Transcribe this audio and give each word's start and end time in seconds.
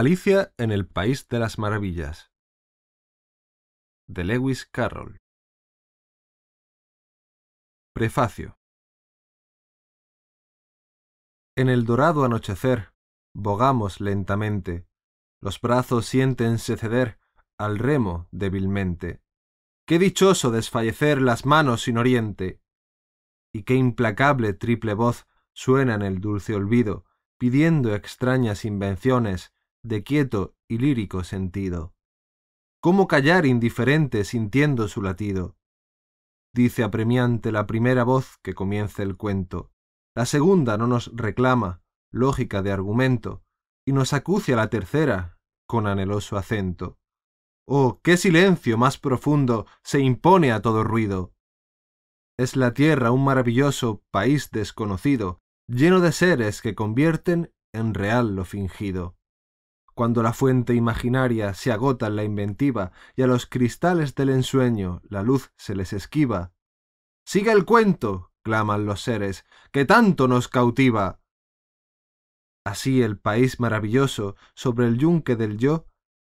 Alicia 0.00 0.54
en 0.58 0.70
el 0.70 0.86
País 0.86 1.26
de 1.26 1.40
las 1.40 1.58
Maravillas 1.58 2.30
de 4.06 4.22
Lewis 4.22 4.64
Carroll 4.64 5.18
Prefacio 7.92 8.56
En 11.56 11.68
el 11.68 11.84
dorado 11.84 12.24
anochecer 12.24 12.94
bogamos 13.34 14.00
lentamente, 14.00 14.86
los 15.40 15.60
brazos 15.60 16.06
siéntense 16.06 16.76
ceder 16.76 17.18
al 17.58 17.80
remo 17.80 18.28
débilmente. 18.30 19.20
Qué 19.84 19.98
dichoso 19.98 20.52
desfallecer 20.52 21.20
las 21.20 21.44
manos 21.44 21.82
sin 21.82 21.98
oriente, 21.98 22.62
y 23.52 23.64
qué 23.64 23.74
implacable 23.74 24.52
triple 24.52 24.94
voz 24.94 25.26
suena 25.54 25.94
en 25.96 26.02
el 26.02 26.20
dulce 26.20 26.54
olvido, 26.54 27.04
pidiendo 27.36 27.96
extrañas 27.96 28.64
invenciones 28.64 29.57
de 29.88 30.04
quieto 30.04 30.54
y 30.68 30.78
lírico 30.78 31.24
sentido. 31.24 31.94
¿Cómo 32.80 33.08
callar 33.08 33.46
indiferente 33.46 34.22
sintiendo 34.24 34.86
su 34.86 35.02
latido? 35.02 35.56
Dice 36.54 36.84
apremiante 36.84 37.50
la 37.52 37.66
primera 37.66 38.04
voz 38.04 38.38
que 38.42 38.54
comienza 38.54 39.02
el 39.02 39.16
cuento. 39.16 39.72
La 40.14 40.26
segunda 40.26 40.76
no 40.76 40.86
nos 40.86 41.10
reclama, 41.14 41.82
lógica 42.12 42.62
de 42.62 42.70
argumento, 42.70 43.42
y 43.86 43.92
nos 43.92 44.12
acucia 44.12 44.56
la 44.56 44.68
tercera 44.68 45.38
con 45.66 45.86
anheloso 45.86 46.36
acento. 46.36 46.98
Oh, 47.66 48.00
qué 48.02 48.16
silencio 48.16 48.78
más 48.78 48.98
profundo 48.98 49.66
se 49.82 50.00
impone 50.00 50.52
a 50.52 50.60
todo 50.60 50.84
ruido. 50.84 51.32
Es 52.38 52.56
la 52.56 52.72
tierra 52.74 53.10
un 53.10 53.24
maravilloso 53.24 54.02
país 54.10 54.50
desconocido, 54.50 55.40
lleno 55.66 56.00
de 56.00 56.12
seres 56.12 56.62
que 56.62 56.74
convierten 56.74 57.52
en 57.74 57.94
real 57.94 58.36
lo 58.36 58.44
fingido 58.44 59.17
cuando 59.98 60.22
la 60.22 60.32
fuente 60.32 60.74
imaginaria 60.74 61.54
se 61.54 61.72
agota 61.72 62.06
en 62.06 62.14
la 62.14 62.22
inventiva 62.22 62.92
y 63.16 63.22
a 63.22 63.26
los 63.26 63.46
cristales 63.46 64.14
del 64.14 64.28
ensueño 64.28 65.02
la 65.02 65.24
luz 65.24 65.50
se 65.56 65.74
les 65.74 65.92
esquiva. 65.92 66.52
Sigue 67.26 67.50
el 67.50 67.64
cuento, 67.64 68.30
claman 68.44 68.86
los 68.86 69.02
seres, 69.02 69.44
que 69.72 69.86
tanto 69.86 70.28
nos 70.28 70.46
cautiva. 70.46 71.20
Así 72.64 73.02
el 73.02 73.18
país 73.18 73.58
maravilloso 73.58 74.36
sobre 74.54 74.86
el 74.86 74.98
yunque 74.98 75.34
del 75.34 75.58
yo, 75.58 75.88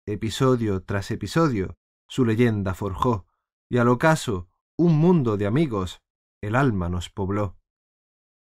episodio 0.06 0.84
tras 0.84 1.10
episodio, 1.10 1.76
su 2.06 2.24
leyenda 2.24 2.72
forjó, 2.72 3.26
y 3.68 3.78
al 3.78 3.88
ocaso 3.88 4.48
un 4.78 4.96
mundo 4.96 5.36
de 5.36 5.46
amigos 5.48 6.04
el 6.40 6.54
alma 6.54 6.88
nos 6.88 7.10
pobló. 7.10 7.58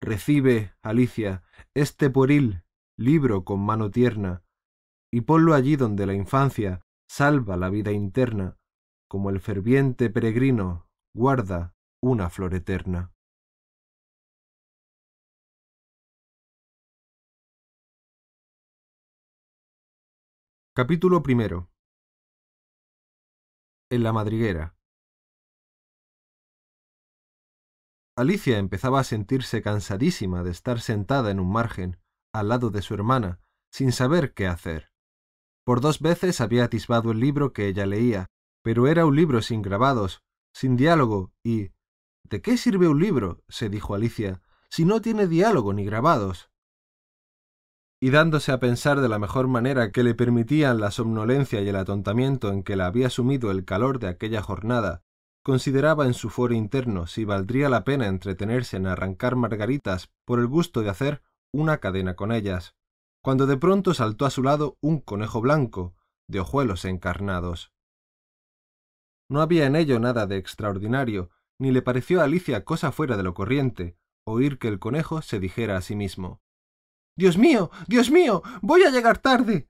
Recibe, 0.02 0.76
Alicia, 0.82 1.44
este 1.74 2.10
pueril 2.10 2.66
libro 2.98 3.46
con 3.46 3.62
mano 3.62 3.90
tierna, 3.90 4.44
y 5.12 5.22
ponlo 5.22 5.54
allí 5.54 5.76
donde 5.76 6.06
la 6.06 6.14
infancia 6.14 6.82
salva 7.10 7.58
la 7.58 7.70
vida 7.70 7.92
interna, 7.92 8.58
como 9.10 9.30
el 9.30 9.40
ferviente 9.40 10.10
peregrino 10.10 10.88
guarda 11.16 11.74
una 12.02 12.30
flor 12.30 12.54
eterna. 12.54 13.14
Capítulo 20.76 21.24
primero. 21.24 21.72
En 23.90 24.04
la 24.04 24.14
madriguera. 24.14 24.76
Alicia 28.16 28.58
empezaba 28.58 29.00
a 29.00 29.04
sentirse 29.04 29.62
cansadísima 29.62 30.44
de 30.44 30.52
estar 30.52 30.80
sentada 30.80 31.32
en 31.32 31.40
un 31.40 31.52
margen, 31.52 31.98
al 32.34 32.50
lado 32.50 32.70
de 32.70 32.82
su 32.82 32.94
hermana, 32.94 33.40
sin 33.72 33.92
saber 33.92 34.34
qué 34.34 34.48
hacer. 34.48 34.92
Por 35.68 35.82
dos 35.82 36.00
veces 36.00 36.40
había 36.40 36.64
atisbado 36.64 37.12
el 37.12 37.20
libro 37.20 37.52
que 37.52 37.68
ella 37.68 37.86
leía, 37.86 38.28
pero 38.62 38.88
era 38.88 39.06
un 39.06 39.18
libro 39.18 39.42
sin 39.42 39.62
grabados, 39.62 40.24
sin 40.54 40.78
diálogo, 40.78 41.34
y 41.44 41.72
¿De 42.24 42.42
qué 42.42 42.56
sirve 42.56 42.88
un 42.88 43.02
libro? 43.02 43.44
se 43.50 43.68
dijo 43.68 43.94
Alicia, 43.94 44.42
si 44.70 44.86
no 44.86 45.02
tiene 45.02 45.28
diálogo 45.28 45.74
ni 45.74 45.84
grabados. 45.84 46.50
Y 48.00 48.12
dándose 48.12 48.54
a 48.54 48.62
pensar 48.62 49.02
de 49.02 49.10
la 49.10 49.20
mejor 49.20 49.50
manera 49.50 49.92
que 49.92 50.04
le 50.04 50.16
permitían 50.16 50.80
la 50.80 50.90
somnolencia 50.90 51.60
y 51.60 51.68
el 51.68 51.76
atontamiento 51.76 52.54
en 52.54 52.64
que 52.64 52.78
la 52.78 52.86
había 52.86 53.10
sumido 53.10 53.52
el 53.52 53.66
calor 53.66 54.00
de 54.00 54.08
aquella 54.08 54.42
jornada, 54.42 55.04
consideraba 55.44 56.06
en 56.06 56.14
su 56.14 56.30
foro 56.30 56.54
interno 56.54 57.08
si 57.08 57.26
valdría 57.26 57.68
la 57.68 57.84
pena 57.84 58.08
entretenerse 58.08 58.78
en 58.78 58.88
arrancar 58.88 59.36
margaritas 59.36 60.14
por 60.24 60.40
el 60.40 60.48
gusto 60.48 60.82
de 60.82 60.92
hacer 60.92 61.24
una 61.52 61.80
cadena 61.80 62.16
con 62.16 62.32
ellas 62.32 62.77
cuando 63.28 63.46
de 63.46 63.58
pronto 63.58 63.94
saltó 63.94 64.26
a 64.26 64.30
su 64.30 64.42
lado 64.42 64.78
un 64.80 65.02
conejo 65.02 65.42
blanco, 65.42 65.94
de 66.30 66.40
ojuelos 66.40 66.86
encarnados. 66.86 67.74
No 69.30 69.42
había 69.42 69.66
en 69.66 69.76
ello 69.76 70.00
nada 70.00 70.28
de 70.28 70.38
extraordinario, 70.38 71.30
ni 71.60 71.72
le 71.72 71.82
pareció 71.82 72.22
a 72.22 72.24
Alicia 72.24 72.64
cosa 72.64 72.94
fuera 72.94 73.18
de 73.18 73.24
lo 73.24 73.34
corriente, 73.34 73.98
oír 74.26 74.58
que 74.60 74.70
el 74.70 74.80
conejo 74.80 75.22
se 75.22 75.42
dijera 75.42 75.76
a 75.76 75.82
sí 75.82 75.94
mismo 75.94 76.42
Dios 77.18 77.38
mío. 77.38 77.70
Dios 77.90 78.12
mío. 78.12 78.44
voy 78.62 78.84
a 78.84 78.92
llegar 78.92 79.18
tarde. 79.18 79.68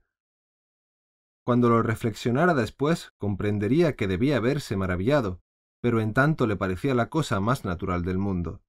Cuando 1.44 1.68
lo 1.68 1.82
reflexionara 1.82 2.54
después, 2.54 3.12
comprendería 3.18 3.96
que 3.96 4.06
debía 4.06 4.36
haberse 4.36 4.76
maravillado, 4.76 5.42
pero 5.82 6.00
en 6.00 6.14
tanto 6.14 6.46
le 6.46 6.54
parecía 6.54 6.94
la 6.94 7.10
cosa 7.10 7.40
más 7.40 7.64
natural 7.64 8.04
del 8.04 8.18
mundo. 8.18 8.62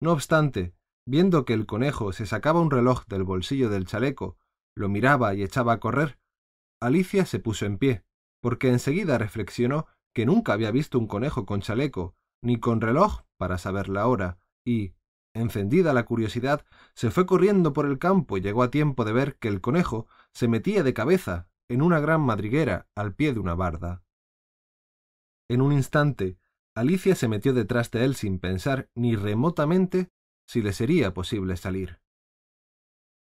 No 0.00 0.12
obstante, 0.12 0.76
Viendo 1.06 1.44
que 1.44 1.52
el 1.52 1.66
conejo 1.66 2.12
se 2.12 2.26
sacaba 2.26 2.60
un 2.60 2.70
reloj 2.70 3.04
del 3.06 3.24
bolsillo 3.24 3.68
del 3.68 3.86
chaleco, 3.86 4.36
lo 4.76 4.88
miraba 4.88 5.34
y 5.34 5.42
echaba 5.42 5.74
a 5.74 5.80
correr, 5.80 6.18
Alicia 6.80 7.26
se 7.26 7.38
puso 7.38 7.66
en 7.66 7.78
pie, 7.78 8.04
porque 8.40 8.68
enseguida 8.68 9.18
reflexionó 9.18 9.86
que 10.14 10.26
nunca 10.26 10.52
había 10.52 10.70
visto 10.70 10.98
un 10.98 11.06
conejo 11.06 11.46
con 11.46 11.60
chaleco, 11.60 12.16
ni 12.42 12.58
con 12.58 12.80
reloj 12.80 13.22
para 13.36 13.58
saber 13.58 13.88
la 13.88 14.06
hora, 14.06 14.38
y, 14.64 14.94
encendida 15.34 15.92
la 15.92 16.04
curiosidad, 16.04 16.64
se 16.94 17.10
fue 17.10 17.26
corriendo 17.26 17.72
por 17.72 17.86
el 17.86 17.98
campo 17.98 18.36
y 18.36 18.40
llegó 18.40 18.62
a 18.62 18.70
tiempo 18.70 19.04
de 19.04 19.12
ver 19.12 19.36
que 19.38 19.48
el 19.48 19.60
conejo 19.60 20.06
se 20.32 20.48
metía 20.48 20.82
de 20.82 20.94
cabeza 20.94 21.48
en 21.68 21.82
una 21.82 22.00
gran 22.00 22.20
madriguera 22.20 22.88
al 22.94 23.14
pie 23.14 23.32
de 23.32 23.40
una 23.40 23.54
barda. 23.54 24.02
En 25.48 25.62
un 25.62 25.72
instante, 25.72 26.38
Alicia 26.74 27.14
se 27.14 27.28
metió 27.28 27.52
detrás 27.52 27.90
de 27.90 28.04
él 28.04 28.14
sin 28.14 28.38
pensar 28.38 28.90
ni 28.94 29.16
remotamente 29.16 30.10
si 30.46 30.62
le 30.62 30.72
sería 30.72 31.14
posible 31.14 31.56
salir. 31.56 32.00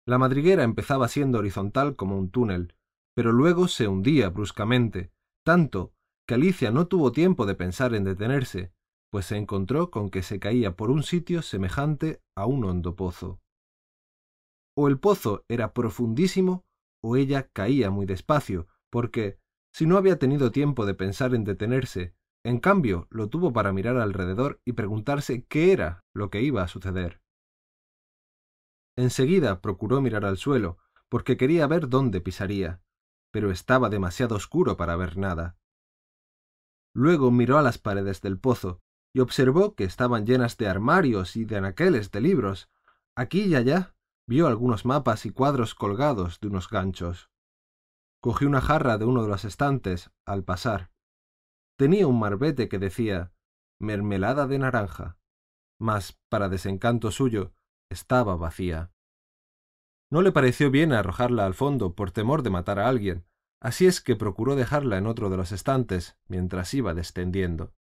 La 0.07 0.19
madriguera 0.19 0.65
empezaba 0.65 1.09
siendo 1.09 1.39
horizontal 1.39 1.97
como 1.97 2.19
un 2.19 2.31
túnel, 2.31 2.75
pero 3.15 3.33
luego 3.33 3.69
se 3.69 3.87
hundía 3.89 4.31
bruscamente, 4.31 5.13
tanto 5.45 5.93
que 6.27 6.35
Alicia 6.35 6.71
no 6.71 6.87
tuvo 6.87 7.13
tiempo 7.13 7.47
de 7.47 7.55
pensar 7.55 7.95
en 7.95 8.05
detenerse, 8.05 8.73
pues 9.11 9.27
se 9.27 9.37
encontró 9.37 9.91
con 9.91 10.11
que 10.11 10.23
se 10.23 10.39
caía 10.39 10.77
por 10.77 10.91
un 10.91 11.03
sitio 11.03 11.43
semejante 11.43 12.23
a 12.37 12.47
un 12.47 12.65
hondo 12.65 12.95
pozo. 12.95 13.41
O 14.77 14.89
el 14.89 14.99
pozo 14.99 15.45
era 15.49 15.73
profundísimo, 15.75 16.65
o 17.03 17.17
ella 17.17 17.49
caía 17.53 17.91
muy 17.91 18.07
despacio, 18.07 18.69
porque, 18.89 19.39
si 19.73 19.87
no 19.87 19.97
había 19.97 20.19
tenido 20.19 20.53
tiempo 20.53 20.87
de 20.87 20.95
pensar 20.95 21.35
en 21.35 21.45
detenerse 21.45 22.15
en 22.43 22.59
cambio, 22.59 23.07
lo 23.11 23.29
tuvo 23.29 23.53
para 23.53 23.73
mirar 23.73 23.99
alrededor 23.99 24.61
y 24.65 24.73
preguntarse 24.73 25.45
qué 25.45 25.73
era 25.73 26.05
lo 26.15 26.31
que 26.31 26.41
iba 26.41 26.63
a 26.63 26.69
suceder. 26.69 27.21
Enseguida 28.97 29.61
procuró 29.61 30.01
mirar 30.01 30.25
al 30.25 30.39
suelo, 30.39 30.79
porque 31.09 31.37
quería 31.37 31.67
ver 31.67 31.89
dónde 31.89 32.21
pisaría, 32.21 32.81
pero 33.31 33.51
estaba 33.51 33.91
demasiado 33.91 34.37
oscuro 34.37 34.77
para 34.77 34.97
ver 34.97 35.19
nada. 35.19 35.57
Luego 36.95 37.31
miró 37.31 37.59
a 37.59 37.63
las 37.63 37.79
paredes 37.79 38.21
del 38.23 38.39
pozo 38.39 38.81
y 39.13 39.21
observó 39.21 39.75
que 39.75 39.85
estaban 39.85 40.25
llenas 40.25 40.57
de 40.57 40.69
armarios 40.69 41.37
y 41.37 41.45
de 41.45 41.59
anaqueles 41.59 42.11
de 42.11 42.21
libros. 42.21 42.71
Aquí 43.15 43.43
y 43.43 43.55
allá 43.55 43.95
vio 44.27 44.47
algunos 44.47 44.85
mapas 44.85 45.27
y 45.27 45.31
cuadros 45.31 45.75
colgados 45.75 46.41
de 46.41 46.49
unos 46.49 46.69
ganchos. 46.69 47.31
Cogió 48.21 48.49
una 48.49 48.61
jarra 48.61 48.99
de 48.99 49.05
uno 49.05 49.23
de 49.23 49.29
los 49.29 49.45
estantes 49.45 50.11
al 50.25 50.45
pasar 50.45 50.91
tenía 51.81 52.07
un 52.07 52.19
marbete 52.19 52.69
que 52.69 52.79
decía 52.79 53.33
mermelada 53.81 54.47
de 54.47 54.59
naranja, 54.59 55.17
mas, 55.81 56.21
para 56.29 56.51
desencanto 56.51 57.11
suyo, 57.11 57.55
estaba 57.91 58.37
vacía. 58.37 58.93
No 60.13 60.21
le 60.21 60.31
pareció 60.31 60.71
bien 60.71 60.93
arrojarla 60.93 61.47
al 61.47 61.55
fondo 61.55 61.95
por 61.95 62.11
temor 62.11 62.43
de 62.43 62.51
matar 62.51 62.81
a 62.81 62.87
alguien, 62.87 63.25
así 63.63 63.87
es 63.87 64.03
que 64.03 64.15
procuró 64.15 64.57
dejarla 64.57 64.99
en 64.99 65.07
otro 65.07 65.31
de 65.31 65.39
los 65.39 65.53
estantes 65.53 66.19
mientras 66.29 66.75
iba 66.75 66.93
descendiendo. 66.93 67.73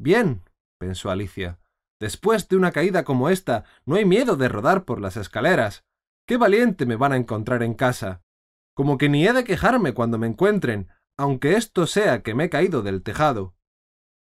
Bien, 0.00 0.42
pensó 0.80 1.12
Alicia, 1.12 1.60
después 2.00 2.48
de 2.48 2.56
una 2.56 2.72
caída 2.72 3.04
como 3.04 3.28
esta, 3.28 3.64
no 3.86 3.94
hay 3.94 4.06
miedo 4.06 4.34
de 4.34 4.48
rodar 4.48 4.84
por 4.84 5.00
las 5.00 5.16
escaleras. 5.16 5.84
Qué 6.26 6.36
valiente 6.36 6.84
me 6.84 6.96
van 6.96 7.12
a 7.12 7.16
encontrar 7.16 7.62
en 7.62 7.74
casa. 7.74 8.24
Como 8.74 8.98
que 8.98 9.08
ni 9.08 9.24
he 9.24 9.32
de 9.32 9.44
quejarme 9.44 9.94
cuando 9.94 10.18
me 10.18 10.26
encuentren, 10.26 10.88
aunque 11.20 11.52
esto 11.52 11.86
sea 11.86 12.22
que 12.22 12.34
me 12.34 12.44
he 12.44 12.48
caído 12.48 12.80
del 12.80 13.02
tejado, 13.02 13.54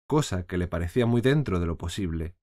cosa 0.07 0.47
que 0.47 0.59
le 0.59 0.69
parecía 0.69 1.07
muy 1.07 1.23
dentro 1.23 1.59
de 1.59 1.67
lo 1.67 1.77
posible. 1.77 2.37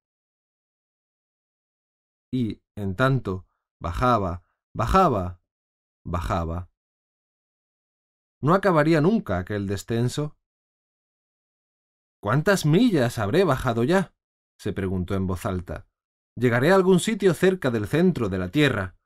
Y, 2.33 2.61
en 2.75 2.97
tanto, 2.97 3.47
bajaba, 3.79 4.43
bajaba, 4.75 5.39
bajaba. 6.03 6.69
¿No 8.41 8.53
acabaría 8.53 8.99
nunca 8.99 9.37
aquel 9.37 9.67
descenso? 9.67 10.35
¿Cuántas 12.21 12.65
millas 12.65 13.19
habré 13.19 13.45
bajado 13.45 13.85
ya? 13.85 14.13
se 14.59 14.73
preguntó 14.73 15.15
en 15.15 15.27
voz 15.27 15.45
alta. 15.45 15.87
Llegaré 16.35 16.71
a 16.71 16.75
algún 16.75 16.99
sitio 16.99 17.33
cerca 17.35 17.71
del 17.71 17.87
centro 17.87 18.27
de 18.27 18.37
la 18.37 18.49
Tierra. 18.49 18.97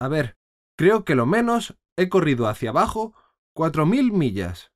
A 0.00 0.08
ver, 0.08 0.36
creo 0.76 1.04
que 1.04 1.14
lo 1.14 1.26
menos 1.26 1.78
he 1.96 2.08
corrido 2.08 2.48
hacia 2.48 2.70
abajo 2.70 3.14
cuatro 3.54 3.86
mil 3.86 4.10
millas. 4.10 4.72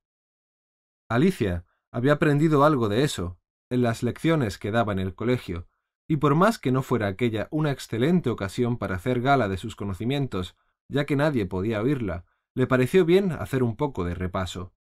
Alicia 1.08 1.64
había 1.92 2.14
aprendido 2.14 2.64
algo 2.64 2.88
de 2.88 3.04
eso 3.04 3.38
en 3.70 3.82
las 3.82 4.02
lecciones 4.02 4.58
que 4.58 4.70
daba 4.70 4.92
en 4.92 4.98
el 4.98 5.14
colegio, 5.14 5.68
y 6.08 6.16
por 6.18 6.34
más 6.34 6.58
que 6.58 6.72
no 6.72 6.82
fuera 6.82 7.06
aquella 7.06 7.48
una 7.50 7.70
excelente 7.70 8.30
ocasión 8.30 8.78
para 8.78 8.96
hacer 8.96 9.20
gala 9.20 9.48
de 9.48 9.56
sus 9.56 9.76
conocimientos, 9.76 10.56
ya 10.88 11.06
que 11.06 11.16
nadie 11.16 11.46
podía 11.46 11.80
oírla, 11.80 12.24
le 12.54 12.66
pareció 12.66 13.04
bien 13.04 13.32
hacer 13.32 13.62
un 13.62 13.76
poco 13.76 14.04
de 14.04 14.14
repaso. 14.14 14.74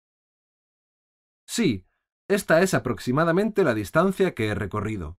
Sí, 1.46 1.86
esta 2.28 2.62
es 2.62 2.74
aproximadamente 2.74 3.64
la 3.64 3.74
distancia 3.74 4.34
que 4.34 4.46
he 4.46 4.54
recorrido. 4.54 5.18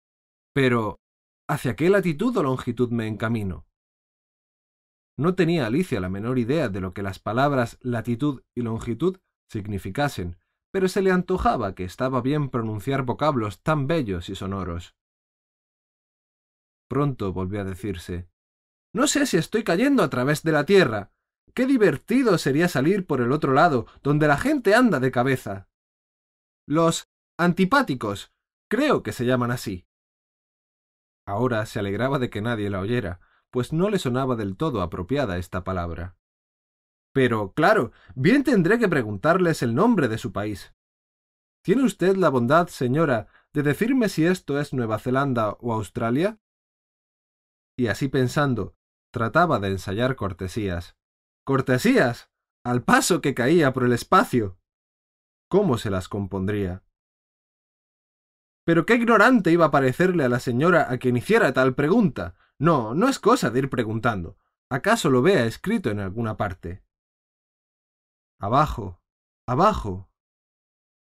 Pero, 0.54 1.00
¿hacia 1.48 1.76
qué 1.76 1.90
latitud 1.90 2.36
o 2.38 2.44
longitud 2.44 2.90
me 2.90 3.08
encamino? 3.08 3.68
No 5.18 5.36
tenía 5.36 5.68
Alicia 5.68 6.00
la 6.00 6.10
menor 6.10 6.40
idea 6.40 6.70
de 6.70 6.82
lo 6.82 6.94
que 6.94 7.04
las 7.04 7.20
palabras 7.20 7.78
latitud 7.82 8.42
y 8.56 8.62
longitud 8.62 9.20
significasen, 9.50 10.38
pero 10.72 10.88
se 10.88 11.02
le 11.02 11.12
antojaba 11.12 11.76
que 11.76 11.84
estaba 11.84 12.22
bien 12.22 12.50
pronunciar 12.50 13.04
vocablos 13.04 13.62
tan 13.62 13.88
bellos 13.88 14.30
y 14.30 14.36
sonoros. 14.36 14.96
Pronto 16.88 17.34
volvió 17.34 17.62
a 17.62 17.66
decirse 17.66 18.30
No 18.94 19.08
sé 19.08 19.26
si 19.26 19.38
estoy 19.38 19.64
cayendo 19.64 20.04
a 20.04 20.10
través 20.10 20.44
de 20.44 20.52
la 20.52 20.66
tierra. 20.66 21.12
Qué 21.54 21.66
divertido 21.66 22.38
sería 22.38 22.70
salir 22.70 23.06
por 23.06 23.22
el 23.22 23.32
otro 23.32 23.54
lado, 23.54 23.86
donde 24.04 24.28
la 24.28 24.38
gente 24.38 24.74
anda 24.74 25.00
de 25.00 25.12
cabeza. 25.12 25.70
Los 26.66 27.10
antipáticos, 27.38 28.34
creo 28.70 29.04
que 29.04 29.12
se 29.12 29.26
llaman 29.26 29.52
así. 29.52 29.86
Ahora 31.26 31.66
se 31.66 31.80
alegraba 31.80 32.20
de 32.20 32.30
que 32.30 32.42
nadie 32.42 32.70
la 32.70 32.80
oyera, 32.80 33.20
pues 33.50 33.74
no 33.74 33.90
le 33.90 34.00
sonaba 34.00 34.36
del 34.36 34.56
todo 34.56 34.82
apropiada 34.82 35.38
esta 35.38 35.64
palabra. 35.64 36.16
Pero, 37.14 37.54
claro, 37.54 37.92
bien 38.16 38.44
tendré 38.44 38.80
que 38.80 38.88
preguntarles 38.88 39.62
el 39.62 39.76
nombre 39.76 40.08
de 40.08 40.18
su 40.18 40.32
país. 40.32 40.74
¿Tiene 41.64 41.84
usted 41.84 42.16
la 42.16 42.30
bondad, 42.30 42.68
señora, 42.68 43.28
de 43.54 43.64
decirme 43.64 44.10
si 44.10 44.26
esto 44.26 44.60
es 44.60 44.74
Nueva 44.74 44.98
Zelanda 45.00 45.58
o 45.60 45.74
Australia? 45.74 46.40
Y 47.78 47.88
así 47.88 48.08
pensando, 48.08 48.76
trataba 49.12 49.60
de 49.60 49.70
ensayar 49.70 50.16
cortesías. 50.16 50.96
¡Cortesías! 51.44 52.32
al 52.64 52.84
paso 52.84 53.22
que 53.22 53.34
caía 53.34 53.74
por 53.74 53.84
el 53.84 53.94
espacio. 53.94 54.60
¿Cómo 55.50 55.78
se 55.78 55.90
las 55.90 56.08
compondría? 56.08 56.84
Pero 58.66 58.86
qué 58.86 58.96
ignorante 58.96 59.52
iba 59.52 59.66
a 59.66 59.72
parecerle 59.72 60.24
a 60.24 60.30
la 60.30 60.40
señora 60.40 60.92
a 60.92 60.98
quien 60.98 61.18
hiciera 61.18 61.52
tal 61.54 61.74
pregunta. 61.74 62.36
No, 62.60 62.94
no 62.94 63.10
es 63.10 63.18
cosa 63.18 63.50
de 63.50 63.60
ir 63.60 63.70
preguntando. 63.70 64.38
¿Acaso 64.70 65.10
lo 65.10 65.22
vea 65.22 65.46
escrito 65.46 65.90
en 65.90 66.00
alguna 66.00 66.38
parte? 66.38 66.84
Abajo, 68.44 69.00
abajo, 69.48 70.10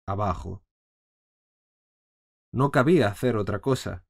abajo. 0.04 0.64
No 2.52 2.72
cabía 2.72 3.06
hacer 3.06 3.36
otra 3.36 3.60
cosa. 3.60 4.04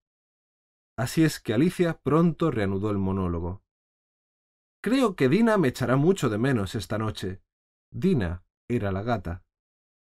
Así 0.96 1.22
es 1.22 1.38
que 1.38 1.52
Alicia 1.52 2.00
pronto 2.02 2.50
reanudó 2.50 2.90
el 2.90 2.96
monólogo. 2.96 3.62
Creo 4.82 5.16
que 5.16 5.28
Dina 5.28 5.58
me 5.58 5.68
echará 5.68 5.96
mucho 5.96 6.30
de 6.30 6.38
menos 6.38 6.74
esta 6.74 6.96
noche. 6.96 7.42
Dina 7.90 8.42
era 8.70 8.90
la 8.90 9.02
gata. 9.02 9.44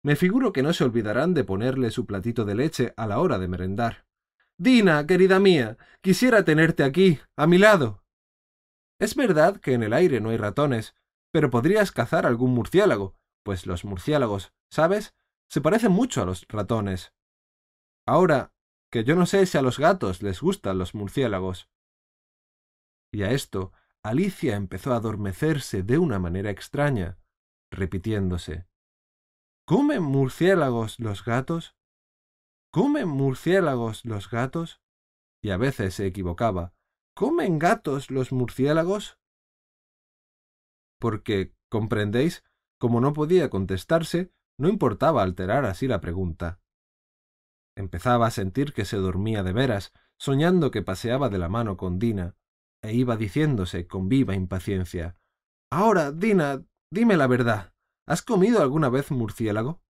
Me 0.03 0.15
figuro 0.15 0.51
que 0.51 0.63
no 0.63 0.73
se 0.73 0.83
olvidarán 0.83 1.35
de 1.35 1.43
ponerle 1.43 1.91
su 1.91 2.07
platito 2.07 2.45
de 2.45 2.55
leche 2.55 2.93
a 2.97 3.05
la 3.05 3.19
hora 3.19 3.37
de 3.37 3.47
merendar. 3.47 4.07
Dina, 4.57 5.05
querida 5.05 5.39
mía, 5.39 5.77
quisiera 6.01 6.43
tenerte 6.43 6.83
aquí, 6.83 7.19
a 7.37 7.45
mi 7.45 7.59
lado. 7.59 8.03
Es 8.99 9.15
verdad 9.15 9.57
que 9.57 9.73
en 9.73 9.83
el 9.83 9.93
aire 9.93 10.19
no 10.19 10.31
hay 10.31 10.37
ratones, 10.37 10.95
pero 11.33 11.49
podrías 11.49 11.91
cazar 11.91 12.27
algún 12.27 12.51
murciélago, 12.51 13.17
pues 13.43 13.65
los 13.65 13.85
murciélagos, 13.85 14.53
¿sabes? 14.69 15.15
Se 15.49 15.61
parecen 15.61 15.91
mucho 15.91 16.21
a 16.21 16.25
los 16.25 16.45
ratones. 16.47 17.11
Ahora, 18.05 18.53
que 18.91 19.03
yo 19.03 19.15
no 19.15 19.25
sé 19.25 19.47
si 19.47 19.57
a 19.57 19.63
los 19.63 19.79
gatos 19.79 20.21
les 20.21 20.41
gustan 20.41 20.77
los 20.77 20.93
murciélagos. 20.93 21.71
Y 23.11 23.23
a 23.23 23.31
esto, 23.31 23.73
Alicia 24.03 24.55
empezó 24.55 24.93
a 24.93 24.97
adormecerse 24.97 25.81
de 25.81 25.97
una 25.97 26.19
manera 26.19 26.51
extraña, 26.51 27.17
repitiéndose. 27.71 28.67
¿Comen 29.65 30.03
murciélagos 30.03 30.99
los 30.99 31.25
gatos? 31.25 31.75
¿Comen 32.71 33.07
murciélagos 33.07 34.05
los 34.05 34.29
gatos? 34.29 34.81
Y 35.41 35.49
a 35.49 35.57
veces 35.57 35.95
se 35.95 36.05
equivocaba. 36.05 36.75
¿Comen 37.15 37.57
gatos 37.57 38.11
los 38.11 38.31
murciélagos? 38.31 39.17
Porque, 41.03 41.53
comprendéis, 41.67 42.45
como 42.79 43.01
no 43.01 43.11
podía 43.11 43.49
contestarse, 43.49 44.31
no 44.57 44.69
importaba 44.69 45.21
alterar 45.21 45.65
así 45.65 45.85
la 45.85 45.99
pregunta. 45.99 46.61
Empezaba 47.75 48.25
a 48.25 48.31
sentir 48.31 48.71
que 48.71 48.85
se 48.85 48.95
dormía 48.95 49.43
de 49.43 49.51
veras, 49.51 49.91
soñando 50.17 50.71
que 50.71 50.81
paseaba 50.81 51.27
de 51.27 51.39
la 51.39 51.49
mano 51.49 51.75
con 51.75 51.99
Dina, 51.99 52.37
e 52.81 52.93
iba 52.93 53.17
diciéndose 53.17 53.85
con 53.85 54.07
viva 54.07 54.33
impaciencia 54.33 55.17
Ahora, 55.69 56.13
Dina, 56.13 56.63
dime 56.89 57.17
la 57.17 57.27
verdad. 57.27 57.73
¿Has 58.07 58.21
comido 58.21 58.61
alguna 58.61 58.87
vez 58.87 59.11
murciélago? 59.11 59.81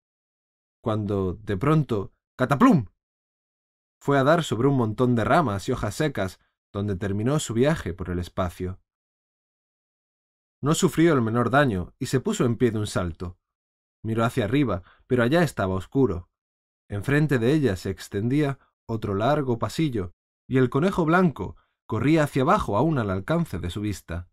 Cuando, 0.83 1.35
de 1.35 1.59
pronto, 1.59 2.15
¡cataplum! 2.39 2.87
fue 4.01 4.19
a 4.19 4.25
dar 4.25 4.45
sobre 4.45 4.69
un 4.69 4.79
montón 4.79 5.15
de 5.15 5.25
ramas 5.25 5.69
y 5.69 5.73
hojas 5.73 5.95
secas, 5.95 6.41
donde 6.73 6.97
terminó 6.97 7.39
su 7.39 7.53
viaje 7.53 7.93
por 7.93 8.09
el 8.09 8.19
espacio. 8.19 8.82
No 10.63 10.75
sufrió 10.75 11.13
el 11.13 11.23
menor 11.23 11.51
daño 11.51 11.93
y 11.99 12.07
se 12.07 12.21
puso 12.21 12.45
en 12.45 12.57
pie 12.57 12.71
de 12.71 12.79
un 12.79 12.87
salto. 12.87 13.37
Miró 14.03 14.25
hacia 14.25 14.45
arriba, 14.45 14.83
pero 15.07 15.25
allá 15.25 15.43
estaba 15.43 15.75
oscuro. 15.75 16.31
Enfrente 16.89 17.39
de 17.39 17.53
ella 17.53 17.77
se 17.77 17.91
extendía 17.91 18.59
otro 18.87 19.15
largo 19.15 19.59
pasillo, 19.59 20.15
y 20.49 20.59
el 20.59 20.71
conejo 20.71 21.05
blanco 21.05 21.57
corría 21.87 22.25
hacia 22.25 22.43
abajo 22.43 22.77
aún 22.77 22.99
al 22.99 23.11
alcance 23.11 23.59
de 23.59 23.71
su 23.71 23.81
vista. 23.81 24.29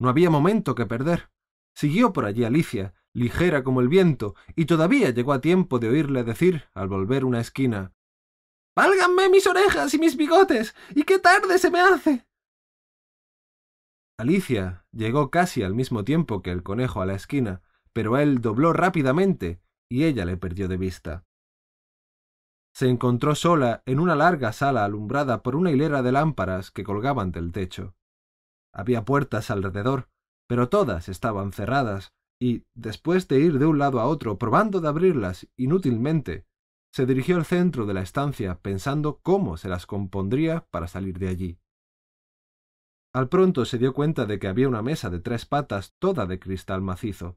No 0.00 0.08
había 0.08 0.30
momento 0.30 0.74
que 0.74 0.86
perder. 0.86 1.30
Siguió 1.74 2.12
por 2.12 2.24
allí 2.24 2.44
Alicia, 2.44 2.94
ligera 3.12 3.62
como 3.62 3.80
el 3.80 3.88
viento, 3.88 4.34
y 4.56 4.64
todavía 4.64 5.10
llegó 5.10 5.32
a 5.32 5.40
tiempo 5.40 5.78
de 5.78 5.88
oírle 5.88 6.24
decir, 6.24 6.64
al 6.74 6.88
volver 6.88 7.24
una 7.24 7.40
esquina 7.40 7.92
Válganme 8.78 9.28
mis 9.28 9.44
orejas 9.48 9.92
y 9.94 9.98
mis 9.98 10.16
bigotes. 10.16 10.72
y 10.94 11.02
qué 11.02 11.18
tarde 11.18 11.58
se 11.58 11.68
me 11.68 11.80
hace. 11.80 12.27
Alicia 14.18 14.84
llegó 14.90 15.30
casi 15.30 15.62
al 15.62 15.74
mismo 15.74 16.04
tiempo 16.04 16.42
que 16.42 16.50
el 16.50 16.64
conejo 16.64 17.00
a 17.00 17.06
la 17.06 17.14
esquina, 17.14 17.62
pero 17.92 18.18
él 18.18 18.40
dobló 18.40 18.72
rápidamente 18.72 19.62
y 19.88 20.04
ella 20.04 20.24
le 20.24 20.36
perdió 20.36 20.66
de 20.66 20.76
vista. 20.76 21.24
Se 22.74 22.88
encontró 22.88 23.36
sola 23.36 23.82
en 23.86 24.00
una 24.00 24.16
larga 24.16 24.52
sala 24.52 24.84
alumbrada 24.84 25.42
por 25.44 25.54
una 25.54 25.70
hilera 25.70 26.02
de 26.02 26.10
lámparas 26.10 26.72
que 26.72 26.82
colgaban 26.82 27.30
del 27.30 27.52
techo. 27.52 27.94
Había 28.74 29.04
puertas 29.04 29.52
alrededor, 29.52 30.08
pero 30.48 30.68
todas 30.68 31.08
estaban 31.08 31.52
cerradas, 31.52 32.12
y, 32.40 32.64
después 32.74 33.28
de 33.28 33.38
ir 33.38 33.58
de 33.58 33.66
un 33.66 33.78
lado 33.78 34.00
a 34.00 34.06
otro 34.06 34.36
probando 34.36 34.80
de 34.80 34.88
abrirlas 34.88 35.48
inútilmente, 35.56 36.44
se 36.92 37.06
dirigió 37.06 37.36
al 37.36 37.44
centro 37.44 37.86
de 37.86 37.94
la 37.94 38.02
estancia 38.02 38.58
pensando 38.60 39.20
cómo 39.22 39.56
se 39.56 39.68
las 39.68 39.86
compondría 39.86 40.66
para 40.70 40.88
salir 40.88 41.18
de 41.18 41.28
allí. 41.28 41.58
Al 43.18 43.28
pronto 43.28 43.64
se 43.64 43.78
dio 43.78 43.94
cuenta 43.94 44.26
de 44.26 44.38
que 44.38 44.46
había 44.46 44.68
una 44.68 44.80
mesa 44.80 45.10
de 45.10 45.18
tres 45.18 45.44
patas 45.44 45.92
toda 45.98 46.24
de 46.26 46.38
cristal 46.38 46.82
macizo. 46.82 47.36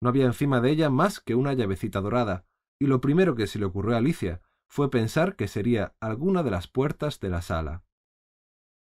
No 0.00 0.08
había 0.08 0.24
encima 0.24 0.62
de 0.62 0.70
ella 0.70 0.88
más 0.88 1.20
que 1.20 1.34
una 1.34 1.52
llavecita 1.52 2.00
dorada, 2.00 2.46
y 2.78 2.86
lo 2.86 3.02
primero 3.02 3.34
que 3.34 3.46
se 3.46 3.58
le 3.58 3.66
ocurrió 3.66 3.94
a 3.94 3.98
Alicia 3.98 4.40
fue 4.66 4.90
pensar 4.90 5.36
que 5.36 5.48
sería 5.48 5.94
alguna 6.00 6.42
de 6.42 6.50
las 6.50 6.66
puertas 6.66 7.20
de 7.20 7.28
la 7.28 7.42
sala. 7.42 7.84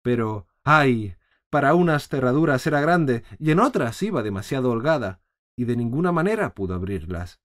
Pero, 0.02 0.49
¡ay! 0.64 1.14
Para 1.49 1.75
unas 1.75 2.09
cerraduras 2.09 2.67
era 2.67 2.81
grande 2.81 3.23
y 3.38 3.52
en 3.52 3.61
otras 3.61 4.02
iba 4.02 4.25
demasiado 4.25 4.73
holgada, 4.73 5.23
y 5.55 5.64
de 5.64 5.76
ninguna 5.76 6.11
manera 6.11 6.57
pudo 6.57 6.75
abrirlas. 6.75 7.40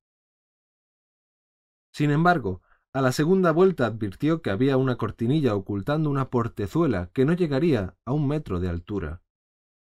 Sin 1.91 2.10
embargo, 2.10 2.63
a 2.95 3.01
la 3.01 3.11
segunda 3.11 3.51
vuelta 3.51 3.87
advirtió 3.87 4.41
que 4.41 4.51
había 4.51 4.77
una 4.77 4.95
cortinilla 4.95 5.53
ocultando 5.53 6.09
una 6.09 6.29
portezuela 6.29 7.09
que 7.11 7.25
no 7.25 7.33
llegaría 7.33 7.97
a 8.05 8.13
un 8.13 8.25
metro 8.25 8.61
de 8.61 8.69
altura. 8.69 9.21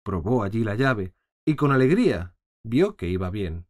Probó 0.05 0.43
allí 0.43 0.63
la 0.63 0.75
llave, 0.75 1.15
y 1.47 1.57
con 1.57 1.73
alegría 1.73 2.35
vio 2.63 2.97
que 2.97 3.09
iba 3.09 3.31
bien. 3.31 3.67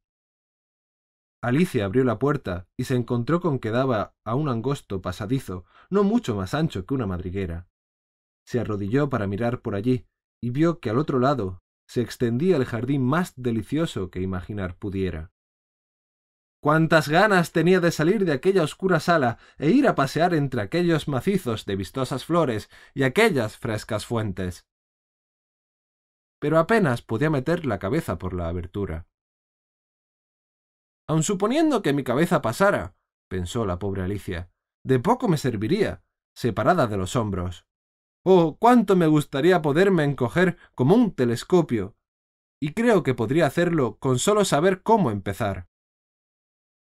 Alicia 1.40 1.84
abrió 1.84 2.02
la 2.02 2.18
puerta 2.18 2.66
y 2.76 2.82
se 2.82 2.96
encontró 2.96 3.40
con 3.40 3.60
que 3.60 3.70
daba 3.70 4.12
a 4.24 4.34
un 4.34 4.48
angosto 4.48 5.00
pasadizo, 5.02 5.64
no 5.88 6.02
mucho 6.02 6.34
más 6.34 6.52
ancho 6.52 6.84
que 6.84 6.94
una 6.94 7.06
madriguera. 7.06 7.68
Se 8.44 8.58
arrodilló 8.58 9.08
para 9.08 9.28
mirar 9.28 9.60
por 9.60 9.76
allí, 9.76 10.04
y 10.42 10.50
vio 10.50 10.80
que 10.80 10.90
al 10.90 10.98
otro 10.98 11.20
lado, 11.20 11.62
se 11.86 12.00
extendía 12.00 12.56
el 12.56 12.64
jardín 12.64 13.04
más 13.04 13.34
delicioso 13.36 14.10
que 14.10 14.20
imaginar 14.20 14.76
pudiera. 14.76 15.30
Cuántas 16.60 17.08
ganas 17.08 17.52
tenía 17.52 17.78
de 17.78 17.92
salir 17.92 18.24
de 18.24 18.32
aquella 18.32 18.64
oscura 18.64 18.98
sala 18.98 19.38
e 19.58 19.70
ir 19.70 19.86
a 19.86 19.94
pasear 19.94 20.34
entre 20.34 20.60
aquellos 20.60 21.06
macizos 21.06 21.64
de 21.66 21.76
vistosas 21.76 22.24
flores 22.24 22.68
y 22.94 23.04
aquellas 23.04 23.56
frescas 23.56 24.06
fuentes. 24.06 24.66
Pero 26.40 26.58
apenas 26.58 27.02
podía 27.02 27.30
meter 27.30 27.64
la 27.64 27.78
cabeza 27.78 28.18
por 28.18 28.34
la 28.34 28.48
abertura. 28.48 29.06
Aun 31.06 31.22
suponiendo 31.22 31.80
que 31.80 31.92
mi 31.92 32.02
cabeza 32.02 32.42
pasara, 32.42 32.96
pensó 33.28 33.64
la 33.64 33.78
pobre 33.78 34.02
Alicia, 34.02 34.50
de 34.84 34.98
poco 34.98 35.28
me 35.28 35.38
serviría, 35.38 36.02
separada 36.34 36.86
de 36.86 36.96
los 36.96 37.14
hombros. 37.14 37.66
Oh, 38.24 38.56
cuánto 38.58 38.96
me 38.96 39.06
gustaría 39.06 39.62
poderme 39.62 40.04
encoger 40.04 40.58
como 40.74 40.94
un 40.94 41.14
telescopio. 41.14 41.96
Y 42.60 42.74
creo 42.74 43.02
que 43.02 43.14
podría 43.14 43.46
hacerlo 43.46 43.98
con 43.98 44.18
solo 44.18 44.44
saber 44.44 44.82
cómo 44.82 45.10
empezar. 45.10 45.68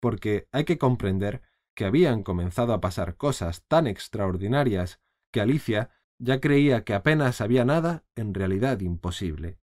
Porque 0.04 0.50
hay 0.52 0.66
que 0.66 0.78
comprender 0.78 1.42
que 1.74 1.86
habían 1.86 2.24
comenzado 2.24 2.74
a 2.74 2.82
pasar 2.82 3.16
cosas 3.16 3.64
tan 3.70 3.88
extraordinarias 3.88 5.00
que 5.32 5.40
Alicia 5.40 5.92
ya 6.20 6.42
creía 6.42 6.84
que 6.84 6.94
apenas 6.94 7.40
había 7.40 7.64
nada 7.64 8.04
en 8.14 8.34
realidad 8.34 8.82
imposible. 8.82 9.60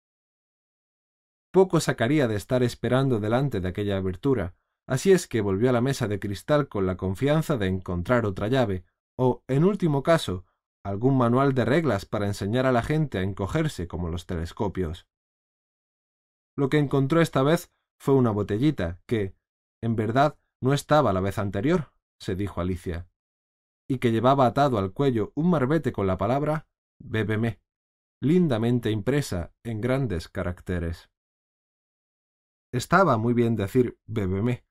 Poco 1.52 1.78
sacaría 1.78 2.26
de 2.26 2.36
estar 2.36 2.62
esperando 2.62 3.20
delante 3.20 3.60
de 3.60 3.68
aquella 3.68 3.98
abertura, 3.98 4.54
así 4.86 5.12
es 5.12 5.28
que 5.28 5.42
volvió 5.42 5.68
a 5.68 5.74
la 5.74 5.82
mesa 5.82 6.08
de 6.08 6.18
cristal 6.18 6.68
con 6.68 6.86
la 6.86 6.96
confianza 6.96 7.58
de 7.58 7.66
encontrar 7.66 8.24
otra 8.24 8.48
llave, 8.48 8.84
o, 9.18 9.44
en 9.46 9.62
último 9.62 10.02
caso, 10.02 10.46
algún 10.82 11.18
manual 11.18 11.52
de 11.52 11.66
reglas 11.66 12.06
para 12.06 12.26
enseñar 12.26 12.64
a 12.64 12.72
la 12.72 12.82
gente 12.82 13.18
a 13.18 13.22
encogerse 13.22 13.86
como 13.86 14.08
los 14.08 14.24
telescopios. 14.24 15.06
Lo 16.56 16.70
que 16.70 16.78
encontró 16.78 17.20
esta 17.20 17.42
vez 17.42 17.70
fue 17.98 18.14
una 18.14 18.30
botellita 18.30 19.02
que, 19.04 19.38
en 19.82 19.96
verdad, 19.96 20.38
no 20.62 20.72
estaba 20.72 21.12
la 21.12 21.20
vez 21.20 21.38
anterior, 21.38 21.92
se 22.20 22.36
dijo 22.36 22.60
Alicia, 22.60 23.08
y 23.88 23.98
que 23.98 24.12
llevaba 24.12 24.46
atado 24.46 24.78
al 24.78 24.92
cuello 24.92 25.32
un 25.34 25.50
marbete 25.50 25.92
con 25.92 26.06
la 26.06 26.18
palabra 26.18 26.68
Bébeme, 27.02 27.60
lindamente 28.22 28.90
impresa 28.90 29.54
en 29.64 29.80
grandes 29.80 30.28
caracteres. 30.28 31.10
Estaba 32.72 33.16
muy 33.16 33.34
bien 33.34 33.56
decir 33.56 33.98
Bébeme, 34.06 34.64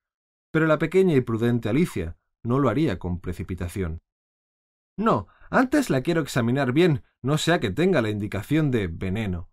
pero 0.51 0.67
la 0.67 0.77
pequeña 0.77 1.15
y 1.15 1.21
prudente 1.21 1.69
Alicia 1.69 2.17
no 2.43 2.59
lo 2.59 2.69
haría 2.69 2.99
con 2.99 3.19
precipitación. 3.19 4.01
No, 4.97 5.27
antes 5.49 5.89
la 5.89 6.01
quiero 6.01 6.21
examinar 6.21 6.71
bien, 6.71 7.03
no 7.21 7.37
sea 7.37 7.59
que 7.59 7.71
tenga 7.71 8.01
la 8.01 8.09
indicación 8.09 8.71
de 8.71 8.87
veneno. 8.87 9.49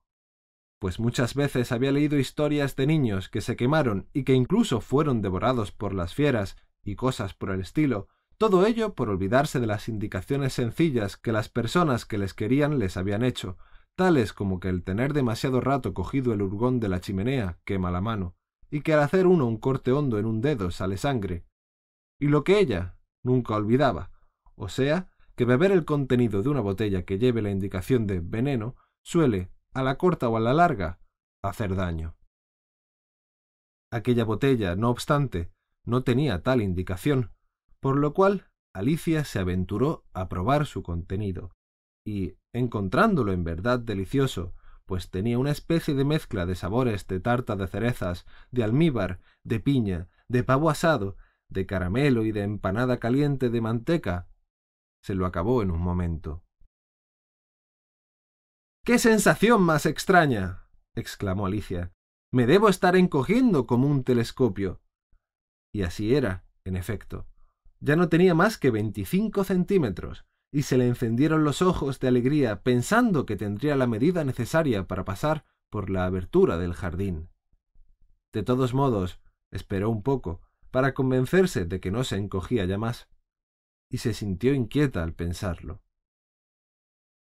Pues 0.78 1.00
muchas 1.00 1.35
veces 1.35 1.73
había 1.73 1.92
leído 1.92 2.18
historias 2.18 2.76
de 2.76 2.87
niños 2.87 3.28
que 3.28 3.40
se 3.40 3.56
quemaron 3.56 4.09
y 4.12 4.25
que 4.25 4.35
incluso 4.35 4.80
fueron 4.80 5.23
devorados 5.23 5.73
por 5.73 5.95
las 5.95 6.14
fieras 6.14 6.56
y 6.85 6.97
cosas 6.97 7.35
por 7.35 7.50
el 7.50 7.61
estilo, 7.61 8.09
todo 8.38 8.66
ello 8.66 8.95
por 8.95 9.09
olvidarse 9.09 9.61
de 9.61 9.66
las 9.66 9.88
indicaciones 9.88 10.52
sencillas 10.52 11.16
que 11.16 11.33
las 11.33 11.49
personas 11.49 12.04
que 12.04 12.18
les 12.18 12.35
querían 12.35 12.78
les 12.78 12.99
habían 12.99 13.25
hecho, 13.25 13.56
tales 13.97 14.35
como 14.35 14.61
que 14.61 14.68
el 14.68 14.85
tener 14.85 15.14
demasiado 15.14 15.62
rato 15.62 15.95
cogido 15.95 16.35
el 16.35 16.42
urgón 16.42 16.78
de 16.78 16.90
la 16.90 17.00
chimenea 17.00 17.59
quema 17.64 17.90
la 17.90 18.02
mano, 18.02 18.37
y 18.71 18.83
que 18.83 18.92
al 18.92 19.00
hacer 19.00 19.26
uno 19.26 19.47
un 19.47 19.56
corte 19.56 19.92
hondo 19.92 20.18
en 20.18 20.26
un 20.26 20.42
dedo 20.42 20.71
sale 20.71 20.99
sangre, 20.99 21.47
y 22.21 22.28
lo 22.28 22.45
que 22.45 22.59
ella 22.59 22.99
nunca 23.23 23.56
olvidaba, 23.56 24.11
o 24.54 24.68
sea, 24.68 25.11
que 25.35 25.47
beber 25.47 25.73
el 25.73 25.87
contenido 25.87 26.42
de 26.42 26.50
una 26.50 26.61
botella 26.61 27.04
que 27.04 27.18
lleve 27.18 27.40
la 27.40 27.50
indicación 27.50 28.06
de 28.06 28.21
veneno 28.21 28.76
suele, 29.02 29.50
a 29.76 29.83
la 29.83 29.99
corta 29.99 30.30
o 30.30 30.38
a 30.38 30.40
la 30.40 30.54
larga, 30.54 31.00
hacer 31.42 31.76
daño. 31.76 32.16
Aquella 33.92 34.25
botella, 34.25 34.75
no 34.75 34.88
obstante, 34.88 35.52
no 35.85 36.02
tenía 36.02 36.42
tal 36.42 36.62
indicación, 36.62 37.30
por 37.78 37.99
lo 37.99 38.14
cual 38.14 38.49
Alicia 38.75 39.25
se 39.25 39.38
aventuró 39.38 40.06
a 40.14 40.30
probar 40.30 40.64
su 40.64 40.83
contenido, 40.83 41.50
y, 42.06 42.38
encontrándolo 42.54 43.33
en 43.33 43.45
verdad 43.45 43.78
delicioso, 43.78 44.54
pues 44.87 45.11
tenía 45.11 45.38
una 45.38 45.50
especie 45.50 45.95
de 45.95 46.06
mezcla 46.06 46.47
de 46.47 46.54
sabores 46.54 47.06
de 47.06 47.21
tarta 47.21 47.54
de 47.54 47.66
cerezas, 47.66 48.25
de 48.50 48.64
almíbar, 48.64 49.21
de 49.45 49.61
piña, 49.61 50.09
de 50.26 50.42
pavo 50.42 50.71
asado, 50.71 51.18
de 51.50 51.66
caramelo 51.66 52.25
y 52.25 52.33
de 52.33 52.45
empanada 52.45 52.99
caliente 52.99 53.50
de 53.50 53.61
manteca, 53.61 54.26
se 55.02 55.14
lo 55.14 55.26
acabó 55.26 55.62
en 55.62 55.71
un 55.71 55.80
momento. 55.80 56.46
¡Qué 58.87 59.00
sensación 59.00 59.62
más 59.62 59.85
extraña! 59.85 60.62
exclamó 60.95 61.47
Alicia. 61.47 61.90
Me 62.31 62.47
debo 62.47 62.69
estar 62.69 62.95
encogiendo 62.95 63.66
como 63.66 63.88
un 63.88 64.05
telescopio. 64.05 64.81
Y 65.75 65.83
así 65.83 66.14
era, 66.14 66.45
en 66.62 66.76
efecto. 66.76 67.26
Ya 67.81 67.97
no 67.97 68.09
tenía 68.09 68.37
más 68.37 68.59
que 68.59 68.71
veinticinco 68.71 69.43
centímetros, 69.43 70.25
y 70.52 70.62
se 70.62 70.78
le 70.78 70.87
encendieron 70.87 71.43
los 71.43 71.62
ojos 71.62 71.99
de 71.99 72.07
alegría 72.07 72.62
pensando 72.62 73.26
que 73.26 73.35
tendría 73.35 73.75
la 73.75 73.88
medida 73.88 74.23
necesaria 74.23 74.87
para 74.87 75.05
pasar 75.05 75.45
por 75.69 75.90
la 75.90 76.05
abertura 76.05 76.57
del 76.57 76.73
jardín. 76.73 77.28
De 78.33 78.45
todos 78.45 78.73
modos, 78.73 79.19
esperó 79.50 79.90
un 79.90 80.05
poco, 80.05 80.43
para 80.71 80.95
convencerse 80.95 81.64
de 81.64 81.81
que 81.81 81.90
no 81.90 82.05
se 82.05 82.19
encogía 82.19 82.64
ya 82.66 82.78
más 82.78 83.09
y 83.90 83.99
se 83.99 84.14
sintió 84.14 84.55
inquieta 84.55 85.02
al 85.02 85.12
pensarlo. 85.12 85.83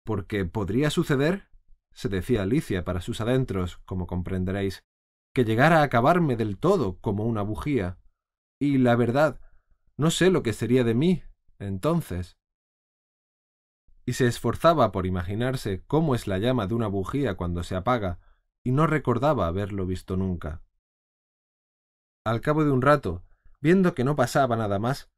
Porque 0.04 0.46
podría 0.46 0.90
suceder, 0.90 1.50
se 1.94 2.10
decía 2.10 2.44
Alicia 2.44 2.84
para 2.84 3.02
sus 3.02 3.22
adentros, 3.22 3.78
como 3.86 4.08
comprenderéis, 4.08 4.84
que 5.34 5.46
llegara 5.46 5.80
a 5.80 5.84
acabarme 5.84 6.36
del 6.36 6.58
todo 6.58 7.00
como 7.00 7.26
una 7.26 7.42
bujía. 7.42 7.98
Y 8.60 8.78
la 8.78 8.96
verdad, 8.96 9.40
no 9.98 10.12
sé 10.12 10.30
lo 10.30 10.44
que 10.44 10.54
sería 10.54 10.84
de 10.84 10.94
mí 10.94 11.24
entonces. 11.60 12.38
Y 14.06 14.14
se 14.14 14.28
esforzaba 14.28 14.92
por 14.92 15.06
imaginarse 15.06 15.84
cómo 15.86 16.14
es 16.14 16.28
la 16.28 16.38
llama 16.38 16.68
de 16.68 16.74
una 16.74 16.88
bujía 16.88 17.36
cuando 17.36 17.64
se 17.64 17.76
apaga, 17.76 18.20
y 18.64 18.72
no 18.72 18.88
recordaba 18.88 19.48
haberlo 19.48 19.86
visto 19.86 20.18
nunca. 20.18 20.64
Al 22.26 22.42
cabo 22.42 22.64
de 22.64 22.72
un 22.72 22.82
rato, 22.82 23.24
viendo 23.62 23.94
que 23.94 24.04
no 24.04 24.16
pasaba 24.16 24.56
nada 24.56 24.80
más, 24.80 25.10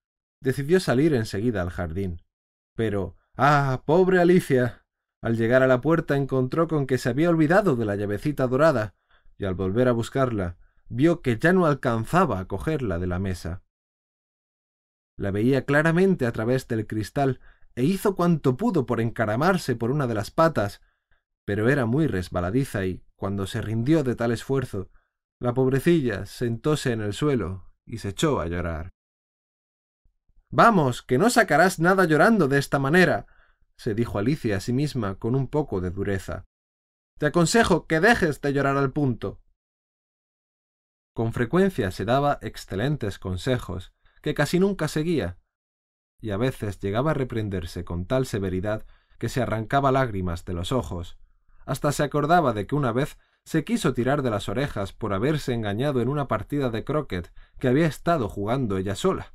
decidió 0.42 0.80
salir 0.80 1.13
enseguida 1.13 1.62
al 1.62 1.70
jardín. 1.70 2.22
Pero, 2.75 3.15
ah, 3.38 3.84
pobre 3.86 4.20
Alicia. 4.20 4.84
Al 5.22 5.38
llegar 5.38 5.63
a 5.63 5.68
la 5.68 5.82
puerta 5.82 6.15
encontró 6.15 6.68
con 6.68 6.86
que 6.86 6.98
se 6.98 7.10
había 7.10 7.30
olvidado 7.30 7.75
de 7.75 7.86
la 7.86 7.96
llavecita 7.96 8.48
dorada, 8.48 8.96
y 9.38 9.46
al 9.46 9.56
volver 9.56 9.88
a 9.88 9.92
buscarla, 9.92 10.58
vio 10.88 11.22
que 11.22 11.38
ya 11.38 11.51
no 11.51 11.65
alcanzaba 11.65 12.39
a 12.39 12.46
cogerla 12.46 13.00
de 13.00 13.08
la 13.08 13.20
mesa. 13.20 13.63
La 15.18 15.32
veía 15.32 15.65
claramente 15.65 16.25
a 16.25 16.32
través 16.32 16.68
del 16.68 16.88
cristal, 16.88 17.39
e 17.75 17.84
hizo 17.84 18.15
cuanto 18.15 18.56
pudo 18.56 18.86
por 18.86 19.01
encaramarse 19.01 19.75
por 19.75 19.92
una 19.92 20.08
de 20.08 20.13
las 20.13 20.32
patas, 20.32 20.82
pero 21.46 21.70
era 21.70 21.86
muy 21.86 22.08
resbaladiza 22.08 22.86
y, 22.86 23.04
cuando 23.15 23.48
se 23.48 23.62
rindió 23.62 24.04
de 24.04 24.15
tal 24.15 24.32
esfuerzo, 24.32 24.89
la 25.39 25.54
pobrecilla 25.54 26.25
sentóse 26.25 26.92
en 26.92 27.01
el 27.01 27.13
suelo 27.13 27.72
y 27.86 28.00
se 28.00 28.10
echó 28.10 28.39
a 28.39 28.48
llorar. 28.48 28.95
Vamos, 30.57 31.01
que 31.01 31.17
no 31.17 31.29
sacarás 31.29 31.79
nada 31.81 32.05
llorando 32.05 32.47
de 32.47 32.59
esta 32.59 32.79
manera, 32.79 33.27
se 33.75 33.93
dijo 33.93 34.19
Alicia 34.19 34.55
a 34.55 34.59
sí 34.62 34.71
misma 34.71 35.15
con 35.15 35.35
un 35.35 35.50
poco 35.50 35.81
de 35.81 35.91
dureza. 35.91 36.45
Te 37.19 37.25
aconsejo 37.25 37.88
que 37.88 38.00
dejes 38.00 38.39
de 38.39 38.53
llorar 38.53 38.77
al 38.77 38.93
punto. 38.93 39.41
Con 41.13 41.33
frecuencia 41.33 41.91
se 41.91 42.05
daba 42.05 42.39
excelentes 42.41 43.19
consejos, 43.19 43.91
que 44.21 44.33
casi 44.33 44.62
nunca 44.62 44.88
seguía, 44.88 45.39
y 46.21 46.31
a 46.31 46.38
veces 46.38 46.79
llegaba 46.79 47.12
a 47.12 47.15
reprenderse 47.15 47.83
con 47.83 48.05
tal 48.05 48.25
severidad 48.25 48.85
que 49.19 49.27
se 49.27 49.41
arrancaba 49.41 49.91
lágrimas 49.91 50.45
de 50.45 50.53
los 50.53 50.71
ojos, 50.71 51.17
hasta 51.65 51.91
se 51.91 52.03
acordaba 52.03 52.53
de 52.53 52.65
que 52.65 52.75
una 52.75 52.93
vez 52.93 53.17
se 53.43 53.65
quiso 53.65 53.93
tirar 53.93 54.21
de 54.21 54.29
las 54.29 54.47
orejas 54.47 54.93
por 54.93 55.13
haberse 55.13 55.53
engañado 55.53 56.00
en 56.00 56.07
una 56.07 56.29
partida 56.29 56.69
de 56.69 56.85
croquet 56.85 57.33
que 57.59 57.67
había 57.67 57.88
estado 57.88 58.29
jugando 58.29 58.77
ella 58.77 58.95
sola, 58.95 59.35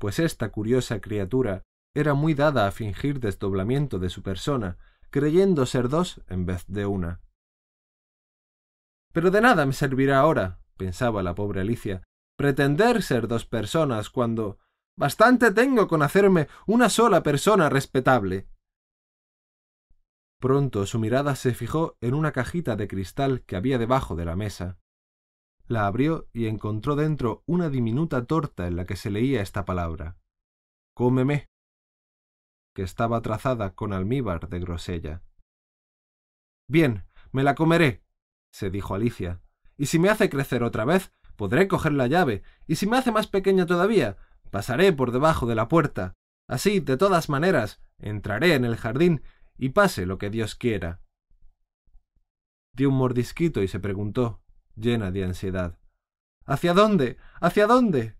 pues 0.00 0.18
esta 0.18 0.50
curiosa 0.50 1.02
criatura 1.02 1.62
era 1.94 2.14
muy 2.14 2.32
dada 2.32 2.66
a 2.66 2.72
fingir 2.72 3.20
desdoblamiento 3.20 3.98
de 3.98 4.08
su 4.08 4.22
persona, 4.22 4.78
creyendo 5.10 5.66
ser 5.66 5.90
dos 5.90 6.22
en 6.28 6.46
vez 6.46 6.64
de 6.68 6.86
una. 6.86 7.20
Pero 9.12 9.30
de 9.30 9.42
nada 9.42 9.66
me 9.66 9.74
servirá 9.74 10.20
ahora, 10.20 10.62
pensaba 10.78 11.22
la 11.22 11.34
pobre 11.34 11.60
Alicia, 11.60 12.02
pretender 12.38 13.02
ser 13.02 13.28
dos 13.28 13.44
personas 13.44 14.08
cuando 14.08 14.58
bastante 14.96 15.50
tengo 15.50 15.86
con 15.86 16.02
hacerme 16.02 16.48
una 16.66 16.88
sola 16.88 17.22
persona 17.22 17.68
respetable. 17.68 18.48
Pronto 20.38 20.86
su 20.86 20.98
mirada 20.98 21.36
se 21.36 21.52
fijó 21.52 21.98
en 22.00 22.14
una 22.14 22.32
cajita 22.32 22.74
de 22.74 22.88
cristal 22.88 23.42
que 23.42 23.56
había 23.56 23.76
debajo 23.76 24.16
de 24.16 24.24
la 24.24 24.34
mesa, 24.34 24.78
la 25.70 25.86
abrió 25.86 26.28
y 26.32 26.48
encontró 26.48 26.96
dentro 26.96 27.44
una 27.46 27.70
diminuta 27.70 28.26
torta 28.26 28.66
en 28.66 28.74
la 28.74 28.86
que 28.86 28.96
se 28.96 29.08
leía 29.08 29.40
esta 29.40 29.64
palabra 29.64 30.16
Cómeme, 30.94 31.48
que 32.74 32.82
estaba 32.82 33.22
trazada 33.22 33.74
con 33.74 33.92
almíbar 33.92 34.48
de 34.48 34.58
grosella. 34.58 35.22
Bien, 36.68 37.04
me 37.30 37.44
la 37.44 37.54
comeré, 37.54 38.02
se 38.52 38.70
dijo 38.70 38.94
Alicia, 38.96 39.40
y 39.78 39.86
si 39.86 40.00
me 40.00 40.10
hace 40.10 40.28
crecer 40.28 40.64
otra 40.64 40.84
vez, 40.84 41.12
podré 41.36 41.68
coger 41.68 41.92
la 41.92 42.08
llave, 42.08 42.42
y 42.66 42.74
si 42.74 42.86
me 42.86 42.98
hace 42.98 43.12
más 43.12 43.28
pequeña 43.28 43.64
todavía, 43.64 44.16
pasaré 44.50 44.92
por 44.92 45.12
debajo 45.12 45.46
de 45.46 45.54
la 45.54 45.68
puerta. 45.68 46.14
Así, 46.48 46.80
de 46.80 46.96
todas 46.96 47.28
maneras, 47.28 47.80
entraré 47.98 48.54
en 48.54 48.64
el 48.64 48.76
jardín 48.76 49.22
y 49.56 49.70
pase 49.70 50.04
lo 50.04 50.18
que 50.18 50.30
Dios 50.30 50.56
quiera. 50.56 51.00
Dio 52.74 52.88
un 52.90 52.96
mordisquito 52.96 53.62
y 53.62 53.68
se 53.68 53.78
preguntó, 53.78 54.39
llena 54.80 55.10
de 55.10 55.24
ansiedad. 55.24 55.78
¿Hacia 56.46 56.74
dónde? 56.74 57.16
¿Hacia 57.40 57.66
dónde? 57.66 58.16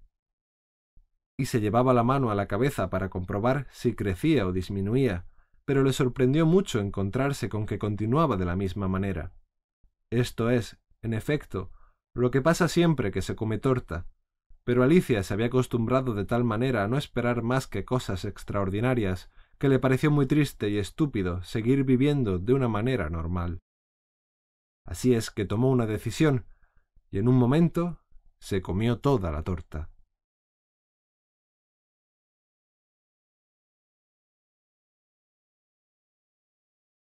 Y 1.37 1.47
se 1.47 1.61
llevaba 1.61 1.95
la 1.95 2.05
mano 2.05 2.31
a 2.31 2.35
la 2.35 2.47
cabeza 2.47 2.91
para 2.91 3.09
comprobar 3.09 3.67
si 3.71 3.95
crecía 3.95 4.47
o 4.47 4.53
disminuía, 4.53 5.27
pero 5.65 5.83
le 5.83 5.93
sorprendió 5.93 6.47
mucho 6.47 6.81
encontrarse 6.81 7.49
con 7.49 7.67
que 7.67 7.79
continuaba 7.79 8.37
de 8.37 8.45
la 8.45 8.57
misma 8.57 8.89
manera. 8.89 9.33
Esto 10.11 10.51
es, 10.51 10.79
en 11.03 11.15
efecto, 11.15 11.71
lo 12.15 12.31
que 12.31 12.43
pasa 12.43 12.69
siempre 12.69 13.11
que 13.11 13.23
se 13.23 13.37
come 13.37 13.59
torta. 13.59 14.07
Pero 14.65 14.83
Alicia 14.83 15.23
se 15.23 15.33
había 15.33 15.47
acostumbrado 15.47 16.15
de 16.15 16.25
tal 16.25 16.45
manera 16.45 16.85
a 16.85 16.89
no 16.89 16.99
esperar 16.99 17.43
más 17.43 17.67
que 17.67 17.85
cosas 17.85 18.25
extraordinarias, 18.25 19.31
que 19.59 19.69
le 19.69 19.79
pareció 19.79 20.11
muy 20.11 20.27
triste 20.27 20.69
y 20.69 20.79
estúpido 20.79 21.43
seguir 21.43 21.85
viviendo 21.85 22.39
de 22.39 22.53
una 22.53 22.69
manera 22.69 23.09
normal. 23.11 23.61
Así 24.87 25.15
es 25.15 25.31
que 25.31 25.45
tomó 25.45 25.71
una 25.71 25.87
decisión, 25.87 26.47
y 27.11 27.19
en 27.19 27.29
un 27.29 27.37
momento 27.37 28.01
se 28.39 28.63
comió 28.63 29.01
toda 29.01 29.33
la 29.33 29.43
torta. 29.43 29.91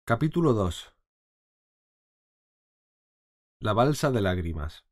Capítulo 0.05 0.53
2 0.53 0.95
La 3.61 3.73
balsa 3.73 4.09
de 4.09 4.21
lágrimas 4.21 4.85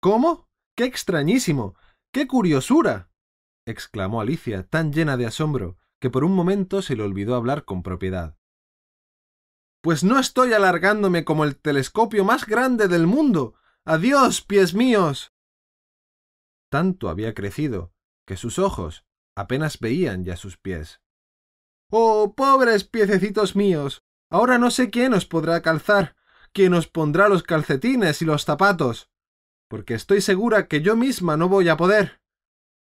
¿Cómo? 0.00 0.48
¡Qué 0.76 0.84
extrañísimo! 0.84 1.76
¡Qué 2.12 2.26
curiosura! 2.26 3.10
exclamó 3.66 4.20
Alicia, 4.20 4.68
tan 4.68 4.92
llena 4.92 5.16
de 5.16 5.26
asombro, 5.26 5.78
que 6.00 6.10
por 6.10 6.24
un 6.24 6.34
momento 6.34 6.82
se 6.82 6.96
le 6.96 7.02
olvidó 7.02 7.34
hablar 7.34 7.64
con 7.64 7.82
propiedad. 7.82 8.36
Pues 9.82 10.04
no 10.04 10.20
estoy 10.20 10.52
alargándome 10.52 11.24
como 11.24 11.42
el 11.42 11.56
telescopio 11.56 12.24
más 12.24 12.46
grande 12.46 12.86
del 12.86 13.08
mundo. 13.08 13.54
Adiós, 13.84 14.40
pies 14.40 14.74
míos. 14.74 15.32
Tanto 16.70 17.08
había 17.08 17.34
crecido 17.34 17.92
que 18.24 18.36
sus 18.36 18.60
ojos 18.60 19.04
apenas 19.34 19.80
veían 19.80 20.24
ya 20.24 20.36
sus 20.36 20.56
pies. 20.56 21.00
Oh, 21.90 22.32
pobres 22.36 22.84
piececitos 22.84 23.56
míos. 23.56 24.04
Ahora 24.30 24.56
no 24.56 24.70
sé 24.70 24.88
quién 24.88 25.14
os 25.14 25.26
podrá 25.26 25.62
calzar, 25.62 26.14
quién 26.52 26.74
os 26.74 26.86
pondrá 26.86 27.28
los 27.28 27.42
calcetines 27.42 28.22
y 28.22 28.24
los 28.24 28.44
zapatos, 28.44 29.10
porque 29.68 29.94
estoy 29.94 30.20
segura 30.20 30.68
que 30.68 30.80
yo 30.80 30.94
misma 30.94 31.36
no 31.36 31.48
voy 31.48 31.68
a 31.68 31.76
poder. 31.76 32.20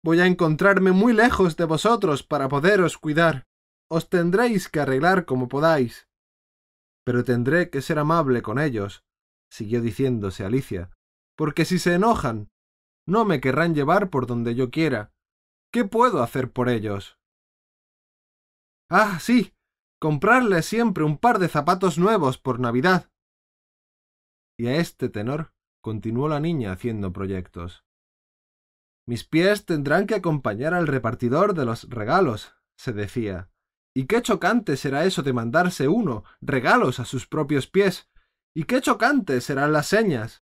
Voy 0.02 0.18
a 0.18 0.26
encontrarme 0.26 0.90
muy 0.90 1.12
lejos 1.12 1.56
de 1.56 1.64
vosotros 1.64 2.24
para 2.24 2.48
poderos 2.48 2.98
cuidar. 2.98 3.46
Os 3.88 4.08
tendréis 4.08 4.68
que 4.68 4.80
arreglar 4.80 5.24
como 5.26 5.48
podáis 5.48 6.07
pero 7.08 7.24
tendré 7.24 7.70
que 7.70 7.80
ser 7.80 7.98
amable 7.98 8.42
con 8.42 8.58
ellos, 8.58 9.02
siguió 9.50 9.80
diciéndose 9.80 10.44
Alicia, 10.44 10.90
porque 11.38 11.64
si 11.64 11.78
se 11.78 11.94
enojan, 11.94 12.50
no 13.06 13.24
me 13.24 13.40
querrán 13.40 13.74
llevar 13.74 14.10
por 14.10 14.26
donde 14.26 14.54
yo 14.54 14.70
quiera. 14.70 15.10
¿Qué 15.72 15.86
puedo 15.86 16.22
hacer 16.22 16.52
por 16.52 16.68
ellos? 16.68 17.18
Ah, 18.90 19.18
sí, 19.20 19.54
comprarles 19.98 20.66
siempre 20.66 21.02
un 21.02 21.16
par 21.16 21.38
de 21.38 21.48
zapatos 21.48 21.96
nuevos 21.96 22.36
por 22.36 22.60
Navidad. 22.60 23.10
Y 24.58 24.66
a 24.66 24.76
este 24.76 25.08
tenor 25.08 25.54
continuó 25.80 26.28
la 26.28 26.40
niña 26.40 26.72
haciendo 26.72 27.10
proyectos. 27.14 27.86
Mis 29.06 29.24
pies 29.24 29.64
tendrán 29.64 30.06
que 30.06 30.16
acompañar 30.16 30.74
al 30.74 30.86
repartidor 30.86 31.54
de 31.54 31.64
los 31.64 31.88
regalos, 31.88 32.54
se 32.76 32.92
decía, 32.92 33.50
y 33.98 34.06
qué 34.06 34.22
chocante 34.22 34.76
será 34.76 35.04
eso 35.06 35.24
de 35.24 35.32
mandarse 35.32 35.88
uno 35.88 36.22
regalos 36.40 37.00
a 37.00 37.04
sus 37.04 37.26
propios 37.26 37.66
pies. 37.66 38.08
Y 38.54 38.62
qué 38.62 38.80
chocante 38.80 39.40
serán 39.40 39.72
las 39.72 39.88
señas. 39.88 40.44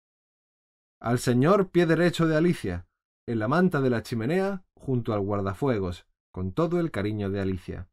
Al 1.02 1.20
señor 1.20 1.70
pie 1.70 1.86
derecho 1.86 2.28
de 2.28 2.38
Alicia, 2.38 2.88
en 3.28 3.40
la 3.40 3.50
manta 3.50 3.82
de 3.82 3.90
la 3.90 4.04
chimenea, 4.04 4.64
junto 4.74 5.12
al 5.14 5.20
guardafuegos, 5.20 6.08
con 6.32 6.54
todo 6.54 6.80
el 6.80 6.92
cariño 6.92 7.30
de 7.30 7.42
Alicia. 7.42 7.90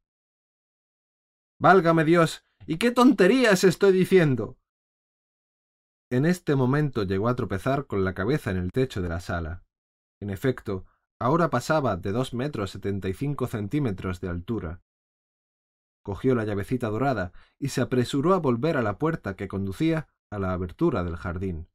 Válgame 1.60 2.04
Dios. 2.04 2.44
¿Y 2.64 2.76
qué 2.76 2.92
tonterías 2.92 3.64
estoy 3.64 3.90
diciendo? 3.90 4.60
En 6.08 6.24
este 6.24 6.54
momento 6.54 7.02
llegó 7.02 7.28
a 7.28 7.34
tropezar 7.34 7.88
con 7.88 8.04
la 8.04 8.14
cabeza 8.14 8.52
en 8.52 8.58
el 8.58 8.70
techo 8.70 9.02
de 9.02 9.08
la 9.08 9.18
sala. 9.18 9.64
En 10.20 10.30
efecto, 10.30 10.86
ahora 11.18 11.50
pasaba 11.50 11.96
de 11.96 12.12
dos 12.12 12.32
metros 12.32 12.70
setenta 12.70 13.08
y 13.08 13.12
cinco 13.12 13.48
centímetros 13.48 14.20
de 14.20 14.28
altura, 14.28 14.82
cogió 16.02 16.34
la 16.34 16.44
llavecita 16.44 16.88
dorada 16.88 17.32
y 17.58 17.68
se 17.68 17.80
apresuró 17.80 18.34
a 18.34 18.38
volver 18.38 18.76
a 18.76 18.82
la 18.82 18.98
puerta 18.98 19.36
que 19.36 19.48
conducía 19.48 20.08
a 20.30 20.38
la 20.38 20.52
abertura 20.52 21.04
del 21.04 21.16
jardín. 21.16 21.68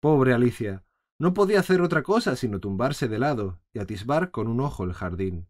Pobre 0.00 0.32
Alicia. 0.32 0.84
No 1.18 1.32
podía 1.32 1.60
hacer 1.60 1.80
otra 1.80 2.02
cosa 2.02 2.36
sino 2.36 2.60
tumbarse 2.60 3.08
de 3.08 3.18
lado 3.18 3.60
y 3.72 3.78
atisbar 3.78 4.30
con 4.30 4.48
un 4.48 4.60
ojo 4.60 4.84
el 4.84 4.92
jardín. 4.92 5.48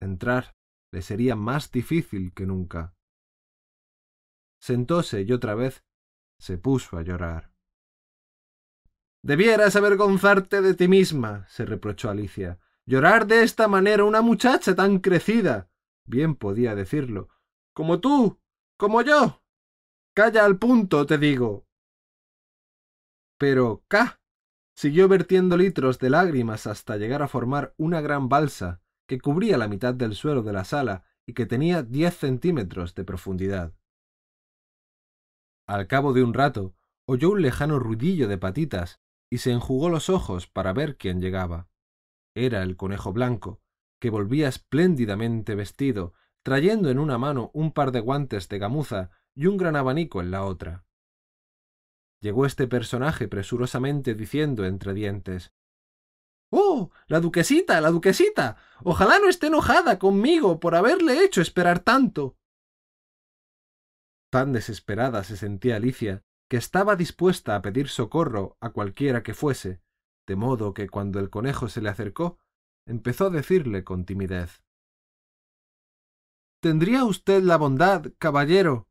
Entrar 0.00 0.54
le 0.92 1.02
sería 1.02 1.36
más 1.36 1.70
difícil 1.70 2.34
que 2.34 2.46
nunca. 2.46 2.94
Sentóse 4.60 5.22
y 5.22 5.32
otra 5.32 5.54
vez 5.54 5.84
se 6.38 6.58
puso 6.58 6.98
a 6.98 7.02
llorar. 7.02 7.52
Debieras 9.22 9.76
avergonzarte 9.76 10.60
de 10.62 10.74
ti 10.74 10.88
misma, 10.88 11.46
se 11.48 11.64
reprochó 11.64 12.10
Alicia. 12.10 12.58
Llorar 12.86 13.26
de 13.26 13.42
esta 13.42 13.68
manera 13.68 14.04
una 14.04 14.22
muchacha 14.22 14.74
tan 14.74 14.98
crecida 14.98 15.69
bien 16.10 16.34
podía 16.34 16.74
decirlo. 16.74 17.28
Como 17.72 18.00
tú. 18.00 18.38
como 18.76 19.00
yo. 19.02 19.42
Calla 20.14 20.44
al 20.44 20.58
punto, 20.58 21.06
te 21.06 21.16
digo. 21.16 21.66
Pero 23.38 23.84
K 23.88 24.20
siguió 24.74 25.08
vertiendo 25.08 25.56
litros 25.56 25.98
de 25.98 26.10
lágrimas 26.10 26.66
hasta 26.66 26.96
llegar 26.96 27.22
a 27.22 27.28
formar 27.28 27.74
una 27.78 28.00
gran 28.00 28.28
balsa 28.28 28.82
que 29.06 29.20
cubría 29.20 29.56
la 29.56 29.68
mitad 29.68 29.94
del 29.94 30.14
suelo 30.14 30.42
de 30.42 30.52
la 30.52 30.64
sala 30.64 31.04
y 31.26 31.32
que 31.32 31.46
tenía 31.46 31.82
diez 31.82 32.16
centímetros 32.16 32.94
de 32.94 33.04
profundidad. 33.04 33.74
Al 35.66 35.86
cabo 35.86 36.12
de 36.12 36.22
un 36.22 36.34
rato 36.34 36.74
oyó 37.06 37.30
un 37.30 37.42
lejano 37.42 37.78
ruidillo 37.78 38.28
de 38.28 38.38
patitas 38.38 39.00
y 39.30 39.38
se 39.38 39.52
enjugó 39.52 39.88
los 39.88 40.10
ojos 40.10 40.46
para 40.46 40.72
ver 40.72 40.96
quién 40.96 41.20
llegaba. 41.20 41.68
Era 42.34 42.62
el 42.62 42.76
conejo 42.76 43.12
blanco, 43.12 43.60
que 44.00 44.10
volvía 44.10 44.48
espléndidamente 44.48 45.54
vestido, 45.54 46.14
trayendo 46.42 46.90
en 46.90 46.98
una 46.98 47.18
mano 47.18 47.50
un 47.54 47.72
par 47.72 47.92
de 47.92 48.00
guantes 48.00 48.48
de 48.48 48.58
gamuza 48.58 49.10
y 49.34 49.46
un 49.46 49.56
gran 49.56 49.76
abanico 49.76 50.20
en 50.20 50.30
la 50.30 50.44
otra. 50.44 50.84
Llegó 52.20 52.44
este 52.46 52.66
personaje 52.66 53.28
presurosamente 53.28 54.14
diciendo 54.14 54.64
entre 54.64 54.94
dientes 54.94 55.52
Oh. 56.52 56.90
la 57.06 57.20
duquesita. 57.20 57.80
la 57.80 57.90
duquesita. 57.90 58.56
Ojalá 58.82 59.18
no 59.20 59.28
esté 59.28 59.46
enojada 59.46 59.98
conmigo 59.98 60.58
por 60.58 60.74
haberle 60.74 61.24
hecho 61.24 61.40
esperar 61.40 61.80
tanto. 61.80 62.36
Tan 64.30 64.52
desesperada 64.52 65.24
se 65.24 65.36
sentía 65.36 65.76
Alicia 65.76 66.24
que 66.48 66.56
estaba 66.56 66.96
dispuesta 66.96 67.54
a 67.54 67.62
pedir 67.62 67.88
socorro 67.88 68.56
a 68.60 68.70
cualquiera 68.70 69.22
que 69.22 69.34
fuese, 69.34 69.80
de 70.26 70.34
modo 70.34 70.74
que 70.74 70.88
cuando 70.88 71.20
el 71.20 71.30
conejo 71.30 71.68
se 71.68 71.80
le 71.80 71.88
acercó, 71.88 72.38
empezó 72.90 73.26
a 73.26 73.30
decirle 73.30 73.84
con 73.84 74.04
timidez 74.04 74.64
¿Tendría 76.60 77.04
usted 77.04 77.42
la 77.42 77.56
bondad, 77.56 78.12
caballero? 78.18 78.88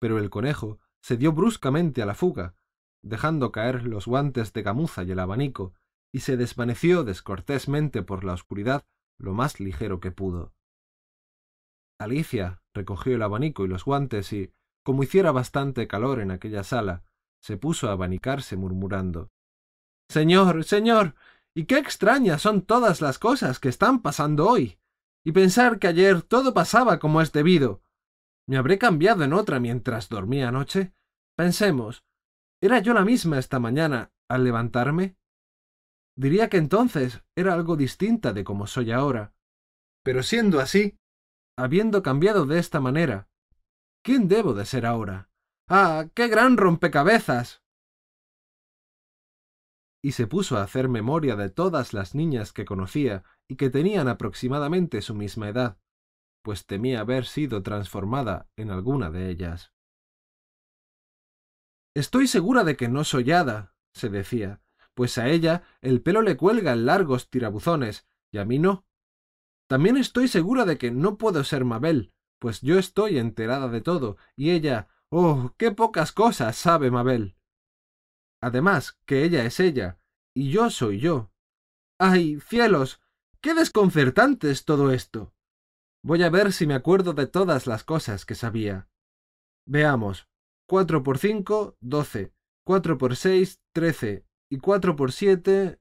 Pero 0.00 0.18
el 0.18 0.30
conejo 0.30 0.80
se 1.02 1.18
dio 1.18 1.32
bruscamente 1.32 2.00
a 2.00 2.06
la 2.06 2.14
fuga, 2.14 2.56
dejando 3.02 3.52
caer 3.52 3.84
los 3.84 4.06
guantes 4.06 4.52
de 4.54 4.62
gamuza 4.62 5.04
y 5.04 5.12
el 5.12 5.18
abanico, 5.18 5.74
y 6.10 6.20
se 6.20 6.36
desvaneció 6.38 7.04
descortésmente 7.04 8.02
por 8.02 8.24
la 8.24 8.32
oscuridad 8.32 8.86
lo 9.18 9.34
más 9.34 9.60
ligero 9.60 10.00
que 10.00 10.10
pudo. 10.10 10.54
Alicia 12.00 12.62
recogió 12.72 13.14
el 13.14 13.22
abanico 13.22 13.64
y 13.64 13.68
los 13.68 13.84
guantes 13.84 14.32
y, 14.32 14.54
como 14.82 15.02
hiciera 15.02 15.32
bastante 15.32 15.86
calor 15.86 16.18
en 16.18 16.30
aquella 16.30 16.64
sala, 16.64 17.04
se 17.40 17.58
puso 17.58 17.88
a 17.88 17.92
abanicarse 17.92 18.56
murmurando 18.56 19.30
Señor, 20.08 20.64
señor, 20.64 21.14
y 21.54 21.66
qué 21.66 21.78
extrañas 21.78 22.42
son 22.42 22.62
todas 22.62 23.00
las 23.00 23.18
cosas 23.18 23.60
que 23.60 23.68
están 23.68 24.02
pasando 24.02 24.48
hoy. 24.48 24.78
Y 25.24 25.32
pensar 25.32 25.78
que 25.78 25.86
ayer 25.86 26.22
todo 26.22 26.52
pasaba 26.52 26.98
como 26.98 27.20
es 27.20 27.32
debido. 27.32 27.82
¿Me 28.46 28.56
habré 28.56 28.78
cambiado 28.78 29.24
en 29.24 29.32
otra 29.32 29.60
mientras 29.60 30.08
dormía 30.08 30.48
anoche? 30.48 30.92
Pensemos. 31.36 32.04
¿Era 32.60 32.80
yo 32.80 32.92
la 32.92 33.04
misma 33.04 33.38
esta 33.38 33.58
mañana 33.58 34.12
al 34.28 34.44
levantarme? 34.44 35.16
Diría 36.16 36.48
que 36.48 36.58
entonces 36.58 37.22
era 37.34 37.54
algo 37.54 37.76
distinta 37.76 38.32
de 38.32 38.44
como 38.44 38.66
soy 38.66 38.92
ahora. 38.92 39.32
Pero 40.02 40.22
siendo 40.22 40.60
así, 40.60 40.98
habiendo 41.56 42.02
cambiado 42.02 42.44
de 42.44 42.58
esta 42.58 42.80
manera, 42.80 43.28
¿Quién 44.04 44.28
debo 44.28 44.52
de 44.52 44.66
ser 44.66 44.84
ahora? 44.84 45.30
¡Ah! 45.66 46.08
¡Qué 46.12 46.28
gran 46.28 46.58
rompecabezas! 46.58 47.62
Y 50.04 50.12
se 50.12 50.26
puso 50.26 50.58
a 50.58 50.62
hacer 50.62 50.90
memoria 50.90 51.34
de 51.34 51.48
todas 51.48 51.94
las 51.94 52.14
niñas 52.14 52.52
que 52.52 52.66
conocía 52.66 53.24
y 53.48 53.56
que 53.56 53.70
tenían 53.70 54.06
aproximadamente 54.06 55.00
su 55.00 55.14
misma 55.14 55.48
edad, 55.48 55.78
pues 56.42 56.66
temía 56.66 57.00
haber 57.00 57.24
sido 57.24 57.62
transformada 57.62 58.46
en 58.54 58.70
alguna 58.70 59.10
de 59.10 59.30
ellas. 59.30 59.72
Estoy 61.96 62.26
segura 62.26 62.64
de 62.64 62.76
que 62.76 62.90
no 62.90 63.02
soy 63.02 63.32
hada, 63.32 63.76
se 63.94 64.10
decía, 64.10 64.60
pues 64.92 65.16
a 65.16 65.30
ella 65.30 65.62
el 65.80 66.02
pelo 66.02 66.20
le 66.20 66.36
cuelga 66.36 66.74
en 66.74 66.84
largos 66.84 67.30
tirabuzones, 67.30 68.06
y 68.30 68.36
a 68.36 68.44
mí 68.44 68.58
no. 68.58 68.84
También 69.70 69.96
estoy 69.96 70.28
segura 70.28 70.66
de 70.66 70.76
que 70.76 70.90
no 70.90 71.16
puedo 71.16 71.42
ser 71.44 71.64
Mabel, 71.64 72.12
pues 72.38 72.60
yo 72.60 72.78
estoy 72.78 73.16
enterada 73.16 73.68
de 73.68 73.80
todo, 73.80 74.18
y 74.36 74.50
ella. 74.50 74.88
oh. 75.08 75.54
qué 75.56 75.70
pocas 75.70 76.12
cosas 76.12 76.56
sabe 76.56 76.90
Mabel. 76.90 77.38
Además, 78.44 78.98
que 79.06 79.24
ella 79.24 79.46
es 79.46 79.58
ella, 79.58 79.98
y 80.34 80.50
yo 80.50 80.68
soy 80.68 80.98
yo. 81.00 81.30
¡Ay, 81.98 82.40
cielos! 82.40 83.00
¡Qué 83.40 83.54
desconcertante 83.54 84.50
es 84.50 84.66
todo 84.66 84.92
esto! 84.92 85.32
Voy 86.02 86.22
a 86.22 86.28
ver 86.28 86.52
si 86.52 86.66
me 86.66 86.74
acuerdo 86.74 87.14
de 87.14 87.26
todas 87.26 87.66
las 87.66 87.84
cosas 87.84 88.26
que 88.26 88.34
sabía. 88.34 88.90
Veamos. 89.64 90.28
Cuatro 90.68 91.02
por 91.02 91.16
cinco, 91.16 91.78
doce. 91.80 92.34
Cuatro 92.66 92.98
por 92.98 93.16
seis, 93.16 93.62
trece. 93.72 94.26
Y 94.50 94.58
cuatro 94.58 94.94
por 94.94 95.12
siete. 95.12 95.80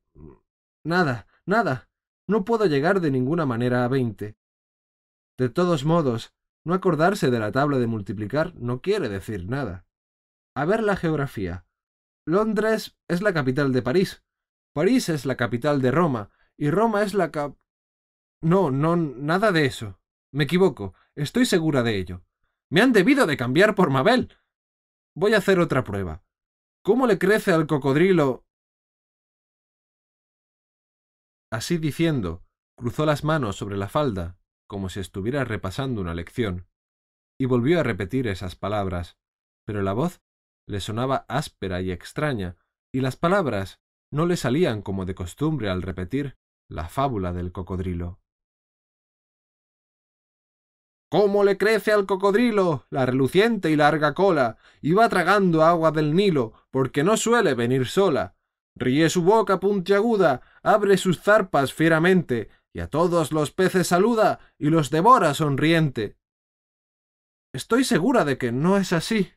Nada, 0.85 1.27
nada. 1.45 1.89
No 2.29 2.45
puedo 2.45 2.65
llegar 2.65 3.01
de 3.01 3.11
ninguna 3.11 3.45
manera 3.45 3.83
a 3.83 3.89
veinte. 3.89 4.37
De 5.37 5.49
todos 5.49 5.83
modos, 5.83 6.33
no 6.63 6.73
acordarse 6.73 7.29
de 7.29 7.39
la 7.39 7.51
tabla 7.51 7.77
de 7.77 7.87
multiplicar 7.87 8.55
no 8.55 8.79
quiere 8.79 9.09
decir 9.09 9.49
nada. 9.49 9.85
A 10.55 10.63
ver 10.63 10.81
la 10.81 10.95
geografía. 10.95 11.65
Londres 12.25 12.97
es 13.07 13.21
la 13.21 13.33
capital 13.33 13.73
de 13.73 13.81
París. 13.81 14.23
París 14.73 15.09
es 15.09 15.25
la 15.25 15.35
capital 15.35 15.81
de 15.81 15.91
Roma. 15.91 16.29
Y 16.57 16.69
Roma 16.69 17.03
es 17.03 17.13
la 17.13 17.31
cap... 17.31 17.57
No, 18.41 18.71
no, 18.71 18.95
nada 18.95 19.51
de 19.51 19.65
eso. 19.65 19.99
Me 20.31 20.45
equivoco. 20.45 20.93
Estoy 21.15 21.45
segura 21.45 21.83
de 21.83 21.97
ello. 21.97 22.23
Me 22.69 22.81
han 22.81 22.93
debido 22.93 23.25
de 23.25 23.37
cambiar 23.37 23.75
por 23.75 23.89
Mabel. 23.89 24.35
Voy 25.15 25.33
a 25.33 25.37
hacer 25.37 25.59
otra 25.59 25.83
prueba. 25.83 26.23
¿Cómo 26.83 27.07
le 27.07 27.17
crece 27.17 27.51
al 27.51 27.67
cocodrilo? 27.67 28.45
Así 31.51 31.77
diciendo, 31.77 32.43
cruzó 32.75 33.05
las 33.05 33.23
manos 33.23 33.57
sobre 33.57 33.77
la 33.77 33.87
falda, 33.87 34.39
como 34.67 34.89
si 34.89 34.99
estuviera 34.99 35.43
repasando 35.43 36.01
una 36.01 36.15
lección, 36.15 36.67
y 37.39 37.45
volvió 37.45 37.79
a 37.79 37.83
repetir 37.83 38.27
esas 38.27 38.55
palabras, 38.55 39.17
pero 39.65 39.83
la 39.83 39.93
voz 39.93 40.21
le 40.67 40.79
sonaba 40.79 41.25
áspera 41.27 41.81
y 41.81 41.91
extraña, 41.91 42.57
y 42.93 43.01
las 43.01 43.15
palabras 43.15 43.79
no 44.11 44.25
le 44.25 44.37
salían 44.37 44.81
como 44.81 45.05
de 45.05 45.15
costumbre 45.15 45.69
al 45.69 45.81
repetir 45.81 46.37
la 46.69 46.87
fábula 46.87 47.33
del 47.33 47.51
cocodrilo. 47.51 48.19
¿Cómo 51.09 51.43
le 51.43 51.59
crece 51.59 51.91
al 51.91 52.07
cocodrilo 52.07 52.85
la 52.89 53.05
reluciente 53.05 53.69
y 53.69 53.75
larga 53.75 54.15
cola? 54.15 54.57
Y 54.81 54.93
va 54.93 55.09
tragando 55.09 55.61
agua 55.61 55.91
del 55.91 56.15
Nilo, 56.15 56.53
porque 56.71 57.03
no 57.03 57.17
suele 57.17 57.53
venir 57.53 57.85
sola. 57.85 58.35
Ríe 58.75 59.09
su 59.11 59.21
boca 59.21 59.59
puntiaguda, 59.59 60.41
abre 60.63 60.97
sus 60.97 61.21
zarpas 61.21 61.71
fieramente, 61.71 62.49
y 62.73 62.79
a 62.79 62.87
todos 62.87 63.31
los 63.31 63.51
peces 63.51 63.87
saluda 63.87 64.39
y 64.57 64.71
los 64.71 64.89
devora 64.89 65.35
sonriente. 65.35 66.17
Estoy 67.53 67.83
segura 67.83 68.25
de 68.25 68.39
que 68.39 68.51
no 68.51 68.77
es 68.77 68.91
así, 68.93 69.33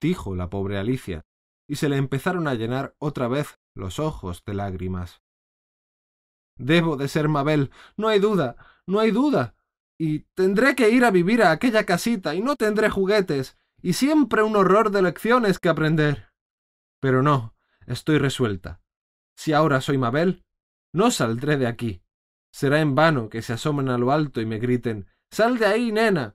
dijo 0.00 0.34
la 0.34 0.50
pobre 0.50 0.78
Alicia, 0.78 1.24
y 1.68 1.76
se 1.76 1.88
le 1.88 1.96
empezaron 1.96 2.48
a 2.48 2.54
llenar 2.54 2.94
otra 2.98 3.28
vez 3.28 3.58
los 3.74 3.98
ojos 3.98 4.42
de 4.44 4.54
lágrimas. 4.54 5.22
Debo 6.56 6.96
de 6.96 7.08
ser 7.08 7.28
Mabel, 7.28 7.70
no 7.96 8.08
hay 8.08 8.18
duda, 8.18 8.56
no 8.86 9.00
hay 9.00 9.10
duda 9.10 9.54
y 9.98 10.20
tendré 10.34 10.76
que 10.76 10.90
ir 10.90 11.04
a 11.04 11.10
vivir 11.10 11.42
a 11.42 11.50
aquella 11.50 11.84
casita 11.84 12.34
y 12.34 12.40
no 12.40 12.56
tendré 12.56 12.88
juguetes 12.88 13.58
y 13.82 13.94
siempre 13.94 14.42
un 14.42 14.56
horror 14.56 14.90
de 14.90 15.02
lecciones 15.02 15.58
que 15.58 15.68
aprender. 15.68 16.32
Pero 17.00 17.22
no, 17.22 17.56
estoy 17.86 18.18
resuelta. 18.18 18.80
Si 19.36 19.52
ahora 19.52 19.80
soy 19.80 19.98
Mabel, 19.98 20.44
no 20.92 21.10
saldré 21.10 21.56
de 21.56 21.66
aquí. 21.66 22.02
Será 22.52 22.80
en 22.80 22.94
vano 22.94 23.28
que 23.28 23.42
se 23.42 23.52
asomen 23.52 23.88
a 23.88 23.98
lo 23.98 24.12
alto 24.12 24.40
y 24.40 24.46
me 24.46 24.58
griten 24.58 25.08
Sal 25.30 25.58
de 25.58 25.66
ahí, 25.66 25.92
nena. 25.92 26.34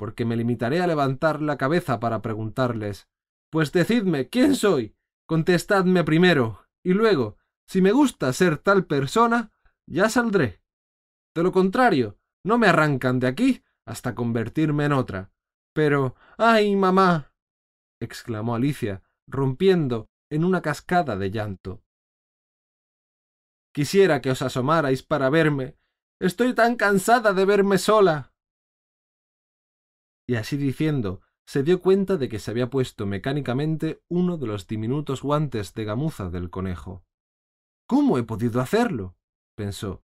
Porque 0.00 0.24
me 0.24 0.34
limitaré 0.34 0.80
a 0.80 0.86
levantar 0.86 1.42
la 1.42 1.58
cabeza 1.58 2.00
para 2.00 2.22
preguntarles 2.22 3.06
Pues 3.50 3.70
decidme, 3.70 4.30
¿quién 4.30 4.56
soy? 4.56 4.96
Contestadme 5.28 6.04
primero, 6.04 6.64
y 6.82 6.94
luego, 6.94 7.36
si 7.68 7.82
me 7.82 7.92
gusta 7.92 8.32
ser 8.32 8.56
tal 8.56 8.86
persona, 8.86 9.52
ya 9.86 10.08
saldré. 10.08 10.62
De 11.36 11.42
lo 11.42 11.52
contrario, 11.52 12.18
no 12.42 12.56
me 12.56 12.66
arrancan 12.66 13.20
de 13.20 13.26
aquí 13.26 13.62
hasta 13.84 14.14
convertirme 14.14 14.86
en 14.86 14.92
otra. 14.92 15.32
Pero. 15.74 16.16
¡Ay, 16.38 16.74
mamá! 16.76 17.34
exclamó 18.00 18.54
Alicia, 18.54 19.02
rompiendo 19.28 20.08
en 20.30 20.44
una 20.44 20.62
cascada 20.62 21.18
de 21.18 21.30
llanto. 21.30 21.84
Quisiera 23.74 24.22
que 24.22 24.30
os 24.30 24.40
asomarais 24.40 25.02
para 25.02 25.28
verme. 25.28 25.76
Estoy 26.18 26.54
tan 26.54 26.76
cansada 26.76 27.34
de 27.34 27.44
verme 27.44 27.76
sola. 27.76 28.29
Y 30.30 30.36
así 30.36 30.56
diciendo, 30.56 31.22
se 31.44 31.64
dio 31.64 31.80
cuenta 31.80 32.16
de 32.16 32.28
que 32.28 32.38
se 32.38 32.52
había 32.52 32.70
puesto 32.70 33.04
mecánicamente 33.04 34.04
uno 34.06 34.38
de 34.38 34.46
los 34.46 34.68
diminutos 34.68 35.22
guantes 35.22 35.74
de 35.74 35.84
gamuza 35.84 36.30
del 36.30 36.50
conejo. 36.50 37.04
¿Cómo 37.88 38.16
he 38.16 38.22
podido 38.22 38.60
hacerlo? 38.60 39.16
pensó. 39.56 40.04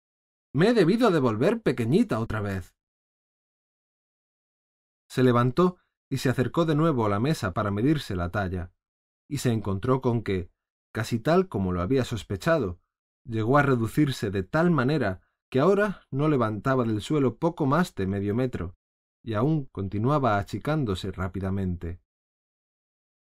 Me 0.51 0.69
he 0.69 0.73
debido 0.73 1.11
de 1.11 1.19
volver 1.19 1.61
pequeñita 1.61 2.19
otra 2.19 2.41
vez. 2.41 2.75
Se 5.07 5.21
levantó 5.21 5.77
y 6.09 6.17
se 6.17 6.29
acercó 6.29 6.65
de 6.65 6.73
nuevo 6.73 7.05
a 7.05 7.09
la 7.09 7.19
mesa 7.19 7.53
para 7.53 7.69
medirse 7.69 8.15
la 8.15 8.31
talla, 8.31 8.73
y 9.29 9.38
se 9.38 9.51
encontró 9.51 10.01
con 10.01 10.23
que, 10.23 10.49
casi 10.91 11.19
tal 11.19 11.49
como 11.49 11.71
lo 11.71 11.81
había 11.81 12.03
sospechado, 12.03 12.79
llegó 13.25 13.59
a 13.59 13.61
reducirse 13.61 14.31
de 14.31 14.41
tal 14.41 14.71
manera 14.71 15.21
que 15.51 15.59
ahora 15.59 16.01
no 16.09 16.29
levantaba 16.29 16.83
del 16.83 17.01
suelo 17.01 17.38
poco 17.38 17.67
más 17.67 17.93
de 17.93 18.07
medio 18.07 18.33
metro, 18.33 18.75
y 19.25 19.33
aún 19.33 19.65
continuaba 19.65 20.38
achicándose 20.38 21.11
rápidamente. 21.11 21.99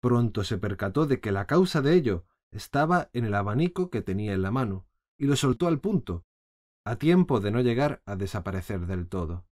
Pronto 0.01 0.43
se 0.43 0.57
percató 0.57 1.05
de 1.05 1.21
que 1.21 1.31
la 1.31 1.47
causa 1.47 1.81
de 1.81 1.93
ello 1.93 2.25
estaba 2.51 3.09
en 3.13 3.23
el 3.23 3.33
abanico 3.33 3.89
que 3.89 4.01
tenía 4.01 4.33
en 4.33 4.41
la 4.41 4.51
mano, 4.51 4.85
y 5.17 5.27
lo 5.27 5.37
soltó 5.37 5.67
al 5.67 5.79
punto, 5.79 6.25
a 6.83 6.97
tiempo 6.97 7.39
de 7.39 7.51
no 7.51 7.61
llegar 7.61 8.03
a 8.05 8.17
desaparecer 8.17 8.85
del 8.85 9.07
todo. 9.07 9.47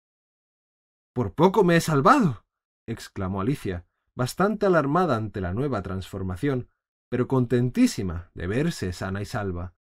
Por 1.13 1.33
poco 1.33 1.65
me 1.65 1.75
he 1.75 1.81
salvado. 1.81 2.45
exclamó 2.86 3.41
Alicia, 3.41 3.86
bastante 4.15 4.65
alarmada 4.65 5.17
ante 5.17 5.41
la 5.41 5.53
nueva 5.53 5.81
transformación, 5.81 6.69
pero 7.10 7.27
contentísima 7.27 8.31
de 8.33 8.47
verse 8.47 8.93
sana 8.93 9.21
y 9.21 9.25
salva. 9.25 9.75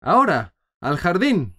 Ahora. 0.00 0.56
al 0.80 0.96
jardín. 0.96 1.58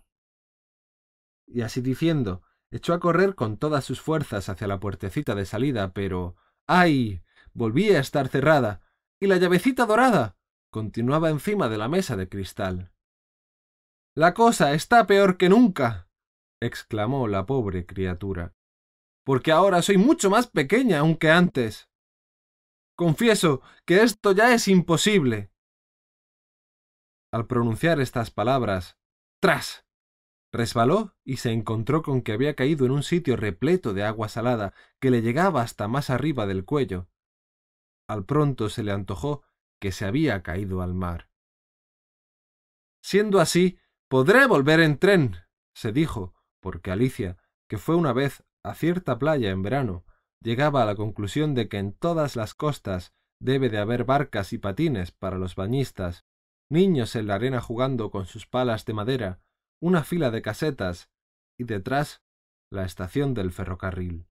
Y 1.46 1.62
así 1.62 1.80
diciendo, 1.82 2.42
echó 2.72 2.94
a 2.94 3.00
correr 3.00 3.36
con 3.36 3.58
todas 3.58 3.86
sus 3.86 4.02
fuerzas 4.02 4.50
hacia 4.50 4.68
la 4.68 4.80
puertecita 4.80 5.36
de 5.36 5.46
salida, 5.46 5.94
pero. 5.94 6.36
¡ay! 6.68 7.24
volvía 7.54 7.98
a 7.98 8.02
estar 8.02 8.30
cerrada. 8.30 8.82
y 9.20 9.28
la 9.28 9.38
llavecita 9.38 9.86
dorada. 9.86 10.38
continuaba 10.72 11.30
encima 11.30 11.70
de 11.70 11.78
la 11.78 11.88
mesa 11.88 12.16
de 12.16 12.28
cristal. 12.28 12.92
La 14.16 14.34
cosa 14.34 14.74
está 14.74 15.06
peor 15.06 15.38
que 15.38 15.50
nunca. 15.50 16.10
exclamó 16.60 17.28
la 17.28 17.46
pobre 17.46 17.86
criatura. 17.86 18.56
Porque 19.24 19.52
ahora 19.52 19.82
soy 19.82 19.98
mucho 19.98 20.30
más 20.30 20.48
pequeña 20.48 21.00
aún 21.00 21.16
que 21.16 21.30
antes. 21.30 21.90
Confieso 22.96 23.62
que 23.86 24.02
esto 24.02 24.32
ya 24.32 24.54
es 24.54 24.68
imposible. 24.68 25.52
Al 27.32 27.48
pronunciar 27.48 28.00
estas 28.02 28.32
palabras, 28.32 28.98
¡tras! 29.40 29.86
Resbaló 30.52 31.16
y 31.24 31.38
se 31.38 31.52
encontró 31.52 32.02
con 32.02 32.22
que 32.22 32.34
había 32.34 32.56
caído 32.56 32.86
en 32.86 32.92
un 32.92 33.04
sitio 33.04 33.36
repleto 33.36 33.94
de 33.94 34.04
agua 34.04 34.30
salada 34.30 34.74
que 35.00 35.12
le 35.12 35.22
llegaba 35.22 35.62
hasta 35.62 35.88
más 35.88 36.10
arriba 36.10 36.46
del 36.46 36.66
cuello. 36.66 37.08
Al 38.08 38.26
pronto 38.26 38.70
se 38.70 38.84
le 38.84 38.92
antojó 38.92 39.44
que 39.80 39.92
se 39.92 40.06
había 40.06 40.44
caído 40.44 40.82
al 40.82 40.94
mar. 40.94 41.30
Siendo 43.02 43.40
así, 43.40 43.80
Podré 44.12 44.46
volver 44.46 44.82
en 44.82 44.98
tren, 44.98 45.38
se 45.74 45.94
dijo, 45.94 46.34
porque 46.60 46.92
Alicia, 46.92 47.38
que 47.70 47.78
fue 47.78 47.96
una 47.96 48.12
vez 48.12 48.44
a 48.62 48.76
cierta 48.76 49.18
playa 49.18 49.52
en 49.52 49.64
verano, 49.64 50.04
llegaba 50.42 50.84
a 50.84 50.86
la 50.86 50.96
conclusión 50.96 51.56
de 51.56 51.70
que 51.70 51.78
en 51.78 51.94
todas 51.94 52.36
las 52.36 52.54
costas 52.54 53.14
debe 53.40 53.70
de 53.70 53.78
haber 53.78 54.04
barcas 54.04 54.52
y 54.52 54.58
patines 54.58 55.14
para 55.14 55.38
los 55.38 55.56
bañistas, 55.56 56.26
niños 56.70 57.16
en 57.16 57.28
la 57.28 57.36
arena 57.36 57.62
jugando 57.62 58.12
con 58.12 58.26
sus 58.26 58.46
palas 58.46 58.84
de 58.84 58.94
madera, 58.94 59.40
una 59.82 60.04
fila 60.04 60.32
de 60.32 60.42
casetas 60.42 61.10
y 61.60 61.66
detrás 61.66 62.24
la 62.72 62.86
estación 62.86 63.34
del 63.34 63.52
ferrocarril. 63.52 64.28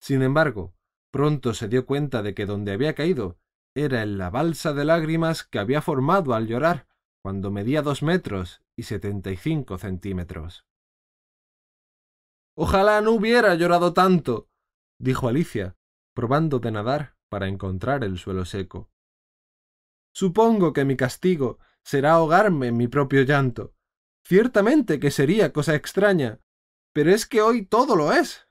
Sin 0.00 0.22
embargo, 0.22 0.74
pronto 1.12 1.54
se 1.54 1.68
dio 1.68 1.86
cuenta 1.86 2.22
de 2.22 2.34
que 2.34 2.46
donde 2.46 2.72
había 2.72 2.94
caído 2.94 3.38
era 3.76 4.02
en 4.02 4.18
la 4.18 4.30
balsa 4.30 4.72
de 4.72 4.84
lágrimas 4.84 5.44
que 5.44 5.58
había 5.58 5.82
formado 5.82 6.34
al 6.34 6.46
llorar 6.46 6.88
cuando 7.22 7.50
medía 7.50 7.82
dos 7.82 8.02
metros 8.02 8.62
y 8.76 8.84
setenta 8.84 9.30
y 9.30 9.36
cinco 9.36 9.78
centímetros. 9.78 10.64
Ojalá 12.56 13.00
no 13.00 13.12
hubiera 13.12 13.54
llorado 13.54 13.92
tanto, 13.92 14.48
dijo 14.98 15.28
Alicia, 15.28 15.76
probando 16.14 16.58
de 16.58 16.72
nadar 16.72 17.16
para 17.28 17.46
encontrar 17.46 18.02
el 18.02 18.18
suelo 18.18 18.44
seco. 18.44 18.90
Supongo 20.12 20.72
que 20.72 20.84
mi 20.84 20.96
castigo 20.96 21.58
será 21.88 22.12
ahogarme 22.12 22.66
en 22.66 22.76
mi 22.76 22.86
propio 22.86 23.22
llanto. 23.22 23.72
Ciertamente 24.22 25.00
que 25.00 25.10
sería 25.10 25.54
cosa 25.54 25.74
extraña, 25.74 26.38
pero 26.92 27.10
es 27.10 27.24
que 27.24 27.40
hoy 27.40 27.64
todo 27.64 27.96
lo 27.96 28.12
es. 28.12 28.46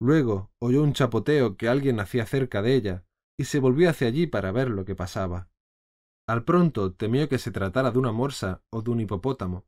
Luego 0.00 0.52
oyó 0.60 0.80
un 0.80 0.92
chapoteo 0.92 1.56
que 1.56 1.68
alguien 1.68 1.98
hacía 1.98 2.24
cerca 2.24 2.62
de 2.62 2.76
ella, 2.76 3.04
y 3.36 3.46
se 3.46 3.58
volvió 3.58 3.90
hacia 3.90 4.06
allí 4.06 4.28
para 4.28 4.52
ver 4.52 4.70
lo 4.70 4.84
que 4.84 4.94
pasaba. 4.94 5.50
Al 6.28 6.44
pronto 6.44 6.94
temió 6.94 7.28
que 7.28 7.38
se 7.38 7.50
tratara 7.50 7.90
de 7.90 7.98
una 7.98 8.12
morsa 8.12 8.62
o 8.70 8.82
de 8.82 8.90
un 8.92 9.00
hipopótamo, 9.00 9.66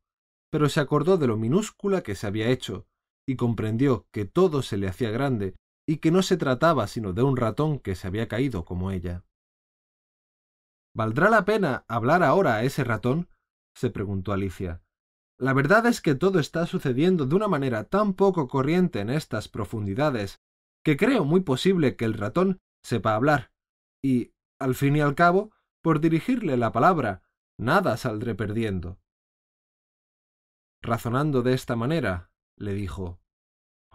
pero 0.53 0.69
se 0.69 0.79
acordó 0.79 1.19
de 1.19 1.27
lo 1.27 1.37
minúscula 1.37 2.05
que 2.05 2.15
se 2.15 2.29
había 2.29 2.49
hecho, 2.49 2.87
y 3.27 3.35
comprendió 3.35 4.07
que 4.13 4.25
todo 4.25 4.63
se 4.63 4.77
le 4.77 4.87
hacía 4.87 5.11
grande 5.11 5.57
y 5.85 5.97
que 5.97 6.13
no 6.13 6.23
se 6.23 6.37
trataba 6.37 6.87
sino 6.87 7.13
de 7.13 7.25
un 7.25 7.37
ratón 7.37 7.81
que 7.81 7.97
se 7.97 8.07
había 8.07 8.29
caído 8.29 8.65
como 8.65 8.93
ella. 8.93 9.25
¿Valdrá 10.95 11.31
la 11.31 11.45
pena 11.45 11.85
hablar 11.89 12.23
ahora 12.23 12.57
a 12.57 12.65
ese 12.65 12.85
ratón? 12.85 13.29
se 13.75 13.91
preguntó 13.91 14.33
Alicia. 14.33 14.83
La 15.39 15.53
verdad 15.55 15.87
es 15.87 16.01
que 16.01 16.15
todo 16.15 16.39
está 16.39 16.67
sucediendo 16.67 17.25
de 17.27 17.35
una 17.35 17.49
manera 17.49 17.85
tan 17.85 18.15
poco 18.15 18.49
corriente 18.49 19.01
en 19.01 19.09
estas 19.09 19.49
profundidades 19.49 20.41
que 20.85 20.97
creo 20.97 21.25
muy 21.25 21.41
posible 21.41 21.97
que 21.97 22.05
el 22.05 22.15
ratón 22.15 22.61
sepa 22.83 23.15
hablar, 23.15 23.53
y, 24.03 24.33
al 24.59 24.75
fin 24.75 24.97
y 24.97 25.01
al 25.01 25.15
cabo, 25.15 25.53
por 25.83 26.01
dirigirle 26.01 26.57
la 26.57 26.73
palabra, 26.73 27.23
nada 27.59 27.97
saldré 27.97 28.35
perdiendo. 28.35 28.99
Razonando 30.83 31.43
de 31.43 31.55
esta 31.55 31.77
manera, 31.77 32.31
le 32.57 32.75
dijo 32.75 33.21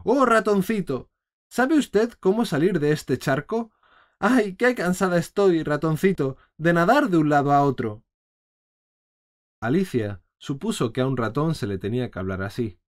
Oh, 0.03 0.25
ratoncito. 0.25 1.09
¿Sabe 1.49 1.77
usted 1.77 2.11
cómo 2.19 2.45
salir 2.45 2.79
de 2.79 2.91
este 2.91 3.17
charco? 3.17 3.71
¡Ay, 4.19 4.55
qué 4.55 4.75
cansada 4.75 5.17
estoy, 5.17 5.63
ratoncito, 5.63 6.37
de 6.57 6.73
nadar 6.73 7.09
de 7.09 7.17
un 7.17 7.29
lado 7.29 7.51
a 7.51 7.63
otro! 7.63 8.03
Alicia 9.61 10.21
supuso 10.37 10.93
que 10.93 11.01
a 11.01 11.07
un 11.07 11.17
ratón 11.17 11.55
se 11.55 11.67
le 11.67 11.77
tenía 11.77 12.11
que 12.11 12.19
hablar 12.19 12.43
así. 12.43 12.79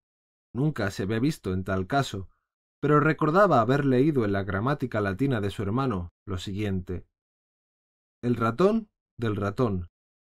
Nunca 0.54 0.92
se 0.92 1.04
había 1.04 1.20
visto 1.20 1.54
en 1.54 1.64
tal 1.64 1.88
caso, 1.88 2.30
pero 2.80 3.00
recordaba 3.00 3.62
haber 3.62 3.86
leído 3.86 4.26
en 4.26 4.32
la 4.32 4.44
gramática 4.44 5.02
latina 5.02 5.42
de 5.42 5.50
su 5.50 5.64
hermano 5.64 6.14
lo 6.26 6.38
siguiente. 6.38 7.08
El 8.24 8.36
ratón 8.36 8.90
del 9.18 9.36
ratón. 9.36 9.90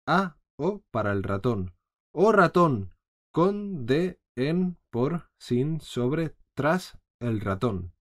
A 0.07 0.37
o 0.59 0.83
para 0.91 1.13
el 1.13 1.23
ratón. 1.23 1.75
O 2.13 2.33
ratón. 2.33 2.95
Con, 3.33 3.87
de, 3.87 4.21
en, 4.37 4.77
por, 4.91 5.31
sin, 5.41 5.81
sobre, 5.81 6.37
tras, 6.55 6.99
el 7.21 7.41
ratón. 7.41 7.94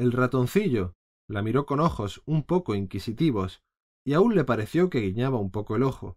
El 0.00 0.12
ratoncillo 0.12 0.94
la 1.28 1.42
miró 1.42 1.66
con 1.66 1.78
ojos 1.78 2.22
un 2.24 2.44
poco 2.44 2.74
inquisitivos, 2.74 3.62
y 4.02 4.14
aún 4.14 4.34
le 4.34 4.44
pareció 4.44 4.88
que 4.88 5.00
guiñaba 5.00 5.38
un 5.38 5.50
poco 5.50 5.76
el 5.76 5.82
ojo, 5.82 6.16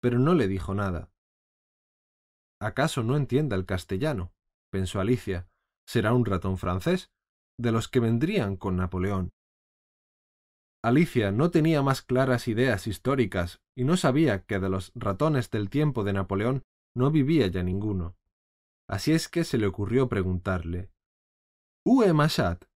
pero 0.00 0.18
no 0.18 0.32
le 0.32 0.48
dijo 0.48 0.74
nada. 0.74 1.12
¿Acaso 2.58 3.02
no 3.02 3.18
entienda 3.18 3.54
el 3.54 3.66
castellano? 3.66 4.32
pensó 4.72 4.98
Alicia. 4.98 5.46
¿Será 5.86 6.14
un 6.14 6.24
ratón 6.24 6.56
francés? 6.56 7.10
De 7.58 7.70
los 7.70 7.88
que 7.88 8.00
vendrían 8.00 8.56
con 8.56 8.76
Napoleón. 8.76 9.28
Alicia 10.82 11.30
no 11.30 11.50
tenía 11.50 11.82
más 11.82 12.00
claras 12.00 12.48
ideas 12.48 12.86
históricas 12.86 13.60
y 13.76 13.84
no 13.84 13.98
sabía 13.98 14.46
que 14.46 14.58
de 14.58 14.70
los 14.70 14.90
ratones 14.94 15.50
del 15.50 15.68
tiempo 15.68 16.02
de 16.02 16.14
Napoleón 16.14 16.62
no 16.96 17.10
vivía 17.10 17.46
ya 17.48 17.62
ninguno. 17.62 18.16
Así 18.88 19.12
es 19.12 19.28
que 19.28 19.44
se 19.44 19.58
le 19.58 19.66
ocurrió 19.66 20.08
preguntarle 20.08 20.90
Où 21.84 22.04
est 22.04 22.14
Machat? 22.14 22.67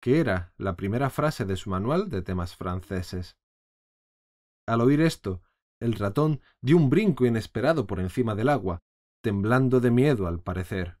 Que 0.00 0.20
era 0.20 0.52
la 0.56 0.76
primera 0.76 1.10
frase 1.10 1.44
de 1.44 1.56
su 1.56 1.70
manual 1.70 2.08
de 2.08 2.22
temas 2.22 2.56
franceses. 2.56 3.36
Al 4.66 4.80
oír 4.80 5.00
esto, 5.00 5.42
el 5.80 5.94
ratón 5.94 6.40
dio 6.60 6.76
un 6.76 6.90
brinco 6.90 7.26
inesperado 7.26 7.86
por 7.86 8.00
encima 8.00 8.34
del 8.34 8.48
agua, 8.48 8.80
temblando 9.22 9.80
de 9.80 9.90
miedo 9.90 10.26
al 10.26 10.40
parecer. 10.40 10.98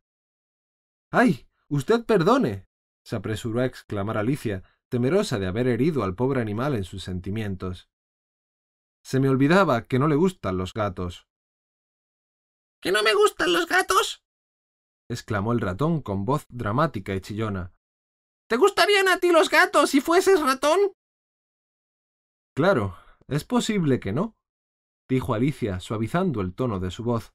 ¡Ay! 1.10 1.46
Usted 1.68 2.04
perdone. 2.04 2.66
se 3.04 3.16
apresuró 3.16 3.60
a 3.60 3.64
exclamar 3.64 4.18
Alicia, 4.18 4.62
temerosa 4.88 5.38
de 5.38 5.46
haber 5.46 5.68
herido 5.68 6.02
al 6.02 6.14
pobre 6.14 6.40
animal 6.40 6.74
en 6.74 6.84
sus 6.84 7.02
sentimientos. 7.02 7.88
Se 9.02 9.20
me 9.20 9.28
olvidaba 9.28 9.86
que 9.86 9.98
no 9.98 10.08
le 10.08 10.16
gustan 10.16 10.58
los 10.58 10.74
gatos. 10.74 11.26
¿Que 12.82 12.92
no 12.92 13.02
me 13.02 13.14
gustan 13.14 13.52
los 13.52 13.66
gatos? 13.66 14.24
exclamó 15.08 15.52
el 15.52 15.60
ratón 15.60 16.02
con 16.02 16.24
voz 16.24 16.46
dramática 16.48 17.14
y 17.14 17.20
chillona. 17.20 17.72
¿Te 18.50 18.56
gustarían 18.56 19.06
a 19.08 19.18
ti 19.18 19.30
los 19.30 19.48
gatos 19.48 19.90
si 19.90 20.00
fueses 20.00 20.42
ratón? 20.42 20.80
Claro, 22.52 22.96
es 23.28 23.44
posible 23.44 24.00
que 24.00 24.12
no, 24.12 24.34
dijo 25.08 25.34
Alicia, 25.34 25.78
suavizando 25.78 26.40
el 26.40 26.52
tono 26.52 26.80
de 26.80 26.90
su 26.90 27.04
voz. 27.04 27.32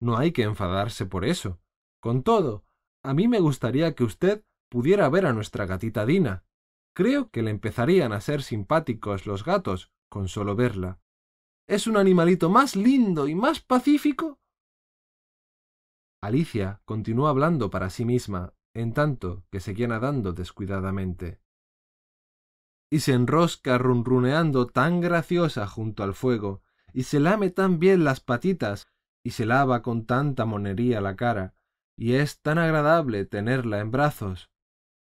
No 0.00 0.16
hay 0.18 0.30
que 0.30 0.42
enfadarse 0.42 1.04
por 1.04 1.24
eso. 1.24 1.58
Con 2.00 2.22
todo, 2.22 2.64
a 3.02 3.12
mí 3.12 3.26
me 3.26 3.40
gustaría 3.40 3.96
que 3.96 4.04
usted 4.04 4.44
pudiera 4.70 5.08
ver 5.08 5.26
a 5.26 5.32
nuestra 5.32 5.66
gatita 5.66 6.06
Dina. 6.06 6.44
Creo 6.94 7.30
que 7.30 7.42
le 7.42 7.50
empezarían 7.50 8.12
a 8.12 8.20
ser 8.20 8.44
simpáticos 8.44 9.26
los 9.26 9.44
gatos 9.44 9.90
con 10.08 10.28
solo 10.28 10.54
verla. 10.54 11.00
Es 11.68 11.88
un 11.88 11.96
animalito 11.96 12.50
más 12.50 12.76
lindo 12.76 13.26
y 13.26 13.34
más 13.34 13.58
pacífico. 13.58 14.38
Alicia 16.22 16.82
continuó 16.84 17.26
hablando 17.26 17.68
para 17.68 17.90
sí 17.90 18.04
misma, 18.04 18.54
en 18.74 18.92
tanto 18.92 19.44
que 19.50 19.60
seguía 19.60 19.88
nadando 19.88 20.32
descuidadamente. 20.32 21.40
Y 22.90 23.00
se 23.00 23.12
enrosca 23.12 23.78
runruneando 23.78 24.66
tan 24.66 25.00
graciosa 25.00 25.66
junto 25.66 26.02
al 26.02 26.14
fuego, 26.14 26.62
y 26.92 27.04
se 27.04 27.20
lame 27.20 27.50
tan 27.50 27.78
bien 27.78 28.04
las 28.04 28.20
patitas, 28.20 28.88
y 29.22 29.30
se 29.30 29.46
lava 29.46 29.82
con 29.82 30.06
tanta 30.06 30.44
monería 30.44 31.00
la 31.00 31.16
cara, 31.16 31.54
y 31.96 32.14
es 32.14 32.40
tan 32.40 32.58
agradable 32.58 33.24
tenerla 33.26 33.80
en 33.80 33.90
brazos, 33.90 34.50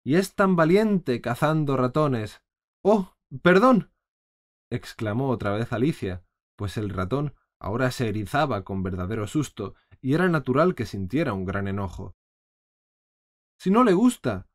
y 0.03 0.15
es 0.15 0.35
tan 0.35 0.55
valiente 0.55 1.21
cazando 1.21 1.77
ratones. 1.77 2.41
¡Oh! 2.83 3.15
perdón. 3.41 3.91
exclamó 4.71 5.29
otra 5.29 5.51
vez 5.51 5.71
Alicia, 5.71 6.23
pues 6.55 6.77
el 6.77 6.89
ratón 6.89 7.35
ahora 7.59 7.91
se 7.91 8.09
erizaba 8.09 8.63
con 8.63 8.83
verdadero 8.83 9.27
susto, 9.27 9.75
y 10.01 10.13
era 10.13 10.27
natural 10.29 10.75
que 10.75 10.85
sintiera 10.85 11.33
un 11.33 11.45
gran 11.45 11.67
enojo. 11.67 12.15
Si 13.59 13.71
no 13.71 13.83
le 13.83 13.91
gusta, 13.91 14.47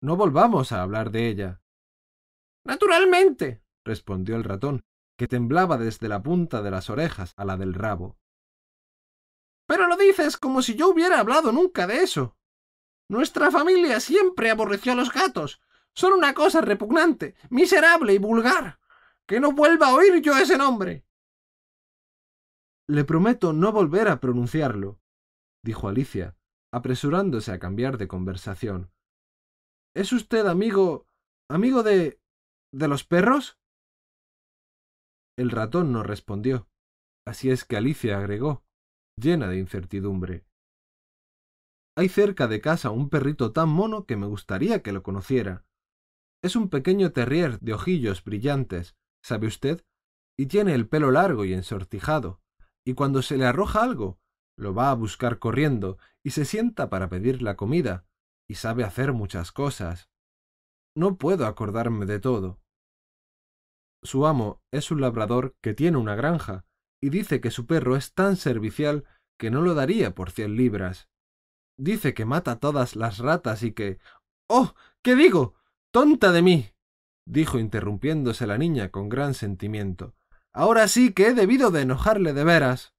no 0.00 0.16
volvamos 0.16 0.70
a 0.70 0.82
hablar 0.82 1.10
de 1.10 1.26
ella. 1.26 1.62
Naturalmente, 2.64 3.64
respondió 3.84 4.36
el 4.36 4.44
ratón, 4.44 4.84
que 5.18 5.26
temblaba 5.26 5.78
desde 5.78 6.08
la 6.08 6.22
punta 6.22 6.62
de 6.62 6.70
las 6.70 6.88
orejas 6.88 7.34
a 7.36 7.44
la 7.44 7.56
del 7.56 7.74
rabo. 7.74 8.18
Pero 9.66 9.88
lo 9.88 9.96
dices 9.96 10.36
como 10.36 10.62
si 10.62 10.76
yo 10.76 10.88
hubiera 10.88 11.18
hablado 11.18 11.50
nunca 11.50 11.88
de 11.88 12.02
eso. 12.02 12.36
Nuestra 13.08 13.50
familia 13.50 13.98
siempre 13.98 14.50
aborreció 14.50 14.92
a 14.92 14.96
los 14.96 15.12
gatos. 15.12 15.60
Son 15.92 16.12
una 16.12 16.32
cosa 16.32 16.60
repugnante, 16.60 17.34
miserable 17.50 18.14
y 18.14 18.18
vulgar. 18.18 18.78
Que 19.26 19.40
no 19.40 19.52
vuelva 19.52 19.88
a 19.88 19.94
oír 19.94 20.22
yo 20.22 20.36
ese 20.36 20.56
nombre. 20.56 21.04
Le 22.86 23.04
prometo 23.04 23.52
no 23.52 23.72
volver 23.72 24.08
a 24.08 24.20
pronunciarlo, 24.20 25.00
dijo 25.62 25.88
Alicia, 25.88 26.36
apresurándose 26.72 27.52
a 27.52 27.58
cambiar 27.58 27.98
de 27.98 28.08
conversación. 28.08 28.90
¿Es 29.94 30.12
usted 30.12 30.46
amigo. 30.46 31.06
amigo 31.50 31.82
de. 31.82 32.20
de 32.72 32.88
los 32.88 33.04
perros? 33.04 33.58
El 35.36 35.50
ratón 35.50 35.92
no 35.92 36.02
respondió. 36.02 36.68
Así 37.26 37.50
es 37.50 37.64
que 37.64 37.76
Alicia 37.76 38.18
agregó, 38.18 38.64
llena 39.16 39.48
de 39.48 39.58
incertidumbre. 39.58 40.44
Hay 41.96 42.08
cerca 42.08 42.48
de 42.48 42.60
casa 42.60 42.90
un 42.90 43.10
perrito 43.10 43.52
tan 43.52 43.68
mono 43.68 44.06
que 44.06 44.16
me 44.16 44.26
gustaría 44.26 44.82
que 44.82 44.92
lo 44.92 45.02
conociera. 45.02 45.64
Es 46.42 46.56
un 46.56 46.68
pequeño 46.68 47.12
terrier 47.12 47.60
de 47.60 47.74
ojillos 47.74 48.24
brillantes, 48.24 48.96
¿sabe 49.22 49.46
usted? 49.46 49.84
Y 50.38 50.46
tiene 50.46 50.74
el 50.74 50.88
pelo 50.88 51.10
largo 51.10 51.44
y 51.44 51.52
ensortijado, 51.52 52.40
y 52.84 52.94
cuando 52.94 53.22
se 53.22 53.36
le 53.36 53.44
arroja 53.44 53.82
algo, 53.82 54.18
lo 54.56 54.74
va 54.74 54.90
a 54.90 54.94
buscar 54.94 55.38
corriendo 55.38 55.98
y 56.24 56.30
se 56.30 56.44
sienta 56.44 56.88
para 56.88 57.08
pedir 57.08 57.42
la 57.42 57.56
comida, 57.56 58.06
y 58.48 58.54
sabe 58.54 58.84
hacer 58.84 59.12
muchas 59.12 59.52
cosas. 59.52 60.10
No 60.96 61.16
puedo 61.16 61.46
acordarme 61.46 62.06
de 62.06 62.20
todo. 62.20 62.60
Su 64.02 64.26
amo 64.26 64.62
es 64.72 64.90
un 64.90 65.00
labrador 65.00 65.56
que 65.62 65.74
tiene 65.74 65.96
una 65.96 66.14
granja, 66.14 66.64
y 67.00 67.10
dice 67.10 67.40
que 67.40 67.50
su 67.50 67.66
perro 67.66 67.96
es 67.96 68.14
tan 68.14 68.36
servicial 68.36 69.04
que 69.38 69.50
no 69.50 69.62
lo 69.62 69.74
daría 69.74 70.14
por 70.14 70.30
cien 70.30 70.56
libras. 70.56 71.08
Dice 71.78 72.14
que 72.14 72.24
mata 72.24 72.60
todas 72.60 72.96
las 72.96 73.18
ratas 73.18 73.62
y 73.62 73.72
que... 73.72 73.98
¡Oh! 74.48 74.74
¿Qué 75.02 75.16
digo? 75.16 75.54
¡Tonta 75.92 76.30
de 76.32 76.42
mí! 76.42 76.72
dijo 77.26 77.58
interrumpiéndose 77.58 78.46
la 78.46 78.58
niña 78.58 78.90
con 78.90 79.08
gran 79.08 79.34
sentimiento. 79.34 80.14
Ahora 80.52 80.86
sí 80.88 81.12
que 81.12 81.28
he 81.28 81.34
debido 81.34 81.70
de 81.70 81.82
enojarle 81.82 82.32
de 82.34 82.44
veras. 82.44 82.94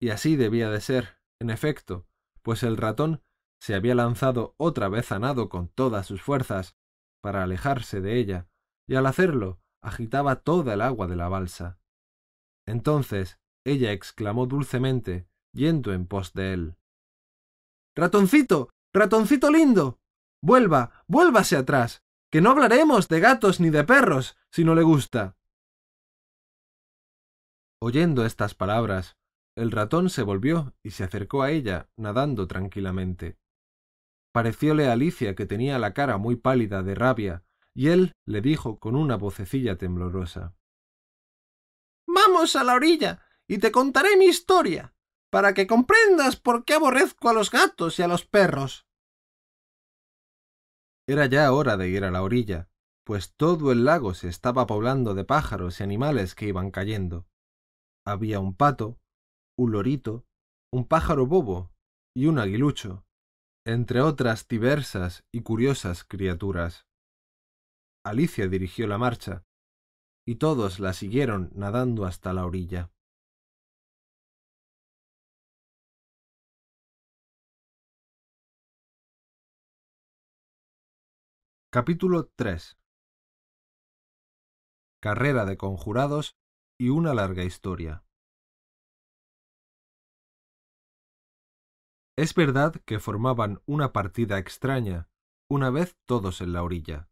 Y 0.00 0.10
así 0.10 0.36
debía 0.36 0.70
de 0.70 0.80
ser, 0.80 1.17
en 1.40 1.50
efecto, 1.50 2.06
pues 2.42 2.62
el 2.62 2.76
ratón 2.76 3.22
se 3.60 3.74
había 3.74 3.94
lanzado 3.94 4.54
otra 4.56 4.88
vez 4.88 5.12
a 5.12 5.18
nado 5.18 5.48
con 5.48 5.68
todas 5.68 6.06
sus 6.06 6.22
fuerzas 6.22 6.76
para 7.20 7.42
alejarse 7.42 8.00
de 8.00 8.18
ella, 8.18 8.48
y 8.86 8.94
al 8.94 9.06
hacerlo 9.06 9.60
agitaba 9.82 10.36
toda 10.36 10.74
el 10.74 10.80
agua 10.80 11.06
de 11.06 11.16
la 11.16 11.28
balsa. 11.28 11.78
Entonces 12.66 13.38
ella 13.64 13.92
exclamó 13.92 14.46
dulcemente, 14.46 15.28
yendo 15.52 15.92
en 15.92 16.06
pos 16.06 16.32
de 16.32 16.52
él. 16.52 16.76
Ratoncito, 17.94 18.70
ratoncito 18.94 19.50
lindo. 19.50 20.00
Vuelva, 20.40 21.04
vuélvase 21.06 21.56
atrás, 21.56 22.04
que 22.30 22.40
no 22.40 22.50
hablaremos 22.50 23.08
de 23.08 23.20
gatos 23.20 23.60
ni 23.60 23.70
de 23.70 23.84
perros, 23.84 24.36
si 24.50 24.64
no 24.64 24.74
le 24.74 24.82
gusta. 24.82 25.36
Oyendo 27.80 28.24
estas 28.24 28.54
palabras, 28.54 29.17
el 29.58 29.72
ratón 29.72 30.08
se 30.08 30.22
volvió 30.22 30.74
y 30.82 30.92
se 30.92 31.04
acercó 31.04 31.42
a 31.42 31.50
ella, 31.50 31.90
nadando 31.96 32.46
tranquilamente. 32.46 33.38
Parecióle 34.32 34.88
a 34.88 34.92
Alicia 34.92 35.34
que 35.34 35.46
tenía 35.46 35.78
la 35.78 35.94
cara 35.94 36.16
muy 36.16 36.36
pálida 36.36 36.82
de 36.82 36.94
rabia, 36.94 37.44
y 37.74 37.88
él 37.88 38.12
le 38.24 38.40
dijo 38.40 38.78
con 38.78 38.94
una 38.94 39.16
vocecilla 39.16 39.76
temblorosa 39.76 40.54
Vamos 42.06 42.54
a 42.56 42.62
la 42.62 42.74
orilla, 42.74 43.22
y 43.48 43.58
te 43.58 43.72
contaré 43.72 44.16
mi 44.16 44.26
historia, 44.26 44.94
para 45.30 45.54
que 45.54 45.66
comprendas 45.66 46.36
por 46.36 46.64
qué 46.64 46.74
aborrezco 46.74 47.28
a 47.28 47.32
los 47.32 47.50
gatos 47.50 47.98
y 47.98 48.02
a 48.02 48.08
los 48.08 48.24
perros. 48.24 48.86
Era 51.08 51.26
ya 51.26 51.50
hora 51.52 51.76
de 51.76 51.88
ir 51.88 52.04
a 52.04 52.10
la 52.10 52.22
orilla, 52.22 52.68
pues 53.04 53.34
todo 53.34 53.72
el 53.72 53.84
lago 53.84 54.14
se 54.14 54.28
estaba 54.28 54.66
poblando 54.66 55.14
de 55.14 55.24
pájaros 55.24 55.80
y 55.80 55.82
animales 55.82 56.34
que 56.34 56.46
iban 56.46 56.70
cayendo. 56.70 57.26
Había 58.04 58.40
un 58.40 58.54
pato, 58.54 59.00
un 59.58 59.72
lorito, 59.72 60.24
un 60.72 60.86
pájaro 60.86 61.26
bobo 61.26 61.72
y 62.16 62.26
un 62.26 62.38
aguilucho, 62.38 63.04
entre 63.66 64.00
otras 64.00 64.46
diversas 64.46 65.24
y 65.32 65.42
curiosas 65.42 66.04
criaturas. 66.04 66.86
Alicia 68.04 68.46
dirigió 68.46 68.86
la 68.86 68.98
marcha, 68.98 69.44
y 70.24 70.36
todos 70.36 70.78
la 70.78 70.92
siguieron 70.92 71.50
nadando 71.54 72.06
hasta 72.06 72.32
la 72.32 72.46
orilla. 72.46 72.92
Capítulo 81.70 82.30
3 82.36 82.78
Carrera 85.02 85.44
de 85.44 85.56
conjurados 85.56 86.36
y 86.78 86.90
una 86.90 87.12
larga 87.12 87.44
historia. 87.44 88.07
Es 92.18 92.34
verdad 92.34 92.74
que 92.84 92.98
formaban 92.98 93.62
una 93.64 93.92
partida 93.92 94.38
extraña, 94.38 95.08
una 95.48 95.70
vez 95.70 95.96
todos 96.04 96.40
en 96.40 96.52
la 96.52 96.64
orilla. 96.64 97.08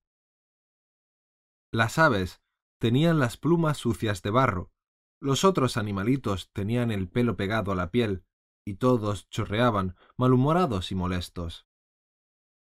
Las 1.73 1.99
aves 1.99 2.43
tenían 2.81 3.21
las 3.21 3.37
plumas 3.37 3.79
sucias 3.79 4.21
de 4.23 4.31
barro, 4.31 4.73
los 5.21 5.45
otros 5.45 5.77
animalitos 5.77 6.51
tenían 6.53 6.91
el 6.91 7.09
pelo 7.09 7.37
pegado 7.37 7.71
a 7.71 7.77
la 7.77 7.93
piel, 7.93 8.25
y 8.67 8.79
todos 8.79 9.29
chorreaban, 9.31 9.95
malhumorados 10.17 10.91
y 10.91 10.97
molestos. 10.97 11.69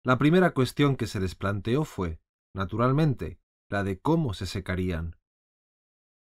La 0.05 0.17
primera 0.17 0.51
cuestión 0.51 0.95
que 0.95 1.07
se 1.07 1.19
les 1.19 1.35
planteó 1.35 1.83
fue, 1.83 2.21
naturalmente, 2.55 3.41
la 3.69 3.83
de 3.83 3.99
cómo 3.99 4.33
se 4.33 4.45
secarían. 4.45 5.17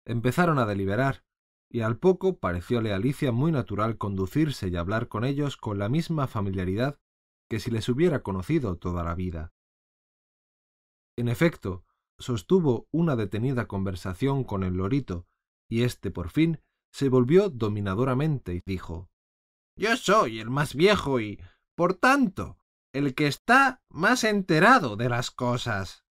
Empezaron 0.04 0.58
a 0.58 0.66
deliberar, 0.66 1.24
y 1.72 1.80
al 1.80 1.96
poco 1.96 2.38
parecióle 2.38 2.92
a 2.92 2.96
Alicia 2.96 3.32
muy 3.32 3.50
natural 3.50 3.96
conducirse 3.96 4.68
y 4.68 4.76
hablar 4.76 5.08
con 5.08 5.24
ellos 5.24 5.56
con 5.56 5.78
la 5.78 5.88
misma 5.88 6.26
familiaridad 6.26 7.00
que 7.48 7.60
si 7.60 7.70
les 7.70 7.88
hubiera 7.88 8.22
conocido 8.22 8.76
toda 8.76 9.02
la 9.02 9.14
vida. 9.14 9.54
En 11.16 11.28
efecto, 11.28 11.86
sostuvo 12.18 12.88
una 12.90 13.16
detenida 13.16 13.68
conversación 13.68 14.44
con 14.44 14.64
el 14.64 14.74
lorito, 14.74 15.26
y 15.66 15.82
éste 15.82 16.10
por 16.10 16.28
fin 16.28 16.60
se 16.92 17.08
volvió 17.08 17.48
dominadoramente 17.48 18.54
y 18.54 18.60
dijo 18.66 19.10
Yo 19.74 19.96
soy 19.96 20.40
el 20.40 20.50
más 20.50 20.74
viejo 20.74 21.20
y, 21.20 21.40
por 21.74 21.94
tanto, 21.94 22.58
el 22.92 23.14
que 23.14 23.26
está 23.26 23.82
más 23.88 24.24
enterado 24.24 24.96
de 24.96 25.08
las 25.08 25.30
cosas. 25.30 26.04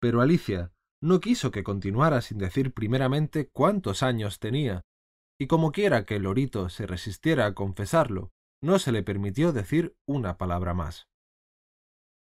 Pero 0.00 0.22
Alicia 0.22 0.71
no 1.02 1.20
quiso 1.20 1.50
que 1.50 1.64
continuara 1.64 2.22
sin 2.22 2.38
decir 2.38 2.72
primeramente 2.72 3.48
cuántos 3.48 4.02
años 4.02 4.38
tenía, 4.38 4.82
y 5.38 5.48
como 5.48 5.72
quiera 5.72 6.06
que 6.06 6.16
el 6.16 6.22
lorito 6.22 6.68
se 6.68 6.86
resistiera 6.86 7.46
a 7.46 7.54
confesarlo, 7.54 8.30
no 8.62 8.78
se 8.78 8.92
le 8.92 9.02
permitió 9.02 9.52
decir 9.52 9.96
una 10.06 10.38
palabra 10.38 10.74
más. 10.74 11.08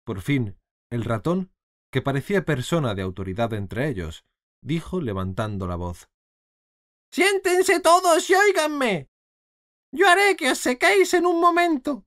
Por 0.05 0.21
fin, 0.21 0.59
el 0.91 1.05
ratón, 1.05 1.53
que 1.93 2.03
parecía 2.03 2.45
persona 2.45 2.97
de 2.97 3.03
autoridad 3.03 3.55
entre 3.55 3.89
ellos, 3.89 4.25
dijo 4.61 5.01
levantando 5.01 5.69
la 5.69 5.77
voz 5.77 6.11
Siéntense 7.13 7.79
todos 7.79 8.29
y 8.29 8.35
óiganme. 8.35 9.09
Yo 9.93 10.09
haré 10.09 10.35
que 10.35 10.51
os 10.51 10.59
sequéis 10.59 11.15
en 11.15 11.27
un 11.27 11.41
momento. 11.41 12.05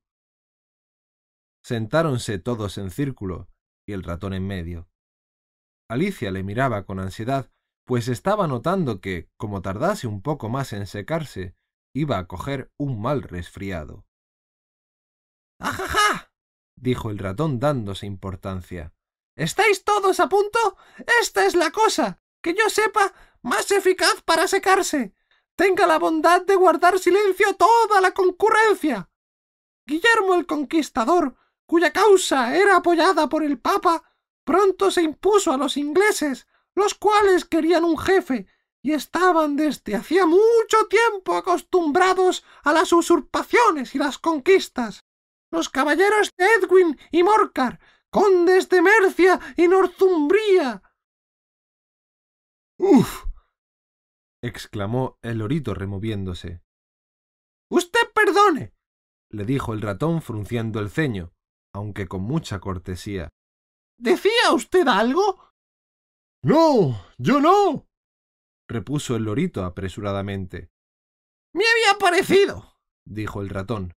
Sentáronse 1.64 2.40
todos 2.40 2.78
en 2.78 2.92
círculo, 2.92 3.48
y 3.88 3.94
el 3.94 4.04
ratón 4.04 4.34
en 4.34 4.46
medio. 4.46 4.90
Alicia 5.90 6.32
le 6.32 6.44
miraba 6.44 6.86
con 6.86 7.00
ansiedad, 7.00 7.50
pues 7.86 8.10
estaba 8.10 8.48
notando 8.48 9.00
que, 9.00 9.30
como 9.38 9.62
tardase 9.62 10.08
un 10.08 10.22
poco 10.22 10.50
más 10.50 10.74
en 10.74 10.86
secarse, 10.88 11.56
iba 11.94 12.18
a 12.18 12.28
coger 12.28 12.72
un 12.78 13.02
mal 13.02 13.24
resfriado. 13.24 14.06
¡Ajaja! 15.60 16.32
dijo 16.76 17.10
el 17.10 17.18
ratón 17.18 17.60
dándose 17.60 18.06
importancia. 18.06 18.94
¿Estáis 19.36 19.84
todos 19.84 20.20
a 20.20 20.28
punto? 20.28 20.78
Esta 21.22 21.46
es 21.46 21.56
la 21.56 21.72
cosa, 21.72 22.22
que 22.42 22.54
yo 22.54 22.70
sepa, 22.70 23.14
más 23.42 23.72
eficaz 23.72 24.22
para 24.26 24.48
secarse. 24.48 25.14
Tenga 25.56 25.88
la 25.88 25.98
bondad 25.98 26.42
de 26.46 26.56
guardar 26.56 27.00
silencio 27.00 27.56
toda 27.56 28.02
la 28.02 28.14
concurrencia. 28.14 29.10
Guillermo 29.86 30.36
el 30.36 30.46
Conquistador, 30.46 31.36
cuya 31.66 31.92
causa 31.92 32.56
era 32.58 32.78
apoyada 32.78 33.30
por 33.30 33.44
el 33.44 33.60
Papa, 33.60 34.04
pronto 34.48 34.90
se 34.92 35.04
impuso 35.04 35.52
a 35.52 35.58
los 35.58 35.76
ingleses, 35.76 36.48
los 36.74 36.94
cuales 36.96 37.44
querían 37.44 37.84
un 37.84 37.98
jefe 37.98 38.48
y 38.82 38.94
estaban 38.94 39.58
desde 39.58 39.94
hacía 39.94 40.26
mucho 40.26 40.88
tiempo 40.90 41.36
acostumbrados 41.36 42.46
a 42.64 42.72
las 42.72 42.94
usurpaciones 42.94 43.94
y 43.94 43.98
las 43.98 44.18
conquistas. 44.18 45.04
Los 45.52 45.68
caballeros 45.68 46.32
de 46.38 46.46
Edwin 46.56 46.98
y 47.12 47.24
Morcar, 47.24 47.80
condes 48.10 48.70
de 48.70 48.82
Mercia 48.82 49.40
y 49.58 49.68
Northumbria. 49.68 50.82
¡Uf! 52.80 53.26
exclamó 54.42 55.18
el 55.22 55.40
lorito 55.40 55.74
removiéndose. 55.74 56.62
Usted 57.70 58.12
perdone, 58.14 58.74
le 59.30 59.44
dijo 59.44 59.74
el 59.74 59.82
ratón 59.82 60.22
frunciendo 60.22 60.80
el 60.80 60.90
ceño, 60.90 61.34
aunque 61.74 62.08
con 62.08 62.22
mucha 62.22 62.60
cortesía. 62.62 63.30
¿Decía 63.98 64.54
usted 64.54 64.88
algo? 64.88 65.54
No, 66.44 67.04
yo 67.18 67.40
no, 67.42 67.88
repuso 68.68 69.16
el 69.16 69.24
lorito 69.24 69.64
apresuradamente. 69.64 70.70
Me 71.54 71.64
había 71.66 72.00
parecido, 72.00 72.78
dijo 73.06 73.42
el 73.42 73.50
ratón. 73.50 73.94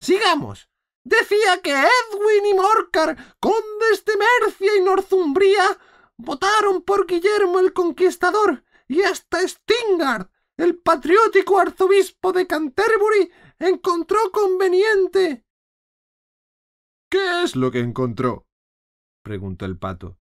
Sigamos. 0.00 0.68
Decía 1.04 1.60
que 1.60 1.72
Edwin 1.72 2.46
y 2.46 2.54
Morcar, 2.54 3.36
condes 3.40 4.04
de 4.04 4.12
Mercia 4.16 4.76
y 4.78 4.82
Northumbria, 4.82 5.76
votaron 6.16 6.82
por 6.82 7.06
Guillermo 7.06 7.58
el 7.58 7.72
Conquistador 7.72 8.62
y 8.86 9.02
hasta 9.02 9.40
Stingard, 9.46 10.28
el 10.56 10.78
patriótico 10.78 11.58
arzobispo 11.58 12.32
de 12.32 12.46
Canterbury, 12.46 13.32
encontró 13.58 14.18
conveniente. 14.30 15.44
¿Qué 17.10 17.42
es 17.42 17.56
lo 17.56 17.72
que 17.72 17.80
encontró? 17.80 18.46
Preguntó 19.22 19.64
el 19.64 19.78
pato. 19.78 20.18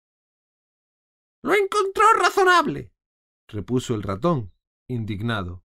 Lo 1.43 1.53
encontró 1.53 2.03
razonable, 2.17 2.93
repuso 3.47 3.95
el 3.95 4.03
ratón, 4.03 4.53
indignado. 4.87 5.63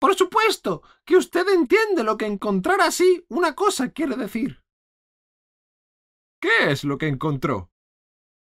Por 0.00 0.14
supuesto 0.14 0.82
que 1.04 1.16
usted 1.16 1.46
entiende 1.48 2.02
lo 2.02 2.16
que 2.16 2.26
encontrar 2.26 2.80
así 2.80 3.24
una 3.28 3.54
cosa 3.54 3.90
quiere 3.92 4.16
decir. 4.16 4.62
¿Qué 6.40 6.70
es 6.70 6.84
lo 6.84 6.98
que 6.98 7.08
encontró? 7.08 7.70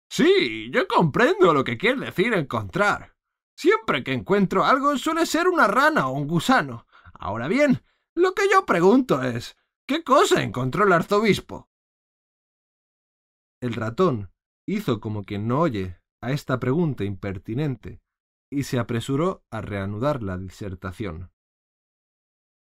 Sí, 0.10 0.70
yo 0.72 0.88
comprendo 0.88 1.54
lo 1.54 1.64
que 1.64 1.78
quiere 1.78 2.06
decir 2.06 2.34
encontrar. 2.34 3.16
Siempre 3.58 4.04
que 4.04 4.14
encuentro 4.14 4.66
algo 4.66 4.98
suele 4.98 5.26
ser 5.26 5.48
una 5.48 5.68
rana 5.68 6.08
o 6.08 6.12
un 6.12 6.28
gusano, 6.28 6.86
Ahora 7.20 7.48
bien, 7.48 7.84
lo 8.14 8.34
que 8.34 8.44
yo 8.52 8.66
pregunto 8.66 9.24
es, 9.24 9.58
¿qué 9.88 10.04
cosa 10.04 10.44
encontró 10.44 10.86
el 10.86 10.94
arzobispo? 10.94 11.70
El 13.66 13.74
ratón 13.74 14.32
hizo 14.68 14.99
como 14.99 15.24
quien 15.24 15.47
no 15.47 15.59
oye 15.59 15.99
a 16.22 16.32
esta 16.32 16.59
pregunta 16.59 17.03
impertinente 17.03 17.99
y 18.51 18.61
se 18.61 18.78
apresuró 18.78 19.43
a 19.49 19.61
reanudar 19.61 20.22
la 20.22 20.38
disertación. 20.38 21.32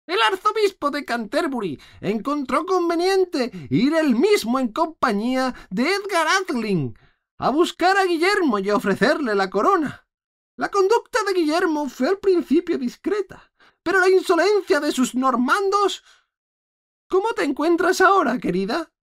El 0.07 0.21
arzobispo 0.21 0.91
de 0.91 1.03
Canterbury 1.03 1.81
encontró 1.99 2.65
conveniente 2.65 3.51
ir 3.69 3.93
él 3.93 4.15
mismo 4.15 4.57
en 4.57 4.69
compañía 4.71 5.53
de 5.69 5.83
Edgar 5.83 6.27
Atheling 6.41 6.97
a 7.39 7.49
buscar 7.49 7.97
a 7.97 8.05
Guillermo 8.05 8.59
y 8.59 8.69
ofrecerle 8.69 9.35
la 9.35 9.49
corona. 9.49 10.07
La 10.55 10.71
conducta 10.71 11.19
de 11.27 11.33
Guillermo 11.33 11.89
fue 11.89 12.07
al 12.07 12.19
principio 12.19 12.77
discreta, 12.77 13.51
pero 13.83 13.99
la 13.99 14.07
insolencia 14.07 14.79
de 14.79 14.93
sus 14.93 15.13
normandos. 15.13 16.05
¿Cómo 17.09 17.33
te 17.35 17.43
encuentras 17.43 17.99
ahora, 17.99 18.37
querida? 18.37 18.94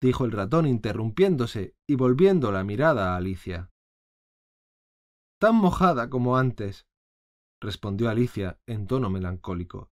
Dijo 0.00 0.24
el 0.24 0.32
ratón 0.32 0.66
interrumpiéndose 0.66 1.76
y 1.86 1.94
volviendo 1.94 2.52
la 2.52 2.64
mirada 2.64 3.12
a 3.12 3.16
Alicia. 3.16 3.70
Tan 5.38 5.56
mojada 5.56 6.10
como 6.10 6.36
antes, 6.36 6.86
respondió 7.60 8.10
Alicia 8.10 8.60
en 8.66 8.86
tono 8.86 9.10
melancólico. 9.10 9.90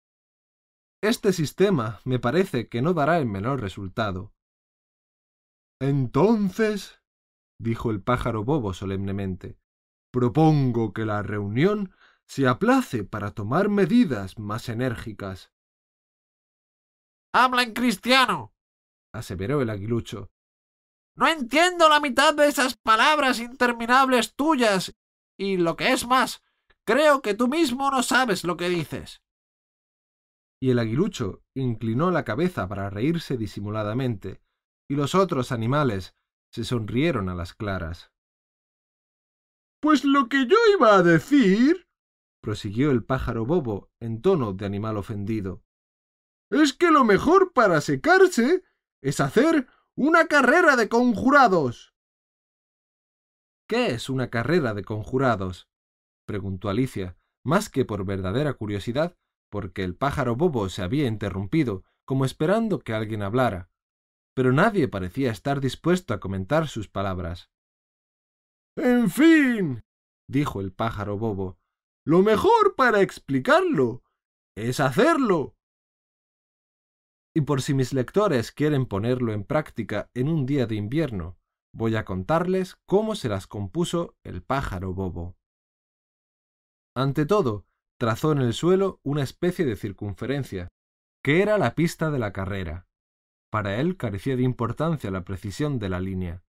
Este 1.02 1.32
sistema 1.32 2.00
me 2.04 2.18
parece 2.18 2.68
que 2.68 2.80
no 2.80 2.94
dará 2.94 3.18
el 3.18 3.26
menor 3.26 3.60
resultado. 3.60 4.32
Entonces, 5.80 7.02
dijo 7.60 7.90
el 7.90 8.02
pájaro 8.02 8.44
bobo 8.44 8.72
solemnemente, 8.72 9.58
propongo 10.10 10.92
que 10.92 11.04
la 11.04 11.22
reunión 11.22 11.92
se 12.26 12.48
aplace 12.48 13.04
para 13.04 13.32
tomar 13.32 13.68
medidas 13.68 14.38
más 14.38 14.68
enérgicas. 14.68 15.52
Habla 17.34 17.64
en 17.64 17.74
cristiano, 17.74 18.53
aseveró 19.14 19.62
el 19.62 19.70
aguilucho. 19.70 20.30
No 21.16 21.28
entiendo 21.28 21.88
la 21.88 22.00
mitad 22.00 22.34
de 22.34 22.48
esas 22.48 22.76
palabras 22.76 23.38
interminables 23.38 24.34
tuyas, 24.34 24.94
y 25.38 25.56
lo 25.56 25.76
que 25.76 25.92
es 25.92 26.06
más, 26.06 26.42
creo 26.84 27.22
que 27.22 27.34
tú 27.34 27.48
mismo 27.48 27.90
no 27.90 28.02
sabes 28.02 28.44
lo 28.44 28.56
que 28.56 28.68
dices. 28.68 29.22
Y 30.60 30.70
el 30.70 30.78
aguilucho 30.78 31.42
inclinó 31.54 32.10
la 32.10 32.24
cabeza 32.24 32.68
para 32.68 32.90
reírse 32.90 33.36
disimuladamente, 33.36 34.42
y 34.88 34.96
los 34.96 35.14
otros 35.14 35.52
animales 35.52 36.14
se 36.52 36.64
sonrieron 36.64 37.28
a 37.28 37.34
las 37.34 37.54
claras. 37.54 38.10
Pues 39.80 40.04
lo 40.04 40.28
que 40.28 40.46
yo 40.46 40.56
iba 40.76 40.96
a 40.96 41.02
decir, 41.02 41.86
prosiguió 42.40 42.90
el 42.90 43.04
pájaro 43.04 43.46
bobo 43.46 43.90
en 44.00 44.20
tono 44.20 44.52
de 44.52 44.66
animal 44.66 44.96
ofendido, 44.96 45.62
es 46.50 46.72
que 46.72 46.90
lo 46.90 47.04
mejor 47.04 47.52
para 47.52 47.80
secarse 47.80 48.64
es 49.04 49.20
hacer 49.20 49.68
una 49.94 50.28
carrera 50.28 50.76
de 50.76 50.88
conjurados. 50.88 51.94
¿Qué 53.68 53.88
es 53.88 54.08
una 54.08 54.30
carrera 54.30 54.72
de 54.72 54.82
conjurados? 54.82 55.68
preguntó 56.26 56.70
Alicia, 56.70 57.18
más 57.44 57.68
que 57.68 57.84
por 57.84 58.06
verdadera 58.06 58.54
curiosidad, 58.54 59.18
porque 59.50 59.84
el 59.84 59.94
pájaro 59.94 60.36
bobo 60.36 60.70
se 60.70 60.82
había 60.82 61.06
interrumpido, 61.06 61.84
como 62.06 62.24
esperando 62.24 62.80
que 62.80 62.94
alguien 62.94 63.22
hablara. 63.22 63.70
Pero 64.34 64.52
nadie 64.52 64.88
parecía 64.88 65.30
estar 65.30 65.60
dispuesto 65.60 66.14
a 66.14 66.18
comentar 66.18 66.66
sus 66.66 66.88
palabras. 66.88 67.50
En 68.74 69.10
fin, 69.10 69.84
dijo 70.28 70.62
el 70.62 70.72
pájaro 70.72 71.18
bobo, 71.18 71.58
lo 72.06 72.22
mejor 72.22 72.74
para 72.74 73.02
explicarlo 73.02 74.02
es 74.56 74.80
hacerlo. 74.80 75.56
Y 77.36 77.42
por 77.42 77.62
si 77.62 77.74
mis 77.74 77.92
lectores 77.92 78.52
quieren 78.52 78.86
ponerlo 78.86 79.32
en 79.32 79.44
práctica 79.44 80.08
en 80.14 80.28
un 80.28 80.46
día 80.46 80.66
de 80.66 80.76
invierno, 80.76 81.36
voy 81.74 81.96
a 81.96 82.04
contarles 82.04 82.76
cómo 82.86 83.16
se 83.16 83.28
las 83.28 83.48
compuso 83.48 84.16
el 84.22 84.42
pájaro 84.42 84.94
bobo. 84.94 85.36
Ante 86.96 87.26
todo, 87.26 87.66
trazó 87.98 88.30
en 88.30 88.38
el 88.38 88.54
suelo 88.54 89.00
una 89.02 89.24
especie 89.24 89.64
de 89.64 89.74
circunferencia, 89.74 90.68
que 91.24 91.42
era 91.42 91.58
la 91.58 91.74
pista 91.74 92.12
de 92.12 92.20
la 92.20 92.32
carrera. 92.32 92.86
Para 93.50 93.80
él 93.80 93.96
carecía 93.96 94.36
de 94.36 94.42
importancia 94.42 95.10
la 95.10 95.24
precisión 95.24 95.80
de 95.80 95.88
la 95.88 96.00
línea. 96.00 96.44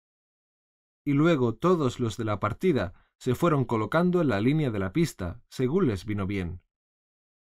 Y 1.06 1.12
luego 1.12 1.54
todos 1.54 2.00
los 2.00 2.16
de 2.16 2.24
la 2.24 2.40
partida 2.40 2.94
se 3.20 3.36
fueron 3.36 3.64
colocando 3.64 4.20
en 4.20 4.28
la 4.28 4.40
línea 4.40 4.70
de 4.72 4.80
la 4.80 4.92
pista, 4.92 5.42
según 5.48 5.86
les 5.86 6.04
vino 6.04 6.26
bien. 6.26 6.60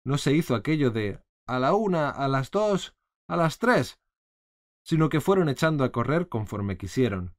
No 0.03 0.19
se 0.19 0.33
hizo 0.33 0.53
aquello 0.53 0.91
de 0.91 1.21
a 1.47 1.57
la 1.57 1.73
una, 1.73 2.09
a 2.09 2.27
las 2.27 2.51
dos, 2.51 2.95
a 3.27 3.35
las 3.35 3.59
tres, 3.59 3.99
sino 4.83 5.09
que 5.09 5.21
fueron 5.21 5.49
echando 5.49 5.83
a 5.83 5.91
correr 5.91 6.29
conforme 6.29 6.77
quisieron, 6.77 7.35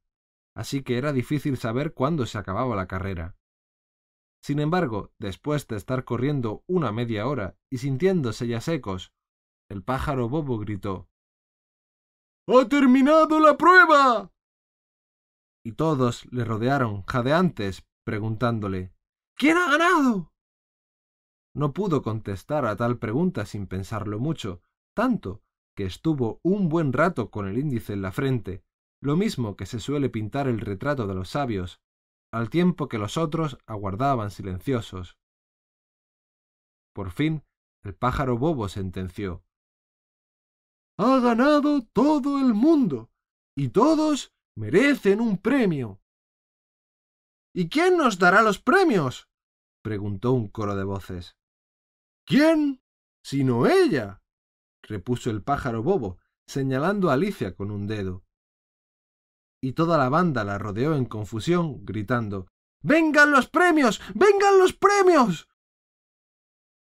así 0.53 0.83
que 0.83 0.97
era 0.97 1.13
difícil 1.13 1.57
saber 1.57 1.93
cuándo 1.93 2.25
se 2.25 2.37
acababa 2.37 2.75
la 2.75 2.87
carrera. 2.87 3.37
Sin 4.41 4.59
embargo, 4.59 5.11
después 5.17 5.67
de 5.67 5.77
estar 5.77 6.03
corriendo 6.03 6.63
una 6.67 6.91
media 6.91 7.27
hora 7.27 7.57
y 7.69 7.79
sintiéndose 7.79 8.47
ya 8.47 8.61
secos, 8.61 9.13
el 9.69 9.83
pájaro 9.83 10.29
bobo 10.29 10.57
gritó 10.59 11.09
¡Ha 12.47 12.67
terminado 12.67 13.39
la 13.39 13.57
prueba! 13.57 14.31
Y 15.63 15.73
todos 15.73 16.25
le 16.31 16.45
rodearon, 16.45 17.03
jadeantes, 17.03 17.85
preguntándole 18.05 18.93
¿Quién 19.35 19.57
ha 19.57 19.69
ganado? 19.69 20.31
No 21.53 21.73
pudo 21.73 22.01
contestar 22.01 22.65
a 22.65 22.75
tal 22.75 22.99
pregunta 22.99 23.45
sin 23.45 23.67
pensarlo 23.67 24.19
mucho, 24.19 24.61
tanto 24.93 25.41
que 25.77 25.85
estuvo 25.85 26.39
un 26.41 26.69
buen 26.69 26.91
rato 26.91 27.29
con 27.29 27.47
el 27.47 27.59
índice 27.59 27.93
en 27.93 28.01
la 28.01 28.11
frente, 28.11 28.63
lo 28.99 29.15
mismo 29.15 29.55
que 29.55 29.67
se 29.67 29.79
suele 29.79 30.09
pintar 30.09 30.47
el 30.47 30.59
retrato 30.59 31.05
de 31.05 31.13
los 31.13 31.29
sabios, 31.29 31.79
al 32.33 32.49
tiempo 32.49 32.87
que 32.87 32.97
los 32.97 33.15
otros 33.15 33.59
aguardaban 33.67 34.31
silenciosos. 34.31 35.19
Por 36.95 37.11
fin, 37.11 37.43
el 37.83 37.93
pájaro 37.93 38.39
bobo 38.39 38.67
sentenció. 38.69 39.43
Ha 40.97 41.19
ganado 41.19 41.83
todo 41.93 42.39
el 42.39 42.55
mundo, 42.55 43.11
y 43.55 43.69
todos 43.69 44.33
merecen 44.55 45.21
un 45.21 45.37
premio. 45.37 46.01
¿Y 47.53 47.69
quién 47.69 47.97
nos 47.97 48.17
dará 48.17 48.41
los 48.41 48.57
premios? 48.57 49.29
preguntó 49.83 50.31
un 50.33 50.47
coro 50.47 50.75
de 50.75 50.83
voces. 50.83 51.37
¿Quién? 52.25 52.81
sino 53.23 53.67
ella, 53.67 54.23
repuso 54.83 55.29
el 55.29 55.43
pájaro 55.43 55.83
bobo, 55.83 56.19
señalando 56.45 57.09
a 57.09 57.13
Alicia 57.13 57.55
con 57.55 57.71
un 57.71 57.87
dedo. 57.87 58.23
Y 59.61 59.73
toda 59.73 59.97
la 59.97 60.09
banda 60.09 60.43
la 60.43 60.57
rodeó 60.57 60.95
en 60.95 61.05
confusión, 61.05 61.83
gritando 61.85 62.47
¡Vengan 62.81 63.31
los 63.31 63.49
premios! 63.49 64.01
¡Vengan 64.13 64.59
los 64.59 64.73
premios! 64.73 65.49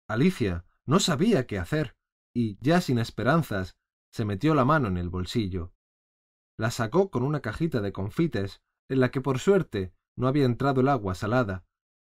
Alicia 0.08 0.66
no 0.86 1.00
sabía 1.00 1.46
qué 1.46 1.58
hacer, 1.58 1.96
y, 2.34 2.58
ya 2.60 2.80
sin 2.80 2.98
esperanzas, 2.98 3.76
se 4.12 4.24
metió 4.24 4.54
la 4.54 4.64
mano 4.64 4.88
en 4.88 4.98
el 4.98 5.08
bolsillo. 5.08 5.72
La 6.58 6.70
sacó 6.70 7.10
con 7.10 7.22
una 7.22 7.40
cajita 7.40 7.80
de 7.80 7.92
confites, 7.92 8.60
en 8.88 9.00
la 9.00 9.10
que 9.10 9.20
por 9.20 9.38
suerte 9.38 9.94
no 10.16 10.28
había 10.28 10.44
entrado 10.44 10.80
el 10.80 10.88
agua 10.88 11.14
salada, 11.14 11.64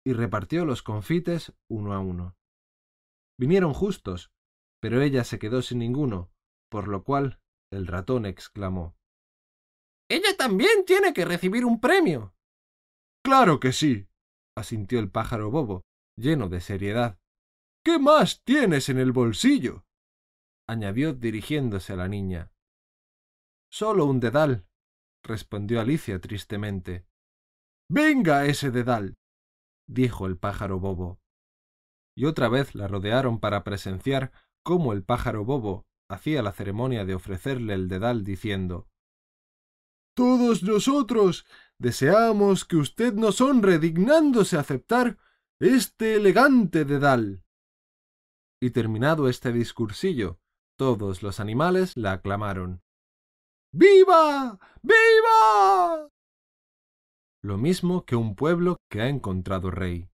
y 0.04 0.12
repartió 0.12 0.64
los 0.64 0.82
confites 0.82 1.52
uno 1.68 1.92
a 1.92 1.98
uno. 1.98 2.36
Vinieron 3.38 3.74
justos, 3.74 4.30
pero 4.80 5.02
ella 5.02 5.24
se 5.24 5.38
quedó 5.38 5.62
sin 5.62 5.78
ninguno, 5.78 6.30
por 6.70 6.88
lo 6.88 7.04
cual 7.04 7.40
el 7.70 7.86
ratón 7.86 8.26
exclamó 8.26 8.96
Ella 10.08 10.36
también 10.36 10.84
tiene 10.84 11.12
que 11.12 11.24
recibir 11.24 11.64
un 11.64 11.80
premio. 11.80 12.34
Claro 13.22 13.60
que 13.60 13.72
sí, 13.72 14.08
asintió 14.56 14.98
el 14.98 15.10
pájaro 15.10 15.50
bobo, 15.50 15.84
lleno 16.16 16.48
de 16.48 16.60
seriedad. 16.60 17.18
¿Qué 17.84 17.98
más 17.98 18.42
tienes 18.44 18.88
en 18.88 18.98
el 18.98 19.12
bolsillo? 19.12 19.84
añadió 20.66 21.14
dirigiéndose 21.14 21.92
a 21.92 21.96
la 21.96 22.08
niña. 22.08 22.52
Solo 23.72 24.04
un 24.04 24.20
dedal, 24.20 24.66
respondió 25.24 25.80
Alicia 25.80 26.20
tristemente. 26.20 27.06
Venga 27.88 28.46
ese 28.46 28.70
dedal, 28.70 29.16
dijo 29.88 30.26
el 30.26 30.38
pájaro 30.38 30.78
bobo. 30.78 31.20
Y 32.16 32.24
otra 32.26 32.48
vez 32.48 32.74
la 32.74 32.86
rodearon 32.88 33.40
para 33.40 33.64
presenciar 33.64 34.32
cómo 34.62 34.92
el 34.92 35.04
pájaro 35.04 35.44
bobo 35.44 35.86
hacía 36.08 36.42
la 36.42 36.52
ceremonia 36.52 37.04
de 37.04 37.14
ofrecerle 37.14 37.74
el 37.74 37.88
dedal 37.88 38.24
diciendo 38.24 38.88
Todos 40.14 40.62
nosotros 40.62 41.46
deseamos 41.78 42.64
que 42.64 42.76
usted 42.76 43.14
nos 43.14 43.40
honre 43.40 43.78
dignándose 43.78 44.56
aceptar 44.56 45.18
este 45.60 46.16
elegante 46.16 46.84
dedal. 46.84 47.42
Y 48.62 48.70
terminado 48.70 49.28
este 49.28 49.52
discursillo, 49.52 50.38
todos 50.76 51.22
los 51.22 51.40
animales 51.40 51.96
la 51.96 52.12
aclamaron. 52.12 52.82
¡Viva! 53.72 54.58
¡Viva! 54.82 56.10
Lo 57.42 57.56
mismo 57.56 58.04
que 58.04 58.16
un 58.16 58.34
pueblo 58.34 58.78
que 58.90 59.00
ha 59.00 59.08
encontrado 59.08 59.70
rey. 59.70 60.10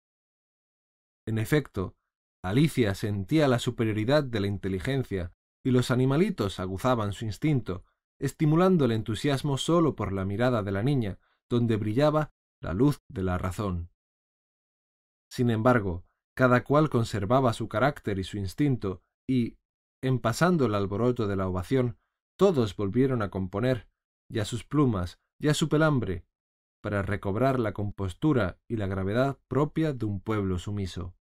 En 1.27 1.39
efecto, 1.39 1.97
Alicia 2.45 2.95
sentía 2.95 3.49
la 3.49 3.59
superioridad 3.59 4.23
de 4.23 4.39
la 4.39 4.49
inteligencia 4.49 5.33
y 5.65 5.71
los 5.71 5.91
animalitos 5.91 6.61
aguzaban 6.61 7.15
su 7.15 7.25
instinto, 7.25 7.87
estimulando 8.19 8.85
el 8.85 8.93
entusiasmo 8.93 9.57
sólo 9.57 9.97
por 9.97 10.13
la 10.13 10.27
mirada 10.27 10.63
de 10.63 10.71
la 10.71 10.83
niña, 10.83 11.19
donde 11.49 11.79
brillaba 11.79 12.35
la 12.61 12.75
luz 12.75 13.01
de 13.09 13.23
la 13.23 13.39
razón. 13.39 13.89
Sin 15.31 15.49
embargo, 15.49 16.05
cada 16.37 16.65
cual 16.65 16.91
conservaba 16.91 17.55
su 17.55 17.67
carácter 17.67 18.19
y 18.19 18.25
su 18.25 18.37
instinto, 18.37 19.01
y, 19.27 19.57
en 20.03 20.19
pasando 20.19 20.67
el 20.67 20.75
alboroto 20.75 21.27
de 21.27 21.37
la 21.37 21.49
ovación, 21.49 21.97
todos 22.37 22.77
volvieron 22.77 23.23
a 23.23 23.31
componer, 23.31 23.89
ya 24.29 24.45
sus 24.45 24.65
plumas, 24.65 25.19
ya 25.39 25.55
su 25.55 25.71
pelambre, 25.71 26.27
para 26.83 27.01
recobrar 27.01 27.59
la 27.59 27.73
compostura 27.73 28.59
y 28.69 28.77
la 28.77 28.87
gravedad 28.87 29.39
propia 29.49 29.95
de 29.95 30.05
un 30.05 30.21
pueblo 30.21 30.59
sumiso. 30.59 31.15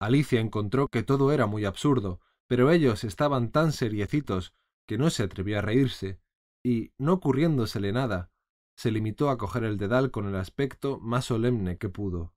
Alicia 0.00 0.40
encontró 0.40 0.88
que 0.88 1.02
todo 1.02 1.32
era 1.32 1.46
muy 1.46 1.64
absurdo, 1.64 2.20
pero 2.46 2.70
ellos 2.70 3.04
estaban 3.04 3.50
tan 3.50 3.72
seriecitos 3.72 4.54
que 4.86 4.98
no 4.98 5.10
se 5.10 5.22
atrevió 5.22 5.58
a 5.58 5.62
reírse, 5.62 6.20
y, 6.64 6.92
no 6.98 7.14
ocurriéndosele 7.14 7.92
nada, 7.92 8.30
se 8.76 8.90
limitó 8.90 9.28
a 9.28 9.38
coger 9.38 9.64
el 9.64 9.76
dedal 9.76 10.10
con 10.10 10.26
el 10.26 10.36
aspecto 10.36 10.98
más 11.00 11.26
solemne 11.26 11.78
que 11.78 11.88
pudo. 11.88 12.32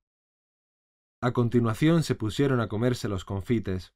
A 1.21 1.33
continuación 1.33 2.01
se 2.01 2.15
pusieron 2.15 2.59
a 2.61 2.67
comerse 2.67 3.07
los 3.07 3.25
confites. 3.25 3.93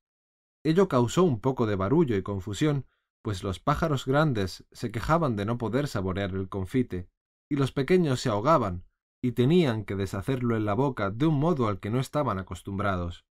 Ello 0.64 0.88
causó 0.88 1.24
un 1.24 1.40
poco 1.42 1.66
de 1.66 1.76
barullo 1.76 2.16
y 2.16 2.22
confusión, 2.22 2.86
pues 3.24 3.44
los 3.44 3.60
pájaros 3.60 4.06
grandes 4.06 4.64
se 4.72 4.92
quejaban 4.92 5.36
de 5.36 5.46
no 5.46 5.58
poder 5.58 5.88
saborear 5.88 6.32
el 6.36 6.50
confite, 6.50 7.10
y 7.50 7.56
los 7.56 7.72
pequeños 7.72 8.20
se 8.22 8.30
ahogaban, 8.30 8.86
y 9.24 9.32
tenían 9.32 9.84
que 9.84 9.96
deshacerlo 9.96 10.56
en 10.56 10.66
la 10.66 10.76
boca 10.76 11.10
de 11.10 11.26
un 11.26 11.40
modo 11.40 11.68
al 11.68 11.80
que 11.80 11.90
no 11.90 12.00
estaban 12.00 12.38
acostumbrados. 12.38 13.26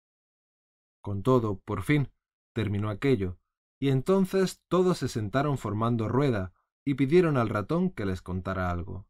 Con 1.03 1.23
todo, 1.23 1.61
por 1.61 1.83
fin, 1.83 2.13
terminó 2.55 2.91
aquello, 2.91 3.39
y 3.81 3.89
entonces 3.89 4.61
todos 4.69 4.99
se 4.99 5.09
sentaron 5.09 5.57
formando 5.57 6.09
rueda 6.09 6.53
y 6.85 6.95
pidieron 6.95 7.37
al 7.37 7.49
ratón 7.49 7.91
que 7.91 8.05
les 8.05 8.23
contara 8.23 8.71
algo. 8.71 9.07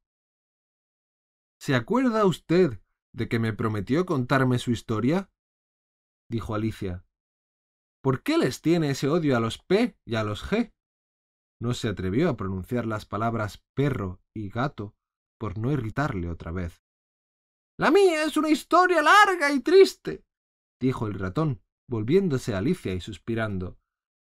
¿Se 1.59 1.74
acuerda 1.74 2.24
usted 2.24 2.80
de 3.12 3.28
que 3.28 3.38
me 3.38 3.53
prometió 3.53 4.07
contarme 4.07 4.59
su 4.59 4.70
historia? 4.70 5.30
dijo 6.28 6.55
Alicia. 6.55 7.05
¿Por 8.03 8.22
qué 8.22 8.38
les 8.38 8.62
tiene 8.62 8.91
ese 8.91 9.09
odio 9.09 9.36
a 9.36 9.41
los 9.41 9.59
P 9.59 9.99
y 10.07 10.14
a 10.14 10.24
los 10.24 10.45
G? 10.45 10.72
No 11.61 11.74
se 11.74 11.88
atrevió 11.88 12.30
a 12.30 12.36
pronunciar 12.36 12.86
las 12.86 13.05
palabras 13.05 13.62
perro 13.74 14.22
y 14.34 14.49
gato 14.49 14.95
por 15.38 15.59
no 15.59 15.70
irritarle 15.72 16.30
otra 16.30 16.53
vez. 16.53 16.82
La 17.78 17.91
mía 17.91 18.24
es 18.24 18.36
una 18.36 18.51
historia 18.51 19.03
larga 19.03 19.53
y 19.53 19.61
triste, 19.61 20.24
dijo 20.80 21.07
el 21.07 21.14
ratón, 21.14 21.62
volviéndose 21.91 22.55
a 22.55 22.59
Alicia 22.59 22.95
y 22.95 23.01
suspirando. 23.01 23.76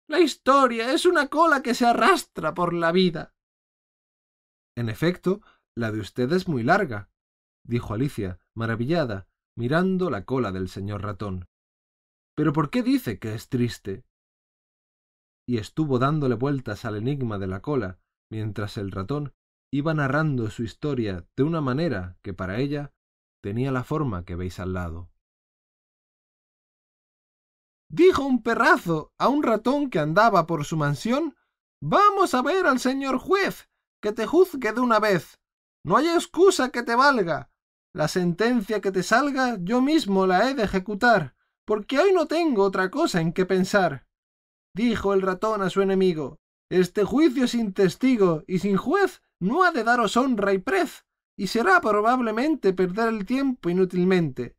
La 0.07 0.19
historia 0.19 0.91
es 0.93 1.05
una 1.05 1.29
cola 1.29 1.63
que 1.63 1.73
se 1.73 1.87
arrastra 1.87 2.53
por 2.53 2.73
la 2.73 2.91
vida. 2.91 3.33
En 4.77 4.89
efecto, 4.89 5.41
la 5.73 5.91
de 5.93 6.01
usted 6.01 6.31
es 6.33 6.49
muy 6.49 6.63
larga, 6.63 7.09
dijo 7.63 7.93
Alicia, 7.93 8.39
maravillada, 8.53 9.29
mirando 9.57 10.09
la 10.09 10.25
cola 10.25 10.51
del 10.51 10.67
señor 10.67 11.01
ratón. 11.01 11.47
Pero 12.35 12.51
¿por 12.51 12.69
qué 12.69 12.83
dice 12.83 13.19
que 13.19 13.33
es 13.33 13.47
triste? 13.47 14.03
Y 15.47 15.57
estuvo 15.57 15.97
dándole 15.97 16.35
vueltas 16.35 16.83
al 16.83 16.97
enigma 16.97 17.37
de 17.37 17.47
la 17.47 17.61
cola, 17.61 17.99
mientras 18.29 18.77
el 18.77 18.91
ratón 18.91 19.33
iba 19.71 19.93
narrando 19.93 20.49
su 20.49 20.63
historia 20.63 21.25
de 21.37 21.43
una 21.43 21.61
manera 21.61 22.17
que 22.21 22.33
para 22.33 22.59
ella 22.59 22.93
tenía 23.41 23.71
la 23.71 23.85
forma 23.85 24.25
que 24.25 24.35
veis 24.35 24.59
al 24.59 24.73
lado. 24.73 25.09
Dijo 27.89 28.25
un 28.25 28.41
perrazo 28.41 29.13
a 29.17 29.27
un 29.27 29.43
ratón 29.43 29.89
que 29.89 29.99
andaba 29.99 30.47
por 30.47 30.65
su 30.65 30.77
mansión 30.77 31.35
Vamos 31.81 32.33
a 32.33 32.41
ver 32.41 32.65
al 32.65 32.79
señor 32.79 33.19
juez, 33.19 33.69
que 34.01 34.11
te 34.11 34.25
juzgue 34.25 34.73
de 34.73 34.79
una 34.79 34.99
vez. 34.99 35.39
No 35.83 35.97
hay 35.97 36.07
excusa 36.07 36.69
que 36.69 36.83
te 36.83 36.95
valga. 36.95 37.51
La 37.93 38.07
sentencia 38.07 38.81
que 38.81 38.91
te 38.91 39.03
salga 39.03 39.57
yo 39.61 39.81
mismo 39.81 40.25
la 40.25 40.49
he 40.49 40.55
de 40.55 40.63
ejecutar, 40.63 41.35
porque 41.65 41.99
hoy 41.99 42.11
no 42.11 42.25
tengo 42.25 42.63
otra 42.63 42.89
cosa 42.89 43.21
en 43.21 43.33
que 43.33 43.45
pensar. 43.45 44.07
Dijo 44.73 45.13
el 45.13 45.21
ratón 45.21 45.61
a 45.61 45.69
su 45.69 45.81
enemigo, 45.81 46.39
Este 46.71 47.03
juicio 47.03 47.47
sin 47.47 47.73
testigo 47.73 48.43
y 48.47 48.59
sin 48.59 48.77
juez 48.77 49.21
no 49.39 49.63
ha 49.63 49.71
de 49.71 49.83
daros 49.83 50.17
honra 50.17 50.53
y 50.53 50.57
prez, 50.57 51.05
y 51.37 51.47
será 51.47 51.81
probablemente 51.81 52.73
perder 52.73 53.09
el 53.09 53.25
tiempo 53.25 53.69
inútilmente. 53.69 54.55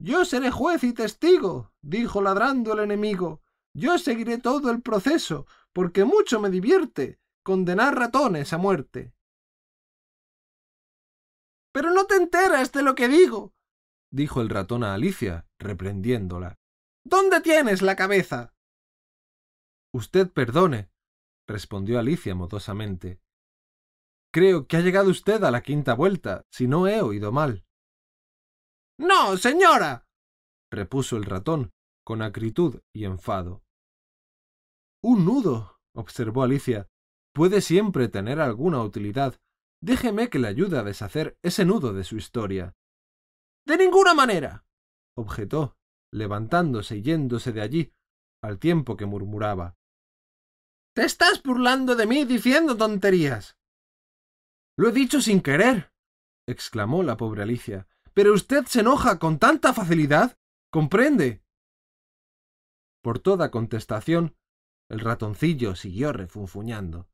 Yo 0.00 0.24
seré 0.24 0.50
juez 0.50 0.82
y 0.84 0.92
testigo, 0.92 1.72
dijo 1.88 2.20
ladrando 2.20 2.74
el 2.74 2.80
enemigo. 2.80 3.42
Yo 3.74 3.98
seguiré 3.98 4.38
todo 4.38 4.70
el 4.70 4.82
proceso, 4.82 5.46
porque 5.72 6.04
mucho 6.04 6.40
me 6.40 6.50
divierte 6.50 7.18
condenar 7.42 7.96
ratones 7.96 8.52
a 8.52 8.58
muerte. 8.58 9.14
Pero 11.72 11.92
no 11.92 12.06
te 12.06 12.16
enteras 12.16 12.72
de 12.72 12.82
lo 12.82 12.94
que 12.94 13.08
digo, 13.08 13.54
dijo 14.10 14.40
el 14.40 14.48
ratón 14.50 14.84
a 14.84 14.94
Alicia, 14.94 15.46
reprendiéndola. 15.58 16.58
¿Dónde 17.04 17.40
tienes 17.40 17.80
la 17.80 17.96
cabeza? 17.96 18.54
Usted 19.94 20.30
perdone, 20.30 20.90
respondió 21.46 21.98
Alicia 21.98 22.34
modosamente. 22.34 23.20
Creo 24.30 24.66
que 24.66 24.76
ha 24.76 24.80
llegado 24.80 25.08
usted 25.08 25.42
a 25.42 25.50
la 25.50 25.62
quinta 25.62 25.94
vuelta, 25.94 26.44
si 26.50 26.66
no 26.66 26.86
he 26.86 27.00
oído 27.00 27.32
mal. 27.32 27.64
No, 28.98 29.38
señora. 29.38 30.06
repuso 30.70 31.16
el 31.16 31.24
ratón, 31.24 31.70
con 32.08 32.22
acritud 32.22 32.80
y 32.94 33.04
enfado. 33.04 33.62
Un 35.04 35.26
nudo, 35.26 35.78
observó 35.94 36.42
Alicia, 36.42 36.88
puede 37.34 37.60
siempre 37.60 38.08
tener 38.08 38.40
alguna 38.40 38.82
utilidad, 38.82 39.38
Déjeme 39.82 40.30
que 40.30 40.38
le 40.38 40.48
ayude 40.48 40.78
a 40.78 40.82
deshacer 40.82 41.38
ese 41.42 41.66
nudo 41.66 41.92
de 41.92 42.04
su 42.04 42.16
historia. 42.16 42.74
De 43.66 43.76
ninguna 43.76 44.14
manera. 44.14 44.64
objetó, 45.18 45.76
levantándose 46.10 46.96
y 46.96 47.02
yéndose 47.02 47.52
de 47.52 47.60
allí, 47.60 47.92
al 48.42 48.58
tiempo 48.58 48.96
que 48.96 49.04
murmuraba. 49.04 49.76
Te 50.96 51.04
estás 51.04 51.42
burlando 51.42 51.94
de 51.94 52.06
mí 52.06 52.24
diciendo 52.24 52.74
tonterías. 52.74 53.58
Lo 54.78 54.88
he 54.88 54.92
dicho 54.92 55.20
sin 55.20 55.42
querer, 55.42 55.92
exclamó 56.48 57.02
la 57.02 57.18
pobre 57.18 57.42
Alicia. 57.42 57.86
Pero 58.14 58.32
usted 58.32 58.64
se 58.64 58.80
enoja 58.80 59.18
con 59.18 59.38
tanta 59.38 59.74
facilidad. 59.74 60.38
¿Comprende? 60.72 61.44
Por 63.02 63.18
toda 63.18 63.50
contestación, 63.50 64.36
el 64.88 65.00
ratoncillo 65.00 65.74
siguió 65.76 66.12
refunfuñando 66.12 67.08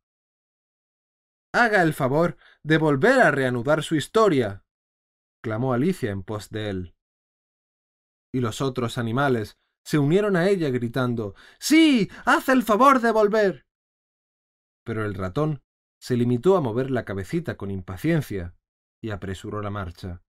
haga 1.54 1.82
el 1.82 1.94
favor 1.94 2.36
de 2.64 2.78
volver 2.78 3.20
a 3.20 3.30
reanudar 3.30 3.84
su 3.84 3.94
historia 3.94 4.64
clamó 5.40 5.72
Alicia 5.72 6.10
en 6.10 6.22
pos 6.22 6.50
de 6.50 6.68
él. 6.68 6.96
Y 8.32 8.40
los 8.40 8.60
otros 8.60 8.98
animales 8.98 9.56
se 9.84 9.98
unieron 9.98 10.34
a 10.36 10.48
ella 10.48 10.70
gritando 10.70 11.34
Sí. 11.60 12.10
haz 12.24 12.48
el 12.48 12.64
favor 12.64 13.00
de 13.00 13.12
volver. 13.12 13.66
Pero 14.84 15.04
el 15.04 15.14
ratón 15.14 15.62
se 16.00 16.16
limitó 16.16 16.56
a 16.56 16.60
mover 16.60 16.90
la 16.90 17.04
cabecita 17.04 17.56
con 17.56 17.70
impaciencia 17.70 18.56
y 19.00 19.10
apresuró 19.10 19.62
la 19.62 19.70
marcha. 19.70 20.22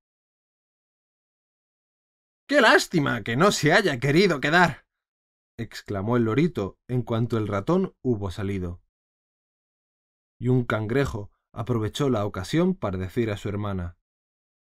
Qué 2.50 2.60
lástima 2.60 3.24
que 3.24 3.38
no 3.38 3.52
se 3.52 3.72
haya 3.72 4.00
querido 4.00 4.42
quedar. 4.42 4.83
Exclamó 5.58 6.18
el 6.18 6.24
lorito 6.24 6.78
en 6.88 7.02
cuanto 7.02 7.38
el 7.38 7.48
ratón 7.48 7.96
hubo 8.02 8.32
salido 8.32 8.82
y 10.40 10.50
un 10.50 10.66
cangrejo 10.66 11.32
aprovechó 11.54 12.10
la 12.10 12.26
ocasión 12.26 12.76
para 12.76 12.98
decir 12.98 13.32
a 13.32 13.38
su 13.38 13.50
hermana 13.50 13.98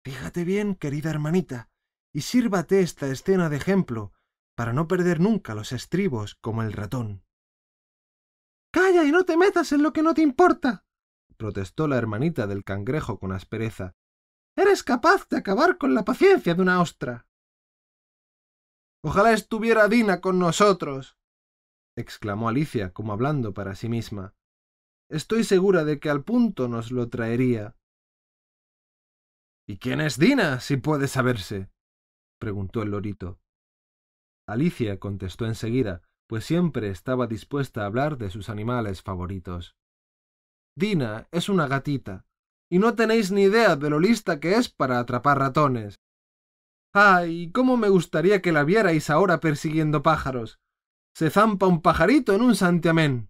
Fíjate 0.04 0.46
bien, 0.46 0.76
querida 0.76 1.10
hermanita, 1.10 1.70
y 2.14 2.22
sírvate 2.22 2.80
esta 2.80 3.08
escena 3.08 3.50
de 3.50 3.58
ejemplo, 3.58 4.14
para 4.56 4.72
no 4.72 4.88
perder 4.88 5.20
nunca 5.20 5.54
los 5.54 5.74
estribos 5.74 6.36
como 6.36 6.64
el 6.64 6.72
ratón. 6.72 7.26
Calla 8.72 9.04
y 9.04 9.12
no 9.12 9.26
te 9.26 9.36
metas 9.36 9.74
en 9.74 9.84
lo 9.84 9.92
que 9.92 10.02
no 10.02 10.14
te 10.14 10.22
importa, 10.22 10.86
protestó 11.38 11.88
la 11.88 11.98
hermanita 11.98 12.48
del 12.48 12.64
cangrejo 12.64 13.20
con 13.20 13.32
aspereza. 13.32 13.96
Eres 14.56 14.84
capaz 14.84 15.28
de 15.30 15.38
acabar 15.38 15.78
con 15.78 15.94
la 15.94 16.04
paciencia 16.04 16.56
de 16.56 16.62
una 16.62 16.82
ostra. 16.82 17.27
Ojalá 19.08 19.32
estuviera 19.32 19.88
Dina 19.88 20.20
con 20.20 20.38
nosotros, 20.38 21.18
exclamó 21.96 22.50
Alicia 22.50 22.92
como 22.92 23.14
hablando 23.14 23.54
para 23.54 23.74
sí 23.74 23.88
misma. 23.88 24.36
Estoy 25.10 25.46
segura 25.46 25.86
de 25.86 25.98
que 26.02 26.10
al 26.10 26.26
punto 26.26 26.68
nos 26.68 26.92
lo 26.92 27.08
traería. 27.08 27.78
¿Y 29.66 29.78
quién 29.78 30.02
es 30.02 30.20
Dina, 30.20 30.60
si 30.60 30.76
puede 30.76 31.08
saberse? 31.08 31.70
preguntó 32.38 32.84
el 32.84 32.92
lorito. 32.92 33.40
Alicia 34.46 35.00
contestó 35.00 35.46
enseguida, 35.46 36.02
pues 36.28 36.44
siempre 36.44 36.90
estaba 36.90 37.28
dispuesta 37.28 37.84
a 37.84 37.86
hablar 37.86 38.18
de 38.18 38.30
sus 38.30 38.50
animales 38.50 39.02
favoritos. 39.02 39.78
Dina 40.76 41.30
es 41.32 41.48
una 41.48 41.70
gatita, 41.70 42.26
y 42.70 42.80
no 42.80 42.94
tenéis 42.96 43.32
ni 43.32 43.44
idea 43.44 43.78
de 43.78 43.90
lo 43.90 44.02
lista 44.02 44.42
que 44.42 44.56
es 44.56 44.68
para 44.68 45.00
atrapar 45.00 45.40
ratones. 45.40 45.96
¡Ay! 47.00 47.52
¿Cómo 47.52 47.78
me 47.78 47.90
gustaría 47.90 48.42
que 48.42 48.52
la 48.52 48.64
vierais 48.64 49.12
ahora 49.12 49.40
persiguiendo 49.40 50.02
pájaros! 50.02 50.60
Se 51.14 51.30
zampa 51.30 51.68
un 51.68 51.84
pajarito 51.84 52.34
en 52.34 52.42
un 52.42 52.56
santiamén. 52.56 53.30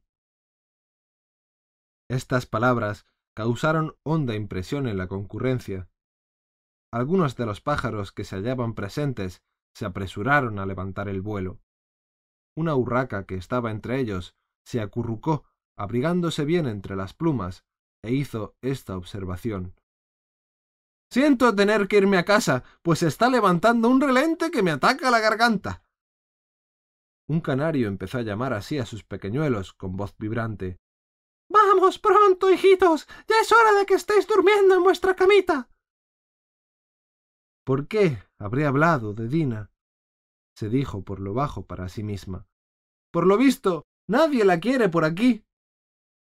Estas 2.09 2.45
palabras 2.45 3.05
causaron 3.35 3.97
honda 4.03 4.35
impresión 4.35 4.87
en 4.87 4.97
la 4.97 5.09
concurrencia. 5.09 5.89
Algunos 6.93 7.35
de 7.35 7.45
los 7.45 7.59
pájaros 7.59 8.13
que 8.13 8.23
se 8.23 8.37
hallaban 8.37 8.73
presentes 8.73 9.43
se 9.75 9.83
apresuraron 9.83 10.59
a 10.59 10.65
levantar 10.65 11.09
el 11.09 11.19
vuelo. 11.19 11.59
Una 12.55 12.73
urraca 12.73 13.25
que 13.25 13.35
estaba 13.35 13.71
entre 13.71 13.99
ellos 13.99 14.37
se 14.63 14.79
acurrucó, 14.79 15.43
abrigándose 15.77 16.45
bien 16.45 16.67
entre 16.67 16.95
las 16.95 17.13
plumas, 17.13 17.65
e 18.01 18.13
hizo 18.13 18.55
esta 18.61 18.95
observación. 18.95 19.75
Siento 21.09 21.55
tener 21.55 21.87
que 21.87 21.97
irme 21.97 22.17
a 22.17 22.25
casa, 22.25 22.63
pues 22.81 23.01
está 23.03 23.29
levantando 23.29 23.89
un 23.89 24.01
relente 24.01 24.51
que 24.51 24.61
me 24.61 24.71
ataca 24.71 25.09
la 25.09 25.19
garganta. 25.19 25.83
Un 27.29 27.41
canario 27.41 27.87
empezó 27.87 28.17
a 28.17 28.23
llamar 28.23 28.53
así 28.53 28.77
a 28.79 28.85
sus 28.85 29.03
pequeñuelos 29.03 29.73
con 29.73 29.97
voz 29.97 30.15
vibrante. 30.17 30.79
Vamos 31.49 31.99
pronto, 31.99 32.49
hijitos. 32.49 33.07
Ya 33.27 33.35
es 33.41 33.51
hora 33.51 33.73
de 33.73 33.85
que 33.85 33.95
estéis 33.95 34.27
durmiendo 34.27 34.75
en 34.75 34.83
vuestra 34.83 35.15
camita. 35.15 35.69
¿Por 37.65 37.87
qué 37.87 38.23
habré 38.37 38.65
hablado 38.65 39.13
de 39.13 39.27
Dina? 39.27 39.71
se 40.55 40.69
dijo 40.69 41.03
por 41.03 41.19
lo 41.19 41.33
bajo 41.35 41.67
para 41.67 41.87
sí 41.87 42.01
misma. 42.01 42.47
Por 43.11 43.27
lo 43.27 43.37
visto, 43.37 43.85
nadie 44.07 44.43
la 44.43 44.59
quiere 44.59 44.89
por 44.89 45.05
aquí. 45.05 45.45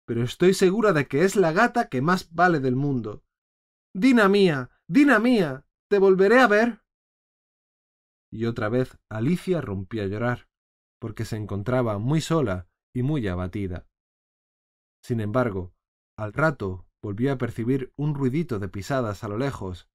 Pero 0.06 0.24
estoy 0.24 0.54
segura 0.54 0.92
de 0.92 1.08
que 1.08 1.24
es 1.24 1.36
la 1.36 1.54
gata 1.54 1.88
que 1.88 2.02
más 2.02 2.34
vale 2.34 2.60
del 2.60 2.76
mundo. 2.76 3.24
Dina 3.94 4.30
mía, 4.30 4.70
Dina 4.88 5.20
mía, 5.20 5.66
¿te 5.90 5.98
volveré 5.98 6.40
a 6.40 6.48
ver? 6.48 6.82
Y 8.32 8.46
otra 8.46 8.70
vez 8.70 9.00
Alicia 9.10 9.62
rompió 9.62 10.04
a 10.04 10.08
llorar, 10.08 10.48
porque 11.00 11.26
se 11.26 11.38
encontraba 11.38 11.98
muy 11.98 12.22
sola 12.22 12.68
y 12.94 13.02
muy 13.02 13.28
abatida. 13.28 13.88
Sin 15.04 15.20
embargo, 15.20 15.74
al 16.18 16.34
rato 16.34 16.86
volvió 17.02 17.32
a 17.32 17.38
percibir 17.38 17.92
un 17.98 18.14
ruidito 18.14 18.60
de 18.60 18.68
pisadas 18.68 19.24
a 19.24 19.28
lo 19.28 19.38
lejos, 19.38 19.90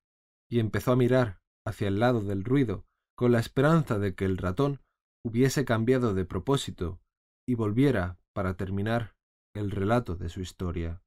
y 0.50 0.58
empezó 0.58 0.92
a 0.92 0.96
mirar 0.96 1.40
hacia 1.64 1.88
el 1.88 2.00
lado 2.00 2.20
del 2.20 2.42
ruido, 2.42 2.86
con 3.16 3.30
la 3.30 3.38
esperanza 3.38 3.98
de 3.98 4.14
que 4.14 4.24
el 4.24 4.38
ratón 4.38 4.80
hubiese 5.24 5.64
cambiado 5.64 6.14
de 6.14 6.24
propósito 6.24 7.00
y 7.46 7.54
volviera 7.54 8.18
para 8.34 8.56
terminar 8.56 9.14
el 9.54 9.70
relato 9.70 10.16
de 10.16 10.28
su 10.28 10.40
historia. 10.40 11.03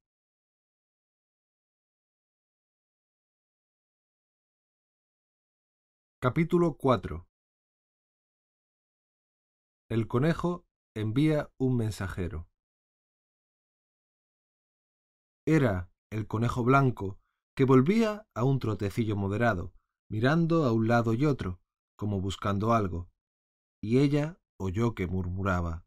Capítulo 6.20 6.76
4 6.76 7.28
El 9.88 10.08
conejo 10.08 10.66
envía 10.96 11.52
un 11.58 11.76
mensajero. 11.76 12.48
Era 15.46 15.92
el 16.10 16.26
conejo 16.26 16.64
blanco 16.64 17.20
que 17.56 17.62
volvía 17.62 18.26
a 18.34 18.42
un 18.42 18.58
trotecillo 18.58 19.14
moderado, 19.14 19.72
mirando 20.10 20.64
a 20.64 20.72
un 20.72 20.88
lado 20.88 21.14
y 21.14 21.24
otro, 21.24 21.60
como 21.96 22.20
buscando 22.20 22.72
algo, 22.72 23.08
y 23.80 24.00
ella 24.00 24.40
oyó 24.58 24.96
que 24.96 25.06
murmuraba. 25.06 25.86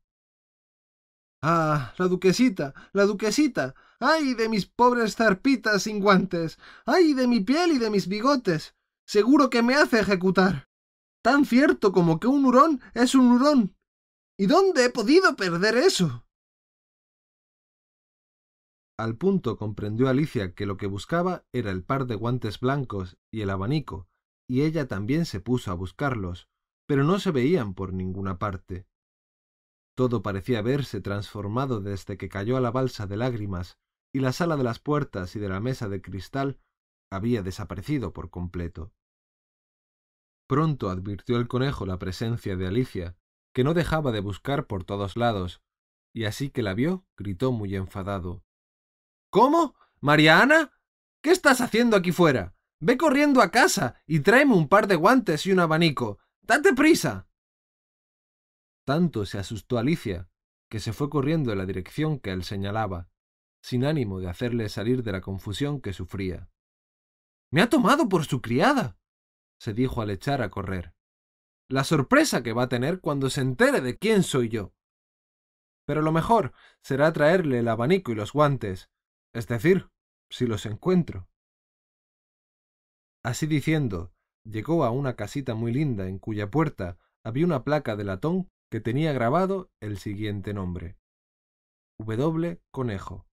Ah, 1.42 1.94
la 1.98 2.08
duquesita, 2.08 2.74
la 2.94 3.04
duquesita. 3.04 3.76
ay 4.00 4.34
de 4.36 4.48
mis 4.48 4.66
pobres 4.66 5.18
zarpitas 5.18 5.84
sin 5.84 6.00
guantes. 6.00 6.58
ay 6.86 7.16
de 7.16 7.28
mi 7.28 7.42
piel 7.42 7.74
y 7.74 7.80
de 7.80 7.90
mis 7.90 8.08
bigotes. 8.08 8.78
Seguro 9.12 9.50
que 9.50 9.62
me 9.62 9.76
hace 9.76 10.00
ejecutar. 10.00 10.70
Tan 11.22 11.44
cierto 11.44 11.92
como 11.92 12.18
que 12.18 12.28
un 12.28 12.46
hurón 12.46 12.80
es 12.94 13.14
un 13.14 13.34
hurón. 13.34 13.76
¿Y 14.40 14.46
dónde 14.46 14.86
he 14.86 14.90
podido 14.90 15.36
perder 15.36 15.76
eso? 15.76 16.26
Al 18.98 19.18
punto 19.18 19.58
comprendió 19.58 20.08
Alicia 20.08 20.56
que 20.56 20.66
lo 20.66 20.78
que 20.78 20.88
buscaba 20.88 21.44
era 21.52 21.72
el 21.72 21.84
par 21.84 22.06
de 22.06 22.16
guantes 22.16 22.62
blancos 22.62 23.18
y 23.30 23.42
el 23.42 23.50
abanico, 23.50 24.08
y 24.50 24.62
ella 24.62 24.88
también 24.88 25.26
se 25.26 25.42
puso 25.42 25.72
a 25.72 25.74
buscarlos, 25.74 26.48
pero 26.88 27.04
no 27.04 27.20
se 27.20 27.32
veían 27.32 27.74
por 27.74 27.92
ninguna 27.92 28.40
parte. 28.40 28.88
Todo 29.94 30.22
parecía 30.22 30.60
haberse 30.60 31.02
transformado 31.02 31.82
desde 31.82 32.18
que 32.18 32.30
cayó 32.30 32.56
a 32.56 32.62
la 32.62 32.72
balsa 32.72 33.08
de 33.08 33.18
lágrimas, 33.18 33.78
y 34.16 34.22
la 34.22 34.32
sala 34.32 34.56
de 34.56 34.64
las 34.64 34.80
puertas 34.80 35.36
y 35.36 35.40
de 35.40 35.50
la 35.50 35.60
mesa 35.60 35.90
de 35.90 36.02
cristal 36.02 36.62
había 37.12 37.44
desaparecido 37.44 38.14
por 38.14 38.30
completo. 38.30 38.94
Pronto 40.52 40.90
advirtió 40.90 41.38
el 41.38 41.48
conejo 41.48 41.86
la 41.86 41.98
presencia 41.98 42.58
de 42.58 42.68
Alicia, 42.68 43.16
que 43.54 43.64
no 43.64 43.74
dejaba 43.74 44.12
de 44.12 44.20
buscar 44.20 44.68
por 44.68 44.84
todos 44.84 45.16
lados, 45.16 45.62
y 46.14 46.26
así 46.26 46.50
que 46.50 46.62
la 46.62 46.74
vio, 46.74 47.06
gritó 47.16 47.54
muy 47.54 47.74
enfadado. 47.78 48.44
¿Cómo? 49.30 49.76
¿Mariana? 50.02 50.74
¿Qué 51.24 51.32
estás 51.32 51.62
haciendo 51.62 51.96
aquí 51.96 52.12
fuera? 52.12 52.54
Ve 52.82 52.98
corriendo 52.98 53.42
a 53.42 53.50
casa 53.50 54.04
y 54.06 54.20
tráeme 54.20 54.54
un 54.54 54.68
par 54.68 54.88
de 54.88 54.98
guantes 54.98 55.46
y 55.46 55.54
un 55.54 55.62
abanico. 55.62 56.20
¡Date 56.42 56.74
prisa! 56.74 57.30
Tanto 58.86 59.26
se 59.26 59.38
asustó 59.38 59.78
Alicia, 59.78 60.30
que 60.70 60.82
se 60.82 60.92
fue 60.92 61.10
corriendo 61.10 61.54
en 61.54 61.60
la 61.60 61.66
dirección 61.66 62.20
que 62.20 62.32
él 62.32 62.44
señalaba, 62.44 63.10
sin 63.62 63.86
ánimo 63.86 64.20
de 64.20 64.28
hacerle 64.28 64.68
salir 64.68 65.02
de 65.02 65.14
la 65.14 65.22
confusión 65.22 65.80
que 65.80 65.94
sufría. 65.94 66.50
Me 67.52 67.62
ha 67.62 67.70
tomado 67.70 68.10
por 68.10 68.26
su 68.26 68.42
criada, 68.42 68.98
se 69.62 69.76
dijo 69.76 70.02
al 70.02 70.10
echar 70.10 70.42
a 70.42 70.50
correr. 70.50 70.96
La 71.70 71.84
sorpresa 71.84 72.42
que 72.42 72.52
va 72.52 72.64
a 72.64 72.70
tener 72.70 73.00
cuando 73.00 73.30
se 73.30 73.42
entere 73.42 73.80
de 73.82 74.00
quién 74.00 74.24
soy 74.24 74.50
yo. 74.50 74.74
Pero 75.86 76.02
lo 76.02 76.12
mejor 76.12 76.54
será 76.82 77.14
traerle 77.14 77.60
el 77.60 77.68
abanico 77.68 78.12
y 78.12 78.16
los 78.16 78.34
guantes, 78.34 78.90
es 79.36 79.48
decir, 79.48 79.92
si 80.32 80.48
los 80.48 80.66
encuentro. 80.66 81.30
Así 83.24 83.46
diciendo, 83.46 84.16
llegó 84.44 84.84
a 84.84 84.90
una 84.90 85.16
casita 85.16 85.54
muy 85.54 85.72
linda 85.72 86.08
en 86.08 86.18
cuya 86.18 86.50
puerta 86.50 86.98
había 87.24 87.46
una 87.46 87.64
placa 87.64 87.96
de 87.96 88.04
latón 88.04 88.50
que 88.72 88.82
tenía 88.82 89.14
grabado 89.14 89.70
el 89.80 90.00
siguiente 90.00 90.56
nombre. 90.56 90.98
W. 92.00 92.60
Conejo. 92.72 93.28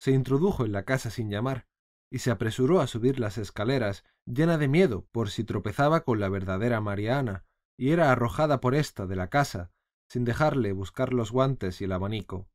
Se 0.00 0.10
introdujo 0.10 0.64
en 0.64 0.72
la 0.72 0.84
casa 0.84 1.10
sin 1.10 1.30
llamar 1.30 1.68
y 2.10 2.20
se 2.20 2.30
apresuró 2.30 2.80
a 2.80 2.86
subir 2.86 3.20
las 3.20 3.38
escaleras, 3.38 4.04
llena 4.24 4.58
de 4.58 4.68
miedo 4.68 5.06
por 5.12 5.30
si 5.30 5.44
tropezaba 5.44 6.04
con 6.04 6.20
la 6.20 6.28
verdadera 6.28 6.80
Mariana, 6.80 7.44
y 7.78 7.90
era 7.90 8.10
arrojada 8.10 8.60
por 8.60 8.74
ésta 8.74 9.06
de 9.06 9.16
la 9.16 9.28
casa, 9.28 9.70
sin 10.08 10.24
dejarle 10.24 10.72
buscar 10.72 11.12
los 11.12 11.30
guantes 11.30 11.80
y 11.80 11.84
el 11.84 11.92
abanico. 11.92 12.48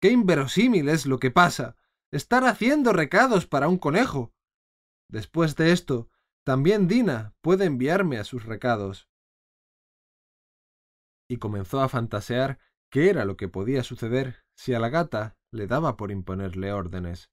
¡Qué 0.00 0.10
inverosímil 0.10 0.88
es 0.88 1.06
lo 1.06 1.18
que 1.18 1.30
pasa! 1.30 1.76
Estar 2.10 2.44
haciendo 2.44 2.92
recados 2.92 3.46
para 3.46 3.68
un 3.68 3.78
conejo. 3.78 4.32
Después 5.08 5.54
de 5.54 5.72
esto, 5.72 6.10
también 6.44 6.88
Dina 6.88 7.34
puede 7.40 7.66
enviarme 7.66 8.18
a 8.18 8.24
sus 8.24 8.44
recados. 8.44 9.08
Y 11.28 11.36
comenzó 11.36 11.80
a 11.80 11.88
fantasear 11.88 12.58
qué 12.90 13.10
era 13.10 13.24
lo 13.24 13.36
que 13.36 13.48
podía 13.48 13.84
suceder 13.84 14.44
si 14.56 14.74
a 14.74 14.80
la 14.80 14.88
gata 14.88 15.36
le 15.52 15.68
daba 15.68 15.96
por 15.96 16.10
imponerle 16.10 16.72
órdenes. 16.72 17.30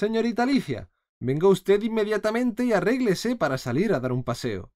Señorita 0.00 0.44
Alicia, 0.44 0.90
venga 1.20 1.46
usted 1.48 1.82
inmediatamente 1.82 2.64
y 2.64 2.72
arréglese 2.72 3.36
para 3.36 3.58
salir 3.58 3.92
a 3.92 4.00
dar 4.00 4.12
un 4.12 4.24
paseo. 4.24 4.72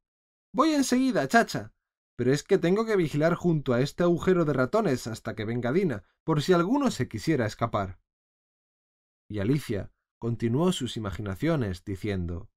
Voy 0.53 0.75
enseguida, 0.75 1.27
chacha 1.29 1.72
pero 2.16 2.31
es 2.31 2.43
que 2.43 2.59
tengo 2.59 2.85
que 2.85 2.95
vigilar 2.95 3.35
junto 3.35 3.72
a 3.72 3.81
este 3.81 4.03
agujero 4.03 4.45
de 4.45 4.53
ratones 4.53 5.07
hasta 5.07 5.35
que 5.35 5.47
venga 5.47 5.72
Dina, 5.72 6.05
por 6.25 6.43
si 6.43 6.53
alguno 6.53 6.91
se 6.91 7.09
quisiera 7.09 7.47
escapar. 7.47 7.99
Y 9.31 9.39
Alicia 9.39 9.91
continuó 10.20 10.72
sus 10.72 10.99
imaginaciones, 10.99 11.85
diciendo 11.87 12.51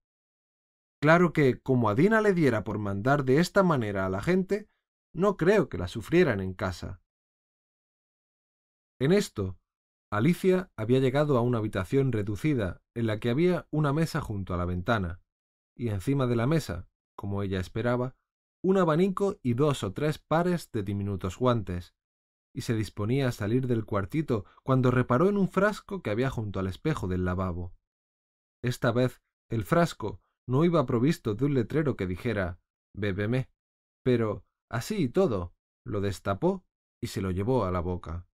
Claro 1.02 1.32
que, 1.32 1.62
como 1.62 1.90
a 1.90 1.96
Dina 1.96 2.20
le 2.20 2.34
diera 2.34 2.66
por 2.66 2.80
mandar 2.80 3.24
de 3.24 3.40
esta 3.40 3.64
manera 3.64 4.06
a 4.06 4.10
la 4.10 4.22
gente, 4.22 4.70
no 5.14 5.38
creo 5.38 5.70
que 5.70 5.78
la 5.78 5.88
sufrieran 5.88 6.42
en 6.42 6.54
casa. 6.54 7.02
En 9.00 9.14
esto, 9.14 9.58
Alicia 10.10 10.72
había 10.78 11.00
llegado 11.00 11.38
a 11.38 11.42
una 11.42 11.58
habitación 11.58 12.14
reducida 12.14 12.82
en 12.96 13.08
la 13.08 13.20
que 13.20 13.30
había 13.30 13.68
una 13.72 13.92
mesa 13.92 14.22
junto 14.22 14.54
a 14.54 14.58
la 14.58 14.66
ventana, 14.66 15.20
y 15.76 15.90
encima 15.90 16.28
de 16.28 16.38
la 16.38 16.48
mesa, 16.48 16.88
como 17.16 17.44
ella 17.44 17.60
esperaba, 17.60 18.16
un 18.64 18.78
abanico 18.78 19.38
y 19.44 19.54
dos 19.54 19.84
o 19.84 19.94
tres 19.94 20.18
pares 20.18 20.72
de 20.72 20.84
diminutos 20.84 21.38
guantes, 21.38 21.94
y 22.54 22.62
se 22.62 22.74
disponía 22.74 23.28
a 23.28 23.32
salir 23.32 23.68
del 23.68 23.86
cuartito 23.86 24.46
cuando 24.64 24.92
reparó 24.92 25.30
en 25.30 25.38
un 25.38 25.50
frasco 25.50 26.02
que 26.02 26.10
había 26.10 26.30
junto 26.30 26.60
al 26.60 26.68
espejo 26.68 27.08
del 27.08 27.26
lavabo. 27.26 27.74
Esta 28.64 28.92
vez 28.92 29.22
el 29.50 29.64
frasco 29.64 30.22
no 30.48 30.64
iba 30.64 30.86
provisto 30.86 31.36
de 31.36 31.46
un 31.46 31.54
letrero 31.54 31.96
que 31.96 32.08
dijera 32.08 32.60
Bébeme, 32.96 33.50
pero, 34.04 34.46
así 34.70 35.04
y 35.04 35.10
todo, 35.10 35.54
lo 35.86 36.02
destapó 36.02 36.66
y 37.02 37.08
se 37.08 37.22
lo 37.22 37.32
llevó 37.32 37.66
a 37.66 37.72
la 37.72 37.82
boca. 37.82 38.27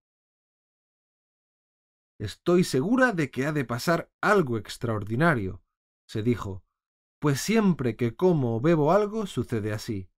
Estoy 2.19 2.63
segura 2.63 3.11
de 3.11 3.31
que 3.31 3.45
ha 3.45 3.51
de 3.51 3.65
pasar 3.65 4.11
algo 4.21 4.57
extraordinario, 4.57 5.63
se 6.07 6.23
dijo, 6.23 6.63
pues 7.19 7.39
siempre 7.39 7.95
que 7.95 8.15
como 8.15 8.57
o 8.57 8.61
bebo 8.61 8.91
algo 8.91 9.25
sucede 9.25 9.73
así. 9.73 10.09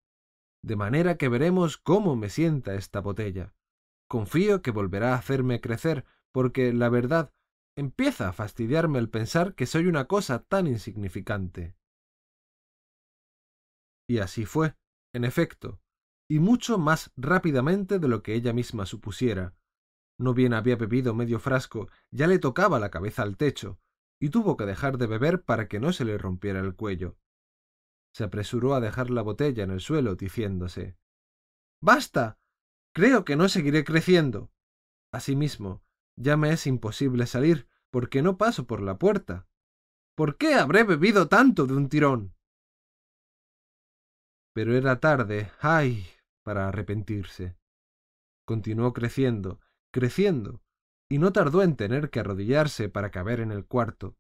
De 0.64 0.76
manera 0.76 1.18
que 1.18 1.30
veremos 1.30 1.78
cómo 1.78 2.16
me 2.16 2.30
sienta 2.30 2.74
esta 2.74 3.00
botella. 3.00 3.54
Confío 4.10 4.62
que 4.62 4.72
volverá 4.72 5.14
a 5.14 5.18
hacerme 5.18 5.62
crecer, 5.62 6.06
porque 6.32 6.74
la 6.74 6.90
verdad 6.90 7.32
empieza 7.78 8.30
a 8.30 8.34
fastidiarme 8.34 9.00
el 9.00 9.10
pensar 9.10 9.54
que 9.56 9.66
soy 9.66 9.86
una 9.86 10.06
cosa 10.06 10.44
tan 10.44 10.68
insignificante. 10.68 11.76
Y 14.08 14.20
así 14.20 14.46
fue, 14.46 14.76
en 15.14 15.26
efecto, 15.26 15.80
y 16.30 16.40
mucho 16.40 16.78
más 16.78 17.12
rápidamente 17.16 18.00
de 18.00 18.08
lo 18.08 18.24
que 18.24 18.34
ella 18.34 18.54
misma 18.54 18.86
supusiera. 18.86 19.54
No 20.18 20.34
bien 20.34 20.54
había 20.54 20.76
bebido 20.76 21.14
medio 21.14 21.40
frasco, 21.40 21.90
ya 22.12 22.28
le 22.28 22.40
tocaba 22.40 22.80
la 22.80 22.90
cabeza 22.90 23.24
al 23.24 23.38
techo, 23.38 23.80
y 24.20 24.30
tuvo 24.30 24.56
que 24.56 24.66
dejar 24.66 24.98
de 24.98 25.08
beber 25.08 25.44
para 25.44 25.68
que 25.68 25.80
no 25.80 25.92
se 25.92 26.06
le 26.06 26.18
rompiera 26.18 26.60
el 26.60 26.76
cuello. 26.76 27.18
Se 28.14 28.24
apresuró 28.24 28.76
a 28.76 28.80
dejar 28.80 29.10
la 29.10 29.22
botella 29.22 29.64
en 29.64 29.72
el 29.72 29.82
suelo, 29.82 30.16
diciéndose 30.16 30.98
Basta. 31.82 32.40
Creo 32.94 33.26
que 33.26 33.36
no 33.36 33.50
seguiré 33.50 33.84
creciendo. 33.84 34.52
Asimismo, 35.12 35.84
ya 36.16 36.38
me 36.38 36.52
es 36.52 36.66
imposible 36.66 37.28
salir, 37.28 37.68
porque 37.92 38.22
no 38.22 38.38
paso 38.38 38.66
por 38.68 38.82
la 38.82 38.98
puerta. 38.98 39.48
¿Por 40.16 40.38
qué 40.38 40.54
habré 40.54 40.84
bebido 40.84 41.28
tanto 41.28 41.66
de 41.66 41.74
un 41.74 41.90
tirón? 41.90 42.34
Pero 44.54 44.74
era 44.74 45.02
tarde, 45.02 45.52
ay, 45.60 46.08
para 46.44 46.70
arrepentirse. 46.70 47.58
Continuó 48.46 48.94
creciendo, 48.94 49.60
creciendo, 49.96 50.62
y 51.08 51.20
no 51.20 51.32
tardó 51.32 51.64
en 51.64 51.78
tener 51.78 52.10
que 52.10 52.20
arrodillarse 52.20 52.90
para 52.90 53.12
caber 53.12 53.40
en 53.40 53.54
el 53.54 53.66
cuarto. 53.66 54.18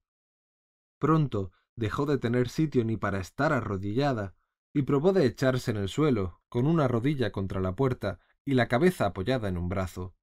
Pronto 1.01 1.51
dejó 1.75 2.05
de 2.05 2.17
tener 2.17 2.47
sitio 2.47 2.85
ni 2.85 2.95
para 2.95 3.19
estar 3.19 3.51
arrodillada, 3.51 4.35
y 4.73 4.83
probó 4.83 5.11
de 5.11 5.25
echarse 5.25 5.71
en 5.71 5.77
el 5.77 5.89
suelo, 5.89 6.41
con 6.47 6.65
una 6.65 6.87
rodilla 6.87 7.33
contra 7.33 7.59
la 7.59 7.75
puerta 7.75 8.21
y 8.45 8.53
la 8.53 8.69
cabeza 8.69 9.07
apoyada 9.07 9.49
en 9.49 9.57
un 9.57 9.67
brazo. 9.67 10.15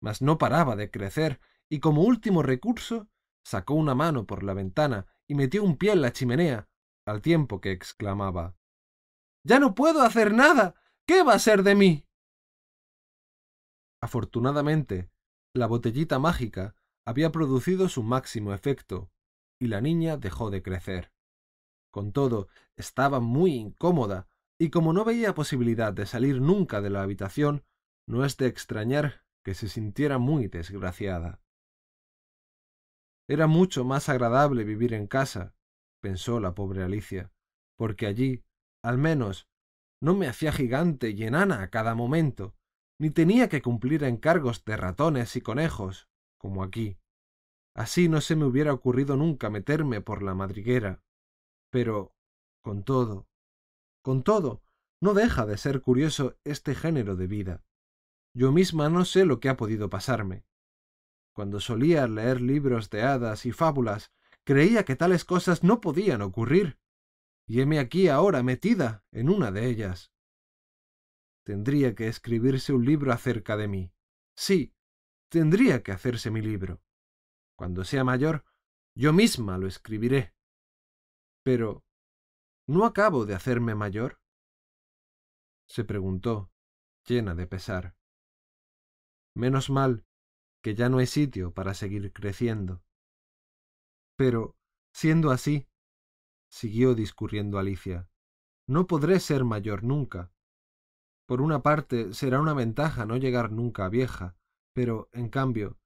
Mas 0.00 0.22
no 0.22 0.38
paraba 0.38 0.76
de 0.76 0.90
crecer, 0.90 1.40
y 1.68 1.80
como 1.80 2.00
último 2.00 2.42
recurso 2.42 3.10
sacó 3.44 3.74
una 3.74 3.94
mano 3.94 4.24
por 4.24 4.42
la 4.42 4.54
ventana 4.54 5.04
y 5.26 5.34
metió 5.34 5.62
un 5.62 5.76
pie 5.76 5.92
en 5.92 6.00
la 6.00 6.14
chimenea, 6.14 6.70
al 7.04 7.20
tiempo 7.20 7.60
que 7.60 7.70
exclamaba 7.70 8.56
Ya 9.44 9.58
no 9.58 9.74
puedo 9.74 10.00
hacer 10.00 10.32
nada. 10.32 10.74
¿Qué 11.06 11.22
va 11.22 11.34
a 11.34 11.38
ser 11.38 11.64
de 11.64 11.74
mí? 11.74 12.06
Afortunadamente, 14.04 15.08
la 15.54 15.66
botellita 15.66 16.18
mágica 16.18 16.76
había 17.06 17.32
producido 17.32 17.88
su 17.88 18.02
máximo 18.02 18.52
efecto, 18.52 19.10
y 19.58 19.68
la 19.68 19.80
niña 19.80 20.18
dejó 20.18 20.50
de 20.50 20.62
crecer. 20.62 21.10
Con 21.90 22.12
todo, 22.12 22.48
estaba 22.76 23.20
muy 23.20 23.54
incómoda, 23.54 24.28
y 24.58 24.68
como 24.68 24.92
no 24.92 25.06
veía 25.06 25.34
posibilidad 25.34 25.94
de 25.94 26.04
salir 26.04 26.42
nunca 26.42 26.82
de 26.82 26.90
la 26.90 27.02
habitación, 27.02 27.64
no 28.06 28.26
es 28.26 28.36
de 28.36 28.46
extrañar 28.46 29.24
que 29.42 29.54
se 29.54 29.70
sintiera 29.70 30.18
muy 30.18 30.48
desgraciada. 30.48 31.40
Era 33.26 33.46
mucho 33.46 33.86
más 33.86 34.10
agradable 34.10 34.64
vivir 34.64 34.92
en 34.92 35.06
casa, 35.06 35.54
pensó 36.02 36.40
la 36.40 36.54
pobre 36.54 36.82
Alicia, 36.82 37.32
porque 37.78 38.06
allí, 38.06 38.44
al 38.82 38.98
menos, 38.98 39.48
no 40.02 40.14
me 40.14 40.28
hacía 40.28 40.52
gigante 40.52 41.08
y 41.08 41.24
enana 41.24 41.62
a 41.62 41.70
cada 41.70 41.94
momento, 41.94 42.54
ni 42.98 43.10
tenía 43.10 43.48
que 43.48 43.62
cumplir 43.62 44.04
encargos 44.04 44.64
de 44.64 44.76
ratones 44.76 45.36
y 45.36 45.40
conejos, 45.40 46.08
como 46.38 46.62
aquí. 46.62 46.98
Así 47.74 48.08
no 48.08 48.20
se 48.20 48.36
me 48.36 48.44
hubiera 48.44 48.72
ocurrido 48.72 49.16
nunca 49.16 49.50
meterme 49.50 50.00
por 50.00 50.22
la 50.22 50.34
madriguera. 50.34 51.02
Pero, 51.70 52.14
con 52.62 52.84
todo, 52.84 53.26
con 54.02 54.22
todo, 54.22 54.62
no 55.00 55.12
deja 55.12 55.44
de 55.44 55.58
ser 55.58 55.82
curioso 55.82 56.38
este 56.44 56.74
género 56.74 57.16
de 57.16 57.26
vida. 57.26 57.64
Yo 58.32 58.52
misma 58.52 58.88
no 58.88 59.04
sé 59.04 59.24
lo 59.24 59.40
que 59.40 59.48
ha 59.48 59.56
podido 59.56 59.90
pasarme. 59.90 60.44
Cuando 61.34 61.58
solía 61.60 62.06
leer 62.06 62.40
libros 62.40 62.90
de 62.90 63.02
hadas 63.02 63.44
y 63.44 63.52
fábulas, 63.52 64.12
creía 64.44 64.84
que 64.84 64.94
tales 64.94 65.24
cosas 65.24 65.64
no 65.64 65.80
podían 65.80 66.22
ocurrir. 66.22 66.78
Y 67.46 67.60
heme 67.60 67.80
aquí 67.80 68.08
ahora 68.08 68.42
metida 68.42 69.04
en 69.10 69.28
una 69.28 69.50
de 69.50 69.66
ellas. 69.68 70.13
Tendría 71.44 71.94
que 71.94 72.08
escribirse 72.08 72.72
un 72.72 72.84
libro 72.84 73.12
acerca 73.12 73.56
de 73.56 73.68
mí. 73.68 73.92
Sí, 74.36 74.74
tendría 75.28 75.82
que 75.82 75.92
hacerse 75.92 76.30
mi 76.30 76.40
libro. 76.40 76.82
Cuando 77.56 77.84
sea 77.84 78.02
mayor, 78.02 78.44
yo 78.96 79.12
misma 79.12 79.58
lo 79.58 79.66
escribiré. 79.66 80.34
Pero, 81.42 81.84
¿no 82.66 82.84
acabo 82.84 83.26
de 83.26 83.34
hacerme 83.34 83.74
mayor? 83.74 84.20
se 85.66 85.84
preguntó, 85.84 86.50
llena 87.06 87.34
de 87.34 87.46
pesar. 87.46 87.96
Menos 89.34 89.70
mal 89.70 90.06
que 90.62 90.74
ya 90.74 90.88
no 90.88 90.98
hay 90.98 91.06
sitio 91.06 91.52
para 91.52 91.74
seguir 91.74 92.12
creciendo. 92.12 92.82
Pero, 94.16 94.56
siendo 94.92 95.30
así, 95.30 95.66
siguió 96.48 96.94
discurriendo 96.94 97.58
Alicia, 97.58 98.08
no 98.66 98.86
podré 98.86 99.20
ser 99.20 99.44
mayor 99.44 99.82
nunca. 99.82 100.33
Por 101.26 101.40
una 101.40 101.62
parte, 101.62 102.12
será 102.12 102.40
una 102.40 102.54
ventaja 102.54 103.06
no 103.06 103.16
llegar 103.16 103.50
nunca 103.50 103.86
a 103.86 103.88
vieja, 103.88 104.36
pero, 104.74 105.08
en 105.12 105.28
cambio, 105.28 105.78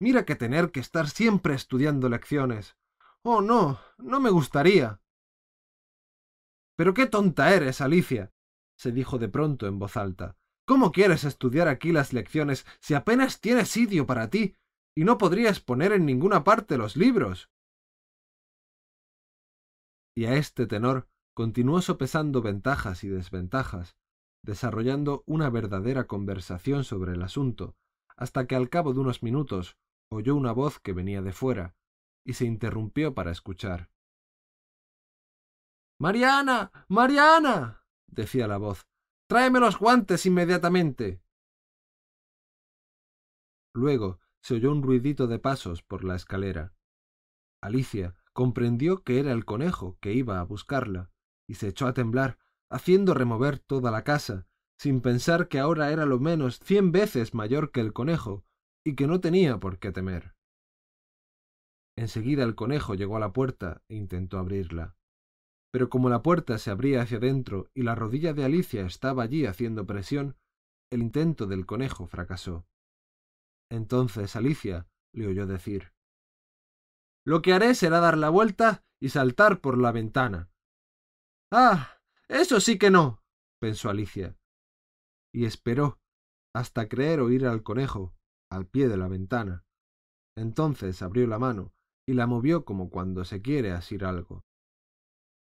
mira 0.00 0.24
que 0.24 0.34
tener 0.34 0.72
que 0.72 0.80
estar 0.80 1.08
siempre 1.08 1.54
estudiando 1.54 2.08
lecciones. 2.08 2.76
Oh, 3.22 3.40
no, 3.40 3.78
no 3.98 4.20
me 4.20 4.30
gustaría. 4.30 5.00
Pero 6.76 6.94
qué 6.94 7.06
tonta 7.06 7.54
eres, 7.54 7.80
Alicia, 7.80 8.32
se 8.76 8.90
dijo 8.90 9.18
de 9.18 9.28
pronto 9.28 9.66
en 9.68 9.78
voz 9.78 9.96
alta. 9.96 10.36
¿Cómo 10.66 10.90
quieres 10.90 11.24
estudiar 11.24 11.68
aquí 11.68 11.92
las 11.92 12.12
lecciones 12.12 12.66
si 12.80 12.94
apenas 12.94 13.40
tienes 13.40 13.68
sitio 13.68 14.06
para 14.06 14.30
ti 14.30 14.56
y 14.96 15.04
no 15.04 15.18
podrías 15.18 15.60
poner 15.60 15.92
en 15.92 16.06
ninguna 16.06 16.42
parte 16.42 16.76
los 16.78 16.96
libros? 16.96 17.50
Y 20.16 20.24
a 20.26 20.34
este 20.34 20.66
tenor 20.66 21.08
continuó 21.34 21.80
sopesando 21.80 22.42
ventajas 22.42 23.04
y 23.04 23.08
desventajas, 23.08 23.96
desarrollando 24.42 25.22
una 25.26 25.50
verdadera 25.50 26.06
conversación 26.06 26.84
sobre 26.84 27.12
el 27.12 27.22
asunto, 27.22 27.76
hasta 28.16 28.46
que 28.46 28.56
al 28.56 28.68
cabo 28.68 28.92
de 28.92 29.00
unos 29.00 29.22
minutos 29.22 29.76
oyó 30.10 30.34
una 30.34 30.52
voz 30.52 30.78
que 30.80 30.92
venía 30.92 31.22
de 31.22 31.32
fuera, 31.32 31.74
y 32.24 32.34
se 32.34 32.44
interrumpió 32.44 33.14
para 33.14 33.30
escuchar. 33.30 33.90
Mariana. 35.98 36.72
Mariana. 36.88 37.84
decía 38.06 38.48
la 38.48 38.58
voz. 38.58 38.86
Tráeme 39.28 39.60
los 39.60 39.78
guantes 39.78 40.26
inmediatamente. 40.26 41.22
Luego 43.74 44.20
se 44.42 44.54
oyó 44.54 44.72
un 44.72 44.82
ruidito 44.82 45.26
de 45.26 45.38
pasos 45.38 45.82
por 45.82 46.04
la 46.04 46.16
escalera. 46.16 46.74
Alicia 47.62 48.14
comprendió 48.32 49.04
que 49.04 49.20
era 49.20 49.32
el 49.32 49.44
conejo 49.44 49.96
que 50.00 50.12
iba 50.12 50.40
a 50.40 50.44
buscarla, 50.44 51.10
y 51.48 51.54
se 51.54 51.68
echó 51.68 51.86
a 51.86 51.94
temblar, 51.94 52.38
haciendo 52.72 53.14
remover 53.14 53.58
toda 53.58 53.90
la 53.90 54.02
casa, 54.02 54.46
sin 54.78 55.00
pensar 55.00 55.48
que 55.48 55.60
ahora 55.60 55.92
era 55.92 56.06
lo 56.06 56.18
menos 56.18 56.58
cien 56.58 56.90
veces 56.90 57.34
mayor 57.34 57.70
que 57.70 57.80
el 57.80 57.92
conejo, 57.92 58.44
y 58.84 58.96
que 58.96 59.06
no 59.06 59.20
tenía 59.20 59.58
por 59.60 59.78
qué 59.78 59.92
temer. 59.92 60.34
Enseguida 61.96 62.42
el 62.42 62.54
conejo 62.54 62.94
llegó 62.94 63.16
a 63.16 63.20
la 63.20 63.32
puerta 63.32 63.82
e 63.88 63.94
intentó 63.94 64.38
abrirla. 64.38 64.96
Pero 65.70 65.88
como 65.88 66.08
la 66.08 66.22
puerta 66.22 66.58
se 66.58 66.70
abría 66.70 67.02
hacia 67.02 67.18
dentro 67.18 67.70
y 67.74 67.82
la 67.82 67.94
rodilla 67.94 68.34
de 68.34 68.44
Alicia 68.44 68.84
estaba 68.84 69.22
allí 69.22 69.46
haciendo 69.46 69.86
presión, 69.86 70.36
el 70.90 71.02
intento 71.02 71.46
del 71.46 71.64
conejo 71.64 72.06
fracasó. 72.06 72.66
Entonces 73.70 74.36
Alicia 74.36 74.86
le 75.14 75.26
oyó 75.26 75.46
decir 75.46 75.92
Lo 77.24 77.40
que 77.40 77.52
haré 77.52 77.74
será 77.74 78.00
dar 78.00 78.18
la 78.18 78.28
vuelta 78.28 78.84
y 79.00 79.10
saltar 79.10 79.60
por 79.60 79.78
la 79.78 79.92
ventana. 79.92 80.50
Ah. 81.50 82.01
Eso 82.32 82.60
sí 82.60 82.78
que 82.78 82.90
no. 82.90 83.22
pensó 83.60 83.90
Alicia. 83.90 84.38
Y 85.34 85.44
esperó 85.44 86.00
hasta 86.54 86.88
creer 86.88 87.20
oír 87.20 87.46
al 87.46 87.62
conejo 87.62 88.14
al 88.50 88.66
pie 88.66 88.88
de 88.88 88.96
la 88.96 89.06
ventana. 89.08 89.64
Entonces 90.36 91.02
abrió 91.02 91.26
la 91.26 91.38
mano 91.38 91.74
y 92.08 92.14
la 92.14 92.26
movió 92.26 92.64
como 92.64 92.88
cuando 92.88 93.24
se 93.26 93.42
quiere 93.42 93.72
asir 93.72 94.04
algo. 94.04 94.42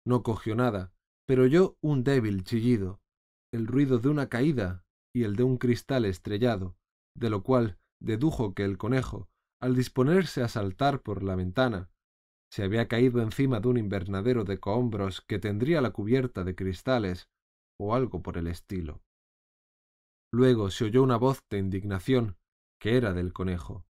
No 0.04 0.24
cogió 0.24 0.56
nada, 0.56 0.92
pero 1.26 1.44
oyó 1.44 1.76
un 1.80 2.02
débil 2.02 2.42
chillido, 2.42 3.00
el 3.52 3.68
ruido 3.68 4.00
de 4.00 4.08
una 4.08 4.28
caída 4.28 4.84
y 5.14 5.22
el 5.22 5.36
de 5.36 5.44
un 5.44 5.58
cristal 5.58 6.04
estrellado, 6.04 6.76
de 7.16 7.30
lo 7.30 7.44
cual 7.44 7.78
dedujo 8.00 8.54
que 8.54 8.64
el 8.64 8.76
conejo, 8.76 9.28
al 9.60 9.76
disponerse 9.76 10.42
a 10.42 10.48
saltar 10.48 11.02
por 11.02 11.22
la 11.22 11.36
ventana, 11.36 11.91
se 12.52 12.62
había 12.62 12.86
caído 12.86 13.22
encima 13.22 13.60
de 13.60 13.68
un 13.68 13.78
invernadero 13.78 14.44
de 14.44 14.60
cohombros 14.60 15.22
que 15.22 15.38
tendría 15.38 15.80
la 15.80 15.90
cubierta 15.90 16.44
de 16.44 16.54
cristales 16.54 17.30
o 17.80 17.94
algo 17.94 18.22
por 18.22 18.36
el 18.36 18.46
estilo. 18.46 19.02
Luego 20.30 20.70
se 20.70 20.84
oyó 20.84 21.02
una 21.02 21.16
voz 21.16 21.42
de 21.48 21.56
indignación 21.56 22.36
que 22.78 22.98
era 22.98 23.14
del 23.14 23.32
conejo. 23.32 23.86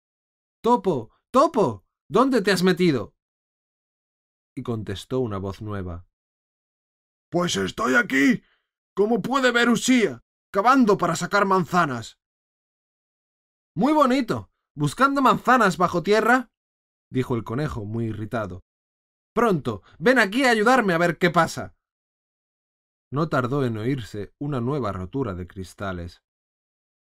Topo. 0.64 1.09
Topo. 1.32 1.86
¿Dónde 2.07 2.43
te 2.43 2.51
has 2.51 2.62
metido? 2.62 3.16
y 4.55 4.64
contestó 4.64 5.22
una 5.22 5.38
voz 5.38 5.62
nueva. 5.62 6.05
Pues 7.32 7.55
estoy 7.55 7.95
aquí, 7.95 8.43
como 8.93 9.22
puede 9.22 9.51
ver 9.51 9.70
Usía, 9.70 10.22
cavando 10.51 10.97
para 10.97 11.16
sacar 11.16 11.45
manzanas. 11.45 12.20
Muy 13.74 13.93
bonito. 13.93 14.51
¿Buscando 14.76 15.22
manzanas 15.22 15.78
bajo 15.78 16.03
tierra? 16.03 16.51
Dijo 17.12 17.36
el 17.36 17.43
conejo, 17.43 17.86
muy 17.86 18.05
irritado. 18.05 18.64
Pronto, 19.34 19.84
ven 19.99 20.18
aquí 20.18 20.45
a 20.45 20.49
ayudarme 20.49 20.93
a 20.93 20.97
ver 20.97 21.18
qué 21.18 21.30
pasa. 21.30 21.76
No 23.12 23.30
tardó 23.30 23.66
en 23.66 23.78
oírse 23.78 24.34
una 24.39 24.62
nueva 24.62 24.91
rotura 24.91 25.36
de 25.36 25.45
cristales. 25.45 26.24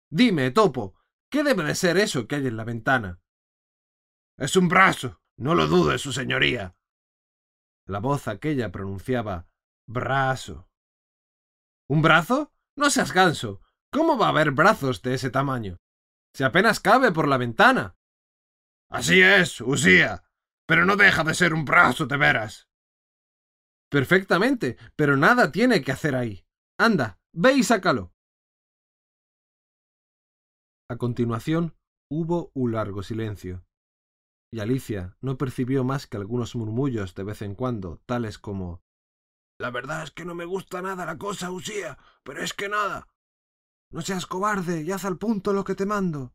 Dime, 0.09 0.49
Topo, 0.51 0.95
¿qué 1.29 1.43
debe 1.43 1.63
de 1.63 1.75
ser 1.75 1.97
eso 1.97 2.27
que 2.27 2.35
hay 2.35 2.47
en 2.47 2.57
la 2.57 2.63
ventana? 2.63 3.21
Es 4.37 4.55
un 4.55 4.69
brazo. 4.69 5.21
No 5.37 5.55
lo 5.55 5.67
dude, 5.67 5.97
su 5.99 6.11
señoría. 6.11 6.75
La 7.85 7.99
voz 7.99 8.27
aquella 8.27 8.71
pronunciaba 8.71 9.47
brazo. 9.87 10.69
¿Un 11.87 12.01
brazo? 12.01 12.51
No 12.75 12.89
seas 12.89 13.13
ganso. 13.13 13.61
¿Cómo 13.91 14.17
va 14.17 14.27
a 14.27 14.29
haber 14.29 14.51
brazos 14.51 15.01
de 15.01 15.15
ese 15.15 15.29
tamaño? 15.29 15.77
Si 16.33 16.43
apenas 16.43 16.79
cabe 16.79 17.11
por 17.11 17.27
la 17.27 17.37
ventana. 17.37 17.95
Así 18.89 19.21
es, 19.21 19.61
Usía. 19.61 20.23
Pero 20.67 20.85
no 20.85 20.95
deja 20.95 21.23
de 21.23 21.33
ser 21.33 21.53
un 21.53 21.65
brazo 21.65 22.05
de 22.05 22.17
veras. 22.17 22.67
Perfectamente, 23.89 24.77
pero 24.95 25.17
nada 25.17 25.51
tiene 25.51 25.81
que 25.81 25.91
hacer 25.91 26.15
ahí. 26.15 26.45
Anda, 26.79 27.19
ve 27.33 27.53
y 27.53 27.63
sácalo. 27.63 28.13
A 30.91 30.97
continuación 30.97 31.75
hubo 32.11 32.51
un 32.53 32.71
largo 32.71 33.03
silencio, 33.03 33.63
y 34.51 34.59
Alicia 34.59 35.15
no 35.21 35.37
percibió 35.37 35.83
más 35.83 36.07
que 36.07 36.17
algunos 36.17 36.55
murmullos 36.55 37.13
de 37.13 37.23
vez 37.23 37.41
en 37.43 37.53
cuando, 37.53 38.01
tales 38.07 38.39
como 38.39 38.81
La 39.59 39.69
verdad 39.69 40.03
es 40.03 40.11
que 40.11 40.25
no 40.25 40.33
me 40.33 40.45
gusta 40.45 40.81
nada 40.81 41.05
la 41.05 41.17
cosa, 41.17 41.51
Usía, 41.51 41.97
pero 42.23 42.41
es 42.41 42.53
que 42.53 42.69
nada. 42.69 43.07
No 43.91 44.01
seas 44.01 44.25
cobarde 44.25 44.81
y 44.81 44.91
haz 44.91 45.05
al 45.05 45.17
punto 45.17 45.53
lo 45.53 45.63
que 45.63 45.75
te 45.75 45.85
mando. 45.85 46.33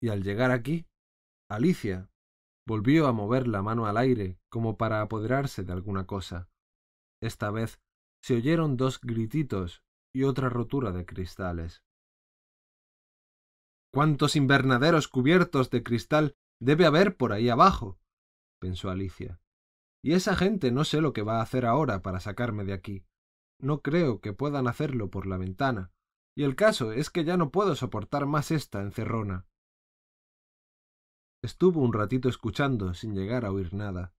Y 0.00 0.08
al 0.08 0.22
llegar 0.22 0.50
aquí, 0.50 0.86
Alicia 1.50 2.08
volvió 2.64 3.08
a 3.08 3.12
mover 3.12 3.48
la 3.48 3.60
mano 3.60 3.86
al 3.86 3.96
aire 3.96 4.38
como 4.48 4.76
para 4.76 5.00
apoderarse 5.00 5.64
de 5.64 5.72
alguna 5.72 6.06
cosa. 6.06 6.48
Esta 7.20 7.50
vez 7.50 7.80
se 8.22 8.36
oyeron 8.36 8.76
dos 8.76 9.00
grititos 9.00 9.82
y 10.14 10.22
otra 10.22 10.48
rotura 10.48 10.92
de 10.92 11.04
cristales. 11.04 11.82
¿Cuántos 13.92 14.36
invernaderos 14.36 15.08
cubiertos 15.08 15.70
de 15.70 15.82
cristal 15.82 16.36
debe 16.60 16.86
haber 16.86 17.16
por 17.16 17.32
ahí 17.32 17.48
abajo? 17.48 17.98
pensó 18.60 18.88
Alicia. 18.88 19.40
Y 20.04 20.12
esa 20.12 20.36
gente 20.36 20.70
no 20.70 20.84
sé 20.84 21.00
lo 21.00 21.12
que 21.12 21.22
va 21.22 21.40
a 21.40 21.42
hacer 21.42 21.66
ahora 21.66 22.00
para 22.00 22.20
sacarme 22.20 22.64
de 22.64 22.74
aquí. 22.74 23.04
No 23.60 23.82
creo 23.82 24.20
que 24.20 24.32
puedan 24.32 24.68
hacerlo 24.68 25.10
por 25.10 25.26
la 25.26 25.36
ventana, 25.36 25.90
y 26.36 26.44
el 26.44 26.54
caso 26.54 26.92
es 26.92 27.10
que 27.10 27.24
ya 27.24 27.36
no 27.36 27.50
puedo 27.50 27.74
soportar 27.74 28.26
más 28.26 28.52
esta 28.52 28.80
encerrona. 28.82 29.49
Estuvo 31.42 31.80
un 31.80 31.92
ratito 31.92 32.28
escuchando 32.28 32.92
sin 32.92 33.14
llegar 33.14 33.44
a 33.44 33.52
oír 33.52 33.72
nada. 33.72 34.12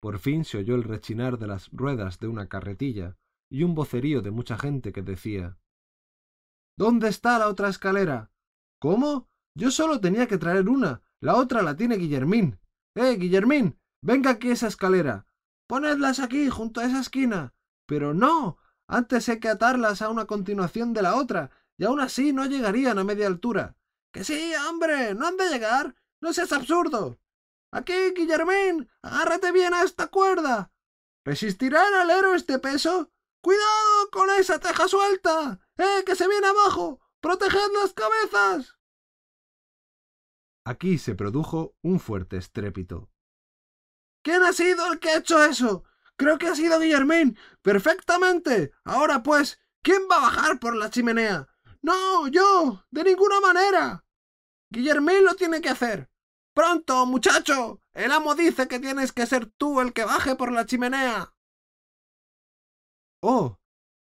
Por 0.00 0.18
fin 0.18 0.44
se 0.44 0.58
oyó 0.58 0.74
el 0.74 0.84
rechinar 0.84 1.38
de 1.38 1.46
las 1.46 1.68
ruedas 1.72 2.18
de 2.20 2.28
una 2.28 2.48
carretilla 2.48 3.16
y 3.50 3.62
un 3.62 3.74
vocerío 3.74 4.22
de 4.22 4.30
mucha 4.30 4.58
gente 4.58 4.92
que 4.92 5.02
decía 5.02 5.58
¿Dónde 6.78 7.08
está 7.08 7.38
la 7.38 7.48
otra 7.48 7.68
escalera? 7.68 8.30
¿Cómo? 8.80 9.28
Yo 9.54 9.70
solo 9.70 10.00
tenía 10.00 10.26
que 10.26 10.38
traer 10.38 10.68
una. 10.68 11.02
La 11.20 11.36
otra 11.36 11.62
la 11.62 11.76
tiene 11.76 11.96
Guillermín. 11.96 12.58
Eh, 12.94 13.16
Guillermín, 13.16 13.78
venga 14.02 14.30
aquí 14.30 14.50
esa 14.50 14.68
escalera. 14.68 15.26
Ponedlas 15.66 16.20
aquí, 16.20 16.48
junto 16.50 16.80
a 16.80 16.84
esa 16.84 17.00
esquina. 17.00 17.54
Pero 17.86 18.14
no. 18.14 18.58
Antes 18.86 19.28
hay 19.28 19.40
que 19.40 19.48
atarlas 19.48 20.02
a 20.02 20.10
una 20.10 20.26
continuación 20.26 20.92
de 20.92 21.02
la 21.02 21.16
otra, 21.16 21.50
y 21.76 21.84
aún 21.84 22.00
así 22.00 22.32
no 22.32 22.46
llegarían 22.46 22.98
a 22.98 23.04
media 23.04 23.26
altura. 23.26 23.76
Que 24.12 24.22
sí, 24.22 24.52
hombre, 24.68 25.14
no 25.14 25.26
han 25.26 25.36
de 25.36 25.48
llegar. 25.48 25.94
No 26.26 26.32
seas 26.32 26.50
absurdo. 26.50 27.20
Aquí, 27.70 28.10
Guillermín, 28.16 28.90
agárrate 29.00 29.52
bien 29.52 29.72
a 29.72 29.84
esta 29.84 30.08
cuerda. 30.08 30.72
¿Resistirá 31.24 31.86
el 31.86 31.94
alero 31.94 32.34
este 32.34 32.58
peso? 32.58 33.12
¡Cuidado 33.40 34.10
con 34.10 34.28
esa 34.30 34.58
teja 34.58 34.88
suelta! 34.88 35.60
¡Eh, 35.78 36.02
que 36.04 36.16
se 36.16 36.26
viene 36.26 36.48
abajo! 36.48 37.00
¡Proteged 37.20 37.70
las 37.80 37.92
cabezas! 37.92 38.76
Aquí 40.64 40.98
se 40.98 41.14
produjo 41.14 41.76
un 41.80 42.00
fuerte 42.00 42.38
estrépito. 42.38 43.08
¿Quién 44.24 44.42
ha 44.42 44.52
sido 44.52 44.92
el 44.92 44.98
que 44.98 45.10
ha 45.10 45.18
hecho 45.18 45.44
eso? 45.44 45.84
Creo 46.16 46.38
que 46.38 46.48
ha 46.48 46.56
sido 46.56 46.80
Guillermín. 46.80 47.38
Perfectamente. 47.62 48.72
Ahora 48.82 49.22
pues, 49.22 49.60
¿quién 49.80 50.08
va 50.10 50.16
a 50.16 50.22
bajar 50.22 50.58
por 50.58 50.74
la 50.74 50.90
chimenea? 50.90 51.46
No, 51.82 52.26
yo. 52.26 52.84
De 52.90 53.04
ninguna 53.04 53.38
manera. 53.38 54.04
Guillermín 54.70 55.24
lo 55.24 55.36
tiene 55.36 55.60
que 55.60 55.68
hacer. 55.68 56.10
Pronto, 56.56 57.04
muchacho. 57.04 57.82
El 57.92 58.10
amo 58.12 58.34
dice 58.34 58.66
que 58.66 58.80
tienes 58.80 59.12
que 59.12 59.26
ser 59.26 59.44
tú 59.44 59.82
el 59.82 59.92
que 59.92 60.06
baje 60.06 60.36
por 60.36 60.50
la 60.50 60.64
chimenea. 60.64 61.34
Oh. 63.22 63.58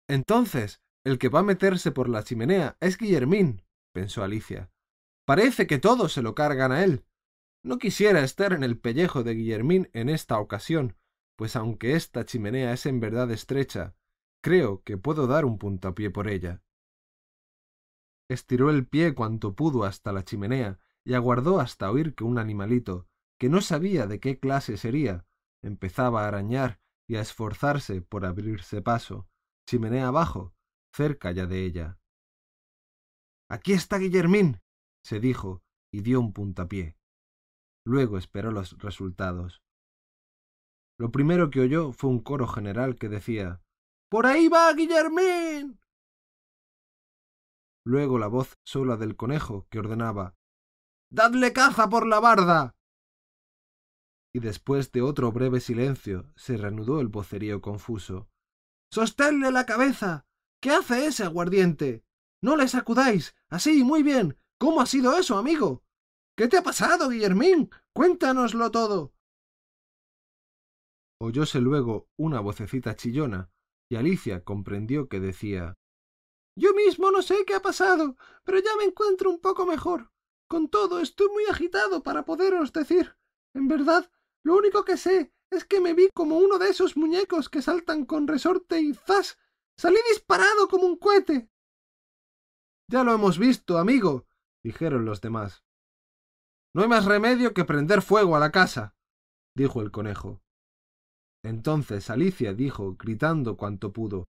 Entonces, 0.08 0.82
el 1.04 1.20
que 1.20 1.28
va 1.28 1.41
a 1.41 1.43
meterse 1.43 1.91
por 1.91 2.08
la 2.08 2.24
chimenea 2.24 2.78
es 2.80 2.98
Guillermín, 2.98 3.64
pensó 3.93 4.24
Alicia. 4.24 4.72
Parece 5.26 5.68
que 5.68 5.78
todos 5.78 6.14
se 6.14 6.22
lo 6.22 6.36
cargan 6.36 6.72
a 6.72 6.86
él. 6.86 7.04
No 7.66 7.80
quisiera 7.80 8.24
estar 8.24 8.54
en 8.54 8.64
el 8.64 8.80
pellejo 8.80 9.24
de 9.24 9.34
Guillermín 9.34 9.89
en 9.91 10.08
esta 10.08 10.39
ocasión, 10.39 10.95
pues 11.36 11.58
aunque 11.58 11.95
esta 11.95 12.24
chimenea 12.24 12.72
es 12.72 12.86
en 12.86 13.02
verdad 13.02 13.30
estrecha, 13.30 13.93
creo 14.41 14.84
que 14.84 14.98
puedo 14.98 15.28
dar 15.28 15.43
un 15.43 15.58
puntapié 15.58 16.12
por 16.12 16.30
ella. 16.30 16.62
Estiró 18.30 18.70
el 18.70 18.88
pie 18.88 19.14
cuanto 19.14 19.54
pudo 19.54 19.84
hasta 19.84 20.14
la 20.14 20.24
chimenea 20.24 20.80
y 21.08 21.14
aguardó 21.14 21.62
hasta 21.62 21.89
oír 21.89 22.16
que 22.16 22.26
un 22.26 22.38
animalito, 22.38 23.08
que 23.39 23.47
no 23.47 23.62
sabía 23.62 24.08
de 24.08 24.20
qué 24.20 24.39
clase 24.39 24.76
sería, 24.76 25.26
empezaba 25.64 26.26
a 26.26 26.28
arañar 26.28 26.82
y 27.08 27.16
a 27.16 27.22
esforzarse 27.22 28.01
por 28.01 28.26
abrirse 28.26 28.82
paso, 28.82 29.30
chimenea 29.66 30.10
abajo, 30.10 30.53
cerca 30.93 31.32
ya 31.32 31.45
de 31.45 31.64
ella. 31.64 31.97
Aquí 33.49 33.72
está 33.72 33.99
Guillermín, 33.99 34.60
se 35.01 35.22
dijo, 35.22 35.64
y 35.93 36.01
dio 36.01 36.20
un 36.20 36.34
puntapié. 36.34 36.97
Luego 37.86 38.18
esperó 38.18 38.51
los 38.51 38.78
resultados. 38.78 39.64
Lo 40.99 41.10
primero 41.14 41.49
que 41.51 41.62
oyó 41.62 41.93
fue 41.93 42.10
un 42.10 42.20
coro 42.20 42.47
general 42.47 42.97
que 42.97 43.08
decía 43.08 43.62
Por 44.10 44.26
ahí 44.26 44.49
va 44.49 44.74
Guillermín. 44.74 45.80
Luego 47.86 48.20
la 48.20 48.28
voz 48.28 48.58
sola 48.66 48.97
del 48.97 49.16
conejo 49.16 49.68
que 49.70 49.80
ordenaba 49.80 50.37
Dadle 51.10 51.53
caza 51.53 51.89
por 51.89 52.05
la 52.05 52.20
barda. 52.20 52.76
Y 54.34 54.39
después 54.39 54.91
de 54.91 55.01
otro 55.01 55.32
breve 55.32 55.62
silencio 55.62 56.32
se 56.36 56.58
reanudó 56.58 56.99
el 56.99 57.08
vocerío 57.08 57.62
confuso. 57.62 58.30
Sostenle 58.91 59.51
la 59.51 59.66
cabeza. 59.66 60.26
¿Qué 60.62 60.72
hace 60.72 61.05
ese 61.05 61.24
aguardiente? 61.24 62.03
No 62.41 62.55
le 62.55 62.68
sacudáis. 62.68 63.36
Así, 63.49 63.84
muy 63.84 64.03
bien. 64.03 64.38
¿Cómo 64.60 64.82
ha 64.82 64.86
sido 64.86 65.18
eso, 65.18 65.38
amigo? 65.38 65.84
¿Qué 66.36 66.47
te 66.47 66.58
ha 66.58 66.64
pasado, 66.64 67.10
Guillermín? 67.10 67.70
Cuéntanoslo 67.93 68.70
todo. 68.70 69.14
Oyóse 71.20 71.62
luego 71.62 72.10
una 72.16 72.41
vocecita 72.41 72.95
chillona, 72.95 73.49
y 73.89 73.95
Alicia 73.95 74.43
comprendió 74.43 75.08
que 75.08 75.20
decía 75.20 75.74
Yo 76.55 76.74
mismo 76.74 77.10
no 77.10 77.24
sé 77.24 77.43
qué 77.45 77.55
ha 77.55 77.62
pasado, 77.62 78.18
pero 78.43 78.60
ya 78.60 78.76
me 78.78 78.84
encuentro 78.84 79.32
un 79.32 79.39
poco 79.39 79.66
mejor. 79.66 80.12
Con 80.48 80.70
todo, 80.70 81.00
estoy 81.00 81.28
muy 81.30 81.45
agitado 81.45 82.04
para 82.04 82.24
poderos 82.24 82.72
decir. 82.72 83.18
En 83.54 83.68
verdad, 83.68 84.10
lo 84.43 84.56
único 84.56 84.86
que 84.86 84.98
sé 84.98 85.34
es 85.52 85.66
que 85.66 85.82
me 85.82 85.93
vi 85.93 86.10
como 86.14 86.38
uno 86.38 86.58
de 86.58 86.70
esos 86.70 86.95
muñecos 86.95 87.50
que 87.50 87.62
saltan 87.62 88.06
con 88.06 88.28
resorte 88.28 88.80
y 88.82 88.93
¡zas! 88.93 89.38
salí 89.78 89.98
disparado 90.10 90.68
como 90.68 90.86
un 90.86 90.98
cohete. 90.98 91.50
Ya 92.89 93.04
lo 93.04 93.14
hemos 93.14 93.38
visto, 93.38 93.78
amigo, 93.78 94.26
dijeron 94.64 95.06
los 95.06 95.20
demás. 95.20 95.64
No 96.74 96.84
hay 96.84 96.88
más 96.88 97.06
remedio 97.06 97.54
que 97.54 97.66
prender 97.66 98.02
fuego 98.02 98.36
a 98.36 98.39
la 98.39 98.52
casa, 98.52 98.95
dijo 99.56 99.82
el 99.82 99.91
conejo. 99.91 100.41
Entonces 101.43 102.10
Alicia 102.10 102.54
dijo, 102.54 102.95
gritando 102.95 103.58
cuanto 103.58 103.91
pudo 103.91 104.28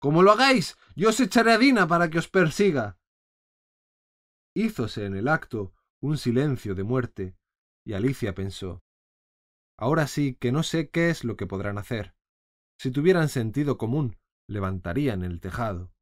Como 0.00 0.22
lo 0.22 0.32
hagáis, 0.32 0.76
yo 0.94 1.08
os 1.10 1.20
echaré 1.20 1.52
a 1.52 1.58
Dina 1.58 1.86
para 1.88 2.10
que 2.10 2.18
os 2.18 2.28
persiga. 2.28 2.97
Hízose 4.54 5.04
en 5.04 5.16
el 5.16 5.28
acto 5.28 5.72
un 6.00 6.18
silencio 6.18 6.74
de 6.74 6.84
muerte, 6.84 7.36
y 7.84 7.94
Alicia 7.94 8.34
pensó 8.34 8.82
Ahora 9.78 10.06
sí 10.06 10.34
que 10.34 10.52
no 10.52 10.62
sé 10.62 10.90
qué 10.90 11.10
es 11.10 11.24
lo 11.24 11.36
que 11.36 11.46
podrán 11.46 11.78
hacer. 11.78 12.14
Si 12.80 12.90
tuvieran 12.90 13.28
sentido 13.28 13.78
común, 13.78 14.16
levantarían 14.48 15.22
el 15.22 15.40
tejado. 15.40 15.92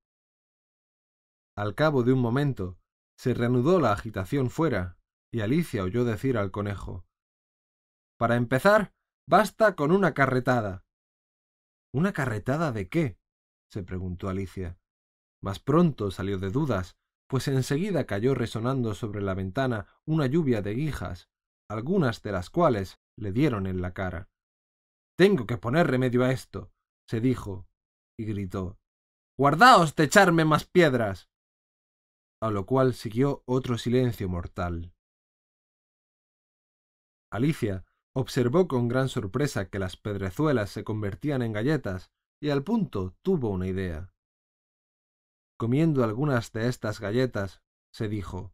Al 1.56 1.74
cabo 1.74 2.02
de 2.02 2.12
un 2.12 2.20
momento, 2.20 2.78
se 3.18 3.34
reanudó 3.34 3.80
la 3.80 3.92
agitación 3.92 4.50
fuera, 4.50 4.98
y 5.32 5.40
Alicia 5.40 5.82
oyó 5.82 6.04
decir 6.04 6.36
al 6.38 6.50
conejo 6.50 7.06
Para 8.18 8.36
empezar, 8.36 8.92
Basta 9.28 9.74
con 9.74 9.90
una 9.90 10.14
carretada. 10.14 10.84
¿Una 11.92 12.12
carretada 12.12 12.70
de 12.70 12.88
qué? 12.88 13.18
se 13.68 13.82
preguntó 13.82 14.28
Alicia. 14.28 14.78
Mas 15.42 15.58
pronto 15.58 16.12
salió 16.12 16.38
de 16.38 16.50
dudas, 16.50 16.96
pues 17.28 17.48
enseguida 17.48 18.06
cayó 18.06 18.34
resonando 18.34 18.94
sobre 18.94 19.22
la 19.22 19.34
ventana 19.34 19.86
una 20.04 20.26
lluvia 20.26 20.62
de 20.62 20.74
guijas, 20.74 21.28
algunas 21.68 22.22
de 22.22 22.32
las 22.32 22.50
cuales 22.50 22.98
le 23.16 23.32
dieron 23.32 23.66
en 23.66 23.82
la 23.82 23.92
cara. 23.92 24.28
Tengo 25.18 25.46
que 25.46 25.56
poner 25.56 25.86
remedio 25.86 26.24
a 26.24 26.30
esto, 26.30 26.70
se 27.08 27.20
dijo, 27.20 27.66
y 28.18 28.24
gritó. 28.26 28.78
Guardaos 29.38 29.96
de 29.96 30.04
echarme 30.04 30.44
más 30.44 30.64
piedras. 30.66 31.28
A 32.40 32.50
lo 32.50 32.66
cual 32.66 32.94
siguió 32.94 33.42
otro 33.46 33.78
silencio 33.78 34.28
mortal. 34.28 34.92
Alicia 37.32 37.84
observó 38.14 38.68
con 38.68 38.88
gran 38.88 39.08
sorpresa 39.08 39.68
que 39.68 39.78
las 39.78 39.96
pedrezuelas 39.96 40.70
se 40.70 40.84
convertían 40.84 41.42
en 41.42 41.52
galletas, 41.52 42.10
y 42.40 42.50
al 42.50 42.62
punto 42.62 43.14
tuvo 43.22 43.50
una 43.50 43.66
idea. 43.66 44.12
Comiendo 45.58 46.04
algunas 46.04 46.52
de 46.52 46.68
estas 46.68 47.00
galletas, 47.00 47.62
se 47.90 48.08
dijo 48.08 48.52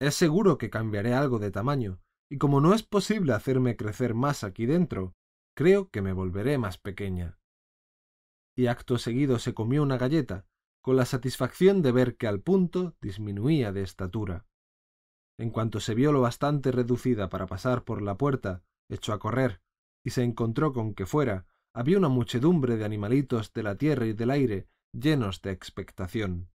Es 0.00 0.16
seguro 0.16 0.58
que 0.58 0.68
cambiaré 0.68 1.14
algo 1.14 1.38
de 1.38 1.52
tamaño, 1.52 2.00
y 2.28 2.38
como 2.38 2.60
no 2.60 2.74
es 2.74 2.82
posible 2.82 3.32
hacerme 3.32 3.76
crecer 3.76 4.14
más 4.14 4.42
aquí 4.42 4.66
dentro, 4.66 5.14
creo 5.54 5.90
que 5.90 6.02
me 6.02 6.12
volveré 6.12 6.58
más 6.58 6.78
pequeña. 6.78 7.38
Y 8.56 8.66
acto 8.66 8.98
seguido 8.98 9.38
se 9.38 9.54
comió 9.54 9.82
una 9.82 9.96
galleta, 9.96 10.46
con 10.82 10.96
la 10.96 11.04
satisfacción 11.04 11.82
de 11.82 11.92
ver 11.92 12.16
que 12.16 12.26
al 12.26 12.40
punto 12.40 12.96
disminuía 13.00 13.72
de 13.72 13.82
estatura. 13.82 14.46
En 15.38 15.50
cuanto 15.50 15.78
se 15.78 15.94
vio 15.94 16.10
lo 16.10 16.20
bastante 16.20 16.72
reducida 16.72 17.28
para 17.28 17.46
pasar 17.46 17.84
por 17.84 18.02
la 18.02 18.16
puerta, 18.16 18.64
echó 18.88 19.12
a 19.12 19.20
correr, 19.20 19.62
y 20.04 20.10
se 20.10 20.24
encontró 20.24 20.72
con 20.72 20.94
que 20.94 21.06
fuera 21.06 21.46
había 21.72 21.98
una 21.98 22.08
muchedumbre 22.08 22.76
de 22.76 22.84
animalitos 22.84 23.52
de 23.52 23.62
la 23.62 23.76
tierra 23.76 24.06
y 24.06 24.12
del 24.12 24.30
aire 24.30 24.68
llenos 24.94 25.42
de 25.42 25.50
expectación. 25.50 26.48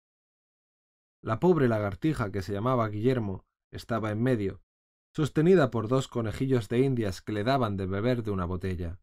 La 1.20 1.40
pobre 1.40 1.66
lagartija 1.66 2.30
que 2.30 2.42
se 2.42 2.52
llamaba 2.52 2.88
Guillermo 2.88 3.44
estaba 3.72 4.12
en 4.12 4.22
medio, 4.22 4.62
sostenida 5.12 5.70
por 5.70 5.88
dos 5.88 6.06
conejillos 6.06 6.68
de 6.68 6.78
indias 6.78 7.20
que 7.20 7.32
le 7.32 7.42
daban 7.42 7.76
de 7.76 7.86
beber 7.86 8.22
de 8.22 8.30
una 8.30 8.44
botella. 8.44 9.00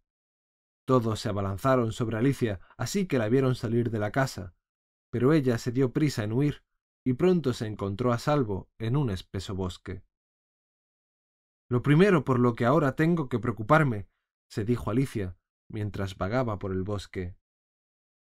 Todos 0.86 1.20
se 1.20 1.30
abalanzaron 1.30 1.92
sobre 1.92 2.18
Alicia 2.18 2.62
así 2.78 3.08
que 3.08 3.18
la 3.18 3.28
vieron 3.28 3.56
salir 3.56 3.90
de 3.90 4.00
la 4.00 4.12
casa, 4.12 4.56
pero 5.12 5.34
ella 5.34 5.58
se 5.58 5.72
dio 5.72 5.92
prisa 5.92 6.24
en 6.24 6.32
huir 6.32 6.64
y 7.04 7.14
pronto 7.14 7.54
se 7.54 7.68
encontró 7.68 8.14
a 8.14 8.20
salvo 8.20 8.70
en 8.80 8.96
un 8.96 9.10
espeso 9.10 9.54
bosque. 9.54 10.04
Lo 11.70 11.82
primero 11.82 12.24
por 12.24 12.40
lo 12.40 12.56
que 12.56 12.66
ahora 12.66 12.96
tengo 12.96 13.28
que 13.28 13.40
preocuparme, 13.40 14.08
se 14.50 14.64
dijo 14.64 14.92
Alicia, 14.92 15.38
mientras 15.68 16.18
vagaba 16.18 16.58
por 16.58 16.72
el 16.72 16.84
bosque, 16.84 17.36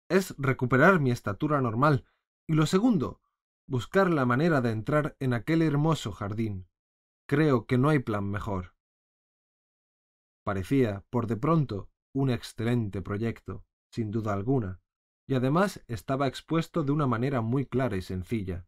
es 0.09 0.35
recuperar 0.37 0.99
mi 0.99 1.11
estatura 1.11 1.61
normal, 1.61 2.05
y 2.47 2.53
lo 2.53 2.65
segundo, 2.65 3.21
buscar 3.67 4.09
la 4.09 4.25
manera 4.25 4.61
de 4.61 4.71
entrar 4.71 5.15
en 5.19 5.33
aquel 5.33 5.61
hermoso 5.61 6.11
jardín. 6.11 6.67
Creo 7.27 7.65
que 7.65 7.77
no 7.77 7.89
hay 7.89 7.99
plan 7.99 8.29
mejor. 8.29 8.73
Parecía, 10.45 11.03
por 11.09 11.27
de 11.27 11.35
pronto, 11.35 11.89
un 12.13 12.29
excelente 12.29 13.01
proyecto, 13.01 13.65
sin 13.91 14.11
duda 14.11 14.33
alguna, 14.33 14.79
y 15.27 15.35
además 15.35 15.83
estaba 15.87 16.27
expuesto 16.27 16.83
de 16.83 16.93
una 16.93 17.05
manera 17.05 17.41
muy 17.41 17.65
clara 17.65 17.97
y 17.97 18.01
sencilla. 18.01 18.65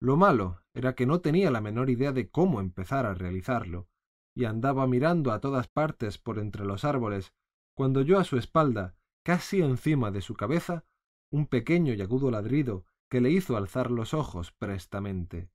Lo 0.00 0.16
malo 0.16 0.62
era 0.74 0.96
que 0.96 1.06
no 1.06 1.20
tenía 1.20 1.52
la 1.52 1.60
menor 1.60 1.88
idea 1.88 2.12
de 2.12 2.28
cómo 2.30 2.60
empezar 2.60 3.06
a 3.06 3.14
realizarlo, 3.14 3.88
y 4.34 4.44
andaba 4.44 4.88
mirando 4.88 5.30
a 5.30 5.40
todas 5.40 5.68
partes 5.68 6.18
por 6.18 6.40
entre 6.40 6.64
los 6.64 6.84
árboles, 6.84 7.32
cuando 7.76 8.02
yo 8.02 8.18
a 8.18 8.24
su 8.24 8.36
espalda, 8.36 8.96
casi 9.24 9.62
encima 9.62 10.10
de 10.10 10.20
su 10.20 10.34
cabeza, 10.34 10.84
un 11.32 11.46
pequeño 11.46 11.94
y 11.94 12.02
agudo 12.02 12.30
ladrido 12.30 12.84
que 13.10 13.20
le 13.20 13.30
hizo 13.30 13.56
alzar 13.56 13.90
los 13.90 14.14
ojos 14.14 14.52
prestamente. 14.52 15.50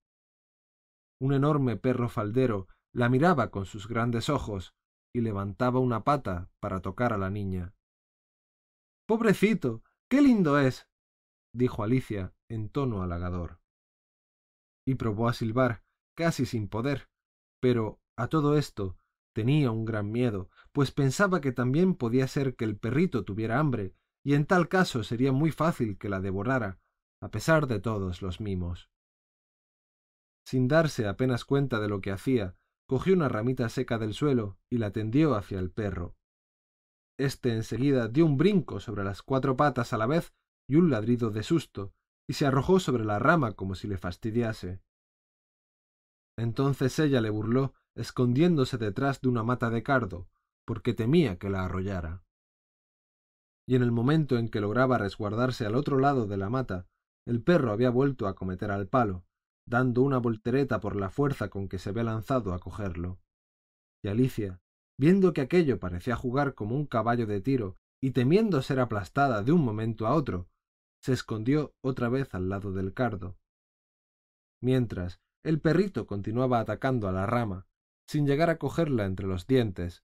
Un 1.22 1.34
enorme 1.34 1.78
perro 1.78 2.10
faldero 2.10 2.68
la 2.94 3.10
miraba 3.10 3.52
con 3.52 3.66
sus 3.66 3.88
grandes 3.88 4.30
ojos 4.30 4.74
y 5.14 5.22
levantaba 5.22 5.80
una 5.80 6.04
pata 6.04 6.50
para 6.60 6.82
tocar 6.82 7.14
a 7.14 7.18
la 7.18 7.30
niña. 7.30 7.74
Pobrecito, 9.08 9.84
qué 10.10 10.22
lindo 10.22 10.60
es. 10.60 10.88
dijo 11.54 11.84
Alicia 11.84 12.34
en 12.48 12.70
tono 12.70 13.04
halagador. 13.04 13.60
Y 14.86 14.96
probó 14.96 15.28
a 15.28 15.34
silbar, 15.34 15.84
casi 16.16 16.46
sin 16.46 16.68
poder, 16.68 17.10
pero 17.60 18.00
a 18.18 18.28
todo 18.28 18.58
esto 18.58 18.98
tenía 19.34 19.72
un 19.72 19.86
gran 19.86 20.12
miedo, 20.12 20.50
pues 20.72 20.92
pensaba 20.92 21.42
que 21.42 21.52
también 21.52 21.96
podía 21.96 22.28
ser 22.28 22.56
que 22.56 22.66
el 22.66 22.78
perrito 22.78 23.24
tuviera 23.24 23.60
hambre, 23.60 23.96
y 24.24 24.34
en 24.34 24.46
tal 24.46 24.68
caso 24.68 25.04
sería 25.04 25.32
muy 25.32 25.52
fácil 25.52 25.98
que 25.98 26.10
la 26.10 26.20
devorara, 26.20 26.80
a 27.22 27.32
pesar 27.32 27.68
de 27.68 27.80
todos 27.80 28.22
los 28.22 28.40
mimos. 28.42 28.90
Sin 30.46 30.68
darse 30.68 31.08
apenas 31.08 31.46
cuenta 31.46 31.80
de 31.80 31.90
lo 31.90 32.02
que 32.02 32.12
hacía, 32.12 32.56
cogió 32.88 33.14
una 33.14 33.30
ramita 33.30 33.70
seca 33.70 33.98
del 33.98 34.14
suelo 34.14 34.58
y 34.70 34.80
la 34.80 34.92
tendió 34.92 35.36
hacia 35.36 35.60
el 35.60 35.70
perro. 35.70 36.16
Este 37.20 37.54
enseguida 37.54 38.08
dio 38.08 38.26
un 38.26 38.38
brinco 38.38 38.80
sobre 38.80 39.04
las 39.04 39.22
cuatro 39.22 39.56
patas 39.56 39.94
a 39.94 39.98
la 39.98 40.08
vez 40.08 40.34
y 40.68 40.76
un 40.76 40.90
ladrido 40.90 41.30
de 41.30 41.44
susto, 41.44 41.94
y 42.28 42.34
se 42.34 42.46
arrojó 42.46 42.80
sobre 42.80 43.06
la 43.06 43.20
rama 43.20 43.54
como 43.54 43.76
si 43.76 43.88
le 43.88 43.98
fastidiase. 43.98 44.82
Entonces 46.38 46.98
ella 47.00 47.22
le 47.22 47.30
burló, 47.30 47.74
escondiéndose 48.00 48.78
detrás 48.78 49.20
de 49.20 49.28
una 49.28 49.44
mata 49.44 49.70
de 49.70 49.84
cardo, 49.84 50.30
porque 50.66 50.94
temía 50.94 51.38
que 51.38 51.50
la 51.50 51.66
arrollara. 51.66 52.24
Y 53.68 53.76
en 53.76 53.84
el 53.84 53.92
momento 53.92 54.38
en 54.38 54.48
que 54.48 54.62
lograba 54.62 54.98
resguardarse 54.98 55.66
al 55.66 55.76
otro 55.76 56.00
lado 56.00 56.26
de 56.26 56.38
la 56.38 56.50
mata, 56.50 56.88
el 57.26 57.44
perro 57.44 57.72
había 57.72 57.90
vuelto 57.90 58.28
a 58.28 58.36
cometer 58.36 58.72
al 58.72 58.88
palo, 58.88 59.26
dando 59.68 60.02
una 60.02 60.18
voltereta 60.18 60.80
por 60.80 60.96
la 60.96 61.10
fuerza 61.10 61.50
con 61.50 61.68
que 61.68 61.78
se 61.78 61.90
había 61.90 62.04
lanzado 62.04 62.54
a 62.54 62.60
cogerlo. 62.60 63.20
Y 64.02 64.08
Alicia, 64.08 64.62
viendo 64.98 65.34
que 65.34 65.42
aquello 65.42 65.78
parecía 65.78 66.16
jugar 66.16 66.56
como 66.56 66.76
un 66.76 66.86
caballo 66.86 67.28
de 67.28 67.42
tiro 67.42 67.76
y 68.02 68.12
temiendo 68.12 68.62
ser 68.62 68.80
aplastada 68.80 69.44
de 69.44 69.52
un 69.52 69.64
momento 69.64 70.08
a 70.08 70.16
otro, 70.16 70.48
se 71.02 71.12
escondió 71.12 71.76
otra 71.82 72.08
vez 72.08 72.34
al 72.34 72.48
lado 72.48 72.72
del 72.72 72.94
cardo. 72.94 73.38
Mientras, 74.62 75.20
el 75.44 75.60
perrito 75.60 76.08
continuaba 76.08 76.60
atacando 76.60 77.08
a 77.08 77.12
la 77.12 77.26
rama, 77.26 77.68
sin 78.10 78.26
llegar 78.26 78.50
a 78.50 78.58
cogerla 78.58 79.06
entre 79.06 79.28
los 79.28 79.46
dientes. 79.46 80.04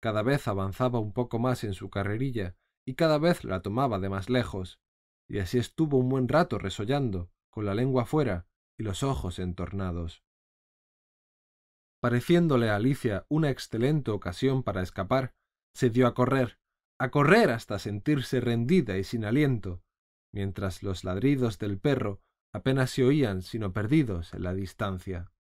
Cada 0.00 0.22
vez 0.22 0.46
avanzaba 0.46 1.00
un 1.00 1.12
poco 1.12 1.40
más 1.40 1.64
en 1.64 1.74
su 1.74 1.90
carrerilla 1.90 2.54
y 2.86 2.94
cada 2.94 3.18
vez 3.18 3.42
la 3.42 3.62
tomaba 3.62 3.98
de 3.98 4.08
más 4.08 4.30
lejos, 4.30 4.80
y 5.28 5.40
así 5.40 5.58
estuvo 5.58 5.98
un 5.98 6.08
buen 6.08 6.28
rato 6.28 6.56
resollando, 6.56 7.32
con 7.50 7.64
la 7.64 7.74
lengua 7.74 8.06
fuera 8.06 8.46
y 8.78 8.84
los 8.84 9.02
ojos 9.02 9.40
entornados. 9.40 10.22
Pareciéndole 12.00 12.70
a 12.70 12.76
Alicia 12.76 13.26
una 13.28 13.50
excelente 13.50 14.12
ocasión 14.12 14.62
para 14.62 14.80
escapar, 14.80 15.34
se 15.74 15.90
dio 15.90 16.06
a 16.06 16.14
correr, 16.14 16.60
a 17.00 17.10
correr 17.10 17.50
hasta 17.50 17.80
sentirse 17.80 18.40
rendida 18.40 18.98
y 18.98 19.02
sin 19.02 19.24
aliento, 19.24 19.82
mientras 20.32 20.84
los 20.84 21.02
ladridos 21.02 21.58
del 21.58 21.76
perro 21.76 22.20
apenas 22.52 22.92
se 22.92 23.02
oían 23.02 23.42
sino 23.42 23.72
perdidos 23.72 24.32
en 24.32 24.44
la 24.44 24.54
distancia. 24.54 25.33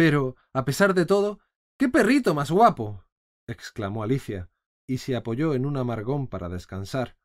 Pero, 0.00 0.34
a 0.54 0.64
pesar 0.64 0.94
de 0.94 1.04
todo, 1.04 1.40
¡qué 1.78 1.90
perrito 1.90 2.32
más 2.32 2.50
guapo! 2.50 3.04
exclamó 3.46 4.02
Alicia, 4.02 4.48
y 4.86 4.96
se 4.96 5.14
apoyó 5.14 5.52
en 5.52 5.66
un 5.66 5.76
amargón 5.76 6.26
para 6.26 6.48
descansar, 6.48 7.18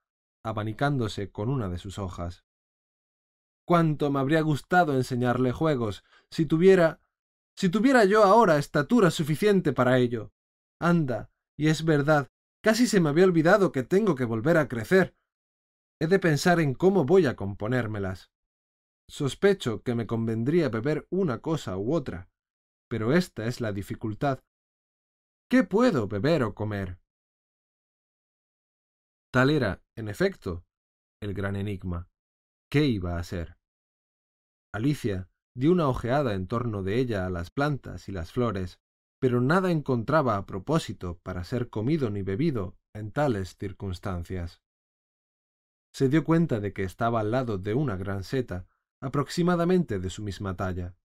abanicándose 0.43 1.31
con 1.31 1.47
una 1.47 1.69
de 1.69 1.77
sus 1.77 1.99
hojas 1.99 2.43
cuánto 3.65 4.11
me 4.11 4.19
habría 4.19 4.41
gustado 4.41 4.93
enseñarle 4.93 5.51
juegos, 5.51 6.03
si 6.29 6.45
tuviera. 6.45 7.01
si 7.55 7.69
tuviera 7.69 8.03
yo 8.05 8.23
ahora 8.23 8.57
estatura 8.57 9.09
suficiente 9.09 9.73
para 9.73 9.97
ello. 9.97 10.33
Anda, 10.79 11.31
y 11.57 11.69
es 11.69 11.85
verdad, 11.85 12.29
casi 12.61 12.87
se 12.87 12.99
me 12.99 13.09
había 13.09 13.25
olvidado 13.25 13.71
que 13.71 13.83
tengo 13.83 14.15
que 14.15 14.25
volver 14.25 14.57
a 14.57 14.67
crecer. 14.67 15.15
He 15.99 16.07
de 16.07 16.19
pensar 16.19 16.59
en 16.59 16.73
cómo 16.73 17.05
voy 17.05 17.25
a 17.25 17.35
componérmelas. 17.35 18.29
Sospecho 19.07 19.81
que 19.81 19.95
me 19.95 20.05
convendría 20.05 20.69
beber 20.69 21.07
una 21.09 21.39
cosa 21.39 21.77
u 21.77 21.93
otra, 21.93 22.29
pero 22.89 23.13
esta 23.13 23.45
es 23.45 23.61
la 23.61 23.71
dificultad. 23.71 24.39
¿Qué 25.49 25.63
puedo 25.63 26.07
beber 26.07 26.43
o 26.43 26.55
comer? 26.55 26.99
Tal 29.31 29.49
era, 29.49 29.83
en 29.95 30.07
efecto, 30.07 30.65
el 31.21 31.33
gran 31.33 31.55
enigma. 31.55 32.09
¿Qué 32.71 32.85
iba 32.85 33.17
a 33.17 33.23
ser? 33.23 33.57
Alicia 34.73 35.29
dio 35.55 35.71
una 35.71 35.87
ojeada 35.87 36.33
en 36.33 36.47
torno 36.47 36.83
de 36.83 36.99
ella 36.99 37.25
a 37.25 37.29
las 37.29 37.49
plantas 37.49 38.09
y 38.09 38.11
las 38.11 38.31
flores, 38.31 38.79
pero 39.19 39.41
nada 39.41 39.71
encontraba 39.71 40.37
a 40.37 40.45
propósito 40.45 41.19
para 41.23 41.43
ser 41.43 41.69
comido 41.69 42.09
ni 42.09 42.21
bebido 42.21 42.77
en 42.93 43.11
tales 43.11 43.55
circunstancias. 43.57 44.61
Se 45.93 46.09
dio 46.09 46.23
cuenta 46.23 46.59
de 46.59 46.73
que 46.73 46.83
estaba 46.83 47.21
al 47.21 47.31
lado 47.31 47.57
de 47.57 47.73
una 47.73 47.95
gran 47.95 48.23
seta, 48.23 48.67
aproximadamente 49.01 49.99
de 49.99 50.09
su 50.09 50.23
misma 50.23 50.55
talla, 50.55 50.95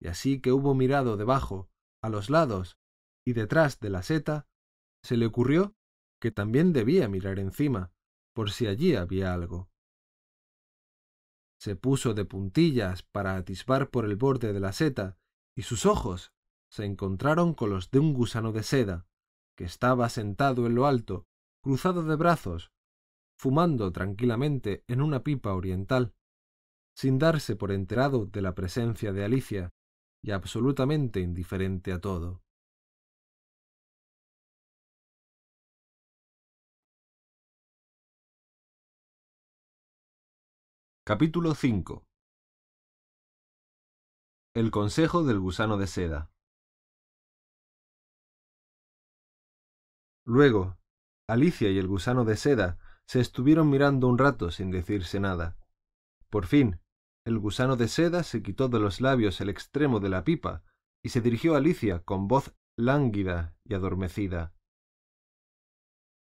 y 0.00 0.08
así 0.08 0.40
que 0.40 0.52
hubo 0.52 0.74
mirado 0.74 1.16
debajo, 1.16 1.68
a 2.02 2.08
los 2.08 2.30
lados, 2.30 2.78
y 3.26 3.32
detrás 3.32 3.80
de 3.80 3.90
la 3.90 4.02
seta, 4.02 4.46
se 5.02 5.16
le 5.16 5.26
ocurrió 5.26 5.74
que 6.20 6.30
también 6.30 6.72
debía 6.72 7.08
mirar 7.08 7.38
encima, 7.38 7.92
por 8.34 8.50
si 8.50 8.66
allí 8.66 8.94
había 8.94 9.32
algo. 9.32 9.70
Se 11.60 11.76
puso 11.76 12.14
de 12.14 12.24
puntillas 12.24 13.02
para 13.02 13.36
atisbar 13.36 13.90
por 13.90 14.04
el 14.04 14.16
borde 14.16 14.52
de 14.52 14.60
la 14.60 14.72
seta, 14.72 15.18
y 15.56 15.62
sus 15.62 15.86
ojos 15.86 16.32
se 16.70 16.84
encontraron 16.84 17.54
con 17.54 17.70
los 17.70 17.90
de 17.90 17.98
un 17.98 18.14
gusano 18.14 18.52
de 18.52 18.62
seda, 18.62 19.06
que 19.56 19.64
estaba 19.64 20.08
sentado 20.08 20.66
en 20.66 20.74
lo 20.74 20.86
alto, 20.86 21.26
cruzado 21.62 22.04
de 22.04 22.14
brazos, 22.16 22.70
fumando 23.36 23.92
tranquilamente 23.92 24.84
en 24.86 25.00
una 25.00 25.22
pipa 25.22 25.54
oriental, 25.54 26.14
sin 26.94 27.18
darse 27.18 27.56
por 27.56 27.72
enterado 27.72 28.26
de 28.26 28.42
la 28.42 28.54
presencia 28.54 29.12
de 29.12 29.24
Alicia, 29.24 29.72
y 30.22 30.32
absolutamente 30.32 31.20
indiferente 31.20 31.92
a 31.92 32.00
todo. 32.00 32.42
Capítulo 41.04 41.54
5 41.54 42.04
El 44.54 44.70
consejo 44.70 45.24
del 45.24 45.40
gusano 45.40 45.78
de 45.78 45.86
seda 45.86 46.30
Luego, 50.26 50.76
Alicia 51.26 51.70
y 51.70 51.78
el 51.78 51.88
gusano 51.88 52.26
de 52.26 52.36
seda 52.36 52.78
se 53.06 53.20
estuvieron 53.20 53.70
mirando 53.70 54.06
un 54.08 54.18
rato 54.18 54.50
sin 54.50 54.70
decirse 54.70 55.18
nada. 55.18 55.56
Por 56.28 56.44
fin, 56.44 56.78
el 57.28 57.38
gusano 57.38 57.76
de 57.76 57.88
seda 57.88 58.22
se 58.22 58.42
quitó 58.42 58.70
de 58.70 58.80
los 58.80 59.02
labios 59.02 59.42
el 59.42 59.50
extremo 59.50 60.00
de 60.00 60.08
la 60.08 60.24
pipa 60.24 60.64
y 61.04 61.10
se 61.10 61.20
dirigió 61.20 61.54
a 61.54 61.58
Alicia 61.58 62.00
con 62.00 62.26
voz 62.26 62.54
lánguida 62.74 63.54
y 63.64 63.74
adormecida. 63.74 64.54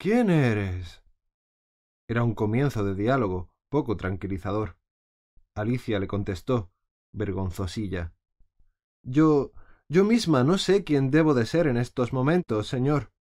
¿Quién 0.01 0.31
eres? 0.31 1.03
Era 2.09 2.25
un 2.25 2.35
comienzo 2.35 2.85
de 2.85 2.95
diálogo, 2.95 3.51
poco 3.71 3.99
tranquilizador. 3.99 4.79
Alicia 5.55 6.01
le 6.01 6.07
contestó, 6.07 6.73
vergonzosilla. 7.13 8.15
Yo. 9.05 9.53
yo 9.91 10.05
misma 10.05 10.43
no 10.43 10.57
sé 10.57 10.85
quién 10.85 11.11
debo 11.11 11.35
de 11.35 11.45
ser 11.45 11.67
en 11.67 11.77
estos 11.77 12.15
momentos, 12.15 12.67
señor. 12.67 13.13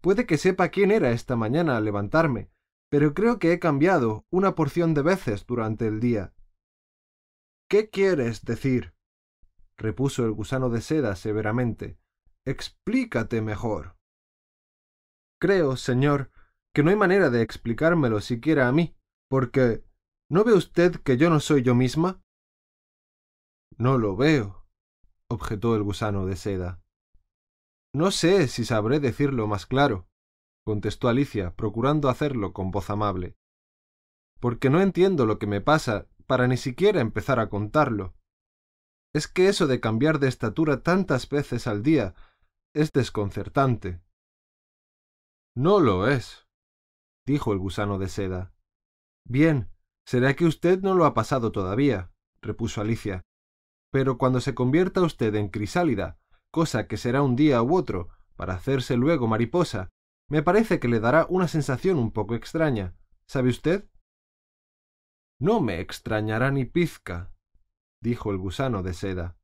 Puede 0.00 0.26
que 0.26 0.36
sepa 0.36 0.70
quién 0.70 0.90
era 0.90 1.12
esta 1.12 1.36
mañana 1.36 1.76
al 1.76 1.84
levantarme, 1.84 2.50
pero 2.90 3.14
creo 3.14 3.38
que 3.38 3.52
he 3.52 3.60
cambiado 3.60 4.26
una 4.30 4.56
porción 4.56 4.94
de 4.94 5.02
veces 5.02 5.46
durante 5.46 5.86
el 5.86 6.00
día. 6.00 6.34
¿Qué 7.74 7.90
quieres 7.90 8.44
decir? 8.44 8.94
repuso 9.76 10.24
el 10.24 10.30
gusano 10.30 10.70
de 10.70 10.80
seda 10.80 11.16
severamente. 11.16 11.98
Explícate 12.46 13.42
mejor. 13.42 13.96
Creo, 15.40 15.76
señor, 15.76 16.30
que 16.72 16.84
no 16.84 16.90
hay 16.90 16.96
manera 16.96 17.30
de 17.30 17.42
explicármelo 17.42 18.20
siquiera 18.20 18.68
a 18.68 18.72
mí, 18.72 18.94
porque 19.28 19.82
¿no 20.30 20.44
ve 20.44 20.52
usted 20.52 21.00
que 21.00 21.16
yo 21.16 21.30
no 21.30 21.40
soy 21.40 21.62
yo 21.62 21.74
misma? 21.74 22.22
No 23.76 23.98
lo 23.98 24.14
veo, 24.14 24.68
objetó 25.28 25.74
el 25.74 25.82
gusano 25.82 26.26
de 26.26 26.36
seda. 26.36 26.80
No 27.92 28.12
sé 28.12 28.46
si 28.46 28.64
sabré 28.64 29.00
decirlo 29.00 29.48
más 29.48 29.66
claro, 29.66 30.06
contestó 30.64 31.08
Alicia, 31.08 31.56
procurando 31.56 32.08
hacerlo 32.08 32.52
con 32.52 32.70
voz 32.70 32.88
amable. 32.88 33.34
Porque 34.38 34.70
no 34.70 34.80
entiendo 34.80 35.26
lo 35.26 35.40
que 35.40 35.48
me 35.48 35.60
pasa 35.60 36.06
para 36.26 36.46
ni 36.46 36.56
siquiera 36.56 37.00
empezar 37.00 37.40
a 37.40 37.48
contarlo. 37.48 38.14
Es 39.12 39.28
que 39.28 39.48
eso 39.48 39.66
de 39.66 39.80
cambiar 39.80 40.18
de 40.18 40.28
estatura 40.28 40.82
tantas 40.82 41.28
veces 41.28 41.66
al 41.66 41.82
día 41.82 42.14
es 42.74 42.90
desconcertante. 42.92 44.00
No 45.54 45.78
lo 45.78 46.08
es, 46.08 46.48
dijo 47.24 47.52
el 47.52 47.58
gusano 47.58 47.98
de 47.98 48.08
seda. 48.08 48.54
Bien, 49.24 49.70
será 50.04 50.34
que 50.34 50.46
usted 50.46 50.80
no 50.82 50.94
lo 50.94 51.04
ha 51.04 51.14
pasado 51.14 51.52
todavía, 51.52 52.10
repuso 52.42 52.80
Alicia. 52.80 53.22
Pero 53.92 54.18
cuando 54.18 54.40
se 54.40 54.54
convierta 54.54 55.00
usted 55.02 55.34
en 55.36 55.48
crisálida, 55.48 56.18
cosa 56.50 56.88
que 56.88 56.96
será 56.96 57.22
un 57.22 57.36
día 57.36 57.62
u 57.62 57.76
otro, 57.76 58.08
para 58.34 58.54
hacerse 58.54 58.96
luego 58.96 59.28
mariposa, 59.28 59.90
me 60.28 60.42
parece 60.42 60.80
que 60.80 60.88
le 60.88 61.00
dará 61.00 61.26
una 61.28 61.48
sensación 61.48 61.98
un 61.98 62.10
poco 62.10 62.34
extraña. 62.34 62.96
¿Sabe 63.26 63.50
usted? 63.50 63.88
No 65.44 65.60
me 65.60 65.78
extrañará 65.78 66.50
ni 66.50 66.64
pizca, 66.64 67.30
dijo 68.00 68.30
el 68.30 68.38
gusano 68.38 68.82
de 68.82 68.94
seda. 68.94 69.36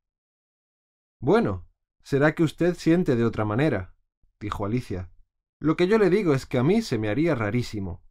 Bueno, 1.21 1.67
será 2.01 2.33
que 2.33 2.41
usted 2.41 2.73
siente 2.73 3.15
de 3.15 3.23
otra 3.23 3.45
manera, 3.45 3.93
dijo 4.39 4.65
Alicia. 4.65 5.11
Lo 5.59 5.75
que 5.75 5.87
yo 5.87 5.99
le 5.99 6.09
digo 6.09 6.33
es 6.33 6.47
que 6.47 6.57
a 6.57 6.63
mí 6.63 6.81
se 6.81 6.97
me 6.97 7.09
haría 7.09 7.35
rarísimo. 7.35 8.03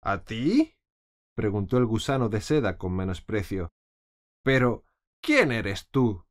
¿A 0.00 0.24
ti? 0.24 0.78
preguntó 1.34 1.76
el 1.76 1.84
gusano 1.84 2.30
de 2.30 2.40
seda 2.40 2.78
con 2.78 2.96
menosprecio. 2.96 3.68
Pero, 4.42 4.86
¿quién 5.20 5.52
eres 5.52 5.90
tú? 5.90 6.24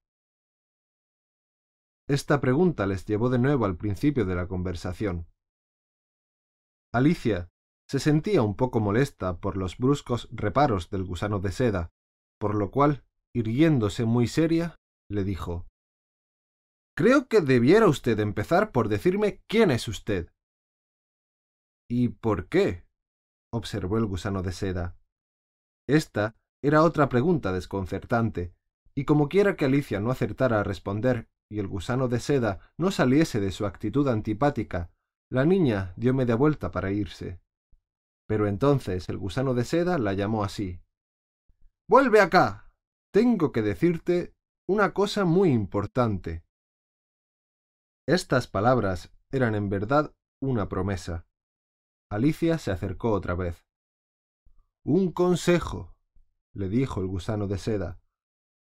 Esta 2.08 2.42
pregunta 2.42 2.88
les 2.88 3.06
llevó 3.06 3.30
de 3.30 3.38
nuevo 3.38 3.66
al 3.66 3.78
principio 3.78 4.26
de 4.26 4.34
la 4.34 4.48
conversación. 4.48 5.28
Alicia 6.92 7.52
se 7.90 8.00
sentía 8.00 8.42
un 8.42 8.56
poco 8.56 8.80
molesta 8.80 9.38
por 9.40 9.56
los 9.58 9.78
bruscos 9.78 10.28
reparos 10.32 10.90
del 10.90 11.04
gusano 11.04 11.40
de 11.40 11.52
seda, 11.52 11.92
por 12.40 12.56
lo 12.56 12.70
cual, 12.72 13.04
irguiéndose 13.34 14.06
muy 14.06 14.28
seria, 14.28 14.76
le 15.10 15.24
dijo 15.24 15.66
Creo 16.96 17.28
que 17.28 17.42
debiera 17.42 17.88
usted 17.88 18.20
empezar 18.20 18.72
por 18.72 18.90
decirme 18.90 19.42
quién 19.48 19.72
es 19.72 19.88
usted. 19.88 20.32
¿Y 21.90 22.10
por 22.10 22.50
qué? 22.50 22.86
observó 23.54 23.98
el 23.98 24.06
gusano 24.06 24.44
de 24.44 24.52
seda. 24.52 24.98
Esta 25.88 26.36
era 26.62 26.84
otra 26.84 27.08
pregunta 27.08 27.54
desconcertante, 27.54 28.54
y 28.96 29.06
como 29.06 29.30
quiera 29.30 29.56
que 29.56 29.66
Alicia 29.66 30.00
no 30.00 30.12
acertara 30.12 30.60
a 30.60 30.64
responder 30.64 31.30
y 31.50 31.60
el 31.60 31.68
gusano 31.68 32.08
de 32.10 32.20
seda 32.20 32.72
no 32.78 32.92
saliese 32.92 33.40
de 33.40 33.52
su 33.52 33.66
actitud 33.66 34.08
antipática, 34.10 34.92
la 35.32 35.46
niña 35.46 35.94
dio 35.96 36.14
media 36.14 36.36
vuelta 36.36 36.72
para 36.72 36.92
irse. 36.92 37.40
Pero 38.28 38.48
entonces 38.48 39.10
el 39.10 39.18
gusano 39.18 39.54
de 39.54 39.64
seda 39.64 39.98
la 39.98 40.14
llamó 40.14 40.44
así. 40.44 40.82
Vuelve 41.90 42.20
acá. 42.20 42.72
Tengo 43.14 43.52
que 43.52 43.62
decirte 43.62 44.34
una 44.68 44.94
cosa 44.94 45.24
muy 45.26 45.50
importante. 45.52 46.44
Estas 48.08 48.48
palabras 48.48 49.12
eran 49.32 49.56
en 49.56 49.70
verdad 49.70 50.14
una 50.42 50.68
promesa. 50.68 51.26
Alicia 52.10 52.58
se 52.58 52.72
acercó 52.72 53.12
otra 53.12 53.36
vez. 53.36 53.66
Un 54.86 55.12
consejo, 55.12 55.96
le 56.54 56.70
dijo 56.70 57.02
el 57.02 57.08
gusano 57.08 57.48
de 57.48 57.58
seda. 57.58 58.00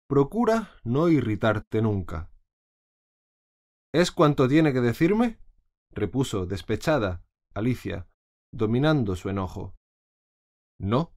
Procura 0.08 0.72
no 0.84 1.10
irritarte 1.10 1.82
nunca. 1.82 2.32
¿Es 3.94 4.12
cuanto 4.12 4.48
tiene 4.48 4.74
que 4.74 4.82
decirme? 4.82 5.40
repuso 5.92 6.46
despechada 6.46 7.24
Alicia, 7.54 8.08
dominando 8.56 9.18
su 9.18 9.30
enojo. 9.30 9.76
No, 10.80 11.14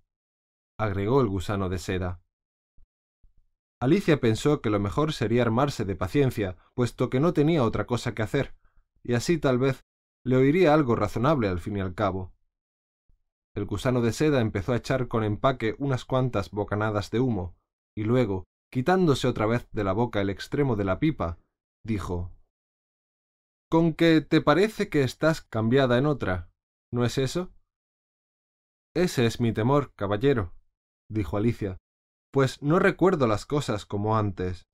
agregó 0.76 1.20
el 1.20 1.28
gusano 1.28 1.68
de 1.68 1.78
seda. 1.78 2.20
Alicia 3.80 4.20
pensó 4.20 4.60
que 4.60 4.70
lo 4.70 4.80
mejor 4.80 5.12
sería 5.12 5.42
armarse 5.42 5.84
de 5.84 5.94
paciencia, 5.94 6.56
puesto 6.74 7.10
que 7.10 7.20
no 7.20 7.32
tenía 7.32 7.62
otra 7.62 7.86
cosa 7.86 8.12
que 8.12 8.22
hacer, 8.22 8.56
y 9.04 9.14
así 9.14 9.38
tal 9.38 9.58
vez 9.58 9.84
le 10.24 10.36
oiría 10.36 10.74
algo 10.74 10.96
razonable 10.96 11.46
al 11.46 11.60
fin 11.60 11.76
y 11.76 11.80
al 11.80 11.94
cabo. 11.94 12.32
El 13.54 13.66
gusano 13.66 14.00
de 14.00 14.12
seda 14.12 14.40
empezó 14.40 14.72
a 14.72 14.76
echar 14.76 15.06
con 15.06 15.22
empaque 15.22 15.76
unas 15.78 16.04
cuantas 16.04 16.50
bocanadas 16.50 17.12
de 17.12 17.20
humo, 17.20 17.56
y 17.96 18.02
luego, 18.02 18.46
quitándose 18.72 19.28
otra 19.28 19.46
vez 19.46 19.68
de 19.70 19.84
la 19.84 19.92
boca 19.92 20.20
el 20.20 20.30
extremo 20.30 20.74
de 20.74 20.84
la 20.84 20.98
pipa, 20.98 21.38
dijo 21.84 22.32
Con 23.70 23.94
que 23.94 24.22
te 24.22 24.40
parece 24.40 24.88
que 24.88 25.04
estás 25.04 25.40
cambiada 25.40 25.98
en 25.98 26.06
otra, 26.06 26.50
¿no 26.92 27.04
es 27.04 27.18
eso? 27.18 27.52
Ese 28.94 29.26
es 29.26 29.40
mi 29.40 29.52
temor, 29.52 29.92
caballero, 29.94 30.52
dijo 31.10 31.36
Alicia, 31.36 31.78
pues 32.32 32.62
no 32.62 32.78
recuerdo 32.78 33.26
las 33.26 33.46
cosas 33.46 33.86
como 33.86 34.16
antes, 34.16 34.66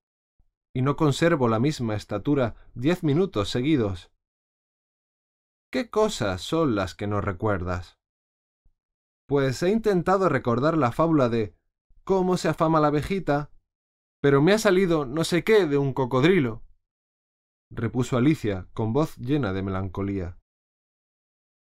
y 0.75 0.83
no 0.83 0.97
conservo 0.97 1.49
la 1.49 1.61
misma 1.61 1.95
estatura 1.95 2.57
diez 2.75 3.03
minutos 3.03 3.49
seguidos. 3.49 4.11
¿Qué 5.73 5.91
cosas 5.91 6.43
son 6.43 6.75
las 6.75 6.95
que 6.95 7.07
no 7.07 7.21
recuerdas? 7.21 7.99
Pues 9.29 9.63
he 9.63 9.71
intentado 9.71 10.29
recordar 10.29 10.77
la 10.77 10.93
fábula 10.93 11.29
de 11.29 11.57
cómo 12.05 12.37
se 12.37 12.49
afama 12.49 12.81
la 12.81 12.89
abejita, 12.89 13.51
pero 14.21 14.41
me 14.43 14.53
ha 14.53 14.59
salido 14.59 15.05
no 15.05 15.25
sé 15.25 15.43
qué 15.45 15.67
de 15.67 15.79
un 15.79 15.93
cocodrilo, 15.93 16.63
repuso 17.71 18.17
Alicia 18.17 18.69
con 18.73 18.93
voz 18.93 19.17
llena 19.17 19.53
de 19.53 19.63
melancolía. 19.63 20.39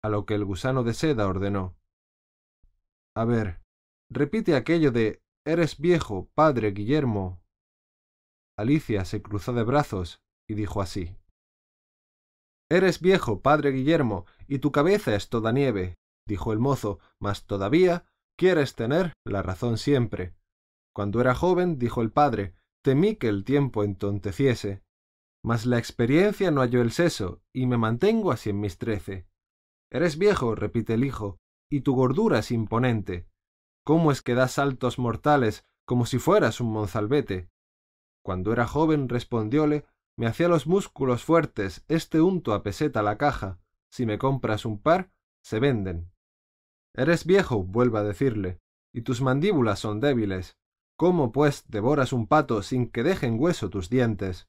A 0.05 0.11
lo 0.11 0.27
que 0.27 0.35
el 0.35 0.45
gusano 0.45 0.85
de 0.85 0.93
seda 0.93 1.27
ordenó. 1.27 1.79
A 3.17 3.25
ver, 3.25 3.63
repite 4.11 4.55
aquello 4.55 4.93
de 4.93 5.23
Eres 5.47 5.79
viejo, 5.79 6.29
padre 6.35 6.73
Guillermo. 6.73 7.43
Alicia 8.59 9.07
se 9.07 9.23
cruzó 9.23 9.55
de 9.55 9.63
brazos 9.63 10.21
y 10.47 10.57
dijo 10.57 10.83
así. 10.83 11.17
Eres 12.71 13.01
viejo, 13.01 13.41
padre 13.41 13.71
Guillermo, 13.71 14.27
y 14.47 14.59
tu 14.59 14.73
cabeza 14.73 15.15
es 15.15 15.31
toda 15.31 15.53
nieve, 15.53 15.95
dijo 16.29 16.53
el 16.53 16.59
mozo, 16.59 16.99
mas 17.19 17.47
todavía 17.47 18.05
quieres 18.39 18.75
tener 18.75 19.15
la 19.25 19.43
razón 19.43 19.79
siempre. 19.79 20.35
Cuando 20.95 21.23
era 21.23 21.35
joven, 21.35 21.79
dijo 21.79 22.03
el 22.03 22.11
padre, 22.11 22.55
temí 22.83 23.17
que 23.17 23.29
el 23.29 23.43
tiempo 23.43 23.83
entonteciese. 23.83 24.83
Mas 25.43 25.65
la 25.65 25.79
experiencia 25.79 26.51
no 26.51 26.61
halló 26.61 26.83
el 26.83 26.93
seso, 26.93 27.41
y 27.55 27.65
me 27.65 27.79
mantengo 27.79 28.33
así 28.33 28.51
en 28.51 28.61
mis 28.61 28.77
trece. 28.77 29.27
Eres 29.95 30.19
viejo, 30.19 30.57
repite 30.57 30.95
el 30.95 31.05
hijo, 31.05 31.39
y 31.71 31.83
tu 31.83 31.95
gordura 31.95 32.41
es 32.41 32.51
imponente. 32.51 33.29
¿Cómo 33.85 34.11
es 34.11 34.23
que 34.23 34.35
das 34.35 34.51
saltos 34.51 34.99
mortales 34.99 35.65
como 35.87 36.05
si 36.05 36.19
fueras 36.19 36.61
un 36.61 36.73
monzalbete? 36.73 37.49
Cuando 38.25 38.53
era 38.53 38.67
joven, 38.67 39.09
respondióle, 39.09 39.87
me 40.19 40.27
hacía 40.27 40.49
los 40.49 40.67
músculos 40.67 41.23
fuertes, 41.23 41.85
este 41.87 42.21
unto 42.21 42.55
a 42.55 42.65
peseta 42.65 43.05
la 43.05 43.19
caja. 43.19 43.61
Si 43.89 44.05
me 44.05 44.19
compras 44.19 44.65
un 44.65 44.83
par, 44.83 45.13
se 45.45 45.61
venden. 45.61 46.11
Eres 46.93 47.25
viejo, 47.25 47.63
vuelvo 47.63 47.99
a 47.99 48.03
decirle, 48.03 48.59
y 48.93 49.03
tus 49.03 49.23
mandíbulas 49.23 49.79
son 49.79 50.01
débiles. 50.01 50.59
¿Cómo, 50.97 51.31
pues, 51.31 51.67
devoras 51.69 52.13
un 52.13 52.27
pato 52.27 52.63
sin 52.63 52.91
que 52.91 53.05
dejen 53.05 53.39
hueso 53.39 53.71
tus 53.71 53.91
dientes? 53.91 54.49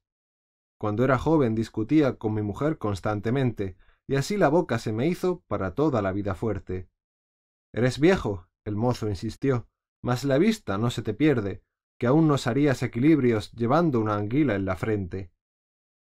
Cuando 0.79 1.03
era 1.03 1.19
joven 1.19 1.53
discutía 1.53 2.17
con 2.17 2.33
mi 2.33 2.41
mujer 2.41 2.79
constantemente, 2.79 3.77
y 4.07 4.15
así 4.15 4.37
la 4.37 4.49
boca 4.49 4.79
se 4.79 4.93
me 4.93 5.07
hizo 5.07 5.41
para 5.47 5.73
toda 5.73 6.01
la 6.01 6.11
vida 6.11 6.35
fuerte. 6.35 6.89
Eres 7.73 7.99
viejo, 7.99 8.47
el 8.65 8.75
mozo 8.75 9.09
insistió, 9.09 9.67
mas 10.03 10.23
la 10.23 10.37
vista 10.37 10.77
no 10.77 10.89
se 10.89 11.01
te 11.01 11.13
pierde, 11.13 11.63
que 11.99 12.07
aún 12.07 12.27
nos 12.27 12.47
harías 12.47 12.83
equilibrios 12.83 13.51
llevando 13.53 13.99
una 13.99 14.15
anguila 14.15 14.55
en 14.55 14.65
la 14.65 14.75
frente. 14.75 15.31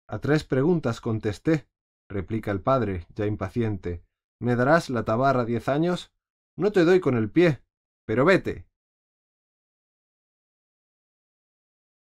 A 0.09 0.19
tres 0.19 0.45
preguntas 0.45 1.01
contesté, 1.01 1.69
replica 2.09 2.51
el 2.51 2.63
padre, 2.63 3.07
ya 3.15 3.27
impaciente. 3.27 4.05
¿Me 4.41 4.57
darás 4.57 4.91
la 4.91 5.05
tabarra 5.05 5.45
diez 5.45 5.69
años? 5.69 6.13
No 6.57 6.73
te 6.73 6.85
doy 6.85 7.01
con 7.01 7.17
el 7.17 7.31
pie, 7.31 7.63
pero 8.07 8.25
vete. 8.25 8.67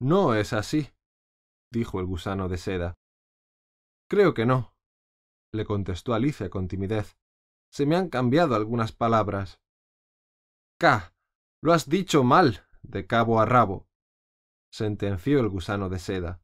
No 0.01 0.35
es 0.35 0.53
así, 0.53 0.89
dijo 1.71 1.99
el 1.99 2.05
gusano 2.05 2.49
de 2.49 2.57
seda. 2.57 2.95
Creo 4.09 4.33
que 4.33 4.45
no, 4.45 4.74
le 5.55 5.65
contestó 5.65 6.13
Alicia 6.13 6.49
con 6.49 6.67
timidez. 6.67 7.17
Se 7.71 7.85
me 7.85 7.95
han 7.95 8.09
cambiado 8.09 8.55
algunas 8.55 8.91
palabras. 8.91 9.59
Ca. 10.77 11.13
Lo 11.61 11.73
has 11.73 11.89
dicho 11.89 12.23
mal, 12.23 12.65
de 12.83 13.07
cabo 13.07 13.39
a 13.39 13.45
rabo, 13.45 13.87
sentenció 14.71 15.39
el 15.39 15.49
gusano 15.49 15.89
de 15.89 15.99
seda. 15.99 16.41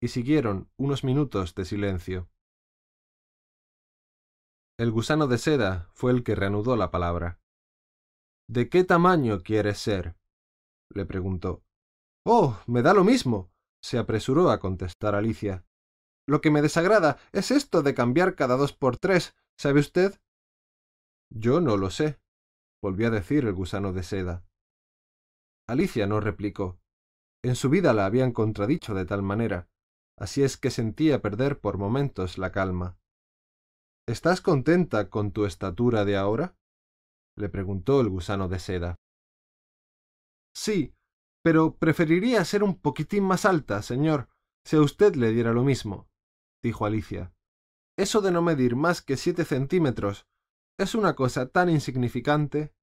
Y 0.00 0.08
siguieron 0.08 0.70
unos 0.76 1.04
minutos 1.04 1.54
de 1.54 1.64
silencio. 1.64 2.30
El 4.78 4.90
gusano 4.90 5.26
de 5.26 5.38
seda 5.38 5.88
fue 5.92 6.12
el 6.12 6.24
que 6.24 6.34
reanudó 6.34 6.76
la 6.76 6.90
palabra. 6.90 7.40
¿De 8.48 8.68
qué 8.68 8.84
tamaño 8.84 9.42
quieres 9.42 9.78
ser? 9.78 10.16
le 10.90 11.06
preguntó. 11.06 11.64
Oh, 12.24 12.60
me 12.66 12.82
da 12.82 12.94
lo 12.94 13.04
mismo, 13.04 13.50
se 13.82 13.98
apresuró 13.98 14.50
a 14.50 14.58
contestar 14.58 15.14
Alicia. 15.14 15.64
Lo 16.26 16.40
que 16.40 16.50
me 16.50 16.62
desagrada 16.62 17.18
es 17.32 17.50
esto 17.50 17.82
de 17.82 17.94
cambiar 17.94 18.34
cada 18.34 18.56
dos 18.56 18.72
por 18.72 18.96
tres, 18.96 19.36
¿sabe 19.58 19.80
usted? 19.80 20.20
Yo 21.30 21.60
no 21.60 21.76
lo 21.76 21.90
sé, 21.90 22.20
volvió 22.82 23.08
a 23.08 23.10
decir 23.10 23.44
el 23.44 23.52
gusano 23.52 23.92
de 23.92 24.02
seda. 24.02 24.44
Alicia 25.68 26.06
no 26.06 26.20
replicó. 26.20 26.78
En 27.42 27.56
su 27.56 27.68
vida 27.68 27.92
la 27.92 28.06
habían 28.06 28.32
contradicho 28.32 28.94
de 28.94 29.04
tal 29.04 29.22
manera, 29.22 29.68
así 30.18 30.42
es 30.42 30.56
que 30.56 30.70
sentía 30.70 31.20
perder 31.20 31.60
por 31.60 31.76
momentos 31.76 32.38
la 32.38 32.52
calma. 32.52 32.98
¿Estás 34.06 34.40
contenta 34.40 35.10
con 35.10 35.32
tu 35.32 35.44
estatura 35.44 36.04
de 36.04 36.16
ahora? 36.16 36.56
le 37.36 37.48
preguntó 37.48 38.00
el 38.00 38.08
gusano 38.08 38.48
de 38.48 38.58
seda. 38.58 38.96
Sí, 40.54 40.94
pero 41.42 41.76
preferiría 41.76 42.44
ser 42.44 42.62
un 42.62 42.80
poquitín 42.80 43.24
más 43.24 43.44
alta, 43.44 43.82
señor, 43.82 44.28
si 44.64 44.76
a 44.76 44.80
usted 44.80 45.16
le 45.16 45.32
diera 45.32 45.52
lo 45.52 45.64
mismo, 45.64 46.08
dijo 46.64 46.86
Alicia. 46.86 47.32
Eso 47.96 48.22
de 48.22 48.32
no 48.32 48.42
medir 48.42 48.74
más 48.74 49.02
que 49.02 49.16
siete 49.16 49.44
centímetros 49.44 50.26
es 50.80 50.96
una 50.96 51.14
cosa 51.14 51.48
tan 51.50 51.68
insignificante. 51.68 52.74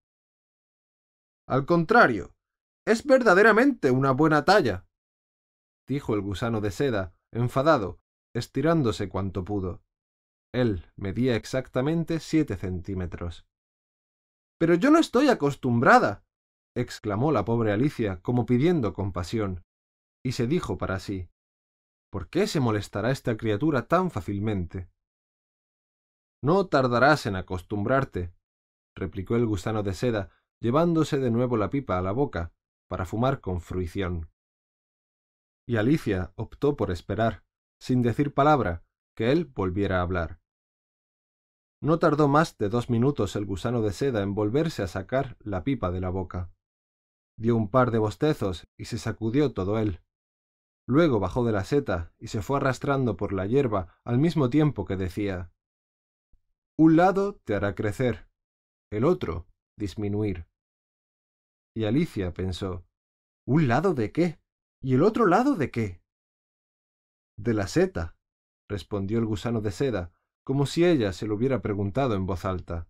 Al 1.49 1.65
contrario, 1.65 2.33
es 2.87 3.05
verdaderamente 3.05 3.91
una 3.91 4.11
buena 4.11 4.45
talla, 4.45 4.87
dijo 5.89 6.13
el 6.13 6.21
gusano 6.21 6.61
de 6.61 6.71
seda, 6.71 7.13
enfadado, 7.33 7.99
estirándose 8.33 9.09
cuanto 9.09 9.43
pudo. 9.43 9.83
Él 10.53 10.85
medía 10.95 11.35
exactamente 11.35 12.19
siete 12.19 12.55
centímetros. 12.55 13.45
Pero 14.59 14.75
yo 14.75 14.91
no 14.91 14.99
estoy 14.99 15.27
acostumbrada, 15.29 16.23
exclamó 16.77 17.31
la 17.31 17.45
pobre 17.45 17.71
Alicia, 17.71 18.21
como 18.21 18.45
pidiendo 18.45 18.93
compasión, 18.93 19.63
y 20.23 20.33
se 20.33 20.45
dijo 20.45 20.77
para 20.77 20.99
sí 20.99 21.31
¿Por 22.11 22.27
qué 22.29 22.45
se 22.45 22.59
molestará 22.59 23.09
esta 23.09 23.37
criatura 23.37 23.87
tan 23.87 24.11
fácilmente? 24.11 24.89
No 26.43 26.67
tardarás 26.67 27.25
en 27.25 27.37
acostumbrarte, 27.37 28.33
replicó 28.95 29.37
el 29.37 29.45
gusano 29.45 29.81
de 29.81 29.93
seda, 29.93 30.29
llevándose 30.59 31.19
de 31.19 31.31
nuevo 31.31 31.55
la 31.55 31.69
pipa 31.69 31.97
a 31.97 32.01
la 32.01 32.11
boca, 32.11 32.51
para 32.89 33.05
fumar 33.05 33.39
con 33.39 33.61
fruición. 33.61 34.29
Y 35.65 35.77
Alicia 35.77 36.33
optó 36.35 36.75
por 36.75 36.91
esperar, 36.91 37.45
sin 37.79 38.01
decir 38.01 38.33
palabra, 38.33 38.83
que 39.15 39.31
él 39.31 39.45
volviera 39.45 39.99
a 39.99 40.01
hablar. 40.01 40.41
No 41.81 41.97
tardó 41.97 42.27
más 42.27 42.57
de 42.57 42.67
dos 42.67 42.89
minutos 42.89 43.37
el 43.37 43.45
gusano 43.45 43.81
de 43.81 43.93
seda 43.93 44.21
en 44.21 44.35
volverse 44.35 44.83
a 44.83 44.87
sacar 44.87 45.37
la 45.39 45.63
pipa 45.63 45.91
de 45.91 46.01
la 46.01 46.09
boca. 46.09 46.51
Dio 47.37 47.55
un 47.55 47.69
par 47.69 47.91
de 47.91 47.99
bostezos 47.99 48.67
y 48.77 48.85
se 48.85 48.97
sacudió 48.97 49.53
todo 49.53 49.79
él. 49.79 50.01
Luego 50.91 51.21
bajó 51.21 51.45
de 51.45 51.53
la 51.53 51.63
seta 51.63 52.11
y 52.19 52.27
se 52.27 52.41
fue 52.41 52.57
arrastrando 52.57 53.15
por 53.15 53.31
la 53.31 53.45
hierba 53.45 53.97
al 54.03 54.17
mismo 54.17 54.49
tiempo 54.49 54.83
que 54.83 54.97
decía 54.97 55.53
Un 56.77 56.97
lado 56.97 57.35
te 57.45 57.55
hará 57.55 57.75
crecer, 57.75 58.27
el 58.91 59.05
otro 59.05 59.47
disminuir. 59.77 60.49
Y 61.73 61.85
Alicia 61.85 62.33
pensó 62.33 62.85
¿Un 63.47 63.69
lado 63.69 63.93
de 63.93 64.11
qué? 64.11 64.41
¿Y 64.81 64.95
el 64.95 65.03
otro 65.03 65.27
lado 65.27 65.55
de 65.55 65.71
qué? 65.71 66.03
De 67.37 67.53
la 67.53 67.67
seta, 67.67 68.17
respondió 68.67 69.19
el 69.19 69.25
gusano 69.25 69.61
de 69.61 69.71
seda, 69.71 70.11
como 70.43 70.65
si 70.65 70.83
ella 70.83 71.13
se 71.13 71.25
lo 71.25 71.35
hubiera 71.35 71.61
preguntado 71.61 72.15
en 72.15 72.25
voz 72.25 72.43
alta. 72.43 72.89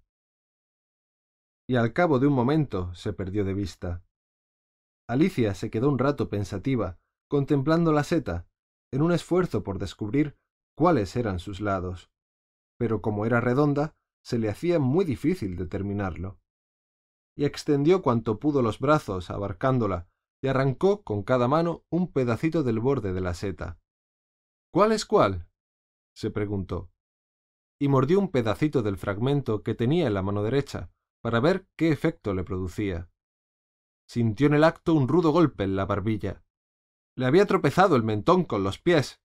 Y 1.70 1.76
al 1.76 1.94
cabo 1.94 2.18
de 2.18 2.26
un 2.26 2.34
momento 2.34 2.96
se 2.96 3.14
perdió 3.14 3.46
de 3.46 3.54
vista. 3.54 4.04
Alicia 5.08 5.54
se 5.54 5.70
quedó 5.70 5.88
un 5.88 6.00
rato 6.00 6.30
pensativa, 6.30 6.98
contemplando 7.32 7.94
la 7.94 8.04
seta, 8.04 8.46
en 8.92 9.02
un 9.02 9.14
esfuerzo 9.14 9.64
por 9.64 9.80
descubrir 9.80 10.36
cuáles 10.76 11.16
eran 11.16 11.40
sus 11.40 11.62
lados. 11.62 12.12
Pero 12.78 13.02
como 13.02 13.26
era 13.26 13.40
redonda, 13.40 13.96
se 14.22 14.38
le 14.38 14.50
hacía 14.50 14.80
muy 14.80 15.06
difícil 15.06 15.56
determinarlo. 15.56 16.42
Y 17.38 17.46
extendió 17.46 18.02
cuanto 18.02 18.38
pudo 18.38 18.62
los 18.62 18.80
brazos 18.80 19.30
abarcándola, 19.30 20.10
y 20.44 20.50
arrancó 20.50 21.04
con 21.04 21.24
cada 21.24 21.48
mano 21.48 21.86
un 21.90 22.12
pedacito 22.12 22.64
del 22.64 22.82
borde 22.82 23.14
de 23.14 23.22
la 23.22 23.34
seta. 23.34 23.80
¿Cuál 24.74 24.92
es 24.92 25.06
cuál? 25.06 25.48
se 26.14 26.32
preguntó 26.32 26.92
y 27.80 27.88
mordió 27.88 28.20
un 28.20 28.30
pedacito 28.30 28.84
del 28.84 28.98
fragmento 28.98 29.64
que 29.64 29.74
tenía 29.74 30.06
en 30.06 30.14
la 30.14 30.22
mano 30.22 30.44
derecha, 30.44 30.92
para 31.24 31.40
ver 31.40 31.68
qué 31.76 31.92
efecto 31.92 32.36
le 32.36 32.44
producía. 32.44 33.10
Sintió 34.08 34.46
en 34.48 34.54
el 34.54 34.66
acto 34.66 34.94
un 34.94 35.08
rudo 35.08 35.32
golpe 35.32 35.64
en 35.64 35.76
la 35.76 35.86
barbilla. 35.86 36.44
Le 37.16 37.26
había 37.26 37.46
tropezado 37.46 37.96
el 37.96 38.04
mentón 38.04 38.46
con 38.46 38.64
los 38.64 38.80
pies. 38.80 39.22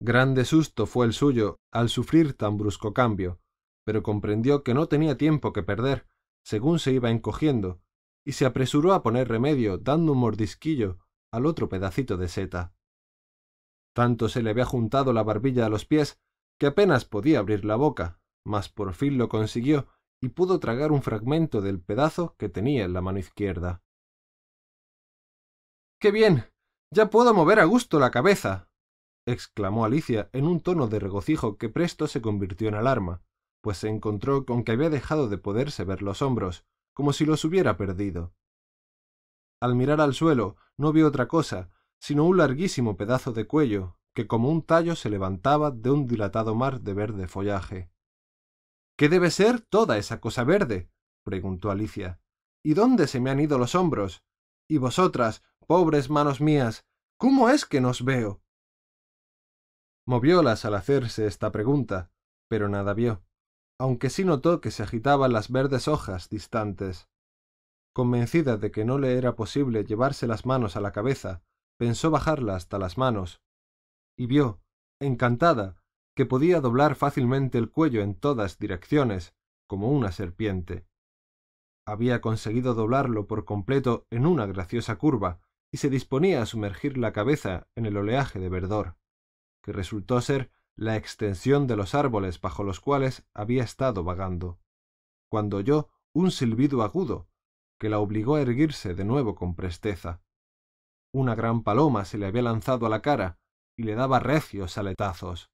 Grande 0.00 0.44
susto 0.44 0.86
fue 0.86 1.06
el 1.06 1.12
suyo 1.12 1.60
al 1.70 1.88
sufrir 1.88 2.34
tan 2.34 2.56
brusco 2.58 2.92
cambio, 2.92 3.40
pero 3.84 4.02
comprendió 4.02 4.62
que 4.64 4.74
no 4.74 4.86
tenía 4.86 5.16
tiempo 5.16 5.52
que 5.52 5.62
perder, 5.62 6.06
según 6.44 6.78
se 6.78 6.92
iba 6.92 7.10
encogiendo, 7.10 7.80
y 8.24 8.32
se 8.32 8.46
apresuró 8.46 8.92
a 8.92 9.02
poner 9.02 9.28
remedio 9.28 9.78
dando 9.78 10.12
un 10.12 10.18
mordisquillo 10.18 10.98
al 11.30 11.46
otro 11.46 11.68
pedacito 11.68 12.16
de 12.16 12.28
seta. 12.28 12.74
Tanto 13.94 14.28
se 14.28 14.42
le 14.42 14.50
había 14.50 14.64
juntado 14.64 15.12
la 15.12 15.22
barbilla 15.22 15.66
a 15.66 15.68
los 15.68 15.84
pies 15.84 16.20
que 16.58 16.66
apenas 16.66 17.04
podía 17.04 17.38
abrir 17.38 17.64
la 17.64 17.76
boca, 17.76 18.20
mas 18.44 18.68
por 18.68 18.94
fin 18.94 19.18
lo 19.18 19.28
consiguió 19.28 19.88
y 20.20 20.30
pudo 20.30 20.58
tragar 20.58 20.90
un 20.90 21.02
fragmento 21.02 21.60
del 21.60 21.80
pedazo 21.80 22.34
que 22.36 22.48
tenía 22.48 22.84
en 22.84 22.92
la 22.92 23.00
mano 23.00 23.18
izquierda. 23.18 23.82
¡Qué 26.00 26.10
bien! 26.10 26.53
Ya 26.94 27.10
puedo 27.10 27.34
mover 27.34 27.58
a 27.58 27.64
gusto 27.64 27.98
la 27.98 28.12
cabeza. 28.12 28.68
exclamó 29.26 29.84
Alicia 29.84 30.30
en 30.32 30.46
un 30.46 30.60
tono 30.60 30.86
de 30.86 31.00
regocijo 31.00 31.58
que 31.58 31.68
presto 31.68 32.06
se 32.06 32.22
convirtió 32.22 32.68
en 32.68 32.76
alarma, 32.76 33.20
pues 33.62 33.78
se 33.78 33.88
encontró 33.88 34.46
con 34.46 34.62
que 34.62 34.70
había 34.70 34.90
dejado 34.90 35.28
de 35.28 35.36
poderse 35.36 35.82
ver 35.82 36.02
los 36.02 36.22
hombros, 36.22 36.64
como 36.92 37.12
si 37.12 37.26
los 37.26 37.44
hubiera 37.44 37.76
perdido. 37.76 38.32
Al 39.60 39.74
mirar 39.74 40.00
al 40.00 40.14
suelo 40.14 40.54
no 40.76 40.92
vio 40.92 41.08
otra 41.08 41.26
cosa, 41.26 41.72
sino 41.98 42.26
un 42.26 42.36
larguísimo 42.36 42.96
pedazo 42.96 43.32
de 43.32 43.48
cuello, 43.48 43.98
que 44.14 44.28
como 44.28 44.48
un 44.48 44.62
tallo 44.62 44.94
se 44.94 45.10
levantaba 45.10 45.72
de 45.72 45.90
un 45.90 46.06
dilatado 46.06 46.54
mar 46.54 46.80
de 46.82 46.94
verde 46.94 47.26
follaje. 47.26 47.90
¿Qué 48.96 49.08
debe 49.08 49.32
ser 49.32 49.60
toda 49.60 49.98
esa 49.98 50.20
cosa 50.20 50.44
verde? 50.44 50.92
preguntó 51.24 51.72
Alicia. 51.72 52.20
¿Y 52.62 52.74
dónde 52.74 53.08
se 53.08 53.18
me 53.18 53.30
han 53.30 53.40
ido 53.40 53.58
los 53.58 53.74
hombros? 53.74 54.22
Y 54.68 54.78
vosotras, 54.78 55.42
pobres 55.64 56.10
manos 56.10 56.40
mías, 56.40 56.84
¿cómo 57.18 57.48
es 57.48 57.64
que 57.64 57.80
nos 57.80 58.04
veo? 58.04 58.40
Moviólas 60.06 60.64
al 60.64 60.74
hacerse 60.74 61.26
esta 61.26 61.50
pregunta, 61.50 62.10
pero 62.48 62.68
nada 62.68 62.94
vio, 62.94 63.22
aunque 63.78 64.10
sí 64.10 64.24
notó 64.24 64.60
que 64.60 64.70
se 64.70 64.82
agitaban 64.82 65.32
las 65.32 65.50
verdes 65.50 65.88
hojas 65.88 66.28
distantes. 66.28 67.08
Convencida 67.94 68.56
de 68.56 68.70
que 68.70 68.84
no 68.84 68.98
le 68.98 69.16
era 69.16 69.34
posible 69.36 69.84
llevarse 69.84 70.26
las 70.26 70.46
manos 70.46 70.76
a 70.76 70.80
la 70.80 70.92
cabeza, 70.92 71.42
pensó 71.78 72.10
bajarla 72.10 72.56
hasta 72.56 72.78
las 72.78 72.98
manos, 72.98 73.40
y 74.16 74.26
vio, 74.26 74.60
encantada, 75.00 75.82
que 76.14 76.26
podía 76.26 76.60
doblar 76.60 76.94
fácilmente 76.94 77.58
el 77.58 77.70
cuello 77.70 78.02
en 78.02 78.14
todas 78.14 78.58
direcciones, 78.58 79.34
como 79.66 79.90
una 79.90 80.12
serpiente. 80.12 80.86
Había 81.86 82.20
conseguido 82.20 82.74
doblarlo 82.74 83.26
por 83.26 83.44
completo 83.44 84.06
en 84.10 84.26
una 84.26 84.46
graciosa 84.46 84.96
curva, 84.96 85.40
y 85.74 85.78
se 85.78 85.90
disponía 85.90 86.40
a 86.40 86.46
sumergir 86.46 86.96
la 86.98 87.12
cabeza 87.12 87.66
en 87.74 87.84
el 87.84 87.96
oleaje 87.96 88.38
de 88.38 88.48
verdor, 88.48 88.96
que 89.60 89.72
resultó 89.72 90.20
ser 90.20 90.52
la 90.76 90.94
extensión 90.94 91.66
de 91.66 91.74
los 91.74 91.96
árboles 91.96 92.40
bajo 92.40 92.62
los 92.62 92.78
cuales 92.78 93.26
había 93.34 93.64
estado 93.64 94.04
vagando, 94.04 94.60
cuando 95.28 95.56
oyó 95.56 95.88
un 96.12 96.30
silbido 96.30 96.84
agudo, 96.84 97.28
que 97.80 97.88
la 97.88 97.98
obligó 97.98 98.36
a 98.36 98.42
erguirse 98.42 98.94
de 98.94 99.04
nuevo 99.04 99.34
con 99.34 99.56
presteza. 99.56 100.22
Una 101.12 101.34
gran 101.34 101.64
paloma 101.64 102.04
se 102.04 102.18
le 102.18 102.26
había 102.26 102.42
lanzado 102.42 102.86
a 102.86 102.88
la 102.88 103.02
cara 103.02 103.40
y 103.76 103.82
le 103.82 103.96
daba 103.96 104.20
recios 104.20 104.78
aletazos. 104.78 105.50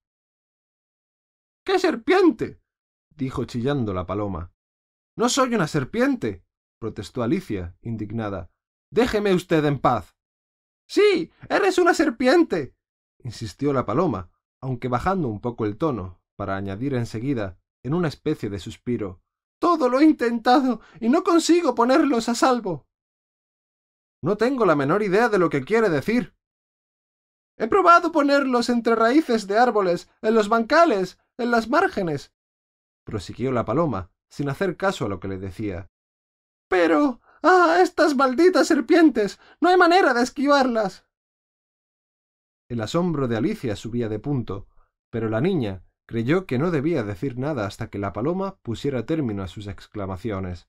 ¡Qué 1.64 1.78
serpiente! 1.78 2.60
dijo 3.09 3.47
chillando 3.47 3.94
la 3.94 4.05
paloma. 4.05 4.52
No 5.16 5.30
soy 5.30 5.55
una 5.55 5.66
serpiente, 5.66 6.44
protestó 6.78 7.22
Alicia, 7.22 7.74
indignada. 7.80 8.51
Déjeme 8.90 9.34
usted 9.34 9.64
en 9.64 9.78
paz. 9.78 10.16
Sí, 10.88 11.30
eres 11.48 11.78
una 11.78 11.94
serpiente, 11.94 12.74
insistió 13.22 13.72
la 13.72 13.86
paloma, 13.86 14.30
aunque 14.60 14.88
bajando 14.88 15.28
un 15.28 15.40
poco 15.40 15.64
el 15.64 15.78
tono, 15.78 16.20
para 16.36 16.56
añadir 16.56 16.94
enseguida, 16.94 17.58
en 17.82 17.94
una 17.94 18.08
especie 18.08 18.50
de 18.50 18.58
suspiro. 18.58 19.22
Todo 19.60 19.88
lo 19.88 20.00
he 20.00 20.04
intentado 20.04 20.80
y 21.00 21.08
no 21.08 21.22
consigo 21.22 21.74
ponerlos 21.74 22.28
a 22.28 22.34
salvo. 22.34 22.86
No 24.22 24.36
tengo 24.36 24.66
la 24.66 24.74
menor 24.74 25.02
idea 25.02 25.28
de 25.28 25.38
lo 25.38 25.48
que 25.48 25.64
quiere 25.64 25.88
decir. 25.88 26.34
He 27.56 27.68
probado 27.68 28.10
ponerlos 28.10 28.68
entre 28.68 28.94
raíces 28.94 29.46
de 29.46 29.58
árboles, 29.58 30.10
en 30.22 30.34
los 30.34 30.48
bancales, 30.48 31.18
en 31.36 31.50
las 31.50 31.68
márgenes, 31.68 32.32
prosiguió 33.04 33.50
la 33.50 33.64
paloma, 33.64 34.12
sin 34.28 34.48
hacer 34.48 34.76
caso 34.76 35.04
a 35.04 35.08
lo 35.08 35.20
que 35.20 35.28
le 35.28 35.38
decía. 35.38 35.90
Pero. 36.68 37.20
¡Ah! 37.42 37.78
estas 37.82 38.14
malditas 38.14 38.66
serpientes. 38.66 39.38
no 39.60 39.68
hay 39.68 39.76
manera 39.76 40.14
de 40.14 40.22
esquivarlas. 40.22 41.06
El 42.68 42.80
asombro 42.80 43.26
de 43.26 43.36
Alicia 43.36 43.74
subía 43.74 44.08
de 44.08 44.18
punto, 44.18 44.68
pero 45.10 45.28
la 45.28 45.40
niña 45.40 45.82
creyó 46.06 46.46
que 46.46 46.58
no 46.58 46.70
debía 46.70 47.02
decir 47.02 47.38
nada 47.38 47.66
hasta 47.66 47.88
que 47.90 47.98
la 47.98 48.12
paloma 48.12 48.58
pusiera 48.62 49.06
término 49.06 49.42
a 49.42 49.48
sus 49.48 49.66
exclamaciones. 49.66 50.68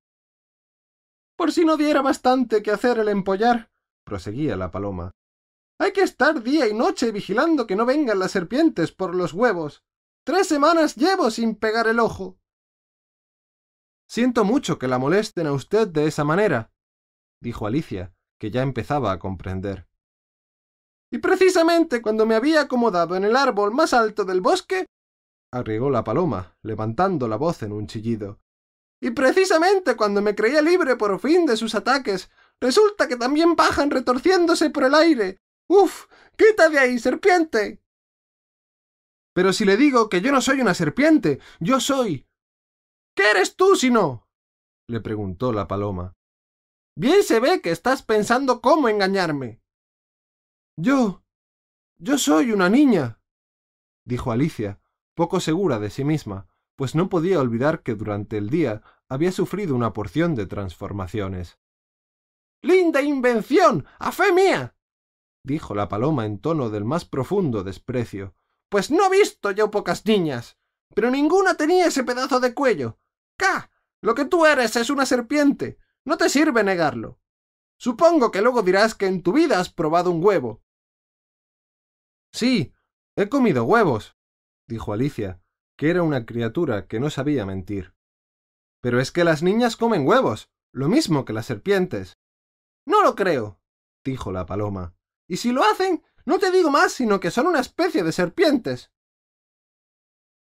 Por 1.36 1.52
si 1.52 1.66
no 1.66 1.78
diera 1.78 2.02
bastante 2.02 2.62
que 2.62 2.72
hacer 2.72 3.00
el 3.00 3.10
empollar, 3.10 3.72
proseguía 4.04 4.56
la 4.56 4.72
paloma. 4.72 5.12
Hay 5.80 5.94
que 5.94 6.02
estar 6.02 6.44
día 6.44 6.68
y 6.68 6.74
noche 6.74 7.12
vigilando 7.12 7.66
que 7.66 7.76
no 7.76 7.86
vengan 7.86 8.20
las 8.20 8.32
serpientes 8.32 8.92
por 8.92 9.16
los 9.16 9.34
huevos. 9.34 9.84
Tres 10.24 10.48
semanas 10.48 10.96
llevo 10.96 11.32
sin 11.32 11.56
pegar 11.56 11.88
el 11.88 12.00
ojo. 12.00 12.38
Siento 14.12 14.44
mucho 14.44 14.78
que 14.78 14.90
la 14.90 14.98
molesten 14.98 15.48
a 15.48 15.54
usted 15.54 15.88
de 15.88 16.06
esa 16.06 16.26
manera, 16.26 16.70
dijo 17.42 17.66
Alicia, 17.66 18.14
que 18.42 18.52
ya 18.52 18.62
empezaba 18.62 19.14
a 19.14 19.20
comprender. 19.20 19.88
Y 21.10 21.20
precisamente 21.20 22.02
cuando 22.02 22.26
me 22.26 22.36
había 22.36 22.60
acomodado 22.60 23.16
en 23.16 23.24
el 23.24 23.38
árbol 23.38 23.74
más 23.74 23.94
alto 23.94 24.26
del 24.26 24.42
bosque, 24.42 24.86
agregó 25.54 25.90
la 25.90 26.04
paloma, 26.04 26.58
levantando 26.62 27.30
la 27.30 27.38
voz 27.38 27.64
en 27.64 27.72
un 27.72 27.88
chillido. 27.88 28.42
Y 29.02 29.12
precisamente 29.12 29.96
cuando 29.96 30.22
me 30.22 30.36
creía 30.36 30.62
libre 30.62 30.98
por 30.98 31.18
fin 31.22 31.46
de 31.46 31.56
sus 31.56 31.74
ataques, 31.74 32.30
resulta 32.60 33.08
que 33.08 33.16
también 33.16 33.56
bajan 33.56 33.92
retorciéndose 33.92 34.72
por 34.72 34.84
el 34.84 34.94
aire. 34.94 35.40
¡Uf! 35.70 36.08
¡Quita 36.36 36.68
de 36.68 36.80
ahí, 36.80 37.00
serpiente! 37.00 37.82
Pero 39.34 39.54
si 39.54 39.64
le 39.64 39.78
digo 39.78 40.10
que 40.10 40.20
yo 40.20 40.34
no 40.34 40.42
soy 40.42 40.60
una 40.60 40.74
serpiente, 40.74 41.40
yo 41.62 41.80
soy. 41.80 42.28
¿Qué 43.22 43.30
eres 43.30 43.56
tú 43.56 43.76
si 43.76 43.92
no? 43.92 44.28
le 44.88 45.00
preguntó 45.00 45.54
la 45.54 45.68
paloma. 45.68 46.16
Bien 46.98 47.22
se 47.22 47.40
ve 47.40 47.62
que 47.62 47.70
estás 47.70 48.02
pensando 48.02 48.62
cómo 48.62 48.90
engañarme. 48.90 49.62
Yo. 50.76 51.24
yo 52.00 52.18
soy 52.18 52.52
una 52.52 52.68
niña, 52.68 53.22
dijo 54.08 54.32
Alicia, 54.32 54.82
poco 55.16 55.40
segura 55.40 55.78
de 55.78 55.92
sí 55.92 56.04
misma, 56.04 56.48
pues 56.76 56.96
no 56.96 57.10
podía 57.10 57.40
olvidar 57.40 57.84
que 57.84 57.94
durante 57.94 58.40
el 58.40 58.50
día 58.50 58.82
había 59.08 59.32
sufrido 59.32 59.76
una 59.76 59.94
porción 59.94 60.34
de 60.34 60.48
transformaciones. 60.48 61.60
¡Linda 62.64 63.04
invención! 63.04 63.86
¡A 64.00 64.12
fe 64.12 64.34
mía! 64.34 64.76
dijo 65.46 65.76
la 65.76 65.90
paloma 65.90 66.26
en 66.26 66.40
tono 66.40 66.72
del 66.72 66.86
más 66.86 67.06
profundo 67.06 67.64
desprecio, 67.64 68.34
pues 68.68 68.90
no 68.90 69.06
he 69.06 69.20
visto 69.20 69.52
yo 69.52 69.70
pocas 69.70 70.08
niñas, 70.08 70.58
pero 70.96 71.12
ninguna 71.12 71.54
tenía 71.54 71.86
ese 71.86 72.04
pedazo 72.04 72.40
de 72.40 72.56
cuello. 72.56 72.98
Lo 74.02 74.16
que 74.16 74.26
tú 74.26 74.46
eres 74.46 74.76
es 74.76 74.90
una 74.90 75.06
serpiente. 75.06 75.78
No 76.06 76.18
te 76.18 76.30
sirve 76.30 76.64
negarlo. 76.64 77.20
Supongo 77.78 78.32
que 78.32 78.42
luego 78.42 78.64
dirás 78.64 78.96
que 78.96 79.06
en 79.06 79.22
tu 79.22 79.32
vida 79.34 79.60
has 79.60 79.72
probado 79.72 80.12
un 80.12 80.24
huevo. 80.24 80.64
Sí, 82.34 82.74
he 83.16 83.30
comido 83.30 83.64
huevos, 83.64 84.18
dijo 84.68 84.94
Alicia, 84.94 85.42
que 85.78 85.90
era 85.90 86.04
una 86.04 86.26
criatura 86.26 86.88
que 86.88 87.00
no 87.00 87.10
sabía 87.10 87.46
mentir. 87.46 87.96
Pero 88.82 89.00
es 89.00 89.12
que 89.12 89.24
las 89.24 89.44
niñas 89.44 89.78
comen 89.78 90.08
huevos, 90.08 90.50
lo 90.72 90.88
mismo 90.88 91.26
que 91.26 91.34
las 91.34 91.46
serpientes. 91.46 92.20
No 92.86 93.04
lo 93.04 93.16
creo, 93.16 93.60
dijo 94.04 94.32
la 94.32 94.46
paloma. 94.46 94.96
Y 95.28 95.38
si 95.38 95.52
lo 95.52 95.64
hacen, 95.64 96.04
no 96.26 96.40
te 96.40 96.52
digo 96.52 96.72
más, 96.72 96.94
sino 96.94 97.20
que 97.20 97.32
son 97.32 97.48
una 97.48 97.60
especie 97.60 98.04
de 98.04 98.12
serpientes. 98.12 98.92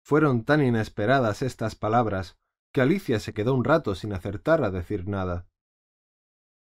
Fueron 0.05 0.45
tan 0.45 0.63
inesperadas 0.63 1.43
estas 1.43 1.75
palabras 1.75 2.37
que 2.73 2.81
Alicia 2.81 3.21
se 3.21 3.35
quedó 3.35 3.55
un 3.55 3.65
rato 3.65 3.95
sin 3.95 4.13
acertar 4.13 4.65
a 4.65 4.71
decir 4.71 5.07
nada. 5.07 5.47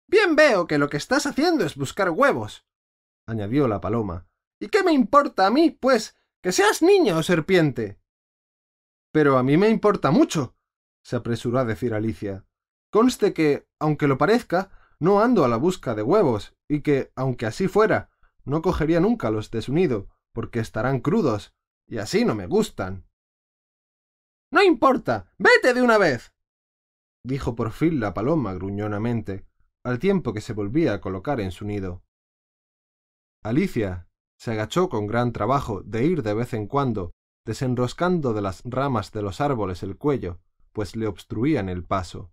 Bien 0.09 0.37
veo 0.37 0.67
que 0.67 0.79
lo 0.79 0.89
que 0.89 0.97
estás 0.97 1.27
haciendo 1.27 1.65
es 1.65 1.77
buscar 1.77 2.11
huevos, 2.11 2.67
añadió 3.27 3.69
la 3.69 3.81
paloma. 3.81 4.27
¿Y 4.61 4.69
qué 4.69 4.83
me 4.83 4.93
importa 4.93 5.47
a 5.47 5.51
mí, 5.51 5.71
pues, 5.71 6.17
que 6.43 6.53
seas 6.53 6.83
niña 6.83 7.17
o 7.17 7.23
serpiente? 7.23 7.99
Pero 9.13 9.39
a 9.39 9.43
mí 9.43 9.57
me 9.57 9.69
importa 9.69 10.11
mucho, 10.11 10.57
se 11.03 11.17
apresuró 11.17 11.59
a 11.61 11.65
decir 11.65 11.95
Alicia. 11.95 12.45
Conste 12.91 13.33
que, 13.33 13.67
aunque 13.79 14.09
lo 14.09 14.19
parezca, 14.19 14.71
no 15.01 15.21
ando 15.21 15.45
a 15.45 15.49
la 15.49 15.57
busca 15.57 15.95
de 15.95 16.03
huevos, 16.03 16.55
y 16.69 16.81
que, 16.81 17.13
aunque 17.15 17.47
así 17.47 17.69
fuera, 17.69 18.11
no 18.45 18.63
cogería 18.63 19.01
nunca 19.01 19.31
los 19.31 19.51
de 19.51 19.63
su 19.63 19.73
nido, 19.73 20.09
porque 20.33 20.61
estarán 20.61 21.01
crudos, 21.01 21.55
y 21.87 21.99
así 21.99 22.25
no 22.25 22.35
me 22.35 22.47
gustan. 22.47 23.07
No 24.55 24.63
importa. 24.63 25.35
Vete 25.37 25.75
de 25.75 25.83
una 25.83 25.99
vez. 25.99 26.33
dijo 27.25 27.57
por 27.57 27.73
fin 27.73 27.99
la 27.99 28.15
paloma 28.15 28.55
gruñonamente, 28.55 29.45
al 29.83 29.99
tiempo 29.99 30.33
que 30.33 30.41
se 30.41 30.53
volvía 30.53 30.93
a 30.93 31.01
colocar 31.01 31.41
en 31.41 31.51
su 31.51 31.65
nido. 31.65 32.05
Alicia 33.43 34.07
se 34.39 34.53
agachó 34.53 34.89
con 34.89 35.09
gran 35.09 35.33
trabajo 35.33 35.83
de 35.83 36.05
ir 36.05 36.23
de 36.23 36.35
vez 36.35 36.55
en 36.55 36.69
cuando, 36.69 37.11
desenroscando 37.45 38.33
de 38.33 38.43
las 38.43 38.63
ramas 38.65 39.11
de 39.11 39.23
los 39.23 39.41
árboles 39.41 39.83
el 39.83 39.97
cuello, 39.97 40.39
pues 40.73 40.95
le 40.95 41.09
obstruían 41.09 41.69
el 41.69 41.83
paso. 41.83 42.31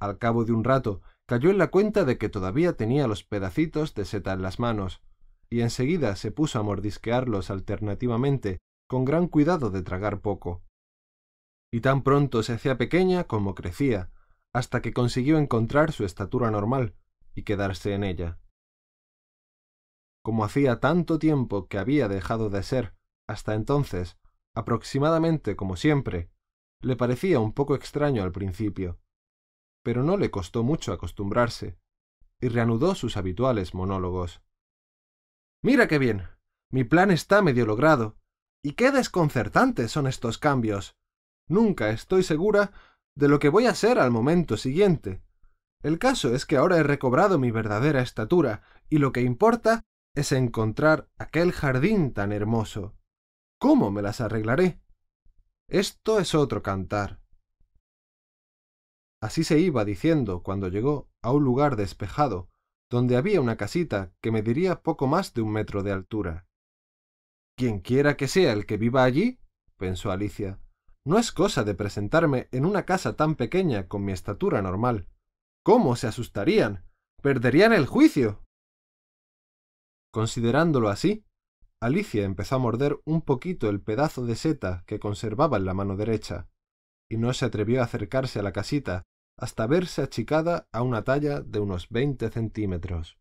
Al 0.00 0.18
cabo 0.18 0.44
de 0.44 0.52
un 0.52 0.64
rato 0.64 1.00
cayó 1.26 1.50
en 1.50 1.58
la 1.58 1.70
cuenta 1.70 2.04
de 2.04 2.18
que 2.18 2.28
todavía 2.28 2.72
tenía 2.72 3.06
los 3.06 3.22
pedacitos 3.22 3.94
de 3.94 4.04
seta 4.04 4.32
en 4.32 4.42
las 4.42 4.58
manos, 4.58 5.00
y 5.48 5.60
enseguida 5.60 6.16
se 6.16 6.32
puso 6.32 6.58
a 6.58 6.64
mordisquearlos 6.64 7.50
alternativamente, 7.50 8.58
con 8.88 9.04
gran 9.04 9.28
cuidado 9.28 9.70
de 9.70 9.82
tragar 9.82 10.22
poco. 10.22 10.64
Y 11.70 11.80
tan 11.80 12.02
pronto 12.02 12.42
se 12.42 12.54
hacía 12.54 12.78
pequeña 12.78 13.24
como 13.24 13.54
crecía, 13.54 14.10
hasta 14.52 14.80
que 14.80 14.92
consiguió 14.92 15.38
encontrar 15.38 15.92
su 15.92 16.04
estatura 16.04 16.50
normal 16.50 16.94
y 17.34 17.42
quedarse 17.42 17.94
en 17.94 18.04
ella. 18.04 18.38
Como 20.22 20.44
hacía 20.44 20.80
tanto 20.80 21.18
tiempo 21.18 21.68
que 21.68 21.78
había 21.78 22.08
dejado 22.08 22.50
de 22.50 22.62
ser, 22.62 22.94
hasta 23.26 23.54
entonces, 23.54 24.18
aproximadamente 24.54 25.56
como 25.56 25.76
siempre, 25.76 26.30
le 26.80 26.96
parecía 26.96 27.40
un 27.40 27.52
poco 27.52 27.74
extraño 27.74 28.22
al 28.22 28.32
principio, 28.32 28.98
pero 29.82 30.02
no 30.02 30.16
le 30.16 30.30
costó 30.30 30.62
mucho 30.62 30.92
acostumbrarse, 30.92 31.78
y 32.40 32.48
reanudó 32.48 32.94
sus 32.94 33.16
habituales 33.16 33.74
monólogos. 33.74 34.42
Mira 35.62 35.88
qué 35.88 35.98
bien. 35.98 36.28
Mi 36.70 36.84
plan 36.84 37.10
está 37.10 37.42
medio 37.42 37.66
logrado. 37.66 38.16
Y 38.62 38.72
qué 38.72 38.90
desconcertantes 38.90 39.90
son 39.90 40.06
estos 40.06 40.38
cambios. 40.38 40.96
Nunca 41.48 41.90
estoy 41.90 42.22
segura 42.22 42.72
de 43.14 43.28
lo 43.28 43.38
que 43.38 43.48
voy 43.48 43.66
a 43.66 43.74
ser 43.74 43.98
al 43.98 44.10
momento 44.10 44.56
siguiente. 44.56 45.22
El 45.82 45.98
caso 45.98 46.34
es 46.34 46.44
que 46.46 46.56
ahora 46.56 46.76
he 46.76 46.82
recobrado 46.82 47.38
mi 47.38 47.50
verdadera 47.50 48.02
estatura, 48.02 48.62
y 48.88 48.98
lo 48.98 49.12
que 49.12 49.22
importa 49.22 49.82
es 50.14 50.32
encontrar 50.32 51.08
aquel 51.18 51.52
jardín 51.52 52.12
tan 52.12 52.32
hermoso. 52.32 52.94
¿Cómo 53.58 53.90
me 53.90 54.02
las 54.02 54.20
arreglaré? 54.20 54.80
Esto 55.68 56.18
es 56.18 56.34
otro 56.34 56.62
cantar. 56.62 57.20
Así 59.20 59.42
se 59.42 59.58
iba 59.58 59.84
diciendo 59.84 60.42
cuando 60.42 60.68
llegó 60.68 61.08
a 61.22 61.32
un 61.32 61.44
lugar 61.44 61.76
despejado, 61.76 62.48
donde 62.90 63.16
había 63.16 63.40
una 63.40 63.56
casita 63.56 64.12
que 64.20 64.30
mediría 64.30 64.82
poco 64.82 65.06
más 65.06 65.34
de 65.34 65.42
un 65.42 65.52
metro 65.52 65.82
de 65.82 65.92
altura. 65.92 66.46
Quien 67.56 67.80
quiera 67.80 68.16
que 68.16 68.28
sea 68.28 68.52
el 68.52 68.66
que 68.66 68.76
viva 68.76 69.02
allí, 69.02 69.40
pensó 69.76 70.10
Alicia, 70.10 70.60
no 71.08 71.18
es 71.18 71.32
cosa 71.32 71.64
de 71.64 71.74
presentarme 71.74 72.48
en 72.52 72.66
una 72.66 72.84
casa 72.84 73.16
tan 73.16 73.34
pequeña 73.34 73.88
con 73.88 74.04
mi 74.04 74.12
estatura 74.12 74.60
normal. 74.60 75.08
¿Cómo 75.62 75.96
se 75.96 76.06
asustarían? 76.06 76.84
Perderían 77.22 77.72
el 77.72 77.86
juicio. 77.86 78.44
Considerándolo 80.12 80.90
así, 80.90 81.24
Alicia 81.80 82.24
empezó 82.24 82.56
a 82.56 82.58
morder 82.58 83.00
un 83.06 83.22
poquito 83.22 83.70
el 83.70 83.80
pedazo 83.80 84.26
de 84.26 84.36
seta 84.36 84.84
que 84.86 85.00
conservaba 85.00 85.56
en 85.56 85.64
la 85.64 85.72
mano 85.72 85.96
derecha, 85.96 86.50
y 87.08 87.16
no 87.16 87.32
se 87.32 87.46
atrevió 87.46 87.80
a 87.80 87.84
acercarse 87.84 88.40
a 88.40 88.42
la 88.42 88.52
casita 88.52 89.04
hasta 89.38 89.66
verse 89.66 90.02
achicada 90.02 90.68
a 90.72 90.82
una 90.82 91.04
talla 91.04 91.40
de 91.40 91.58
unos 91.58 91.88
veinte 91.88 92.28
centímetros. 92.28 93.17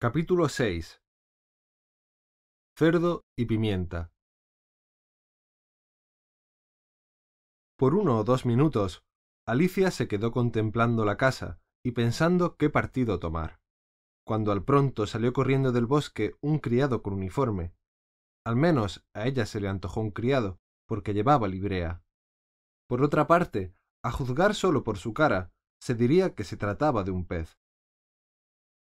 Capítulo 0.00 0.48
6 0.48 1.02
Cerdo 2.76 3.24
y 3.36 3.46
pimienta 3.46 4.12
Por 7.76 7.96
uno 7.96 8.18
o 8.18 8.22
dos 8.22 8.46
minutos, 8.46 9.02
Alicia 9.44 9.90
se 9.90 10.06
quedó 10.06 10.30
contemplando 10.30 11.04
la 11.04 11.16
casa 11.16 11.58
y 11.84 11.90
pensando 11.90 12.56
qué 12.56 12.70
partido 12.70 13.18
tomar, 13.18 13.58
cuando 14.24 14.52
al 14.52 14.62
pronto 14.62 15.04
salió 15.08 15.32
corriendo 15.32 15.72
del 15.72 15.86
bosque 15.86 16.36
un 16.40 16.60
criado 16.60 17.02
con 17.02 17.14
uniforme. 17.14 17.74
Al 18.46 18.54
menos 18.54 19.04
a 19.14 19.26
ella 19.26 19.46
se 19.46 19.60
le 19.60 19.66
antojó 19.66 20.00
un 20.00 20.12
criado, 20.12 20.60
porque 20.86 21.12
llevaba 21.12 21.48
librea. 21.48 22.04
Por 22.86 23.02
otra 23.02 23.26
parte, 23.26 23.74
a 24.04 24.12
juzgar 24.12 24.54
solo 24.54 24.84
por 24.84 24.96
su 24.96 25.12
cara, 25.12 25.50
se 25.82 25.96
diría 25.96 26.36
que 26.36 26.44
se 26.44 26.56
trataba 26.56 27.02
de 27.02 27.10
un 27.10 27.26
pez 27.26 27.58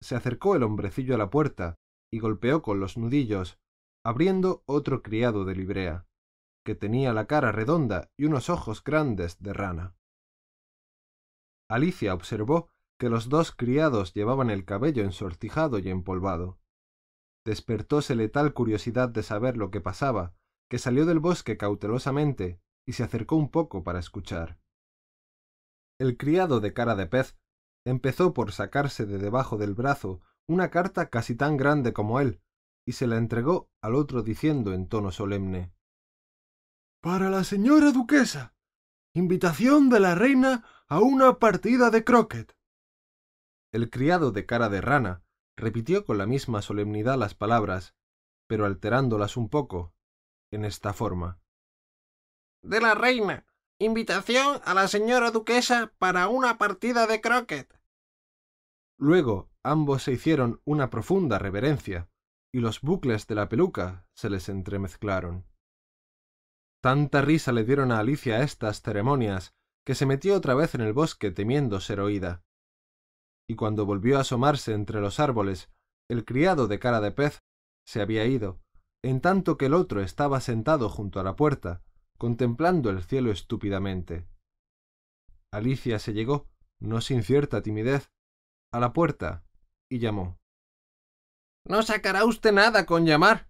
se 0.02 0.16
acercó 0.16 0.56
el 0.56 0.62
hombrecillo 0.62 1.14
a 1.14 1.18
la 1.18 1.30
puerta 1.30 1.76
y 2.10 2.18
golpeó 2.18 2.62
con 2.62 2.80
los 2.80 2.96
nudillos, 2.96 3.58
abriendo 4.04 4.62
otro 4.66 5.02
criado 5.02 5.44
de 5.44 5.54
librea, 5.54 6.06
que 6.64 6.74
tenía 6.74 7.12
la 7.12 7.26
cara 7.26 7.52
redonda 7.52 8.10
y 8.16 8.24
unos 8.24 8.50
ojos 8.50 8.82
grandes 8.82 9.40
de 9.40 9.52
rana. 9.52 9.94
Alicia 11.68 12.14
observó 12.14 12.70
que 12.98 13.08
los 13.08 13.28
dos 13.28 13.52
criados 13.52 14.12
llevaban 14.12 14.50
el 14.50 14.64
cabello 14.64 15.04
ensortijado 15.04 15.78
y 15.78 15.88
empolvado. 15.88 16.58
Despertósele 17.46 18.28
tal 18.28 18.52
curiosidad 18.52 19.08
de 19.08 19.22
saber 19.22 19.56
lo 19.56 19.70
que 19.70 19.80
pasaba, 19.80 20.34
que 20.68 20.78
salió 20.78 21.06
del 21.06 21.18
bosque 21.18 21.56
cautelosamente 21.56 22.60
y 22.86 22.92
se 22.92 23.04
acercó 23.04 23.36
un 23.36 23.50
poco 23.50 23.84
para 23.84 23.98
escuchar. 23.98 24.58
El 25.98 26.16
criado 26.16 26.60
de 26.60 26.72
cara 26.72 26.94
de 26.96 27.06
pez 27.06 27.38
empezó 27.84 28.34
por 28.34 28.52
sacarse 28.52 29.06
de 29.06 29.18
debajo 29.18 29.56
del 29.56 29.74
brazo 29.74 30.20
una 30.46 30.70
carta 30.70 31.10
casi 31.10 31.34
tan 31.34 31.56
grande 31.56 31.92
como 31.92 32.20
él, 32.20 32.40
y 32.86 32.92
se 32.92 33.06
la 33.06 33.16
entregó 33.16 33.70
al 33.82 33.94
otro 33.94 34.22
diciendo 34.22 34.72
en 34.72 34.88
tono 34.88 35.12
solemne 35.12 35.72
Para 37.00 37.30
la 37.30 37.44
señora 37.44 37.92
duquesa. 37.92 38.54
Invitación 39.14 39.90
de 39.90 40.00
la 40.00 40.14
reina 40.14 40.64
a 40.88 41.00
una 41.00 41.38
partida 41.38 41.90
de 41.90 42.04
croquet. 42.04 42.56
El 43.72 43.90
criado 43.90 44.32
de 44.32 44.46
cara 44.46 44.68
de 44.68 44.80
rana 44.80 45.22
repitió 45.56 46.04
con 46.04 46.18
la 46.18 46.26
misma 46.26 46.62
solemnidad 46.62 47.16
las 47.16 47.34
palabras, 47.34 47.94
pero 48.48 48.66
alterándolas 48.66 49.36
un 49.36 49.48
poco, 49.48 49.94
en 50.50 50.64
esta 50.64 50.92
forma. 50.92 51.40
De 52.62 52.80
la 52.80 52.94
reina. 52.94 53.46
Invitación 53.82 54.60
a 54.66 54.74
la 54.74 54.88
señora 54.88 55.30
duquesa 55.30 55.90
para 55.96 56.28
una 56.28 56.58
partida 56.58 57.06
de 57.06 57.22
croquet. 57.22 57.80
Luego 58.98 59.48
ambos 59.64 60.02
se 60.02 60.12
hicieron 60.12 60.60
una 60.66 60.90
profunda 60.90 61.38
reverencia, 61.38 62.10
y 62.52 62.60
los 62.60 62.82
bucles 62.82 63.26
de 63.26 63.36
la 63.36 63.48
peluca 63.48 64.06
se 64.14 64.28
les 64.28 64.50
entremezclaron. 64.50 65.46
Tanta 66.82 67.22
risa 67.22 67.52
le 67.52 67.64
dieron 67.64 67.90
a 67.90 68.00
Alicia 68.00 68.42
estas 68.42 68.82
ceremonias 68.82 69.54
que 69.86 69.94
se 69.94 70.04
metió 70.04 70.36
otra 70.36 70.54
vez 70.54 70.74
en 70.74 70.82
el 70.82 70.92
bosque 70.92 71.30
temiendo 71.30 71.80
ser 71.80 72.00
oída. 72.00 72.42
Y 73.48 73.54
cuando 73.54 73.86
volvió 73.86 74.18
a 74.18 74.20
asomarse 74.20 74.74
entre 74.74 75.00
los 75.00 75.18
árboles, 75.20 75.70
el 76.10 76.26
criado 76.26 76.68
de 76.68 76.78
cara 76.78 77.00
de 77.00 77.12
pez 77.12 77.38
se 77.86 78.02
había 78.02 78.26
ido, 78.26 78.60
en 79.02 79.22
tanto 79.22 79.56
que 79.56 79.66
el 79.66 79.72
otro 79.72 80.02
estaba 80.02 80.42
sentado 80.42 80.90
junto 80.90 81.18
a 81.18 81.24
la 81.24 81.34
puerta, 81.34 81.82
contemplando 82.20 82.90
el 82.90 83.02
cielo 83.02 83.30
estúpidamente. 83.30 84.28
Alicia 85.50 85.98
se 85.98 86.12
llegó, 86.12 86.50
no 86.78 87.00
sin 87.00 87.22
cierta 87.22 87.62
timidez, 87.62 88.10
a 88.72 88.78
la 88.78 88.92
puerta 88.92 89.42
y 89.88 90.00
llamó. 90.00 90.38
No 91.66 91.82
sacará 91.82 92.26
usted 92.26 92.52
nada 92.52 92.84
con 92.84 93.06
llamar, 93.06 93.48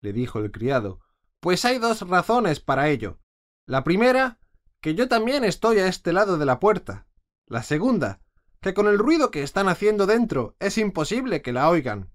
le 0.00 0.12
dijo 0.12 0.38
el 0.38 0.52
criado, 0.52 1.00
pues 1.40 1.64
hay 1.64 1.80
dos 1.80 2.08
razones 2.08 2.60
para 2.60 2.88
ello. 2.88 3.18
La 3.66 3.82
primera, 3.82 4.38
que 4.80 4.94
yo 4.94 5.08
también 5.08 5.42
estoy 5.42 5.78
a 5.80 5.88
este 5.88 6.12
lado 6.12 6.38
de 6.38 6.46
la 6.46 6.60
puerta. 6.60 7.08
La 7.48 7.64
segunda, 7.64 8.22
que 8.60 8.74
con 8.74 8.86
el 8.86 9.00
ruido 9.00 9.32
que 9.32 9.42
están 9.42 9.66
haciendo 9.66 10.06
dentro 10.06 10.54
es 10.60 10.78
imposible 10.78 11.42
que 11.42 11.52
la 11.52 11.68
oigan. 11.68 12.14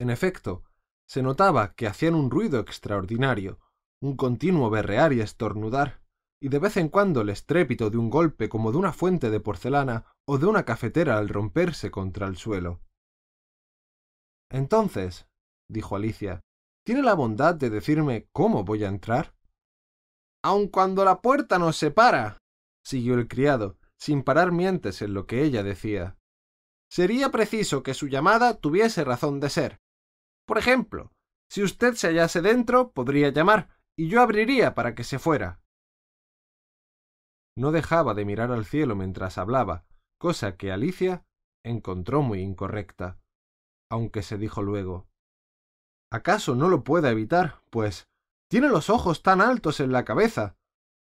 En 0.00 0.08
efecto, 0.08 0.64
se 1.06 1.22
notaba 1.22 1.74
que 1.74 1.86
hacían 1.86 2.14
un 2.14 2.30
ruido 2.30 2.58
extraordinario, 2.58 3.60
un 4.04 4.18
continuo 4.18 4.68
berrear 4.68 5.14
y 5.14 5.22
estornudar, 5.22 6.02
y 6.38 6.50
de 6.50 6.58
vez 6.58 6.76
en 6.76 6.90
cuando 6.90 7.22
el 7.22 7.30
estrépito 7.30 7.88
de 7.88 7.96
un 7.96 8.10
golpe 8.10 8.50
como 8.50 8.70
de 8.70 8.76
una 8.76 8.92
fuente 8.92 9.30
de 9.30 9.40
porcelana 9.40 10.04
o 10.26 10.36
de 10.36 10.44
una 10.44 10.66
cafetera 10.66 11.16
al 11.16 11.30
romperse 11.30 11.90
contra 11.90 12.26
el 12.26 12.36
suelo. 12.36 12.82
Entonces, 14.50 15.26
dijo 15.70 15.96
Alicia, 15.96 16.42
¿tiene 16.84 17.00
la 17.00 17.14
bondad 17.14 17.54
de 17.54 17.70
decirme 17.70 18.28
cómo 18.32 18.62
voy 18.62 18.84
a 18.84 18.88
entrar? 18.88 19.34
Aun 20.42 20.68
cuando 20.68 21.02
la 21.06 21.22
puerta 21.22 21.58
nos 21.58 21.78
separa, 21.78 22.36
siguió 22.84 23.14
el 23.14 23.26
criado, 23.26 23.78
sin 23.98 24.22
parar 24.22 24.52
mientes 24.52 25.00
en 25.00 25.14
lo 25.14 25.26
que 25.26 25.44
ella 25.44 25.62
decía. 25.62 26.18
Sería 26.90 27.30
preciso 27.30 27.82
que 27.82 27.94
su 27.94 28.08
llamada 28.08 28.60
tuviese 28.60 29.02
razón 29.02 29.40
de 29.40 29.48
ser. 29.48 29.80
Por 30.46 30.58
ejemplo, 30.58 31.10
si 31.48 31.62
usted 31.62 31.94
se 31.94 32.08
hallase 32.08 32.42
dentro, 32.42 32.92
podría 32.92 33.30
llamar, 33.30 33.70
y 33.96 34.08
yo 34.08 34.20
abriría 34.20 34.74
para 34.74 34.94
que 34.94 35.04
se 35.04 35.18
fuera. 35.18 35.60
No 37.56 37.70
dejaba 37.70 38.14
de 38.14 38.24
mirar 38.24 38.50
al 38.50 38.64
cielo 38.64 38.96
mientras 38.96 39.38
hablaba, 39.38 39.86
cosa 40.18 40.56
que 40.56 40.72
Alicia 40.72 41.24
encontró 41.64 42.22
muy 42.22 42.40
incorrecta, 42.40 43.20
aunque 43.90 44.22
se 44.22 44.38
dijo 44.38 44.62
luego 44.62 45.08
¿Acaso 46.10 46.54
no 46.54 46.68
lo 46.68 46.84
pueda 46.84 47.10
evitar? 47.10 47.60
Pues 47.70 48.08
tiene 48.48 48.68
los 48.68 48.90
ojos 48.90 49.22
tan 49.22 49.40
altos 49.40 49.80
en 49.80 49.90
la 49.90 50.04
cabeza. 50.04 50.56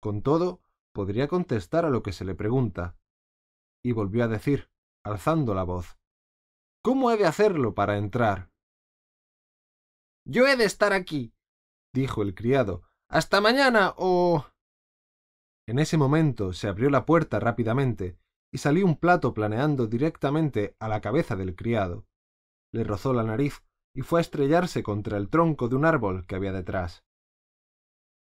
Con 0.01 0.22
todo, 0.22 0.61
podría 0.93 1.27
contestar 1.27 1.85
a 1.85 1.89
lo 1.89 2.03
que 2.03 2.11
se 2.11 2.26
le 2.26 2.35
pregunta. 2.35 2.97
Y 3.81 3.93
volvió 3.93 4.26
a 4.26 4.27
decir, 4.27 4.69
alzando 5.06 5.53
la 5.53 5.64
voz 5.64 5.97
¿Cómo 6.81 7.11
he 7.11 7.18
de 7.18 7.26
hacerlo 7.26 7.76
para 7.76 7.97
entrar? 7.97 8.49
Yo 10.26 10.47
he 10.47 10.56
de 10.56 10.65
estar 10.65 10.93
aquí, 10.93 11.34
dijo 11.94 12.22
el 12.22 12.36
criado, 12.36 12.84
hasta 13.10 13.41
mañana 13.41 13.94
o. 13.98 14.45
En 15.68 15.80
ese 15.80 15.98
momento 15.98 16.53
se 16.53 16.68
abrió 16.68 16.90
la 16.90 17.06
puerta 17.06 17.40
rápidamente 17.40 18.18
y 18.52 18.60
salió 18.60 18.86
un 18.86 18.98
plato 18.98 19.34
planeando 19.34 19.88
directamente 19.88 20.76
a 20.80 20.88
la 20.88 21.02
cabeza 21.02 21.36
del 21.36 21.56
criado. 21.56 22.06
Le 22.72 22.84
rozó 22.84 23.14
la 23.14 23.24
nariz 23.24 23.64
y 23.95 24.02
fue 24.02 24.20
a 24.20 24.22
estrellarse 24.22 24.84
contra 24.84 25.18
el 25.18 25.30
tronco 25.30 25.68
de 25.68 25.76
un 25.76 25.86
árbol 25.86 26.26
que 26.26 26.36
había 26.36 26.52
detrás. 26.52 27.03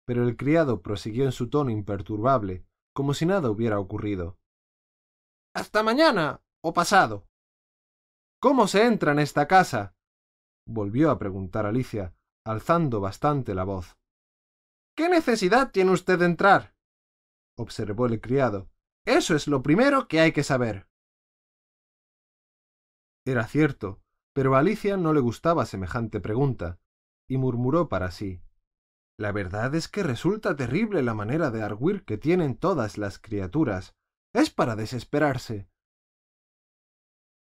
Pero 0.06 0.24
el 0.24 0.38
criado 0.38 0.82
prosiguió 0.82 1.26
en 1.26 1.32
su 1.32 1.50
tono 1.50 1.70
imperturbable, 1.70 2.66
como 2.94 3.14
si 3.14 3.26
nada 3.26 3.50
hubiera 3.50 3.80
ocurrido. 3.80 4.38
Hasta 5.54 5.84
mañana 5.84 6.42
o 6.64 6.74
pasado. 6.74 7.28
¿Cómo 8.40 8.68
se 8.68 8.86
entra 8.86 9.12
en 9.12 9.20
esta 9.20 9.48
casa? 9.48 9.96
volvió 10.68 11.12
a 11.12 11.18
preguntar 11.18 11.66
Alicia, 11.66 12.14
alzando 12.48 13.02
bastante 13.02 13.54
la 13.54 13.64
voz. 13.64 13.98
¿Qué 14.96 15.10
necesidad 15.10 15.72
tiene 15.72 15.92
usted 15.92 16.20
de 16.20 16.26
entrar? 16.26 16.76
observó 17.58 18.06
el 18.06 18.22
criado. 18.22 18.70
Eso 19.06 19.36
es 19.36 19.48
lo 19.48 19.62
primero 19.62 20.08
que 20.08 20.20
hay 20.20 20.32
que 20.32 20.44
saber. 20.44 20.88
Era 23.26 23.48
cierto, 23.48 24.02
pero 24.34 24.56
a 24.56 24.60
Alicia 24.60 24.96
no 24.96 25.14
le 25.14 25.20
gustaba 25.20 25.66
semejante 25.66 26.20
pregunta, 26.20 26.80
y 27.28 27.38
murmuró 27.38 27.90
para 27.90 28.12
sí. 28.12 28.42
La 29.18 29.32
verdad 29.32 29.74
es 29.76 29.88
que 29.88 30.04
resulta 30.04 30.56
terrible 30.56 31.02
la 31.02 31.14
manera 31.14 31.52
de 31.52 31.64
arguir 31.64 32.06
que 32.06 32.18
tienen 32.18 32.56
todas 32.56 32.98
las 32.98 33.20
criaturas. 33.20 33.96
Es 34.34 34.52
para 34.52 34.76
desesperarse. 34.76 35.68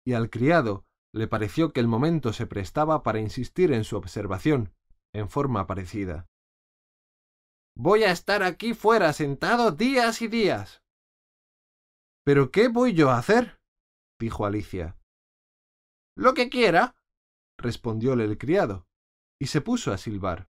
Y 0.05 0.13
al 0.13 0.29
criado 0.29 0.85
le 1.13 1.27
pareció 1.27 1.73
que 1.73 1.81
el 1.81 1.87
momento 1.87 2.33
se 2.33 2.47
prestaba 2.47 3.03
para 3.03 3.19
insistir 3.19 3.71
en 3.73 3.83
su 3.83 3.97
observación, 3.97 4.73
en 5.15 5.29
forma 5.29 5.65
parecida. 5.67 6.27
Voy 7.77 8.03
a 8.03 8.11
estar 8.11 8.43
aquí 8.43 8.73
fuera 8.73 9.13
sentado 9.13 9.71
días 9.71 10.21
y 10.21 10.27
días. 10.27 10.81
¿Pero 12.25 12.51
qué 12.51 12.67
voy 12.67 12.93
yo 12.93 13.09
a 13.09 13.17
hacer? 13.17 13.59
dijo 14.19 14.45
Alicia. 14.45 14.97
Lo 16.17 16.33
que 16.33 16.49
quiera, 16.49 16.95
respondióle 17.57 18.23
el 18.25 18.37
criado, 18.37 18.87
y 19.39 19.47
se 19.47 19.61
puso 19.61 19.91
a 19.91 19.97
silbar. 19.97 20.47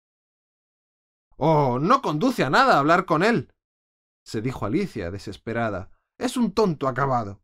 Oh, 1.38 1.80
no 1.80 2.02
conduce 2.02 2.44
a 2.44 2.49
nada 2.49 2.77
hablar 2.77 3.06
con 3.06 3.23
él, 3.23 3.53
se 4.26 4.41
dijo 4.41 4.65
Alicia, 4.65 5.11
desesperada. 5.11 5.91
Es 6.18 6.38
un 6.38 6.53
tonto 6.53 6.88
acabado. 6.88 7.41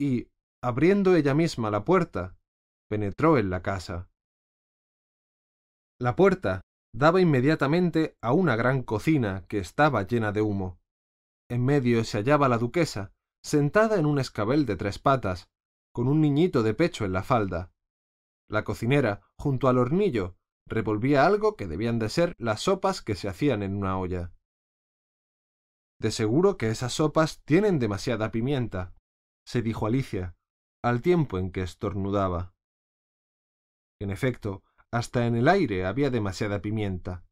Y, 0.00 0.28
abriendo 0.62 1.14
ella 1.14 1.34
misma 1.34 1.70
la 1.70 1.84
puerta, 1.84 2.36
penetró 2.88 3.38
en 3.38 3.50
la 3.50 3.62
casa. 3.62 4.08
La 6.02 6.16
puerta 6.16 6.62
daba 6.92 7.20
inmediatamente 7.20 8.16
a 8.20 8.32
una 8.32 8.56
gran 8.56 8.82
cocina 8.82 9.46
que 9.46 9.58
estaba 9.58 10.02
llena 10.02 10.32
de 10.32 10.42
humo. 10.42 10.80
En 11.48 11.64
medio 11.64 12.02
se 12.02 12.18
hallaba 12.18 12.48
la 12.48 12.58
duquesa, 12.58 13.12
sentada 13.44 14.00
en 14.00 14.06
un 14.06 14.18
escabel 14.18 14.66
de 14.66 14.74
tres 14.74 14.98
patas, 14.98 15.46
con 15.94 16.08
un 16.08 16.20
niñito 16.20 16.64
de 16.64 16.74
pecho 16.74 17.04
en 17.04 17.12
la 17.12 17.22
falda. 17.22 17.70
La 18.50 18.64
cocinera, 18.64 19.20
junto 19.38 19.68
al 19.68 19.78
hornillo, 19.78 20.34
revolvía 20.66 21.24
algo 21.24 21.54
que 21.54 21.68
debían 21.68 22.00
de 22.00 22.08
ser 22.08 22.34
las 22.36 22.62
sopas 22.62 23.00
que 23.00 23.14
se 23.14 23.28
hacían 23.28 23.62
en 23.62 23.76
una 23.76 23.96
olla. 23.96 24.32
De 26.00 26.10
seguro 26.10 26.56
que 26.56 26.70
esas 26.70 26.94
sopas 26.94 27.44
tienen 27.44 27.78
demasiada 27.78 28.32
pimienta, 28.32 28.92
se 29.46 29.62
dijo 29.62 29.86
Alicia, 29.86 30.34
al 30.82 31.00
tiempo 31.00 31.38
en 31.38 31.52
que 31.52 31.62
estornudaba. 31.62 32.54
En 34.00 34.10
efecto, 34.10 34.64
hasta 34.92 35.26
en 35.26 35.34
el 35.34 35.48
aire 35.48 35.86
había 35.86 36.10
demasiada 36.10 36.60
pimienta. 36.60 37.24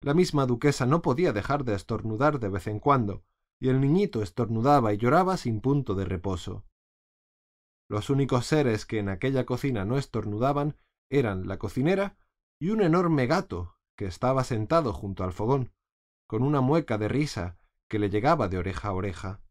La 0.00 0.14
misma 0.14 0.46
duquesa 0.46 0.86
no 0.86 1.02
podía 1.02 1.32
dejar 1.32 1.64
de 1.64 1.74
estornudar 1.74 2.38
de 2.40 2.48
vez 2.48 2.66
en 2.68 2.78
cuando, 2.78 3.24
y 3.60 3.68
el 3.68 3.80
niñito 3.80 4.22
estornudaba 4.22 4.92
y 4.92 4.96
lloraba 4.96 5.36
sin 5.36 5.60
punto 5.60 5.94
de 5.94 6.04
reposo. 6.04 6.64
Los 7.88 8.08
únicos 8.08 8.46
seres 8.46 8.86
que 8.86 8.98
en 8.98 9.08
aquella 9.08 9.44
cocina 9.44 9.84
no 9.84 9.98
estornudaban 9.98 10.76
eran 11.10 11.46
la 11.46 11.58
cocinera 11.58 12.16
y 12.58 12.70
un 12.70 12.80
enorme 12.80 13.26
gato 13.26 13.76
que 13.96 14.06
estaba 14.06 14.44
sentado 14.44 14.92
junto 14.92 15.24
al 15.24 15.32
fogón, 15.32 15.72
con 16.26 16.42
una 16.42 16.60
mueca 16.60 16.98
de 16.98 17.08
risa 17.08 17.58
que 17.88 17.98
le 17.98 18.08
llegaba 18.08 18.48
de 18.48 18.58
oreja 18.58 18.88
a 18.88 18.94
oreja. 18.94 19.42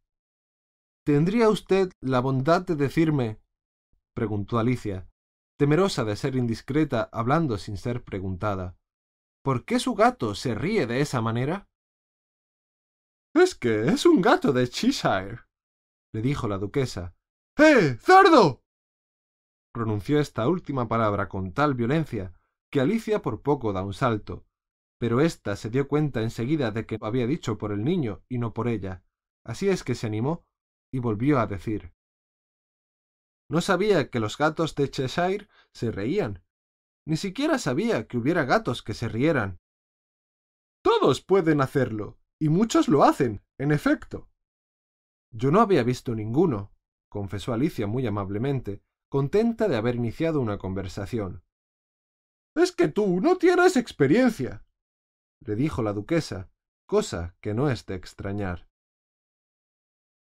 ¿Tendría 1.06 1.50
usted 1.50 1.92
la 2.00 2.22
bondad 2.22 2.62
de 2.62 2.76
decirme? 2.76 3.40
preguntó 4.14 4.58
Alicia, 4.58 5.11
temerosa 5.62 6.04
de 6.06 6.16
ser 6.16 6.36
indiscreta 6.36 7.08
hablando 7.12 7.60
sin 7.60 7.78
ser 7.78 8.04
preguntada. 8.04 8.80
¿Por 9.44 9.64
qué 9.64 9.78
su 9.78 9.94
gato 9.94 10.34
se 10.34 10.56
ríe 10.56 10.88
de 10.88 11.02
esa 11.02 11.22
manera? 11.22 11.70
Es 13.36 13.54
que 13.54 13.84
es 13.90 14.08
un 14.08 14.24
gato 14.24 14.54
de 14.54 14.68
Cheshire, 14.68 15.42
le 16.16 16.24
dijo 16.24 16.48
la 16.48 16.58
duquesa. 16.58 17.16
¡Eh, 17.60 17.96
cerdo! 18.00 18.64
pronunció 19.72 20.20
esta 20.20 20.50
última 20.50 20.88
palabra 20.88 21.30
con 21.30 21.54
tal 21.54 21.76
violencia 21.76 22.34
que 22.72 22.82
Alicia 22.82 23.22
por 23.22 23.44
poco 23.44 23.72
da 23.72 23.84
un 23.84 23.94
salto, 23.94 24.48
pero 25.00 25.22
ésta 25.22 25.56
se 25.56 25.70
dio 25.70 25.88
cuenta 25.88 26.24
enseguida 26.24 26.72
de 26.72 26.88
que 26.88 26.98
lo 26.98 27.06
había 27.06 27.28
dicho 27.28 27.60
por 27.60 27.72
el 27.72 27.84
niño 27.84 28.24
y 28.28 28.40
no 28.40 28.52
por 28.52 28.68
ella. 28.68 29.04
Así 29.46 29.70
es 29.70 29.84
que 29.84 29.94
se 29.94 30.08
animó 30.08 30.44
y 30.92 30.98
volvió 30.98 31.40
a 31.40 31.46
decir 31.46 31.94
no 33.52 33.60
sabía 33.60 34.10
que 34.10 34.22
los 34.22 34.38
gatos 34.38 34.76
de 34.76 34.90
Cheshire 34.90 35.50
se 35.74 35.92
reían. 35.92 36.42
Ni 37.06 37.18
siquiera 37.18 37.60
sabía 37.60 38.08
que 38.08 38.18
hubiera 38.18 38.46
gatos 38.46 38.82
que 38.82 38.94
se 38.94 39.10
rieran. 39.10 39.60
Todos 40.82 41.22
pueden 41.22 41.60
hacerlo, 41.60 42.18
y 42.40 42.48
muchos 42.48 42.88
lo 42.88 43.04
hacen, 43.04 43.44
en 43.58 43.74
efecto. 43.74 44.30
Yo 45.32 45.52
no 45.52 45.60
había 45.60 45.84
visto 45.84 46.16
ninguno, 46.16 46.72
confesó 47.10 47.52
Alicia 47.52 47.88
muy 47.88 48.08
amablemente, 48.08 48.84
contenta 49.10 49.68
de 49.68 49.76
haber 49.76 49.96
iniciado 49.96 50.40
una 50.40 50.58
conversación. 50.58 51.44
Es 52.56 52.72
que 52.72 52.88
tú 52.88 53.20
no 53.20 53.36
tienes 53.36 53.76
experiencia, 53.76 54.66
le 55.42 55.58
dijo 55.58 55.84
la 55.84 55.92
duquesa, 55.92 56.50
cosa 56.86 57.36
que 57.42 57.54
no 57.54 57.70
es 57.70 57.86
de 57.86 57.96
extrañar. 57.96 58.71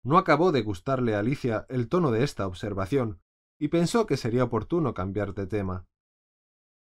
No 0.05 0.18
acabó 0.18 0.52
de 0.52 0.62
gustarle 0.62 1.14
a 1.14 1.20
Alicia 1.20 1.66
el 1.70 1.89
tono 1.89 2.10
de 2.10 2.24
esta 2.24 2.47
observación, 2.47 3.22
y 3.59 3.68
pensó 3.68 4.06
que 4.06 4.18
sería 4.18 4.44
oportuno 4.44 4.93
cambiar 4.93 5.32
de 5.35 5.47
tema. 5.47 5.86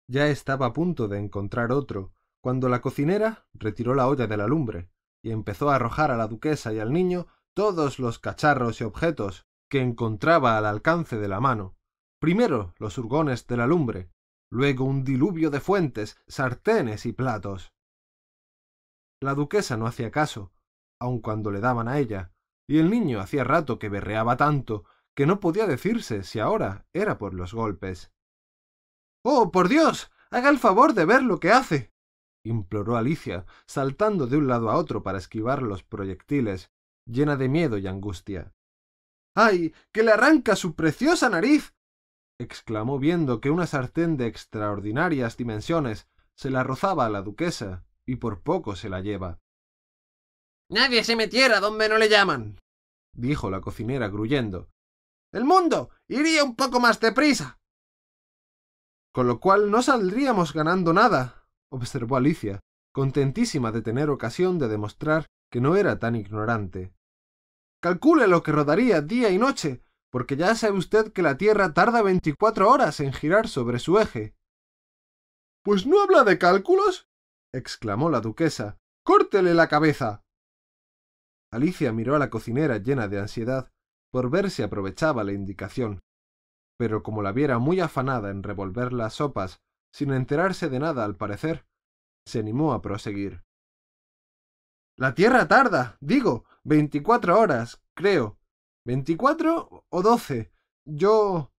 Ya 0.09 0.29
estaba 0.29 0.67
a 0.67 0.73
punto 0.73 1.07
de 1.07 1.19
encontrar 1.19 1.71
otro, 1.71 2.13
cuando 2.43 2.69
la 2.69 2.81
cocinera 2.81 3.47
retiró 3.55 3.95
la 3.95 4.09
olla 4.09 4.27
de 4.27 4.37
la 4.37 4.47
lumbre, 4.47 4.91
y 5.23 5.31
empezó 5.31 5.71
a 5.71 5.77
arrojar 5.77 6.11
a 6.11 6.17
la 6.17 6.27
duquesa 6.27 6.73
y 6.73 6.81
al 6.81 6.93
niño 6.93 7.27
todos 7.55 7.99
los 7.99 8.19
cacharros 8.19 8.81
y 8.81 8.85
objetos 8.85 9.47
que 9.69 9.81
encontraba 9.81 10.59
al 10.59 10.67
alcance 10.67 11.17
de 11.17 11.29
la 11.29 11.41
mano. 11.41 11.77
Primero 12.21 12.75
los 12.79 12.99
hurgones 12.99 13.47
de 13.47 13.57
la 13.57 13.67
lumbre, 13.67 14.11
luego 14.51 14.85
un 14.85 15.05
diluvio 15.05 15.51
de 15.51 15.61
fuentes, 15.61 16.19
sartenes 16.29 17.07
y 17.07 17.13
platos. 17.13 17.73
La 19.21 19.35
duquesa 19.35 19.77
no 19.77 19.87
hacía 19.87 20.11
caso, 20.11 20.53
aun 21.01 21.21
cuando 21.21 21.51
le 21.51 21.61
daban 21.61 21.89
a 21.89 21.99
ella, 21.99 22.33
y 22.67 22.79
el 22.79 22.91
niño 22.91 23.21
hacía 23.21 23.45
rato 23.45 23.79
que 23.79 23.89
berreaba 23.89 24.37
tanto 24.37 24.85
que 25.15 25.27
no 25.27 25.41
podía 25.41 25.67
decirse 25.67 26.23
si 26.23 26.41
ahora 26.41 26.87
era 26.93 27.17
por 27.17 27.33
los 27.33 27.55
golpes. 27.55 28.13
Oh, 29.25 29.51
por 29.51 29.69
Dios. 29.69 30.11
haga 30.31 30.51
el 30.51 30.59
favor 30.59 30.93
de 30.93 31.05
ver 31.07 31.23
lo 31.23 31.41
que 31.41 31.51
hace. 31.51 31.93
imploró 32.45 32.97
Alicia, 32.97 33.47
saltando 33.67 34.27
de 34.27 34.37
un 34.37 34.47
lado 34.47 34.71
a 34.71 34.77
otro 34.77 35.03
para 35.03 35.19
esquivar 35.19 35.63
los 35.63 35.83
proyectiles, 35.83 36.71
llena 37.07 37.37
de 37.37 37.49
miedo 37.49 37.79
y 37.79 37.87
angustia. 37.87 38.53
¡Ay! 39.35 39.75
que 39.93 40.03
le 40.03 40.13
arranca 40.13 40.55
su 40.55 40.75
preciosa 40.75 41.29
nariz. 41.31 41.75
exclamó 42.39 42.99
viendo 42.99 43.41
que 43.41 43.51
una 43.51 43.67
sartén 43.67 44.17
de 44.17 44.27
extraordinarias 44.27 45.37
dimensiones 45.37 46.09
se 46.35 46.51
la 46.51 46.63
rozaba 46.63 47.07
a 47.07 47.11
la 47.11 47.23
duquesa, 47.23 47.87
y 48.05 48.17
por 48.17 48.43
poco 48.43 48.77
se 48.77 48.91
la 48.91 49.01
lleva. 49.01 49.41
Nadie 50.69 51.05
se 51.05 51.17
metiera 51.17 51.61
donde 51.61 51.89
no 51.89 51.97
le 51.97 52.09
llaman, 52.09 52.59
dijo 53.15 53.51
la 53.51 53.61
cocinera 53.61 54.09
gruyendo. 54.09 54.69
El 55.33 55.45
mundo 55.45 55.91
iría 56.09 56.45
un 56.45 56.57
poco 56.57 56.81
más 56.81 57.01
deprisa. 57.01 57.59
Con 59.13 59.27
lo 59.27 59.41
cual 59.41 59.71
no 59.71 59.83
saldríamos 59.83 60.53
ganando 60.53 60.93
nada, 60.93 61.47
observó 61.71 62.17
Alicia, 62.17 62.61
contentísima 62.93 63.73
de 63.73 63.83
tener 63.83 64.11
ocasión 64.11 64.59
de 64.59 64.69
demostrar 64.69 65.27
que 65.51 65.61
no 65.61 65.77
era 65.77 65.99
tan 65.99 66.17
ignorante. 66.17 66.93
Calcule 67.81 68.27
lo 68.27 68.43
que 68.43 68.53
rodaría 68.53 69.01
día 69.01 69.31
y 69.31 69.39
noche, 69.39 69.83
porque 70.11 70.37
ya 70.37 70.55
sabe 70.55 70.79
usted 70.79 71.13
que 71.13 71.23
la 71.23 71.37
Tierra 71.37 71.73
tarda 71.73 72.03
veinticuatro 72.03 72.71
horas 72.71 73.01
en 73.01 73.13
girar 73.13 73.49
sobre 73.49 73.79
su 73.79 73.99
eje. 73.99 74.35
Pues 75.63 75.87
no 75.87 76.03
habla 76.03 76.25
de 76.25 76.39
cálculos, 76.39 77.09
exclamó 77.53 78.11
la 78.11 78.21
duquesa. 78.21 78.79
Córtele 79.03 79.55
la 79.55 79.69
cabeza. 79.69 80.25
Alicia 81.53 81.93
miró 81.93 82.17
a 82.17 82.19
la 82.19 82.31
cocinera 82.31 82.79
llena 82.79 83.09
de 83.09 83.21
ansiedad 83.21 83.71
por 84.11 84.31
ver 84.31 84.51
si 84.51 84.63
aprovechaba 84.63 85.25
la 85.25 85.33
indicación. 85.33 86.01
Pero 86.79 87.03
como 87.03 87.23
la 87.23 87.33
viera 87.33 87.59
muy 87.59 87.81
afanada 87.81 88.31
en 88.31 88.43
revolver 88.43 88.93
las 88.93 89.15
sopas, 89.15 89.61
sin 89.93 90.13
enterarse 90.13 90.69
de 90.69 90.79
nada 90.79 91.05
al 91.05 91.17
parecer, 91.17 91.67
se 92.27 92.41
animó 92.41 92.73
a 92.73 92.83
proseguir. 92.83 93.45
La 94.99 95.15
Tierra 95.15 95.47
tarda, 95.47 95.97
digo, 96.01 96.45
veinticuatro 96.65 97.39
horas, 97.39 97.83
creo. 97.95 98.39
¿Veinticuatro 98.85 99.85
o 99.89 100.03
doce? 100.03 100.53
Yo. 100.85 101.53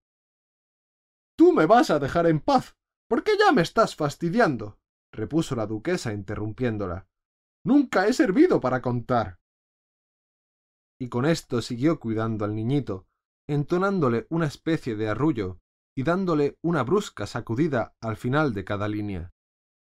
Tú 1.36 1.52
me 1.52 1.66
vas 1.66 1.90
a 1.90 1.98
dejar 1.98 2.26
en 2.26 2.40
paz, 2.40 2.76
porque 3.08 3.32
ya 3.38 3.52
me 3.52 3.62
estás 3.62 3.94
fastidiando, 3.94 4.78
repuso 5.12 5.54
la 5.54 5.66
duquesa 5.66 6.12
interrumpiéndola. 6.12 7.06
Nunca 7.64 8.06
he 8.06 8.12
servido 8.12 8.60
para 8.60 8.82
contar 8.82 9.37
y 11.00 11.08
con 11.08 11.26
esto 11.26 11.62
siguió 11.62 12.00
cuidando 12.00 12.44
al 12.44 12.54
niñito, 12.54 13.06
entonándole 13.48 14.26
una 14.30 14.46
especie 14.46 14.96
de 14.96 15.08
arrullo 15.08 15.60
y 15.96 16.02
dándole 16.02 16.58
una 16.62 16.82
brusca 16.82 17.26
sacudida 17.26 17.94
al 18.00 18.16
final 18.16 18.54
de 18.54 18.64
cada 18.64 18.88
línea. 18.88 19.32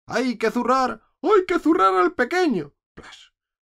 ¡Hay 0.08 0.38
que 0.38 0.52
zurrar! 0.52 1.04
¡Hay 1.22 1.46
que 1.46 1.60
zurrar 1.60 1.94
al 1.96 2.14
pequeño! 2.14 2.74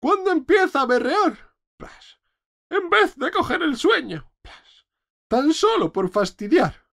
cuando 0.02 0.32
empieza 0.32 0.82
a 0.82 0.86
berrear, 0.86 1.56
plas, 1.78 2.22
en 2.70 2.90
vez 2.90 3.16
de 3.18 3.32
coger 3.32 3.62
el 3.62 3.76
sueño, 3.76 4.32
plas, 4.42 4.88
tan 5.30 5.54
solo 5.54 5.92
por 5.92 6.10
fastidiar. 6.10 6.88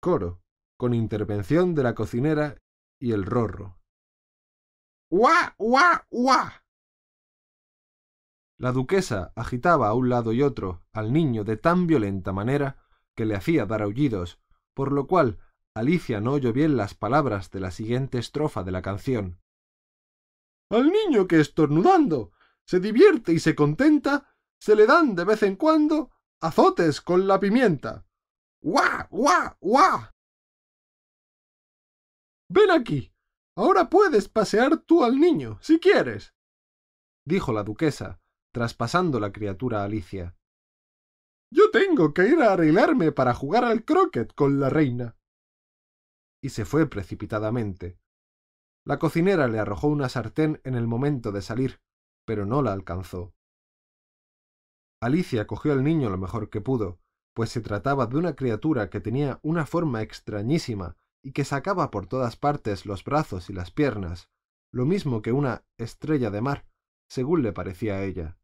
Coro, 0.00 0.42
con 0.76 0.94
intervención 0.94 1.74
de 1.74 1.82
la 1.82 1.94
cocinera 1.94 2.56
y 3.00 3.12
el 3.12 3.24
rorro. 3.24 3.78
¡Guá, 5.10 5.54
guá, 5.58 6.06
guá! 6.10 6.59
La 8.60 8.72
duquesa 8.72 9.32
agitaba 9.36 9.88
a 9.88 9.94
un 9.94 10.10
lado 10.10 10.34
y 10.34 10.42
otro 10.42 10.84
al 10.92 11.14
niño 11.14 11.44
de 11.44 11.56
tan 11.56 11.86
violenta 11.86 12.34
manera 12.34 12.76
que 13.16 13.24
le 13.24 13.34
hacía 13.34 13.64
dar 13.64 13.80
aullidos, 13.80 14.38
por 14.74 14.92
lo 14.92 15.06
cual 15.06 15.38
Alicia 15.74 16.20
no 16.20 16.32
oyó 16.32 16.52
bien 16.52 16.76
las 16.76 16.92
palabras 16.92 17.50
de 17.50 17.60
la 17.60 17.70
siguiente 17.70 18.18
estrofa 18.18 18.62
de 18.62 18.70
la 18.70 18.82
canción. 18.82 19.40
Al 20.68 20.92
niño 20.92 21.26
que 21.26 21.40
estornudando 21.40 22.32
se 22.66 22.80
divierte 22.80 23.32
y 23.32 23.38
se 23.38 23.54
contenta, 23.54 24.36
se 24.60 24.76
le 24.76 24.84
dan 24.84 25.14
de 25.14 25.24
vez 25.24 25.42
en 25.42 25.56
cuando 25.56 26.10
azotes 26.42 27.00
con 27.00 27.26
la 27.26 27.40
pimienta. 27.40 28.04
¡Guá, 28.60 29.08
guá, 29.10 29.56
guá! 29.58 30.14
Ven 32.50 32.70
aquí. 32.70 33.10
Ahora 33.56 33.88
puedes 33.88 34.28
pasear 34.28 34.76
tú 34.82 35.02
al 35.02 35.18
niño, 35.18 35.58
si 35.62 35.80
quieres, 35.80 36.34
dijo 37.24 37.54
la 37.54 37.62
duquesa, 37.62 38.20
traspasando 38.52 39.20
la 39.20 39.32
criatura 39.32 39.80
a 39.80 39.84
Alicia. 39.84 40.36
Yo 41.52 41.70
tengo 41.72 42.14
que 42.14 42.28
ir 42.28 42.40
a 42.42 42.52
arreglarme 42.52 43.12
para 43.12 43.34
jugar 43.34 43.64
al 43.64 43.84
croquet 43.84 44.34
con 44.34 44.60
la 44.60 44.70
reina. 44.70 45.16
Y 46.42 46.50
se 46.50 46.64
fue 46.64 46.88
precipitadamente. 46.88 47.98
La 48.86 48.98
cocinera 48.98 49.48
le 49.48 49.58
arrojó 49.58 49.88
una 49.88 50.08
sartén 50.08 50.60
en 50.64 50.74
el 50.74 50.86
momento 50.86 51.32
de 51.32 51.42
salir, 51.42 51.80
pero 52.24 52.46
no 52.46 52.62
la 52.62 52.72
alcanzó. 52.72 53.34
Alicia 55.02 55.46
cogió 55.46 55.72
al 55.72 55.82
niño 55.82 56.10
lo 56.10 56.18
mejor 56.18 56.50
que 56.50 56.60
pudo, 56.60 57.00
pues 57.34 57.50
se 57.50 57.60
trataba 57.60 58.06
de 58.06 58.16
una 58.16 58.36
criatura 58.36 58.90
que 58.90 59.00
tenía 59.00 59.40
una 59.42 59.66
forma 59.66 60.02
extrañísima 60.02 60.96
y 61.22 61.32
que 61.32 61.44
sacaba 61.44 61.90
por 61.90 62.06
todas 62.06 62.36
partes 62.36 62.86
los 62.86 63.04
brazos 63.04 63.50
y 63.50 63.52
las 63.52 63.70
piernas, 63.70 64.28
lo 64.72 64.86
mismo 64.86 65.22
que 65.22 65.32
una 65.32 65.64
estrella 65.78 66.30
de 66.30 66.40
mar, 66.40 66.66
según 67.08 67.42
le 67.42 67.52
parecía 67.52 67.96
a 67.96 68.04
ella. 68.04 68.39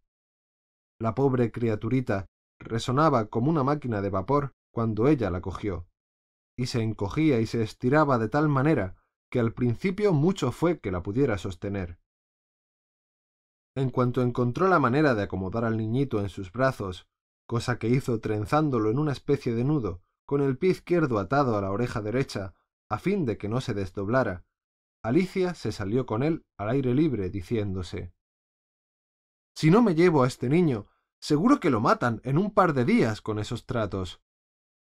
La 0.98 1.14
pobre 1.14 1.52
criaturita 1.52 2.27
resonaba 2.59 3.27
como 3.27 3.51
una 3.51 3.62
máquina 3.62 4.01
de 4.01 4.10
vapor 4.10 4.52
cuando 4.73 5.09
ella 5.09 5.31
la 5.31 5.40
cogió, 5.40 5.86
y 6.56 6.66
se 6.66 6.82
encogía 6.82 7.40
y 7.40 7.47
se 7.47 7.62
estiraba 7.62 8.18
de 8.18 8.28
tal 8.28 8.48
manera 8.48 8.97
que 9.31 9.40
al 9.40 9.52
principio 9.52 10.12
mucho 10.12 10.52
fue 10.52 10.81
que 10.81 10.90
la 10.90 11.02
pudiera 11.02 11.39
sostener. 11.39 11.98
En 13.77 13.90
cuanto 13.90 14.23
encontró 14.23 14.68
la 14.68 14.78
manera 14.78 15.14
de 15.14 15.24
acomodar 15.24 15.64
al 15.64 15.77
niñito 15.77 16.20
en 16.20 16.31
sus 16.31 16.51
brazos, 16.51 17.06
cosa 17.47 17.78
que 17.78 17.89
hizo 17.89 18.20
trenzándolo 18.20 18.90
en 18.90 18.98
una 18.98 19.12
especie 19.12 19.55
de 19.55 19.64
nudo, 19.64 20.01
con 20.24 20.40
el 20.40 20.56
pie 20.56 20.70
izquierdo 20.70 21.18
atado 21.18 21.56
a 21.56 21.60
la 21.60 21.70
oreja 21.70 22.01
derecha 22.01 22.55
a 22.89 22.98
fin 22.98 23.27
de 23.27 23.36
que 23.36 23.48
no 23.48 23.60
se 23.60 23.74
desdoblara, 23.74 24.47
Alicia 25.06 25.55
se 25.55 25.70
salió 25.70 26.05
con 26.05 26.24
él 26.24 26.44
al 26.56 26.70
aire 26.70 26.93
libre, 26.93 27.31
diciéndose 27.31 28.12
Si 29.57 29.70
no 29.70 29.81
me 29.81 29.95
llevo 29.95 30.23
a 30.23 30.27
este 30.27 30.51
niño, 30.51 30.87
seguro 31.19 31.61
que 31.61 31.70
lo 31.70 31.81
matan 31.81 32.20
en 32.24 32.37
un 32.37 32.53
par 32.53 32.74
de 32.74 32.85
días 32.85 33.23
con 33.23 33.39
esos 33.39 33.65
tratos. 33.65 34.20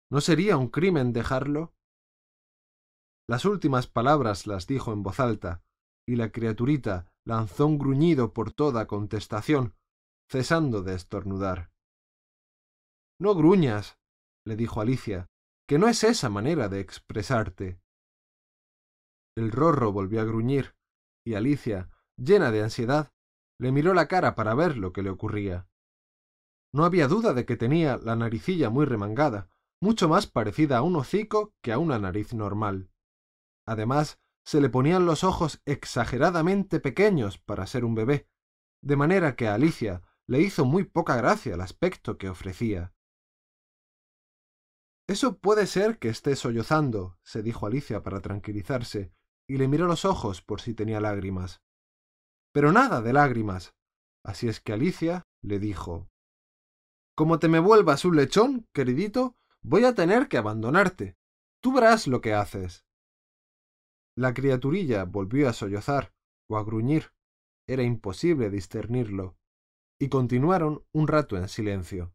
¿No 0.09 0.21
sería 0.21 0.55
un 0.55 0.69
crimen 0.69 1.11
dejarlo? 1.11 1.75
Las 3.27 3.43
últimas 3.43 3.87
palabras 3.87 4.47
las 4.47 4.67
dijo 4.67 4.93
en 4.93 5.03
voz 5.03 5.19
alta, 5.19 5.61
y 6.07 6.15
la 6.15 6.31
criaturita 6.31 7.13
lanzó 7.25 7.67
un 7.67 7.77
gruñido 7.77 8.33
por 8.33 8.53
toda 8.53 8.87
contestación, 8.87 9.75
cesando 10.29 10.83
de 10.83 10.95
estornudar. 10.95 11.71
No 13.19 13.35
gruñas, 13.35 13.99
le 14.45 14.55
dijo 14.55 14.79
Alicia, 14.79 15.29
que 15.67 15.79
no 15.79 15.89
es 15.89 16.03
esa 16.05 16.29
manera 16.29 16.69
de 16.69 16.79
expresarte. 16.79 17.81
El 19.35 19.51
rorro 19.51 19.91
volvió 19.91 20.21
a 20.21 20.25
gruñir, 20.25 20.75
y 21.25 21.33
Alicia, 21.33 21.89
llena 22.17 22.51
de 22.51 22.63
ansiedad, 22.63 23.11
le 23.61 23.71
miró 23.71 23.93
la 23.93 24.07
cara 24.07 24.33
para 24.33 24.55
ver 24.55 24.75
lo 24.75 24.91
que 24.91 25.03
le 25.03 25.11
ocurría. 25.11 25.67
No 26.73 26.83
había 26.83 27.07
duda 27.07 27.35
de 27.35 27.45
que 27.45 27.57
tenía 27.57 27.97
la 27.97 28.15
naricilla 28.15 28.71
muy 28.71 28.85
remangada, 28.85 29.51
mucho 29.79 30.09
más 30.09 30.25
parecida 30.25 30.79
a 30.79 30.81
un 30.81 30.95
hocico 30.95 31.53
que 31.61 31.71
a 31.71 31.77
una 31.77 31.99
nariz 31.99 32.33
normal. 32.33 32.89
Además, 33.67 34.19
se 34.43 34.61
le 34.61 34.69
ponían 34.69 35.05
los 35.05 35.23
ojos 35.23 35.61
exageradamente 35.65 36.79
pequeños 36.79 37.37
para 37.37 37.67
ser 37.67 37.85
un 37.85 37.93
bebé, 37.93 38.27
de 38.81 38.95
manera 38.95 39.35
que 39.35 39.47
a 39.47 39.53
Alicia 39.53 40.01
le 40.25 40.41
hizo 40.41 40.65
muy 40.65 40.83
poca 40.83 41.15
gracia 41.15 41.53
el 41.53 41.61
aspecto 41.61 42.17
que 42.17 42.29
ofrecía. 42.29 42.95
Eso 45.07 45.37
puede 45.37 45.67
ser 45.67 45.99
que 45.99 46.09
esté 46.09 46.35
sollozando, 46.35 47.19
se 47.21 47.43
dijo 47.43 47.67
Alicia 47.67 48.01
para 48.01 48.21
tranquilizarse, 48.21 49.13
y 49.47 49.57
le 49.57 49.67
miró 49.67 49.85
los 49.85 50.03
ojos 50.03 50.41
por 50.41 50.61
si 50.61 50.73
tenía 50.73 50.99
lágrimas. 50.99 51.61
Pero 52.51 52.71
nada 52.71 53.01
de 53.01 53.13
lágrimas. 53.13 53.73
Así 54.23 54.47
es 54.47 54.59
que 54.59 54.73
Alicia 54.73 55.23
le 55.41 55.59
dijo 55.59 56.09
Como 57.15 57.39
te 57.39 57.47
me 57.47 57.59
vuelvas 57.59 58.05
un 58.05 58.15
lechón, 58.15 58.67
queridito, 58.73 59.35
voy 59.61 59.85
a 59.85 59.95
tener 59.95 60.27
que 60.27 60.37
abandonarte. 60.37 61.17
Tú 61.61 61.73
verás 61.73 62.07
lo 62.07 62.21
que 62.21 62.33
haces. 62.33 62.85
La 64.15 64.33
criaturilla 64.33 65.05
volvió 65.05 65.47
a 65.47 65.53
sollozar 65.53 66.13
o 66.49 66.57
a 66.57 66.63
gruñir. 66.63 67.13
Era 67.67 67.83
imposible 67.83 68.49
discernirlo. 68.49 69.37
Y 69.99 70.09
continuaron 70.09 70.85
un 70.91 71.07
rato 71.07 71.37
en 71.37 71.47
silencio. 71.47 72.13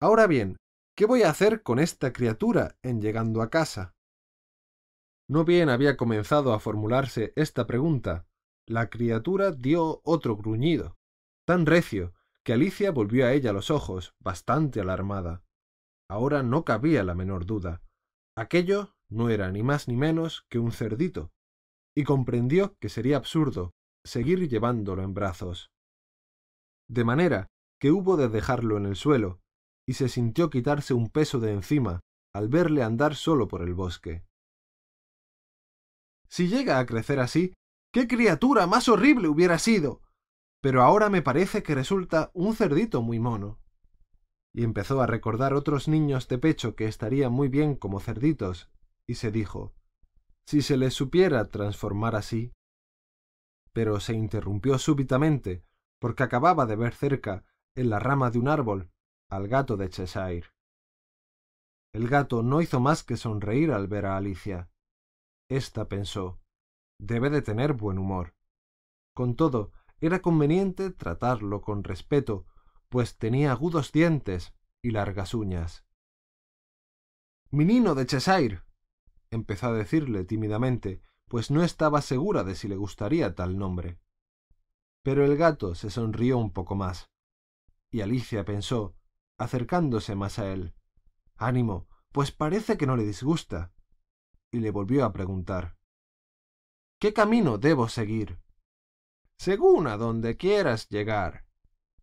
Ahora 0.00 0.26
bien, 0.26 0.56
¿qué 0.94 1.06
voy 1.06 1.22
a 1.22 1.30
hacer 1.30 1.62
con 1.62 1.78
esta 1.78 2.12
criatura 2.12 2.76
en 2.82 3.00
llegando 3.00 3.40
a 3.40 3.50
casa? 3.50 3.94
No 5.28 5.44
bien 5.44 5.70
había 5.70 5.96
comenzado 5.96 6.52
a 6.52 6.60
formularse 6.60 7.32
esta 7.36 7.66
pregunta, 7.66 8.26
la 8.66 8.88
criatura 8.90 9.52
dio 9.52 10.00
otro 10.04 10.36
gruñido, 10.36 10.96
tan 11.44 11.66
recio 11.66 12.14
que 12.44 12.52
Alicia 12.52 12.90
volvió 12.90 13.26
a 13.26 13.32
ella 13.32 13.52
los 13.52 13.70
ojos, 13.70 14.14
bastante 14.18 14.80
alarmada. 14.80 15.42
Ahora 16.08 16.42
no 16.42 16.64
cabía 16.64 17.04
la 17.04 17.14
menor 17.14 17.46
duda. 17.46 17.82
Aquello 18.36 18.94
no 19.08 19.28
era 19.28 19.50
ni 19.50 19.62
más 19.62 19.88
ni 19.88 19.96
menos 19.96 20.46
que 20.48 20.58
un 20.58 20.72
cerdito, 20.72 21.30
y 21.94 22.04
comprendió 22.04 22.76
que 22.80 22.88
sería 22.88 23.16
absurdo 23.16 23.72
seguir 24.04 24.48
llevándolo 24.48 25.02
en 25.02 25.14
brazos. 25.14 25.70
De 26.88 27.04
manera 27.04 27.48
que 27.78 27.90
hubo 27.90 28.16
de 28.16 28.28
dejarlo 28.28 28.76
en 28.76 28.86
el 28.86 28.96
suelo, 28.96 29.40
y 29.86 29.94
se 29.94 30.08
sintió 30.08 30.50
quitarse 30.50 30.94
un 30.94 31.10
peso 31.10 31.40
de 31.40 31.52
encima 31.52 32.00
al 32.32 32.48
verle 32.48 32.82
andar 32.82 33.14
solo 33.14 33.48
por 33.48 33.62
el 33.62 33.74
bosque. 33.74 34.24
Si 36.28 36.48
llega 36.48 36.78
a 36.78 36.86
crecer 36.86 37.20
así, 37.20 37.52
qué 37.92 38.08
criatura 38.08 38.66
más 38.66 38.88
horrible 38.88 39.28
hubiera 39.28 39.58
sido. 39.58 40.00
Pero 40.60 40.82
ahora 40.82 41.08
me 41.08 41.22
parece 41.22 41.62
que 41.62 41.74
resulta 41.74 42.30
un 42.34 42.54
cerdito 42.54 43.02
muy 43.02 43.18
mono. 43.18 43.60
Y 44.54 44.64
empezó 44.64 45.00
a 45.00 45.06
recordar 45.06 45.54
otros 45.54 45.88
niños 45.88 46.28
de 46.28 46.38
pecho 46.38 46.74
que 46.74 46.86
estarían 46.86 47.32
muy 47.32 47.48
bien 47.48 47.74
como 47.74 48.00
cerditos, 48.00 48.70
y 49.06 49.14
se 49.14 49.30
dijo 49.30 49.74
si 50.44 50.62
se 50.62 50.76
les 50.76 50.94
supiera 50.94 51.48
transformar 51.48 52.16
así. 52.16 52.52
Pero 53.72 54.00
se 54.00 54.14
interrumpió 54.14 54.78
súbitamente, 54.78 55.64
porque 55.98 56.24
acababa 56.24 56.66
de 56.66 56.76
ver 56.76 56.94
cerca, 56.94 57.44
en 57.74 57.90
la 57.90 57.98
rama 57.98 58.30
de 58.30 58.38
un 58.38 58.48
árbol, 58.48 58.90
al 59.30 59.48
gato 59.48 59.76
de 59.76 59.88
Cheshire. 59.88 60.48
El 61.94 62.08
gato 62.08 62.42
no 62.42 62.60
hizo 62.60 62.80
más 62.80 63.02
que 63.02 63.16
sonreír 63.16 63.70
al 63.70 63.86
ver 63.86 64.06
a 64.06 64.16
Alicia. 64.16 64.70
Esta 65.48 65.88
pensó 65.88 66.41
debe 67.02 67.30
de 67.30 67.42
tener 67.42 67.72
buen 67.72 67.98
humor. 67.98 68.34
Con 69.12 69.34
todo, 69.34 69.72
era 70.00 70.22
conveniente 70.22 70.90
tratarlo 70.90 71.60
con 71.60 71.82
respeto, 71.82 72.46
pues 72.88 73.18
tenía 73.18 73.50
agudos 73.50 73.90
dientes 73.90 74.54
y 74.80 74.92
largas 74.92 75.34
uñas. 75.34 75.84
Minino 77.50 77.94
de 77.94 78.06
Cheshire. 78.06 78.62
empezó 79.30 79.68
a 79.68 79.72
decirle 79.72 80.24
tímidamente, 80.24 81.02
pues 81.28 81.50
no 81.50 81.62
estaba 81.62 82.02
segura 82.02 82.44
de 82.44 82.54
si 82.54 82.68
le 82.68 82.76
gustaría 82.76 83.34
tal 83.34 83.58
nombre. 83.58 83.98
Pero 85.02 85.24
el 85.24 85.36
gato 85.36 85.74
se 85.74 85.90
sonrió 85.90 86.38
un 86.38 86.52
poco 86.52 86.76
más, 86.76 87.10
y 87.90 88.02
Alicia 88.02 88.44
pensó, 88.44 88.94
acercándose 89.38 90.14
más 90.14 90.38
a 90.38 90.52
él, 90.52 90.74
Ánimo, 91.36 91.88
pues 92.12 92.30
parece 92.30 92.76
que 92.76 92.86
no 92.86 92.96
le 92.96 93.04
disgusta 93.04 93.72
y 94.52 94.60
le 94.60 94.70
volvió 94.70 95.04
a 95.04 95.12
preguntar 95.12 95.76
¿Qué 97.02 97.12
camino 97.12 97.58
debo 97.58 97.88
seguir? 97.88 98.38
Según 99.36 99.88
a 99.88 99.96
donde 99.96 100.36
quieras 100.36 100.88
llegar, 100.88 101.44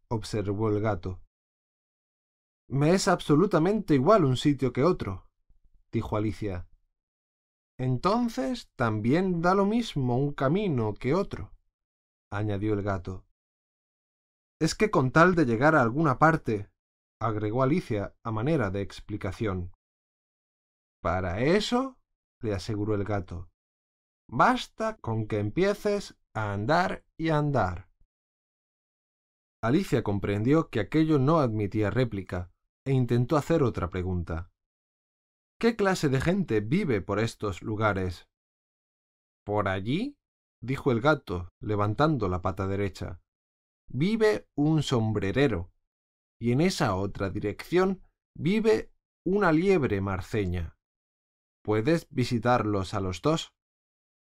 observó 0.10 0.68
el 0.68 0.82
gato. 0.82 1.22
Me 2.68 2.94
es 2.94 3.08
absolutamente 3.08 3.96
igual 3.96 4.26
un 4.26 4.36
sitio 4.36 4.74
que 4.74 4.84
otro, 4.84 5.26
dijo 5.90 6.18
Alicia. 6.18 6.68
Entonces 7.78 8.70
también 8.76 9.42
da 9.42 9.56
lo 9.56 9.66
mismo 9.66 10.18
un 10.18 10.34
camino 10.34 10.94
que 10.96 11.14
otro. 11.14 11.54
añadió 12.30 12.74
el 12.74 12.84
gato. 12.84 13.24
Es 14.60 14.76
que 14.76 14.92
con 14.92 15.12
tal 15.12 15.34
de 15.34 15.46
llegar 15.46 15.76
a 15.76 15.82
alguna 15.82 16.20
parte, 16.20 16.70
agregó 17.22 17.64
Alicia 17.64 18.18
a 18.22 18.32
manera 18.32 18.70
de 18.70 18.82
explicación. 18.82 19.72
Para 21.02 21.40
eso, 21.40 21.98
le 22.42 22.54
aseguró 22.54 22.96
el 22.96 23.06
gato, 23.06 23.49
basta 24.30 24.98
con 24.98 25.28
que 25.28 25.40
empieces 25.40 26.18
a 26.34 26.54
andar 26.54 27.04
y 27.18 27.30
andar. 27.30 27.90
Alicia 29.62 30.04
comprendió 30.04 30.70
que 30.70 30.80
aquello 30.80 31.20
no 31.20 31.40
admitía 31.40 31.90
réplica 31.90 32.52
e 32.86 32.94
intentó 32.94 33.36
hacer 33.36 33.64
otra 33.64 33.90
pregunta. 33.90 34.52
¿Qué 35.60 35.76
clase 35.76 36.08
de 36.08 36.22
gente 36.22 36.62
vive 36.62 37.02
por 37.02 37.20
estos 37.20 37.62
lugares? 37.62 38.30
Por 39.46 39.68
allí, 39.68 40.18
dijo 40.62 40.92
el 40.92 41.02
gato, 41.02 41.50
levantando 41.60 42.30
la 42.30 42.42
pata 42.42 42.68
derecha, 42.68 43.20
vive 43.90 44.48
un 44.56 44.84
sombrerero, 44.84 45.72
y 46.40 46.54
en 46.54 46.62
esa 46.62 46.96
otra 46.96 47.30
dirección 47.30 48.02
vive 48.34 48.94
una 49.26 49.52
liebre 49.52 50.00
marceña. 50.00 50.78
Puedes 51.62 52.08
visitarlos 52.10 52.94
a 52.94 53.02
los 53.02 53.22
dos. 53.22 53.54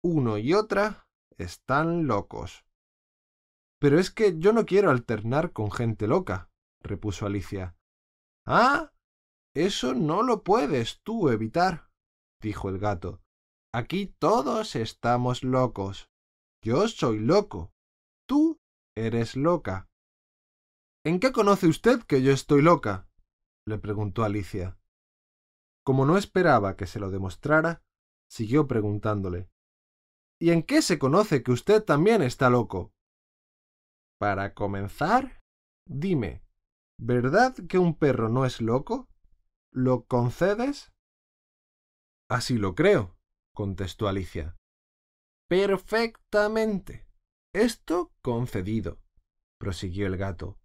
Uno 0.04 0.38
y 0.38 0.52
otra 0.54 1.06
están 1.38 2.06
locos. 2.06 2.64
Pero 3.80 3.98
es 3.98 4.10
que 4.10 4.38
yo 4.38 4.52
no 4.52 4.66
quiero 4.66 4.90
alternar 4.90 5.52
con 5.52 5.70
gente 5.70 6.06
loca, 6.06 6.50
repuso 6.82 7.26
Alicia. 7.26 7.76
Ah, 8.46 8.92
eso 9.54 9.94
no 9.94 10.22
lo 10.22 10.42
puedes 10.42 11.00
tú 11.02 11.28
evitar, 11.28 11.90
dijo 12.40 12.68
el 12.68 12.78
gato. 12.78 13.20
Aquí 13.74 14.14
todos 14.18 14.76
estamos 14.76 15.44
locos. 15.44 16.10
Yo 16.64 16.86
soy 16.88 17.18
loco. 17.18 17.72
Tú 18.28 18.58
eres 18.96 19.36
loca. 19.36 19.88
¿En 21.04 21.20
qué 21.20 21.32
conoce 21.32 21.66
usted 21.66 22.02
que 22.02 22.22
yo 22.22 22.32
estoy 22.32 22.62
loca? 22.62 23.08
le 23.66 23.78
preguntó 23.78 24.24
Alicia. 24.24 24.78
Como 25.84 26.06
no 26.06 26.16
esperaba 26.16 26.76
que 26.76 26.86
se 26.86 27.00
lo 27.00 27.10
demostrara, 27.10 27.82
siguió 28.30 28.66
preguntándole. 28.66 29.48
¿Y 30.42 30.50
en 30.50 30.64
qué 30.64 30.82
se 30.82 30.98
conoce 30.98 31.44
que 31.44 31.52
usted 31.52 31.84
también 31.84 32.20
está 32.20 32.50
loco? 32.50 32.92
Para 34.18 34.54
comenzar, 34.54 35.40
dime, 35.86 36.42
¿verdad 36.98 37.54
que 37.68 37.78
un 37.78 37.96
perro 37.96 38.28
no 38.28 38.44
es 38.44 38.60
loco? 38.60 39.06
¿Lo 39.72 40.04
concedes? 40.06 40.90
Así 42.28 42.58
lo 42.58 42.74
creo, 42.74 43.16
contestó 43.54 44.08
Alicia. 44.08 44.56
Perfectamente. 45.48 47.06
Esto 47.54 48.12
concedido, 48.20 48.98
prosiguió 49.60 50.08
el 50.08 50.16
gato. 50.16 50.58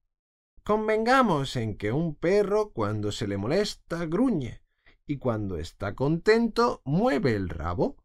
Convengamos 0.63 1.55
en 1.55 1.77
que 1.77 1.91
un 1.91 2.15
perro 2.15 2.71
cuando 2.71 3.11
se 3.11 3.27
le 3.27 3.37
molesta 3.37 4.07
gruñe 4.07 4.63
y 5.05 5.19
cuando 5.19 5.55
está 5.55 5.93
contento 5.93 6.81
mueve 6.83 7.35
el 7.35 7.49
rabo. 7.49 7.97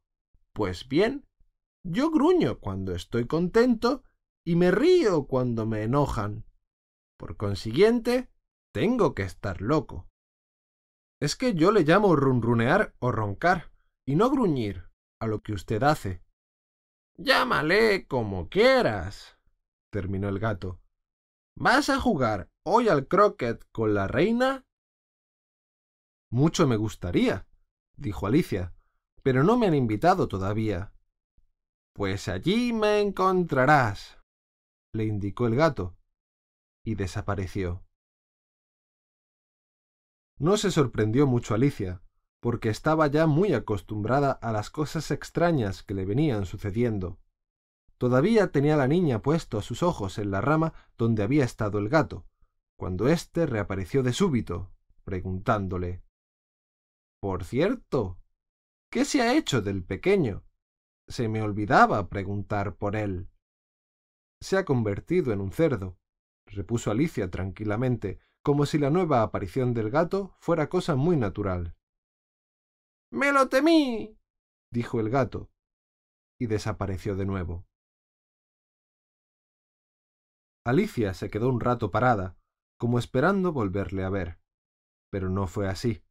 Pues 0.53 0.86
bien, 0.86 1.24
yo 1.84 2.10
gruño 2.10 2.59
cuando 2.59 2.94
estoy 2.94 3.26
contento 3.26 4.04
y 4.44 4.56
me 4.56 4.70
río 4.70 5.26
cuando 5.26 5.66
me 5.66 5.82
enojan. 5.82 6.44
Por 7.16 7.36
consiguiente, 7.36 8.30
tengo 8.72 9.14
que 9.14 9.22
estar 9.22 9.60
loco. 9.60 10.09
Es 11.20 11.36
que 11.36 11.54
yo 11.54 11.70
le 11.70 11.82
llamo 11.82 12.16
runrunear 12.16 12.94
o 12.98 13.12
roncar, 13.12 13.70
y 14.04 14.16
no 14.16 14.30
gruñir, 14.30 14.88
a 15.20 15.28
lo 15.28 15.40
que 15.40 15.52
usted 15.52 15.82
hace. 15.84 16.22
Llámale 17.16 18.06
como 18.09 18.48
quieras, 18.48 19.38
terminó 19.90 20.28
el 20.28 20.40
gato. 20.40 20.80
¿Vas 21.56 21.90
a 21.90 22.00
jugar 22.00 22.50
hoy 22.64 22.88
al 22.88 23.06
croquet 23.06 23.64
con 23.70 23.94
la 23.94 24.09
reina? 24.09 24.66
Mucho 26.30 26.66
me 26.66 26.76
gustaría, 26.76 27.46
dijo 27.96 28.26
Alicia, 28.26 28.74
pero 29.22 29.44
no 29.44 29.56
me 29.59 29.66
han 29.66 29.74
invitado 29.74 30.26
todavía. 30.26 30.91
Pues 31.94 32.28
allí 32.28 32.73
me 32.73 33.01
encontrarás, 33.01 34.19
le 34.93 35.05
indicó 35.05 35.47
el 35.47 35.56
gato, 35.56 35.97
y 36.85 36.94
desapareció. 36.94 37.82
No 40.39 40.56
se 40.56 40.70
sorprendió 40.70 41.27
mucho 41.27 41.55
Alicia, 41.55 42.02
porque 42.40 42.69
estaba 42.69 43.06
ya 43.06 43.27
muy 43.27 43.52
acostumbrada 43.52 44.32
a 44.32 44.52
las 44.52 44.70
cosas 44.70 45.10
extrañas 45.10 45.82
que 45.82 45.94
le 45.94 46.05
venían 46.05 46.47
sucediendo. 46.47 47.19
Todavía 47.98 48.51
tenía 48.51 48.77
la 48.77 48.89
niña 48.89 49.23
puestos 49.23 49.64
sus 49.64 49.82
ojos 49.82 50.19
en 50.19 50.31
la 50.31 50.40
rama 50.40 50.73
donde 50.98 51.23
había 51.23 51.44
estado 51.44 51.78
el 51.78 51.89
gato, 51.89 52.27
cuando 52.77 53.09
éste 53.09 53.47
reapareció 53.47 54.02
de 54.02 54.12
súbito, 54.12 54.73
preguntándole 55.05 56.02
por 57.23 57.44
cierto, 57.44 58.19
¿qué 58.90 59.05
se 59.05 59.23
ha 59.23 59.36
hecho 59.36 59.62
del 59.62 59.85
pequeño? 59.85 60.43
Se 61.08 61.28
me 61.28 61.42
olvidaba 61.42 62.08
preguntar 62.08 62.76
por 62.76 62.96
él. 62.96 63.28
Se 64.40 64.56
ha 64.56 64.64
convertido 64.64 65.32
en 65.32 65.40
un 65.40 65.52
cerdo, 65.52 65.98
repuso 66.46 66.90
Alicia 66.90 67.30
tranquilamente, 67.30 68.18
como 68.42 68.66
si 68.66 68.78
la 68.78 68.90
nueva 68.90 69.22
aparición 69.22 69.74
del 69.74 69.90
gato 69.90 70.34
fuera 70.40 70.68
cosa 70.68 70.96
muy 70.96 71.16
natural. 71.16 71.76
Me 73.12 73.32
lo 73.32 73.48
temí. 73.48 74.18
dijo 74.72 75.00
el 75.00 75.10
gato, 75.10 75.50
y 76.40 76.46
desapareció 76.46 77.14
de 77.14 77.26
nuevo. 77.26 77.66
Alicia 80.64 81.12
se 81.14 81.28
quedó 81.28 81.48
un 81.50 81.60
rato 81.60 81.90
parada, 81.90 82.36
como 82.78 82.98
esperando 82.98 83.52
volverle 83.52 84.04
a 84.04 84.10
ver, 84.10 84.40
pero 85.10 85.28
no 85.28 85.46
fue 85.46 85.68
así 85.68 86.02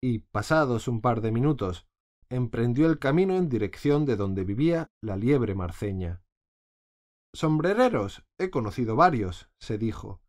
y, 0.00 0.20
pasados 0.20 0.88
un 0.88 1.00
par 1.00 1.20
de 1.20 1.32
minutos, 1.32 1.86
emprendió 2.30 2.88
el 2.88 2.98
camino 2.98 3.36
en 3.36 3.48
dirección 3.48 4.04
de 4.04 4.16
donde 4.16 4.44
vivía 4.44 4.90
la 5.00 5.16
liebre 5.16 5.54
marceña. 5.54 6.22
Sombrereros 7.34 8.24
he 8.38 8.50
conocido 8.50 8.96
varios, 8.96 9.50
se 9.60 9.78
dijo. 9.78 10.20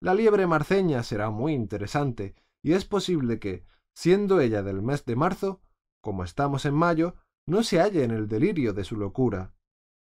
La 0.00 0.14
liebre 0.14 0.46
marceña 0.46 1.02
será 1.02 1.30
muy 1.30 1.52
interesante, 1.52 2.34
y 2.62 2.72
es 2.72 2.84
posible 2.84 3.38
que, 3.38 3.64
siendo 3.94 4.40
ella 4.40 4.62
del 4.62 4.82
mes 4.82 5.04
de 5.04 5.16
marzo, 5.16 5.60
como 6.02 6.24
estamos 6.24 6.64
en 6.64 6.74
mayo, 6.74 7.14
no 7.46 7.62
se 7.62 7.80
halle 7.80 8.04
en 8.04 8.10
el 8.10 8.28
delirio 8.28 8.72
de 8.72 8.84
su 8.84 8.96
locura. 8.96 9.54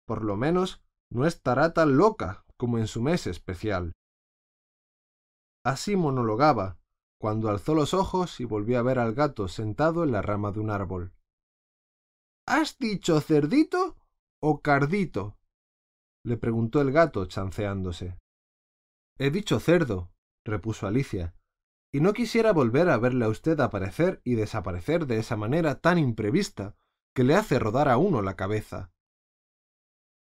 Por 0.06 0.24
lo 0.24 0.36
menos 0.36 0.84
no 1.10 1.26
estará 1.26 1.74
tan 1.74 1.98
loca 1.98 2.46
como 2.58 2.78
en 2.78 2.88
su 2.88 3.02
mes 3.02 3.28
especial. 3.28 3.94
Así 5.64 5.96
monologaba, 5.96 6.78
cuando 7.20 7.50
alzó 7.50 7.76
los 7.76 7.94
ojos 7.94 8.40
y 8.40 8.46
volvió 8.46 8.80
a 8.80 8.82
ver 8.82 9.00
al 9.00 9.14
gato 9.14 9.48
sentado 9.48 10.04
en 10.04 10.12
la 10.12 10.22
rama 10.22 10.52
de 10.52 10.60
un 10.60 10.70
árbol. 10.70 11.14
¿Has 12.52 12.78
dicho 12.78 13.22
cerdito 13.22 13.96
o 14.42 14.62
cardito? 14.62 15.38
le 16.26 16.36
preguntó 16.36 16.82
el 16.82 16.92
gato 16.92 17.26
chanceándose. 17.26 18.20
He 19.18 19.30
dicho 19.32 19.62
cerdo, 19.62 20.12
repuso 20.44 20.86
Alicia, 20.86 21.34
y 21.94 22.02
no 22.02 22.12
quisiera 22.12 22.52
volver 22.52 22.90
a 22.90 22.98
verle 22.98 23.24
a 23.24 23.30
usted 23.30 23.58
aparecer 23.62 24.22
y 24.26 24.36
desaparecer 24.36 25.06
de 25.08 25.20
esa 25.20 25.38
manera 25.38 25.80
tan 25.80 25.98
imprevista 25.98 26.76
que 27.16 27.24
le 27.24 27.36
hace 27.36 27.58
rodar 27.58 27.88
a 27.88 27.96
uno 27.96 28.22
la 28.22 28.36
cabeza. 28.36 28.92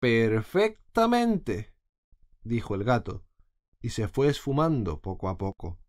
Perfectamente, 0.01 1.73
dijo 2.43 2.75
el 2.75 2.83
gato, 2.83 3.23
y 3.81 3.91
se 3.91 4.09
fue 4.09 4.27
esfumando 4.27 4.99
poco 4.99 5.29
a 5.29 5.37
poco 5.37 5.79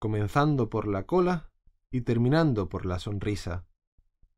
comenzando 0.00 0.68
por 0.68 0.88
la 0.88 1.04
cola 1.04 1.52
y 1.92 2.00
terminando 2.00 2.68
por 2.68 2.86
la 2.86 2.98
sonrisa. 2.98 3.66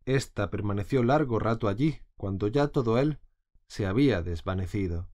Esta 0.04 0.50
permaneció 0.50 1.02
largo 1.02 1.38
rato 1.38 1.68
allí, 1.68 2.00
cuando 2.16 2.48
ya 2.48 2.68
todo 2.68 2.98
él 2.98 3.20
se 3.68 3.86
había 3.86 4.22
desvanecido. 4.22 5.08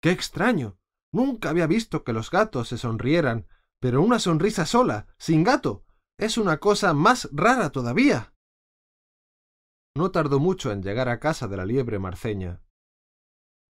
¡Qué 0.00 0.10
extraño! 0.10 0.78
Nunca 1.12 1.50
había 1.50 1.66
visto 1.66 2.04
que 2.04 2.12
los 2.12 2.30
gatos 2.30 2.68
se 2.68 2.78
sonrieran, 2.78 3.46
pero 3.80 4.02
una 4.02 4.18
sonrisa 4.18 4.66
sola, 4.66 5.06
sin 5.18 5.44
gato, 5.44 5.84
es 6.18 6.38
una 6.38 6.58
cosa 6.58 6.92
más 6.92 7.28
rara 7.32 7.70
todavía. 7.70 8.34
No 9.94 10.10
tardó 10.10 10.40
mucho 10.40 10.72
en 10.72 10.82
llegar 10.82 11.08
a 11.08 11.20
casa 11.20 11.48
de 11.48 11.56
la 11.56 11.64
liebre 11.64 11.98
marceña. 11.98 12.62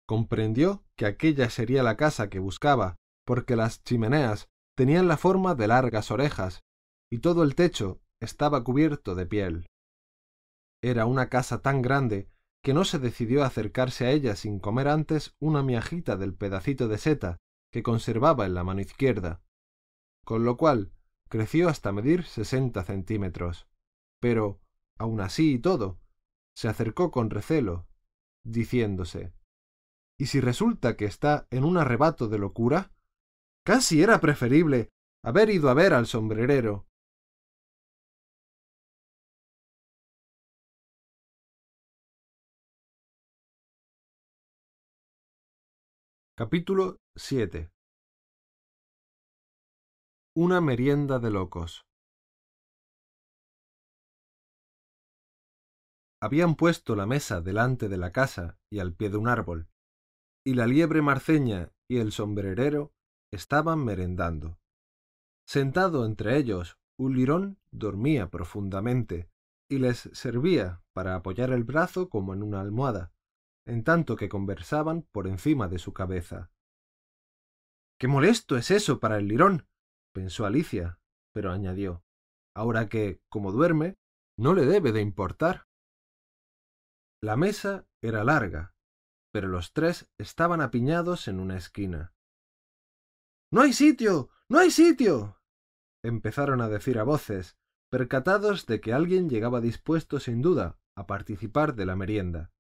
Comprendió 0.07 0.83
que 0.95 1.05
aquella 1.05 1.49
sería 1.49 1.83
la 1.83 1.97
casa 1.97 2.29
que 2.29 2.39
buscaba, 2.39 2.95
porque 3.25 3.55
las 3.55 3.83
chimeneas 3.83 4.47
tenían 4.75 5.07
la 5.07 5.17
forma 5.17 5.55
de 5.55 5.67
largas 5.67 6.11
orejas, 6.11 6.63
y 7.11 7.19
todo 7.19 7.43
el 7.43 7.55
techo 7.55 8.01
estaba 8.19 8.63
cubierto 8.63 9.15
de 9.15 9.25
piel. 9.25 9.67
Era 10.85 11.07
una 11.07 11.29
casa 11.29 11.63
tan 11.63 11.81
grande 11.81 12.29
que 12.61 12.75
no 12.75 12.85
se 12.85 12.99
decidió 12.99 13.41
a 13.41 13.47
acercarse 13.47 14.05
a 14.05 14.11
ella 14.11 14.35
sin 14.35 14.59
comer 14.59 14.87
antes 14.87 15.35
una 15.39 15.63
miajita 15.63 16.15
del 16.15 16.35
pedacito 16.35 16.87
de 16.87 16.99
seta 16.99 17.37
que 17.71 17.81
conservaba 17.81 18.45
en 18.45 18.53
la 18.53 18.63
mano 18.63 18.81
izquierda, 18.81 19.41
con 20.23 20.45
lo 20.45 20.57
cual 20.57 20.91
creció 21.27 21.69
hasta 21.69 21.91
medir 21.91 22.23
sesenta 22.23 22.83
centímetros. 22.83 23.67
Pero, 24.19 24.61
aun 24.99 25.21
así 25.21 25.53
y 25.55 25.57
todo, 25.57 25.99
se 26.55 26.67
acercó 26.67 27.09
con 27.09 27.31
recelo, 27.31 27.87
diciéndose 28.43 29.33
¿Y 30.19 30.27
si 30.27 30.39
resulta 30.39 30.95
que 30.95 31.05
está 31.05 31.47
en 31.49 31.63
un 31.63 31.77
arrebato 31.77 32.27
de 32.27 32.37
locura? 32.37 32.91
Casi 33.63 34.03
era 34.03 34.21
preferible 34.21 34.91
haber 35.23 35.49
ido 35.49 35.71
a 35.71 35.73
ver 35.73 35.95
al 35.95 36.05
sombrerero. 36.05 36.85
Capítulo 46.37 46.99
7 47.15 47.71
Una 50.35 50.59
merienda 50.59 51.17
de 51.19 51.31
locos. 51.31 51.85
Habían 56.21 56.55
puesto 56.55 56.97
la 56.97 57.05
mesa 57.05 57.39
delante 57.39 57.87
de 57.87 57.95
la 57.95 58.11
casa 58.11 58.59
y 58.69 58.79
al 58.79 58.93
pie 58.93 59.09
de 59.11 59.15
un 59.15 59.29
árbol, 59.29 59.69
y 60.45 60.55
la 60.55 60.67
liebre 60.67 61.01
marceña 61.01 61.71
y 61.87 61.99
el 61.99 62.11
sombrerero 62.11 62.91
estaban 63.31 63.85
merendando. 63.85 64.59
Sentado 65.47 66.05
entre 66.05 66.35
ellos, 66.35 66.77
un 66.97 67.15
lirón 67.15 67.59
dormía 67.71 68.29
profundamente 68.29 69.29
y 69.69 69.77
les 69.77 70.09
servía 70.11 70.83
para 70.91 71.15
apoyar 71.15 71.51
el 71.51 71.63
brazo 71.63 72.09
como 72.09 72.33
en 72.33 72.43
una 72.43 72.59
almohada 72.59 73.14
en 73.65 73.83
tanto 73.83 74.15
que 74.15 74.29
conversaban 74.29 75.03
por 75.11 75.27
encima 75.27 75.67
de 75.67 75.79
su 75.79 75.93
cabeza. 75.93 76.51
Qué 77.99 78.07
molesto 78.07 78.57
es 78.57 78.71
eso 78.71 78.99
para 78.99 79.17
el 79.17 79.27
lirón, 79.27 79.67
pensó 80.13 80.45
Alicia, 80.45 80.99
pero 81.33 81.51
añadió, 81.51 82.03
ahora 82.55 82.89
que, 82.89 83.21
como 83.29 83.51
duerme, 83.51 83.97
no 84.37 84.53
le 84.53 84.65
debe 84.65 84.91
de 84.91 85.01
importar. 85.01 85.67
La 87.21 87.37
mesa 87.37 87.87
era 88.01 88.23
larga, 88.23 88.75
pero 89.31 89.47
los 89.47 89.73
tres 89.73 90.09
estaban 90.17 90.61
apiñados 90.61 91.27
en 91.27 91.39
una 91.39 91.57
esquina. 91.57 92.13
No 93.51 93.61
hay 93.61 93.73
sitio. 93.73 94.29
no 94.49 94.59
hay 94.59 94.71
sitio. 94.71 95.41
empezaron 96.03 96.61
a 96.61 96.69
decir 96.69 96.99
a 96.99 97.03
voces, 97.03 97.57
percatados 97.89 98.65
de 98.65 98.81
que 98.81 98.93
alguien 98.93 99.29
llegaba 99.29 99.61
dispuesto 99.61 100.19
sin 100.19 100.41
duda 100.41 100.77
a 100.95 101.07
participar 101.07 101.75
de 101.75 101.85
la 101.85 101.95
merienda. 101.95 102.51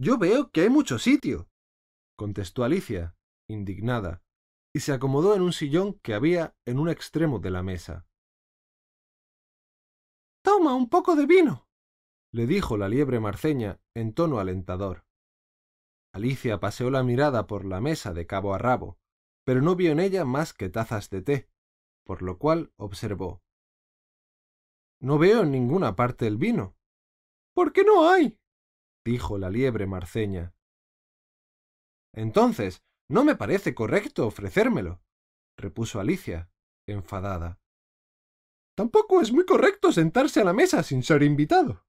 Yo 0.00 0.16
veo 0.16 0.50
que 0.52 0.60
hay 0.60 0.70
mucho 0.70 1.00
sitio, 1.00 1.50
contestó 2.16 2.62
Alicia, 2.62 3.16
indignada, 3.48 4.22
y 4.72 4.80
se 4.80 4.92
acomodó 4.92 5.34
en 5.34 5.42
un 5.42 5.52
sillón 5.52 5.94
que 5.94 6.14
había 6.14 6.56
en 6.66 6.78
un 6.78 6.88
extremo 6.88 7.40
de 7.40 7.50
la 7.50 7.64
mesa. 7.64 8.06
Toma 10.42 10.76
un 10.76 10.88
poco 10.88 11.16
de 11.16 11.26
vino, 11.26 11.68
le 12.32 12.46
dijo 12.46 12.76
la 12.76 12.88
liebre 12.88 13.18
marceña 13.18 13.80
en 13.94 14.14
tono 14.14 14.38
alentador. 14.38 15.04
Alicia 16.12 16.60
paseó 16.60 16.90
la 16.90 17.02
mirada 17.02 17.48
por 17.48 17.64
la 17.64 17.80
mesa 17.80 18.14
de 18.14 18.26
cabo 18.26 18.54
a 18.54 18.58
rabo, 18.58 18.98
pero 19.44 19.62
no 19.62 19.74
vio 19.74 19.90
en 19.90 19.98
ella 19.98 20.24
más 20.24 20.52
que 20.52 20.68
tazas 20.68 21.10
de 21.10 21.22
té, 21.22 21.50
por 22.04 22.22
lo 22.22 22.38
cual 22.38 22.72
observó. 22.76 23.42
No 25.00 25.18
veo 25.18 25.42
en 25.42 25.50
ninguna 25.50 25.96
parte 25.96 26.28
el 26.28 26.36
vino. 26.36 26.76
¿Por 27.52 27.72
qué 27.72 27.82
no 27.82 28.08
hay? 28.08 28.38
Dijo 29.08 29.38
la 29.38 29.48
liebre 29.48 29.86
marceña. 29.86 30.54
Entonces, 32.14 32.82
no 33.10 33.24
me 33.24 33.36
parece 33.36 33.74
correcto 33.74 34.26
ofrecérmelo, 34.26 35.02
repuso 35.56 35.98
Alicia, 35.98 36.50
enfadada. 36.86 37.58
Tampoco 38.76 39.22
es 39.22 39.32
muy 39.32 39.46
correcto 39.46 39.92
sentarse 39.92 40.42
a 40.42 40.44
la 40.44 40.52
mesa 40.52 40.82
sin 40.82 41.02
ser 41.02 41.22
invitado, 41.22 41.86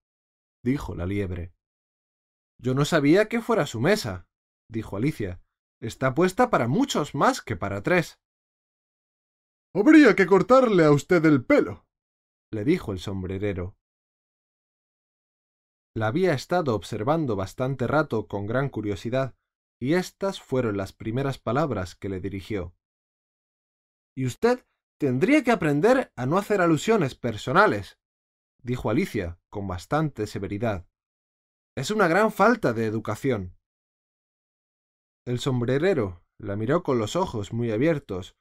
dijo 0.63 0.95
la 0.95 1.05
liebre. 1.05 1.53
Yo 2.57 2.73
no 2.73 2.85
sabía 2.85 3.27
que 3.27 3.41
fuera 3.41 3.65
su 3.65 3.81
mesa, 3.81 4.29
dijo 4.69 4.95
Alicia. 4.95 5.41
Está 5.81 6.13
puesta 6.13 6.49
para 6.49 6.67
muchos 6.67 7.15
más 7.15 7.41
que 7.41 7.57
para 7.57 7.83
tres. 7.83 8.19
Habría 9.73 10.15
que 10.15 10.25
cortarle 10.25 10.85
a 10.85 10.91
usted 10.91 11.23
el 11.25 11.45
pelo, 11.45 11.85
le 12.51 12.63
dijo 12.63 12.93
el 12.93 12.99
sombrerero. 12.99 13.78
La 15.99 16.07
había 16.07 16.33
estado 16.33 16.75
observando 16.75 17.35
bastante 17.35 17.85
rato 17.85 18.29
con 18.29 18.47
gran 18.47 18.69
curiosidad, 18.69 19.35
y 19.81 19.95
estas 19.95 20.39
fueron 20.39 20.77
las 20.77 20.93
primeras 20.93 21.39
palabras 21.39 21.93
que 21.93 22.07
le 22.07 22.21
dirigió. 22.21 22.73
Y 24.15 24.25
usted 24.25 24.65
tendría 24.97 25.43
que 25.43 25.51
aprender 25.51 26.13
a 26.15 26.25
no 26.25 26.37
hacer 26.37 26.61
alusiones 26.61 27.15
personales, 27.15 27.99
dijo 28.63 28.89
Alicia 28.89 29.41
con 29.49 29.67
bastante 29.67 30.25
severidad. 30.25 30.87
Es 31.75 31.91
una 31.91 32.07
gran 32.07 32.31
falta 32.31 32.71
de 32.71 32.85
educación. 32.85 33.57
El 35.25 35.39
sombrerero 35.39 36.23
la 36.37 36.55
miró 36.55 36.81
con 36.81 36.97
los 36.97 37.17
ojos 37.17 37.51
muy 37.51 37.71
abiertos, 37.71 38.37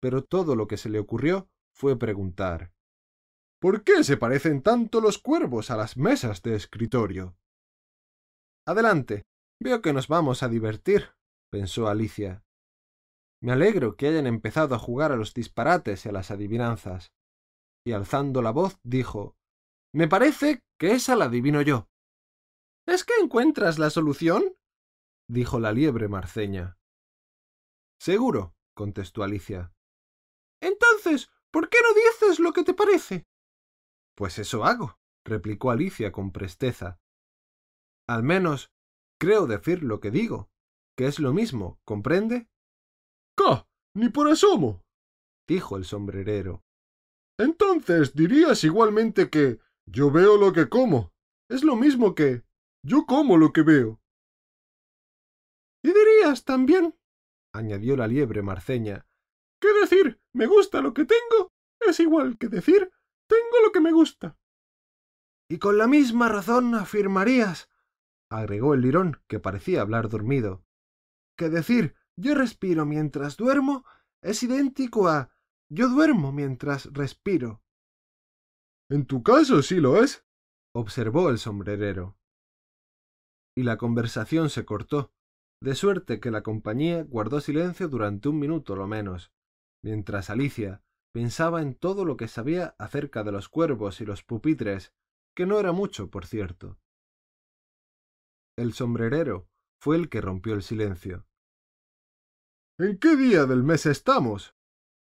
pero 0.00 0.24
todo 0.24 0.56
lo 0.56 0.66
que 0.66 0.76
se 0.76 0.88
le 0.88 0.98
ocurrió 0.98 1.48
fue 1.72 1.96
preguntar 1.96 2.74
¿Por 3.60 3.84
qué 3.84 4.04
se 4.04 4.16
parecen 4.16 4.62
tanto 4.62 5.00
los 5.00 5.18
cuervos 5.18 5.70
a 5.70 5.76
las 5.76 5.96
mesas 5.96 6.42
de 6.42 6.54
escritorio? 6.54 7.36
Adelante. 8.66 9.24
Veo 9.58 9.80
que 9.80 9.94
nos 9.94 10.08
vamos 10.08 10.42
a 10.42 10.48
divertir, 10.48 11.14
pensó 11.50 11.88
Alicia. 11.88 12.44
Me 13.40 13.52
alegro 13.52 13.96
que 13.96 14.08
hayan 14.08 14.26
empezado 14.26 14.74
a 14.74 14.78
jugar 14.78 15.12
a 15.12 15.16
los 15.16 15.32
disparates 15.32 16.04
y 16.04 16.08
a 16.10 16.12
las 16.12 16.30
adivinanzas. 16.30 17.12
Y 17.86 17.92
alzando 17.92 18.42
la 18.42 18.50
voz 18.50 18.78
dijo 18.82 19.36
Me 19.94 20.08
parece 20.08 20.60
que 20.78 20.92
esa 20.92 21.16
la 21.16 21.26
adivino 21.26 21.62
yo. 21.62 21.88
¿Es 22.86 23.04
que 23.04 23.14
encuentras 23.22 23.78
la 23.78 23.88
solución? 23.88 24.56
dijo 25.28 25.58
la 25.58 25.72
liebre 25.72 26.08
marceña. 26.08 26.78
Seguro, 27.98 28.54
contestó 28.74 29.22
Alicia. 29.22 29.72
Entonces, 30.60 31.30
¿por 31.50 31.70
qué 31.70 31.78
no 31.82 31.94
dices 31.94 32.40
lo 32.40 32.52
que 32.52 32.62
te 32.62 32.74
parece? 32.74 33.26
Pues 34.16 34.38
eso 34.38 34.64
hago, 34.64 34.98
replicó 35.24 35.70
Alicia 35.70 36.10
con 36.10 36.32
presteza. 36.32 36.98
Al 38.08 38.22
menos 38.22 38.72
creo 39.20 39.46
decir 39.46 39.82
lo 39.82 40.00
que 40.00 40.10
digo, 40.10 40.50
que 40.96 41.06
es 41.06 41.18
lo 41.18 41.32
mismo, 41.32 41.78
¿comprende? 41.84 42.48
¡Ca! 43.36 43.68
Ni 43.94 44.08
por 44.08 44.28
asomo. 44.28 44.82
dijo 45.48 45.76
el 45.76 45.84
sombrerero. 45.84 46.64
Entonces 47.38 48.14
dirías 48.14 48.64
igualmente 48.64 49.30
que 49.30 49.58
yo 49.86 50.10
veo 50.10 50.36
lo 50.36 50.52
que 50.52 50.68
como. 50.68 51.12
Es 51.48 51.62
lo 51.62 51.76
mismo 51.76 52.14
que 52.14 52.42
yo 52.82 53.06
como 53.06 53.36
lo 53.36 53.52
que 53.52 53.62
veo. 53.62 54.00
Y 55.82 55.88
dirías 55.88 56.44
también, 56.44 56.98
añadió 57.54 57.96
la 57.96 58.08
liebre 58.08 58.42
marceña, 58.42 59.06
que 59.60 59.72
decir 59.80 60.20
me 60.32 60.46
gusta 60.46 60.80
lo 60.80 60.92
que 60.92 61.04
tengo 61.04 61.52
es 61.80 62.00
igual 62.00 62.38
que 62.38 62.48
decir 62.48 62.90
tengo 63.26 63.64
lo 63.64 63.72
que 63.72 63.80
me 63.80 63.92
gusta. 63.92 64.36
Y 65.48 65.58
con 65.58 65.78
la 65.78 65.86
misma 65.86 66.28
razón 66.28 66.74
afirmarías, 66.74 67.70
agregó 68.30 68.74
el 68.74 68.80
lirón, 68.80 69.22
que 69.28 69.38
parecía 69.38 69.80
hablar 69.80 70.08
dormido, 70.08 70.64
que 71.36 71.48
decir 71.48 71.94
yo 72.16 72.34
respiro 72.34 72.86
mientras 72.86 73.36
duermo 73.36 73.84
es 74.22 74.42
idéntico 74.42 75.08
a 75.08 75.30
yo 75.68 75.88
duermo 75.88 76.32
mientras 76.32 76.92
respiro. 76.92 77.62
En 78.88 79.06
tu 79.06 79.22
caso 79.22 79.62
sí 79.62 79.80
lo 79.80 80.02
es, 80.02 80.24
observó 80.74 81.28
el 81.30 81.38
sombrerero. 81.38 82.16
Y 83.56 83.62
la 83.64 83.76
conversación 83.76 84.48
se 84.50 84.64
cortó, 84.64 85.12
de 85.60 85.74
suerte 85.74 86.20
que 86.20 86.30
la 86.30 86.42
compañía 86.42 87.02
guardó 87.02 87.40
silencio 87.40 87.88
durante 87.88 88.28
un 88.28 88.38
minuto 88.38 88.76
lo 88.76 88.86
menos, 88.86 89.32
mientras 89.82 90.30
Alicia, 90.30 90.82
pensaba 91.16 91.62
en 91.62 91.74
todo 91.74 92.04
lo 92.04 92.18
que 92.18 92.28
sabía 92.28 92.76
acerca 92.78 93.24
de 93.24 93.32
los 93.32 93.48
cuervos 93.48 94.02
y 94.02 94.04
los 94.04 94.22
pupitres, 94.22 94.92
que 95.34 95.46
no 95.46 95.58
era 95.58 95.72
mucho, 95.72 96.10
por 96.10 96.26
cierto. 96.26 96.78
El 98.54 98.74
sombrerero 98.74 99.48
fue 99.80 99.96
el 99.96 100.10
que 100.10 100.20
rompió 100.20 100.52
el 100.52 100.62
silencio. 100.62 101.26
¿En 102.78 102.98
qué 102.98 103.16
día 103.16 103.46
del 103.46 103.62
mes 103.62 103.86
estamos? 103.86 104.54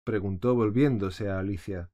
preguntó 0.04 0.54
volviéndose 0.54 1.28
a 1.28 1.40
Alicia. 1.40 1.90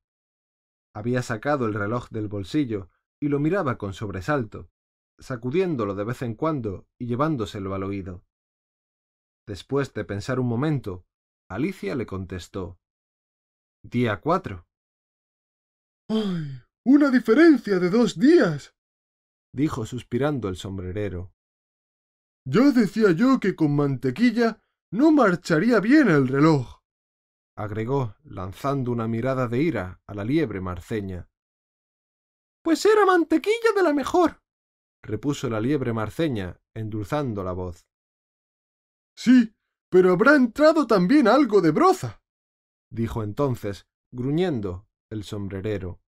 Había 0.94 1.22
sacado 1.22 1.64
el 1.64 1.72
reloj 1.72 2.10
del 2.10 2.28
bolsillo 2.28 2.90
y 3.22 3.28
lo 3.28 3.40
miraba 3.40 3.78
con 3.78 3.94
sobresalto, 3.94 4.70
sacudiéndolo 5.18 5.94
de 5.94 6.04
vez 6.04 6.20
en 6.20 6.34
cuando 6.34 6.86
y 6.98 7.06
llevándoselo 7.06 7.74
al 7.74 7.84
oído. 7.84 8.22
Después 9.46 9.94
de 9.94 10.04
pensar 10.04 10.40
un 10.40 10.46
momento, 10.46 11.06
Alicia 11.48 11.94
le 11.94 12.04
contestó 12.04 12.79
Día 13.82 14.20
cuatro. 14.20 14.66
¡Ay! 16.08 16.62
Una 16.84 17.10
diferencia 17.10 17.78
de 17.78 17.90
dos 17.90 18.18
días. 18.18 18.74
dijo 19.54 19.84
suspirando 19.86 20.48
el 20.48 20.56
sombrerero. 20.56 21.32
Ya 22.46 22.70
decía 22.70 23.12
yo 23.12 23.38
que 23.40 23.54
con 23.54 23.76
mantequilla 23.76 24.62
no 24.92 25.12
marcharía 25.12 25.80
bien 25.80 26.08
el 26.08 26.26
reloj, 26.28 26.80
agregó, 27.56 28.16
lanzando 28.24 28.90
una 28.90 29.06
mirada 29.06 29.46
de 29.46 29.62
ira 29.62 30.00
a 30.06 30.14
la 30.14 30.24
liebre 30.24 30.60
marceña. 30.60 31.28
Pues 32.62 32.84
era 32.86 33.06
mantequilla 33.06 33.72
de 33.76 33.82
la 33.82 33.92
mejor, 33.92 34.40
repuso 35.02 35.48
la 35.48 35.60
liebre 35.60 35.92
marceña, 35.92 36.60
endulzando 36.74 37.44
la 37.44 37.52
voz. 37.52 37.86
Sí, 39.16 39.54
pero 39.90 40.12
habrá 40.12 40.34
entrado 40.34 40.86
también 40.86 41.28
algo 41.28 41.60
de 41.60 41.70
broza, 41.70 42.19
dijo 42.90 43.22
entonces, 43.22 43.86
gruñendo, 44.12 44.86
el 45.10 45.24
sombrerero. 45.24 46.00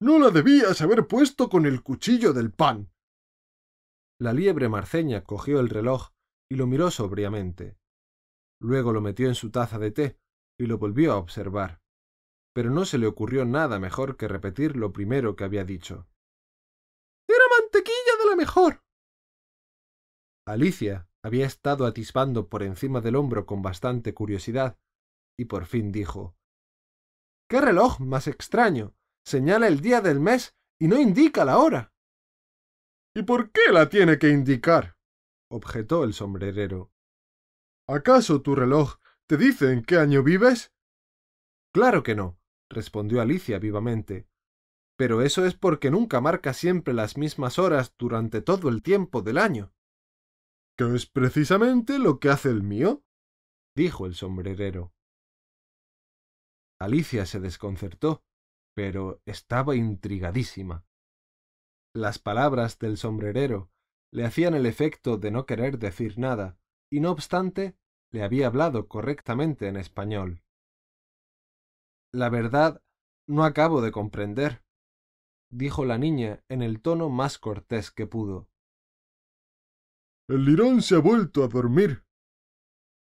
No 0.00 0.18
la 0.18 0.30
debías 0.30 0.80
haber 0.80 1.06
puesto 1.06 1.48
con 1.48 1.66
el 1.66 1.82
cuchillo 1.82 2.32
del 2.32 2.52
pan. 2.52 2.92
La 4.20 4.32
liebre 4.32 4.68
marceña 4.68 5.24
cogió 5.24 5.60
el 5.60 5.68
reloj 5.68 6.10
y 6.50 6.56
lo 6.56 6.66
miró 6.66 6.90
sobriamente. 6.90 7.76
Luego 8.60 8.92
lo 8.92 9.00
metió 9.00 9.28
en 9.28 9.34
su 9.34 9.50
taza 9.50 9.78
de 9.78 9.90
té 9.90 10.18
y 10.58 10.66
lo 10.66 10.78
volvió 10.78 11.12
a 11.12 11.16
observar. 11.16 11.80
Pero 12.54 12.70
no 12.70 12.84
se 12.84 12.98
le 12.98 13.06
ocurrió 13.06 13.44
nada 13.44 13.78
mejor 13.78 14.16
que 14.16 14.28
repetir 14.28 14.76
lo 14.76 14.92
primero 14.92 15.34
que 15.34 15.44
había 15.44 15.64
dicho. 15.64 16.06
Era 17.28 17.44
mantequilla 17.60 18.16
de 18.20 18.30
la 18.30 18.36
mejor. 18.36 18.82
Alicia 20.46 21.08
había 21.24 21.46
estado 21.46 21.86
atisbando 21.86 22.48
por 22.48 22.62
encima 22.62 23.00
del 23.00 23.16
hombro 23.16 23.46
con 23.46 23.62
bastante 23.62 24.12
curiosidad, 24.12 24.76
y 25.38 25.46
por 25.46 25.66
fin 25.66 25.92
dijo 25.92 26.36
¿Qué 27.48 27.60
reloj 27.60 28.00
más 28.00 28.28
extraño? 28.28 28.94
Señala 29.24 29.68
el 29.68 29.80
día 29.80 30.00
del 30.00 30.20
mes 30.20 30.56
y 30.80 30.88
no 30.88 30.98
indica 30.98 31.44
la 31.44 31.58
hora. 31.58 31.92
¿Y 33.14 33.22
por 33.22 33.50
qué 33.52 33.70
la 33.70 33.88
tiene 33.88 34.18
que 34.18 34.30
indicar? 34.30 34.96
objetó 35.50 36.04
el 36.04 36.14
sombrerero. 36.14 36.90
¿Acaso 37.86 38.40
tu 38.40 38.54
reloj 38.54 38.96
te 39.26 39.36
dice 39.36 39.70
en 39.70 39.84
qué 39.84 39.98
año 39.98 40.22
vives? 40.22 40.72
Claro 41.74 42.02
que 42.02 42.14
no, 42.14 42.38
respondió 42.70 43.20
Alicia 43.20 43.58
vivamente. 43.58 44.26
Pero 44.96 45.20
eso 45.20 45.44
es 45.44 45.54
porque 45.54 45.90
nunca 45.90 46.20
marca 46.20 46.54
siempre 46.54 46.94
las 46.94 47.16
mismas 47.16 47.58
horas 47.58 47.94
durante 47.98 48.40
todo 48.40 48.68
el 48.68 48.82
tiempo 48.82 49.20
del 49.20 49.36
año. 49.38 49.74
Que 50.76 50.94
es 50.94 51.06
precisamente 51.06 51.98
lo 51.98 52.18
que 52.18 52.30
hace 52.30 52.48
el 52.48 52.62
mío, 52.62 53.04
dijo 53.76 54.06
el 54.06 54.14
sombrerero. 54.14 54.94
Alicia 56.84 57.26
se 57.26 57.40
desconcertó, 57.40 58.22
pero 58.74 59.20
estaba 59.26 59.76
intrigadísima. 59.76 60.84
Las 61.94 62.18
palabras 62.18 62.78
del 62.78 62.96
sombrerero 62.96 63.70
le 64.12 64.24
hacían 64.24 64.54
el 64.54 64.66
efecto 64.66 65.16
de 65.18 65.30
no 65.30 65.46
querer 65.46 65.78
decir 65.78 66.18
nada, 66.18 66.58
y 66.90 67.00
no 67.00 67.10
obstante 67.10 67.76
le 68.10 68.22
había 68.22 68.46
hablado 68.46 68.88
correctamente 68.88 69.68
en 69.68 69.76
español. 69.76 70.42
La 72.12 72.28
verdad, 72.28 72.82
no 73.26 73.44
acabo 73.44 73.80
de 73.80 73.92
comprender, 73.92 74.62
dijo 75.50 75.84
la 75.84 75.98
niña 75.98 76.42
en 76.48 76.62
el 76.62 76.82
tono 76.82 77.08
más 77.08 77.38
cortés 77.38 77.90
que 77.90 78.06
pudo. 78.06 78.48
El 80.28 80.44
lirón 80.44 80.82
se 80.82 80.96
ha 80.96 80.98
vuelto 80.98 81.44
a 81.44 81.48
dormir, 81.48 82.04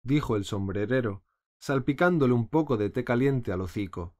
dijo 0.04 0.36
el 0.36 0.44
sombrerero, 0.44 1.24
salpicándole 1.60 2.32
un 2.32 2.48
poco 2.48 2.76
de 2.76 2.90
té 2.90 3.04
caliente 3.04 3.52
al 3.52 3.60
hocico. 3.60 4.16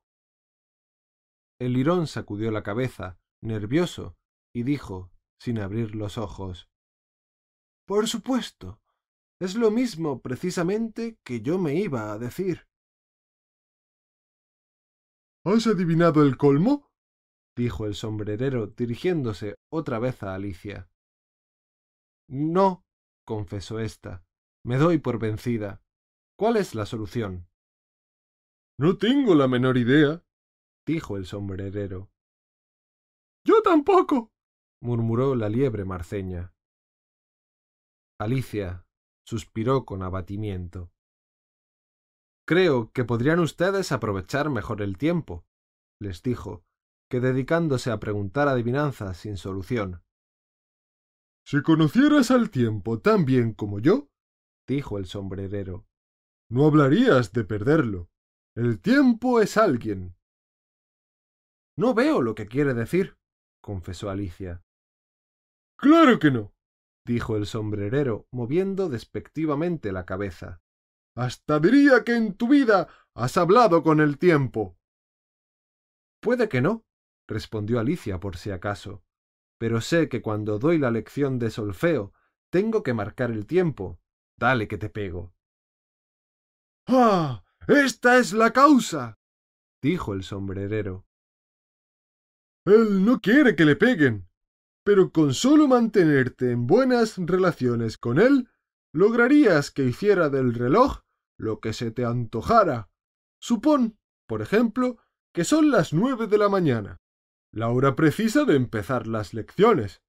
El 1.58 1.72
lirón 1.72 2.06
sacudió 2.06 2.50
la 2.50 2.62
cabeza, 2.62 3.18
nervioso, 3.42 4.16
y 4.54 4.62
dijo, 4.62 5.10
sin 5.38 5.58
abrir 5.58 5.94
los 5.94 6.18
ojos 6.18 6.68
Por 7.86 8.08
supuesto. 8.08 8.80
Es 9.40 9.54
lo 9.54 9.70
mismo 9.70 10.20
precisamente 10.20 11.18
que 11.24 11.40
yo 11.40 11.58
me 11.58 11.74
iba 11.74 12.12
a 12.12 12.18
decir. 12.18 12.68
¿Has 15.44 15.66
adivinado 15.66 16.22
el 16.22 16.36
colmo? 16.36 16.90
dijo 17.56 17.86
el 17.86 17.94
sombrerero 17.94 18.66
dirigiéndose 18.66 19.54
otra 19.70 19.98
vez 19.98 20.22
a 20.22 20.34
Alicia. 20.34 20.90
No, 22.28 22.84
confesó 23.26 23.80
ésta. 23.80 24.24
Me 24.64 24.76
doy 24.76 24.98
por 24.98 25.18
vencida. 25.18 25.82
¿Cuál 26.40 26.56
es 26.56 26.74
la 26.74 26.86
solución? 26.86 27.46
No 28.78 28.96
tengo 28.96 29.34
la 29.34 29.46
menor 29.46 29.76
idea, 29.76 30.24
dijo 30.86 31.18
el 31.18 31.26
sombrerero. 31.26 32.10
Yo 33.46 33.60
tampoco, 33.60 34.32
murmuró 34.80 35.34
la 35.34 35.50
liebre 35.50 35.84
marceña. 35.84 36.54
Alicia 38.18 38.86
suspiró 39.22 39.84
con 39.84 40.02
abatimiento. 40.02 40.90
Creo 42.48 42.90
que 42.92 43.04
podrían 43.04 43.40
ustedes 43.40 43.92
aprovechar 43.92 44.48
mejor 44.48 44.80
el 44.80 44.96
tiempo, 44.96 45.44
les 46.00 46.22
dijo, 46.22 46.64
que 47.10 47.20
dedicándose 47.20 47.90
a 47.90 48.00
preguntar 48.00 48.48
adivinanzas 48.48 49.18
sin 49.18 49.36
solución. 49.36 50.02
Si 51.46 51.60
conocieras 51.60 52.30
al 52.30 52.48
tiempo 52.48 52.98
tan 52.98 53.26
bien 53.26 53.52
como 53.52 53.78
yo, 53.78 54.08
dijo 54.66 54.96
el 54.96 55.04
sombrerero, 55.04 55.89
no 56.50 56.66
hablarías 56.66 57.32
de 57.32 57.44
perderlo. 57.44 58.10
El 58.56 58.80
tiempo 58.80 59.40
es 59.40 59.56
alguien. 59.56 60.16
No 61.76 61.94
veo 61.94 62.20
lo 62.20 62.34
que 62.34 62.46
quiere 62.46 62.74
decir, 62.74 63.16
confesó 63.62 64.10
Alicia. 64.10 64.62
Claro 65.78 66.18
que 66.18 66.30
no, 66.30 66.52
dijo 67.06 67.36
el 67.36 67.46
sombrerero, 67.46 68.26
moviendo 68.32 68.88
despectivamente 68.88 69.92
la 69.92 70.04
cabeza. 70.04 70.60
Hasta 71.16 71.60
diría 71.60 72.04
que 72.04 72.16
en 72.16 72.34
tu 72.34 72.48
vida 72.48 72.88
has 73.14 73.36
hablado 73.36 73.82
con 73.82 74.00
el 74.00 74.18
tiempo. 74.18 74.76
Puede 76.20 76.48
que 76.48 76.60
no, 76.60 76.84
respondió 77.28 77.78
Alicia 77.78 78.18
por 78.18 78.36
si 78.36 78.50
acaso, 78.50 79.02
pero 79.58 79.80
sé 79.80 80.08
que 80.08 80.20
cuando 80.20 80.58
doy 80.58 80.78
la 80.78 80.90
lección 80.90 81.38
de 81.38 81.50
solfeo 81.50 82.12
tengo 82.50 82.82
que 82.82 82.92
marcar 82.92 83.30
el 83.30 83.46
tiempo. 83.46 84.00
Dale 84.36 84.66
que 84.66 84.78
te 84.78 84.90
pego. 84.90 85.32
¡Ah! 86.86 87.44
Esta 87.66 88.18
es 88.18 88.32
la 88.32 88.52
causa. 88.52 89.18
dijo 89.82 90.12
el 90.12 90.24
sombrerero. 90.24 91.06
Él 92.66 93.04
no 93.04 93.20
quiere 93.20 93.54
que 93.56 93.64
le 93.64 93.76
peguen, 93.76 94.28
pero 94.84 95.12
con 95.12 95.34
solo 95.34 95.68
mantenerte 95.68 96.50
en 96.50 96.66
buenas 96.66 97.16
relaciones 97.16 97.96
con 97.96 98.18
él, 98.18 98.48
lograrías 98.92 99.70
que 99.70 99.84
hiciera 99.84 100.28
del 100.28 100.54
reloj 100.54 101.02
lo 101.38 101.60
que 101.60 101.72
se 101.72 101.90
te 101.90 102.04
antojara. 102.04 102.90
Supón, 103.40 103.98
por 104.26 104.42
ejemplo, 104.42 104.98
que 105.32 105.44
son 105.44 105.70
las 105.70 105.92
nueve 105.92 106.26
de 106.26 106.38
la 106.38 106.48
mañana, 106.48 107.00
la 107.52 107.68
hora 107.68 107.96
precisa 107.96 108.44
de 108.44 108.56
empezar 108.56 109.06
las 109.06 109.32
lecciones, 109.32 110.02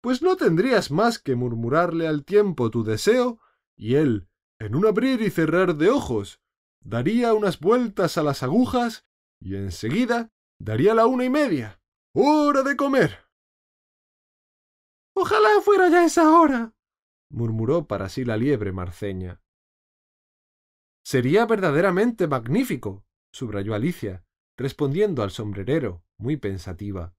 pues 0.00 0.22
no 0.22 0.36
tendrías 0.36 0.90
más 0.90 1.18
que 1.18 1.36
murmurarle 1.36 2.08
al 2.08 2.24
tiempo 2.24 2.70
tu 2.70 2.82
deseo, 2.82 3.38
y 3.76 3.94
él, 3.94 4.28
en 4.64 4.76
un 4.76 4.86
abrir 4.86 5.20
y 5.22 5.30
cerrar 5.30 5.74
de 5.74 5.90
ojos, 5.90 6.40
daría 6.80 7.34
unas 7.34 7.58
vueltas 7.58 8.16
a 8.16 8.22
las 8.22 8.42
agujas, 8.42 9.04
y 9.40 9.56
enseguida 9.56 10.30
daría 10.60 10.94
la 10.94 11.06
una 11.06 11.24
y 11.24 11.30
media. 11.30 11.80
¡Hora 12.14 12.62
de 12.62 12.76
comer! 12.76 13.18
Ojalá 15.14 15.60
fuera 15.62 15.88
ya 15.88 16.04
esa 16.04 16.38
hora, 16.38 16.74
murmuró 17.28 17.86
para 17.86 18.08
sí 18.08 18.24
la 18.24 18.36
liebre 18.36 18.72
marceña. 18.72 19.42
Sería 21.04 21.44
verdaderamente 21.46 22.28
magnífico, 22.28 23.04
subrayó 23.32 23.74
Alicia, 23.74 24.24
respondiendo 24.56 25.22
al 25.22 25.32
sombrerero, 25.32 26.04
muy 26.18 26.36
pensativa. 26.36 27.14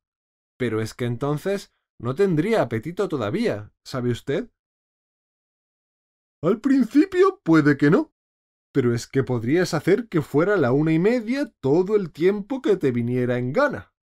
Pero 0.57 0.79
es 0.81 0.93
que 0.93 1.05
entonces 1.05 1.73
no 1.99 2.15
tendría 2.15 2.61
apetito 2.61 3.09
todavía, 3.09 3.73
¿sabe 3.83 4.11
usted? 4.11 4.49
Al 6.43 6.59
principio 6.59 7.39
puede 7.41 7.77
que 7.77 7.89
no, 7.89 8.13
pero 8.73 8.93
es 8.93 9.07
que 9.07 9.23
podrías 9.23 9.73
hacer 9.73 10.09
que 10.09 10.21
fuera 10.21 10.57
la 10.57 10.73
una 10.73 10.91
y 10.91 10.99
media 10.99 11.49
todo 11.61 11.95
el 11.95 12.11
tiempo 12.11 12.61
que 12.61 12.75
te 12.75 12.91
viniera 12.91 13.37
en 13.37 13.53
gana. 13.53 13.93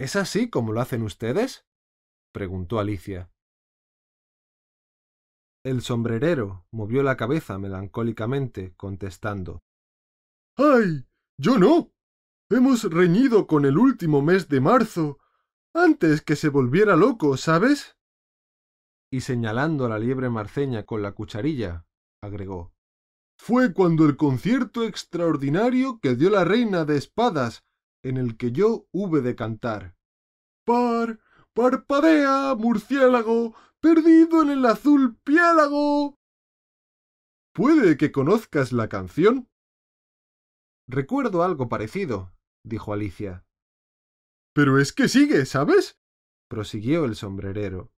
¿Es 0.00 0.16
así 0.16 0.48
como 0.48 0.72
lo 0.72 0.80
hacen 0.80 1.02
ustedes? 1.02 1.66
preguntó 2.32 2.78
Alicia. 2.78 3.30
El 5.62 5.82
sombrerero 5.82 6.66
movió 6.70 7.02
la 7.02 7.18
cabeza 7.18 7.58
melancólicamente, 7.58 8.74
contestando 8.76 9.62
¡Ay! 10.56 11.06
Yo 11.38 11.58
no. 11.58 11.92
Hemos 12.50 12.84
reñido 12.84 13.46
con 13.46 13.66
el 13.66 13.76
último 13.76 14.22
mes 14.22 14.48
de 14.48 14.62
marzo, 14.62 15.18
antes 15.74 16.22
que 16.22 16.36
se 16.36 16.48
volviera 16.48 16.96
loco, 16.96 17.36
¿sabes? 17.36 17.99
Y 19.12 19.22
señalando 19.22 19.86
a 19.86 19.88
la 19.88 19.98
liebre 19.98 20.30
marceña 20.30 20.84
con 20.84 21.02
la 21.02 21.12
cucharilla, 21.12 21.84
agregó 22.22 22.72
Fue 23.38 23.72
cuando 23.72 24.04
el 24.06 24.16
concierto 24.16 24.84
extraordinario 24.84 25.98
que 26.00 26.14
dio 26.14 26.30
la 26.30 26.44
reina 26.44 26.84
de 26.84 26.96
espadas, 26.96 27.64
en 28.04 28.16
el 28.16 28.36
que 28.36 28.52
yo 28.52 28.86
hube 28.92 29.20
de 29.20 29.34
cantar. 29.34 29.96
Par, 30.64 31.20
parpadea, 31.54 32.54
murciélago, 32.54 33.54
perdido 33.80 34.42
en 34.42 34.50
el 34.50 34.64
azul 34.64 35.18
piélago. 35.24 36.16
Puede 37.52 37.96
que 37.96 38.12
conozcas 38.12 38.72
la 38.72 38.88
canción. 38.88 39.48
Recuerdo 40.88 41.42
algo 41.42 41.68
parecido, 41.68 42.32
dijo 42.64 42.92
Alicia. 42.92 43.44
Pero 44.54 44.78
es 44.78 44.92
que 44.92 45.08
sigue, 45.08 45.46
¿sabes? 45.46 45.98
prosiguió 46.48 47.04
el 47.04 47.14
sombrerero. 47.14 47.92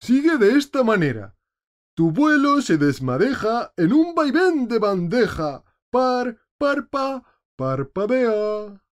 Sigue 0.00 0.38
de 0.38 0.56
esta 0.56 0.84
manera. 0.84 1.36
Tu 1.96 2.12
vuelo 2.12 2.62
se 2.62 2.78
desmadeja 2.78 3.72
en 3.76 3.92
un 3.92 4.14
vaivén 4.14 4.68
de 4.68 4.78
bandeja. 4.78 5.64
Par, 5.90 6.38
parpa, 6.58 7.24
parpadea. 7.56 8.84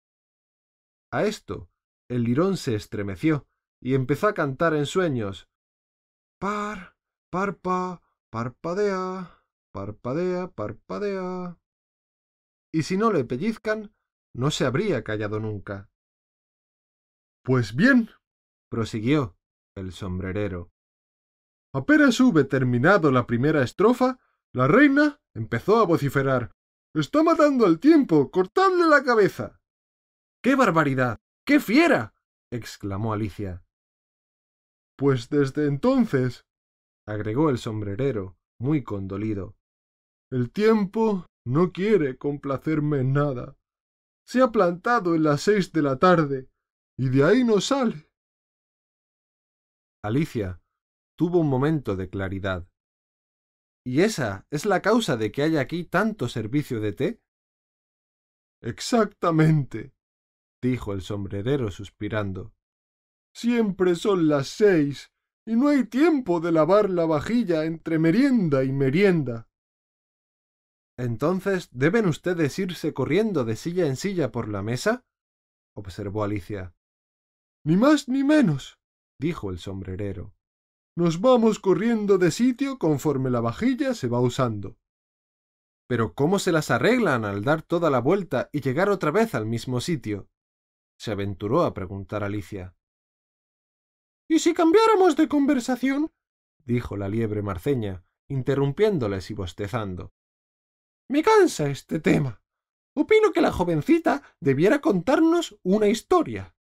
A 1.13 1.25
esto, 1.25 1.71
el 2.09 2.25
lirón 2.25 2.57
se 2.57 2.75
estremeció 2.75 3.47
y 3.81 3.95
empezó 3.95 4.27
a 4.27 4.35
cantar 4.35 4.75
en 4.75 4.87
sueños. 4.87 5.49
Par, 6.41 6.97
parpa, 7.31 8.03
parpadea, 8.31 9.45
parpadea, 9.73 10.49
parpadea. 10.49 11.59
Y 12.73 12.83
si 12.83 12.97
no 12.97 13.13
le 13.13 13.25
pellizcan, 13.25 13.95
no 14.35 14.51
se 14.51 14.67
habría 14.67 15.05
callado 15.05 15.39
nunca. 15.39 15.89
Pues 17.45 17.77
bien, 17.77 18.11
prosiguió 18.69 19.39
el 19.77 19.93
sombrerero. 19.93 20.73
Apenas 21.77 22.19
hube 22.21 22.45
terminado 22.45 23.13
la 23.13 23.27
primera 23.27 23.63
estrofa, 23.63 24.19
la 24.55 24.67
reina 24.67 25.21
empezó 25.35 25.79
a 25.79 25.85
vociferar. 25.85 26.51
Está 26.95 27.23
matando 27.23 27.67
el 27.67 27.81
tiempo. 27.81 28.31
Cortadle 28.31 28.87
la 28.87 29.05
cabeza. 29.05 29.61
¡Qué 30.43 30.55
barbaridad! 30.55 31.21
¡Qué 31.45 31.61
fiera! 31.61 32.15
exclamó 32.51 33.13
Alicia. 33.13 33.63
Pues 34.97 35.29
desde 35.29 35.67
entonces, 35.67 36.47
agregó 37.07 37.51
el 37.51 37.59
sombrerero, 37.59 38.39
muy 38.59 38.83
condolido, 38.83 39.59
el 40.31 40.51
tiempo 40.53 41.27
no 41.45 41.73
quiere 41.73 42.17
complacerme 42.17 43.01
en 43.01 43.13
nada. 43.13 43.59
Se 44.27 44.41
ha 44.41 44.51
plantado 44.51 45.15
en 45.15 45.25
las 45.25 45.43
seis 45.43 45.73
de 45.73 45.83
la 45.83 45.99
tarde 45.99 46.49
y 46.97 47.11
de 47.11 47.23
ahí 47.23 47.45
no 47.45 47.61
sale. 47.61 48.11
Alicia 50.03 50.63
tuvo 51.17 51.41
un 51.41 51.49
momento 51.49 51.97
de 51.97 52.09
claridad. 52.09 52.69
¿Y 53.85 54.03
esa 54.03 54.47
es 54.51 54.67
la 54.67 54.83
causa 54.83 55.17
de 55.17 55.33
que 55.33 55.43
haya 55.43 55.61
aquí 55.61 55.85
tanto 55.85 56.29
servicio 56.29 56.81
de 56.81 56.93
té? 56.93 57.21
Exactamente, 58.63 59.95
dijo 60.63 60.93
el 60.93 61.03
sombrerero 61.03 61.71
suspirando. 61.71 62.53
Siempre 63.35 63.95
son 63.95 64.29
las 64.29 64.49
seis 64.49 65.13
y 65.47 65.55
no 65.55 65.69
hay 65.69 65.85
tiempo 65.85 66.41
de 66.41 66.53
lavar 66.53 66.91
la 66.91 67.07
vajilla 67.07 67.65
entre 67.65 67.99
merienda 67.99 68.65
y 68.65 68.73
merienda. 68.73 69.49
Entonces 70.99 71.69
deben 71.71 72.07
ustedes 72.07 72.59
irse 72.59 72.95
corriendo 72.95 73.45
de 73.45 73.57
silla 73.57 73.87
en 73.87 73.97
silla 73.97 74.33
por 74.33 74.49
la 74.49 74.63
mesa, 74.63 75.05
observó 75.77 76.25
Alicia. 76.25 76.75
Ni 77.65 77.77
más 77.77 78.09
ni 78.09 78.25
menos, 78.25 78.79
dijo 79.21 79.51
el 79.51 79.59
sombrerero. 79.59 80.36
Nos 80.97 81.21
vamos 81.21 81.59
corriendo 81.59 82.17
de 82.17 82.31
sitio 82.31 82.79
conforme 82.79 83.31
la 83.31 83.43
vajilla 83.43 83.93
se 83.93 84.09
va 84.09 84.19
usando. 84.21 84.79
Pero 85.87 86.15
¿cómo 86.15 86.39
se 86.39 86.53
las 86.53 86.71
arreglan 86.71 87.27
al 87.27 87.45
dar 87.45 87.61
toda 87.61 87.91
la 87.91 88.01
vuelta 88.01 88.49
y 88.51 88.63
llegar 88.63 88.89
otra 88.89 89.11
vez 89.11 89.35
al 89.35 89.45
mismo 89.45 89.81
sitio? 89.81 90.29
se 90.99 91.11
aventuró 91.11 91.65
a 91.65 91.75
preguntar 91.75 92.25
Alicia. 92.25 92.75
¿Y 94.29 94.39
si 94.39 94.55
cambiáramos 94.55 95.17
de 95.17 95.29
conversación? 95.29 96.11
dijo 96.65 96.97
la 96.97 97.09
liebre 97.09 97.43
marceña, 97.43 98.07
interrumpiéndoles 98.29 99.31
y 99.31 99.35
bostezando. 99.35 100.15
Me 101.09 101.23
cansa 101.23 101.69
este 101.69 102.01
tema. 102.01 102.43
Opino 102.95 103.33
que 103.33 103.43
la 103.43 103.53
jovencita 103.53 104.23
debiera 104.41 104.81
contarnos 104.81 105.61
una 105.63 105.89
historia. 105.89 106.57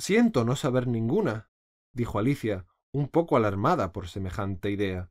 Siento 0.00 0.44
no 0.44 0.56
saber 0.56 0.88
ninguna, 0.88 1.50
dijo 1.94 2.18
Alicia, 2.18 2.66
un 2.92 3.08
poco 3.08 3.36
alarmada 3.36 3.92
por 3.92 4.08
semejante 4.08 4.70
idea. 4.70 5.10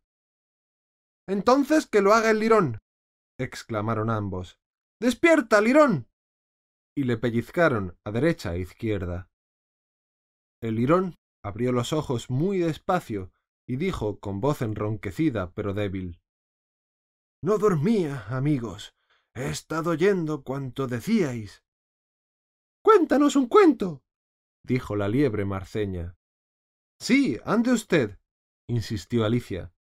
Entonces 1.27 1.87
que 1.87 2.01
lo 2.01 2.13
haga 2.13 2.31
el 2.31 2.39
lirón. 2.39 2.79
exclamaron 3.39 4.09
ambos. 4.09 4.57
Despierta, 4.99 5.61
lirón. 5.61 6.07
y 6.95 7.03
le 7.03 7.17
pellizcaron 7.17 7.95
a 8.03 8.11
derecha 8.11 8.55
e 8.55 8.59
izquierda. 8.59 9.29
El 10.61 10.75
lirón 10.75 11.15
abrió 11.43 11.71
los 11.71 11.93
ojos 11.93 12.31
muy 12.31 12.57
despacio 12.57 13.31
y 13.67 13.75
dijo 13.75 14.19
con 14.19 14.41
voz 14.41 14.63
enronquecida 14.63 15.51
pero 15.51 15.73
débil 15.73 16.19
No 17.43 17.59
dormía, 17.59 18.25
amigos. 18.29 18.95
He 19.35 19.49
estado 19.49 19.91
oyendo 19.91 20.43
cuanto 20.43 20.87
decíais. 20.87 21.63
Cuéntanos 22.81 23.35
un 23.35 23.47
cuento. 23.47 24.01
dijo 24.63 24.95
la 24.95 25.07
liebre 25.07 25.45
marceña. 25.45 26.17
Sí, 26.99 27.39
ande 27.45 27.71
usted, 27.71 28.19
insistió 28.67 29.25
Alicia. 29.25 29.73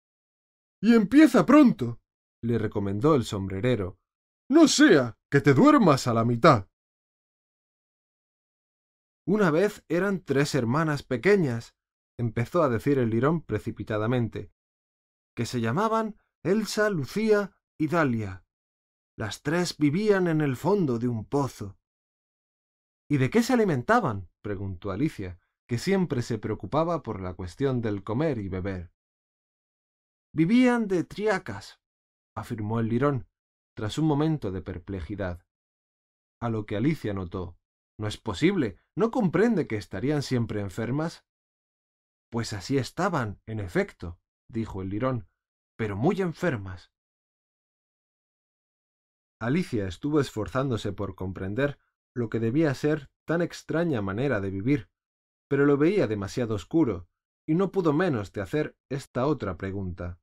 Y 0.81 0.93
empieza 0.93 1.45
pronto, 1.45 1.99
le 2.43 2.57
recomendó 2.57 3.15
el 3.15 3.23
sombrerero. 3.23 3.99
No 4.49 4.67
sea 4.67 5.17
que 5.31 5.41
te 5.41 5.53
duermas 5.53 6.07
a 6.07 6.13
la 6.13 6.23
mitad. 6.23 6.67
Una 9.25 9.51
vez 9.51 9.83
eran 9.89 10.23
tres 10.23 10.55
hermanas 10.55 11.03
pequeñas, 11.03 11.75
empezó 12.17 12.63
a 12.63 12.69
decir 12.69 12.97
el 12.97 13.09
lirón 13.09 13.41
precipitadamente, 13.41 14.51
que 15.35 15.45
se 15.45 15.59
llamaban 15.59 16.17
Elsa, 16.43 16.89
Lucía 16.89 17.57
y 17.77 17.87
Dalia. 17.87 18.45
Las 19.17 19.41
tres 19.41 19.77
vivían 19.77 20.27
en 20.27 20.41
el 20.41 20.55
fondo 20.55 20.99
de 20.99 21.07
un 21.07 21.25
pozo. 21.25 21.77
¿Y 23.09 23.17
de 23.17 23.29
qué 23.29 23.43
se 23.43 23.53
alimentaban? 23.53 24.29
preguntó 24.41 24.91
Alicia, 24.91 25.39
que 25.67 25.77
siempre 25.77 26.21
se 26.21 26.39
preocupaba 26.39 27.03
por 27.03 27.21
la 27.21 27.33
cuestión 27.33 27.81
del 27.81 28.03
comer 28.03 28.37
y 28.37 28.47
beber. 28.47 28.91
Vivían 30.33 30.87
de 30.87 31.03
triacas, 31.03 31.81
afirmó 32.35 32.79
el 32.79 32.87
lirón, 32.87 33.27
tras 33.75 33.97
un 33.97 34.05
momento 34.05 34.51
de 34.51 34.61
perplejidad. 34.61 35.45
A 36.39 36.49
lo 36.49 36.65
que 36.65 36.77
Alicia 36.77 37.13
notó. 37.13 37.57
No 37.99 38.07
es 38.07 38.17
posible. 38.17 38.79
¿No 38.95 39.11
comprende 39.11 39.67
que 39.67 39.75
estarían 39.75 40.21
siempre 40.21 40.61
enfermas? 40.61 41.25
Pues 42.29 42.53
así 42.53 42.77
estaban, 42.77 43.41
en 43.47 43.59
efecto, 43.59 44.19
dijo 44.47 44.81
el 44.81 44.89
lirón, 44.89 45.27
pero 45.75 45.95
muy 45.95 46.21
enfermas. 46.21 46.91
Alicia 49.39 49.87
estuvo 49.87 50.19
esforzándose 50.19 50.93
por 50.93 51.15
comprender 51.15 51.79
lo 52.15 52.29
que 52.29 52.39
debía 52.39 52.73
ser 52.73 53.09
tan 53.25 53.41
extraña 53.41 54.01
manera 54.01 54.41
de 54.41 54.49
vivir, 54.49 54.89
pero 55.47 55.65
lo 55.65 55.77
veía 55.77 56.07
demasiado 56.07 56.55
oscuro, 56.55 57.07
y 57.47 57.55
no 57.55 57.71
pudo 57.71 57.93
menos 57.93 58.31
de 58.33 58.41
hacer 58.41 58.77
esta 58.89 59.25
otra 59.25 59.57
pregunta. 59.57 60.19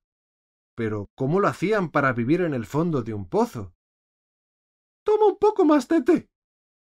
Pero 0.77 1.11
¿cómo 1.15 1.41
lo 1.41 1.49
hacían 1.49 1.91
para 1.91 2.13
vivir 2.13 2.41
en 2.43 2.55
el 2.55 2.67
fondo 2.67 3.03
de 3.03 3.15
un 3.15 3.29
pozo? 3.29 3.75
Toma 5.05 5.27
un 5.27 5.39
poco 5.39 5.65
más 5.65 5.89
de 5.89 6.03
té, 6.03 6.31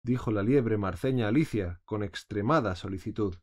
dijo 0.03 0.31
la 0.31 0.43
liebre 0.43 0.77
marceña 0.77 1.27
Alicia 1.27 1.81
con 1.85 2.03
extremada 2.03 2.75
solicitud. 2.75 3.35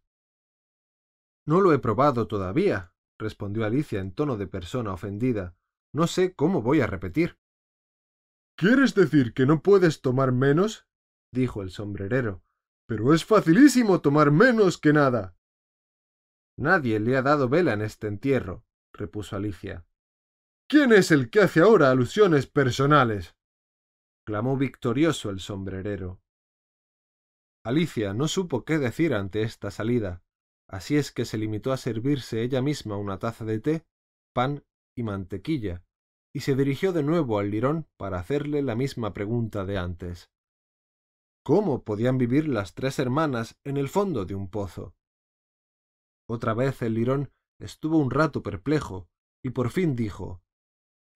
No 1.47 1.61
lo 1.61 1.73
he 1.73 1.79
probado 1.79 2.27
todavía, 2.27 2.93
respondió 3.19 3.65
Alicia 3.65 4.01
en 4.01 4.13
tono 4.13 4.37
de 4.37 4.47
persona 4.47 4.93
ofendida. 4.93 5.57
No 5.93 6.07
sé 6.07 6.35
cómo 6.35 6.63
voy 6.63 6.81
a 6.81 6.87
repetir. 6.87 7.39
¿Quieres 8.57 8.95
decir 8.95 9.33
que 9.35 9.47
no 9.47 9.63
puedes 9.63 10.01
tomar 10.01 10.33
menos? 10.33 10.87
dijo 11.33 11.63
el 11.63 11.71
sombrerero. 11.71 12.43
Pero 12.91 13.15
es 13.15 13.25
facilísimo 13.25 14.01
tomar 14.01 14.33
menos 14.33 14.77
que 14.77 14.93
nada. 14.93 15.37
Nadie 16.59 16.99
le 16.99 17.17
ha 17.17 17.23
dado 17.23 17.49
vela 17.49 17.73
en 17.73 17.83
este 17.83 18.09
entierro, 18.09 18.65
repuso 18.93 19.37
Alicia. 19.37 19.87
¿Quién 20.69 20.93
es 20.93 21.13
el 21.13 21.31
que 21.31 21.39
hace 21.39 21.61
ahora 21.61 21.93
alusiones 21.93 22.49
personales? 22.49 23.37
clamó 24.27 24.57
victorioso 24.57 25.31
el 25.31 25.39
sombrerero. 25.39 26.21
Alicia 27.65 28.13
no 28.13 28.27
supo 28.27 28.65
qué 28.65 28.79
decir 28.79 29.15
ante 29.15 29.43
esta 29.43 29.71
salida, 29.71 30.25
así 30.67 30.97
es 30.97 31.13
que 31.13 31.25
se 31.25 31.39
limitó 31.39 31.73
a 31.73 31.77
servirse 31.77 32.43
ella 32.43 32.61
misma 32.61 32.97
una 32.97 33.21
taza 33.21 33.45
de 33.45 33.61
té, 33.61 33.87
pan 34.35 34.65
y 34.97 35.05
mantequilla, 35.05 35.85
y 36.35 36.41
se 36.41 36.57
dirigió 36.57 36.93
de 36.93 37.05
nuevo 37.05 37.39
al 37.39 37.53
lirón 37.53 37.87
para 37.97 38.19
hacerle 38.19 38.63
la 38.63 38.75
misma 38.75 39.13
pregunta 39.13 39.65
de 39.65 39.79
antes. 39.79 40.29
¿Cómo 41.43 41.85
podían 41.85 42.19
vivir 42.19 42.49
las 42.49 42.75
tres 42.75 42.99
hermanas 42.99 43.59
en 43.65 43.77
el 43.77 43.89
fondo 43.89 44.27
de 44.27 44.35
un 44.35 44.51
pozo? 44.51 44.95
Otra 46.29 46.55
vez 46.55 46.83
el 46.83 46.95
lirón 46.95 47.33
estuvo 47.59 47.99
un 47.99 48.11
rato 48.11 48.43
perplejo, 48.43 49.09
y 49.43 49.51
por 49.51 49.71
fin 49.71 49.97
dijo 49.97 50.43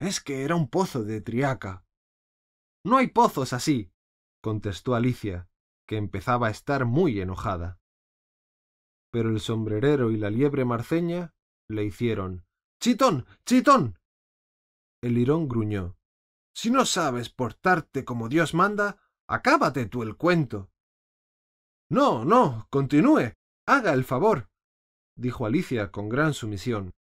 Es 0.01 0.20
que 0.20 0.44
era 0.44 0.56
un 0.56 0.68
pozo 0.68 1.05
de 1.05 1.20
triaca. 1.20 1.84
No 2.84 2.96
hay 2.96 3.09
pozos 3.09 3.52
así, 3.52 3.92
contestó 4.42 4.94
Alicia, 4.94 5.48
que 5.86 5.98
empezaba 5.98 6.48
a 6.48 6.51
estar 6.51 6.86
muy 6.86 7.20
enojada. 7.20 7.80
Pero 9.10 9.28
el 9.28 9.40
sombrerero 9.40 10.10
y 10.10 10.16
la 10.16 10.30
liebre 10.30 10.64
marceña 10.64 11.34
le 11.68 11.84
hicieron 11.84 12.46
¡Chitón! 12.80 13.26
¡Chitón! 13.46 13.98
El 15.02 15.14
lirón 15.14 15.48
gruñó 15.48 15.96
Si 16.55 16.70
no 16.70 16.86
sabes 16.86 17.30
portarte 17.30 18.05
como 18.05 18.28
Dios 18.28 18.55
manda, 18.55 19.03
acábate 19.28 19.86
tú 19.86 20.02
el 20.02 20.16
cuento. 20.16 20.70
No, 21.90 22.24
no, 22.24 22.66
continúe. 22.70 23.34
Haga 23.66 23.92
el 23.92 24.05
favor, 24.05 24.51
dijo 25.16 25.46
Alicia 25.46 25.90
con 25.90 26.09
gran 26.09 26.34
sumisión. 26.34 26.92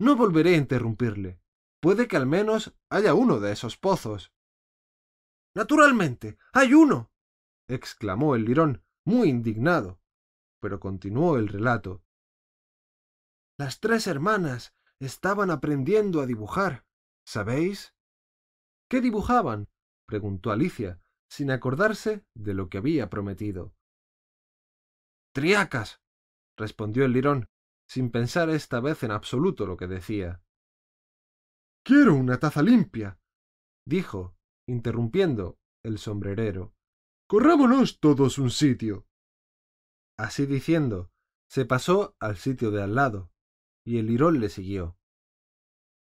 No 0.00 0.16
volveré 0.16 0.54
a 0.54 0.58
interrumpirle. 0.58 1.40
Puede 1.80 2.08
que 2.08 2.16
al 2.16 2.26
menos 2.26 2.74
haya 2.90 3.14
uno 3.14 3.40
de 3.40 3.52
esos 3.52 3.76
pozos. 3.76 4.32
Naturalmente, 5.54 6.38
hay 6.52 6.74
uno. 6.74 7.10
exclamó 7.68 8.34
el 8.34 8.44
lirón, 8.44 8.82
muy 9.04 9.28
indignado. 9.28 10.00
Pero 10.60 10.80
continuó 10.80 11.36
el 11.36 11.48
relato. 11.48 12.02
Las 13.58 13.80
tres 13.80 14.06
hermanas 14.06 14.74
estaban 15.00 15.50
aprendiendo 15.50 16.20
a 16.20 16.26
dibujar, 16.26 16.84
¿sabéis? 17.24 17.94
¿Qué 18.88 19.00
dibujaban? 19.00 19.68
preguntó 20.06 20.50
Alicia, 20.50 21.00
sin 21.30 21.50
acordarse 21.50 22.24
de 22.34 22.54
lo 22.54 22.68
que 22.68 22.78
había 22.78 23.10
prometido. 23.10 23.74
Triacas, 25.32 26.00
respondió 26.56 27.04
el 27.04 27.12
lirón, 27.12 27.48
sin 27.88 28.10
pensar 28.10 28.50
esta 28.50 28.80
vez 28.80 29.02
en 29.02 29.10
absoluto 29.10 29.66
lo 29.66 29.76
que 29.76 29.86
decía. 29.86 30.42
Quiero 31.84 32.14
una 32.14 32.38
taza 32.38 32.62
limpia, 32.62 33.18
dijo, 33.86 34.36
interrumpiendo 34.66 35.58
el 35.82 35.98
sombrerero. 35.98 36.74
Corrámonos 37.26 38.00
todos 38.00 38.38
un 38.38 38.50
sitio. 38.50 39.06
Así 40.18 40.46
diciendo, 40.46 41.10
se 41.48 41.64
pasó 41.64 42.16
al 42.20 42.36
sitio 42.36 42.70
de 42.70 42.82
al 42.82 42.94
lado, 42.94 43.30
y 43.86 43.98
el 43.98 44.06
lirón 44.06 44.40
le 44.40 44.48
siguió. 44.48 44.98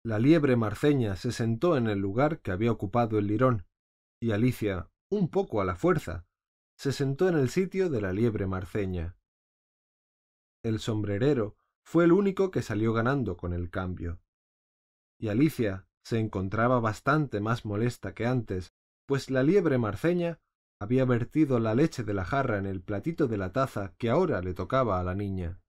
La 0.04 0.18
liebre 0.18 0.54
marceña 0.54 1.16
se 1.16 1.32
sentó 1.32 1.76
en 1.76 1.88
el 1.88 1.98
lugar 1.98 2.40
que 2.40 2.52
había 2.52 2.70
ocupado 2.70 3.18
el 3.18 3.26
lirón, 3.26 3.66
y 4.20 4.32
Alicia, 4.32 4.90
un 5.14 5.28
poco 5.28 5.60
a 5.60 5.64
la 5.64 5.76
fuerza, 5.76 6.26
se 6.76 6.92
sentó 6.92 7.28
en 7.28 7.36
el 7.36 7.48
sitio 7.48 7.88
de 7.88 8.00
la 8.00 8.12
liebre 8.12 8.46
marceña. 8.46 9.16
El 10.62 10.78
sombrerero 10.80 11.56
fue 11.84 12.04
el 12.04 12.12
único 12.12 12.50
que 12.50 12.62
salió 12.62 12.92
ganando 12.92 13.36
con 13.36 13.52
el 13.52 13.70
cambio. 13.70 14.20
Y 15.18 15.28
Alicia 15.28 15.86
se 16.04 16.18
encontraba 16.18 16.80
bastante 16.80 17.40
más 17.40 17.64
molesta 17.64 18.14
que 18.14 18.26
antes, 18.26 18.74
pues 19.06 19.30
la 19.30 19.42
liebre 19.42 19.78
marceña 19.78 20.40
había 20.80 21.04
vertido 21.04 21.58
la 21.60 21.74
leche 21.74 22.02
de 22.02 22.14
la 22.14 22.24
jarra 22.24 22.58
en 22.58 22.66
el 22.66 22.82
platito 22.82 23.28
de 23.28 23.38
la 23.38 23.52
taza 23.52 23.94
que 23.96 24.10
ahora 24.10 24.40
le 24.42 24.54
tocaba 24.54 25.00
a 25.00 25.04
la 25.04 25.14
niña. 25.14 25.60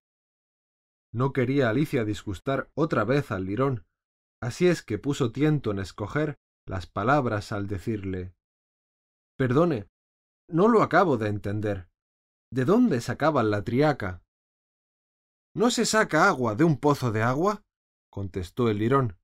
No 1.12 1.32
quería 1.32 1.70
Alicia 1.70 2.04
disgustar 2.04 2.70
otra 2.74 3.04
vez 3.04 3.30
al 3.30 3.44
lirón, 3.44 3.86
Así 4.40 4.68
es 4.68 4.82
que 4.82 4.98
puso 4.98 5.32
tiento 5.32 5.70
en 5.70 5.78
escoger 5.78 6.38
las 6.66 6.86
palabras 6.86 7.52
al 7.52 7.66
decirle 7.66 8.34
Perdone, 9.36 9.88
no 10.48 10.68
lo 10.68 10.82
acabo 10.82 11.18
de 11.18 11.28
entender. 11.28 11.88
¿De 12.50 12.64
dónde 12.64 13.00
sacaban 13.00 13.50
la 13.50 13.64
triaca? 13.64 14.22
¿No 15.54 15.70
se 15.70 15.84
saca 15.84 16.28
agua 16.28 16.54
de 16.54 16.64
un 16.64 16.78
pozo 16.78 17.12
de 17.12 17.22
agua? 17.22 17.62
contestó 18.10 18.70
el 18.70 18.78
lirón. 18.78 19.18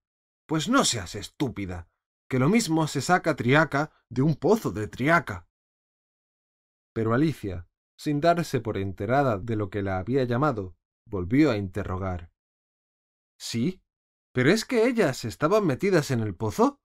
Pues 0.47 0.69
no 0.69 0.85
seas 0.85 1.15
estúpida, 1.15 1.89
que 2.29 2.39
lo 2.39 2.49
mismo 2.49 2.87
se 2.89 3.01
saca 3.01 3.37
triaca 3.37 3.91
de 4.11 4.23
un 4.23 4.37
pozo 4.37 4.71
de 4.71 4.87
triaca. 4.87 5.49
Pero 6.93 7.15
Alicia, 7.15 7.67
sin 7.99 8.21
darse 8.21 8.61
por 8.61 8.77
enterada 8.77 9.39
de 9.39 9.57
lo 9.57 9.71
que 9.71 9.83
la 9.83 9.99
había 9.99 10.25
llamado, 10.25 10.77
volvió 11.07 11.51
a 11.51 11.57
interrogar. 11.57 12.31
¿Sí? 13.39 13.81
¿Pero 14.33 14.51
es 14.51 14.65
que 14.67 14.87
ellas 14.87 15.25
estaban 15.25 15.67
metidas 15.67 16.11
en 16.11 16.21
el 16.21 16.35
pozo? 16.35 16.81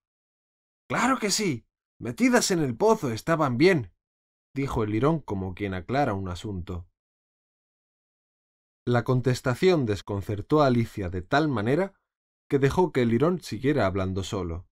Claro 0.88 1.18
que 1.20 1.30
sí. 1.32 1.67
Metidas 2.00 2.52
en 2.52 2.60
el 2.60 2.76
pozo 2.76 3.12
estaban 3.12 3.58
bien, 3.58 3.92
dijo 4.56 4.84
el 4.84 4.92
lirón 4.92 5.20
como 5.20 5.56
quien 5.56 5.74
aclara 5.74 6.14
un 6.14 6.30
asunto. 6.30 6.88
La 8.86 9.04
contestación 9.04 9.86
desconcertó 9.86 10.62
a 10.62 10.68
Alicia 10.68 11.10
de 11.10 11.22
tal 11.22 11.50
manera 11.50 11.94
que 12.50 12.60
dejó 12.60 12.92
que 12.92 13.02
el 13.02 13.10
lirón 13.10 13.42
siguiera 13.42 13.86
hablando 13.86 14.24
solo. 14.24 14.68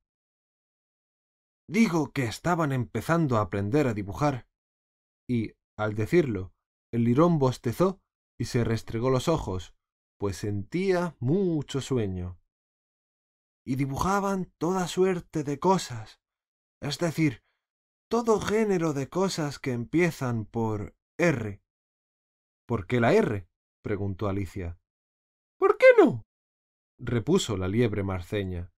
Digo 1.68 2.12
que 2.12 2.26
estaban 2.26 2.72
empezando 2.72 3.38
a 3.38 3.42
aprender 3.42 3.88
a 3.88 3.94
dibujar. 3.94 4.48
Y, 5.28 5.54
al 5.78 5.96
decirlo, 5.96 6.54
el 6.94 7.04
lirón 7.04 7.40
bostezó 7.40 8.00
y 8.40 8.46
se 8.46 8.64
restregó 8.64 9.10
los 9.10 9.28
ojos, 9.28 9.76
pues 10.18 10.38
sentía 10.38 11.18
mucho 11.20 11.82
sueño 11.82 12.40
y 13.66 13.76
dibujaban 13.76 14.54
toda 14.60 14.88
suerte 14.88 15.44
de 15.44 15.60
cosas, 15.60 16.22
es 16.88 17.00
decir, 17.00 17.42
todo 18.10 18.40
género 18.40 18.94
de 18.94 19.10
cosas 19.10 19.60
que 19.60 19.72
empiezan 19.72 20.46
por 20.46 20.96
R. 21.18 21.62
¿Por 22.68 22.88
qué 22.88 23.00
la 23.00 23.14
R? 23.14 23.48
preguntó 23.84 24.28
Alicia. 24.28 24.80
¿Por 25.60 25.78
qué 25.78 25.86
no? 25.98 26.24
repuso 27.00 27.58
la 27.58 27.68
liebre 27.68 28.04
marceña. 28.04 28.72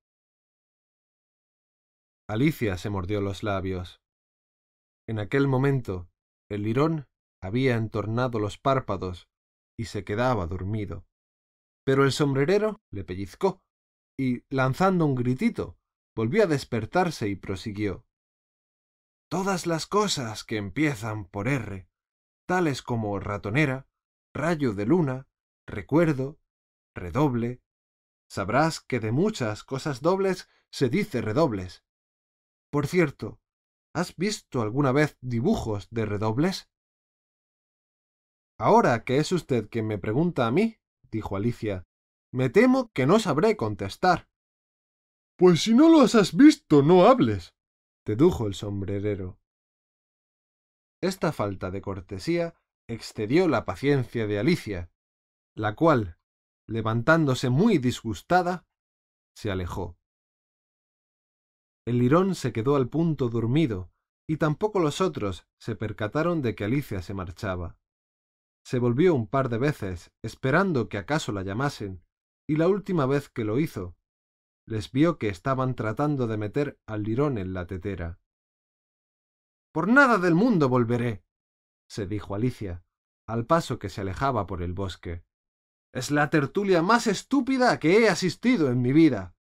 Alicia 2.30 2.78
se 2.78 2.90
mordió 2.90 3.22
los 3.22 3.44
labios. 3.44 4.02
En 5.08 5.20
aquel 5.20 5.48
momento, 5.48 6.10
el 6.50 6.64
lirón 6.64 7.08
había 7.42 7.76
entornado 7.76 8.40
los 8.40 8.58
párpados 8.58 9.30
y 9.78 9.86
se 9.86 10.04
quedaba 10.04 10.48
dormido. 10.48 11.06
Pero 11.86 12.04
el 12.04 12.12
sombrerero 12.12 12.82
le 12.92 13.04
pellizcó 13.04 13.62
y, 14.20 14.44
lanzando 14.50 15.06
un 15.06 15.16
gritito, 15.16 15.78
volvió 16.18 16.46
a 16.46 16.48
despertarse 16.48 17.30
y 17.30 17.36
prosiguió. 17.36 18.04
Todas 19.30 19.68
las 19.68 19.86
cosas 19.86 20.44
que 20.44 20.58
empiezan 20.58 21.26
por 21.26 21.48
R, 21.48 21.88
tales 22.48 22.82
como 22.82 23.20
ratonera, 23.20 23.88
rayo 24.34 24.74
de 24.74 24.88
luna, 24.88 25.28
recuerdo, 25.68 26.40
redoble. 26.96 27.62
Sabrás 28.28 28.82
que 28.82 29.00
de 29.00 29.12
muchas 29.12 29.64
cosas 29.64 30.02
dobles 30.02 30.50
se 30.72 30.90
dice 30.90 31.22
redobles. 31.22 31.84
Por 32.72 32.88
cierto, 32.88 33.40
¿has 33.94 34.16
visto 34.16 34.64
alguna 34.64 34.92
vez 34.92 35.20
dibujos 35.22 35.88
de 35.92 36.08
redobles? 36.08 36.68
Ahora 38.58 39.04
que 39.04 39.20
es 39.20 39.32
usted 39.32 39.70
quien 39.70 39.86
me 39.86 40.00
pregunta 40.00 40.48
a 40.48 40.52
mí, 40.52 40.80
dijo 41.12 41.36
Alicia, 41.38 41.86
me 42.32 42.50
temo 42.50 42.92
que 42.92 43.06
no 43.06 43.20
sabré 43.20 43.56
contestar. 43.56 44.28
Pues 45.38 45.62
si 45.62 45.76
no 45.76 45.88
los 45.90 46.16
has 46.16 46.36
visto, 46.36 46.82
no 46.82 47.06
hables, 47.06 47.54
dedujo 48.06 48.48
el 48.48 48.56
sombrerero. 48.56 49.40
Esta 51.00 51.32
falta 51.32 51.70
de 51.70 51.80
cortesía 51.80 52.56
excedió 52.90 53.48
la 53.48 53.64
paciencia 53.64 54.26
de 54.26 54.40
Alicia, 54.40 54.92
la 55.56 55.76
cual, 55.76 56.18
levantándose 56.68 57.50
muy 57.50 57.78
disgustada, 57.78 58.66
se 59.36 59.52
alejó. 59.52 60.00
El 61.86 62.00
lirón 62.00 62.34
se 62.34 62.52
quedó 62.52 62.76
al 62.76 62.90
punto 62.90 63.30
dormido, 63.30 63.92
y 64.28 64.38
tampoco 64.38 64.80
los 64.80 65.02
otros 65.02 65.48
se 65.60 65.76
percataron 65.76 66.42
de 66.42 66.56
que 66.56 66.64
Alicia 66.64 67.02
se 67.04 67.14
marchaba. 67.14 67.78
Se 68.66 68.80
volvió 68.80 69.14
un 69.14 69.28
par 69.28 69.50
de 69.50 69.60
veces, 69.60 70.12
esperando 70.24 70.90
que 70.90 70.98
acaso 70.98 71.32
la 71.32 71.44
llamasen, 71.44 72.04
y 72.50 72.56
la 72.56 72.68
última 72.68 73.06
vez 73.06 73.30
que 73.30 73.46
lo 73.46 73.60
hizo, 73.60 73.97
les 74.68 74.92
vio 74.92 75.18
que 75.18 75.30
estaban 75.30 75.76
tratando 75.76 76.28
de 76.28 76.38
meter 76.38 76.80
al 76.86 77.04
lirón 77.04 77.38
en 77.38 77.54
la 77.54 77.66
tetera. 77.66 78.20
Por 79.72 79.88
nada 79.88 80.18
del 80.18 80.36
mundo 80.36 80.70
volveré, 80.70 81.24
se 81.90 82.06
dijo 82.06 82.36
Alicia, 82.36 82.84
al 83.28 83.46
paso 83.46 83.80
que 83.80 83.90
se 83.90 84.02
alejaba 84.02 84.46
por 84.46 84.62
el 84.62 84.74
bosque. 84.74 85.24
Es 85.94 86.12
la 86.12 86.30
tertulia 86.30 86.82
más 86.82 87.08
estúpida 87.08 87.80
que 87.80 88.00
he 88.00 88.10
asistido 88.10 88.70
en 88.70 88.82
mi 88.82 88.92
vida. 88.92 89.36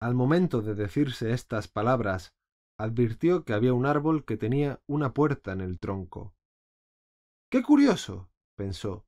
Al 0.00 0.14
momento 0.14 0.62
de 0.62 0.74
decirse 0.74 1.32
estas 1.32 1.68
palabras, 1.68 2.34
advirtió 2.78 3.44
que 3.44 3.52
había 3.52 3.74
un 3.74 3.86
árbol 3.86 4.24
que 4.24 4.36
tenía 4.36 4.82
una 4.86 5.12
puerta 5.12 5.52
en 5.52 5.60
el 5.60 5.78
tronco. 5.78 6.34
Qué 7.50 7.62
curioso, 7.62 8.30
pensó, 8.56 9.06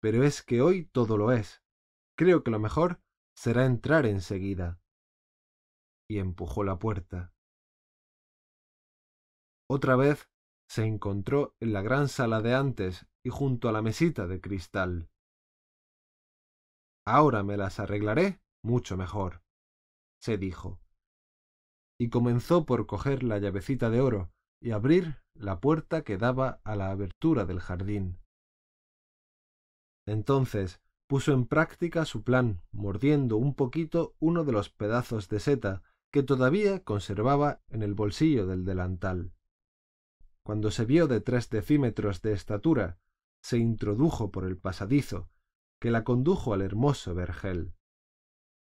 pero 0.00 0.24
es 0.24 0.42
que 0.42 0.62
hoy 0.62 0.86
todo 0.86 1.18
lo 1.18 1.32
es. 1.32 1.62
Creo 2.16 2.42
que 2.42 2.50
lo 2.50 2.58
mejor 2.58 3.02
será 3.36 3.66
entrar 3.66 4.06
enseguida. 4.06 4.80
Y 6.08 6.18
empujó 6.18 6.64
la 6.64 6.78
puerta. 6.78 7.32
Otra 9.68 9.96
vez 9.96 10.28
se 10.68 10.84
encontró 10.84 11.56
en 11.60 11.72
la 11.72 11.82
gran 11.82 12.08
sala 12.08 12.40
de 12.40 12.54
antes 12.54 13.06
y 13.24 13.30
junto 13.30 13.68
a 13.68 13.72
la 13.72 13.82
mesita 13.82 14.26
de 14.26 14.40
cristal. 14.40 15.10
Ahora 17.04 17.42
me 17.42 17.56
las 17.56 17.78
arreglaré 17.78 18.40
mucho 18.64 18.96
mejor, 18.96 19.42
se 20.20 20.38
dijo. 20.38 20.80
Y 22.00 22.10
comenzó 22.10 22.66
por 22.66 22.86
coger 22.86 23.22
la 23.22 23.38
llavecita 23.38 23.90
de 23.90 24.00
oro 24.00 24.32
y 24.60 24.72
abrir 24.72 25.22
la 25.34 25.60
puerta 25.60 26.02
que 26.02 26.18
daba 26.18 26.60
a 26.64 26.76
la 26.76 26.90
abertura 26.90 27.44
del 27.44 27.60
jardín. 27.60 28.18
Entonces 30.06 30.80
puso 31.06 31.32
en 31.32 31.46
práctica 31.46 32.04
su 32.04 32.22
plan, 32.22 32.62
mordiendo 32.72 33.36
un 33.36 33.54
poquito 33.54 34.16
uno 34.18 34.44
de 34.44 34.52
los 34.52 34.70
pedazos 34.70 35.28
de 35.28 35.40
seta 35.40 35.82
que 36.10 36.22
todavía 36.22 36.82
conservaba 36.82 37.60
en 37.68 37.82
el 37.82 37.94
bolsillo 37.94 38.46
del 38.46 38.64
delantal. 38.64 39.32
Cuando 40.42 40.70
se 40.70 40.84
vio 40.84 41.06
de 41.06 41.20
tres 41.20 41.50
decímetros 41.50 42.22
de 42.22 42.32
estatura, 42.32 42.98
se 43.42 43.58
introdujo 43.58 44.30
por 44.30 44.44
el 44.44 44.56
pasadizo, 44.56 45.28
que 45.80 45.90
la 45.90 46.04
condujo 46.04 46.54
al 46.54 46.62
hermoso 46.62 47.14
vergel. 47.14 47.74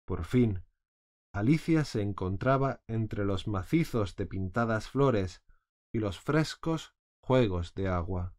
Por 0.04 0.24
fin, 0.24 0.62
Alicia 1.32 1.84
se 1.84 2.00
encontraba 2.00 2.82
entre 2.86 3.24
los 3.24 3.48
macizos 3.48 4.14
de 4.16 4.26
pintadas 4.26 4.88
flores 4.88 5.42
y 5.92 5.98
los 5.98 6.20
frescos 6.20 6.94
juegos 7.20 7.74
de 7.74 7.88
agua. 7.88 8.33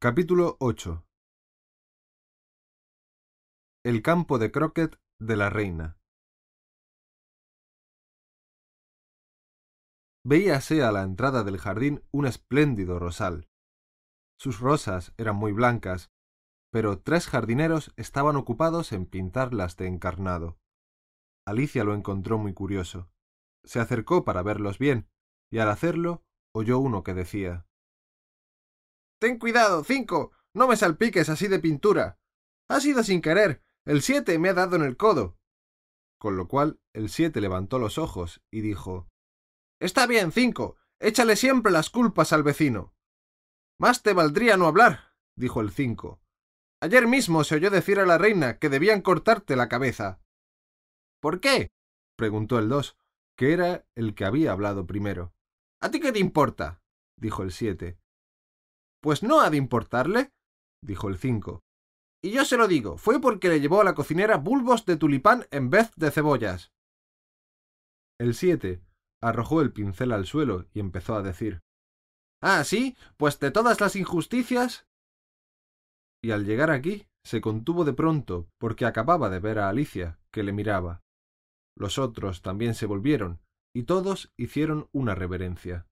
Capítulo 0.00 0.56
8 0.60 1.04
El 3.84 4.00
campo 4.00 4.38
de 4.38 4.52
croquet 4.52 4.96
de 5.18 5.34
la 5.34 5.50
reina 5.50 5.98
Veíase 10.24 10.84
a 10.84 10.92
la 10.92 11.02
entrada 11.02 11.42
del 11.42 11.58
jardín 11.58 12.04
un 12.12 12.26
espléndido 12.26 13.00
rosal. 13.00 13.48
Sus 14.38 14.60
rosas 14.60 15.14
eran 15.16 15.34
muy 15.34 15.50
blancas, 15.50 16.12
pero 16.70 17.00
tres 17.00 17.26
jardineros 17.26 17.92
estaban 17.96 18.36
ocupados 18.36 18.92
en 18.92 19.04
pintarlas 19.04 19.76
de 19.76 19.88
encarnado. 19.88 20.60
Alicia 21.44 21.82
lo 21.82 21.94
encontró 21.94 22.38
muy 22.38 22.54
curioso. 22.54 23.10
Se 23.64 23.80
acercó 23.80 24.24
para 24.24 24.44
verlos 24.44 24.78
bien, 24.78 25.08
y 25.50 25.58
al 25.58 25.68
hacerlo 25.68 26.22
oyó 26.54 26.78
uno 26.78 27.02
que 27.02 27.14
decía 27.14 27.67
Ten 29.18 29.38
cuidado, 29.38 29.84
cinco. 29.84 30.32
No 30.54 30.68
me 30.68 30.76
salpiques 30.76 31.28
así 31.28 31.48
de 31.48 31.58
pintura. 31.58 32.18
Ha 32.68 32.80
sido 32.80 33.02
sin 33.02 33.20
querer. 33.20 33.62
El 33.84 34.02
siete 34.02 34.38
me 34.38 34.48
ha 34.48 34.54
dado 34.54 34.76
en 34.76 34.82
el 34.82 34.96
codo. 34.96 35.38
Con 36.18 36.36
lo 36.36 36.48
cual 36.48 36.80
el 36.92 37.08
siete 37.08 37.40
levantó 37.40 37.78
los 37.78 37.98
ojos 37.98 38.42
y 38.50 38.60
dijo 38.60 39.08
Está 39.80 40.06
bien, 40.06 40.32
cinco. 40.32 40.76
Échale 41.00 41.36
siempre 41.36 41.70
las 41.70 41.90
culpas 41.90 42.32
al 42.32 42.42
vecino. 42.42 42.94
Más 43.78 44.02
te 44.02 44.12
valdría 44.12 44.56
no 44.56 44.66
hablar, 44.66 45.14
dijo 45.36 45.60
el 45.60 45.70
cinco. 45.70 46.20
Ayer 46.80 47.06
mismo 47.06 47.44
se 47.44 47.54
oyó 47.54 47.70
decir 47.70 48.00
a 48.00 48.06
la 48.06 48.18
reina 48.18 48.58
que 48.58 48.68
debían 48.68 49.02
cortarte 49.02 49.56
la 49.56 49.68
cabeza. 49.68 50.20
¿Por 51.20 51.40
qué? 51.40 51.70
preguntó 52.16 52.58
el 52.58 52.68
dos, 52.68 52.96
que 53.36 53.52
era 53.52 53.86
el 53.94 54.14
que 54.14 54.24
había 54.24 54.52
hablado 54.52 54.86
primero. 54.86 55.32
¿A 55.80 55.90
ti 55.90 56.00
qué 56.00 56.12
te 56.12 56.18
importa? 56.18 56.82
dijo 57.16 57.42
el 57.42 57.52
siete. 57.52 57.98
Pues 59.00 59.22
no 59.22 59.40
ha 59.40 59.50
de 59.50 59.56
importarle, 59.56 60.30
dijo 60.82 61.08
el 61.08 61.18
cinco. 61.18 61.62
Y 62.22 62.32
yo 62.32 62.44
se 62.44 62.56
lo 62.56 62.66
digo, 62.66 62.98
fue 62.98 63.20
porque 63.20 63.48
le 63.48 63.60
llevó 63.60 63.80
a 63.80 63.84
la 63.84 63.94
cocinera 63.94 64.36
bulbos 64.36 64.84
de 64.86 64.96
tulipán 64.96 65.46
en 65.50 65.70
vez 65.70 65.92
de 65.96 66.10
cebollas. 66.10 66.72
El 68.20 68.34
siete 68.34 68.82
arrojó 69.22 69.60
el 69.60 69.72
pincel 69.72 70.12
al 70.12 70.26
suelo 70.26 70.66
y 70.72 70.80
empezó 70.80 71.14
a 71.14 71.22
decir 71.22 71.60
Ah, 72.40 72.62
sí, 72.64 72.96
pues 73.16 73.38
de 73.40 73.50
todas 73.50 73.80
las 73.80 73.96
injusticias. 73.96 74.86
Y 76.22 76.30
al 76.30 76.44
llegar 76.44 76.70
aquí 76.70 77.06
se 77.24 77.40
contuvo 77.40 77.84
de 77.84 77.92
pronto 77.92 78.48
porque 78.58 78.86
acababa 78.86 79.28
de 79.28 79.40
ver 79.40 79.58
a 79.58 79.68
Alicia, 79.68 80.18
que 80.32 80.42
le 80.42 80.52
miraba. 80.52 81.02
Los 81.76 81.98
otros 81.98 82.42
también 82.42 82.74
se 82.74 82.86
volvieron, 82.86 83.40
y 83.74 83.84
todos 83.84 84.32
hicieron 84.36 84.88
una 84.92 85.14
reverencia. 85.14 85.86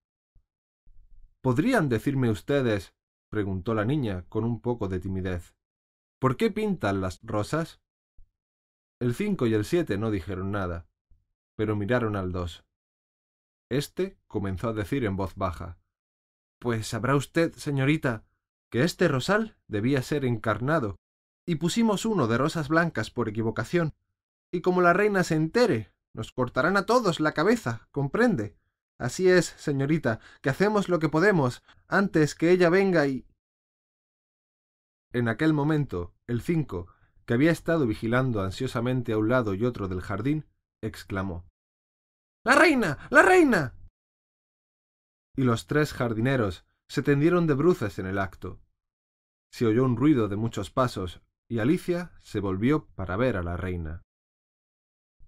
¿Podrían 1.43 1.89
decirme 1.89 2.31
ustedes, 2.31 2.95
preguntó 3.37 3.75
la 3.75 3.85
niña 3.85 4.25
con 4.31 4.45
un 4.45 4.63
poco 4.63 4.89
de 4.89 4.99
timidez, 4.99 5.55
¿por 6.19 6.39
qué 6.39 6.51
pintan 6.51 7.03
las 7.03 7.21
rosas? 7.23 7.83
El 8.99 9.15
cinco 9.15 9.47
y 9.47 9.53
el 9.53 9.67
siete 9.67 9.99
no 9.99 10.11
dijeron 10.11 10.53
nada, 10.53 10.87
pero 11.55 11.77
miraron 11.77 12.17
al 12.17 12.33
dos. 12.33 12.65
Este 13.71 14.19
comenzó 14.27 14.71
a 14.71 14.73
decir 14.73 15.05
en 15.05 15.17
voz 15.17 15.35
baja 15.35 15.79
Pues 16.59 16.87
sabrá 16.87 17.15
usted, 17.15 17.53
señorita, 17.57 18.25
que 18.71 18.85
este 18.85 19.07
rosal 19.07 19.59
debía 19.69 20.01
ser 20.01 20.25
encarnado, 20.25 20.97
y 21.47 21.57
pusimos 21.57 22.07
uno 22.07 22.29
de 22.29 22.39
rosas 22.39 22.69
blancas 22.71 23.11
por 23.11 23.29
equivocación, 23.29 23.93
y 24.51 24.63
como 24.63 24.81
la 24.81 24.95
reina 24.95 25.25
se 25.25 25.35
entere, 25.35 25.93
nos 26.15 26.33
cortarán 26.33 26.79
a 26.79 26.87
todos 26.87 27.21
la 27.21 27.33
cabeza, 27.33 27.87
comprende. 27.91 28.57
Así 28.99 29.29
es, 29.29 29.47
señorita, 29.59 30.21
que 30.41 30.51
hacemos 30.51 30.89
lo 30.89 30.99
que 30.99 31.09
podemos 31.09 31.63
antes 31.89 32.35
que 32.35 32.51
ella 32.51 32.71
venga 32.71 33.07
y. 33.07 33.27
En 35.13 35.29
aquel 35.29 35.53
momento, 35.53 36.15
el 36.27 36.41
cinco, 36.41 36.89
que 37.27 37.35
había 37.35 37.51
estado 37.51 37.87
vigilando 37.87 38.41
ansiosamente 38.41 39.13
a 39.13 39.19
un 39.19 39.29
lado 39.29 39.55
y 39.55 39.65
otro 39.65 39.89
del 39.89 40.01
jardín, 40.01 40.47
exclamó 40.83 41.47
La 42.45 42.55
reina. 42.55 42.99
la 43.11 43.23
reina. 43.23 43.75
Y 45.37 45.43
los 45.43 45.67
tres 45.67 45.93
jardineros 45.93 46.65
se 46.89 47.03
tendieron 47.03 47.47
de 47.47 47.55
bruces 47.55 47.99
en 47.99 48.07
el 48.07 48.19
acto. 48.19 48.61
Se 49.53 49.67
oyó 49.67 49.85
un 49.85 49.97
ruido 49.97 50.29
de 50.29 50.37
muchos 50.37 50.71
pasos, 50.71 51.21
y 51.49 51.59
Alicia 51.59 52.13
se 52.21 52.41
volvió 52.41 52.87
para 52.95 53.17
ver 53.17 53.37
a 53.37 53.43
la 53.43 53.57
reina. 53.57 54.06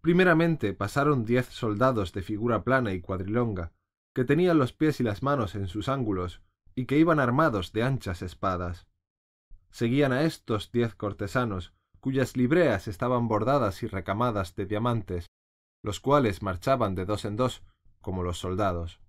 Primeramente 0.09 0.73
pasaron 0.73 1.27
diez 1.27 1.49
soldados 1.51 2.15
de 2.15 2.23
figura 2.23 2.65
plana 2.65 2.95
y 2.95 3.03
cuadrilonga, 3.03 3.75
que 4.15 4.25
tenían 4.25 4.57
los 4.57 4.73
pies 4.73 5.01
y 5.01 5.03
las 5.03 5.23
manos 5.23 5.55
en 5.55 5.69
sus 5.69 5.91
ángulos, 5.91 6.41
y 6.75 6.87
que 6.87 6.97
iban 6.97 7.21
armados 7.21 7.75
de 7.75 7.83
anchas 7.83 8.23
espadas. 8.23 8.87
Seguían 9.71 10.15
a 10.15 10.23
estos 10.23 10.73
diez 10.73 10.95
cortesanos, 10.95 11.75
cuyas 12.01 12.39
libreas 12.39 12.89
estaban 12.89 13.29
bordadas 13.29 13.83
y 13.83 13.87
recamadas 13.87 14.57
de 14.57 14.65
diamantes, 14.65 15.27
los 15.83 16.01
cuales 16.01 16.41
marchaban 16.41 16.95
de 16.95 17.05
dos 17.05 17.27
en 17.27 17.37
dos, 17.37 17.63
como 18.01 18.23
los 18.23 18.39
soldados. 18.39 19.03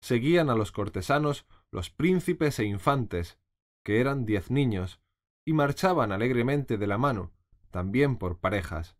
Seguían 0.00 0.48
a 0.48 0.54
los 0.54 0.72
cortesanos 0.72 1.44
los 1.70 1.90
príncipes 1.90 2.58
e 2.60 2.64
infantes, 2.64 3.38
que 3.84 4.00
eran 4.00 4.24
diez 4.24 4.50
niños, 4.50 5.02
y 5.44 5.52
marchaban 5.52 6.12
alegremente 6.12 6.78
de 6.78 6.86
la 6.86 6.96
mano, 6.96 7.30
también 7.70 8.16
por 8.16 8.38
parejas. 8.38 8.96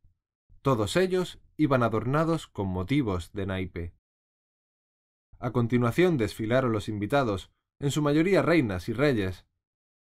Todos 0.65 0.97
ellos 0.97 1.39
iban 1.59 1.83
adornados 1.83 2.47
con 2.47 2.69
motivos 2.69 3.33
de 3.35 3.45
naipe. 3.45 3.95
A 5.39 5.51
continuación 5.51 6.17
desfilaron 6.17 6.73
los 6.73 6.89
invitados, 6.89 7.51
en 7.81 7.91
su 7.91 8.01
mayoría 8.01 8.41
reinas 8.41 8.89
y 8.89 8.95
reyes, 8.95 9.45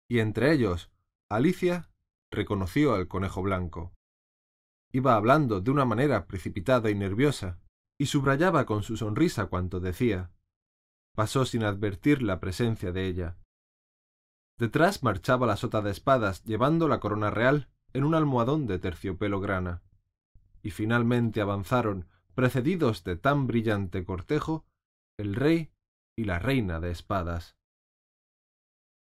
y 0.07 0.19
entre 0.19 0.53
ellos 0.53 0.89
Alicia 1.29 1.89
reconoció 2.31 2.93
al 2.93 3.09
conejo 3.09 3.41
blanco. 3.41 3.93
Iba 4.93 5.15
hablando 5.15 5.59
de 5.59 5.69
una 5.69 5.83
manera 5.83 6.27
precipitada 6.27 6.89
y 6.89 6.95
nerviosa, 6.95 7.59
y 7.97 8.05
subrayaba 8.05 8.65
con 8.65 8.83
su 8.83 8.95
sonrisa 8.95 9.47
cuanto 9.47 9.81
decía. 9.81 10.31
Pasó 11.13 11.43
sin 11.43 11.65
advertir 11.65 12.21
la 12.21 12.39
presencia 12.39 12.93
de 12.93 13.05
ella. 13.05 13.35
Detrás 14.57 15.03
marchaba 15.03 15.45
la 15.45 15.57
sota 15.57 15.81
de 15.81 15.91
espadas 15.91 16.41
llevando 16.45 16.87
la 16.87 17.01
corona 17.01 17.31
real 17.31 17.67
en 17.91 18.05
un 18.05 18.15
almohadón 18.15 18.65
de 18.65 18.79
terciopelo 18.79 19.41
grana 19.41 19.83
y 20.63 20.71
finalmente 20.71 21.41
avanzaron, 21.41 22.07
precedidos 22.33 23.03
de 23.03 23.17
tan 23.17 23.45
brillante 23.45 24.03
cortejo, 24.05 24.65
el 25.19 25.35
rey 25.35 25.71
y 26.17 26.23
la 26.23 26.39
reina 26.39 26.79
de 26.79 26.89
espadas. 26.91 27.57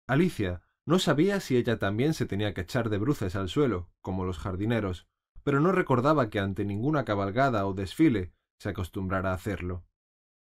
Alicia 0.09 0.63
no 0.87 0.99
sabía 0.99 1.41
si 1.41 1.57
ella 1.57 1.79
también 1.79 2.15
se 2.15 2.27
tenía 2.27 2.53
que 2.55 2.63
echar 2.63 2.91
de 2.91 2.99
bruces 2.99 3.37
al 3.37 3.49
suelo, 3.49 3.91
como 4.01 4.25
los 4.25 4.39
jardineros, 4.39 5.07
pero 5.43 5.61
no 5.61 5.73
recordaba 5.73 6.31
que 6.31 6.41
ante 6.41 6.65
ninguna 6.65 7.05
cabalgada 7.05 7.67
o 7.67 7.75
desfile 7.75 8.35
se 8.59 8.71
acostumbrara 8.71 9.31
a 9.31 9.35
hacerlo. 9.35 9.87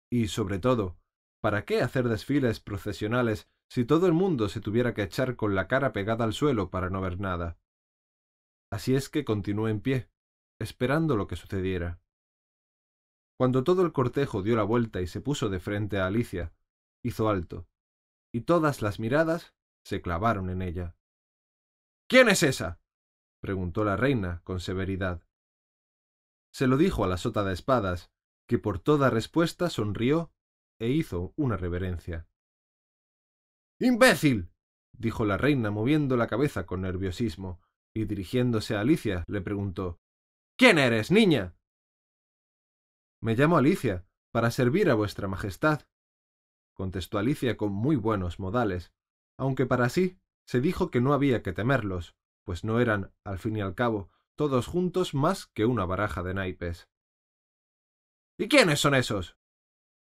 Y, 0.09 0.27
sobre 0.27 0.59
todo, 0.59 0.97
¿para 1.41 1.65
qué 1.65 1.81
hacer 1.81 2.07
desfiles 2.09 2.59
procesionales 2.59 3.49
si 3.69 3.85
todo 3.85 4.07
el 4.07 4.13
mundo 4.13 4.49
se 4.49 4.59
tuviera 4.59 4.93
que 4.93 5.03
echar 5.03 5.35
con 5.35 5.55
la 5.55 5.67
cara 5.67 5.93
pegada 5.93 6.25
al 6.25 6.33
suelo 6.33 6.69
para 6.69 6.89
no 6.89 7.01
ver 7.01 7.19
nada? 7.19 7.57
Así 8.69 8.95
es 8.95 9.09
que 9.09 9.25
continuó 9.25 9.67
en 9.67 9.81
pie, 9.81 10.09
esperando 10.61 11.17
lo 11.17 11.27
que 11.27 11.35
sucediera. 11.35 12.01
Cuando 13.37 13.63
todo 13.63 13.83
el 13.83 13.91
cortejo 13.91 14.43
dio 14.43 14.55
la 14.55 14.63
vuelta 14.63 15.01
y 15.01 15.07
se 15.07 15.21
puso 15.21 15.49
de 15.49 15.59
frente 15.59 15.99
a 15.99 16.05
Alicia, 16.05 16.53
hizo 17.03 17.29
alto, 17.29 17.67
y 18.31 18.41
todas 18.41 18.81
las 18.81 18.99
miradas 18.99 19.55
se 19.83 20.01
clavaron 20.01 20.49
en 20.49 20.61
ella. 20.61 20.95
¿Quién 22.07 22.29
es 22.29 22.43
esa? 22.43 22.79
preguntó 23.41 23.83
la 23.83 23.95
reina 23.95 24.41
con 24.43 24.59
severidad. 24.59 25.23
Se 26.53 26.67
lo 26.67 26.77
dijo 26.77 27.03
a 27.03 27.07
la 27.07 27.17
sota 27.17 27.43
de 27.43 27.53
espadas, 27.53 28.11
que 28.47 28.59
por 28.59 28.79
toda 28.79 29.09
respuesta 29.09 29.69
sonrió 29.69 30.31
e 30.79 30.89
hizo 30.89 31.33
una 31.37 31.57
reverencia. 31.57 32.27
¡Imbécil! 33.79 34.51
dijo 34.91 35.25
la 35.25 35.37
reina 35.37 35.71
moviendo 35.71 36.17
la 36.17 36.27
cabeza 36.27 36.65
con 36.65 36.81
nerviosismo, 36.81 37.61
y 37.95 38.05
dirigiéndose 38.05 38.75
a 38.75 38.81
Alicia 38.81 39.23
le 39.27 39.41
preguntó 39.41 40.00
¿Quién 40.61 40.77
eres, 40.77 41.09
niña? 41.09 41.55
Me 43.19 43.33
llamo 43.33 43.57
Alicia, 43.57 44.05
para 44.31 44.51
servir 44.51 44.91
a 44.91 44.93
vuestra 44.93 45.27
Majestad, 45.27 45.87
contestó 46.75 47.17
Alicia 47.17 47.57
con 47.57 47.71
muy 47.71 47.95
buenos 47.95 48.39
modales, 48.39 48.93
aunque 49.39 49.65
para 49.65 49.89
sí 49.89 50.19
se 50.45 50.61
dijo 50.61 50.91
que 50.91 51.01
no 51.01 51.13
había 51.13 51.41
que 51.41 51.51
temerlos, 51.51 52.15
pues 52.43 52.63
no 52.63 52.79
eran, 52.79 53.11
al 53.23 53.39
fin 53.39 53.57
y 53.57 53.61
al 53.61 53.73
cabo, 53.73 54.11
todos 54.35 54.67
juntos 54.67 55.15
más 55.15 55.47
que 55.47 55.65
una 55.65 55.85
baraja 55.85 56.21
de 56.21 56.35
naipes. 56.35 56.87
¿Y 58.37 58.47
quiénes 58.47 58.79
son 58.79 58.93
esos? 58.93 59.39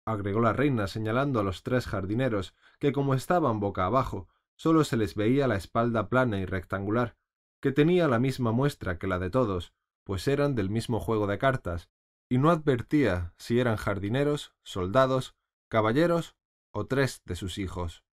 agregó 0.08 0.40
la 0.40 0.54
reina 0.54 0.88
señalando 0.88 1.42
a 1.42 1.44
los 1.44 1.64
tres 1.64 1.86
jardineros, 1.86 2.56
que 2.80 2.94
como 2.94 3.14
estaban 3.14 3.60
boca 3.60 3.86
abajo, 3.86 4.30
sólo 4.56 4.86
se 4.86 4.96
les 4.96 5.16
veía 5.16 5.50
la 5.50 5.58
espalda 5.58 6.08
plana 6.08 6.40
y 6.40 6.46
rectangular, 6.46 7.18
que 7.62 7.74
tenía 7.74 8.08
la 8.08 8.20
misma 8.20 8.54
muestra 8.54 8.98
que 8.98 9.08
la 9.08 9.20
de 9.20 9.30
todos, 9.30 9.74
pues 10.06 10.28
eran 10.28 10.56
del 10.56 10.70
mismo 10.70 11.00
juego 11.00 11.28
de 11.28 11.38
cartas, 11.38 11.90
y 12.30 12.38
no 12.38 12.50
advertía 12.50 13.34
si 13.38 13.60
eran 13.60 13.76
jardineros, 13.76 14.54
soldados, 14.64 15.36
caballeros 15.70 16.36
o 16.72 16.86
tres 16.88 17.22
de 17.26 17.36
sus 17.36 17.58
hijos. 17.58 18.04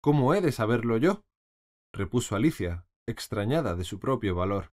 ¿Cómo 0.00 0.34
he 0.34 0.40
de 0.40 0.52
saberlo 0.52 0.96
yo? 0.96 1.24
repuso 1.92 2.36
Alicia, 2.36 2.86
extrañada 3.06 3.76
de 3.76 3.84
su 3.84 3.98
propio 3.98 4.34
valor. 4.34 4.72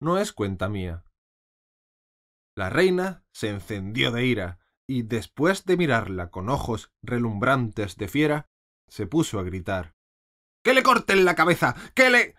No 0.00 0.18
es 0.18 0.32
cuenta 0.32 0.68
mía. 0.68 1.04
La 2.56 2.70
reina 2.70 3.24
se 3.32 3.48
encendió 3.48 4.10
de 4.10 4.26
ira, 4.26 4.58
y 4.86 5.02
después 5.02 5.64
de 5.64 5.76
mirarla 5.76 6.30
con 6.30 6.48
ojos 6.48 6.92
relumbrantes 7.00 7.96
de 7.96 8.08
fiera, 8.08 8.50
se 8.88 9.06
puso 9.06 9.38
a 9.38 9.44
gritar. 9.44 9.94
¡Que 10.64 10.74
le 10.74 10.82
corten 10.82 11.24
la 11.24 11.34
cabeza! 11.34 11.74
¡Que 11.94 12.10
le. 12.10 12.34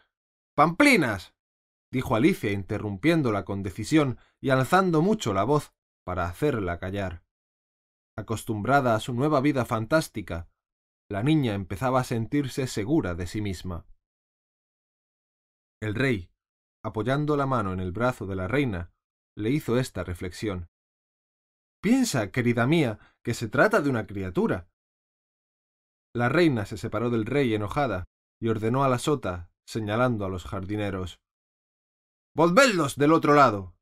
¡Pamplinas! 0.53 1.33
Dijo 1.91 2.15
Alicia 2.15 2.51
interrumpiéndola 2.51 3.45
con 3.45 3.63
decisión 3.63 4.17
y 4.39 4.49
alzando 4.49 5.01
mucho 5.01 5.33
la 5.33 5.43
voz 5.43 5.73
para 6.05 6.25
hacerla 6.25 6.79
callar. 6.79 7.23
Acostumbrada 8.17 8.95
a 8.95 8.99
su 8.99 9.13
nueva 9.13 9.41
vida 9.41 9.65
fantástica, 9.65 10.49
la 11.09 11.23
niña 11.23 11.53
empezaba 11.53 11.99
a 11.99 12.05
sentirse 12.05 12.67
segura 12.67 13.15
de 13.15 13.27
sí 13.27 13.41
misma. 13.41 13.85
El 15.81 15.95
rey, 15.95 16.31
apoyando 16.83 17.35
la 17.35 17.45
mano 17.45 17.73
en 17.73 17.79
el 17.79 17.91
brazo 17.91 18.25
de 18.25 18.35
la 18.35 18.47
reina, 18.47 18.93
le 19.35 19.49
hizo 19.49 19.77
esta 19.77 20.03
reflexión. 20.03 20.69
Piensa, 21.81 22.31
querida 22.31 22.67
mía, 22.67 22.99
que 23.23 23.33
se 23.33 23.47
trata 23.49 23.81
de 23.81 23.89
una 23.89 24.05
criatura. 24.05 24.69
La 26.13 26.29
reina 26.29 26.65
se 26.65 26.77
separó 26.77 27.09
del 27.09 27.25
rey 27.25 27.53
enojada 27.53 28.05
y 28.39 28.49
ordenó 28.49 28.83
a 28.83 28.89
la 28.89 28.99
sota, 28.99 29.51
señalando 29.65 30.25
a 30.25 30.29
los 30.29 30.45
jardineros. 30.45 31.19
Volvedlos 32.33 32.95
del 32.95 33.11
otro 33.11 33.33
lado. 33.33 33.75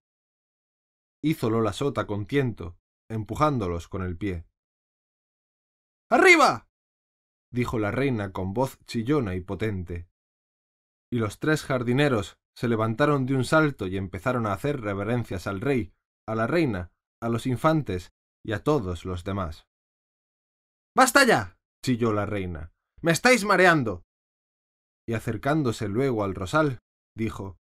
Hízolo 1.21 1.61
la 1.61 1.71
sota 1.71 2.07
con 2.07 2.25
tiento, 2.25 2.79
empujándolos 3.07 3.87
con 3.87 4.01
el 4.01 4.17
pie. 4.17 4.47
¡Arriba! 6.09 6.67
dijo 7.51 7.77
la 7.77 7.91
reina 7.91 8.31
con 8.31 8.55
voz 8.55 8.79
chillona 8.85 9.35
y 9.35 9.41
potente. 9.41 10.09
Y 11.11 11.19
los 11.19 11.37
tres 11.37 11.63
jardineros 11.63 12.39
se 12.55 12.67
levantaron 12.67 13.27
de 13.27 13.35
un 13.35 13.45
salto 13.45 13.85
y 13.85 13.97
empezaron 13.97 14.47
a 14.47 14.53
hacer 14.53 14.81
reverencias 14.81 15.45
al 15.45 15.61
rey, 15.61 15.93
a 16.27 16.33
la 16.33 16.47
reina, 16.47 16.91
a 17.21 17.29
los 17.29 17.45
infantes 17.45 18.13
y 18.43 18.53
a 18.53 18.63
todos 18.63 19.05
los 19.05 19.23
demás. 19.23 19.67
¡Basta 20.95 21.23
ya! 21.23 21.59
chilló 21.85 22.13
la 22.13 22.25
reina. 22.25 22.73
¡Me 23.01 23.11
estáis 23.11 23.45
mareando! 23.45 24.03
Y 25.07 25.13
acercándose 25.13 25.87
luego 25.87 26.23
al 26.23 26.33
rosal, 26.33 26.79
dijo 27.15 27.58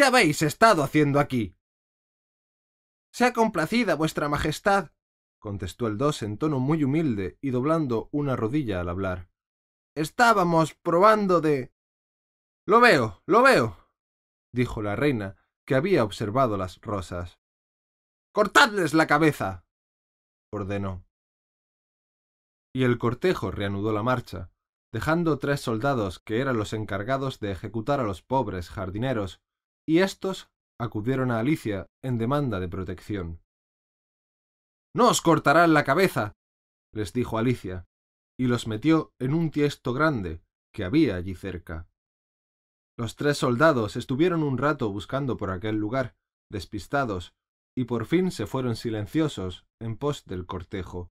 ¿Qué 0.00 0.06
habéis 0.06 0.40
estado 0.40 0.82
haciendo 0.82 1.20
aquí? 1.20 1.58
Sea 3.12 3.34
complacida 3.34 3.96
vuestra 3.96 4.30
majestad, 4.30 4.92
contestó 5.38 5.88
el 5.88 5.98
dos 5.98 6.22
en 6.22 6.38
tono 6.38 6.58
muy 6.58 6.84
humilde 6.84 7.36
y 7.42 7.50
doblando 7.50 8.08
una 8.10 8.34
rodilla 8.34 8.80
al 8.80 8.88
hablar. 8.88 9.28
Estábamos 9.94 10.72
probando 10.72 11.42
de. 11.42 11.74
Lo 12.66 12.80
veo, 12.80 13.22
lo 13.26 13.42
veo, 13.42 13.90
dijo 14.54 14.80
la 14.80 14.96
reina, 14.96 15.36
que 15.66 15.74
había 15.74 16.02
observado 16.02 16.56
las 16.56 16.80
rosas. 16.80 17.38
Cortadles 18.32 18.94
la 18.94 19.06
cabeza. 19.06 19.66
ordenó. 20.50 21.04
Y 22.74 22.84
el 22.84 22.96
cortejo 22.96 23.50
reanudó 23.50 23.92
la 23.92 24.02
marcha, 24.02 24.50
dejando 24.94 25.38
tres 25.38 25.60
soldados 25.60 26.20
que 26.20 26.40
eran 26.40 26.56
los 26.56 26.72
encargados 26.72 27.38
de 27.38 27.52
ejecutar 27.52 28.00
a 28.00 28.04
los 28.04 28.22
pobres 28.22 28.70
jardineros, 28.70 29.42
y 29.86 29.98
éstos 29.98 30.50
acudieron 30.78 31.30
a 31.30 31.38
Alicia 31.38 31.86
en 32.02 32.18
demanda 32.18 32.60
de 32.60 32.68
protección. 32.68 33.40
No 34.94 35.08
os 35.08 35.20
cortarán 35.20 35.74
la 35.74 35.84
cabeza, 35.84 36.32
les 36.92 37.12
dijo 37.12 37.38
Alicia, 37.38 37.86
y 38.38 38.46
los 38.46 38.66
metió 38.66 39.12
en 39.18 39.34
un 39.34 39.50
tiesto 39.50 39.92
grande 39.92 40.42
que 40.72 40.84
había 40.84 41.16
allí 41.16 41.34
cerca. 41.34 41.88
Los 42.98 43.16
tres 43.16 43.38
soldados 43.38 43.96
estuvieron 43.96 44.42
un 44.42 44.58
rato 44.58 44.90
buscando 44.90 45.36
por 45.36 45.50
aquel 45.50 45.76
lugar, 45.76 46.16
despistados, 46.50 47.34
y 47.76 47.84
por 47.84 48.06
fin 48.06 48.30
se 48.30 48.46
fueron 48.46 48.76
silenciosos 48.76 49.66
en 49.80 49.96
pos 49.96 50.24
del 50.24 50.46
cortejo. 50.46 51.10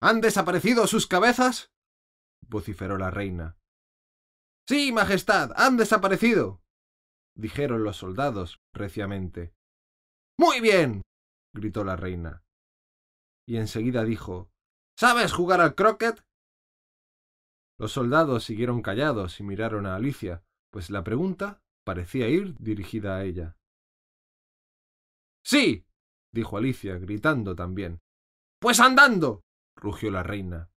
¿Han 0.00 0.20
desaparecido 0.20 0.86
sus 0.86 1.06
cabezas? 1.06 1.72
vociferó 2.46 2.98
la 2.98 3.10
reina. 3.10 3.56
Sí, 4.68 4.92
Majestad, 4.92 5.52
han 5.56 5.76
desaparecido, 5.76 6.60
dijeron 7.38 7.84
los 7.84 7.96
soldados 7.96 8.60
reciamente. 8.74 9.54
Muy 10.38 10.60
bien, 10.60 11.02
gritó 11.54 11.84
la 11.84 11.96
reina. 11.96 12.42
Y 13.46 13.56
enseguida 13.56 14.04
dijo 14.04 14.50
¿Sabes 14.98 15.32
jugar 15.32 15.60
al 15.60 15.74
croquet? 15.74 16.24
Los 17.78 17.92
soldados 17.92 18.44
siguieron 18.44 18.82
callados 18.82 19.38
y 19.38 19.44
miraron 19.44 19.86
a 19.86 19.94
Alicia, 19.94 20.42
pues 20.72 20.90
la 20.90 21.04
pregunta 21.04 21.62
parecía 21.84 22.28
ir 22.28 22.56
dirigida 22.58 23.16
a 23.16 23.24
ella. 23.24 23.56
Sí, 25.44 25.86
dijo 26.32 26.58
Alicia, 26.58 26.98
gritando 26.98 27.54
también. 27.54 28.00
Pues 28.60 28.80
andando. 28.80 29.42
rugió 29.76 30.10
la 30.10 30.24
reina. 30.24 30.70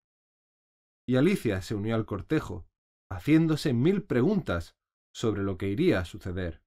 Y 1.08 1.16
Alicia 1.16 1.64
se 1.64 1.74
unió 1.74 1.96
al 1.96 2.06
cortejo, 2.06 2.68
haciéndose 3.10 3.74
mil 3.74 4.04
preguntas 4.04 4.76
sobre 5.14 5.44
lo 5.44 5.58
que 5.58 5.70
iría 5.70 6.00
a 6.00 6.06
suceder. 6.06 6.64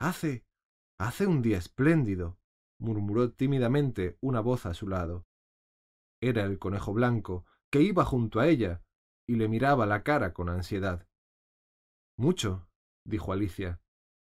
Hace 0.00 0.44
Hace 0.98 1.26
un 1.26 1.42
día 1.42 1.58
espléndido, 1.58 2.38
murmuró 2.78 3.32
tímidamente 3.32 4.16
una 4.20 4.40
voz 4.40 4.64
a 4.64 4.74
su 4.74 4.86
lado. 4.86 5.26
Era 6.22 6.44
el 6.44 6.58
conejo 6.58 6.92
blanco, 6.92 7.44
que 7.70 7.82
iba 7.82 8.04
junto 8.04 8.38
a 8.38 8.46
ella 8.46 8.82
y 9.28 9.34
le 9.34 9.48
miraba 9.48 9.86
la 9.86 10.04
cara 10.04 10.32
con 10.32 10.48
ansiedad. 10.48 11.08
Mucho, 12.16 12.68
dijo 13.04 13.32
Alicia. 13.32 13.80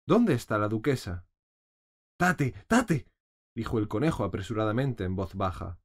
¿Dónde 0.08 0.32
está 0.32 0.56
la 0.56 0.68
duquesa? 0.68 1.26
Tate, 2.18 2.54
tate, 2.66 3.06
dijo 3.54 3.78
el 3.78 3.88
conejo 3.88 4.24
apresuradamente 4.24 5.04
en 5.04 5.14
voz 5.14 5.34
baja. 5.34 5.78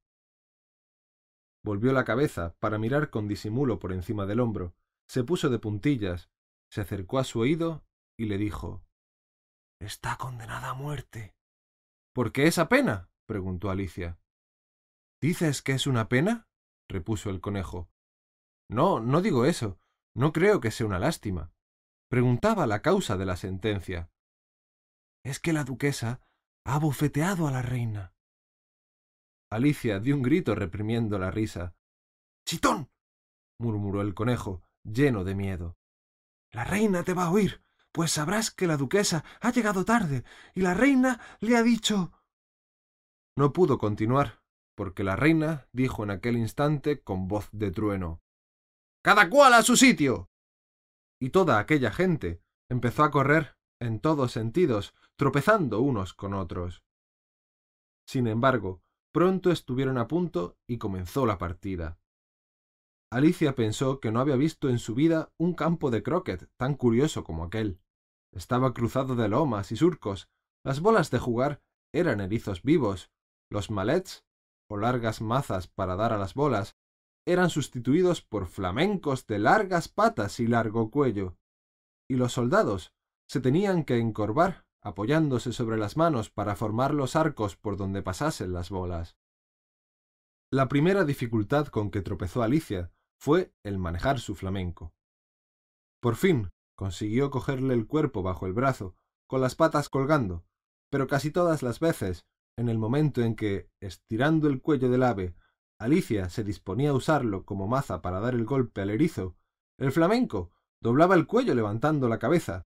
Volvió 1.62 1.92
la 1.92 2.04
cabeza 2.04 2.56
para 2.60 2.78
mirar 2.78 3.10
con 3.10 3.28
disimulo 3.28 3.78
por 3.78 3.92
encima 3.92 4.24
del 4.24 4.40
hombro, 4.40 4.74
se 5.12 5.24
puso 5.24 5.50
de 5.50 5.58
puntillas, 5.58 6.30
se 6.70 6.80
acercó 6.80 7.18
a 7.18 7.24
su 7.24 7.40
oído 7.40 7.84
y 8.18 8.24
le 8.24 8.38
dijo 8.38 8.82
Está 9.78 10.16
condenada 10.16 10.70
a 10.70 10.74
muerte. 10.74 11.36
¿Por 12.14 12.32
qué 12.32 12.46
esa 12.46 12.70
pena? 12.70 13.10
preguntó 13.26 13.68
Alicia. 13.68 14.18
¿Dices 15.20 15.60
que 15.60 15.72
es 15.72 15.86
una 15.86 16.08
pena? 16.08 16.48
repuso 16.88 17.28
el 17.28 17.42
conejo. 17.42 17.90
No, 18.70 19.00
no 19.00 19.20
digo 19.20 19.44
eso. 19.44 19.78
No 20.16 20.32
creo 20.32 20.60
que 20.62 20.70
sea 20.70 20.86
una 20.86 20.98
lástima. 20.98 21.52
Preguntaba 22.08 22.66
la 22.66 22.80
causa 22.80 23.18
de 23.18 23.26
la 23.26 23.36
sentencia. 23.36 24.10
Es 25.26 25.40
que 25.40 25.52
la 25.52 25.64
duquesa 25.64 26.22
ha 26.64 26.78
bofeteado 26.78 27.46
a 27.46 27.50
la 27.50 27.60
reina. 27.60 28.14
Alicia 29.50 30.00
dio 30.00 30.16
un 30.16 30.22
grito 30.22 30.54
reprimiendo 30.54 31.18
la 31.18 31.30
risa. 31.30 31.76
¡Chitón! 32.46 32.90
murmuró 33.58 34.00
el 34.00 34.14
conejo, 34.14 34.62
lleno 34.84 35.24
de 35.24 35.34
miedo. 35.34 35.76
La 36.50 36.64
reina 36.64 37.02
te 37.02 37.14
va 37.14 37.24
a 37.24 37.30
oír 37.30 37.62
pues 37.92 38.10
sabrás 38.10 38.50
que 38.50 38.66
la 38.66 38.76
duquesa 38.76 39.24
ha 39.40 39.52
llegado 39.52 39.84
tarde 39.84 40.24
y 40.54 40.62
la 40.62 40.74
reina 40.74 41.20
le 41.40 41.56
ha 41.56 41.62
dicho. 41.62 42.12
No 43.36 43.52
pudo 43.52 43.78
continuar, 43.78 44.42
porque 44.74 45.04
la 45.04 45.14
reina 45.14 45.68
dijo 45.72 46.02
en 46.02 46.10
aquel 46.10 46.36
instante 46.36 47.02
con 47.02 47.28
voz 47.28 47.48
de 47.52 47.70
trueno 47.70 48.22
Cada 49.02 49.28
cual 49.28 49.54
a 49.54 49.62
su 49.62 49.76
sitio. 49.76 50.30
Y 51.20 51.30
toda 51.30 51.58
aquella 51.58 51.92
gente 51.92 52.42
empezó 52.68 53.04
a 53.04 53.10
correr 53.10 53.56
en 53.78 54.00
todos 54.00 54.32
sentidos, 54.32 54.94
tropezando 55.16 55.80
unos 55.80 56.14
con 56.14 56.34
otros. 56.34 56.82
Sin 58.06 58.26
embargo, 58.26 58.82
pronto 59.12 59.50
estuvieron 59.50 59.98
a 59.98 60.08
punto 60.08 60.56
y 60.66 60.78
comenzó 60.78 61.26
la 61.26 61.38
partida. 61.38 61.98
Alicia 63.12 63.54
pensó 63.54 64.00
que 64.00 64.10
no 64.10 64.20
había 64.20 64.36
visto 64.36 64.70
en 64.70 64.78
su 64.78 64.94
vida 64.94 65.30
un 65.36 65.52
campo 65.52 65.90
de 65.90 66.02
croquet 66.02 66.48
tan 66.56 66.74
curioso 66.74 67.24
como 67.24 67.44
aquel. 67.44 67.78
Estaba 68.32 68.72
cruzado 68.72 69.16
de 69.16 69.28
lomas 69.28 69.70
y 69.70 69.76
surcos. 69.76 70.30
Las 70.64 70.80
bolas 70.80 71.10
de 71.10 71.18
jugar 71.18 71.60
eran 71.92 72.22
erizos 72.22 72.62
vivos. 72.62 73.10
Los 73.50 73.70
malets, 73.70 74.24
o 74.66 74.78
largas 74.78 75.20
mazas 75.20 75.68
para 75.68 75.94
dar 75.94 76.14
a 76.14 76.16
las 76.16 76.32
bolas, 76.32 76.78
eran 77.26 77.50
sustituidos 77.50 78.22
por 78.22 78.46
flamencos 78.46 79.26
de 79.26 79.40
largas 79.40 79.88
patas 79.88 80.40
y 80.40 80.46
largo 80.46 80.90
cuello. 80.90 81.36
Y 82.08 82.16
los 82.16 82.32
soldados 82.32 82.94
se 83.28 83.42
tenían 83.42 83.84
que 83.84 83.98
encorvar 83.98 84.64
apoyándose 84.80 85.52
sobre 85.52 85.76
las 85.76 85.98
manos 85.98 86.30
para 86.30 86.56
formar 86.56 86.94
los 86.94 87.14
arcos 87.14 87.56
por 87.56 87.76
donde 87.76 88.00
pasasen 88.00 88.54
las 88.54 88.70
bolas. 88.70 89.18
La 90.50 90.68
primera 90.68 91.04
dificultad 91.04 91.66
con 91.66 91.90
que 91.90 92.00
tropezó 92.00 92.42
Alicia 92.42 92.90
fue 93.22 93.54
el 93.62 93.78
manejar 93.78 94.18
su 94.18 94.34
flamenco. 94.34 94.92
Por 96.00 96.16
fin 96.16 96.50
consiguió 96.76 97.30
cogerle 97.30 97.72
el 97.72 97.86
cuerpo 97.86 98.24
bajo 98.24 98.46
el 98.46 98.52
brazo, 98.52 98.96
con 99.28 99.40
las 99.40 99.54
patas 99.54 99.88
colgando, 99.88 100.44
pero 100.90 101.06
casi 101.06 101.30
todas 101.30 101.62
las 101.62 101.78
veces, 101.78 102.26
en 102.58 102.68
el 102.68 102.78
momento 102.78 103.22
en 103.22 103.36
que, 103.36 103.70
estirando 103.80 104.48
el 104.48 104.60
cuello 104.60 104.90
del 104.90 105.04
ave, 105.04 105.36
Alicia 105.78 106.30
se 106.30 106.42
disponía 106.42 106.90
a 106.90 106.94
usarlo 106.94 107.44
como 107.44 107.68
maza 107.68 108.02
para 108.02 108.18
dar 108.18 108.34
el 108.34 108.44
golpe 108.44 108.80
al 108.80 108.90
erizo, 108.90 109.36
el 109.78 109.92
flamenco 109.92 110.50
doblaba 110.82 111.14
el 111.14 111.28
cuello 111.28 111.54
levantando 111.54 112.08
la 112.08 112.18
cabeza 112.18 112.66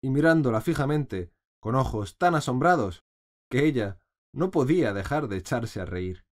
y 0.00 0.10
mirándola 0.10 0.60
fijamente, 0.60 1.32
con 1.60 1.74
ojos 1.74 2.18
tan 2.18 2.36
asombrados, 2.36 3.02
que 3.50 3.64
ella 3.64 4.00
no 4.32 4.52
podía 4.52 4.92
dejar 4.92 5.26
de 5.26 5.38
echarse 5.38 5.80
a 5.80 5.86
reír. 5.86 6.27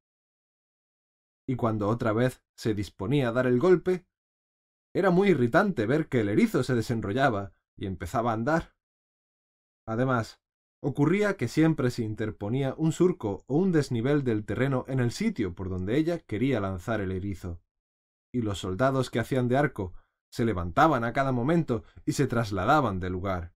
Y 1.48 1.56
cuando 1.56 1.88
otra 1.90 2.14
vez 2.14 2.44
se 2.58 2.74
disponía 2.74 3.30
a 3.30 3.32
dar 3.32 3.48
el 3.48 3.60
golpe, 3.60 4.06
era 4.96 5.12
muy 5.12 5.30
irritante 5.30 5.86
ver 5.86 6.08
que 6.08 6.22
el 6.22 6.30
erizo 6.30 6.64
se 6.64 6.74
desenrollaba 6.74 7.54
y 7.78 7.86
empezaba 7.86 8.32
a 8.32 8.36
andar. 8.36 8.76
Además, 9.88 10.42
ocurría 10.82 11.38
que 11.38 11.48
siempre 11.48 11.92
se 11.92 12.04
interponía 12.04 12.74
un 12.78 12.92
surco 12.92 13.44
o 13.48 13.58
un 13.58 13.72
desnivel 13.72 14.24
del 14.24 14.46
terreno 14.46 14.86
en 14.88 15.00
el 15.00 15.12
sitio 15.12 15.54
por 15.54 15.70
donde 15.70 15.98
ella 15.98 16.20
quería 16.20 16.60
lanzar 16.60 17.02
el 17.02 17.12
erizo. 17.12 17.62
Y 18.34 18.42
los 18.42 18.60
soldados 18.60 19.10
que 19.10 19.20
hacían 19.20 19.48
de 19.48 19.58
arco 19.58 19.94
se 20.32 20.46
levantaban 20.46 21.04
a 21.04 21.14
cada 21.14 21.32
momento 21.32 21.84
y 22.06 22.14
se 22.14 22.28
trasladaban 22.28 23.00
de 23.00 23.10
lugar. 23.10 23.54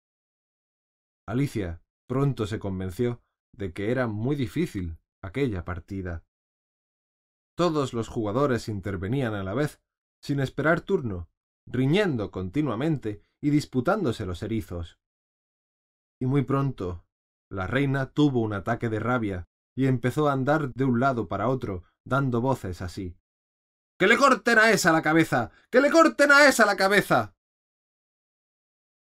Alicia 1.28 1.82
pronto 2.08 2.48
se 2.48 2.60
convenció 2.60 3.22
de 3.56 3.74
que 3.74 3.92
era 3.92 4.08
muy 4.08 4.36
difícil 4.36 4.98
aquella 5.22 5.64
partida. 5.64 6.24
Todos 7.60 7.92
los 7.94 8.08
jugadores 8.08 8.70
intervenían 8.70 9.34
a 9.34 9.44
la 9.44 9.54
vez, 9.54 9.82
sin 10.24 10.40
esperar 10.40 10.80
turno, 10.80 11.30
riñendo 11.68 12.32
continuamente 12.32 13.22
y 13.42 13.50
disputándose 13.50 14.26
los 14.26 14.44
erizos. 14.44 14.98
Y 16.22 16.26
muy 16.26 16.44
pronto 16.44 17.04
la 17.52 17.68
reina 17.68 18.14
tuvo 18.14 18.40
un 18.40 18.54
ataque 18.54 18.88
de 18.88 19.02
rabia 19.02 19.50
y 19.76 19.88
empezó 19.88 20.30
a 20.30 20.32
andar 20.32 20.74
de 20.74 20.86
un 20.86 21.02
lado 21.02 21.28
para 21.28 21.50
otro, 21.50 21.84
dando 22.06 22.40
voces 22.40 22.82
así. 22.82 23.18
¡Que 24.00 24.08
le 24.08 24.16
corten 24.16 24.58
a 24.58 24.72
esa 24.72 24.94
la 24.94 25.02
cabeza! 25.02 25.52
¡Que 25.70 25.82
le 25.82 25.92
corten 25.92 26.32
a 26.32 26.48
esa 26.48 26.66
la 26.66 26.78
cabeza! 26.78 27.36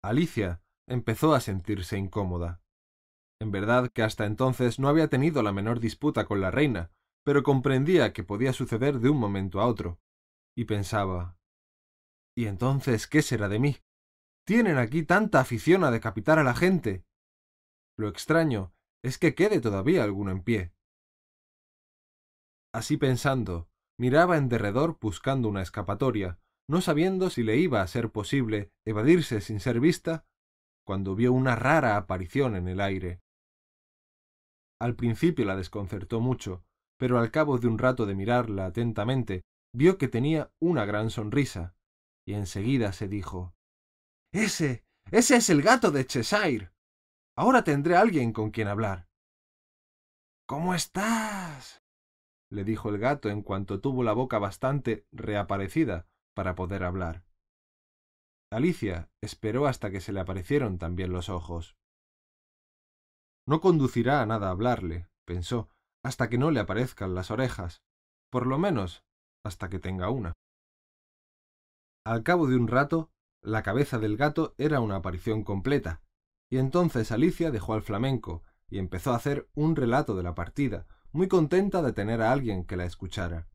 Alicia 0.03 0.61
empezó 0.89 1.33
a 1.33 1.39
sentirse 1.39 1.97
incómoda. 1.97 2.61
En 3.39 3.49
verdad 3.51 3.89
que 3.93 4.03
hasta 4.03 4.25
entonces 4.25 4.77
no 4.77 4.89
había 4.89 5.07
tenido 5.07 5.41
la 5.41 5.53
menor 5.53 5.79
disputa 5.79 6.25
con 6.25 6.41
la 6.41 6.51
reina, 6.51 6.91
pero 7.23 7.43
comprendía 7.43 8.13
que 8.13 8.23
podía 8.23 8.53
suceder 8.53 8.99
de 8.99 9.09
un 9.09 9.17
momento 9.17 9.61
a 9.61 9.67
otro, 9.67 9.99
y 10.55 10.65
pensaba 10.65 11.37
¿Y 12.35 12.45
entonces 12.45 13.07
qué 13.07 13.21
será 13.21 13.49
de 13.49 13.59
mí? 13.59 13.77
Tienen 14.45 14.77
aquí 14.77 15.03
tanta 15.03 15.39
afición 15.39 15.83
a 15.83 15.91
decapitar 15.91 16.39
a 16.39 16.43
la 16.43 16.55
gente. 16.55 17.05
Lo 17.97 18.07
extraño 18.07 18.73
es 19.03 19.17
que 19.17 19.35
quede 19.35 19.59
todavía 19.59 20.03
alguno 20.03 20.31
en 20.31 20.43
pie. 20.43 20.73
Así 22.73 22.97
pensando, 22.97 23.69
miraba 23.99 24.37
en 24.37 24.47
derredor 24.47 24.97
buscando 24.99 25.49
una 25.49 25.61
escapatoria, 25.61 26.39
no 26.69 26.81
sabiendo 26.81 27.29
si 27.29 27.43
le 27.43 27.57
iba 27.57 27.81
a 27.81 27.87
ser 27.87 28.11
posible 28.11 28.71
evadirse 28.85 29.41
sin 29.41 29.59
ser 29.59 29.79
vista 29.79 30.25
cuando 30.85 31.15
vio 31.15 31.33
una 31.33 31.55
rara 31.55 31.97
aparición 31.97 32.55
en 32.55 32.67
el 32.67 32.79
aire. 32.79 33.21
Al 34.79 34.95
principio 34.95 35.45
la 35.45 35.55
desconcertó 35.55 36.21
mucho, 36.21 36.63
pero 37.01 37.17
al 37.17 37.31
cabo 37.31 37.57
de 37.57 37.67
un 37.67 37.79
rato 37.79 38.05
de 38.05 38.13
mirarla 38.13 38.67
atentamente, 38.67 39.41
vio 39.73 39.97
que 39.97 40.07
tenía 40.07 40.51
una 40.61 40.85
gran 40.85 41.09
sonrisa, 41.09 41.73
y 42.27 42.35
enseguida 42.35 42.93
se 42.93 43.07
dijo 43.07 43.55
Ese. 44.31 44.85
ese 45.09 45.37
es 45.37 45.49
el 45.49 45.63
gato 45.63 45.89
de 45.89 46.05
Cheshire. 46.05 46.71
Ahora 47.35 47.63
tendré 47.63 47.95
alguien 47.95 48.33
con 48.33 48.51
quien 48.51 48.67
hablar. 48.67 49.07
¿Cómo 50.47 50.75
estás? 50.75 51.81
le 52.51 52.63
dijo 52.63 52.89
el 52.89 52.99
gato 52.99 53.29
en 53.29 53.41
cuanto 53.41 53.81
tuvo 53.81 54.03
la 54.03 54.13
boca 54.13 54.37
bastante 54.37 55.07
reaparecida 55.11 56.05
para 56.35 56.53
poder 56.53 56.83
hablar. 56.83 57.25
Alicia 58.51 59.09
esperó 59.23 59.65
hasta 59.65 59.89
que 59.89 60.01
se 60.01 60.13
le 60.13 60.19
aparecieron 60.19 60.77
también 60.77 61.11
los 61.11 61.29
ojos. 61.29 61.75
No 63.47 63.59
conducirá 63.59 64.21
a 64.21 64.27
nada 64.27 64.51
hablarle, 64.51 65.07
pensó, 65.25 65.71
hasta 66.03 66.29
que 66.29 66.37
no 66.37 66.51
le 66.51 66.59
aparezcan 66.59 67.15
las 67.15 67.31
orejas, 67.31 67.81
por 68.29 68.47
lo 68.47 68.57
menos 68.57 69.03
hasta 69.43 69.69
que 69.69 69.79
tenga 69.79 70.09
una. 70.09 70.33
Al 72.05 72.23
cabo 72.23 72.47
de 72.47 72.55
un 72.55 72.67
rato, 72.67 73.11
la 73.41 73.63
cabeza 73.63 73.99
del 73.99 74.17
gato 74.17 74.55
era 74.57 74.79
una 74.79 74.97
aparición 74.97 75.43
completa, 75.43 76.01
y 76.49 76.57
entonces 76.57 77.11
Alicia 77.11 77.51
dejó 77.51 77.73
al 77.73 77.81
flamenco 77.81 78.43
y 78.69 78.77
empezó 78.77 79.13
a 79.13 79.15
hacer 79.15 79.49
un 79.53 79.75
relato 79.75 80.15
de 80.15 80.23
la 80.23 80.35
partida, 80.35 80.87
muy 81.11 81.27
contenta 81.27 81.81
de 81.81 81.93
tener 81.93 82.21
a 82.21 82.31
alguien 82.31 82.65
que 82.65 82.77
la 82.77 82.85
escuchara. 82.85 83.47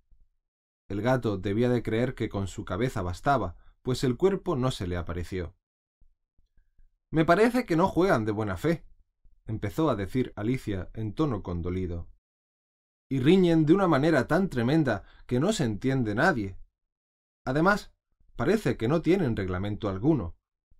El 0.88 1.02
gato 1.02 1.38
debía 1.38 1.68
de 1.68 1.82
creer 1.82 2.14
que 2.14 2.28
con 2.28 2.46
su 2.46 2.64
cabeza 2.64 3.02
bastaba, 3.02 3.56
pues 3.82 4.04
el 4.04 4.16
cuerpo 4.16 4.56
no 4.56 4.70
se 4.70 4.86
le 4.86 4.96
apareció. 4.96 5.54
Me 7.10 7.24
parece 7.24 7.66
que 7.66 7.76
no 7.76 7.88
juegan 7.88 8.24
de 8.24 8.32
buena 8.32 8.56
fe, 8.56 8.84
empezó 9.46 9.88
a 9.90 9.96
decir 9.96 10.32
Alicia 10.36 10.90
en 10.94 11.14
tono 11.14 11.42
condolido. 11.42 12.08
Y 13.10 13.20
riñen 13.20 13.66
de 13.66 13.74
una 13.74 13.86
manera 13.86 14.26
tan 14.26 14.48
tremenda 14.48 15.04
que 15.26 15.38
no 15.40 15.52
se 15.52 15.64
entiende 15.64 16.14
nadie. 16.14 16.58
Además, 17.46 17.92
parece 18.34 18.76
que 18.76 18.88
no 18.88 19.02
tienen 19.02 19.36
reglamento 19.36 19.88
alguno. 19.88 20.36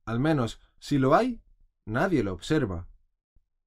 Al 0.07 0.21
menos, 0.21 0.61
si 0.79 0.99
lo 0.99 1.15
hay, 1.15 1.41
nadie 1.87 2.23
lo 2.25 2.33
observa. 2.33 2.89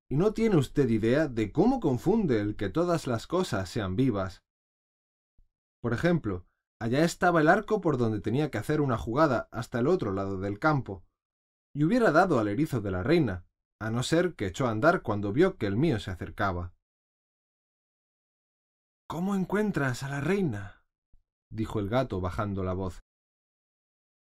Y 0.10 0.16
no 0.16 0.34
tiene 0.34 0.58
usted 0.58 0.90
idea 0.90 1.28
de 1.28 1.52
cómo 1.52 1.80
confunde 1.80 2.42
el 2.42 2.56
que 2.56 2.70
todas 2.70 3.08
las 3.08 3.28
cosas 3.28 3.70
sean 3.70 3.96
vivas. 3.96 4.44
Por 5.82 5.94
ejemplo, 5.94 6.50
Allá 6.82 7.04
estaba 7.04 7.42
el 7.42 7.50
arco 7.50 7.82
por 7.82 7.98
donde 7.98 8.22
tenía 8.22 8.50
que 8.50 8.58
hacer 8.58 8.80
una 8.80 8.98
jugada 8.98 9.50
hasta 9.52 9.80
el 9.80 9.88
otro 9.88 10.14
lado 10.14 10.40
del 10.40 10.60
campo, 10.60 11.04
y 11.76 11.84
hubiera 11.84 12.12
dado 12.12 12.40
al 12.40 12.48
erizo 12.48 12.80
de 12.80 12.92
la 12.92 13.04
reina, 13.04 13.46
a 13.82 13.92
no 13.92 14.02
ser 14.02 14.36
que 14.36 14.48
echó 14.48 14.66
a 14.66 14.72
andar 14.72 15.02
cuando 15.02 15.34
vio 15.34 15.58
que 15.58 15.66
el 15.66 15.76
mío 15.76 16.00
se 16.00 16.12
acercaba. 16.12 16.74
¿Cómo 19.10 19.34
encuentras 19.34 20.04
a 20.04 20.10
la 20.10 20.22
reina? 20.22 20.84
dijo 21.52 21.80
el 21.80 21.90
gato 21.90 22.22
bajando 22.22 22.64
la 22.64 22.74
voz. 22.74 23.00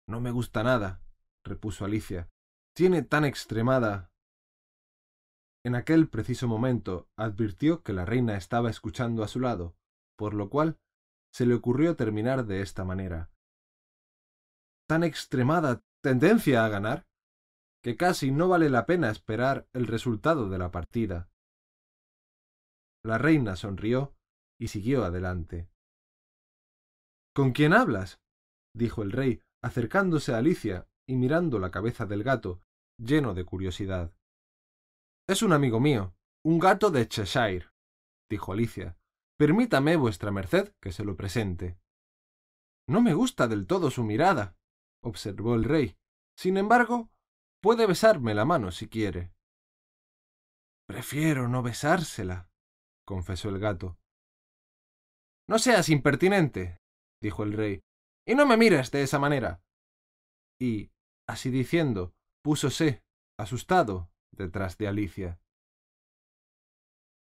No 0.09 0.19
me 0.19 0.31
gusta 0.31 0.63
nada, 0.63 0.99
repuso 1.45 1.85
Alicia. 1.85 2.27
Tiene 2.75 3.03
tan 3.03 3.23
extremada. 3.23 4.09
En 5.63 5.75
aquel 5.75 6.09
preciso 6.09 6.47
momento 6.47 7.07
advirtió 7.15 7.83
que 7.83 7.93
la 7.93 8.03
reina 8.03 8.35
estaba 8.35 8.71
escuchando 8.71 9.23
a 9.23 9.27
su 9.27 9.39
lado, 9.39 9.75
por 10.17 10.33
lo 10.33 10.49
cual 10.49 10.79
se 11.31 11.45
le 11.45 11.53
ocurrió 11.53 11.95
terminar 11.95 12.47
de 12.47 12.61
esta 12.61 12.83
manera. 12.83 13.29
Tan 14.89 15.03
extremada 15.03 15.83
tendencia 16.01 16.65
a 16.65 16.69
ganar, 16.69 17.05
que 17.83 17.95
casi 17.95 18.31
no 18.31 18.47
vale 18.47 18.71
la 18.71 18.87
pena 18.87 19.11
esperar 19.11 19.67
el 19.71 19.85
resultado 19.85 20.49
de 20.49 20.57
la 20.57 20.71
partida. 20.71 21.29
La 23.03 23.19
reina 23.19 23.55
sonrió 23.55 24.15
y 24.63 24.69
siguió 24.69 25.03
adelante. 25.03 25.67
¿Con 27.35 27.51
quién 27.51 27.73
hablas? 27.73 28.21
dijo 28.73 29.03
el 29.03 29.11
rey, 29.11 29.41
acercándose 29.61 30.33
a 30.33 30.37
Alicia 30.37 30.87
y 31.05 31.17
mirando 31.17 31.59
la 31.59 31.69
cabeza 31.69 32.05
del 32.05 32.23
gato, 32.23 32.61
lleno 32.97 33.33
de 33.33 33.43
curiosidad. 33.43 34.15
Es 35.27 35.41
un 35.41 35.51
amigo 35.51 35.81
mío, 35.81 36.15
un 36.45 36.59
gato 36.59 36.91
de 36.91 37.09
Cheshire, 37.09 37.71
dijo 38.29 38.53
Alicia, 38.53 38.97
Permítame, 39.37 39.97
vuestra 39.97 40.31
merced, 40.31 40.73
que 40.79 40.93
se 40.93 41.03
lo 41.03 41.17
presente. 41.17 41.77
No 42.87 43.01
me 43.01 43.13
gusta 43.13 43.49
del 43.49 43.67
todo 43.67 43.91
su 43.91 44.05
mirada, 44.05 44.55
observó 45.03 45.55
el 45.55 45.65
rey. 45.65 45.97
Sin 46.37 46.55
embargo, 46.55 47.09
puede 47.61 47.85
besarme 47.85 48.33
la 48.33 48.45
mano 48.45 48.71
si 48.71 48.87
quiere. 48.87 49.33
Prefiero 50.87 51.49
no 51.49 51.63
besársela, 51.63 52.49
confesó 53.05 53.49
el 53.49 53.59
gato. 53.59 53.97
No 55.47 55.59
seas 55.59 55.89
impertinente, 55.89 56.79
dijo 57.21 57.43
el 57.43 57.53
rey, 57.53 57.81
y 58.25 58.35
no 58.35 58.45
me 58.45 58.57
mires 58.57 58.91
de 58.91 59.03
esa 59.03 59.19
manera. 59.19 59.61
Y, 60.59 60.91
así 61.27 61.49
diciendo, 61.49 62.13
púsose, 62.43 63.03
asustado, 63.37 64.09
detrás 64.31 64.77
de 64.77 64.87
Alicia. 64.87 65.39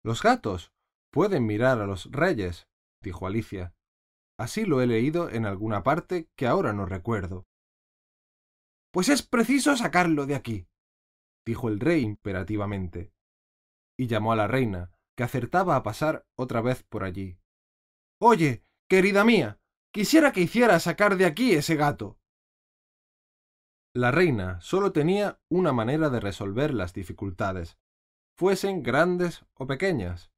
Los 0.03 0.21
gatos 0.21 0.73
Pueden 1.13 1.45
mirar 1.45 1.80
a 1.80 1.85
los 1.85 2.11
reyes, 2.11 2.67
dijo 2.99 3.27
Alicia. 3.27 3.75
Así 4.39 4.65
lo 4.65 4.81
he 4.81 4.88
leído 4.88 5.30
en 5.30 5.45
alguna 5.45 5.84
parte 5.84 6.27
que 6.35 6.47
ahora 6.47 6.73
no 6.73 6.88
recuerdo. 6.88 7.45
Pues 8.91 9.09
es 9.09 9.21
preciso 9.21 9.77
sacarlo 9.77 10.25
de 10.25 10.34
aquí, 10.34 10.67
dijo 11.45 11.69
el 11.69 11.80
rey 11.80 12.01
imperativamente, 12.01 13.13
y 13.95 14.07
llamó 14.07 14.34
a 14.34 14.35
la 14.35 14.47
reina, 14.47 14.89
que 15.15 15.21
acertaba 15.21 15.75
a 15.75 15.84
pasar 15.84 16.25
otra 16.35 16.61
vez 16.61 16.81
por 16.81 17.03
allí. 17.03 17.38
Oye, 18.26 18.64
querida 18.88 19.26
mía, 19.26 19.60
quisiera 19.91 20.32
que 20.32 20.40
hiciera 20.40 20.80
sacar 20.80 21.18
de 21.18 21.26
aquí 21.26 21.52
ese 21.56 21.76
gato. 21.76 22.18
La 23.94 24.12
reina 24.12 24.62
sólo 24.62 24.94
tenía 24.94 25.41
una 25.50 25.74
manera 25.74 26.10
de 26.10 26.22
resolver 26.22 26.74
las 26.74 26.94
dificultades, 26.94 27.78
fuesen 28.38 28.82
grandes 28.82 29.45
o 29.56 29.68
pequeñas. 29.68 30.32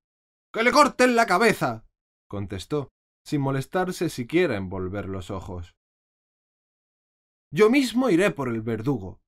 ¡Que 0.52 0.64
le 0.64 0.72
corten 0.72 1.16
la 1.16 1.28
cabeza! 1.28 1.86
contestó, 2.28 2.90
sin 3.24 3.41
molestarse 3.41 4.10
siquiera 4.10 4.56
en 4.56 4.68
volver 4.68 5.07
los 5.07 5.30
ojos. 5.30 5.76
Yo 7.52 7.70
mismo 7.70 8.10
iré 8.10 8.32
por 8.32 8.49
el 8.49 8.64
verdugo, 8.64 9.22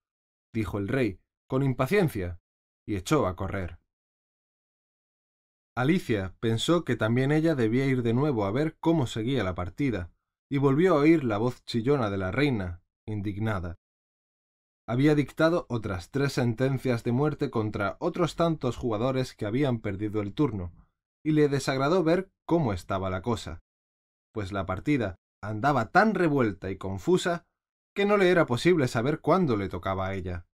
dijo 0.52 0.80
el 0.80 0.88
rey, 0.88 1.20
con 1.48 1.62
impaciencia, 1.62 2.40
y 2.88 2.96
echó 2.96 3.28
a 3.28 3.36
correr. 3.36 3.78
Alicia 5.78 6.36
pensó 6.40 6.84
que 6.84 6.96
también 6.96 7.32
ella 7.32 7.54
debía 7.54 7.86
ir 7.86 8.02
de 8.02 8.16
nuevo 8.16 8.46
a 8.46 8.52
ver 8.52 8.78
cómo 8.80 9.06
seguía 9.06 9.44
la 9.44 9.54
partida, 9.54 10.12
y 10.50 10.58
volvió 10.58 10.96
a 10.96 11.02
oír 11.02 11.24
la 11.24 11.38
voz 11.38 11.64
chillona 11.66 12.10
de 12.10 12.18
la 12.18 12.32
reina, 12.32 12.82
indignada. 13.06 13.76
Había 14.88 15.14
dictado 15.14 15.68
otras 15.70 16.10
tres 16.10 16.34
sentencias 16.34 17.04
de 17.04 17.12
muerte 17.12 17.52
contra 17.52 17.96
otros 18.00 18.36
tantos 18.36 18.76
jugadores 18.76 19.36
que 19.36 19.46
habían 19.46 19.80
perdido 19.80 20.22
el 20.22 20.34
turno, 20.34 20.74
y 21.24 21.34
le 21.34 21.48
desagradó 21.48 22.04
ver 22.04 22.32
cómo 22.48 22.74
estaba 22.74 23.12
la 23.12 23.22
cosa, 23.22 23.60
pues 24.34 24.52
la 24.52 24.66
partida 24.66 25.18
andaba 25.44 25.92
tan 25.92 26.16
revuelta 26.16 26.72
y 26.72 26.78
confusa 26.78 27.46
que 27.96 28.08
no 28.08 28.18
le 28.18 28.32
era 28.32 28.48
posible 28.48 28.88
saber 28.88 29.22
cuándo 29.22 29.56
le 29.58 29.70
tocaba 29.70 30.08
a 30.08 30.16
ella. 30.16 30.48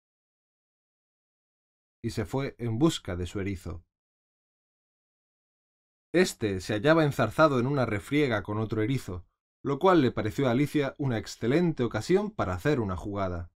Y 2.03 2.11
se 2.11 2.25
fue 2.25 2.57
en 2.59 2.79
busca 2.79 3.17
de 3.17 3.27
su 3.27 3.39
erizo. 3.39 3.85
Este 6.13 6.61
se 6.61 6.75
hallaba 6.75 7.05
enzarzado 7.05 7.61
en 7.61 7.67
una 7.67 7.87
refriega 7.87 8.43
con 8.43 8.59
otro 8.59 8.83
erizo, 8.83 9.25
lo 9.63 9.79
cual 9.79 10.03
le 10.03 10.11
pareció 10.11 10.49
a 10.49 10.53
Alicia 10.53 10.95
una 10.99 11.19
excelente 11.19 11.85
ocasión 11.85 12.33
para 12.33 12.55
hacer 12.55 12.81
una 12.81 12.97
jugada. 12.97 13.53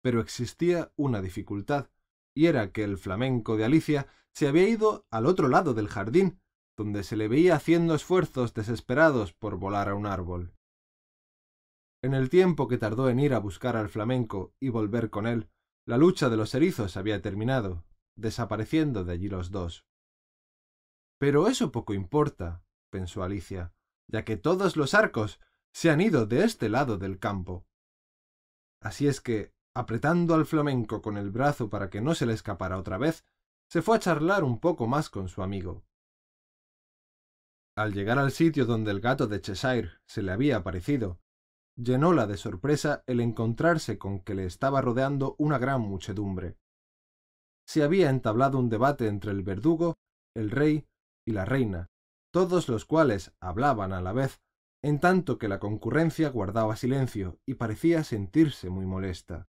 Pero 0.00 0.20
existía 0.20 0.92
una 0.96 1.22
dificultad, 1.22 1.90
y 2.34 2.46
era 2.46 2.70
que 2.70 2.84
el 2.84 2.98
flamenco 2.98 3.56
de 3.56 3.64
Alicia 3.64 4.06
se 4.32 4.46
había 4.46 4.68
ido 4.68 5.06
al 5.10 5.26
otro 5.26 5.48
lado 5.48 5.74
del 5.74 5.88
jardín, 5.88 6.40
donde 6.76 7.02
se 7.02 7.16
le 7.16 7.26
veía 7.26 7.56
haciendo 7.56 7.94
esfuerzos 7.94 8.54
desesperados 8.54 9.32
por 9.32 9.56
volar 9.56 9.88
a 9.88 9.94
un 9.94 10.06
árbol. 10.06 10.52
En 12.02 12.14
el 12.14 12.28
tiempo 12.28 12.68
que 12.68 12.78
tardó 12.78 13.08
en 13.08 13.18
ir 13.18 13.34
a 13.34 13.38
buscar 13.38 13.76
al 13.76 13.88
flamenco 13.88 14.54
y 14.60 14.68
volver 14.68 15.10
con 15.10 15.26
él, 15.26 15.48
la 15.86 15.96
lucha 15.96 16.28
de 16.28 16.36
los 16.36 16.54
erizos 16.54 16.96
había 16.96 17.22
terminado, 17.22 17.84
desapareciendo 18.14 19.04
de 19.04 19.14
allí 19.14 19.28
los 19.28 19.50
dos. 19.50 19.85
Pero 21.18 21.48
eso 21.48 21.72
poco 21.72 21.94
importa, 21.94 22.62
pensó 22.90 23.22
Alicia, 23.22 23.72
ya 24.08 24.24
que 24.24 24.36
todos 24.36 24.76
los 24.76 24.94
arcos 24.94 25.40
se 25.72 25.90
han 25.90 26.00
ido 26.00 26.26
de 26.26 26.44
este 26.44 26.68
lado 26.68 26.98
del 26.98 27.18
campo. 27.18 27.66
Así 28.80 29.08
es 29.08 29.20
que, 29.20 29.52
apretando 29.74 30.34
al 30.34 30.46
flamenco 30.46 31.02
con 31.02 31.16
el 31.16 31.30
brazo 31.30 31.68
para 31.68 31.90
que 31.90 32.00
no 32.00 32.14
se 32.14 32.26
le 32.26 32.32
escapara 32.32 32.78
otra 32.78 32.98
vez, 32.98 33.24
se 33.68 33.82
fue 33.82 33.96
a 33.96 34.00
charlar 34.00 34.44
un 34.44 34.60
poco 34.60 34.86
más 34.86 35.10
con 35.10 35.28
su 35.28 35.42
amigo. 35.42 35.84
Al 37.76 37.92
llegar 37.92 38.18
al 38.18 38.32
sitio 38.32 38.64
donde 38.64 38.90
el 38.90 39.00
gato 39.00 39.26
de 39.26 39.40
Cheshire 39.40 39.98
se 40.06 40.22
le 40.22 40.32
había 40.32 40.56
aparecido, 40.56 41.20
llenóla 41.76 42.26
de 42.26 42.38
sorpresa 42.38 43.02
el 43.06 43.20
encontrarse 43.20 43.98
con 43.98 44.20
que 44.20 44.34
le 44.34 44.46
estaba 44.46 44.80
rodeando 44.80 45.34
una 45.38 45.58
gran 45.58 45.82
muchedumbre. 45.82 46.56
Se 47.66 47.82
había 47.82 48.08
entablado 48.08 48.58
un 48.58 48.70
debate 48.70 49.08
entre 49.08 49.32
el 49.32 49.42
verdugo, 49.42 49.98
el 50.34 50.50
rey 50.50 50.86
y 51.26 51.32
la 51.32 51.44
reina, 51.44 51.90
todos 52.32 52.68
los 52.68 52.84
cuales 52.84 53.34
hablaban 53.40 53.92
a 53.92 54.00
la 54.00 54.12
vez, 54.12 54.40
en 54.82 55.00
tanto 55.00 55.38
que 55.38 55.48
la 55.48 55.58
concurrencia 55.58 56.28
guardaba 56.30 56.76
silencio 56.76 57.40
y 57.44 57.54
parecía 57.54 58.04
sentirse 58.04 58.70
muy 58.70 58.86
molesta. 58.86 59.48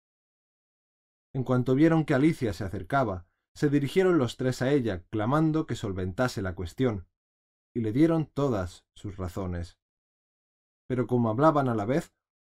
En 1.33 1.43
cuanto 1.43 1.75
vieron 1.75 2.05
que 2.05 2.15
Alicia 2.15 2.53
se 2.53 2.63
acercaba, 2.63 3.27
se 3.55 3.69
dirigieron 3.69 4.17
los 4.17 4.37
tres 4.37 4.61
a 4.61 4.71
ella, 4.71 5.03
clamando 5.09 5.65
que 5.67 5.75
solventase 5.75 6.41
la 6.41 6.55
cuestión, 6.55 7.07
y 7.75 7.81
le 7.81 7.91
dieron 7.91 8.25
todas 8.25 8.85
sus 8.95 9.17
razones. 9.17 9.77
Pero 10.87 11.05
como 11.05 11.29
hablaban 11.29 11.69
a 11.69 11.75
la 11.75 11.85
vez, 11.85 12.13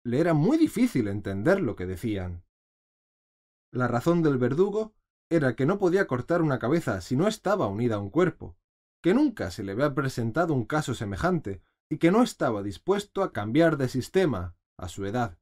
le 0.05 0.21
era 0.21 0.35
muy 0.35 0.59
difícil 0.59 1.09
entender 1.09 1.61
lo 1.61 1.75
que 1.75 1.87
decían. 1.87 2.45
La 3.73 3.89
razón 3.89 4.23
del 4.23 4.39
verdugo 4.39 4.95
era 5.31 5.57
que 5.57 5.67
no 5.67 5.79
podía 5.79 6.07
cortar 6.07 6.43
una 6.43 6.59
cabeza 6.59 7.01
si 7.01 7.17
no 7.17 7.29
estaba 7.29 7.67
unida 7.67 7.97
a 7.97 7.99
un 7.99 8.11
cuerpo, 8.11 8.57
que 9.03 9.15
nunca 9.15 9.51
se 9.51 9.63
le 9.63 9.73
había 9.73 9.95
presentado 9.95 10.55
un 10.55 10.65
caso 10.65 10.95
semejante 10.95 11.63
y 11.91 11.99
que 11.99 12.11
no 12.11 12.23
estaba 12.23 12.63
dispuesto 12.63 13.23
a 13.23 13.33
cambiar 13.33 13.77
de 13.77 13.89
sistema 13.89 14.57
a 14.77 14.89
su 14.89 15.07
edad. 15.07 15.39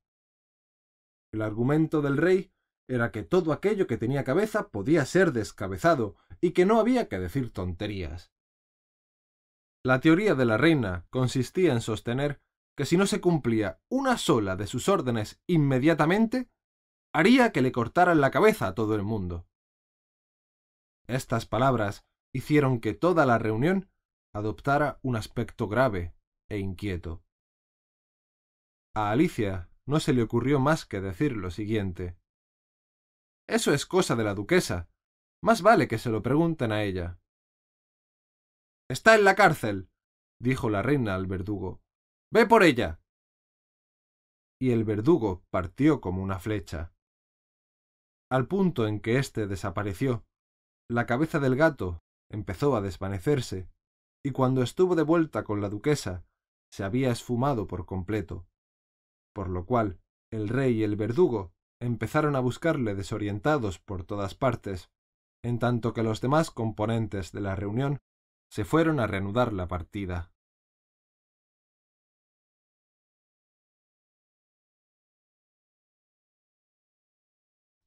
El 1.32 1.42
argumento 1.42 2.02
del 2.02 2.16
rey 2.16 2.52
era 2.88 3.10
que 3.10 3.22
todo 3.22 3.52
aquello 3.52 3.86
que 3.86 3.98
tenía 3.98 4.24
cabeza 4.24 4.68
podía 4.68 5.04
ser 5.04 5.32
descabezado 5.32 6.16
y 6.40 6.52
que 6.52 6.66
no 6.66 6.78
había 6.78 7.08
que 7.08 7.18
decir 7.18 7.52
tonterías. 7.52 8.32
La 9.84 10.00
teoría 10.00 10.34
de 10.34 10.44
la 10.44 10.56
reina 10.56 11.06
consistía 11.10 11.72
en 11.72 11.80
sostener 11.80 12.40
que 12.76 12.84
si 12.84 12.96
no 12.96 13.06
se 13.06 13.20
cumplía 13.20 13.80
una 13.88 14.18
sola 14.18 14.56
de 14.56 14.66
sus 14.66 14.88
órdenes 14.88 15.40
inmediatamente, 15.46 16.50
haría 17.12 17.50
que 17.50 17.62
le 17.62 17.72
cortaran 17.72 18.20
la 18.20 18.30
cabeza 18.30 18.68
a 18.68 18.74
todo 18.74 18.94
el 18.94 19.02
mundo. 19.02 19.46
Estas 21.06 21.46
palabras 21.46 22.04
hicieron 22.36 22.80
que 22.80 22.92
toda 22.92 23.24
la 23.24 23.38
reunión 23.38 23.88
adoptara 24.34 24.98
un 25.02 25.16
aspecto 25.16 25.68
grave 25.68 26.14
e 26.50 26.58
inquieto. 26.58 27.24
A 28.94 29.10
Alicia 29.10 29.70
no 29.86 30.00
se 30.00 30.12
le 30.12 30.22
ocurrió 30.22 30.60
más 30.60 30.84
que 30.84 31.00
decir 31.00 31.32
lo 31.32 31.50
siguiente. 31.50 32.18
Eso 33.48 33.72
es 33.72 33.86
cosa 33.86 34.16
de 34.16 34.24
la 34.24 34.34
duquesa. 34.34 34.90
Más 35.42 35.62
vale 35.62 35.88
que 35.88 35.96
se 35.96 36.10
lo 36.10 36.22
pregunten 36.22 36.72
a 36.72 36.82
ella. 36.82 37.18
Está 38.90 39.14
en 39.14 39.24
la 39.24 39.34
cárcel, 39.34 39.88
dijo 40.38 40.68
la 40.68 40.82
reina 40.82 41.14
al 41.14 41.26
verdugo. 41.26 41.80
Ve 42.30 42.44
por 42.44 42.62
ella. 42.62 43.00
Y 44.60 44.72
el 44.72 44.84
verdugo 44.84 45.42
partió 45.50 46.02
como 46.02 46.22
una 46.22 46.38
flecha. 46.38 46.92
Al 48.30 48.46
punto 48.46 48.86
en 48.86 49.00
que 49.00 49.18
éste 49.18 49.46
desapareció, 49.46 50.26
la 50.90 51.06
cabeza 51.06 51.38
del 51.40 51.56
gato 51.56 52.02
empezó 52.30 52.76
a 52.76 52.80
desvanecerse, 52.80 53.68
y 54.24 54.32
cuando 54.32 54.62
estuvo 54.62 54.96
de 54.96 55.02
vuelta 55.02 55.44
con 55.44 55.60
la 55.60 55.68
duquesa, 55.68 56.24
se 56.70 56.84
había 56.84 57.10
esfumado 57.10 57.66
por 57.66 57.86
completo, 57.86 58.46
por 59.32 59.48
lo 59.48 59.66
cual 59.66 60.00
el 60.30 60.48
rey 60.48 60.80
y 60.80 60.82
el 60.82 60.96
verdugo 60.96 61.52
empezaron 61.80 62.36
a 62.36 62.40
buscarle 62.40 62.94
desorientados 62.94 63.78
por 63.78 64.04
todas 64.04 64.34
partes, 64.34 64.90
en 65.42 65.58
tanto 65.58 65.92
que 65.92 66.02
los 66.02 66.20
demás 66.20 66.50
componentes 66.50 67.32
de 67.32 67.40
la 67.40 67.54
reunión 67.54 67.98
se 68.50 68.64
fueron 68.64 69.00
a 69.00 69.06
reanudar 69.06 69.52
la 69.52 69.68
partida. 69.68 70.32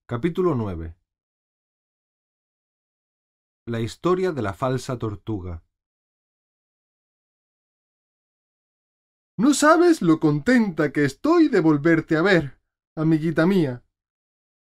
Capítulo 0.08 0.56
9 0.56 0.99
la 3.70 3.80
historia 3.80 4.32
de 4.32 4.42
la 4.42 4.54
falsa 4.54 4.98
tortuga. 4.98 5.64
No 9.38 9.54
sabes 9.54 10.02
lo 10.02 10.20
contenta 10.20 10.92
que 10.92 11.06
estoy 11.06 11.48
de 11.48 11.62
volverte 11.62 12.18
a 12.18 12.22
ver, 12.22 12.60
amiguita 12.98 13.46
mía, 13.46 13.86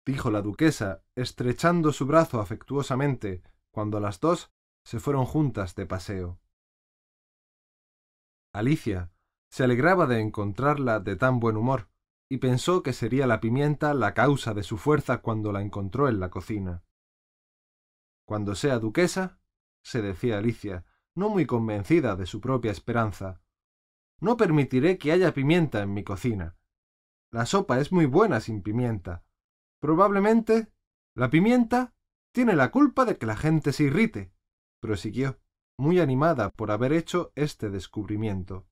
dijo 0.06 0.30
la 0.30 0.40
duquesa, 0.40 1.04
estrechando 1.14 1.92
su 1.92 2.06
brazo 2.06 2.40
afectuosamente, 2.40 3.42
cuando 3.70 4.00
las 4.00 4.20
dos 4.20 4.52
se 4.84 4.98
fueron 4.98 5.26
juntas 5.26 5.74
de 5.74 5.86
paseo. 5.86 6.40
Alicia 8.54 9.12
se 9.50 9.64
alegraba 9.64 10.06
de 10.06 10.20
encontrarla 10.20 11.00
de 11.00 11.16
tan 11.16 11.38
buen 11.38 11.56
humor, 11.56 11.90
y 12.30 12.38
pensó 12.38 12.82
que 12.82 12.94
sería 12.94 13.26
la 13.26 13.40
pimienta 13.40 13.92
la 13.92 14.14
causa 14.14 14.54
de 14.54 14.62
su 14.62 14.78
fuerza 14.78 15.18
cuando 15.18 15.52
la 15.52 15.60
encontró 15.60 16.08
en 16.08 16.20
la 16.20 16.30
cocina. 16.30 16.82
Cuando 18.24 18.54
sea 18.54 18.78
duquesa, 18.78 19.40
se 19.82 20.02
decía 20.02 20.38
Alicia, 20.38 20.84
no 21.14 21.28
muy 21.28 21.46
convencida 21.46 22.16
de 22.16 22.26
su 22.26 22.40
propia 22.40 22.70
esperanza, 22.70 23.42
no 24.20 24.36
permitiré 24.36 24.98
que 24.98 25.12
haya 25.12 25.34
pimienta 25.34 25.82
en 25.82 25.92
mi 25.92 26.04
cocina. 26.04 26.56
La 27.32 27.44
sopa 27.44 27.80
es 27.80 27.90
muy 27.90 28.06
buena 28.06 28.40
sin 28.40 28.62
pimienta. 28.62 29.24
Probablemente 29.80 30.68
la 31.14 31.28
pimienta 31.28 31.92
tiene 32.32 32.54
la 32.54 32.70
culpa 32.70 33.04
de 33.04 33.18
que 33.18 33.26
la 33.26 33.36
gente 33.36 33.72
se 33.72 33.84
irrite, 33.84 34.32
prosiguió, 34.80 35.40
muy 35.76 35.98
animada 35.98 36.50
por 36.50 36.70
haber 36.70 36.92
hecho 36.92 37.32
este 37.34 37.68
descubrimiento. 37.68 38.66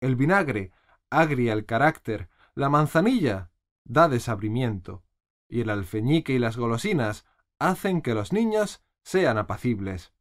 El 0.00 0.16
vinagre 0.16 0.72
agria 1.10 1.52
el 1.52 1.66
carácter, 1.66 2.30
la 2.54 2.68
manzanilla 2.68 3.50
da 3.84 4.08
desabrimiento, 4.08 5.04
y 5.48 5.60
el 5.60 5.70
alfeñique 5.70 6.32
y 6.32 6.38
las 6.38 6.56
golosinas 6.56 7.26
hacen 7.58 8.02
que 8.02 8.14
los 8.14 8.32
niños 8.32 8.82
sean 9.04 9.38
apacibles. 9.38 10.12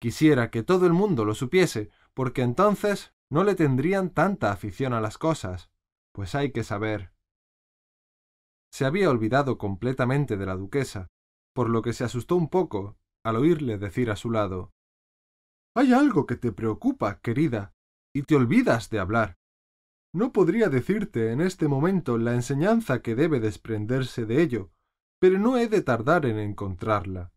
Quisiera 0.00 0.50
que 0.50 0.62
todo 0.62 0.86
el 0.86 0.92
mundo 0.92 1.24
lo 1.24 1.34
supiese, 1.34 1.90
porque 2.14 2.42
entonces 2.42 3.14
no 3.30 3.44
le 3.44 3.54
tendrían 3.54 4.10
tanta 4.10 4.52
afición 4.52 4.92
a 4.92 5.00
las 5.00 5.18
cosas, 5.18 5.70
pues 6.12 6.34
hay 6.34 6.52
que 6.52 6.64
saber. 6.64 7.12
Se 8.70 8.84
había 8.84 9.10
olvidado 9.10 9.58
completamente 9.58 10.36
de 10.36 10.46
la 10.46 10.56
duquesa, 10.56 11.08
por 11.54 11.70
lo 11.70 11.82
que 11.82 11.92
se 11.92 12.04
asustó 12.04 12.36
un 12.36 12.48
poco 12.48 12.98
al 13.24 13.36
oírle 13.36 13.78
decir 13.78 14.10
a 14.10 14.16
su 14.16 14.30
lado 14.30 14.72
Hay 15.74 15.92
algo 15.92 16.26
que 16.26 16.36
te 16.36 16.52
preocupa, 16.52 17.20
querida, 17.20 17.74
y 18.14 18.22
te 18.22 18.36
olvidas 18.36 18.88
de 18.90 18.98
hablar. 18.98 19.36
No 20.14 20.32
podría 20.32 20.68
decirte 20.68 21.32
en 21.32 21.40
este 21.40 21.68
momento 21.68 22.16
la 22.18 22.34
enseñanza 22.34 23.02
que 23.02 23.14
debe 23.14 23.40
desprenderse 23.40 24.24
de 24.24 24.42
ello, 24.42 24.70
pero 25.26 25.40
no 25.40 25.56
he 25.56 25.66
de 25.66 25.82
tardar 25.82 26.24
en 26.24 26.38
encontrarla. 26.38 27.32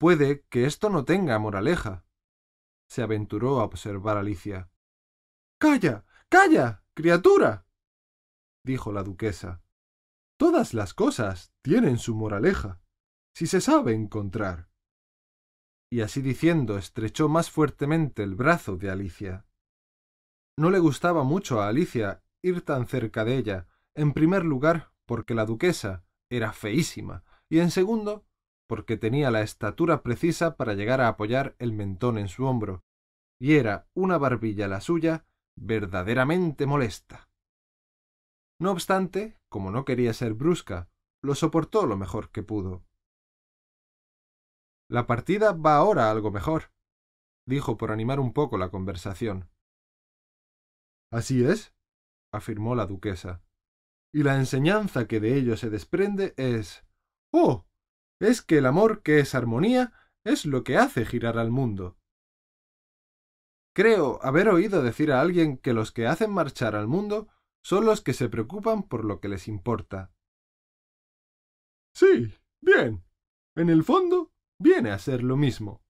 Puede 0.00 0.46
que 0.48 0.64
esto 0.64 0.88
no 0.88 1.04
tenga 1.04 1.38
moraleja, 1.38 2.06
se 2.88 3.02
aventuró 3.02 3.60
a 3.60 3.64
observar 3.64 4.16
Alicia. 4.16 4.70
Calla, 5.60 6.06
calla, 6.30 6.82
criatura, 6.94 7.66
dijo 8.64 8.90
la 8.90 9.02
duquesa. 9.02 9.62
Todas 10.38 10.72
las 10.72 10.94
cosas 10.94 11.52
tienen 11.60 11.98
su 11.98 12.14
moraleja, 12.14 12.80
si 13.34 13.46
se 13.46 13.60
sabe 13.60 13.92
encontrar. 13.92 14.70
Y 15.92 16.00
así 16.00 16.22
diciendo 16.22 16.78
estrechó 16.78 17.28
más 17.28 17.50
fuertemente 17.50 18.22
el 18.22 18.34
brazo 18.34 18.78
de 18.78 18.88
Alicia. 18.88 19.46
No 20.56 20.70
le 20.70 20.78
gustaba 20.78 21.22
mucho 21.22 21.60
a 21.60 21.68
Alicia 21.68 22.24
ir 22.40 22.62
tan 22.62 22.86
cerca 22.86 23.26
de 23.26 23.36
ella, 23.36 23.68
en 23.94 24.14
primer 24.14 24.46
lugar 24.46 24.90
porque 25.04 25.34
la 25.34 25.44
duquesa 25.44 26.03
era 26.36 26.52
feísima, 26.52 27.24
y 27.48 27.60
en 27.60 27.70
segundo 27.70 28.24
porque 28.66 28.96
tenía 28.96 29.30
la 29.30 29.42
estatura 29.42 30.02
precisa 30.02 30.56
para 30.56 30.74
llegar 30.74 31.00
a 31.00 31.08
apoyar 31.08 31.54
el 31.58 31.72
mentón 31.72 32.18
en 32.18 32.28
su 32.28 32.46
hombro, 32.46 32.82
y 33.38 33.56
era 33.56 33.88
una 33.94 34.18
barbilla 34.18 34.68
la 34.68 34.80
suya 34.80 35.26
verdaderamente 35.56 36.66
molesta. 36.66 37.28
No 38.58 38.70
obstante, 38.70 39.38
como 39.48 39.70
no 39.70 39.84
quería 39.84 40.12
ser 40.14 40.34
brusca, 40.34 40.88
lo 41.22 41.34
soportó 41.34 41.86
lo 41.86 41.96
mejor 41.96 42.30
que 42.30 42.42
pudo. 42.42 42.84
La 44.88 45.06
partida 45.06 45.52
va 45.52 45.76
ahora 45.76 46.10
algo 46.10 46.30
mejor, 46.30 46.72
dijo 47.46 47.76
por 47.76 47.90
animar 47.90 48.20
un 48.20 48.32
poco 48.32 48.58
la 48.58 48.70
conversación. 48.70 49.50
Así 51.10 51.44
es, 51.44 51.74
afirmó 52.32 52.74
la 52.74 52.86
duquesa. 52.86 53.42
Y 54.14 54.22
la 54.22 54.36
enseñanza 54.36 55.08
que 55.08 55.18
de 55.18 55.36
ello 55.36 55.56
se 55.56 55.70
desprende 55.70 56.34
es 56.36 56.84
Oh. 57.32 57.66
es 58.20 58.42
que 58.42 58.58
el 58.58 58.66
amor 58.66 59.02
que 59.02 59.18
es 59.18 59.34
armonía 59.34 59.92
es 60.24 60.46
lo 60.46 60.62
que 60.62 60.76
hace 60.76 61.04
girar 61.04 61.36
al 61.36 61.50
mundo. 61.50 61.98
Creo 63.74 64.20
haber 64.22 64.48
oído 64.50 64.84
decir 64.84 65.10
a 65.10 65.20
alguien 65.20 65.58
que 65.58 65.72
los 65.72 65.90
que 65.90 66.06
hacen 66.06 66.30
marchar 66.30 66.76
al 66.76 66.86
mundo 66.86 67.26
son 67.64 67.86
los 67.86 68.02
que 68.02 68.12
se 68.12 68.28
preocupan 68.28 68.84
por 68.84 69.04
lo 69.04 69.18
que 69.18 69.28
les 69.28 69.48
importa. 69.48 70.12
Sí, 71.92 72.32
bien. 72.60 73.02
En 73.56 73.68
el 73.68 73.82
fondo, 73.82 74.32
viene 74.60 74.92
a 74.92 74.98
ser 75.00 75.24
lo 75.24 75.36
mismo, 75.36 75.82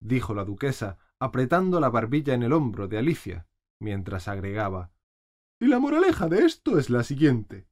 dijo 0.00 0.34
la 0.34 0.44
duquesa, 0.44 0.98
apretando 1.20 1.78
la 1.78 1.90
barbilla 1.90 2.34
en 2.34 2.42
el 2.42 2.52
hombro 2.52 2.88
de 2.88 2.98
Alicia, 2.98 3.46
mientras 3.78 4.26
agregaba 4.26 4.90
Y 5.62 5.68
la 5.68 5.78
moraleja 5.78 6.28
de 6.28 6.44
esto 6.44 6.76
es 6.76 6.90
la 6.90 7.04
siguiente. 7.04 7.68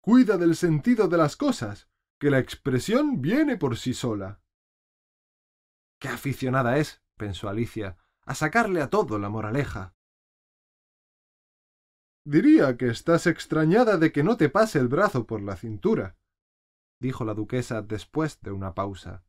Cuida 0.00 0.38
del 0.38 0.56
sentido 0.56 1.08
de 1.08 1.18
las 1.18 1.36
cosas, 1.36 1.90
que 2.18 2.30
la 2.30 2.38
expresión 2.38 3.20
viene 3.20 3.58
por 3.58 3.76
sí 3.76 3.92
sola. 3.92 4.40
Qué 6.00 6.08
aficionada 6.08 6.78
es, 6.78 7.02
pensó 7.18 7.50
Alicia, 7.50 7.98
a 8.22 8.34
sacarle 8.34 8.80
a 8.80 8.88
todo 8.88 9.18
la 9.18 9.28
moraleja. 9.28 9.94
Diría 12.24 12.78
que 12.78 12.88
estás 12.88 13.26
extrañada 13.26 13.98
de 13.98 14.10
que 14.10 14.22
no 14.22 14.38
te 14.38 14.48
pase 14.48 14.78
el 14.78 14.88
brazo 14.88 15.26
por 15.26 15.42
la 15.42 15.56
cintura, 15.56 16.16
dijo 16.98 17.26
la 17.26 17.34
duquesa 17.34 17.82
después 17.82 18.40
de 18.40 18.52
una 18.52 18.72
pausa. 18.74 19.22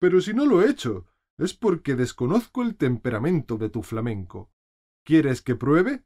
Pero 0.00 0.20
si 0.20 0.34
no 0.34 0.46
lo 0.46 0.62
he 0.62 0.68
hecho, 0.68 1.06
es 1.38 1.54
porque 1.54 1.94
desconozco 1.94 2.64
el 2.64 2.76
temperamento 2.76 3.56
de 3.56 3.70
tu 3.70 3.84
flamenco. 3.84 4.50
¿Quieres 5.04 5.42
que 5.42 5.54
pruebe? 5.54 6.04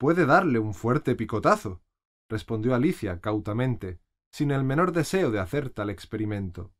Puede 0.00 0.24
darle 0.24 0.58
un 0.58 0.72
fuerte 0.72 1.14
picotazo, 1.14 1.82
respondió 2.30 2.74
Alicia 2.74 3.20
cautamente, 3.20 4.00
sin 4.32 4.50
el 4.50 4.64
menor 4.64 4.92
deseo 4.92 5.30
de 5.30 5.40
hacer 5.40 5.68
tal 5.68 5.90
experimento. 5.90 6.72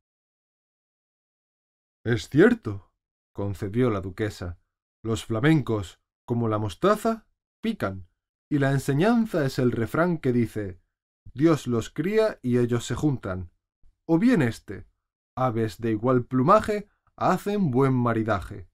Es 2.02 2.30
cierto, 2.30 2.90
concedió 3.34 3.90
la 3.90 4.00
duquesa. 4.00 4.58
Los 5.04 5.26
flamencos, 5.26 6.00
como 6.26 6.48
la 6.48 6.56
mostaza, 6.56 7.26
pican, 7.62 8.08
y 8.50 8.58
la 8.58 8.70
enseñanza 8.70 9.44
es 9.44 9.58
el 9.58 9.72
refrán 9.72 10.16
que 10.16 10.32
dice 10.32 10.80
Dios 11.34 11.66
los 11.66 11.90
cría 11.90 12.38
y 12.40 12.56
ellos 12.56 12.86
se 12.86 12.94
juntan. 12.94 13.50
O 14.08 14.18
bien 14.18 14.40
éste, 14.40 14.86
aves 15.36 15.78
de 15.78 15.90
igual 15.90 16.24
plumaje 16.24 16.88
hacen 17.16 17.70
buen 17.70 17.92
maridaje. 17.92 18.70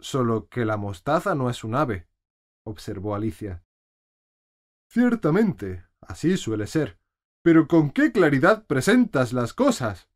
Solo 0.00 0.48
que 0.48 0.64
la 0.64 0.76
mostaza 0.76 1.34
no 1.34 1.50
es 1.50 1.64
un 1.64 1.74
ave, 1.74 2.08
observó 2.64 3.14
Alicia. 3.14 3.64
Ciertamente, 4.90 5.86
así 6.00 6.36
suele 6.36 6.66
ser. 6.66 6.98
Pero 7.42 7.66
con 7.66 7.90
qué 7.90 8.12
claridad 8.12 8.66
presentas 8.66 9.32
las 9.32 9.52
cosas. 9.52 10.08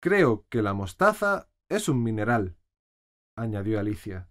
Creo 0.00 0.46
que 0.48 0.62
la 0.62 0.72
mostaza 0.72 1.48
es 1.68 1.88
un 1.88 2.02
mineral, 2.02 2.56
añadió 3.36 3.80
Alicia. 3.80 4.30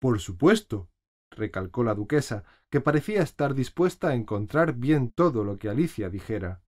Por 0.00 0.20
supuesto, 0.20 0.90
recalcó 1.30 1.82
la 1.82 1.94
duquesa, 1.94 2.44
que 2.70 2.80
parecía 2.80 3.22
estar 3.22 3.54
dispuesta 3.54 4.08
a 4.08 4.14
encontrar 4.14 4.74
bien 4.74 5.10
todo 5.10 5.44
lo 5.44 5.58
que 5.58 5.68
Alicia 5.68 6.08
dijera. 6.08 6.62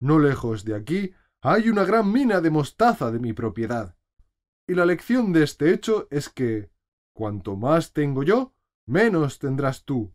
No 0.00 0.18
lejos 0.18 0.64
de 0.64 0.74
aquí 0.74 1.14
hay 1.42 1.68
una 1.68 1.84
gran 1.84 2.10
mina 2.10 2.40
de 2.40 2.50
mostaza 2.50 3.10
de 3.10 3.18
mi 3.18 3.32
propiedad. 3.32 3.96
Y 4.66 4.74
la 4.74 4.84
lección 4.84 5.32
de 5.32 5.44
este 5.44 5.72
hecho 5.72 6.08
es 6.10 6.28
que, 6.28 6.70
cuanto 7.18 7.56
más 7.56 7.92
tengo 7.92 8.22
yo, 8.22 8.54
menos 8.86 9.40
tendrás 9.40 9.84
tú. 9.84 10.14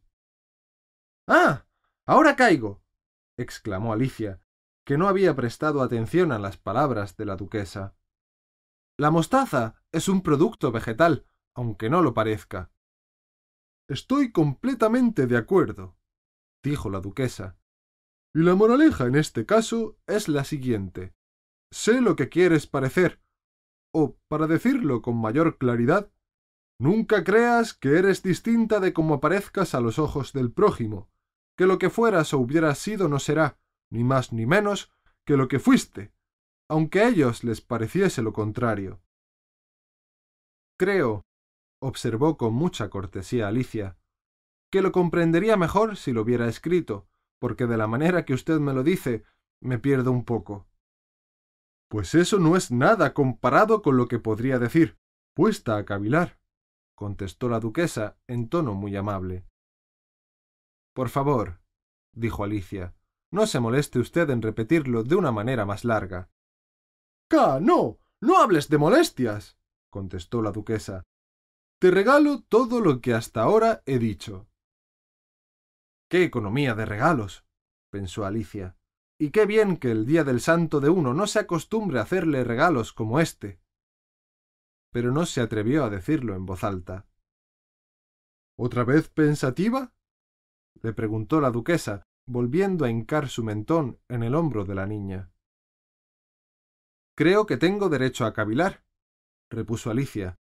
Ah. 1.28 1.66
Ahora 2.06 2.38
caigo. 2.38 2.82
exclamó 3.36 3.92
Alicia, 3.92 4.42
que 4.86 4.98
no 4.98 5.10
había 5.10 5.36
prestado 5.36 5.82
atención 5.82 6.32
a 6.32 6.40
las 6.40 6.56
palabras 6.56 7.18
de 7.18 7.26
la 7.26 7.36
duquesa. 7.36 7.98
La 8.98 9.12
mostaza 9.12 9.84
es 9.92 10.08
un 10.08 10.22
producto 10.22 10.72
vegetal, 10.72 11.26
aunque 11.54 11.90
no 11.90 12.02
lo 12.02 12.14
parezca. 12.14 12.72
Estoy 13.90 14.32
completamente 14.32 15.28
de 15.28 15.36
acuerdo, 15.36 15.98
dijo 16.64 16.90
la 16.90 17.02
duquesa. 17.02 17.58
Y 18.34 18.44
la 18.44 18.56
moraleja 18.56 19.08
en 19.08 19.16
este 19.16 19.46
caso 19.46 19.98
es 20.08 20.30
la 20.30 20.46
siguiente. 20.46 21.14
Sé 21.70 22.00
lo 22.00 22.16
que 22.16 22.30
quieres 22.30 22.66
parecer, 22.66 23.22
o, 23.92 24.18
para 24.30 24.48
decirlo 24.48 25.02
con 25.02 25.18
mayor 25.18 25.58
claridad, 25.58 26.13
nunca 26.80 27.24
creas 27.24 27.74
que 27.74 27.98
eres 27.98 28.24
distinta 28.24 28.80
de 28.80 28.94
como 28.94 29.16
aparezcas 29.16 29.76
a 29.76 29.82
los 29.82 30.00
ojos 30.00 30.34
del 30.34 30.52
prójimo, 30.52 31.10
que 31.58 31.66
lo 31.66 31.78
que 31.78 31.90
fueras 31.90 32.34
o 32.34 32.40
hubieras 32.40 32.80
sido 32.80 33.08
no 33.08 33.20
será, 33.20 33.58
ni 33.90 34.04
más 34.04 34.34
ni 34.34 34.46
menos, 34.46 34.92
que 35.26 35.38
lo 35.38 35.48
que 35.48 35.60
fuiste, 35.60 36.14
aunque 36.70 37.02
a 37.02 37.08
ellos 37.08 37.44
les 37.44 37.62
pareciese 37.62 38.22
lo 38.22 38.34
contrario. 38.34 39.02
Creo, 40.78 41.26
observó 41.80 42.38
con 42.38 42.54
mucha 42.54 42.90
cortesía 42.90 43.48
Alicia, 43.48 43.98
que 44.72 44.82
lo 44.82 44.92
comprendería 44.92 45.56
mejor 45.56 45.98
si 45.98 46.14
lo 46.14 46.22
hubiera 46.22 46.48
escrito, 46.48 47.08
porque 47.40 47.68
de 47.68 47.78
la 47.78 47.88
manera 47.88 48.26
que 48.26 48.34
usted 48.34 48.60
me 48.60 48.74
lo 48.74 48.84
dice, 48.84 49.24
me 49.62 49.78
pierdo 49.78 50.12
un 50.12 50.26
poco. 50.26 50.68
Pues 51.90 52.16
eso 52.16 52.40
no 52.40 52.56
es 52.56 52.72
nada 52.72 53.14
comparado 53.14 53.82
con 53.84 53.98
lo 53.98 54.08
que 54.08 54.18
podría 54.18 54.58
decir, 54.58 54.98
puesta 55.36 55.78
a 55.78 55.86
cavilar, 55.86 56.40
contestó 56.96 57.50
la 57.50 57.60
duquesa 57.60 58.18
en 58.28 58.50
tono 58.50 58.74
muy 58.74 58.96
amable. 58.96 59.46
Por 60.94 61.10
favor, 61.10 61.62
dijo 62.14 62.44
Alicia, 62.44 62.96
no 63.32 63.48
se 63.48 63.60
moleste 63.60 64.00
usted 64.00 64.30
en 64.30 64.42
repetirlo 64.42 65.04
de 65.04 65.16
una 65.16 65.32
manera 65.32 65.66
más 65.66 65.86
larga. 65.86 66.30
¡Ca! 67.28 67.60
no. 67.60 68.00
no 68.22 68.38
hables 68.38 68.70
de 68.70 68.78
molestias. 68.78 69.58
contestó 69.90 70.42
la 70.42 70.52
duquesa. 70.52 71.04
Te 71.80 71.92
regalo 71.92 72.44
todo 72.44 72.80
lo 72.80 73.02
que 73.02 73.14
hasta 73.14 73.42
ahora 73.42 73.82
he 73.86 74.00
dicho. 74.00 74.48
Qué 76.10 76.24
economía 76.24 76.76
de 76.76 76.86
regalos. 76.86 77.46
pensó 77.90 78.26
Alicia 78.26 78.78
y 79.24 79.32
qué 79.32 79.46
bien 79.46 79.78
que 79.78 79.90
el 79.90 80.06
día 80.06 80.26
del 80.26 80.42
santo 80.42 80.82
de 80.82 80.90
uno 80.90 81.14
no 81.14 81.28
se 81.28 81.40
acostumbre 81.40 81.98
a 81.98 82.02
hacerle 82.02 82.44
regalos 82.44 82.92
como 82.92 83.22
éste. 83.22 83.62
Pero 84.94 85.12
no 85.12 85.26
se 85.26 85.42
atrevió 85.42 85.84
a 85.84 85.90
decirlo 85.90 86.36
en 86.36 86.46
voz 86.46 86.64
alta. 86.64 87.06
¿Otra 88.58 88.86
vez 88.86 89.10
pensativa? 89.10 89.94
le 90.82 90.94
preguntó 90.94 91.42
la 91.42 91.52
duquesa, 91.52 92.04
volviendo 92.28 92.86
a 92.86 92.90
hincar 92.90 93.28
su 93.28 93.44
mentón 93.44 94.00
en 94.08 94.24
el 94.24 94.36
hombro 94.36 94.64
de 94.64 94.76
la 94.76 94.86
niña. 94.86 95.32
Creo 97.16 97.46
que 97.46 97.58
tengo 97.58 97.90
derecho 97.90 98.26
a 98.26 98.34
cavilar, 98.34 98.84
repuso 99.50 99.92
Alicia, 99.92 100.36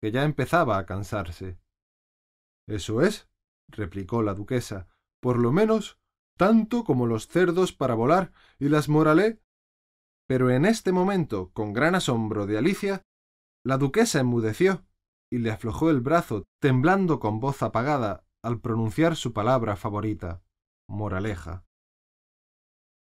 que 0.00 0.10
ya 0.10 0.24
empezaba 0.24 0.78
a 0.78 0.86
cansarse. 0.86 1.58
Eso 2.66 3.02
es, 3.02 3.28
replicó 3.68 4.22
la 4.22 4.34
duquesa, 4.34 4.88
por 5.20 5.38
lo 5.38 5.52
menos 5.52 5.98
tanto 6.36 6.84
como 6.84 7.06
los 7.06 7.26
cerdos 7.26 7.72
para 7.72 7.94
volar 7.94 8.32
y 8.58 8.68
las 8.68 8.88
moralé. 8.88 9.42
Pero 10.26 10.50
en 10.50 10.64
este 10.64 10.92
momento, 10.92 11.50
con 11.52 11.72
gran 11.72 11.94
asombro 11.94 12.46
de 12.46 12.58
Alicia, 12.58 13.02
la 13.68 13.76
duquesa 13.76 14.18
enmudeció 14.18 14.86
y 15.30 15.40
le 15.40 15.50
aflojó 15.50 15.90
el 15.90 16.00
brazo, 16.00 16.46
temblando 16.58 17.20
con 17.20 17.38
voz 17.38 17.62
apagada 17.62 18.24
al 18.42 18.62
pronunciar 18.62 19.14
su 19.14 19.34
palabra 19.34 19.76
favorita, 19.76 20.42
moraleja. 20.88 21.66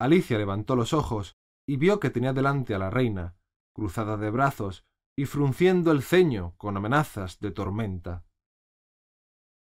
Alicia 0.00 0.36
levantó 0.36 0.74
los 0.74 0.92
ojos 0.94 1.36
y 1.64 1.76
vio 1.76 2.00
que 2.00 2.10
tenía 2.10 2.32
delante 2.32 2.74
a 2.74 2.80
la 2.80 2.90
reina, 2.90 3.36
cruzada 3.72 4.16
de 4.16 4.32
brazos 4.32 4.84
y 5.16 5.26
frunciendo 5.26 5.92
el 5.92 6.02
ceño 6.02 6.56
con 6.56 6.76
amenazas 6.76 7.38
de 7.38 7.52
tormenta. 7.52 8.24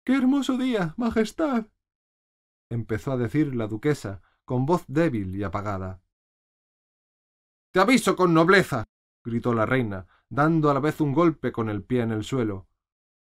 ¡Qué 0.06 0.16
hermoso 0.16 0.56
día, 0.56 0.94
Majestad! 0.98 1.66
empezó 2.70 3.12
a 3.12 3.18
decir 3.18 3.56
la 3.56 3.66
duquesa, 3.66 4.22
con 4.46 4.68
voz 4.68 4.86
débil 4.88 5.36
y 5.36 5.42
apagada. 5.42 6.04
Te 7.74 7.80
aviso 7.80 8.16
con 8.16 8.36
nobleza, 8.36 8.84
gritó 9.24 9.52
la 9.56 9.66
reina, 9.66 10.06
dando 10.36 10.70
a 10.70 10.74
la 10.74 10.80
vez 10.80 11.02
un 11.02 11.14
golpe 11.14 11.52
con 11.52 11.70
el 11.70 11.84
pie 11.84 12.02
en 12.02 12.12
el 12.12 12.24
suelo. 12.24 12.68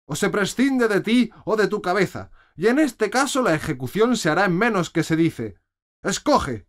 O 0.08 0.16
se 0.16 0.30
prescinde 0.30 0.88
de 0.88 1.02
ti 1.02 1.32
o 1.46 1.56
de 1.56 1.68
tu 1.68 1.82
cabeza, 1.82 2.32
y 2.56 2.68
en 2.68 2.80
este 2.80 3.10
caso 3.10 3.42
la 3.42 3.54
ejecución 3.54 4.18
se 4.18 4.30
hará 4.30 4.46
en 4.46 4.58
menos 4.58 4.90
que 4.90 5.04
se 5.04 5.16
dice. 5.16 5.60
Escoge. 6.04 6.68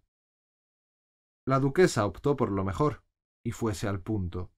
La 1.46 1.58
duquesa 1.58 2.04
optó 2.06 2.36
por 2.36 2.50
lo 2.50 2.64
mejor, 2.64 3.02
y 3.44 3.52
fuese 3.52 3.88
al 3.88 4.00
punto. 4.00 4.52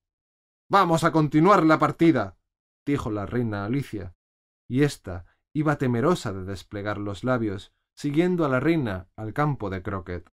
Vamos 0.68 1.04
a 1.04 1.12
continuar 1.12 1.64
la 1.64 1.78
partida, 1.78 2.38
dijo 2.86 3.10
la 3.10 3.26
reina 3.26 3.64
Alicia, 3.64 4.14
y 4.68 4.82
ésta 4.82 5.26
iba 5.54 5.78
temerosa 5.78 6.32
de 6.32 6.44
desplegar 6.44 6.98
los 6.98 7.22
labios, 7.22 7.72
siguiendo 7.94 8.44
a 8.44 8.48
la 8.48 8.60
reina 8.60 9.08
al 9.16 9.32
campo 9.32 9.70
de 9.70 9.82
croquet. 9.82 10.33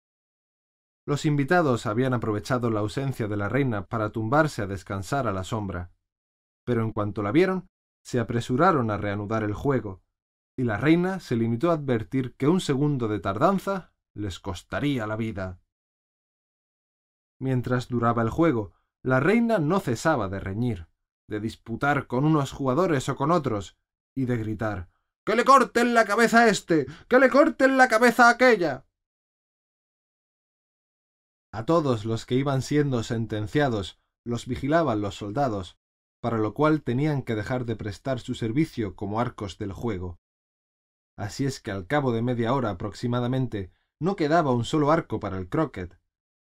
Los 1.10 1.26
invitados 1.26 1.88
habían 1.88 2.14
aprovechado 2.14 2.70
la 2.70 2.82
ausencia 2.82 3.28
de 3.28 3.36
la 3.36 3.50
reina 3.50 3.88
para 3.88 4.12
tumbarse 4.12 4.62
a 4.62 4.68
descansar 4.68 5.26
a 5.28 5.34
la 5.34 5.44
sombra, 5.44 5.92
pero 6.64 6.84
en 6.84 6.92
cuanto 6.92 7.24
la 7.24 7.32
vieron, 7.32 7.68
se 8.04 8.20
apresuraron 8.20 8.92
a 8.92 8.98
reanudar 8.98 9.42
el 9.42 9.56
juego, 9.56 10.04
y 10.56 10.66
la 10.66 10.78
reina 10.78 11.20
se 11.20 11.36
limitó 11.36 11.72
a 11.72 11.74
advertir 11.74 12.36
que 12.36 12.48
un 12.48 12.62
segundo 12.62 13.08
de 13.08 13.18
tardanza 13.18 13.92
les 14.14 14.40
costaría 14.40 15.08
la 15.08 15.16
vida. 15.16 15.60
Mientras 17.40 17.88
duraba 17.88 18.22
el 18.22 18.30
juego, 18.30 18.74
la 19.02 19.20
reina 19.20 19.58
no 19.58 19.80
cesaba 19.80 20.30
de 20.30 20.40
reñir, 20.40 20.90
de 21.28 21.40
disputar 21.40 22.06
con 22.06 22.24
unos 22.24 22.52
jugadores 22.52 23.10
o 23.10 23.16
con 23.16 23.32
otros, 23.32 23.80
y 24.14 24.26
de 24.26 24.38
gritar 24.38 24.90
¡Que 25.26 25.36
le 25.36 25.44
corten 25.44 25.96
la 25.96 26.06
cabeza 26.06 26.42
a 26.42 26.50
éste! 26.50 26.86
¡Que 27.08 27.18
le 27.18 27.32
corten 27.32 27.78
la 27.78 27.88
cabeza 27.88 28.28
a 28.28 28.34
aquella! 28.34 28.86
A 31.52 31.66
todos 31.66 32.06
los 32.06 32.26
que 32.28 32.36
iban 32.36 32.61
siendo 32.61 33.02
sentenciados 33.02 34.00
los 34.24 34.45
vigilaban 34.45 35.02
los 35.02 35.16
soldados, 35.16 35.80
para 36.22 36.38
lo 36.38 36.53
cual 36.53 36.84
tenían 36.84 37.24
que 37.24 37.34
dejar 37.34 37.66
de 37.66 37.76
prestar 37.76 38.19
su 38.19 38.36
servicio 38.36 38.95
como 38.95 39.19
arcos 39.19 39.58
del 39.58 39.74
juego. 39.74 40.19
Así 41.18 41.45
es 41.45 41.60
que 41.60 41.72
al 41.72 41.88
cabo 41.88 42.11
de 42.11 42.22
media 42.22 42.53
hora 42.53 42.69
aproximadamente 42.69 43.72
no 44.00 44.16
quedaba 44.16 44.52
un 44.52 44.64
solo 44.64 44.92
arco 44.92 45.19
para 45.19 45.38
el 45.38 45.50
croquet, 45.50 46.00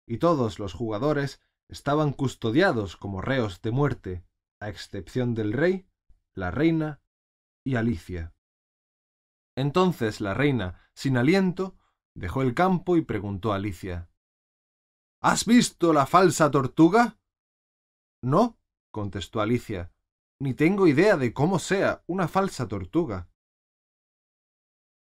y 0.08 0.20
todos 0.20 0.58
los 0.60 0.74
jugadores 0.74 1.42
estaban 1.68 2.14
custodiados 2.14 2.96
como 2.96 3.22
reos 3.22 3.62
de 3.62 3.72
muerte, 3.72 4.26
a 4.62 4.70
excepción 4.70 5.34
del 5.34 5.52
rey, 5.52 5.86
la 6.34 6.50
reina 6.50 7.02
y 7.66 7.76
Alicia. 7.76 8.34
Entonces 9.56 10.22
la 10.22 10.34
reina, 10.34 10.80
sin 10.94 11.18
aliento, 11.18 11.76
dejó 12.16 12.42
el 12.42 12.54
campo 12.54 12.96
y 12.96 13.02
preguntó 13.02 13.52
a 13.52 13.58
Alicia 13.58 14.10
¿Has 15.24 15.46
visto 15.46 15.94
la 15.94 16.06
falsa 16.06 16.52
tortuga? 16.52 17.18
No, 18.22 18.60
contestó 18.92 19.40
Alicia, 19.40 19.94
ni 20.42 20.54
tengo 20.54 20.86
idea 20.86 21.16
de 21.16 21.34
cómo 21.34 21.60
sea 21.60 22.04
una 22.08 22.28
falsa 22.28 22.68
tortuga. 22.68 23.30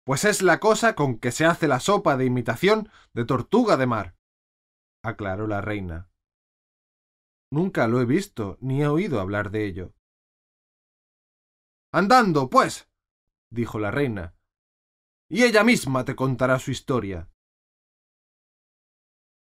Pues 0.06 0.26
es 0.26 0.42
la 0.42 0.60
cosa 0.60 0.96
con 0.96 1.18
que 1.18 1.32
se 1.32 1.46
hace 1.46 1.70
la 1.70 1.80
sopa 1.80 2.18
de 2.18 2.26
imitación 2.26 2.90
de 3.14 3.24
tortuga 3.24 3.78
de 3.78 3.88
mar, 3.88 4.18
aclaró 5.02 5.48
la 5.48 5.62
reina. 5.62 6.10
Nunca 7.50 7.88
lo 7.88 8.02
he 8.02 8.06
visto 8.06 8.58
ni 8.60 8.82
he 8.82 8.88
oído 8.88 9.22
hablar 9.22 9.50
de 9.50 9.66
ello. 9.66 9.94
Andando, 11.94 12.50
pues, 12.50 12.90
dijo 13.50 13.80
la 13.80 13.92
reina, 13.92 14.36
y 15.30 15.44
ella 15.44 15.64
misma 15.64 16.04
te 16.04 16.18
contará 16.18 16.60
su 16.60 16.72
historia. 16.72 17.30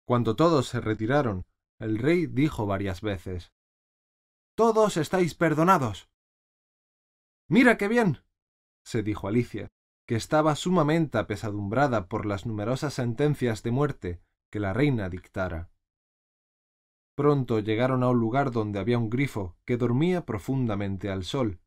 Cuando 0.07 0.37
todos 0.37 0.67
se 0.69 0.79
retiraron, 0.79 1.45
el 1.79 1.97
rey 1.97 2.27
dijo 2.27 2.65
varias 2.65 3.01
veces 3.01 3.51
Todos 4.55 4.95
estáis 4.95 5.35
perdonados. 5.35 6.09
Mira 7.49 7.77
qué 7.77 7.87
bien. 7.87 8.23
se 8.85 9.03
dijo 9.03 9.27
Alicia, 9.27 9.67
que 10.07 10.15
estaba 10.15 10.55
sumamente 10.55 11.17
apesadumbrada 11.17 12.07
por 12.07 12.25
las 12.25 12.45
numerosas 12.45 12.93
sentencias 12.93 13.63
de 13.63 13.71
muerte 13.71 14.21
que 14.49 14.61
la 14.61 14.71
reina 14.71 15.09
dictara. 15.09 15.69
Pronto 17.15 17.59
llegaron 17.59 18.03
a 18.03 18.09
un 18.09 18.19
lugar 18.19 18.51
donde 18.51 18.79
había 18.79 18.97
un 18.97 19.09
grifo 19.09 19.57
que 19.65 19.75
dormía 19.75 20.25
profundamente 20.25 21.09
al 21.09 21.25
sol, 21.25 21.59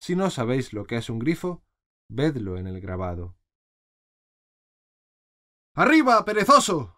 si 0.00 0.16
no 0.16 0.30
sabéis 0.30 0.72
lo 0.72 0.86
que 0.86 0.96
es 0.96 1.08
un 1.08 1.18
grifo, 1.18 1.62
vedlo 2.10 2.58
en 2.58 2.66
el 2.66 2.80
grabado. 2.80 3.36
¡Arriba, 5.74 6.24
perezoso! 6.24 6.93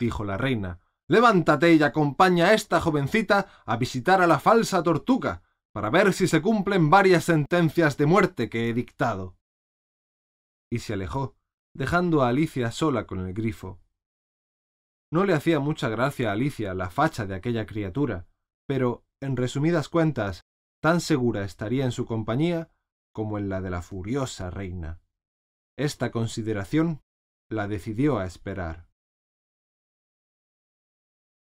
Dijo 0.00 0.24
la 0.24 0.36
reina. 0.36 0.80
Levántate 1.06 1.74
y 1.74 1.82
acompaña 1.82 2.46
a 2.46 2.54
esta 2.54 2.80
jovencita 2.80 3.46
a 3.64 3.76
visitar 3.76 4.20
a 4.20 4.26
la 4.26 4.40
falsa 4.40 4.82
tortuga, 4.82 5.42
para 5.72 5.90
ver 5.90 6.12
si 6.12 6.26
se 6.26 6.42
cumplen 6.42 6.90
varias 6.90 7.24
sentencias 7.24 7.96
de 7.96 8.06
muerte 8.06 8.48
que 8.48 8.68
he 8.68 8.74
dictado. 8.74 9.36
Y 10.72 10.80
se 10.80 10.94
alejó, 10.94 11.36
dejando 11.74 12.22
a 12.22 12.28
Alicia 12.28 12.72
sola 12.72 13.06
con 13.06 13.20
el 13.20 13.34
grifo. 13.34 13.80
No 15.12 15.24
le 15.24 15.34
hacía 15.34 15.60
mucha 15.60 15.88
gracia 15.88 16.30
a 16.30 16.32
Alicia 16.32 16.74
la 16.74 16.90
facha 16.90 17.26
de 17.26 17.34
aquella 17.34 17.66
criatura, 17.66 18.26
pero, 18.66 19.04
en 19.20 19.36
resumidas 19.36 19.88
cuentas, 19.88 20.42
tan 20.80 21.00
segura 21.00 21.44
estaría 21.44 21.84
en 21.84 21.92
su 21.92 22.06
compañía 22.06 22.70
como 23.12 23.36
en 23.38 23.48
la 23.48 23.60
de 23.60 23.70
la 23.70 23.82
furiosa 23.82 24.50
reina. 24.50 25.00
Esta 25.76 26.12
consideración 26.12 27.02
la 27.48 27.66
decidió 27.66 28.18
a 28.18 28.26
esperar. 28.26 28.89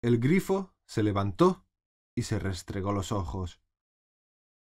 El 0.01 0.19
grifo 0.19 0.75
se 0.87 1.03
levantó 1.03 1.67
y 2.15 2.23
se 2.23 2.39
restregó 2.39 2.93
los 2.93 3.11
ojos. 3.11 3.61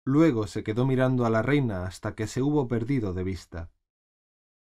Luego 0.04 0.48
se 0.48 0.64
quedó 0.64 0.86
mirando 0.86 1.26
a 1.26 1.30
la 1.30 1.44
reina 1.44 1.86
hasta 1.86 2.16
que 2.16 2.28
se 2.28 2.42
hubo 2.42 2.68
perdido 2.68 3.14
de 3.14 3.24
vista. 3.24 3.72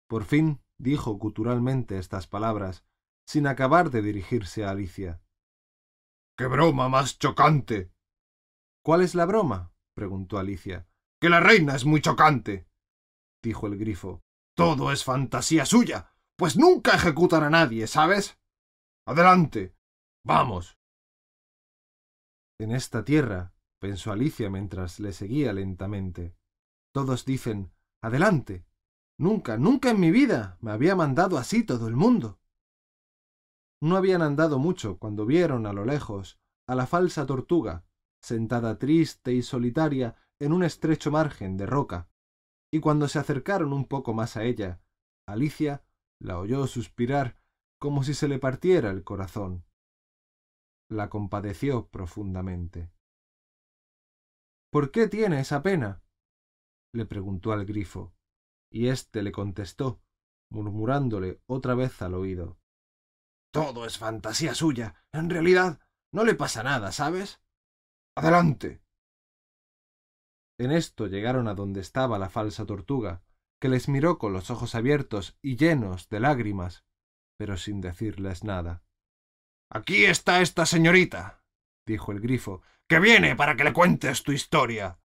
Por 0.08 0.24
fin 0.24 0.62
dijo 0.78 1.12
guturalmente 1.14 1.98
estas 1.98 2.28
palabras, 2.28 2.86
sin 3.26 3.48
acabar 3.48 3.90
de 3.90 4.02
dirigirse 4.02 4.64
a 4.64 4.70
Alicia. 4.70 5.22
¡Qué 6.38 6.46
broma 6.48 6.88
más 6.90 7.20
chocante! 7.20 7.92
¿Cuál 8.84 9.02
es 9.02 9.14
la 9.14 9.26
broma? 9.26 9.74
preguntó 9.94 10.38
Alicia. 10.38 10.88
Que 11.20 11.30
la 11.30 11.40
reina 11.40 11.76
es 11.76 11.86
muy 11.86 12.02
chocante, 12.02 12.68
dijo 13.44 13.68
el 13.68 13.78
grifo. 13.78 14.24
Todo 14.56 14.92
es 14.92 15.04
fantasía 15.04 15.66
suya, 15.66 16.16
pues 16.36 16.58
nunca 16.58 16.96
ejecutan 16.96 17.44
a 17.44 17.50
nadie, 17.50 17.88
¿sabes? 17.88 18.40
Adelante. 19.06 19.76
Vamos. 20.24 20.78
En 22.60 22.72
esta 22.72 23.04
tierra, 23.04 23.54
pensó 23.80 24.12
Alicia 24.12 24.50
mientras 24.50 25.00
le 25.00 25.14
seguía 25.14 25.52
lentamente, 25.54 26.36
todos 26.94 27.26
dicen 27.26 27.72
Adelante. 28.04 28.66
Nunca, 29.18 29.58
nunca 29.58 29.92
en 29.92 30.00
mi 30.00 30.12
vida 30.12 30.58
me 30.62 30.72
había 30.72 30.96
mandado 30.96 31.38
así 31.38 31.64
todo 31.64 31.88
el 31.88 31.96
mundo. 31.96 32.40
No 33.82 33.96
habían 33.96 34.22
andado 34.22 34.60
mucho 34.60 34.98
cuando 34.98 35.26
vieron 35.26 35.66
a 35.66 35.74
lo 35.74 35.86
lejos 35.86 36.40
a 36.68 36.76
la 36.76 36.88
falsa 36.88 37.26
tortuga, 37.26 37.86
sentada 38.22 38.78
triste 38.78 39.34
y 39.34 39.42
solitaria 39.42 40.16
en 40.40 40.54
un 40.54 40.64
estrecho 40.64 41.12
margen 41.12 41.58
de 41.58 41.66
roca, 41.66 42.10
y 42.72 42.80
cuando 42.80 43.08
se 43.08 43.20
acercaron 43.20 43.74
un 43.74 43.86
poco 43.86 44.14
más 44.14 44.38
a 44.38 44.44
ella, 44.44 44.82
Alicia 45.28 45.84
la 46.20 46.40
oyó 46.40 46.66
suspirar 46.68 47.42
como 47.80 48.04
si 48.04 48.14
se 48.14 48.28
le 48.28 48.40
partiera 48.40 48.92
el 48.92 49.04
corazón. 49.04 49.66
La 50.92 51.10
compadeció 51.10 51.88
profundamente. 51.88 52.92
¿Por 54.70 54.92
qué 54.92 55.08
tiene 55.08 55.40
esa 55.40 55.64
pena? 55.64 56.04
le 56.94 57.06
preguntó 57.06 57.54
al 57.54 57.64
grifo, 57.66 58.14
y 58.70 58.90
éste 58.90 59.24
le 59.24 59.32
contestó, 59.32 60.02
murmurándole 60.52 61.42
otra 61.48 61.76
vez 61.76 62.02
al 62.02 62.14
oído. 62.14 62.60
Todo 63.54 63.86
es 63.86 63.98
fantasía 63.98 64.54
suya. 64.54 65.06
En 65.14 65.30
realidad, 65.30 65.80
no 66.14 66.26
le 66.26 66.36
pasa 66.36 66.62
nada, 66.62 66.92
¿sabes? 66.92 67.42
Adelante. 68.18 68.84
En 70.60 70.72
esto 70.72 71.08
llegaron 71.08 71.48
a 71.48 71.54
donde 71.54 71.80
estaba 71.80 72.20
la 72.20 72.30
falsa 72.30 72.66
tortuga, 72.66 73.24
que 73.62 73.70
les 73.70 73.88
miró 73.88 74.18
con 74.18 74.34
los 74.34 74.52
ojos 74.52 74.76
abiertos 74.76 75.38
y 75.42 75.56
llenos 75.56 76.10
de 76.10 76.20
lágrimas, 76.20 76.84
pero 77.38 77.56
sin 77.56 77.80
decirles 77.80 78.44
nada. 78.44 78.84
Aquí 79.74 80.04
está 80.04 80.42
esta 80.42 80.66
señorita, 80.66 81.42
dijo 81.88 82.12
el 82.12 82.20
grifo, 82.20 82.62
que 82.90 83.00
viene 83.00 83.38
para 83.38 83.56
que 83.56 83.64
le 83.64 83.72
cuentes 83.72 84.22
tu 84.22 84.34
historia. 84.34 85.00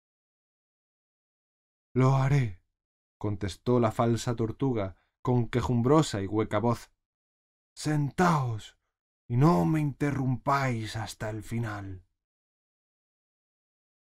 Lo 1.94 2.16
haré, 2.16 2.64
contestó 3.20 3.80
la 3.80 3.92
falsa 3.92 4.36
tortuga 4.36 4.96
con 5.22 5.50
quejumbrosa 5.50 6.24
y 6.24 6.26
hueca 6.26 6.58
voz. 6.58 6.92
Sentaos 7.76 8.80
y 9.28 9.38
no 9.38 9.66
me 9.66 9.82
interrumpáis 9.82 10.96
hasta 10.96 11.30
el 11.30 11.44
final. 11.44 12.04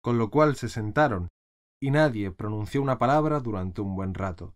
Con 0.02 0.18
lo 0.18 0.32
cual 0.32 0.56
se 0.56 0.70
sentaron, 0.70 1.28
y 1.82 1.92
nadie 1.92 2.32
pronunció 2.32 2.82
una 2.82 2.98
palabra 2.98 3.42
durante 3.42 3.82
un 3.82 3.98
buen 3.98 4.14
rato. 4.14 4.56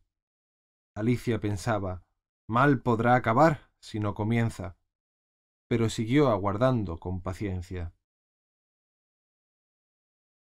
Alicia 0.95 1.41
pensaba, 1.41 2.05
mal 2.47 2.81
podrá 2.81 3.15
acabar 3.15 3.69
si 3.81 3.99
no 3.99 4.13
comienza, 4.13 4.78
pero 5.69 5.87
siguió 5.89 6.29
aguardando 6.29 6.99
con 6.99 7.21
paciencia. 7.21 7.93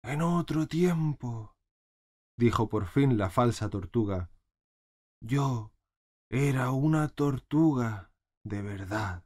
En 0.02 0.22
otro 0.22 0.66
tiempo, 0.66 1.54
dijo 2.38 2.68
por 2.68 2.86
fin 2.86 3.18
la 3.18 3.28
falsa 3.28 3.68
tortuga, 3.68 4.30
yo 5.22 5.72
era 6.30 6.70
una 6.70 7.08
tortuga 7.08 8.10
de 8.44 8.62
verdad. 8.62 9.24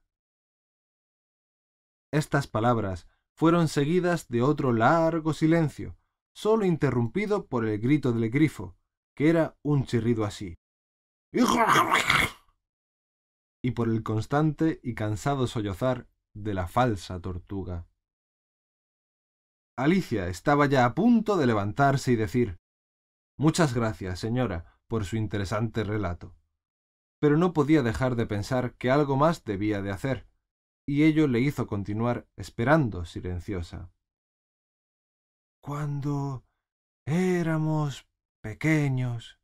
Estas 2.12 2.48
palabras 2.48 3.08
fueron 3.36 3.68
seguidas 3.68 4.28
de 4.28 4.42
otro 4.42 4.72
largo 4.72 5.34
silencio, 5.34 5.96
sólo 6.34 6.64
interrumpido 6.64 7.46
por 7.46 7.64
el 7.64 7.78
grito 7.78 8.12
del 8.12 8.28
grifo, 8.30 8.76
que 9.14 9.30
era 9.30 9.56
un 9.62 9.84
chirrido 9.84 10.24
así. 10.24 10.56
y 13.66 13.72
por 13.72 13.88
el 13.88 14.04
constante 14.04 14.78
y 14.84 14.94
cansado 14.94 15.48
sollozar 15.48 16.08
de 16.36 16.54
la 16.54 16.68
falsa 16.68 17.20
tortuga. 17.20 17.88
Alicia 19.76 20.28
estaba 20.28 20.66
ya 20.66 20.84
a 20.84 20.94
punto 20.94 21.36
de 21.36 21.48
levantarse 21.48 22.12
y 22.12 22.16
decir 22.16 22.58
Muchas 23.36 23.74
gracias, 23.74 24.20
señora, 24.20 24.78
por 24.86 25.04
su 25.04 25.16
interesante 25.16 25.82
relato. 25.82 26.36
Pero 27.20 27.38
no 27.38 27.52
podía 27.52 27.82
dejar 27.82 28.14
de 28.14 28.26
pensar 28.26 28.76
que 28.76 28.92
algo 28.92 29.16
más 29.16 29.44
debía 29.44 29.82
de 29.82 29.90
hacer, 29.90 30.28
y 30.86 31.02
ello 31.02 31.26
le 31.26 31.40
hizo 31.40 31.66
continuar 31.66 32.28
esperando 32.36 33.04
silenciosa. 33.04 33.90
Cuando 35.60 36.46
éramos 37.04 38.06
pequeños, 38.44 39.40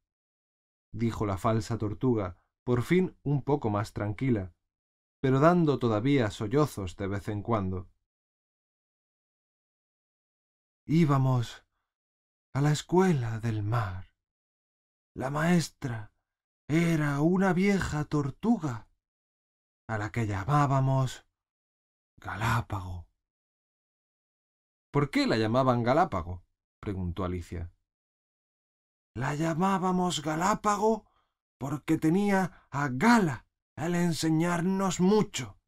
dijo 0.93 1.27
la 1.27 1.39
falsa 1.39 1.77
tortuga, 1.77 2.42
por 2.65 2.83
fin 2.83 3.17
un 3.23 3.43
poco 3.43 3.71
más 3.71 3.93
tranquila, 3.93 4.55
pero 5.21 5.41
dando 5.41 5.79
todavía 5.79 6.31
sollozos 6.31 6.97
de 6.97 7.07
vez 7.07 7.29
en 7.29 7.43
cuando. 7.43 7.89
Íbamos 10.87 11.65
a 12.55 12.61
la 12.61 12.73
escuela 12.73 13.39
del 13.41 13.63
mar. 13.63 14.13
La 15.15 15.31
maestra 15.31 16.13
era 16.69 17.21
una 17.21 17.53
vieja 17.53 18.05
tortuga, 18.05 18.89
a 19.89 19.99
la 19.99 20.11
que 20.11 20.27
llamábamos 20.27 21.27
Galápago. 22.19 23.07
¿Por 24.91 25.11
qué 25.11 25.27
la 25.27 25.37
llamaban 25.37 25.83
Galápago? 25.83 26.45
preguntó 26.81 27.25
Alicia. 27.25 27.73
La 29.15 29.35
llamábamos 29.35 30.23
Galápago 30.23 31.12
porque 31.63 31.97
tenía 31.97 32.67
a 32.73 32.89
Gala 32.89 33.47
al 33.77 33.95
enseñarnos 33.95 34.99
mucho, 34.99 35.61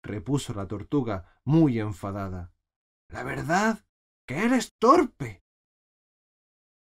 repuso 0.00 0.54
la 0.54 0.68
tortuga 0.68 1.40
muy 1.42 1.80
enfadada. 1.80 2.54
La 3.08 3.24
verdad 3.24 3.84
que 4.28 4.44
eres 4.44 4.76
torpe. 4.78 5.42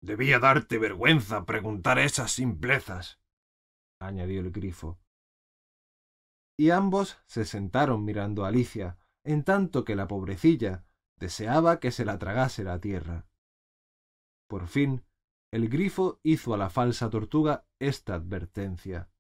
Debía 0.02 0.40
darte 0.40 0.78
vergüenza 0.78 1.46
preguntar 1.46 2.00
esas 2.00 2.32
simplezas, 2.32 3.20
añadió 4.00 4.40
el 4.40 4.50
grifo 4.50 4.98
y 6.58 6.72
ambos 6.72 7.22
se 7.26 7.44
sentaron 7.44 8.04
mirando 8.04 8.44
a 8.44 8.48
Alicia, 8.48 8.98
en 9.24 9.44
tanto 9.44 9.84
que 9.84 9.94
la 9.94 10.08
pobrecilla 10.08 10.84
deseaba 11.16 11.78
que 11.78 11.92
se 11.92 12.04
la 12.04 12.18
tragase 12.18 12.64
la 12.64 12.80
tierra. 12.80 13.28
Por 14.48 14.66
fin, 14.66 15.04
el 15.52 15.68
grifo 15.68 16.20
hizo 16.22 16.54
a 16.54 16.56
la 16.56 16.70
falsa 16.70 17.10
tortuga 17.10 17.66
esta 17.78 18.14
advertencia. 18.14 19.10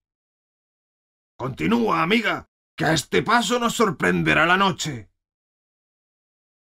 Continúa, 1.36 2.02
amiga, 2.02 2.46
que 2.76 2.84
a 2.84 2.92
este 2.92 3.22
paso 3.22 3.58
nos 3.58 3.74
sorprenderá 3.74 4.46
la 4.46 4.56
noche. 4.56 5.10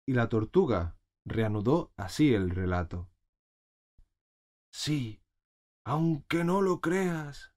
Y 0.05 0.13
la 0.13 0.29
tortuga 0.29 0.97
reanudó 1.25 1.93
así 1.97 2.33
el 2.33 2.49
relato. 2.49 3.09
Sí, 4.71 5.21
aunque 5.83 6.43
no 6.43 6.61
lo 6.61 6.79
creas, 6.79 7.51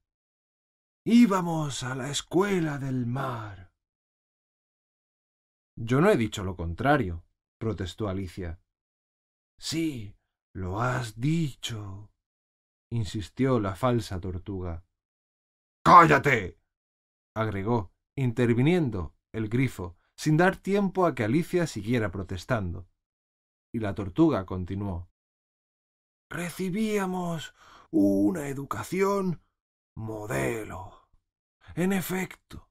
Íbamos 1.07 1.83
a 1.83 1.94
la 1.94 2.08
escuela 2.08 2.78
del 2.78 3.05
mar. 3.05 3.70
Yo 5.76 6.00
no 6.00 6.08
he 6.08 6.16
dicho 6.16 6.42
lo 6.44 6.57
contrario, 6.57 7.26
protestó 7.58 8.08
Alicia. 8.08 8.58
Sí, 9.58 10.16
lo 10.55 10.81
has 10.81 11.20
dicho, 11.20 12.10
insistió 12.91 13.58
la 13.58 13.74
falsa 13.74 14.20
tortuga. 14.20 14.84
¡Cállate! 15.84 16.60
agregó, 17.36 17.92
interviniendo 18.16 19.16
el 19.33 19.49
grifo, 19.49 19.97
sin 20.16 20.36
dar 20.36 20.57
tiempo 20.57 21.07
a 21.07 21.15
que 21.16 21.24
Alicia 21.24 21.66
siguiera 21.66 22.12
protestando. 22.12 22.89
Y 23.74 23.81
la 23.81 23.97
tortuga 23.97 24.47
continuó. 24.47 25.10
Recibíamos 26.31 27.52
una 27.91 28.47
educación 28.47 29.42
modelo. 29.97 31.08
En 31.74 31.92
efecto, 31.92 32.70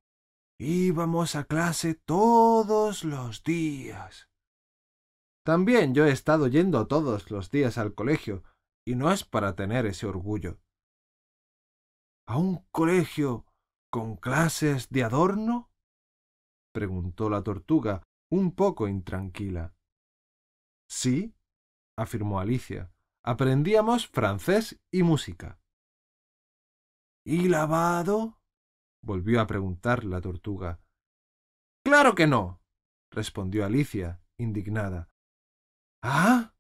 íbamos 0.58 1.36
a 1.36 1.44
clase 1.44 1.96
todos 1.96 3.04
los 3.04 3.44
días. 3.44 4.30
También 5.46 5.94
yo 5.94 6.06
he 6.06 6.12
estado 6.12 6.48
yendo 6.48 6.88
todos 6.88 7.30
los 7.30 7.52
días 7.52 7.78
al 7.78 7.94
colegio, 7.94 8.44
y 8.86 8.96
no 8.96 9.12
es 9.12 9.24
para 9.24 9.56
tener 9.56 9.86
ese 9.86 10.06
orgullo. 10.06 10.60
¿A 12.28 12.38
un 12.38 12.66
colegio 12.72 13.46
con 13.92 14.16
clases 14.16 14.90
de 14.90 15.04
adorno? 15.04 15.70
preguntó 16.74 17.30
la 17.30 17.44
tortuga, 17.44 18.02
un 18.32 18.56
poco 18.56 18.88
intranquila. 18.88 19.76
Sí, 20.90 21.36
afirmó 21.98 22.40
Alicia. 22.40 22.92
Aprendíamos 23.26 24.08
francés 24.08 24.82
y 24.92 25.04
música. 25.04 25.60
¿Y 27.26 27.48
lavado? 27.48 28.40
volvió 29.02 29.40
a 29.40 29.48
preguntar 29.48 30.04
la 30.04 30.20
tortuga. 30.20 30.82
Claro 31.86 32.16
que 32.16 32.28
no, 32.28 32.62
respondió 33.12 33.66
Alicia, 33.66 34.22
indignada. 34.38 35.13
Ah, 36.06 36.54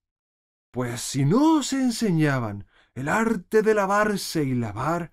pues 0.71 1.01
si 1.01 1.25
no 1.25 1.57
os 1.57 1.73
enseñaban 1.73 2.65
el 2.95 3.09
arte 3.09 3.61
de 3.61 3.73
lavarse 3.73 4.45
y 4.45 4.55
lavar, 4.55 5.11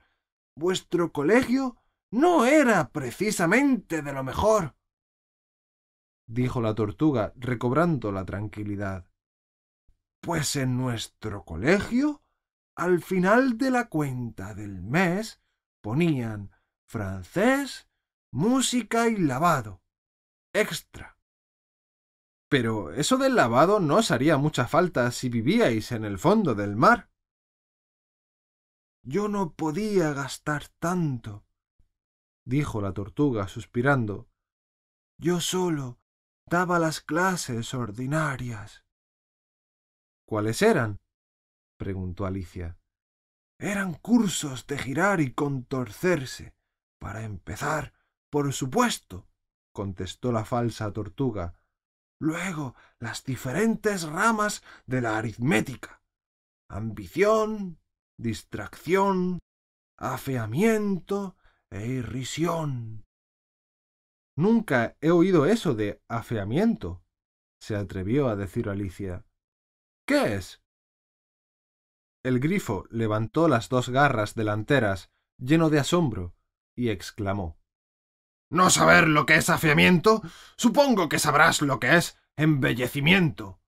vuestro 0.55 1.10
colegio 1.12 1.76
no 2.12 2.47
era 2.47 2.91
precisamente 2.91 4.02
de 4.02 4.12
lo 4.12 4.23
mejor. 4.23 4.76
dijo 6.26 6.60
la 6.60 6.76
tortuga, 6.76 7.33
recobrando 7.34 8.12
la 8.12 8.25
tranquilidad. 8.25 9.10
Pues 10.20 10.55
en 10.55 10.76
nuestro 10.76 11.44
colegio 11.44 12.23
al 12.76 13.02
final 13.02 13.59
de 13.59 13.73
la 13.73 13.89
cuenta 13.89 14.55
del 14.55 14.81
mes 14.81 15.42
ponían 15.83 16.52
francés, 16.86 17.89
música 18.31 19.09
y 19.09 19.17
lavado. 19.17 19.83
Extra. 20.52 21.19
Pero 22.50 22.92
eso 22.92 23.16
del 23.16 23.36
lavado 23.36 23.78
no 23.78 23.98
os 23.98 24.10
haría 24.10 24.36
mucha 24.36 24.66
falta 24.66 25.12
si 25.12 25.28
vivíais 25.28 25.92
en 25.92 26.04
el 26.04 26.18
fondo 26.18 26.56
del 26.56 26.74
mar. 26.74 27.08
Yo 29.04 29.28
no 29.28 29.54
podía 29.54 30.12
gastar 30.12 30.66
tanto, 30.80 31.46
dijo 32.44 32.82
la 32.82 32.92
tortuga 32.92 33.46
suspirando. 33.46 34.28
Yo 35.16 35.40
solo 35.40 36.00
daba 36.44 36.80
las 36.80 37.00
clases 37.00 37.72
ordinarias. 37.72 38.84
¿Cuáles 40.26 40.60
eran? 40.60 40.98
preguntó 41.76 42.26
Alicia. 42.26 42.80
Eran 43.60 43.94
cursos 43.94 44.66
de 44.66 44.76
girar 44.76 45.20
y 45.20 45.34
contorcerse. 45.34 46.56
Para 46.98 47.22
empezar, 47.22 47.94
por 48.28 48.52
supuesto, 48.52 49.28
contestó 49.72 50.32
la 50.32 50.44
falsa 50.44 50.92
tortuga. 50.92 51.59
Luego, 52.20 52.74
las 52.99 53.24
diferentes 53.24 54.02
ramas 54.02 54.62
de 54.86 55.00
la 55.00 55.16
aritmética. 55.16 56.02
Ambición, 56.68 57.81
distracción, 58.18 59.39
afeamiento 59.97 61.36
e 61.70 61.86
irrisión. 61.86 63.07
Nunca 64.36 64.97
he 65.00 65.10
oído 65.10 65.47
eso 65.47 65.74
de 65.74 66.02
afeamiento, 66.08 67.02
se 67.60 67.74
atrevió 67.76 68.28
a 68.28 68.36
decir 68.36 68.68
Alicia. 68.68 69.24
¿Qué 70.07 70.36
es? 70.36 70.62
El 72.23 72.39
grifo 72.39 72.84
levantó 72.90 73.49
las 73.49 73.70
dos 73.70 73.89
garras 73.89 74.34
delanteras, 74.34 75.10
lleno 75.39 75.70
de 75.70 75.78
asombro, 75.78 76.34
y 76.76 76.90
exclamó 76.90 77.59
¿No 78.50 78.68
saber 78.68 79.06
lo 79.08 79.26
que 79.26 79.36
es 79.36 79.48
afeamiento? 79.48 80.22
Supongo 80.56 81.08
que 81.08 81.20
sabrás 81.20 81.62
lo 81.62 81.78
que 81.78 81.96
es 81.96 82.18
embellecimiento. 82.36 83.60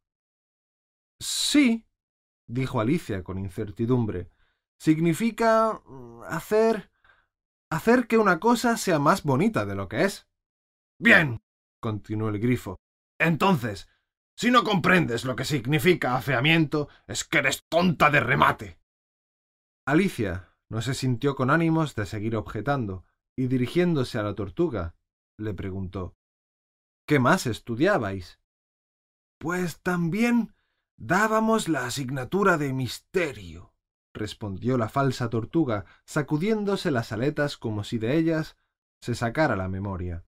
Sí, 1.21 1.87
dijo 2.49 2.81
Alicia 2.81 3.23
con 3.23 3.39
incertidumbre. 3.39 4.31
Significa 4.79 5.81
mm, 5.87 6.23
hacer. 6.25 6.91
hacer 7.71 8.09
que 8.09 8.19
una 8.19 8.41
cosa 8.41 8.77
sea 8.77 8.99
más 8.99 9.23
bonita 9.23 9.65
de 9.65 9.77
lo 9.77 9.89
que 9.89 10.05
es. 10.05 10.27
Bien, 10.99 11.43
continuó 11.81 12.29
el 12.29 12.41
grifo. 12.41 12.81
Entonces, 13.21 13.89
si 14.37 14.51
no 14.51 14.65
comprendes 14.65 15.25
lo 15.25 15.37
que 15.37 15.45
significa 15.45 16.17
afeamiento, 16.17 16.89
es 17.07 17.23
que 17.23 17.39
eres 17.39 17.65
tonta 17.69 18.11
de 18.11 18.19
remate. 18.19 18.81
Alicia 19.87 20.57
no 20.69 20.83
se 20.83 20.95
sintió 20.95 21.37
con 21.37 21.51
ánimos 21.51 21.95
de 21.95 22.07
seguir 22.07 22.35
objetando, 22.35 23.05
y 23.37 23.47
dirigiéndose 23.47 24.19
a 24.19 24.23
la 24.23 24.35
tortuga, 24.35 24.95
le 25.37 25.55
preguntó 25.55 26.17
¿Qué 27.07 27.19
más 27.19 27.47
estudiabais? 27.47 28.39
Pues 29.39 29.81
también 29.81 30.55
dábamos 30.97 31.69
la 31.69 31.87
asignatura 31.87 32.59
de 32.59 32.73
misterio, 32.73 33.75
respondió 34.15 34.79
la 34.79 34.89
falsa 34.89 35.29
tortuga, 35.31 35.85
sacudiéndose 36.05 36.91
las 36.91 37.13
aletas 37.13 37.57
como 37.57 37.83
si 37.83 37.99
de 37.99 38.17
ellas 38.17 38.57
se 39.01 39.15
sacara 39.15 39.57
la 39.57 39.69
memoria. 39.69 40.25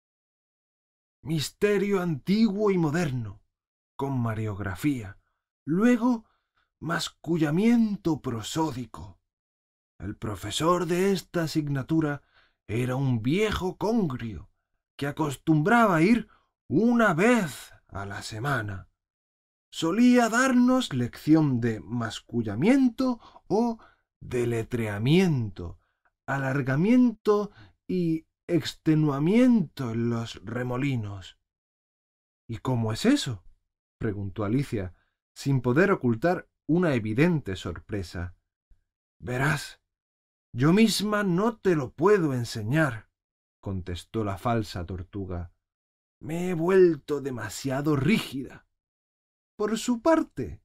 Misterio 1.22 2.02
antiguo 2.02 2.72
y 2.72 2.78
moderno, 2.78 3.42
con 3.96 4.18
mariografía. 4.20 5.18
Luego, 5.66 6.26
mascullamiento 6.80 8.22
prosódico. 8.22 9.20
El 10.00 10.16
profesor 10.16 10.88
de 10.88 11.12
esta 11.12 11.44
asignatura 11.44 12.24
era 12.72 12.96
un 12.96 13.22
viejo 13.22 13.78
congrio 13.78 14.50
que 14.96 15.08
acostumbraba 15.08 16.02
ir 16.02 16.30
una 16.70 17.14
vez 17.14 17.74
a 17.88 18.06
la 18.06 18.22
semana. 18.22 18.88
Solía 19.70 20.30
darnos 20.30 20.94
lección 20.94 21.60
de 21.60 21.82
mascullamiento 21.82 23.20
o 23.48 23.80
deletreamiento, 24.22 25.80
alargamiento 26.26 27.52
y 27.88 28.28
extenuamiento 28.48 29.92
en 29.92 30.10
los 30.10 30.42
remolinos. 30.46 31.38
¿Y 32.48 32.60
cómo 32.60 32.94
es 32.94 33.06
eso? 33.06 33.44
preguntó 33.98 34.46
Alicia, 34.46 34.94
sin 35.34 35.62
poder 35.62 35.92
ocultar 35.92 36.50
una 36.68 36.94
evidente 36.94 37.58
sorpresa. 37.58 38.36
Verás, 39.20 39.81
yo 40.54 40.74
misma 40.74 41.24
no 41.24 41.58
te 41.58 41.76
lo 41.76 41.94
puedo 41.94 42.34
enseñar, 42.34 43.10
contestó 43.62 44.24
la 44.24 44.38
falsa 44.38 44.86
tortuga. 44.86 45.54
Me 46.20 46.50
he 46.50 46.54
vuelto 46.54 47.22
demasiado 47.22 47.96
rígida. 47.96 48.68
Por 49.56 49.78
su 49.78 50.02
parte, 50.02 50.62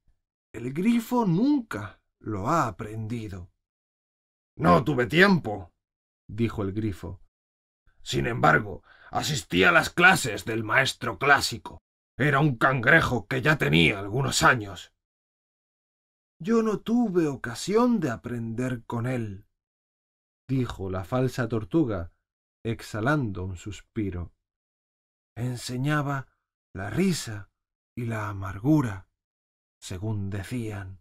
el 0.53 0.73
grifo 0.73 1.25
nunca 1.25 2.01
lo 2.19 2.49
ha 2.49 2.67
aprendido. 2.67 3.51
No 4.55 4.83
tuve 4.83 5.05
tiempo, 5.05 5.71
dijo 6.27 6.63
el 6.63 6.73
grifo. 6.73 7.21
Sin 8.01 8.27
embargo, 8.27 8.83
asistí 9.11 9.63
a 9.63 9.71
las 9.71 9.89
clases 9.89 10.45
del 10.45 10.63
maestro 10.63 11.17
clásico. 11.17 11.81
Era 12.17 12.39
un 12.39 12.57
cangrejo 12.57 13.27
que 13.27 13.41
ya 13.41 13.57
tenía 13.57 13.99
algunos 13.99 14.43
años. 14.43 14.93
Yo 16.39 16.61
no 16.61 16.79
tuve 16.79 17.27
ocasión 17.27 17.99
de 17.99 18.09
aprender 18.11 18.83
con 18.85 19.07
él, 19.07 19.46
dijo 20.47 20.89
la 20.89 21.03
falsa 21.03 21.47
tortuga, 21.47 22.11
exhalando 22.63 23.43
un 23.43 23.57
suspiro. 23.57 24.33
Enseñaba 25.35 26.27
la 26.73 26.89
risa 26.89 27.51
y 27.95 28.05
la 28.05 28.29
amargura, 28.29 29.09
según 29.81 30.29
decían. 30.29 30.99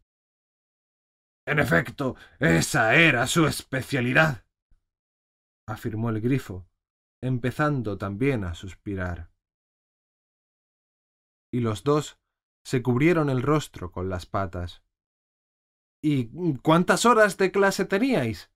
En 1.47 1.61
efecto, 1.61 2.17
esa 2.41 2.97
era 2.97 3.27
su 3.27 3.47
especialidad, 3.47 4.45
afirmó 5.69 6.11
el 6.11 6.21
grifo, 6.21 6.69
empezando 7.23 7.99
también 7.99 8.45
a 8.45 8.55
suspirar. 8.55 9.31
Y 11.53 11.61
los 11.61 11.85
dos 11.85 12.19
se 12.65 12.83
cubrieron 12.83 13.31
el 13.31 13.43
rostro 13.43 13.93
con 13.93 14.09
las 14.09 14.27
patas. 14.27 14.83
¿Y 16.03 16.59
cuántas 16.59 17.07
horas 17.07 17.37
de 17.37 17.53
clase 17.53 17.85
teníais? 17.85 18.51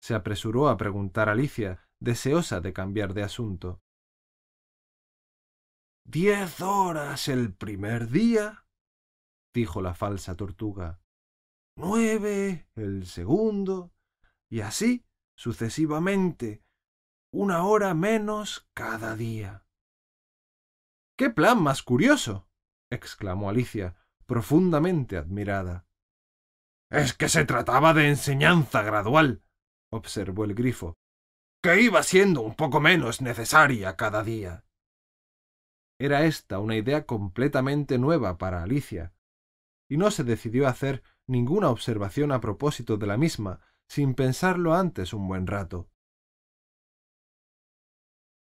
Se 0.00 0.14
apresuró 0.14 0.68
a 0.68 0.76
preguntar 0.76 1.28
Alicia, 1.28 1.88
deseosa 2.00 2.60
de 2.60 2.72
cambiar 2.72 3.14
de 3.14 3.22
asunto. 3.22 3.82
Diez 6.04 6.60
horas 6.60 7.28
el 7.28 7.54
primer 7.54 8.08
día, 8.08 8.66
dijo 9.54 9.82
la 9.82 9.94
falsa 9.94 10.36
tortuga. 10.36 11.00
Nueve 11.76 12.68
el 12.74 13.06
segundo, 13.06 13.92
y 14.50 14.60
así 14.60 15.04
sucesivamente, 15.36 16.64
una 17.32 17.64
hora 17.64 17.94
menos 17.94 18.68
cada 18.74 19.14
día. 19.14 19.64
¡Qué 21.16 21.30
plan 21.30 21.62
más 21.62 21.82
curioso! 21.82 22.48
exclamó 22.90 23.50
Alicia, 23.50 23.96
profundamente 24.26 25.16
admirada. 25.16 25.86
Es 26.90 27.12
que 27.12 27.28
se 27.28 27.44
trataba 27.44 27.94
de 27.94 28.08
enseñanza 28.08 28.82
gradual, 28.82 29.44
observó 29.90 30.44
el 30.44 30.54
grifo, 30.54 30.94
que 31.62 31.80
iba 31.80 32.02
siendo 32.02 32.42
un 32.42 32.54
poco 32.54 32.80
menos 32.80 33.20
necesaria 33.20 33.96
cada 33.96 34.22
día. 34.22 34.64
Era 36.00 36.24
esta 36.24 36.60
una 36.60 36.76
idea 36.76 37.06
completamente 37.06 37.98
nueva 37.98 38.38
para 38.38 38.62
Alicia, 38.62 39.12
y 39.90 39.96
no 39.96 40.10
se 40.10 40.22
decidió 40.22 40.66
a 40.66 40.70
hacer 40.70 41.02
ninguna 41.26 41.70
observación 41.70 42.32
a 42.32 42.40
propósito 42.40 42.96
de 42.96 43.06
la 43.06 43.16
misma 43.16 43.60
sin 43.88 44.14
pensarlo 44.14 44.74
antes 44.74 45.12
un 45.12 45.26
buen 45.26 45.46
rato. 45.46 45.88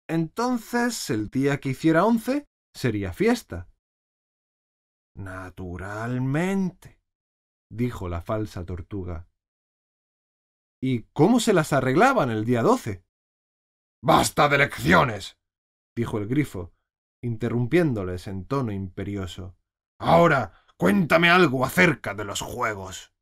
Entonces, 0.09 1.09
el 1.11 1.31
día 1.31 1.61
que 1.61 1.71
hiciera 1.71 2.05
once 2.05 2.47
sería 2.75 3.13
fiesta. 3.13 3.69
Naturalmente, 5.17 7.01
dijo 7.71 8.09
la 8.09 8.21
falsa 8.21 8.65
tortuga. 8.65 9.30
¿Y 10.83 11.03
cómo 11.13 11.41
se 11.41 11.53
las 11.53 11.75
arreglaban 11.75 12.31
el 12.31 12.47
día 12.47 12.63
doce? 12.63 13.05
Basta 14.03 14.49
de 14.49 14.57
lecciones, 14.57 15.39
dijo 15.95 16.17
el 16.17 16.27
grifo, 16.27 16.73
interrumpiéndoles 17.23 18.27
en 18.27 18.47
tono 18.47 18.73
imperioso. 18.73 19.59
Ahora 19.99 20.65
cuéntame 20.79 21.29
algo 21.29 21.67
acerca 21.67 22.15
de 22.15 22.25
los 22.25 22.41
juegos. 22.41 23.13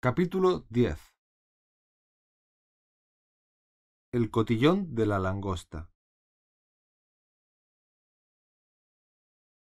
Capítulo 0.00 0.66
10 0.70 0.98
El 4.12 4.30
cotillón 4.30 4.94
de 4.94 5.06
la 5.06 5.18
langosta 5.18 5.92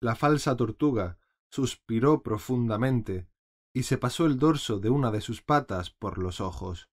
La 0.04 0.16
falsa 0.16 0.58
tortuga 0.58 1.18
suspiró 1.50 2.24
profundamente 2.24 3.30
y 3.74 3.84
se 3.84 3.98
pasó 3.98 4.26
el 4.26 4.38
dorso 4.38 4.82
de 4.82 4.90
una 4.90 5.12
de 5.12 5.22
sus 5.22 5.42
patas 5.42 5.92
por 5.92 6.18
los 6.18 6.42
ojos. 6.42 6.90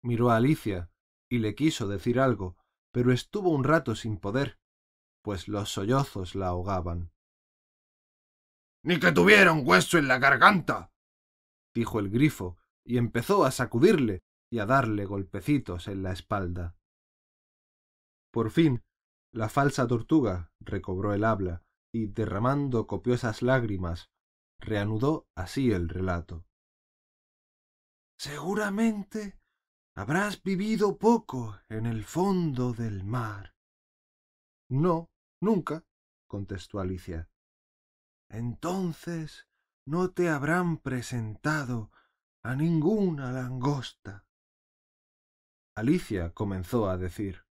Miró 0.00 0.30
a 0.30 0.36
Alicia 0.36 0.92
y 1.28 1.38
le 1.38 1.56
quiso 1.56 1.88
decir 1.88 2.20
algo, 2.20 2.56
pero 2.92 3.12
estuvo 3.12 3.50
un 3.50 3.64
rato 3.64 3.96
sin 3.96 4.16
poder, 4.16 4.60
pues 5.22 5.48
los 5.48 5.70
sollozos 5.70 6.36
la 6.36 6.46
ahogaban. 6.46 7.10
Ni 8.84 9.00
que 9.00 9.10
tuviera 9.10 9.50
un 9.50 9.66
hueso 9.66 9.98
en 9.98 10.06
la 10.06 10.20
garganta, 10.20 10.92
dijo 11.74 11.98
el 11.98 12.10
grifo, 12.10 12.58
y 12.84 12.96
empezó 12.96 13.44
a 13.44 13.50
sacudirle 13.50 14.22
y 14.52 14.60
a 14.60 14.66
darle 14.66 15.04
golpecitos 15.04 15.88
en 15.88 16.04
la 16.04 16.12
espalda. 16.12 16.76
Por 18.30 18.52
fin 18.52 18.84
La 19.32 19.48
falsa 19.48 19.88
tortuga 19.88 20.52
recobró 20.60 21.12
el 21.12 21.24
habla 21.24 21.64
y, 21.92 22.06
derramando 22.06 22.86
copiosas 22.86 23.42
lágrimas, 23.42 24.10
reanudó 24.58 25.28
así 25.34 25.72
el 25.72 25.88
relato. 25.88 26.46
Seguramente 28.18 29.38
habrás 29.96 30.42
vivido 30.42 30.98
poco 30.98 31.58
en 31.68 31.86
el 31.86 32.04
fondo 32.04 32.72
del 32.72 33.04
mar. 33.04 33.54
No, 34.68 35.10
nunca, 35.40 35.84
contestó 36.28 36.80
Alicia. 36.80 37.30
Entonces 38.28 39.48
no 39.86 40.12
te 40.12 40.28
habrán 40.28 40.76
presentado 40.78 41.90
a 42.44 42.54
ninguna 42.54 43.32
langosta. 43.32 44.26
Alicia 45.74 46.32
comenzó 46.32 46.88
a 46.88 46.96
decir. 46.96 47.44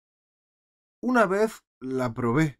Una 1.01 1.25
vez 1.25 1.63
la 1.79 2.13
probé, 2.13 2.59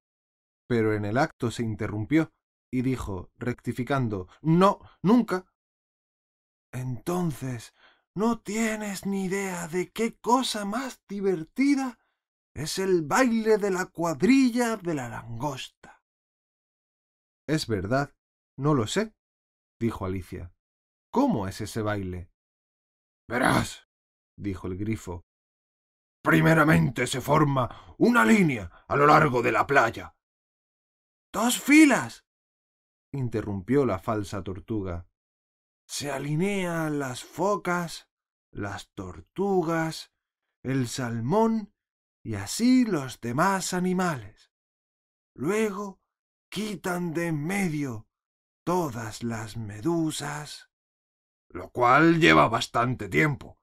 pero 0.67 0.93
en 0.93 1.05
el 1.05 1.17
acto 1.17 1.49
se 1.51 1.63
interrumpió 1.63 2.31
y 2.71 2.81
dijo, 2.81 3.31
rectificando, 3.37 4.27
No, 4.41 4.79
nunca. 5.01 5.45
Entonces, 6.71 7.73
¿no 8.13 8.41
tienes 8.41 9.05
ni 9.05 9.25
idea 9.25 9.67
de 9.67 9.91
qué 9.91 10.17
cosa 10.17 10.65
más 10.65 11.01
divertida 11.07 11.97
es 12.53 12.77
el 12.77 13.03
baile 13.03 13.57
de 13.57 13.71
la 13.71 13.85
cuadrilla 13.85 14.75
de 14.77 14.93
la 14.93 15.09
langosta? 15.09 16.03
Es 17.47 17.67
verdad, 17.67 18.13
no 18.57 18.73
lo 18.73 18.87
sé, 18.87 19.15
dijo 19.79 20.05
Alicia. 20.05 20.51
¿Cómo 21.11 21.47
es 21.47 21.61
ese 21.61 21.81
baile? 21.81 22.29
Verás, 23.29 23.87
dijo 24.37 24.67
el 24.67 24.77
grifo. 24.77 25.25
Primeramente 26.21 27.07
se 27.07 27.21
forma 27.21 27.95
una 27.97 28.25
línea 28.25 28.69
a 28.87 28.95
lo 28.97 29.07
largo 29.07 29.41
de 29.41 29.53
la 29.53 29.65
playa. 29.65 30.16
Dos 31.39 31.61
filas, 31.61 32.25
interrumpió 33.13 33.85
la 33.85 33.99
falsa 33.99 34.43
tortuga. 34.43 35.07
Se 35.87 36.09
alinean 36.09 36.97
las 36.97 37.23
focas, 37.23 38.09
las 38.51 38.91
tortugas, 38.95 40.11
el 40.63 40.87
salmón 40.87 41.75
y 42.23 42.33
así 42.33 42.85
los 42.85 43.21
demás 43.21 43.75
animales. 43.75 44.51
Luego 45.35 46.01
quitan 46.49 47.13
de 47.13 47.27
en 47.27 47.45
medio 47.45 48.07
todas 48.65 49.21
las 49.21 49.57
medusas. 49.57 50.71
Lo 51.49 51.69
cual 51.69 52.19
lleva 52.19 52.47
bastante 52.47 53.09
tiempo, 53.09 53.59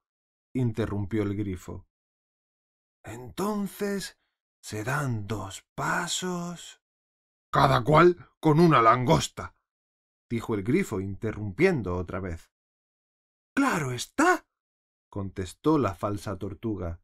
interrumpió 0.54 1.24
el 1.24 1.34
grifo. 1.34 1.88
Entonces 3.02 4.16
se 4.62 4.84
dan 4.84 5.26
dos 5.26 5.66
pasos. 5.74 6.83
Cada 7.54 7.84
cual 7.84 8.16
con 8.40 8.58
una 8.58 8.82
langosta, 8.82 9.54
dijo 10.28 10.56
el 10.56 10.64
grifo, 10.64 10.98
interrumpiendo 10.98 11.94
otra 11.94 12.18
vez. 12.18 12.50
Claro 13.54 13.92
está, 13.92 14.44
contestó 15.08 15.78
la 15.78 15.94
falsa 15.94 16.36
tortuga. 16.36 17.00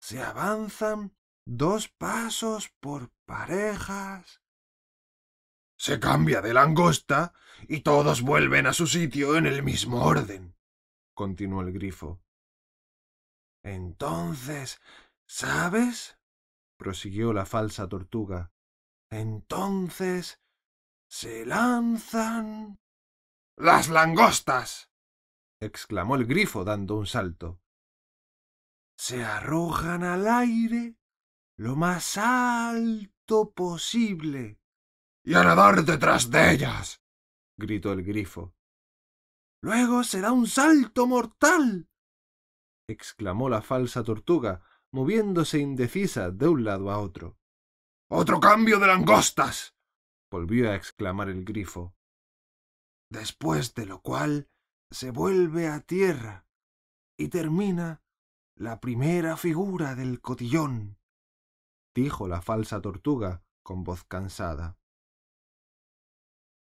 Se 0.00 0.22
avanzan 0.22 1.14
dos 1.44 1.88
pasos 1.88 2.70
por 2.80 3.10
parejas. 3.26 4.40
Se 5.76 6.00
cambia 6.00 6.40
de 6.40 6.54
langosta 6.54 7.34
y 7.68 7.80
todos 7.80 8.22
vuelven 8.22 8.66
a 8.66 8.72
su 8.72 8.86
sitio 8.86 9.36
en 9.36 9.44
el 9.44 9.62
mismo 9.62 10.06
orden, 10.06 10.56
continuó 11.12 11.60
el 11.60 11.74
grifo. 11.74 12.22
Entonces, 13.62 14.80
¿sabes? 15.26 16.18
prosiguió 16.78 17.34
la 17.34 17.44
falsa 17.44 17.90
tortuga. 17.90 18.54
Entonces 19.10 20.40
se 21.08 21.44
lanzan. 21.44 22.80
¡Las 23.56 23.88
langostas! 23.88 24.90
exclamó 25.60 26.16
el 26.16 26.26
grifo 26.26 26.64
dando 26.64 26.96
un 26.96 27.06
salto. 27.06 27.60
Se 28.96 29.24
arrojan 29.24 30.04
al 30.04 30.26
aire 30.28 30.96
lo 31.56 31.76
más 31.76 32.16
alto 32.16 33.52
posible. 33.52 34.58
Y 35.24 35.34
a 35.34 35.44
nadar 35.44 35.84
detrás 35.84 36.30
de 36.30 36.52
ellas. 36.52 37.02
gritó 37.58 37.92
el 37.92 38.02
grifo. 38.02 38.54
Luego 39.62 40.04
se 40.04 40.20
da 40.20 40.32
un 40.32 40.46
salto 40.46 41.06
mortal 41.06 41.90
exclamó 42.90 43.48
la 43.48 43.62
falsa 43.62 44.02
tortuga, 44.04 44.62
moviéndose 44.92 45.58
indecisa 45.58 46.30
de 46.30 46.48
un 46.48 46.64
lado 46.64 46.90
a 46.90 46.98
otro. 46.98 47.38
¡Otro 48.12 48.40
cambio 48.40 48.80
de 48.80 48.88
langostas! 48.88 49.76
volvió 50.32 50.68
a 50.68 50.74
exclamar 50.74 51.28
el 51.28 51.44
grifo. 51.44 51.94
Después 53.08 53.74
de 53.74 53.86
lo 53.86 54.02
cual 54.02 54.48
se 54.90 55.12
vuelve 55.12 55.68
a 55.68 55.80
tierra 55.80 56.44
y 57.16 57.28
termina 57.28 58.02
la 58.56 58.80
primera 58.80 59.36
figura 59.36 59.94
del 59.94 60.20
cotillón, 60.20 60.98
dijo 61.94 62.26
la 62.26 62.42
falsa 62.42 62.80
tortuga 62.80 63.44
con 63.62 63.84
voz 63.84 64.02
cansada. 64.02 64.76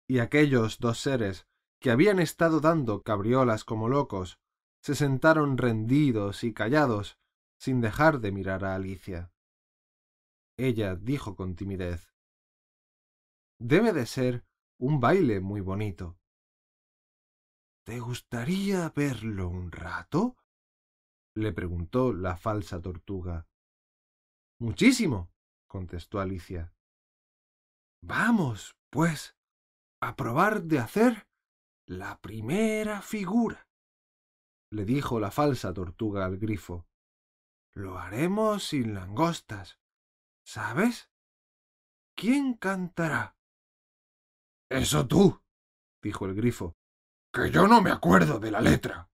Y 0.05 0.19
aquellos 0.19 0.79
dos 0.79 0.99
seres 0.99 1.47
que 1.79 1.91
habían 1.91 2.19
estado 2.19 2.59
dando 2.59 3.03
cabriolas 3.03 3.63
como 3.63 3.87
locos 3.87 4.37
se 4.81 4.95
sentaron 4.95 5.57
rendidos 5.57 6.43
y 6.43 6.53
callados, 6.53 7.17
sin 7.57 7.79
dejar 7.79 8.19
de 8.19 8.33
mirar 8.33 8.65
a 8.65 8.75
Alicia. 8.75 9.31
Ella 10.57 10.95
dijo 10.95 11.35
con 11.35 11.55
timidez 11.55 12.13
Debe 13.59 13.93
de 13.93 14.05
ser 14.05 14.45
un 14.79 14.99
baile 14.99 15.39
muy 15.39 15.61
bonito. 15.61 16.19
¿Te 17.85 17.99
gustaría 17.99 18.89
verlo 18.89 19.49
un 19.49 19.71
rato? 19.71 20.35
le 21.35 21.53
preguntó 21.53 22.13
la 22.13 22.35
falsa 22.35 22.81
tortuga. 22.81 23.47
Muchísimo, 24.59 25.31
contestó 25.67 26.19
Alicia. 26.19 26.73
Vamos, 28.03 28.75
pues, 28.89 29.37
a 30.01 30.15
probar 30.15 30.63
de 30.63 30.79
hacer 30.79 31.27
la 31.87 32.19
primera 32.19 33.01
figura 33.01 33.67
le 34.69 34.85
dijo 34.85 35.19
la 35.19 35.31
falsa 35.31 35.73
tortuga 35.73 36.25
al 36.25 36.37
grifo. 36.37 36.87
Lo 37.73 37.97
haremos 37.97 38.67
sin 38.67 38.93
langostas. 38.93 39.79
¿Sabes? 40.47 41.11
¿Quién 42.15 42.53
cantará? 42.53 43.35
Eso 44.69 45.05
tú, 45.05 45.41
dijo 46.01 46.25
el 46.25 46.35
grifo, 46.35 46.77
que 47.33 47.51
yo 47.51 47.67
no 47.67 47.81
me 47.81 47.91
acuerdo 47.91 48.39
de 48.39 48.51
la 48.51 48.61
letra. 48.61 49.09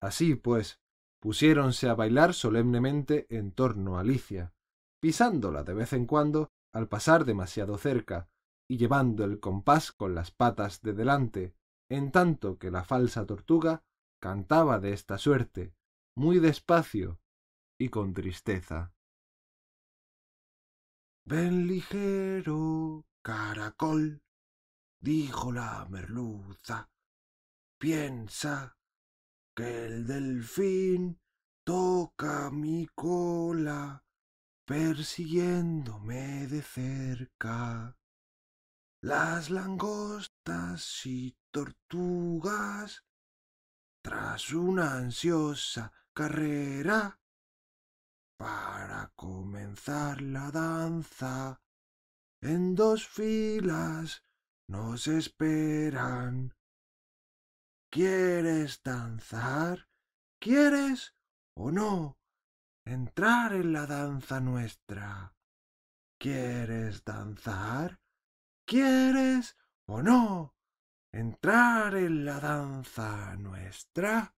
Así 0.00 0.34
pues, 0.34 0.80
pusiéronse 1.20 1.90
a 1.90 1.94
bailar 1.94 2.32
solemnemente 2.32 3.26
en 3.28 3.52
torno 3.52 3.98
a 3.98 4.00
Alicia, 4.00 4.54
pisándola 5.02 5.64
de 5.64 5.74
vez 5.74 5.92
en 5.92 6.06
cuando 6.06 6.50
al 6.72 6.88
pasar 6.88 7.26
demasiado 7.26 7.76
cerca 7.76 8.30
y 8.66 8.78
llevando 8.78 9.22
el 9.22 9.38
compás 9.38 9.92
con 9.92 10.14
las 10.14 10.30
patas 10.30 10.80
de 10.80 10.94
delante, 10.94 11.54
en 11.90 12.10
tanto 12.10 12.56
que 12.56 12.70
la 12.70 12.84
falsa 12.84 13.26
tortuga 13.26 13.84
cantaba 14.18 14.80
de 14.80 14.94
esta 14.94 15.18
suerte, 15.18 15.74
muy 16.16 16.38
despacio 16.38 17.20
y 17.78 17.90
con 17.90 18.14
tristeza. 18.14 18.95
Ven 21.28 21.66
ligero, 21.66 23.04
caracol, 23.20 24.22
dijo 25.00 25.50
la 25.50 25.84
merluza, 25.90 26.88
piensa 27.78 28.78
que 29.52 29.86
el 29.86 30.06
delfín 30.06 31.20
toca 31.64 32.48
mi 32.52 32.86
cola 32.94 34.04
persiguiéndome 34.64 36.46
de 36.46 36.62
cerca. 36.62 37.98
Las 39.00 39.50
langostas 39.50 41.04
y 41.06 41.36
tortugas 41.50 43.04
tras 44.00 44.52
una 44.52 44.92
ansiosa 44.94 45.92
carrera 46.12 47.18
para 48.36 49.12
comenzar 49.16 50.20
la 50.20 50.50
danza. 50.50 51.60
En 52.40 52.74
dos 52.74 53.08
filas 53.08 54.22
nos 54.68 55.06
esperan. 55.06 56.54
¿Quieres 57.90 58.82
danzar? 58.82 59.88
¿Quieres 60.38 61.14
o 61.54 61.70
no 61.70 62.18
entrar 62.84 63.52
en 63.54 63.72
la 63.72 63.86
danza 63.86 64.40
nuestra? 64.40 65.34
¿Quieres 66.18 67.04
danzar? 67.04 68.00
¿Quieres 68.66 69.56
o 69.86 70.02
no 70.02 70.54
entrar 71.12 71.94
en 71.94 72.24
la 72.24 72.40
danza 72.40 73.36
nuestra? 73.36 74.34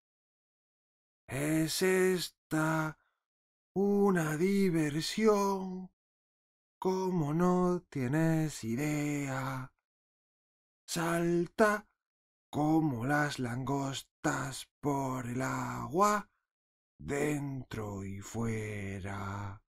¿Es 1.26 1.82
esta 1.82 2.98
una 3.74 4.36
diversión 4.36 5.90
como 6.78 7.34
no 7.34 7.82
tienes 7.88 8.62
idea. 8.64 9.72
Salta 10.86 11.88
como 12.50 13.04
las 13.04 13.38
langostas 13.38 14.68
por 14.80 15.26
el 15.26 15.42
agua, 15.42 16.30
dentro 16.98 18.04
y 18.04 18.20
fuera. 18.20 19.62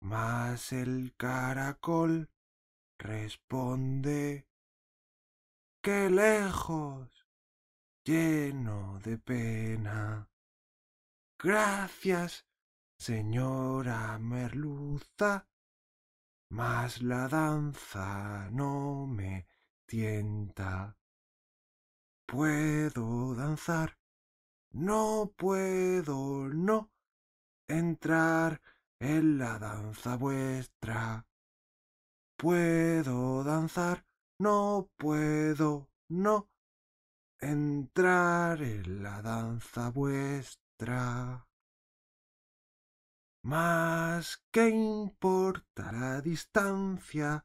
Mas 0.00 0.72
el 0.72 1.14
caracol 1.16 2.30
responde 2.98 4.46
que 5.80 6.08
lejos, 6.08 7.26
lleno 8.04 9.00
de 9.02 9.18
pena. 9.18 10.28
Gracias, 11.38 12.46
señora 13.02 14.16
merluza, 14.20 15.44
mas 16.50 17.02
la 17.02 17.26
danza 17.26 18.48
no 18.52 19.08
me 19.08 19.48
tienta. 19.86 20.96
Puedo 22.24 23.34
danzar, 23.34 23.98
no 24.70 25.32
puedo, 25.36 26.48
no 26.48 26.92
entrar 27.66 28.60
en 29.00 29.36
la 29.36 29.58
danza 29.58 30.16
vuestra. 30.16 31.26
Puedo 32.36 33.42
danzar, 33.42 34.06
no 34.38 34.88
puedo, 34.96 35.90
no 36.08 36.48
entrar 37.40 38.62
en 38.62 39.02
la 39.02 39.20
danza 39.22 39.90
vuestra. 39.90 41.48
Mas 43.44 44.44
qué 44.52 44.68
importa 44.68 45.90
la 45.90 46.20
distancia, 46.20 47.44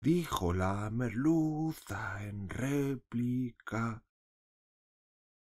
dijo 0.00 0.54
la 0.54 0.88
merluza 0.90 2.24
en 2.24 2.48
réplica. 2.48 4.02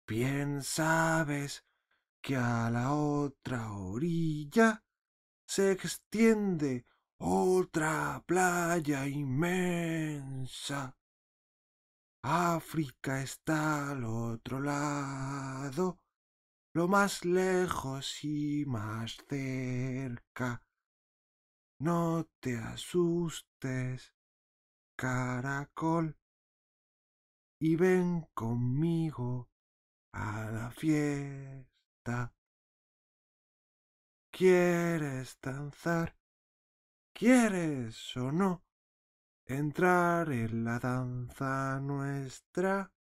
Bien 0.07 0.63
sabes 0.63 1.67
que 2.23 2.37
a 2.37 2.71
la 2.71 2.95
otra 2.95 3.73
orilla 3.73 4.83
se 5.45 5.73
extiende 5.73 6.87
otra 7.19 8.25
playa 8.27 9.07
inmensa. 9.07 10.97
África 12.23 13.21
está 13.21 13.91
al 13.91 14.05
otro 14.05 14.61
lado 14.61 16.02
lo 16.75 16.89
más 16.89 17.25
lejos 17.25 18.25
y 18.25 18.65
más 18.67 19.17
cerca. 19.29 20.65
No 21.79 22.29
te 22.41 22.57
asustes, 22.57 24.15
caracol, 24.97 26.17
y 27.61 27.77
ven 27.77 28.27
conmigo 28.35 29.51
a 30.13 30.51
la 30.51 30.71
fiesta. 30.71 32.35
¿Quieres 34.31 35.39
danzar? 35.43 36.17
¿Quieres 37.13 38.17
o 38.17 38.33
no 38.33 38.65
entrar 39.45 40.33
en 40.33 40.65
la 40.65 40.79
danza 40.79 41.79
nuestra? 41.81 42.91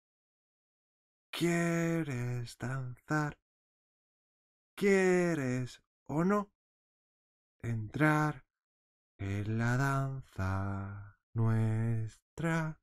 ¿Quieres 1.31 2.59
danzar? 2.59 3.41
Quieres 4.75 5.83
o 6.07 6.25
no 6.25 6.52
entrar 7.62 8.44
en 9.18 9.59
la 9.59 9.76
danza 9.76 11.18
nuestra. 11.34 12.81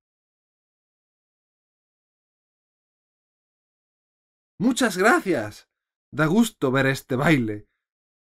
Muchas 4.59 4.98
gracias. 4.98 5.69
Da 6.11 6.26
gusto 6.26 6.72
ver 6.72 6.88
este 6.88 7.16
baile, 7.16 7.69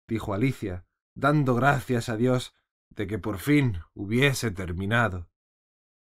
dijo 0.08 0.34
Alicia, 0.34 0.86
dando 1.16 1.56
gracias 1.56 2.10
a 2.10 2.18
Dios 2.18 2.54
de 2.90 3.08
que 3.08 3.20
por 3.20 3.40
fin 3.40 3.82
hubiese 3.94 4.52
terminado. 4.52 5.30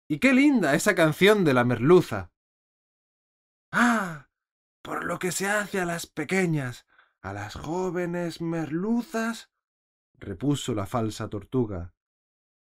Y 0.10 0.20
qué 0.20 0.34
linda 0.34 0.74
esa 0.74 0.96
canción 0.96 1.46
de 1.46 1.54
la 1.54 1.64
merluza. 1.64 2.32
Ah, 3.72 4.30
por 4.82 5.06
lo 5.06 5.20
que 5.20 5.32
se 5.32 5.48
hace 5.48 5.80
a 5.80 5.86
las 5.86 6.08
pequeñas, 6.08 6.88
a 7.22 7.34
las 7.34 7.56
jóvenes 7.56 8.42
merluzas, 8.42 9.52
repuso 10.14 10.74
la 10.74 10.86
falsa 10.86 11.30
tortuga. 11.30 11.94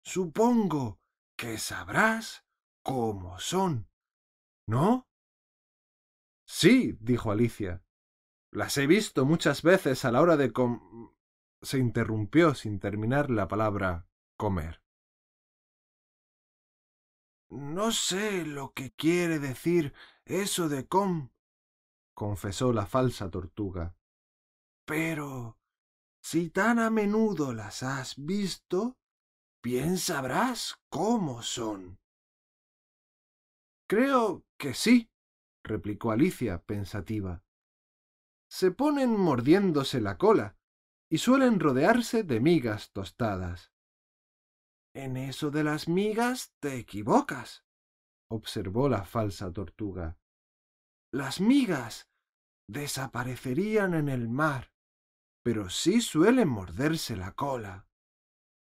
Supongo 0.03 0.99
que 1.37 1.57
sabrás 1.57 2.45
cómo 2.83 3.39
son, 3.39 3.89
¿no? 4.67 5.07
Sí, 6.47 6.97
dijo 7.01 7.31
Alicia. 7.31 7.83
Las 8.51 8.77
he 8.77 8.87
visto 8.87 9.25
muchas 9.25 9.63
veces 9.63 10.05
a 10.05 10.11
la 10.11 10.21
hora 10.21 10.37
de 10.37 10.53
com. 10.53 11.13
se 11.61 11.79
interrumpió 11.79 12.53
sin 12.53 12.79
terminar 12.79 13.29
la 13.29 13.47
palabra 13.47 14.07
comer. 14.37 14.81
No 17.49 17.91
sé 17.91 18.45
lo 18.45 18.73
que 18.73 18.91
quiere 18.91 19.39
decir 19.39 19.93
eso 20.25 20.69
de 20.69 20.87
com, 20.87 21.29
confesó 22.13 22.73
la 22.73 22.85
falsa 22.85 23.29
tortuga. 23.29 23.95
Pero 24.85 25.57
si 26.21 26.49
tan 26.49 26.79
a 26.79 26.89
menudo 26.89 27.53
las 27.53 27.83
has 27.83 28.15
visto, 28.17 28.97
bien 29.63 29.97
sabrás 29.97 30.75
cómo 30.89 31.41
son. 31.41 31.99
Creo 33.87 34.43
que 34.57 34.73
sí, 34.73 35.11
replicó 35.63 36.11
Alicia, 36.11 36.63
pensativa. 36.63 37.43
Se 38.47 38.71
ponen 38.71 39.11
mordiéndose 39.11 40.01
la 40.01 40.17
cola 40.17 40.55
y 41.09 41.17
suelen 41.17 41.59
rodearse 41.59 42.23
de 42.23 42.39
migas 42.39 42.91
tostadas. 42.91 43.71
En 44.93 45.17
eso 45.17 45.51
de 45.51 45.63
las 45.63 45.87
migas 45.87 46.53
te 46.59 46.77
equivocas, 46.77 47.65
observó 48.29 48.87
la 48.87 49.03
falsa 49.03 49.51
tortuga. 49.51 50.17
Las 51.11 51.41
migas 51.41 52.07
desaparecerían 52.67 53.93
en 53.93 54.09
el 54.09 54.29
mar 54.29 54.74
pero 55.45 55.69
sí 55.69 56.01
suelen 56.01 56.47
morderse 56.47 57.15
la 57.15 57.33
cola. 57.33 57.87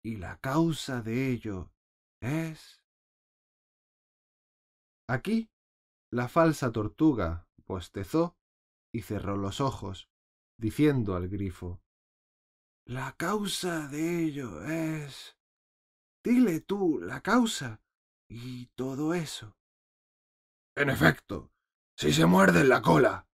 Y 0.06 0.18
la 0.18 0.40
causa 0.40 1.02
de 1.02 1.32
ello 1.32 1.74
es... 2.22 2.86
Aquí 5.08 5.50
la 6.12 6.28
falsa 6.28 6.72
tortuga 6.72 7.50
bostezó 7.66 8.38
y 8.94 9.02
cerró 9.02 9.36
los 9.36 9.62
ojos, 9.62 10.12
diciendo 10.60 11.16
al 11.16 11.28
grifo 11.28 11.82
La 12.86 13.18
causa 13.18 13.88
de 13.88 14.26
ello 14.26 14.64
es... 14.64 15.40
Dile 16.24 16.62
tú 16.62 17.00
la 17.02 17.22
causa 17.22 17.82
y 18.30 18.68
todo 18.76 19.16
eso. 19.16 19.58
En 20.76 20.92
efecto, 20.92 21.52
si 21.98 22.14
se 22.14 22.28
muerden 22.28 22.70
la 22.70 22.84
cola, 22.84 23.28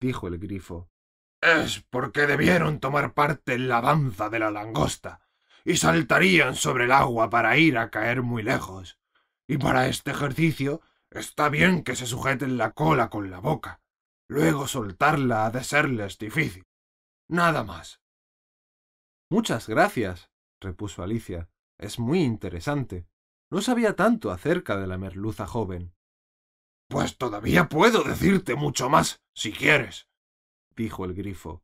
dijo 0.00 0.28
el 0.28 0.38
grifo, 0.38 0.88
es 1.40 1.84
porque 1.90 2.26
debieron 2.26 2.80
tomar 2.80 3.14
parte 3.14 3.54
en 3.54 3.68
la 3.68 3.80
danza 3.80 4.28
de 4.28 4.38
la 4.38 4.50
langosta 4.50 5.20
y 5.64 5.76
saltarían 5.76 6.54
sobre 6.54 6.84
el 6.84 6.92
agua 6.92 7.28
para 7.28 7.56
ir 7.58 7.78
a 7.78 7.90
caer 7.90 8.22
muy 8.22 8.42
lejos. 8.42 8.98
Y 9.48 9.58
para 9.58 9.88
este 9.88 10.12
ejercicio 10.12 10.80
está 11.10 11.48
bien 11.48 11.82
que 11.82 11.96
se 11.96 12.06
sujeten 12.06 12.56
la 12.56 12.72
cola 12.72 13.10
con 13.10 13.30
la 13.30 13.40
boca. 13.40 13.80
Luego 14.28 14.66
soltarla 14.66 15.46
ha 15.46 15.50
de 15.50 15.62
serles 15.62 16.18
difícil. 16.18 16.66
Nada 17.28 17.64
más. 17.64 18.00
Muchas 19.28 19.68
gracias, 19.68 20.30
repuso 20.60 21.02
Alicia. 21.02 21.48
Es 21.78 21.98
muy 21.98 22.22
interesante. 22.22 23.08
No 23.50 23.60
sabía 23.60 23.94
tanto 23.94 24.30
acerca 24.30 24.76
de 24.76 24.86
la 24.86 24.98
merluza 24.98 25.46
joven. 25.46 25.94
Pues 26.88 27.18
todavía 27.18 27.68
puedo 27.68 28.02
decirte 28.04 28.54
mucho 28.54 28.88
más, 28.88 29.20
si 29.34 29.52
quieres 29.52 30.05
dijo 30.76 31.04
el 31.04 31.14
grifo. 31.14 31.62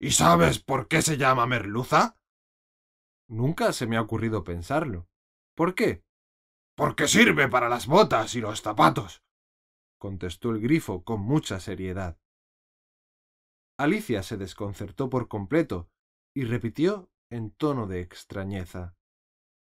¿Y 0.00 0.12
sabes 0.12 0.58
por 0.58 0.88
qué 0.88 1.02
se 1.02 1.16
llama 1.16 1.46
merluza? 1.46 2.16
Nunca 3.28 3.72
se 3.72 3.86
me 3.86 3.96
ha 3.96 4.02
ocurrido 4.02 4.44
pensarlo. 4.44 5.08
¿Por 5.54 5.74
qué? 5.74 6.04
Porque 6.76 7.06
sirve 7.08 7.48
para 7.48 7.68
las 7.68 7.86
botas 7.86 8.34
y 8.34 8.40
los 8.40 8.62
zapatos, 8.62 9.22
contestó 9.98 10.50
el 10.50 10.60
grifo 10.60 11.04
con 11.04 11.20
mucha 11.20 11.60
seriedad. 11.60 12.18
Alicia 13.78 14.22
se 14.22 14.36
desconcertó 14.36 15.10
por 15.10 15.28
completo 15.28 15.90
y 16.34 16.44
repitió 16.44 17.10
en 17.30 17.50
tono 17.50 17.86
de 17.86 18.00
extrañeza. 18.00 18.96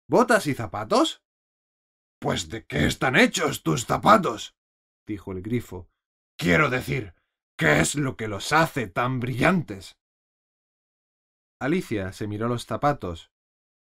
¿Botas 0.10 0.48
y 0.48 0.54
zapatos? 0.54 1.24
Pues 2.20 2.50
de 2.50 2.66
qué 2.66 2.86
están 2.86 3.16
hechos 3.16 3.64
tus 3.64 3.86
zapatos, 3.86 4.56
dijo 5.06 5.32
el 5.32 5.42
grifo. 5.42 5.90
Quiero 6.38 6.70
decir, 6.70 7.14
¿Qué 7.60 7.80
es 7.80 7.96
lo 7.96 8.16
que 8.18 8.28
los 8.28 8.54
hace 8.54 8.88
tan 8.88 9.20
brillantes? 9.20 9.98
Alicia 11.60 12.14
se 12.14 12.28
miró 12.28 12.48
los 12.48 12.68
zapatos 12.68 13.32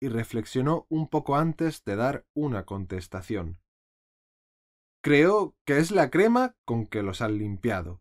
y 0.00 0.08
reflexionó 0.08 0.86
un 0.88 1.08
poco 1.08 1.36
antes 1.36 1.84
de 1.84 1.96
dar 1.96 2.26
una 2.34 2.64
contestación. 2.64 3.60
Creo 5.04 5.54
que 5.66 5.76
es 5.76 5.90
la 5.90 6.10
crema 6.10 6.56
con 6.64 6.86
que 6.86 7.02
los 7.02 7.20
han 7.20 7.36
limpiado. 7.36 8.00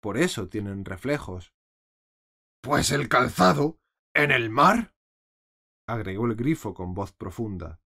Por 0.00 0.18
eso 0.18 0.48
tienen 0.48 0.84
reflejos. 0.84 1.52
Pues 2.62 2.92
el 2.92 3.08
calzado, 3.08 3.80
en 4.14 4.30
el 4.30 4.50
mar, 4.50 4.94
agregó 5.88 6.26
el 6.26 6.36
grifo 6.36 6.74
con 6.74 6.94
voz 6.94 7.12
profunda. 7.12 7.80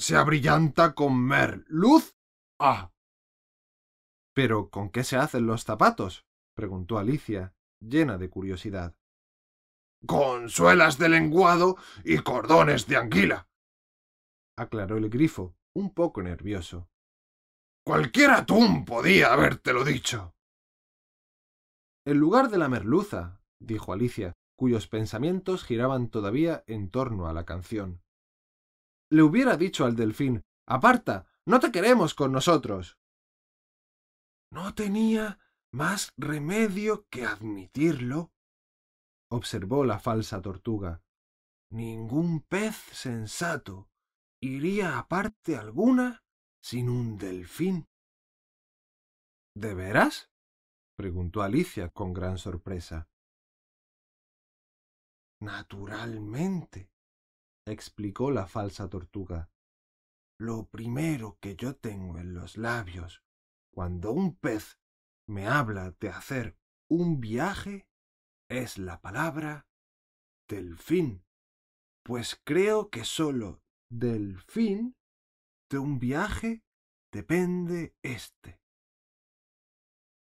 Se 0.00 0.16
abrillanta 0.16 0.94
con 0.94 1.16
mer 1.24 1.64
luz 1.68 2.16
ah. 2.58 2.93
¿Pero 4.34 4.68
con 4.70 4.90
qué 4.90 5.04
se 5.04 5.16
hacen 5.16 5.46
los 5.46 5.64
zapatos? 5.64 6.26
preguntó 6.54 6.98
Alicia, 6.98 7.54
llena 7.80 8.18
de 8.18 8.28
curiosidad. 8.28 8.96
Con 10.06 10.50
suelas 10.50 10.98
de 10.98 11.08
lenguado 11.08 11.76
y 12.04 12.18
cordones 12.18 12.86
de 12.86 12.96
anguila, 12.96 13.48
aclaró 14.56 14.98
el 14.98 15.08
grifo, 15.08 15.56
un 15.72 15.94
poco 15.94 16.22
nervioso. 16.22 16.88
Cualquier 17.86 18.30
atún 18.30 18.84
podía 18.84 19.32
habértelo 19.32 19.84
dicho. 19.84 20.34
En 22.06 22.18
lugar 22.18 22.50
de 22.50 22.58
la 22.58 22.68
merluza, 22.68 23.40
dijo 23.60 23.92
Alicia, 23.92 24.34
cuyos 24.56 24.88
pensamientos 24.88 25.64
giraban 25.64 26.08
todavía 26.08 26.64
en 26.66 26.90
torno 26.90 27.28
a 27.28 27.32
la 27.32 27.44
canción. 27.44 28.02
Le 29.10 29.22
hubiera 29.22 29.56
dicho 29.56 29.84
al 29.84 29.96
delfín 29.96 30.44
Aparta. 30.66 31.26
No 31.46 31.60
te 31.60 31.70
queremos 31.70 32.14
con 32.14 32.32
nosotros. 32.32 32.98
No 34.54 34.72
tenía 34.72 35.40
más 35.72 36.12
remedio 36.16 37.08
que 37.08 37.24
admitirlo, 37.24 38.32
observó 39.28 39.84
la 39.84 39.98
falsa 39.98 40.40
tortuga. 40.40 41.02
Ningún 41.72 42.40
pez 42.40 42.76
sensato 42.92 43.90
iría 44.40 44.96
a 44.96 45.08
parte 45.08 45.56
alguna 45.56 46.22
sin 46.62 46.88
un 46.88 47.18
delfín. 47.18 47.88
¿De 49.56 49.74
veras? 49.74 50.30
preguntó 50.96 51.42
Alicia 51.42 51.88
con 51.88 52.12
gran 52.12 52.38
sorpresa. 52.38 53.08
Naturalmente, 55.40 56.92
explicó 57.66 58.30
la 58.30 58.46
falsa 58.46 58.88
tortuga. 58.88 59.50
Lo 60.38 60.68
primero 60.68 61.38
que 61.40 61.56
yo 61.56 61.74
tengo 61.74 62.20
en 62.20 62.34
los 62.34 62.56
labios 62.56 63.23
cuando 63.74 64.12
un 64.12 64.36
pez 64.36 64.78
me 65.28 65.48
habla 65.48 65.90
de 65.98 66.08
hacer 66.08 66.56
un 66.88 67.20
viaje 67.20 67.88
es 68.48 68.78
la 68.78 69.00
palabra 69.00 69.66
delfín, 70.48 71.24
pues 72.04 72.40
creo 72.44 72.88
que 72.90 73.04
sólo 73.04 73.62
del 73.90 74.38
fin 74.42 74.96
de 75.70 75.78
un 75.78 75.98
viaje 75.98 76.62
depende 77.12 77.96
éste. 78.02 78.60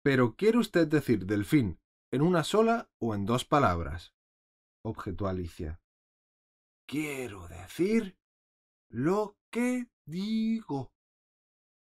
Pero 0.04 0.36
¿quiere 0.36 0.58
usted 0.58 0.86
decir 0.86 1.26
delfín 1.26 1.80
en 2.12 2.22
una 2.22 2.44
sola 2.44 2.88
o 3.00 3.14
en 3.14 3.24
dos 3.26 3.44
palabras? 3.44 4.14
objetó 4.84 5.26
Alicia. 5.26 5.80
Quiero 6.86 7.48
decir 7.48 8.16
lo 8.90 9.36
que 9.50 9.88
digo, 10.06 10.93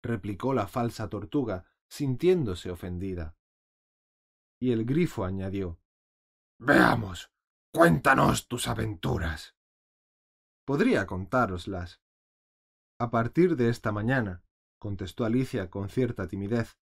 replicó 0.09 0.53
la 0.53 0.67
falsa 0.67 1.09
tortuga, 1.09 1.65
sintiéndose 1.89 2.71
ofendida. 2.71 3.37
Y 4.61 4.73
el 4.73 4.85
grifo 4.85 5.25
añadió 5.25 5.79
Veamos, 6.59 7.31
cuéntanos 7.73 8.49
tus 8.49 8.67
aventuras. 8.67 9.55
Podría 10.67 11.07
contároslas. 11.07 12.01
A 12.99 13.11
partir 13.11 13.55
de 13.55 13.69
esta 13.69 13.93
mañana, 13.93 14.43
contestó 14.81 15.25
Alicia 15.25 15.71
con 15.71 15.89
cierta 15.89 16.27
timidez, 16.27 16.79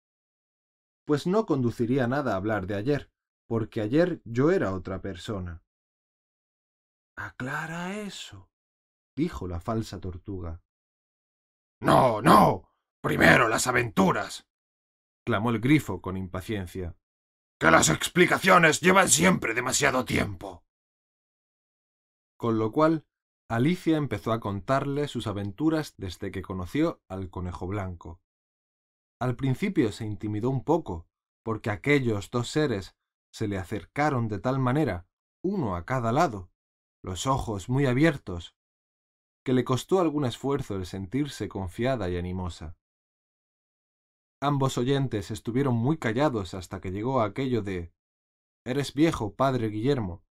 pues 1.06 1.25
no 1.25 1.45
conduciría 1.45 2.08
nada 2.08 2.33
a 2.33 2.35
hablar 2.35 2.67
de 2.67 2.75
ayer, 2.75 3.09
porque 3.48 3.82
ayer 3.82 4.22
yo 4.25 4.51
era 4.51 4.74
otra 4.74 5.01
persona. 5.01 5.64
Aclara 7.16 8.01
eso, 8.01 8.50
dijo 9.16 9.48
la 9.48 9.59
falsa 9.59 10.00
tortuga. 10.00 10.61
No, 11.80 12.22
no. 12.22 12.60
Primero 13.02 13.48
las 13.48 13.66
aventuras. 13.66 14.48
clamó 15.26 15.50
el 15.50 15.60
grifo 15.60 16.02
con 16.02 16.18
impaciencia. 16.18 16.96
Que 17.60 17.72
las 17.72 17.90
explicaciones 17.90 18.80
llevan 18.80 19.10
siempre 19.10 19.54
demasiado 19.54 20.06
tiempo. 20.06 20.64
Con 22.38 22.60
lo 22.60 22.72
cual, 22.72 23.06
Alicia 23.50 23.98
empezó 23.98 24.32
a 24.32 24.40
contarle 24.40 25.08
sus 25.08 25.28
aventuras 25.28 25.96
desde 25.98 26.32
que 26.32 26.42
conoció 26.42 27.02
al 27.08 27.30
conejo 27.30 27.68
blanco. 27.68 28.22
Al 29.20 29.36
principio 29.36 29.92
se 29.92 30.06
intimidó 30.06 30.50
un 30.50 30.64
poco, 30.64 31.08
porque 31.44 31.70
aquellos 31.70 32.32
dos 32.32 32.50
seres 32.50 32.96
se 33.32 33.48
le 33.48 33.58
acercaron 33.58 34.28
de 34.28 34.40
tal 34.40 34.60
manera, 34.60 35.08
uno 35.44 35.76
a 35.76 35.86
cada 35.86 36.12
lado, 36.12 36.52
los 37.04 37.26
ojos 37.26 37.68
muy 37.68 37.86
abiertos, 37.88 38.56
que 39.44 39.54
le 39.54 39.64
costó 39.64 40.00
algún 40.00 40.26
esfuerzo 40.26 40.76
el 40.76 40.86
sentirse 40.86 41.50
confiada 41.50 42.10
y 42.10 42.18
animosa. 42.18 42.78
Ambos 44.44 44.80
oyentes 44.80 45.30
estuvieron 45.30 45.76
muy 45.76 45.98
callados 45.98 46.56
hasta 46.56 46.82
que 46.82 46.92
llegó 46.92 47.22
aquello 47.22 47.61
de 47.61 47.94
Eres 48.66 48.95
viejo, 48.95 49.36
padre 49.36 49.70
Guillermo, 49.70 50.24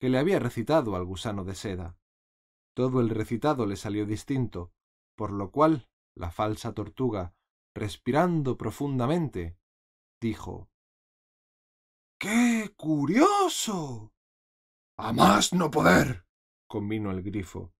que 0.00 0.08
le 0.08 0.18
había 0.18 0.38
recitado 0.38 0.96
al 0.96 1.04
gusano 1.04 1.44
de 1.44 1.54
seda. 1.54 1.98
Todo 2.74 3.00
el 3.00 3.10
recitado 3.10 3.66
le 3.66 3.76
salió 3.76 4.06
distinto, 4.06 4.72
por 5.14 5.30
lo 5.30 5.50
cual 5.50 5.90
la 6.16 6.30
falsa 6.30 6.72
tortuga, 6.72 7.34
respirando 7.74 8.56
profundamente, 8.56 9.58
dijo 10.22 10.70
¡Qué 12.18 12.72
curioso! 12.76 14.14
A 14.96 15.12
más 15.12 15.52
no 15.52 15.70
poder, 15.70 16.26
convino 16.66 17.10
el 17.10 17.22
grifo. 17.22 17.74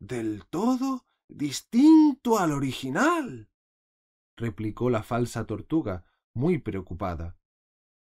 Del 0.00 0.46
todo 0.46 1.06
distinto 1.28 2.38
al 2.38 2.52
original, 2.52 3.48
replicó 4.36 4.90
la 4.90 5.02
falsa 5.02 5.46
tortuga, 5.46 6.04
muy 6.34 6.58
preocupada. 6.58 7.36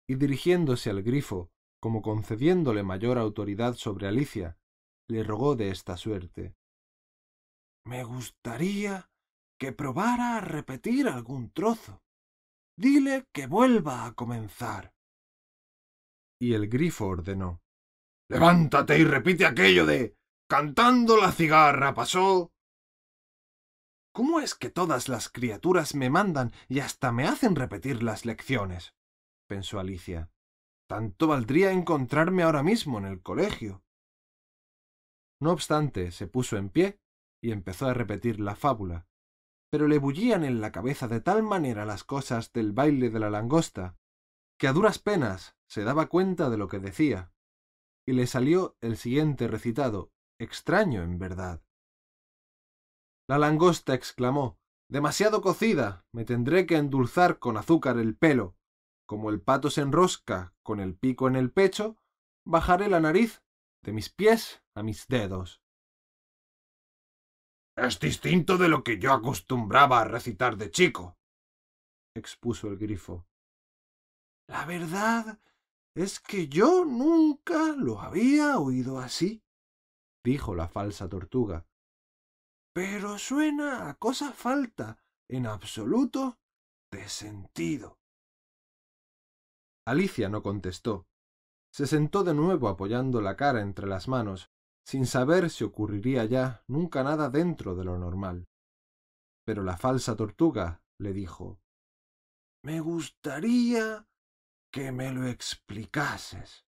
Y 0.08 0.16
dirigiéndose 0.16 0.90
al 0.90 1.02
grifo, 1.02 1.50
como 1.80 2.02
concediéndole 2.02 2.82
mayor 2.82 3.18
autoridad 3.18 3.74
sobre 3.74 4.06
Alicia, 4.06 4.58
le 5.08 5.24
rogó 5.24 5.56
de 5.56 5.70
esta 5.70 5.96
suerte. 5.96 6.54
Me 7.84 8.04
gustaría 8.04 9.10
que 9.58 9.72
probara 9.72 10.36
a 10.36 10.40
repetir 10.40 11.08
algún 11.08 11.50
trozo. 11.50 12.02
Dile 12.76 13.26
que 13.32 13.46
vuelva 13.46 14.06
a 14.06 14.14
comenzar. 14.14 14.94
Y 16.40 16.54
el 16.54 16.68
grifo 16.68 17.06
ordenó. 17.06 17.62
Levántate 18.28 18.98
y 18.98 19.04
repite 19.04 19.44
aquello 19.44 19.84
de 19.86 20.16
cantando 20.48 21.16
la 21.16 21.32
cigarra 21.32 21.94
pasó. 21.94 22.52
¿Cómo 24.12 24.40
es 24.40 24.54
que 24.54 24.70
todas 24.70 25.08
las 25.08 25.28
criaturas 25.28 25.94
me 25.94 26.10
mandan 26.10 26.52
y 26.68 26.80
hasta 26.80 27.12
me 27.12 27.26
hacen 27.26 27.56
repetir 27.56 28.02
las 28.02 28.26
lecciones? 28.26 28.94
pensó 29.48 29.80
Alicia. 29.80 30.30
Tanto 30.88 31.26
valdría 31.26 31.72
encontrarme 31.72 32.42
ahora 32.42 32.62
mismo 32.62 32.98
en 32.98 33.06
el 33.06 33.22
colegio. 33.22 33.82
No 35.40 35.52
obstante, 35.52 36.10
se 36.10 36.26
puso 36.26 36.56
en 36.56 36.68
pie 36.68 37.00
y 37.42 37.52
empezó 37.52 37.86
a 37.86 37.94
repetir 37.94 38.38
la 38.38 38.54
fábula, 38.54 39.06
pero 39.70 39.88
le 39.88 39.98
bullían 39.98 40.44
en 40.44 40.60
la 40.60 40.70
cabeza 40.70 41.08
de 41.08 41.20
tal 41.20 41.42
manera 41.42 41.86
las 41.86 42.04
cosas 42.04 42.52
del 42.52 42.72
baile 42.72 43.10
de 43.10 43.18
la 43.18 43.30
langosta, 43.30 43.96
que 44.58 44.68
a 44.68 44.72
duras 44.72 44.98
penas 44.98 45.56
se 45.66 45.84
daba 45.84 46.06
cuenta 46.06 46.50
de 46.50 46.58
lo 46.58 46.68
que 46.68 46.78
decía 46.78 47.32
y 48.06 48.12
le 48.12 48.26
salió 48.26 48.76
el 48.80 48.96
siguiente 48.96 49.48
recitado, 49.48 50.12
extraño 50.38 51.02
en 51.02 51.18
verdad. 51.18 51.62
La 53.32 53.38
langosta 53.38 53.94
exclamó 53.94 54.58
Demasiado 54.90 55.40
cocida. 55.40 56.04
Me 56.12 56.26
tendré 56.26 56.66
que 56.66 56.76
endulzar 56.76 57.38
con 57.38 57.56
azúcar 57.56 57.96
el 57.96 58.14
pelo. 58.14 58.58
Como 59.06 59.30
el 59.30 59.40
pato 59.40 59.70
se 59.70 59.80
enrosca 59.80 60.54
con 60.62 60.80
el 60.80 60.94
pico 60.94 61.28
en 61.28 61.36
el 61.36 61.50
pecho, 61.50 61.96
bajaré 62.44 62.90
la 62.90 63.00
nariz 63.00 63.42
de 63.82 63.94
mis 63.94 64.10
pies 64.10 64.62
a 64.74 64.82
mis 64.82 65.08
dedos. 65.08 65.62
Es 67.74 67.98
distinto 68.00 68.58
de 68.58 68.68
lo 68.68 68.84
que 68.84 68.98
yo 68.98 69.14
acostumbraba 69.14 70.02
a 70.02 70.04
recitar 70.04 70.58
de 70.58 70.70
chico, 70.70 71.16
expuso 72.14 72.68
el 72.68 72.76
grifo. 72.76 73.26
La 74.46 74.66
verdad 74.66 75.40
es 75.96 76.20
que 76.20 76.48
yo 76.48 76.84
nunca 76.84 77.72
lo 77.78 77.98
había 77.98 78.58
oído 78.58 78.98
así, 78.98 79.42
dijo 80.22 80.54
la 80.54 80.68
falsa 80.68 81.08
tortuga. 81.08 81.66
Pero 82.74 83.18
suena 83.18 83.90
a 83.90 83.94
cosa 83.94 84.32
falta, 84.32 85.02
en 85.28 85.46
absoluto, 85.46 86.38
de 86.90 87.08
sentido. 87.08 87.98
Alicia 89.86 90.28
no 90.28 90.42
contestó. 90.42 91.06
Se 91.72 91.86
sentó 91.86 92.22
de 92.22 92.34
nuevo 92.34 92.68
apoyando 92.68 93.20
la 93.20 93.36
cara 93.36 93.60
entre 93.60 93.86
las 93.86 94.08
manos, 94.08 94.50
sin 94.84 95.06
saber 95.06 95.50
si 95.50 95.64
ocurriría 95.64 96.24
ya 96.24 96.64
nunca 96.66 97.02
nada 97.02 97.30
dentro 97.30 97.74
de 97.74 97.84
lo 97.84 97.98
normal. 97.98 98.46
Pero 99.44 99.62
la 99.62 99.76
falsa 99.76 100.16
tortuga 100.16 100.82
le 100.98 101.12
dijo 101.12 101.60
Me 102.62 102.80
gustaría 102.80 104.06
que 104.70 104.92
me 104.92 105.12
lo 105.12 105.26
explicases. 105.26 106.64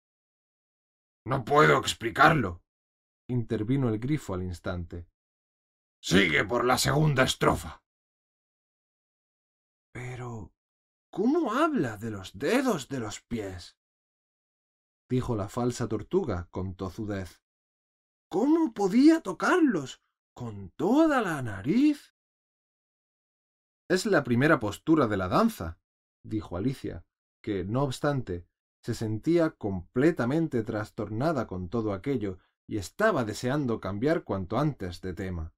No 1.25 1.45
puedo 1.45 1.79
explicarlo, 1.79 2.63
intervino 3.29 3.89
el 3.89 3.99
grifo 3.99 4.35
al 4.35 4.43
instante. 4.43 5.07
Sigue 6.01 6.45
por 6.45 6.65
la 6.65 6.79
segunda 6.79 7.25
estrofa. 7.25 7.83
Pero, 9.93 10.53
¿cómo 11.11 11.53
habla 11.53 11.97
de 11.97 12.11
los 12.11 12.39
dedos 12.39 12.89
de 12.89 13.01
los 13.01 13.21
pies? 13.21 13.77
dijo 15.09 15.35
la 15.35 15.49
falsa 15.49 15.89
tortuga 15.89 16.49
con 16.51 16.75
tozudez. 16.75 17.43
¿Cómo 18.31 18.75
podía 18.75 19.23
tocarlos 19.23 20.03
con 20.35 20.71
toda 20.77 21.23
la 21.23 21.43
nariz? 21.43 22.15
Es 23.89 24.05
la 24.05 24.23
primera 24.23 24.61
postura 24.61 25.07
de 25.07 25.17
la 25.17 25.29
danza, 25.29 25.81
dijo 26.23 26.59
Alicia, 26.59 27.07
que, 27.43 27.65
no 27.65 27.83
obstante, 27.83 28.47
se 28.83 28.95
sentía 28.95 29.51
completamente 29.51 30.63
trastornada 30.63 31.47
con 31.47 31.71
todo 31.71 31.93
aquello 31.93 32.39
y 32.69 32.77
estaba 32.77 33.25
deseando 33.25 33.81
cambiar 33.81 34.25
cuanto 34.25 34.59
antes 34.59 35.01
de 35.01 35.15
tema. 35.15 35.55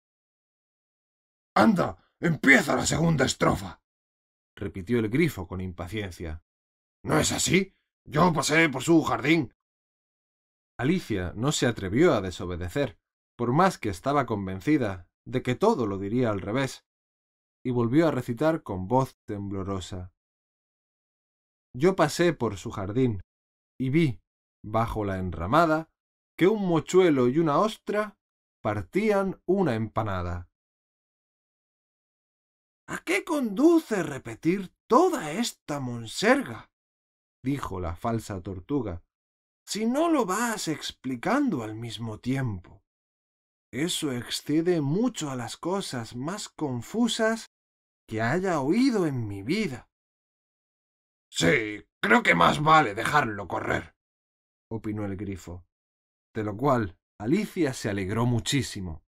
Anda, 1.55 1.99
empieza 2.20 2.77
la 2.77 2.87
segunda 2.87 3.25
estrofa. 3.25 3.81
repitió 4.57 4.99
el 4.99 5.09
grifo 5.09 5.49
con 5.49 5.61
impaciencia. 5.61 6.45
¿No 7.03 7.19
es 7.19 7.33
así? 7.33 7.75
Yo 8.05 8.33
pasé 8.33 8.69
por 8.69 8.83
su 8.83 9.03
jardín. 9.03 9.55
Alicia 10.79 11.33
no 11.35 11.53
se 11.53 11.67
atrevió 11.67 12.12
a 12.15 12.20
desobedecer, 12.20 12.99
por 13.37 13.53
más 13.53 13.79
que 13.79 13.89
estaba 13.89 14.27
convencida 14.27 15.09
de 15.27 15.43
que 15.43 15.55
todo 15.55 15.87
lo 15.87 15.99
diría 15.99 16.31
al 16.31 16.41
revés, 16.41 16.85
y 17.65 17.70
volvió 17.70 18.09
a 18.09 18.11
recitar 18.11 18.62
con 18.62 18.87
voz 18.87 19.17
temblorosa. 19.27 20.12
Yo 21.75 21.97
pasé 21.97 22.33
por 22.33 22.57
su 22.57 22.70
jardín 22.70 23.23
y 23.79 23.91
vi, 23.91 24.20
bajo 24.62 25.05
la 25.05 25.19
enramada, 25.19 25.91
que 26.37 26.49
un 26.49 26.67
mochuelo 26.67 27.29
y 27.29 27.39
una 27.39 27.59
ostra 27.59 28.19
partían 28.62 29.41
una 29.47 29.75
empanada. 29.75 30.50
¿A 32.91 32.99
qué 33.05 33.23
conduce 33.23 34.02
repetir 34.02 34.75
toda 34.89 35.31
esta 35.31 35.78
monserga? 35.78 36.73
dijo 37.41 37.78
la 37.78 37.94
falsa 37.94 38.43
tortuga, 38.43 39.05
si 39.65 39.86
no 39.86 40.10
lo 40.10 40.27
vas 40.27 40.67
explicando 40.67 41.62
al 41.62 41.77
mismo 41.77 42.19
tiempo. 42.19 42.83
Eso 43.73 44.10
excede 44.10 44.81
mucho 44.81 45.31
a 45.31 45.36
las 45.36 45.57
cosas 45.57 46.17
más 46.17 46.49
confusas 46.49 47.52
que 48.09 48.20
haya 48.23 48.60
oído 48.60 49.07
en 49.07 49.28
mi 49.28 49.44
vida. 49.44 49.89
Sí, 51.31 51.86
creo 52.02 52.25
que 52.25 52.35
más 52.35 52.60
vale 52.60 52.97
dejarlo 52.97 53.47
correr, 53.47 53.94
opinó 54.69 55.05
el 55.05 55.17
grifo, 55.17 55.65
de 56.35 56.43
lo 56.43 56.57
cual 56.57 56.99
Alicia 57.20 57.73
se 57.73 57.89
alegró 57.89 58.27
muchísimo. 58.27 59.05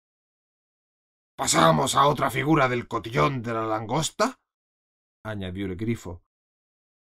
¿Pasamos 1.37 1.95
a 1.95 2.07
otra 2.07 2.31
figura 2.31 2.69
del 2.69 2.89
cotillón 2.89 3.43
de 3.43 3.53
la 3.53 3.67
langosta? 3.67 4.41
añadió 5.23 5.67
el 5.67 5.77
grifo. 5.77 6.23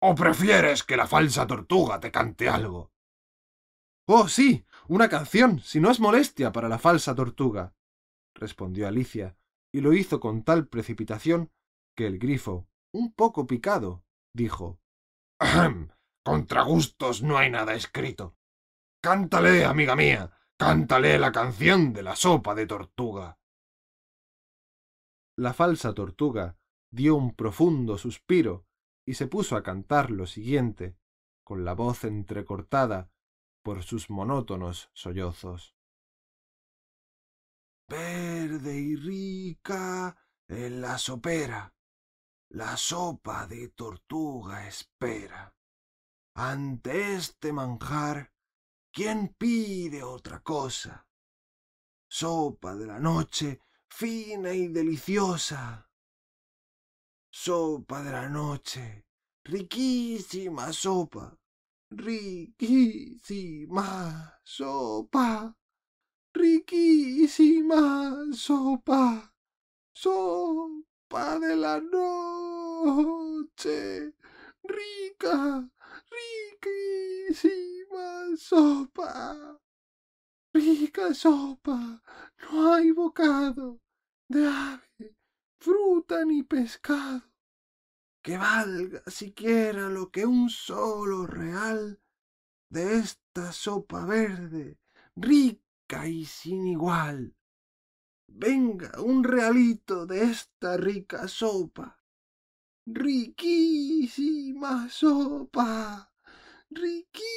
¿O 0.02 0.16
prefieres 0.16 0.84
que 0.84 0.98
la 0.98 1.08
falsa 1.08 1.46
tortuga 1.46 2.00
te 2.00 2.12
cante 2.12 2.50
algo? 2.50 2.92
Oh, 4.08 4.28
sí, 4.28 4.66
una 4.88 5.08
canción, 5.08 5.60
si 5.60 5.80
no 5.80 5.92
es 5.92 6.00
molestia 6.00 6.52
para 6.52 6.68
la 6.68 6.80
falsa 6.80 7.16
tortuga, 7.16 7.74
respondió 8.34 8.88
Alicia, 8.88 9.38
y 9.72 9.82
lo 9.82 9.94
hizo 9.94 10.20
con 10.20 10.44
tal 10.44 10.68
precipitación 10.68 11.52
que 11.96 12.08
el 12.08 12.18
grifo, 12.18 12.68
un 12.92 13.14
poco 13.14 13.48
picado, 13.48 14.04
dijo 14.34 14.80
Ahem. 15.40 15.90
Contra 16.26 16.62
gustos 16.64 17.22
no 17.22 17.38
hay 17.38 17.50
nada 17.50 17.74
escrito. 17.74 18.38
Cántale, 19.02 19.66
amiga 19.66 19.96
mía, 19.96 20.32
cántale 20.58 21.20
la 21.20 21.34
canción 21.34 21.92
de 21.92 22.02
la 22.02 22.16
sopa 22.16 22.56
de 22.56 22.66
tortuga. 22.66 23.38
La 25.36 25.54
falsa 25.54 25.94
tortuga 25.94 26.56
dio 26.92 27.16
un 27.16 27.36
profundo 27.36 27.98
suspiro 27.98 28.68
y 29.04 29.16
se 29.16 29.28
puso 29.28 29.56
a 29.56 29.64
cantar 29.64 30.12
lo 30.12 30.28
siguiente, 30.28 30.96
con 31.44 31.66
la 31.66 31.74
voz 31.74 32.04
entrecortada 32.04 33.12
por 33.64 33.84
sus 33.84 34.10
monótonos 34.12 34.92
sollozos. 34.94 35.76
Verde 37.90 38.78
y 38.78 38.96
rica 38.96 40.16
en 40.48 40.82
la 40.82 40.98
sopera, 41.00 41.74
la 42.50 42.78
sopa 42.78 43.48
de 43.48 43.70
tortuga 43.70 44.68
espera. 44.68 45.56
Ante 46.36 47.16
este 47.16 47.52
manjar, 47.52 48.32
¿quién 48.92 49.36
pide 49.36 50.04
otra 50.04 50.42
cosa? 50.42 51.08
Sopa 52.08 52.76
de 52.76 52.86
la 52.86 53.00
noche, 53.00 53.62
fina 53.96 54.52
y 54.52 54.70
deliciosa. 54.70 55.88
Sopa 57.30 58.02
de 58.02 58.12
la 58.12 58.28
noche, 58.28 59.06
riquísima 59.44 60.74
sopa, 60.74 61.38
riquísima 61.92 63.80
sopa, 64.44 65.56
riquísima 66.34 68.34
sopa, 68.34 69.32
sopa 69.94 71.40
de 71.40 71.56
la 71.56 71.80
noche, 71.80 74.12
rica, 74.64 75.70
riquísima 76.64 78.36
sopa, 78.38 79.62
rica 80.54 81.14
sopa, 81.14 82.02
no 82.42 82.74
hay 82.74 82.92
bocado 82.92 83.80
de 84.28 84.48
ave, 84.48 85.16
fruta 85.60 86.26
ni 86.26 86.44
pescado 86.44 87.34
que 88.24 88.38
valga 88.38 89.04
siquiera 89.08 89.90
lo 89.90 90.10
que 90.10 90.26
un 90.26 90.50
solo 90.50 91.28
real 91.28 92.00
de 92.70 93.00
esta 93.00 93.52
sopa 93.52 94.06
verde, 94.06 94.80
rica 95.16 96.08
y 96.08 96.26
sin 96.26 96.66
igual. 96.66 97.36
Venga 98.28 99.02
un 99.02 99.26
realito 99.26 100.06
de 100.06 100.24
esta 100.24 100.78
rica 100.78 101.28
sopa, 101.28 102.02
riquísima 102.86 104.88
sopa, 104.90 106.14
riquísima 106.70 107.36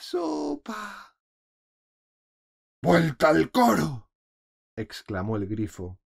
sopa. 0.00 1.16
¡Vuelta 2.82 3.30
al 3.30 3.50
coro! 3.50 4.10
exclamó 4.76 5.36
el 5.36 5.46
grifo. 5.46 5.98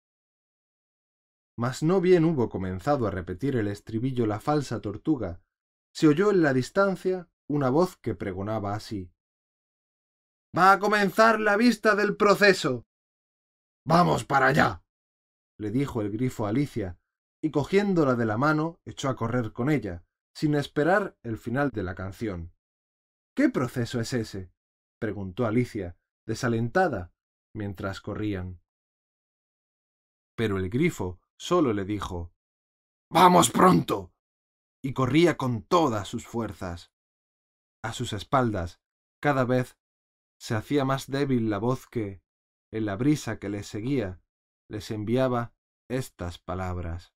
Mas 1.57 1.83
no 1.83 2.03
bien 2.03 2.25
hubo 2.25 2.51
comenzado 2.51 3.07
a 3.07 3.11
repetir 3.11 3.57
el 3.57 3.69
estribillo 3.69 4.27
la 4.27 4.41
falsa 4.41 4.81
tortuga, 4.83 5.41
se 5.93 6.07
oyó 6.07 6.31
en 6.31 6.43
la 6.43 6.53
distancia 6.53 7.31
una 7.49 7.71
voz 7.71 7.97
que 7.97 8.15
pregonaba 8.15 8.75
así. 8.75 9.11
Va 10.57 10.73
a 10.73 10.79
comenzar 10.79 11.41
la 11.41 11.57
vista 11.57 11.95
del 11.95 12.17
proceso. 12.17 12.87
Vamos 13.87 14.25
para 14.25 14.49
allá. 14.49 14.86
Le 15.59 15.71
dijo 15.71 16.03
el 16.03 16.11
grifo 16.11 16.47
a 16.47 16.51
Alicia, 16.51 16.99
y 17.43 17.51
cogiéndola 17.51 18.15
de 18.15 18.27
la 18.27 18.39
mano 18.39 18.81
echó 18.85 19.09
a 19.09 19.17
correr 19.17 19.53
con 19.53 19.71
ella, 19.71 20.05
sin 20.35 20.55
esperar 20.55 21.17
el 21.23 21.39
final 21.39 21.71
de 21.71 21.83
la 21.83 21.95
canción. 21.95 22.53
¿Qué 23.35 23.49
proceso 23.49 24.01
es 24.01 24.13
ese? 24.13 24.53
preguntó 24.99 25.47
Alicia, 25.47 25.97
desalentada, 26.27 27.13
mientras 27.55 28.01
corrían. 28.01 28.61
Pero 30.35 30.59
el 30.59 30.69
grifo 30.69 31.21
solo 31.39 31.73
le 31.73 31.85
dijo 31.85 32.33
Vamos 33.11 33.51
pronto. 33.51 34.13
y 34.83 34.93
corría 34.93 35.37
con 35.37 35.63
todas 35.63 36.07
sus 36.07 36.27
fuerzas. 36.27 36.93
A 37.83 37.93
sus 37.93 38.13
espaldas, 38.13 38.81
cada 39.21 39.45
vez 39.45 39.79
se 40.39 40.55
hacía 40.55 40.85
más 40.85 41.11
débil 41.11 41.51
la 41.51 41.59
voz 41.59 41.87
que, 41.87 42.23
en 42.71 42.85
la 42.85 42.97
brisa 42.97 43.39
que 43.39 43.49
les 43.49 43.67
seguía, 43.67 44.21
les 44.69 44.91
enviaba 44.91 45.55
estas 45.89 46.39
palabras. 46.39 47.15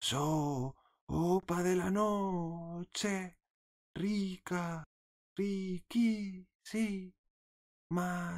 Sopa 0.00 1.62
de 1.62 1.76
la 1.76 1.90
noche, 1.90 3.38
rica, 3.94 4.84
riquísima 5.36 6.86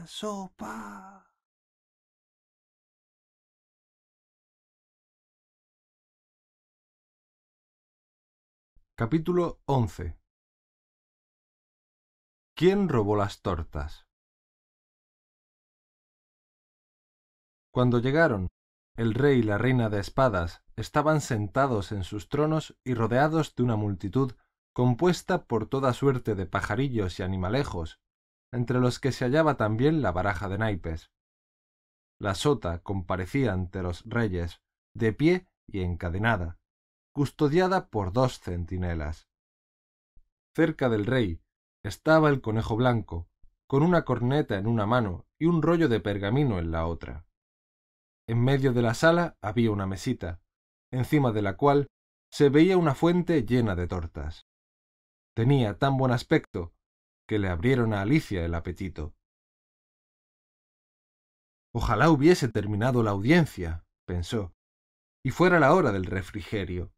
sopa. 0.07 1.29
Capítulo 8.95 9.61
11 9.67 10.17
¿Quién 12.55 12.89
robó 12.89 13.17
las 13.17 13.43
tortas? 13.43 14.07
Cuando 17.73 18.01
llegaron, 18.01 18.49
el 18.97 19.15
rey 19.15 19.39
y 19.39 19.43
la 19.43 19.57
reina 19.57 19.89
de 19.89 19.99
espadas 19.99 20.63
estaban 20.77 21.23
sentados 21.23 21.91
en 21.91 22.05
sus 22.05 22.29
tronos 22.29 22.77
y 22.85 22.93
rodeados 22.93 23.55
de 23.55 23.63
una 23.63 23.77
multitud 23.77 24.35
compuesta 24.75 25.45
por 25.45 25.67
toda 25.67 25.95
suerte 25.95 26.35
de 26.35 26.45
pajarillos 26.45 27.19
y 27.19 27.23
animalejos, 27.23 27.99
entre 28.53 28.79
los 28.79 29.01
que 29.01 29.11
se 29.11 29.25
hallaba 29.25 29.57
también 29.57 30.03
la 30.03 30.13
baraja 30.13 30.51
de 30.51 30.59
naipes. 30.59 31.11
La 32.21 32.35
sota 32.35 32.83
comparecía 32.83 33.55
ante 33.55 33.83
los 33.83 34.05
reyes, 34.05 34.61
de 34.95 35.15
pie 35.15 35.49
y 35.67 35.81
encadenada, 35.81 36.59
custodiada 37.15 37.89
por 37.89 38.13
dos 38.13 38.39
centinelas. 38.41 39.29
Cerca 40.55 40.91
del 40.91 41.07
rey 41.07 41.41
estaba 41.83 42.29
el 42.29 42.43
conejo 42.43 42.77
blanco, 42.77 43.31
con 43.67 43.83
una 43.83 44.05
corneta 44.05 44.59
en 44.59 44.67
una 44.67 44.85
mano 44.85 45.27
y 45.39 45.47
un 45.47 45.63
rollo 45.63 45.89
de 45.89 46.01
pergamino 46.01 46.59
en 46.59 46.71
la 46.71 46.87
otra. 46.87 47.25
En 48.29 48.43
medio 48.43 48.73
de 48.73 48.83
la 48.83 48.95
sala 48.95 49.37
había 49.41 49.71
una 49.71 49.87
mesita, 49.87 50.41
encima 50.93 51.33
de 51.33 51.43
la 51.43 51.57
cual 51.57 51.89
se 52.31 52.49
veía 52.49 52.77
una 52.77 52.95
fuente 52.95 53.45
llena 53.45 53.75
de 53.75 53.87
tortas. 53.89 54.47
Tenía 55.35 55.79
tan 55.79 55.97
buen 55.97 56.13
aspecto 56.13 56.73
que 57.29 57.39
le 57.39 57.49
abrieron 57.49 57.95
a 57.95 58.03
Alicia 58.03 58.45
el 58.45 58.55
apetito. 58.55 59.15
Ojalá 61.75 62.11
hubiese 62.11 62.49
terminado 62.49 63.03
la 63.03 63.13
audiencia, 63.13 63.87
pensó, 64.07 64.55
y 65.25 65.31
fuera 65.31 65.59
la 65.59 65.75
hora 65.75 65.91
del 65.93 66.05
refrigerio. 66.05 66.93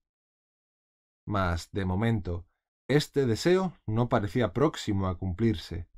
Mas, 1.26 1.70
de 1.70 1.84
momento, 1.84 2.46
este 2.88 3.24
deseo 3.26 3.78
no 3.86 4.08
parecía 4.08 4.52
próximo 4.52 5.06
a 5.06 5.16
cumplirse. 5.16 5.88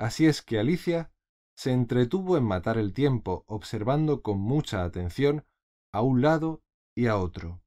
Así 0.00 0.26
es 0.26 0.42
que 0.42 0.58
Alicia 0.58 1.13
se 1.56 1.72
entretuvo 1.72 2.36
en 2.36 2.44
matar 2.44 2.78
el 2.78 2.92
tiempo 2.92 3.44
observando 3.46 4.22
con 4.22 4.38
mucha 4.38 4.84
atención 4.84 5.46
a 5.92 6.02
un 6.02 6.22
lado 6.22 6.62
y 6.96 7.06
a 7.06 7.16
otro. 7.16 7.62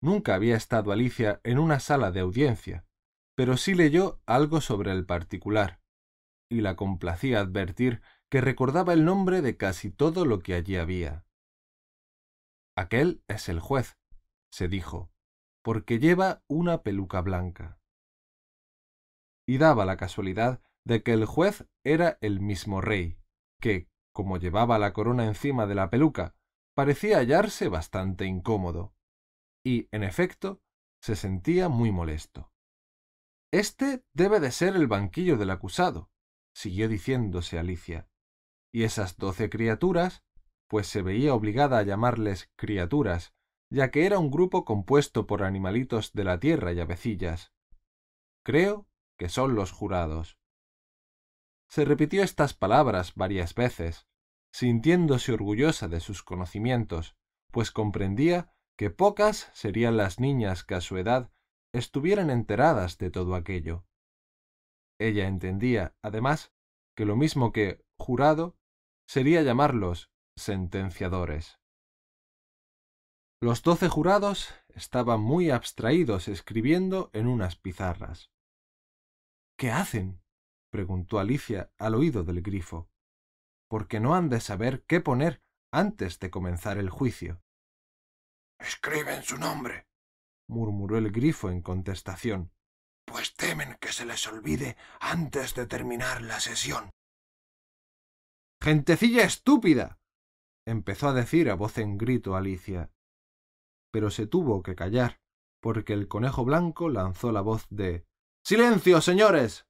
Nunca 0.00 0.34
había 0.34 0.56
estado 0.56 0.92
Alicia 0.92 1.40
en 1.44 1.58
una 1.58 1.80
sala 1.80 2.10
de 2.10 2.20
audiencia, 2.20 2.86
pero 3.34 3.56
sí 3.56 3.74
leyó 3.74 4.20
algo 4.26 4.60
sobre 4.60 4.92
el 4.92 5.06
particular, 5.06 5.80
y 6.50 6.60
la 6.60 6.76
complacía 6.76 7.40
advertir 7.40 8.02
que 8.30 8.40
recordaba 8.40 8.92
el 8.92 9.04
nombre 9.04 9.42
de 9.42 9.56
casi 9.56 9.90
todo 9.90 10.24
lo 10.24 10.40
que 10.40 10.54
allí 10.54 10.76
había. 10.76 11.24
Aquel 12.76 13.22
es 13.28 13.48
el 13.48 13.60
juez, 13.60 13.96
se 14.50 14.68
dijo, 14.68 15.10
porque 15.62 15.98
lleva 15.98 16.42
una 16.48 16.82
peluca 16.82 17.20
blanca. 17.20 17.78
Y 19.46 19.58
daba 19.58 19.84
la 19.84 19.96
casualidad 19.96 20.60
de 20.84 21.02
que 21.02 21.12
el 21.12 21.24
juez 21.24 21.66
era 21.82 22.18
el 22.20 22.40
mismo 22.40 22.80
rey, 22.80 23.18
que, 23.60 23.88
como 24.12 24.38
llevaba 24.38 24.78
la 24.78 24.92
corona 24.92 25.24
encima 25.24 25.66
de 25.66 25.74
la 25.74 25.90
peluca, 25.90 26.34
parecía 26.74 27.18
hallarse 27.18 27.68
bastante 27.68 28.26
incómodo. 28.26 28.94
Y, 29.64 29.88
en 29.92 30.02
efecto, 30.02 30.60
se 31.00 31.16
sentía 31.16 31.68
muy 31.68 31.90
molesto. 31.90 32.52
Este 33.52 34.04
debe 34.12 34.40
de 34.40 34.50
ser 34.50 34.74
el 34.76 34.86
banquillo 34.86 35.36
del 35.36 35.50
acusado, 35.50 36.10
siguió 36.54 36.88
diciéndose 36.88 37.58
Alicia. 37.58 38.08
Y 38.72 38.82
esas 38.82 39.16
doce 39.16 39.48
criaturas, 39.48 40.24
pues 40.68 40.88
se 40.88 41.02
veía 41.02 41.34
obligada 41.34 41.78
a 41.78 41.82
llamarles 41.82 42.50
criaturas, 42.56 43.32
ya 43.70 43.90
que 43.90 44.06
era 44.06 44.18
un 44.18 44.30
grupo 44.30 44.64
compuesto 44.64 45.26
por 45.26 45.42
animalitos 45.42 46.12
de 46.12 46.24
la 46.24 46.40
tierra 46.40 46.72
y 46.72 46.80
avecillas. 46.80 47.52
Creo 48.44 48.88
que 49.16 49.28
son 49.28 49.54
los 49.54 49.72
jurados. 49.72 50.38
Se 51.68 51.84
repitió 51.84 52.22
estas 52.22 52.54
palabras 52.54 53.14
varias 53.14 53.54
veces, 53.54 54.06
sintiéndose 54.52 55.32
orgullosa 55.32 55.88
de 55.88 56.00
sus 56.00 56.22
conocimientos, 56.22 57.16
pues 57.50 57.70
comprendía 57.70 58.52
que 58.76 58.90
pocas 58.90 59.50
serían 59.52 59.96
las 59.96 60.20
niñas 60.20 60.64
que 60.64 60.74
a 60.74 60.80
su 60.80 60.96
edad 60.96 61.30
estuvieran 61.72 62.30
enteradas 62.30 62.98
de 62.98 63.10
todo 63.10 63.34
aquello. 63.34 63.84
Ella 64.98 65.26
entendía, 65.26 65.96
además, 66.02 66.52
que 66.96 67.04
lo 67.04 67.16
mismo 67.16 67.52
que 67.52 67.84
jurado 67.98 68.56
sería 69.08 69.42
llamarlos 69.42 70.10
sentenciadores. 70.36 71.58
Los 73.40 73.62
doce 73.62 73.88
jurados 73.88 74.54
estaban 74.68 75.20
muy 75.20 75.50
abstraídos 75.50 76.28
escribiendo 76.28 77.10
en 77.12 77.26
unas 77.26 77.56
pizarras. 77.56 78.30
¿Qué 79.58 79.70
hacen? 79.70 80.23
Preguntó 80.74 81.20
Alicia 81.20 81.70
al 81.78 81.94
oído 81.94 82.24
del 82.24 82.42
grifo. 82.42 82.90
Porque 83.70 84.00
no 84.00 84.16
han 84.16 84.28
de 84.28 84.40
saber 84.40 84.82
qué 84.88 85.00
poner 85.00 85.40
antes 85.72 86.18
de 86.18 86.32
comenzar 86.32 86.78
el 86.78 86.90
juicio. 86.90 87.40
Escriben 88.58 89.22
su 89.22 89.38
nombre, 89.38 89.86
murmuró 90.48 90.98
el 90.98 91.12
grifo 91.12 91.48
en 91.48 91.62
contestación. 91.62 92.50
Pues 93.06 93.36
temen 93.36 93.76
que 93.80 93.92
se 93.92 94.04
les 94.04 94.26
olvide 94.26 94.76
antes 94.98 95.54
de 95.54 95.68
terminar 95.68 96.22
la 96.22 96.40
sesión. 96.40 96.90
Gentecilla 98.60 99.22
estúpida. 99.22 100.00
empezó 100.66 101.06
a 101.06 101.12
decir 101.12 101.50
a 101.50 101.54
voz 101.54 101.78
en 101.78 101.98
grito 101.98 102.34
Alicia. 102.34 102.90
Pero 103.92 104.10
se 104.10 104.26
tuvo 104.26 104.64
que 104.64 104.74
callar, 104.74 105.20
porque 105.62 105.92
el 105.92 106.08
conejo 106.08 106.44
blanco 106.44 106.88
lanzó 106.88 107.30
la 107.30 107.42
voz 107.42 107.64
de 107.70 108.08
Silencio, 108.44 109.00
señores 109.00 109.68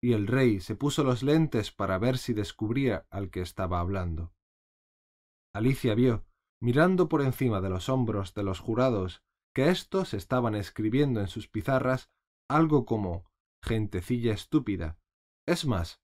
y 0.00 0.12
el 0.12 0.26
rey 0.26 0.60
se 0.60 0.76
puso 0.76 1.04
los 1.04 1.22
lentes 1.22 1.72
para 1.72 1.98
ver 1.98 2.18
si 2.18 2.32
descubría 2.32 3.06
al 3.10 3.30
que 3.30 3.40
estaba 3.40 3.80
hablando. 3.80 4.32
Alicia 5.54 5.94
vio, 5.94 6.24
mirando 6.60 7.08
por 7.08 7.22
encima 7.22 7.60
de 7.60 7.70
los 7.70 7.88
hombros 7.88 8.34
de 8.34 8.42
los 8.42 8.60
jurados, 8.60 9.22
que 9.54 9.70
éstos 9.70 10.14
estaban 10.14 10.54
escribiendo 10.54 11.20
en 11.20 11.28
sus 11.28 11.48
pizarras 11.48 12.10
algo 12.48 12.86
como 12.86 13.24
gentecilla 13.62 14.32
estúpida. 14.32 14.98
Es 15.46 15.66
más, 15.66 16.00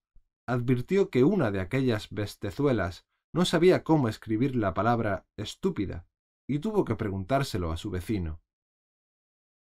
advirtió 0.47 1.11
que 1.11 1.25
una 1.25 1.51
de 1.51 1.61
aquellas 1.61 2.11
bestezuelas 2.11 3.07
no 3.33 3.45
sabía 3.45 3.85
cómo 3.85 4.09
escribir 4.09 4.57
la 4.57 4.75
palabra 4.75 5.27
estúpida, 5.37 6.07
y 6.49 6.59
tuvo 6.59 6.85
que 6.85 6.95
preguntárselo 6.97 7.73
a 7.73 7.77
su 7.77 7.91
vecino. 7.91 8.43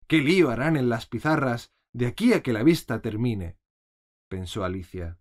¿Qué 0.07 0.19
lío 0.19 0.51
harán 0.51 0.77
en 0.77 0.89
las 0.89 1.07
pizarras 1.07 1.73
de 1.95 2.07
aquí 2.07 2.33
a 2.33 2.43
que 2.43 2.53
la 2.53 2.63
vista 2.63 3.01
termine? 3.01 3.59
Pensó 4.33 4.65
Alicia. 4.65 5.21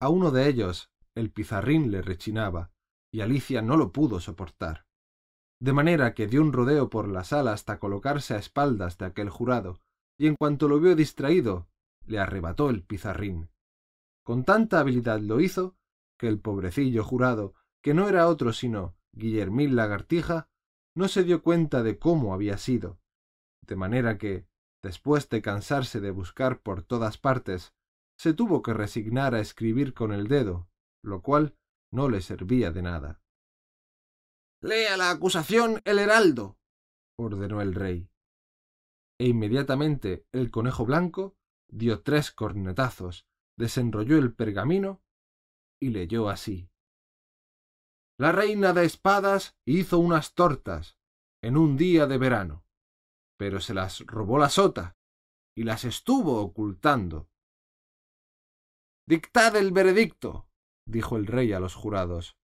A 0.00 0.08
uno 0.08 0.30
de 0.30 0.46
ellos 0.46 0.92
el 1.16 1.32
pizarrín 1.32 1.90
le 1.90 2.02
rechinaba, 2.02 2.70
y 3.12 3.20
Alicia 3.20 3.62
no 3.62 3.76
lo 3.76 3.90
pudo 3.90 4.20
soportar. 4.20 4.86
De 5.60 5.72
manera 5.72 6.14
que 6.14 6.28
dio 6.28 6.40
un 6.40 6.52
rodeo 6.52 6.88
por 6.88 7.08
la 7.08 7.24
sala 7.24 7.52
hasta 7.52 7.80
colocarse 7.80 8.34
a 8.34 8.38
espaldas 8.38 8.96
de 8.98 9.06
aquel 9.06 9.28
jurado, 9.28 9.80
y 10.16 10.28
en 10.28 10.36
cuanto 10.36 10.68
lo 10.68 10.78
vio 10.78 10.94
distraído, 10.94 11.66
le 12.06 12.20
arrebató 12.20 12.70
el 12.70 12.84
pizarrín. 12.84 13.50
Con 14.22 14.44
tanta 14.44 14.78
habilidad 14.78 15.18
lo 15.18 15.40
hizo, 15.40 15.76
que 16.16 16.28
el 16.28 16.38
pobrecillo 16.38 17.02
jurado, 17.02 17.54
que 17.82 17.92
no 17.92 18.08
era 18.08 18.28
otro 18.28 18.52
sino 18.52 18.94
Guillermín 19.10 19.74
Lagartija, 19.74 20.48
no 20.94 21.08
se 21.08 21.24
dio 21.24 21.42
cuenta 21.42 21.82
de 21.82 21.98
cómo 21.98 22.34
había 22.34 22.56
sido, 22.56 23.00
de 23.62 23.74
manera 23.74 24.16
que, 24.16 24.46
después 24.84 25.30
de 25.30 25.40
cansarse 25.40 25.98
de 26.02 26.10
buscar 26.10 26.60
por 26.60 26.82
todas 26.82 27.16
partes, 27.16 27.72
se 28.18 28.34
tuvo 28.34 28.62
que 28.62 28.74
resignar 28.74 29.34
a 29.34 29.40
escribir 29.40 29.94
con 29.94 30.12
el 30.12 30.28
dedo, 30.28 30.68
lo 31.02 31.22
cual 31.22 31.56
no 31.90 32.10
le 32.10 32.20
servía 32.20 32.70
de 32.70 32.82
nada. 32.82 33.22
Lea 34.62 34.98
la 34.98 35.10
acusación 35.10 35.80
el 35.84 35.98
heraldo, 35.98 36.58
ordenó 37.18 37.62
el 37.62 37.74
rey. 37.74 38.10
E 39.18 39.28
inmediatamente 39.28 40.26
el 40.32 40.50
conejo 40.50 40.84
blanco 40.84 41.34
dio 41.70 42.02
tres 42.02 42.30
cornetazos, 42.30 43.26
desenrolló 43.56 44.18
el 44.18 44.34
pergamino 44.34 45.02
y 45.80 45.90
leyó 45.90 46.28
así. 46.28 46.68
La 48.18 48.32
reina 48.32 48.74
de 48.74 48.84
espadas 48.84 49.56
hizo 49.64 49.98
unas 49.98 50.34
tortas 50.34 50.98
en 51.42 51.56
un 51.56 51.78
día 51.78 52.06
de 52.06 52.18
verano 52.18 52.63
pero 53.38 53.60
se 53.60 53.74
las 53.74 54.00
robó 54.00 54.38
la 54.38 54.48
sota 54.48 54.96
y 55.56 55.64
las 55.64 55.84
estuvo 55.84 56.40
ocultando. 56.40 57.28
Dictad 59.06 59.56
el 59.56 59.72
veredicto, 59.72 60.48
dijo 60.86 61.16
el 61.16 61.26
rey 61.26 61.52
a 61.52 61.60
los 61.60 61.74
jurados. 61.74 62.36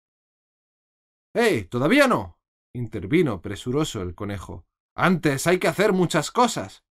¡Eh! 1.34 1.64
Todavía 1.64 2.06
no. 2.06 2.38
intervino 2.74 3.40
presuroso 3.40 4.02
el 4.02 4.14
conejo. 4.14 4.66
Antes 4.96 5.46
hay 5.46 5.58
que 5.58 5.68
hacer 5.68 5.92
muchas 5.92 6.30
cosas. 6.30 6.84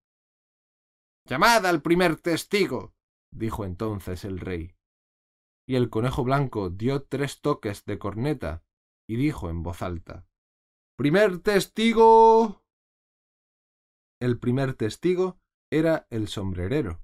Llamad 1.25 1.65
al 1.65 1.81
primer 1.81 2.15
testigo, 2.17 2.93
dijo 3.31 3.65
entonces 3.65 4.25
el 4.25 4.39
rey. 4.39 4.75
Y 5.67 5.75
el 5.75 5.89
conejo 5.89 6.23
blanco 6.23 6.69
dio 6.69 7.03
tres 7.03 7.41
toques 7.41 7.85
de 7.85 7.99
corneta 7.99 8.63
y 9.07 9.15
dijo 9.15 9.49
en 9.49 9.61
voz 9.61 9.81
alta 9.81 10.25
Primer 10.97 11.39
testigo. 11.39 12.63
El 14.19 14.37
primer 14.37 14.73
testigo 14.73 15.39
era 15.71 16.05
el 16.09 16.27
sombrerero. 16.27 17.01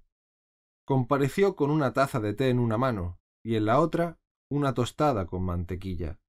Compareció 0.85 1.55
con 1.55 1.71
una 1.71 1.93
taza 1.93 2.19
de 2.19 2.33
té 2.33 2.49
en 2.49 2.59
una 2.59 2.77
mano 2.77 3.19
y 3.41 3.55
en 3.55 3.65
la 3.65 3.79
otra 3.79 4.19
una 4.49 4.73
tostada 4.73 5.25
con 5.25 5.43
mantequilla. 5.43 6.19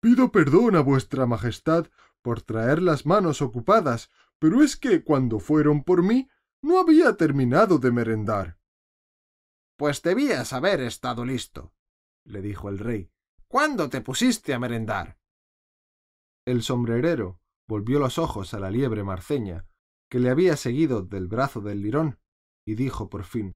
Pido 0.00 0.32
perdón 0.32 0.76
a 0.76 0.80
vuestra 0.80 1.26
Majestad 1.26 1.88
por 2.22 2.42
traer 2.42 2.80
las 2.80 3.04
manos 3.04 3.42
ocupadas, 3.42 4.10
pero 4.38 4.62
es 4.62 4.76
que 4.76 5.04
cuando 5.04 5.38
fueron 5.38 5.84
por 5.84 6.02
mí 6.02 6.28
no 6.62 6.78
había 6.78 7.16
terminado 7.16 7.78
de 7.78 7.92
merendar. 7.92 8.58
Pues 9.76 10.02
debías 10.02 10.52
haber 10.52 10.80
estado 10.80 11.24
listo, 11.24 11.74
le 12.24 12.40
dijo 12.40 12.70
el 12.70 12.78
rey. 12.78 13.10
¿Cuándo 13.48 13.90
te 13.90 14.00
pusiste 14.00 14.54
a 14.54 14.58
merendar? 14.58 15.18
El 16.46 16.62
sombrerero 16.62 17.40
volvió 17.68 17.98
los 17.98 18.18
ojos 18.18 18.54
a 18.54 18.60
la 18.60 18.70
liebre 18.70 19.02
marceña, 19.04 19.66
que 20.10 20.18
le 20.18 20.30
había 20.30 20.56
seguido 20.56 21.02
del 21.02 21.26
brazo 21.26 21.60
del 21.60 21.82
lirón, 21.82 22.18
y 22.66 22.74
dijo 22.74 23.08
por 23.08 23.24
fin 23.24 23.52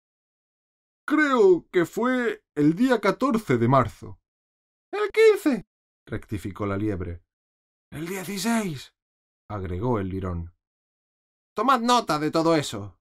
Creo 1.07 1.69
que 1.73 1.87
fue 1.87 2.45
el 2.55 2.75
día 2.75 3.01
catorce 3.01 3.59
de 3.59 3.69
marzo. 3.69 4.21
El 4.93 5.11
quince, 5.11 5.67
rectificó 6.07 6.67
la 6.67 6.77
liebre. 6.77 7.23
El 7.93 8.07
dieciséis, 8.07 8.95
agregó 9.49 9.99
el 9.99 10.09
lirón. 10.09 10.55
Tomad 11.57 11.81
nota 11.81 12.19
de 12.21 12.31
todo 12.31 12.55
eso, 12.55 12.99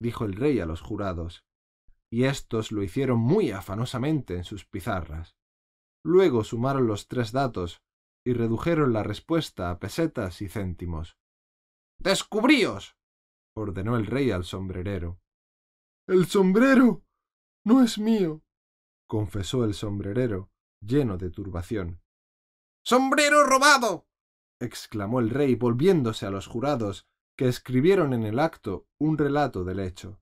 dijo 0.00 0.24
el 0.24 0.34
rey 0.34 0.60
a 0.60 0.66
los 0.66 0.80
jurados, 0.80 1.44
y 2.10 2.24
éstos 2.24 2.72
lo 2.72 2.82
hicieron 2.82 3.18
muy 3.18 3.50
afanosamente 3.50 4.36
en 4.36 4.44
sus 4.44 4.64
pizarras. 4.64 5.36
Luego 6.02 6.44
sumaron 6.44 6.86
los 6.86 7.08
tres 7.08 7.32
datos 7.32 7.82
y 8.24 8.32
redujeron 8.32 8.92
la 8.92 9.02
respuesta 9.02 9.70
a 9.70 9.78
pesetas 9.78 10.40
y 10.40 10.48
céntimos. 10.48 11.18
Descubríos, 11.98 12.96
ordenó 13.54 13.96
el 13.96 14.06
rey 14.06 14.30
al 14.30 14.44
sombrerero. 14.44 15.20
El 16.06 16.26
sombrero 16.26 17.04
no 17.64 17.82
es 17.82 17.98
mío, 17.98 18.42
confesó 19.06 19.64
el 19.64 19.74
sombrerero, 19.74 20.50
lleno 20.80 21.18
de 21.18 21.30
turbación. 21.30 22.00
¡Sombrero 22.84 23.44
robado! 23.44 24.06
exclamó 24.60 25.20
el 25.20 25.30
rey 25.30 25.54
volviéndose 25.54 26.26
a 26.26 26.30
los 26.30 26.46
jurados, 26.46 27.06
que 27.36 27.48
escribieron 27.48 28.12
en 28.12 28.24
el 28.24 28.38
acto 28.38 28.86
un 28.98 29.18
relato 29.18 29.64
del 29.64 29.80
hecho. 29.80 30.20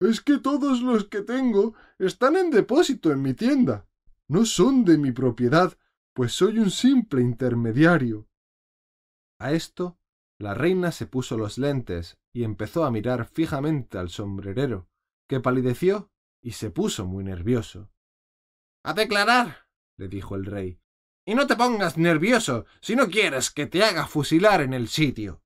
Es 0.00 0.20
que 0.20 0.38
todos 0.38 0.82
los 0.82 1.06
que 1.06 1.22
tengo 1.22 1.74
están 1.98 2.36
en 2.36 2.50
depósito 2.50 3.10
en 3.12 3.22
mi 3.22 3.34
tienda. 3.34 3.88
No 4.28 4.44
son 4.44 4.84
de 4.84 4.98
mi 4.98 5.12
propiedad, 5.12 5.78
pues 6.14 6.32
soy 6.32 6.58
un 6.60 6.70
simple 6.70 7.20
intermediario. 7.20 8.28
A 9.40 9.52
esto, 9.52 9.98
la 10.38 10.54
reina 10.54 10.92
se 10.92 11.06
puso 11.06 11.36
los 11.36 11.58
lentes 11.58 12.18
y 12.32 12.44
empezó 12.44 12.84
a 12.84 12.90
mirar 12.90 13.26
fijamente 13.26 13.98
al 13.98 14.10
sombrerero, 14.10 14.88
que 15.28 15.40
palideció 15.40 16.10
y 16.42 16.52
se 16.52 16.70
puso 16.70 17.06
muy 17.06 17.24
nervioso. 17.24 17.90
A 18.84 18.94
declarar, 18.94 19.66
le 19.98 20.08
dijo 20.08 20.36
el 20.36 20.44
rey, 20.44 20.80
y 21.26 21.34
no 21.34 21.46
te 21.46 21.56
pongas 21.56 21.98
nervioso 21.98 22.66
si 22.80 22.96
no 22.96 23.08
quieres 23.08 23.50
que 23.50 23.66
te 23.66 23.82
haga 23.82 24.06
fusilar 24.06 24.60
en 24.60 24.72
el 24.72 24.88
sitio. 24.88 25.42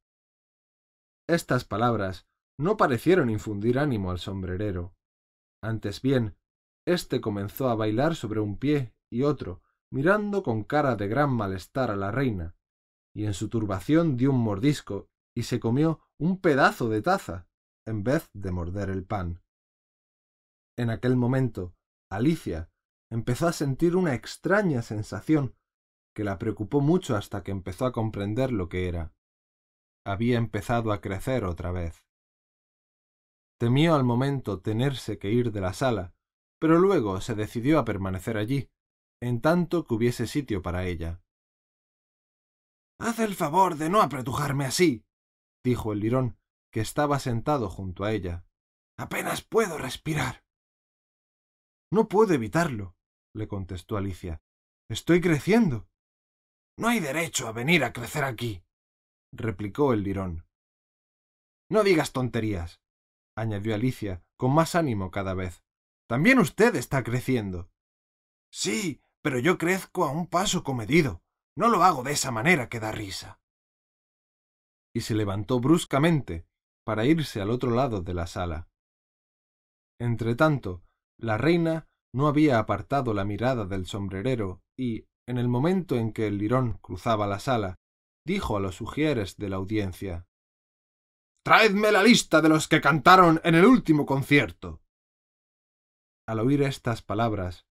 Estas 1.27 1.65
palabras 1.65 2.27
no 2.59 2.77
parecieron 2.77 3.31
infundir 3.31 3.79
ánimo 3.79 4.11
al 4.11 4.19
sombrerero. 4.19 4.95
Antes 5.63 6.03
bien, 6.03 6.37
éste 6.87 7.21
comenzó 7.21 7.69
a 7.69 7.75
bailar 7.75 8.17
sobre 8.17 8.41
un 8.41 8.59
pie 8.59 8.93
y 9.11 9.23
otro, 9.23 9.63
mirando 9.91 10.43
con 10.43 10.65
cara 10.65 10.97
de 10.97 11.09
gran 11.09 11.33
malestar 11.33 11.91
a 11.91 11.97
la 11.97 12.11
reina, 12.11 12.57
y 13.15 13.25
en 13.25 13.35
su 13.35 13.49
turbación 13.49 14.17
dio 14.17 14.31
un 14.31 14.41
mordisco 14.41 15.09
y 15.35 15.45
se 15.45 15.61
comió 15.61 16.01
un 16.19 16.41
pedazo 16.41 16.89
de 16.89 17.03
taza, 17.03 17.49
en 17.87 18.05
vez 18.05 18.29
de 18.35 18.51
morder 18.51 18.91
el 18.91 19.05
pan. 19.05 19.43
En 20.77 20.91
aquel 20.91 21.17
momento, 21.17 21.75
Alicia 22.11 22.71
empezó 23.11 23.49
a 23.49 23.53
sentir 23.53 23.97
una 23.97 24.15
extraña 24.15 24.83
sensación 24.83 25.55
que 26.15 26.25
la 26.25 26.39
preocupó 26.39 26.81
mucho 26.81 27.17
hasta 27.17 27.43
que 27.43 27.51
empezó 27.51 27.87
a 27.87 27.93
comprender 27.93 28.53
lo 28.53 28.69
que 28.69 28.89
era. 28.89 29.13
Había 30.05 30.39
empezado 30.39 30.93
a 30.93 31.01
crecer 31.01 31.45
otra 31.45 31.71
vez. 31.71 32.05
Temió 33.59 33.95
al 33.95 34.05
momento 34.05 34.61
tenerse 34.61 35.19
que 35.19 35.31
ir 35.31 35.53
de 35.53 35.61
la 35.61 35.73
sala, 35.73 36.15
pero 36.61 36.79
luego 36.79 37.21
se 37.21 37.35
decidió 37.35 37.79
a 37.79 37.85
permanecer 37.85 38.37
allí, 38.37 38.71
en 39.21 39.41
tanto 39.41 39.85
que 39.85 39.95
hubiese 39.95 40.27
sitio 40.27 40.63
para 40.63 40.87
ella. 40.87 41.23
Haz 43.01 43.19
el 43.21 43.35
favor 43.35 43.77
de 43.77 43.91
no 43.91 44.03
apretujarme 44.03 44.65
así, 44.65 45.05
dijo 45.65 45.93
el 45.93 46.01
lirón, 46.01 46.39
que 46.73 46.81
estaba 46.81 47.19
sentado 47.19 47.69
junto 47.69 48.05
a 48.05 48.13
ella. 48.13 48.45
Apenas 48.99 49.43
puedo 49.43 49.79
respirar. 49.79 50.45
No 51.93 52.09
puedo 52.09 52.35
evitarlo, 52.35 52.97
le 53.35 53.49
contestó 53.49 53.97
Alicia. 53.97 54.43
Estoy 54.91 55.21
creciendo. 55.21 55.89
No 56.77 56.89
hay 56.89 57.01
derecho 57.01 57.49
a 57.49 57.53
venir 57.53 57.85
a 57.85 57.93
crecer 57.93 58.25
aquí, 58.25 58.65
replicó 59.33 59.93
el 59.93 60.03
lirón. 60.03 60.47
No 61.71 61.83
digas 61.83 62.13
tonterías, 62.13 62.81
añadió 63.37 63.75
Alicia, 63.75 64.25
con 64.37 64.55
más 64.55 64.75
ánimo 64.75 65.11
cada 65.11 65.35
vez. 65.35 65.63
También 66.09 66.39
usted 66.39 66.75
está 66.77 67.03
creciendo. 67.03 67.71
Sí, 68.51 69.03
pero 69.23 69.39
yo 69.39 69.59
crezco 69.59 70.05
a 70.05 70.11
un 70.11 70.27
paso 70.27 70.63
comedido. 70.63 71.23
No 71.57 71.69
lo 71.69 71.83
hago 71.83 72.03
de 72.03 72.13
esa 72.13 72.31
manera 72.31 72.69
que 72.69 72.81
da 72.81 72.93
risa. 72.93 73.41
Y 74.95 75.01
se 75.01 75.15
levantó 75.15 75.61
bruscamente 75.61 76.47
para 76.85 77.05
irse 77.05 77.41
al 77.41 77.51
otro 77.51 77.71
lado 77.71 78.01
de 78.01 78.15
la 78.15 78.27
sala. 78.27 78.69
Entretanto, 80.01 80.83
la 81.19 81.37
reina 81.37 81.89
no 82.15 82.29
había 82.29 82.59
apartado 82.59 83.13
la 83.13 83.25
mirada 83.25 83.65
del 83.67 83.87
sombrerero 83.87 84.63
y, 84.77 85.07
en 85.27 85.39
el 85.39 85.49
momento 85.49 85.97
en 85.97 86.13
que 86.13 86.27
el 86.27 86.39
lirón 86.39 86.79
cruzaba 86.79 87.27
la 87.27 87.41
sala, 87.41 87.77
dijo 88.25 88.57
a 88.57 88.61
los 88.61 88.81
ujieres 88.81 89.37
de 89.37 89.49
la 89.49 89.57
audiencia 89.57 90.27
Traedme 91.45 91.93
la 91.93 92.03
lista 92.03 92.41
de 92.41 92.49
los 92.49 92.69
que 92.69 92.81
cantaron 92.81 93.41
en 93.43 93.55
el 93.55 93.65
último 93.65 94.07
concierto. 94.07 94.83
Al 96.27 96.41
oír 96.41 96.63
estas 96.63 97.03
palabras, 97.03 97.65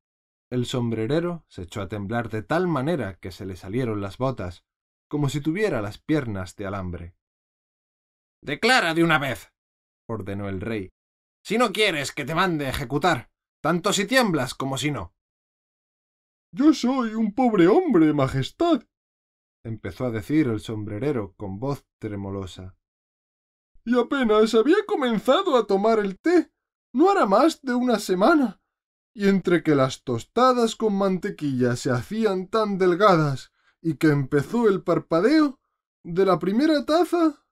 el 0.49 0.65
sombrerero 0.65 1.45
se 1.47 1.63
echó 1.63 1.81
a 1.81 1.87
temblar 1.87 2.29
de 2.29 2.41
tal 2.41 2.67
manera 2.67 3.15
que 3.19 3.31
se 3.31 3.45
le 3.45 3.55
salieron 3.55 4.01
las 4.01 4.17
botas, 4.17 4.63
como 5.09 5.29
si 5.29 5.41
tuviera 5.41 5.81
las 5.81 5.97
piernas 5.97 6.55
de 6.55 6.65
alambre. 6.65 7.15
Declara 8.41 8.93
de 8.93 9.03
una 9.03 9.19
vez, 9.19 9.53
ordenó 10.07 10.47
el 10.47 10.61
rey, 10.61 10.89
si 11.43 11.57
no 11.57 11.71
quieres 11.71 12.11
que 12.11 12.25
te 12.25 12.35
mande 12.35 12.69
ejecutar, 12.69 13.29
tanto 13.61 13.91
si 13.93 14.05
tiemblas 14.05 14.53
como 14.53 14.77
si 14.77 14.91
no. 14.91 15.13
Yo 16.53 16.73
soy 16.73 17.13
un 17.13 17.33
pobre 17.33 17.67
hombre, 17.67 18.13
Majestad, 18.13 18.83
empezó 19.65 20.05
a 20.05 20.11
decir 20.11 20.47
el 20.47 20.61
sombrerero 20.61 21.33
con 21.35 21.59
voz 21.59 21.85
tremolosa. 21.99 22.77
Y 23.85 23.97
apenas 23.97 24.53
había 24.53 24.77
comenzado 24.85 25.57
a 25.57 25.65
tomar 25.65 25.99
el 25.99 26.19
té. 26.19 26.51
No 26.93 27.09
hará 27.09 27.25
más 27.25 27.61
de 27.61 27.73
una 27.73 27.99
semana 27.99 28.61
y 29.17 29.27
entre 29.29 29.63
que 29.63 29.73
las 29.73 30.03
tostadas 30.03 30.75
con 30.75 30.95
mantequilla 30.95 31.75
se 31.75 31.89
hacían 31.89 32.49
tan 32.49 32.77
delgadas 32.77 33.51
y 33.81 33.95
que 33.95 34.09
empezó 34.09 34.69
el 34.69 34.83
parpadeo 34.83 35.59
de 36.03 36.23
la 36.23 36.37
primera 36.37 36.85
taza. 36.85 37.43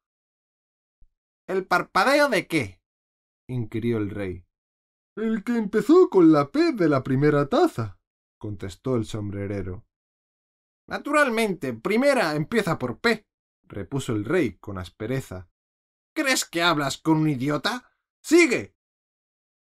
¿El 1.48 1.66
parpadeo 1.66 2.30
de 2.30 2.46
qué? 2.46 2.84
inquirió 3.48 3.98
el 3.98 4.12
rey. 4.12 4.46
El 5.16 5.44
que 5.44 5.58
empezó 5.58 6.08
con 6.12 6.32
la 6.32 6.52
P 6.52 6.74
de 6.74 6.88
la 6.88 7.02
primera 7.02 7.50
taza, 7.50 8.00
contestó 8.38 8.96
el 8.96 9.06
sombrerero. 9.06 9.88
Naturalmente, 10.86 11.74
primera 11.74 12.36
empieza 12.36 12.78
por 12.78 13.00
P, 13.00 13.26
repuso 13.64 14.14
el 14.14 14.24
rey 14.24 14.60
con 14.60 14.78
aspereza. 14.78 15.50
¿Crees 16.14 16.46
que 16.46 16.62
hablas 16.62 17.00
con 17.00 17.18
un 17.18 17.28
idiota? 17.28 17.92
Sigue. 18.22 18.75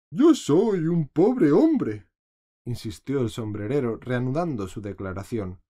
Yo 0.09 0.33
soy 0.35 0.87
un 0.87 1.09
pobre 1.09 1.51
hombre, 1.51 2.07
insistió 2.65 3.21
el 3.21 3.29
sombrerero, 3.29 3.97
reanudando 3.97 4.67
su 4.67 4.81
declaración. 4.81 5.61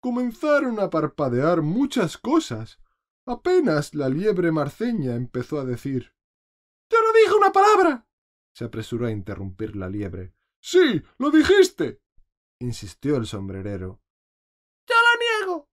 Comenzaron 0.00 0.78
a 0.78 0.90
parpadear 0.90 1.62
muchas 1.62 2.16
cosas. 2.16 2.78
Apenas 3.26 3.94
la 3.94 4.08
liebre 4.08 4.52
marceña 4.52 5.14
empezó 5.14 5.58
a 5.58 5.64
decir. 5.64 6.14
¡Yo 6.90 6.98
no 7.00 7.12
dije 7.12 7.34
una 7.34 7.52
palabra! 7.52 8.06
se 8.54 8.64
apresuró 8.64 9.06
a 9.06 9.10
interrumpir 9.10 9.76
la 9.76 9.88
liebre. 9.88 10.34
Sí, 10.62 11.02
lo 11.18 11.30
dijiste. 11.30 12.00
insistió 12.60 13.16
el 13.16 13.26
sombrerero. 13.26 14.00
¡Yo 14.88 14.94
lo 14.94 15.44
niego! 15.46 15.68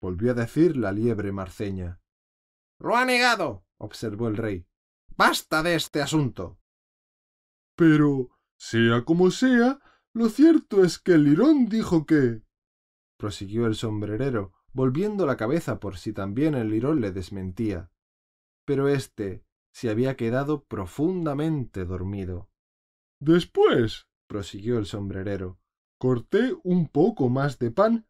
volvió 0.00 0.32
a 0.32 0.34
decir 0.34 0.76
la 0.76 0.92
liebre 0.92 1.32
marceña. 1.32 2.00
Lo 2.78 2.96
ha 2.96 3.04
negado, 3.04 3.64
observó 3.78 4.28
el 4.28 4.36
rey. 4.36 4.66
Basta 5.16 5.62
de 5.62 5.74
este 5.74 6.00
asunto. 6.00 6.61
Pero, 7.84 8.30
sea 8.56 9.04
como 9.04 9.32
sea, 9.32 9.80
lo 10.14 10.28
cierto 10.28 10.84
es 10.84 11.00
que 11.00 11.14
el 11.14 11.24
lirón 11.24 11.66
dijo 11.66 12.06
que... 12.06 12.44
prosiguió 13.18 13.66
el 13.66 13.74
sombrerero, 13.74 14.52
volviendo 14.72 15.26
la 15.26 15.36
cabeza 15.36 15.80
por 15.80 15.96
si 15.96 16.12
también 16.12 16.54
el 16.54 16.70
lirón 16.70 17.00
le 17.00 17.10
desmentía. 17.10 17.90
Pero 18.64 18.86
éste 18.86 19.44
se 19.72 19.90
había 19.90 20.14
quedado 20.16 20.62
profundamente 20.62 21.84
dormido. 21.84 22.52
Después, 23.18 24.06
prosiguió 24.28 24.78
el 24.78 24.86
sombrerero, 24.86 25.58
corté 25.98 26.54
un 26.62 26.86
poco 26.86 27.30
más 27.30 27.58
de 27.58 27.72
pan 27.72 28.06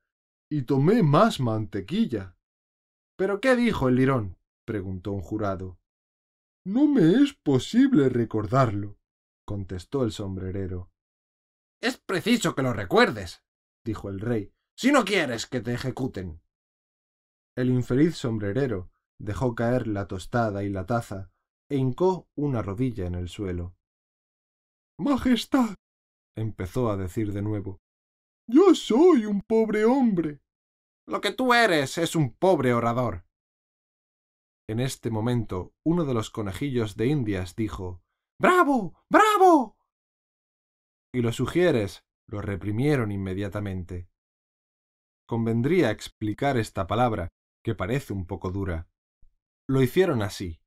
y 0.50 0.64
tomé 0.64 1.02
más 1.02 1.40
mantequilla. 1.40 2.36
¿Pero 3.16 3.40
qué 3.40 3.56
dijo 3.56 3.88
el 3.88 3.94
lirón? 3.94 4.36
preguntó 4.66 5.12
un 5.12 5.22
jurado. 5.22 5.78
No 6.62 6.86
me 6.86 7.22
es 7.22 7.32
posible 7.32 8.10
recordarlo, 8.10 8.98
contestó 9.52 10.02
el 10.02 10.12
sombrerero. 10.12 10.90
Es 11.82 11.98
preciso 11.98 12.54
que 12.54 12.62
lo 12.62 12.72
recuerdes, 12.72 13.44
dijo 13.84 14.08
el 14.08 14.18
rey, 14.18 14.50
si 14.74 14.90
no 14.92 15.04
quieres 15.04 15.46
que 15.46 15.60
te 15.60 15.74
ejecuten. 15.74 16.40
El 17.54 17.68
infeliz 17.68 18.16
sombrerero 18.16 18.90
dejó 19.18 19.54
caer 19.54 19.88
la 19.88 20.08
tostada 20.08 20.64
y 20.64 20.70
la 20.70 20.86
taza 20.86 21.30
e 21.68 21.76
hincó 21.76 22.30
una 22.34 22.62
rodilla 22.62 23.04
en 23.06 23.14
el 23.14 23.28
suelo. 23.28 23.76
Majestad, 24.98 25.74
empezó 26.34 26.90
a 26.90 26.96
decir 26.96 27.34
de 27.34 27.42
nuevo, 27.42 27.82
yo 28.48 28.74
soy 28.74 29.26
un 29.26 29.42
pobre 29.42 29.84
hombre. 29.84 30.40
Lo 31.06 31.20
que 31.20 31.32
tú 31.32 31.52
eres 31.52 31.98
es 31.98 32.16
un 32.16 32.32
pobre 32.32 32.72
orador. 32.72 33.26
En 34.66 34.80
este 34.80 35.10
momento 35.10 35.74
uno 35.84 36.06
de 36.06 36.14
los 36.14 36.30
conejillos 36.30 36.96
de 36.96 37.08
Indias 37.08 37.54
dijo 37.54 38.02
¡Bravo! 38.38 38.94
¡Bravo! 39.08 39.76
Y 41.12 41.20
los 41.20 41.36
sugieres 41.36 42.04
lo 42.26 42.40
reprimieron 42.40 43.12
inmediatamente. 43.12 44.08
Convendría 45.26 45.90
explicar 45.90 46.56
esta 46.56 46.86
palabra, 46.86 47.28
que 47.62 47.74
parece 47.74 48.12
un 48.12 48.26
poco 48.26 48.50
dura. 48.50 48.88
Lo 49.68 49.82
hicieron 49.82 50.22
así. 50.22 50.60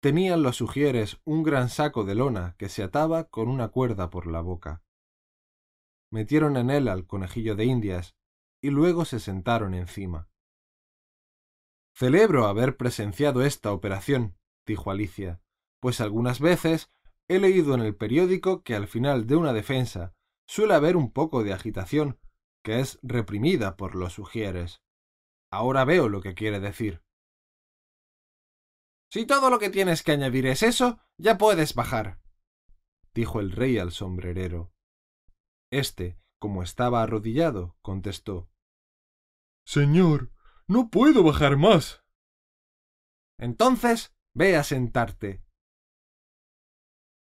Tenían 0.00 0.42
los 0.42 0.56
sugieres 0.56 1.20
un 1.24 1.42
gran 1.42 1.68
saco 1.68 2.04
de 2.04 2.14
lona 2.14 2.54
que 2.58 2.68
se 2.68 2.82
ataba 2.82 3.24
con 3.24 3.48
una 3.48 3.68
cuerda 3.68 4.10
por 4.10 4.26
la 4.26 4.40
boca. 4.40 4.82
Metieron 6.10 6.56
en 6.56 6.70
él 6.70 6.88
al 6.88 7.06
conejillo 7.06 7.56
de 7.56 7.64
Indias 7.64 8.16
y 8.62 8.70
luego 8.70 9.04
se 9.04 9.20
sentaron 9.20 9.74
encima. 9.74 10.28
Celebro 11.94 12.46
haber 12.46 12.76
presenciado 12.76 13.42
esta 13.42 13.72
operación, 13.72 14.36
dijo 14.66 14.90
Alicia, 14.90 15.40
pues 15.80 16.00
algunas 16.00 16.40
veces 16.40 16.90
he 17.28 17.38
leído 17.38 17.74
en 17.74 17.80
el 17.80 17.94
periódico 17.94 18.62
que 18.62 18.74
al 18.74 18.88
final 18.88 19.26
de 19.26 19.36
una 19.36 19.52
defensa 19.52 20.14
suele 20.46 20.74
haber 20.74 20.96
un 20.96 21.12
poco 21.12 21.44
de 21.44 21.52
agitación, 21.52 22.18
que 22.64 22.80
es 22.80 22.98
reprimida 23.02 23.76
por 23.76 23.94
los 23.94 24.14
sugieres. 24.14 24.82
Ahora 25.50 25.84
veo 25.84 26.08
lo 26.08 26.20
que 26.20 26.34
quiere 26.34 26.60
decir. 26.60 27.02
Si 29.10 29.26
todo 29.26 29.50
lo 29.50 29.58
que 29.58 29.70
tienes 29.70 30.02
que 30.02 30.12
añadir 30.12 30.46
es 30.46 30.62
eso, 30.62 31.00
ya 31.16 31.38
puedes 31.38 31.74
bajar, 31.74 32.20
dijo 33.14 33.40
el 33.40 33.52
rey 33.52 33.78
al 33.78 33.92
sombrerero. 33.92 34.72
Este, 35.70 36.18
como 36.38 36.62
estaba 36.62 37.02
arrodillado, 37.02 37.76
contestó 37.82 38.50
Señor, 39.66 40.32
no 40.66 40.88
puedo 40.88 41.22
bajar 41.22 41.58
más. 41.58 42.02
Entonces, 43.38 44.14
ve 44.34 44.56
a 44.56 44.64
sentarte. 44.64 45.42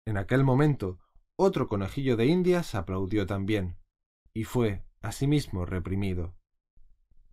En 0.07 0.15
aquel 0.15 0.45
momento, 0.45 1.01
otro 1.35 1.67
conejillo 1.67 2.15
de 2.15 2.27
Indias 2.27 2.75
aplaudió 2.75 3.25
también, 3.25 3.77
y 4.33 4.45
fue, 4.45 4.85
asimismo, 5.01 5.65
reprimido. 5.65 6.33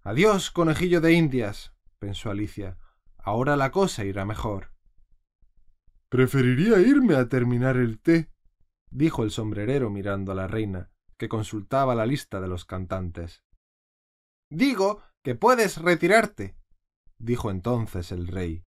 Adiós, 0.03 0.51
conejillo 0.51 1.01
de 1.01 1.13
Indias, 1.13 1.73
pensó 2.01 2.31
Alicia. 2.33 2.77
Ahora 3.17 3.55
la 3.55 3.71
cosa 3.71 4.05
irá 4.05 4.25
mejor. 4.25 4.75
Preferiría 6.09 6.81
irme 6.81 7.15
a 7.15 7.29
terminar 7.29 7.77
el 7.77 8.01
té, 8.01 8.33
dijo 8.91 9.23
el 9.23 9.31
sombrerero 9.31 9.89
mirando 9.89 10.33
a 10.33 10.35
la 10.35 10.49
reina, 10.49 10.91
que 11.17 11.29
consultaba 11.29 11.95
la 11.95 12.07
lista 12.07 12.41
de 12.41 12.49
los 12.49 12.65
cantantes. 12.65 13.45
Digo 14.51 15.01
que 15.23 15.37
puedes 15.37 15.81
retirarte, 15.81 16.57
dijo 17.19 17.53
entonces 17.53 18.11
el 18.11 18.27
rey. 18.27 18.65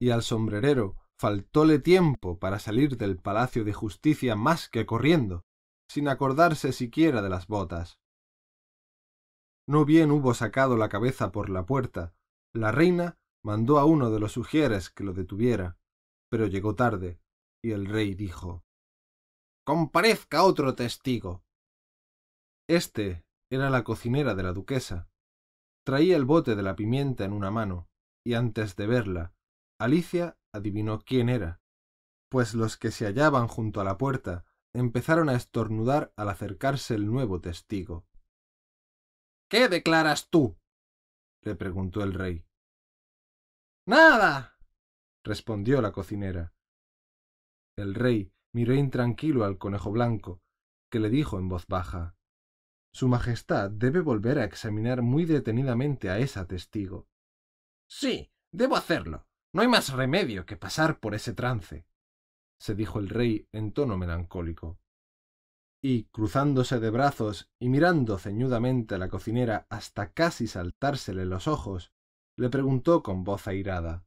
Y 0.00 0.08
al 0.12 0.22
sombrerero 0.22 0.96
faltóle 1.18 1.80
tiempo 1.80 2.38
para 2.38 2.58
salir 2.58 2.96
del 2.96 3.18
palacio 3.18 3.64
de 3.64 3.72
justicia 3.72 4.36
más 4.36 4.68
que 4.68 4.86
corriendo, 4.86 5.44
sin 5.90 6.08
acordarse 6.08 6.72
siquiera 6.72 7.22
de 7.22 7.28
las 7.28 7.48
botas. 7.48 7.98
No 9.68 9.84
bien 9.84 10.10
hubo 10.10 10.32
sacado 10.34 10.76
la 10.76 10.88
cabeza 10.88 11.32
por 11.32 11.50
la 11.50 11.66
puerta, 11.66 12.14
la 12.54 12.72
reina 12.72 13.18
mandó 13.44 13.78
a 13.78 13.84
uno 13.84 14.10
de 14.10 14.20
los 14.20 14.32
sugieres 14.32 14.90
que 14.90 15.04
lo 15.04 15.12
detuviera, 15.12 15.76
pero 16.30 16.46
llegó 16.46 16.74
tarde, 16.74 17.20
y 17.62 17.72
el 17.72 17.86
rey 17.86 18.14
dijo 18.14 18.64
Comparezca 19.66 20.44
otro 20.44 20.74
testigo. 20.74 21.42
Este 22.68 23.24
era 23.50 23.70
la 23.70 23.82
cocinera 23.84 24.34
de 24.34 24.42
la 24.42 24.52
duquesa. 24.52 25.08
Traía 25.84 26.16
el 26.16 26.24
bote 26.24 26.54
de 26.54 26.62
la 26.62 26.76
pimienta 26.76 27.24
en 27.24 27.32
una 27.32 27.50
mano, 27.50 27.88
y 28.24 28.34
antes 28.34 28.76
de 28.76 28.86
verla, 28.86 29.34
Alicia 29.78 30.37
adivinó 30.52 31.00
quién 31.00 31.28
era, 31.28 31.60
pues 32.28 32.54
los 32.54 32.76
que 32.76 32.90
se 32.90 33.06
hallaban 33.06 33.48
junto 33.48 33.80
a 33.80 33.84
la 33.84 33.98
puerta 33.98 34.44
empezaron 34.74 35.28
a 35.28 35.34
estornudar 35.34 36.12
al 36.16 36.28
acercarse 36.28 36.94
el 36.94 37.06
nuevo 37.06 37.40
testigo. 37.40 38.06
¿Qué 39.48 39.68
declaras 39.68 40.28
tú? 40.28 40.58
le 41.42 41.54
preguntó 41.54 42.02
el 42.02 42.14
rey. 42.14 42.44
Nada. 43.86 44.58
respondió 45.24 45.80
la 45.80 45.92
cocinera. 45.92 46.54
El 47.76 47.94
rey 47.94 48.32
miró 48.52 48.74
intranquilo 48.74 49.44
al 49.44 49.56
conejo 49.56 49.90
blanco, 49.90 50.42
que 50.90 51.00
le 51.00 51.08
dijo 51.10 51.38
en 51.38 51.48
voz 51.48 51.66
baja 51.66 52.18
su 52.98 53.06
Majestad 53.06 53.70
debe 53.70 54.00
volver 54.00 54.40
a 54.40 54.44
examinar 54.44 55.02
muy 55.02 55.24
detenidamente 55.24 56.10
a 56.10 56.18
esa 56.18 56.48
testigo. 56.48 57.08
Sí, 57.88 58.32
debo 58.50 58.74
hacerlo. 58.74 59.27
No 59.52 59.62
hay 59.62 59.68
más 59.68 59.92
remedio 59.92 60.44
que 60.46 60.56
pasar 60.56 61.00
por 61.00 61.14
ese 61.14 61.32
trance, 61.32 61.86
se 62.60 62.74
dijo 62.74 62.98
el 62.98 63.08
rey 63.08 63.48
en 63.52 63.72
tono 63.72 63.96
melancólico. 63.96 64.78
Y, 65.82 66.04
cruzándose 66.04 66.80
de 66.80 66.90
brazos 66.90 67.50
y 67.58 67.68
mirando 67.68 68.18
ceñudamente 68.18 68.96
a 68.96 68.98
la 68.98 69.08
cocinera 69.08 69.66
hasta 69.70 70.12
casi 70.12 70.48
saltársele 70.48 71.24
los 71.24 71.46
ojos, 71.46 71.92
le 72.36 72.50
preguntó 72.50 73.02
con 73.02 73.24
voz 73.24 73.46
airada 73.46 74.04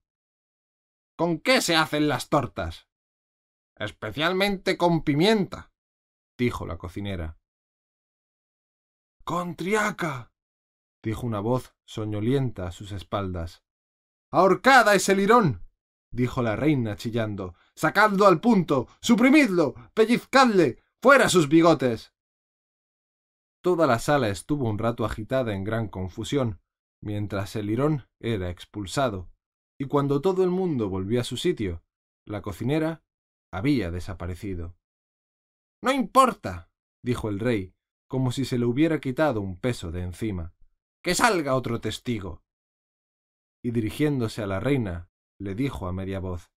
¿Con 1.17 1.39
qué 1.39 1.61
se 1.61 1.75
hacen 1.75 2.07
las 2.07 2.29
tortas? 2.29 2.87
Especialmente 3.77 4.77
con 4.77 5.03
pimienta, 5.03 5.71
dijo 6.37 6.65
la 6.65 6.77
cocinera. 6.77 7.37
Con 9.23 9.55
triaca, 9.55 10.33
dijo 11.03 11.25
una 11.27 11.39
voz 11.39 11.75
soñolienta 11.85 12.67
a 12.67 12.71
sus 12.71 12.91
espaldas. 12.91 13.63
Ahorcada 14.31 14.95
ese 14.95 15.15
lirón, 15.15 15.63
dijo 16.11 16.41
la 16.41 16.55
reina 16.55 16.95
chillando. 16.95 17.55
Sacadlo 17.75 18.27
al 18.27 18.39
punto, 18.39 18.87
suprimidlo, 19.01 19.75
pellizcadle, 19.93 20.79
fuera 21.01 21.29
sus 21.29 21.49
bigotes. 21.49 22.13
Toda 23.61 23.87
la 23.87 23.99
sala 23.99 24.29
estuvo 24.29 24.69
un 24.69 24.79
rato 24.79 25.05
agitada 25.05 25.53
en 25.53 25.63
gran 25.63 25.87
confusión, 25.87 26.61
mientras 27.01 27.55
el 27.55 27.67
lirón 27.67 28.07
era 28.19 28.49
expulsado, 28.49 29.29
y 29.79 29.85
cuando 29.85 30.21
todo 30.21 30.43
el 30.43 30.49
mundo 30.49 30.89
volvió 30.89 31.21
a 31.21 31.23
su 31.23 31.37
sitio, 31.37 31.83
la 32.25 32.41
cocinera 32.41 33.03
había 33.51 33.91
desaparecido. 33.91 34.75
No 35.83 35.91
importa, 35.91 36.69
dijo 37.03 37.29
el 37.29 37.39
rey, 37.39 37.73
como 38.07 38.31
si 38.31 38.45
se 38.45 38.59
le 38.59 38.65
hubiera 38.65 38.99
quitado 38.99 39.41
un 39.41 39.59
peso 39.59 39.91
de 39.91 40.03
encima. 40.03 40.53
Que 41.03 41.15
salga 41.15 41.55
otro 41.55 41.81
testigo. 41.81 42.43
Y 43.63 43.71
dirigiéndose 43.71 44.41
a 44.41 44.47
la 44.47 44.59
reina, 44.59 45.09
le 45.39 45.55
dijo 45.55 45.87
a 45.87 45.93
media 45.93 46.19
voz 46.19 46.51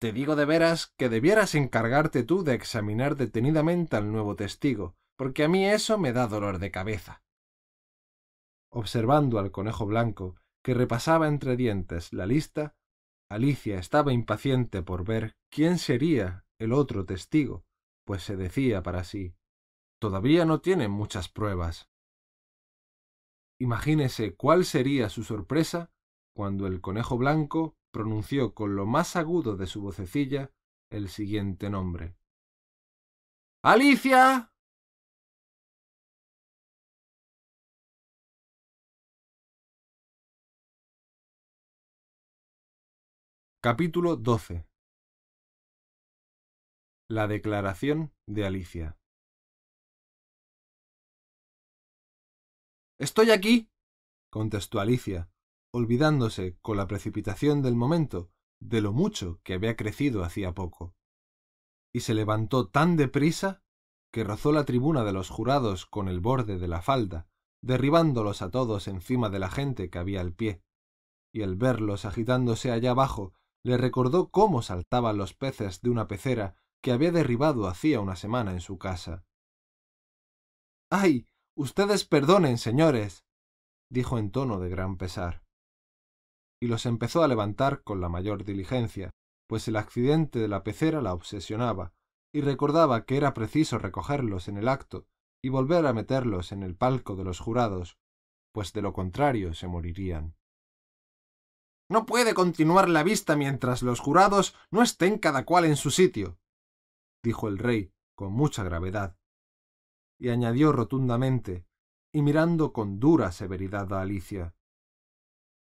Te 0.00 0.12
digo 0.12 0.36
de 0.36 0.44
veras 0.44 0.92
que 0.96 1.08
debieras 1.08 1.54
encargarte 1.54 2.22
tú 2.22 2.44
de 2.44 2.54
examinar 2.54 3.16
detenidamente 3.16 3.96
al 3.96 4.10
nuevo 4.10 4.36
testigo, 4.36 4.96
porque 5.16 5.44
a 5.44 5.48
mí 5.48 5.66
eso 5.66 5.98
me 5.98 6.12
da 6.12 6.26
dolor 6.26 6.58
de 6.58 6.70
cabeza. 6.70 7.22
Observando 8.70 9.38
al 9.38 9.50
conejo 9.50 9.86
blanco, 9.86 10.36
que 10.64 10.74
repasaba 10.74 11.28
entre 11.28 11.56
dientes 11.56 12.12
la 12.12 12.26
lista, 12.26 12.76
Alicia 13.28 13.78
estaba 13.78 14.12
impaciente 14.12 14.82
por 14.82 15.04
ver 15.04 15.36
quién 15.50 15.78
sería 15.78 16.44
el 16.58 16.72
otro 16.72 17.04
testigo, 17.04 17.64
pues 18.04 18.22
se 18.22 18.36
decía 18.36 18.82
para 18.82 19.04
sí 19.04 19.34
Todavía 20.02 20.44
no 20.44 20.60
tiene 20.60 20.88
muchas 20.88 21.28
pruebas. 21.28 21.88
Imagínese 23.60 24.34
cuál 24.34 24.64
sería 24.64 25.08
su 25.08 25.22
sorpresa 25.22 25.91
cuando 26.34 26.66
el 26.66 26.80
conejo 26.80 27.18
blanco 27.18 27.76
pronunció 27.90 28.54
con 28.54 28.74
lo 28.74 28.86
más 28.86 29.16
agudo 29.16 29.56
de 29.56 29.66
su 29.66 29.82
vocecilla 29.82 30.50
el 30.90 31.08
siguiente 31.08 31.70
nombre. 31.70 32.16
Alicia. 33.62 34.52
Capítulo 43.62 44.16
12 44.16 44.66
La 47.08 47.28
declaración 47.28 48.12
de 48.26 48.44
Alicia 48.44 48.98
Estoy 52.98 53.30
aquí, 53.30 53.68
contestó 54.30 54.80
Alicia, 54.80 55.31
olvidándose 55.72 56.58
con 56.60 56.76
la 56.76 56.86
precipitación 56.86 57.62
del 57.62 57.74
momento 57.74 58.30
de 58.60 58.80
lo 58.80 58.92
mucho 58.92 59.40
que 59.42 59.54
había 59.54 59.76
crecido 59.76 60.22
hacía 60.22 60.54
poco. 60.54 60.94
Y 61.92 62.00
se 62.00 62.14
levantó 62.14 62.68
tan 62.68 62.96
deprisa 62.96 63.62
que 64.12 64.24
rozó 64.24 64.52
la 64.52 64.64
tribuna 64.64 65.04
de 65.04 65.12
los 65.12 65.30
jurados 65.30 65.86
con 65.86 66.08
el 66.08 66.20
borde 66.20 66.58
de 66.58 66.68
la 66.68 66.82
falda, 66.82 67.26
derribándolos 67.62 68.42
a 68.42 68.50
todos 68.50 68.86
encima 68.86 69.30
de 69.30 69.38
la 69.38 69.50
gente 69.50 69.88
que 69.88 69.98
había 69.98 70.20
al 70.20 70.34
pie, 70.34 70.62
y 71.32 71.42
al 71.42 71.56
verlos 71.56 72.04
agitándose 72.04 72.70
allá 72.70 72.90
abajo 72.90 73.32
le 73.64 73.78
recordó 73.78 74.30
cómo 74.30 74.60
saltaban 74.60 75.16
los 75.16 75.34
peces 75.34 75.80
de 75.80 75.90
una 75.90 76.08
pecera 76.08 76.56
que 76.82 76.92
había 76.92 77.12
derribado 77.12 77.66
hacía 77.68 78.00
una 78.00 78.16
semana 78.16 78.52
en 78.52 78.60
su 78.60 78.76
casa. 78.76 79.24
¡Ay! 80.90 81.26
Ustedes 81.54 82.04
perdonen, 82.04 82.58
señores, 82.58 83.24
dijo 83.90 84.18
en 84.18 84.30
tono 84.30 84.58
de 84.58 84.68
gran 84.68 84.96
pesar. 84.96 85.42
Y 86.62 86.68
los 86.68 86.86
empezó 86.86 87.24
a 87.24 87.26
levantar 87.26 87.82
con 87.82 88.00
la 88.00 88.08
mayor 88.08 88.44
diligencia, 88.44 89.10
pues 89.48 89.66
el 89.66 89.74
accidente 89.74 90.38
de 90.38 90.46
la 90.46 90.62
pecera 90.62 91.02
la 91.02 91.12
obsesionaba, 91.12 91.92
y 92.32 92.40
recordaba 92.40 93.04
que 93.04 93.16
era 93.16 93.34
preciso 93.34 93.78
recogerlos 93.78 94.46
en 94.46 94.58
el 94.58 94.68
acto 94.68 95.08
y 95.42 95.48
volver 95.48 95.84
a 95.86 95.92
meterlos 95.92 96.52
en 96.52 96.62
el 96.62 96.76
palco 96.76 97.16
de 97.16 97.24
los 97.24 97.40
jurados, 97.40 97.98
pues 98.52 98.72
de 98.72 98.80
lo 98.80 98.92
contrario 98.92 99.54
se 99.54 99.66
morirían. 99.66 100.36
No 101.90 102.06
puede 102.06 102.32
continuar 102.32 102.88
la 102.88 103.02
vista 103.02 103.34
mientras 103.34 103.82
los 103.82 103.98
jurados 103.98 104.54
no 104.70 104.84
estén 104.84 105.18
cada 105.18 105.44
cual 105.44 105.64
en 105.64 105.74
su 105.74 105.90
sitio, 105.90 106.38
dijo 107.24 107.48
el 107.48 107.58
rey 107.58 107.92
con 108.14 108.32
mucha 108.32 108.62
gravedad. 108.62 109.16
Y 110.16 110.28
añadió 110.28 110.70
rotundamente, 110.70 111.66
y 112.12 112.22
mirando 112.22 112.72
con 112.72 113.00
dura 113.00 113.32
severidad 113.32 113.92
a 113.92 114.02
Alicia. 114.02 114.54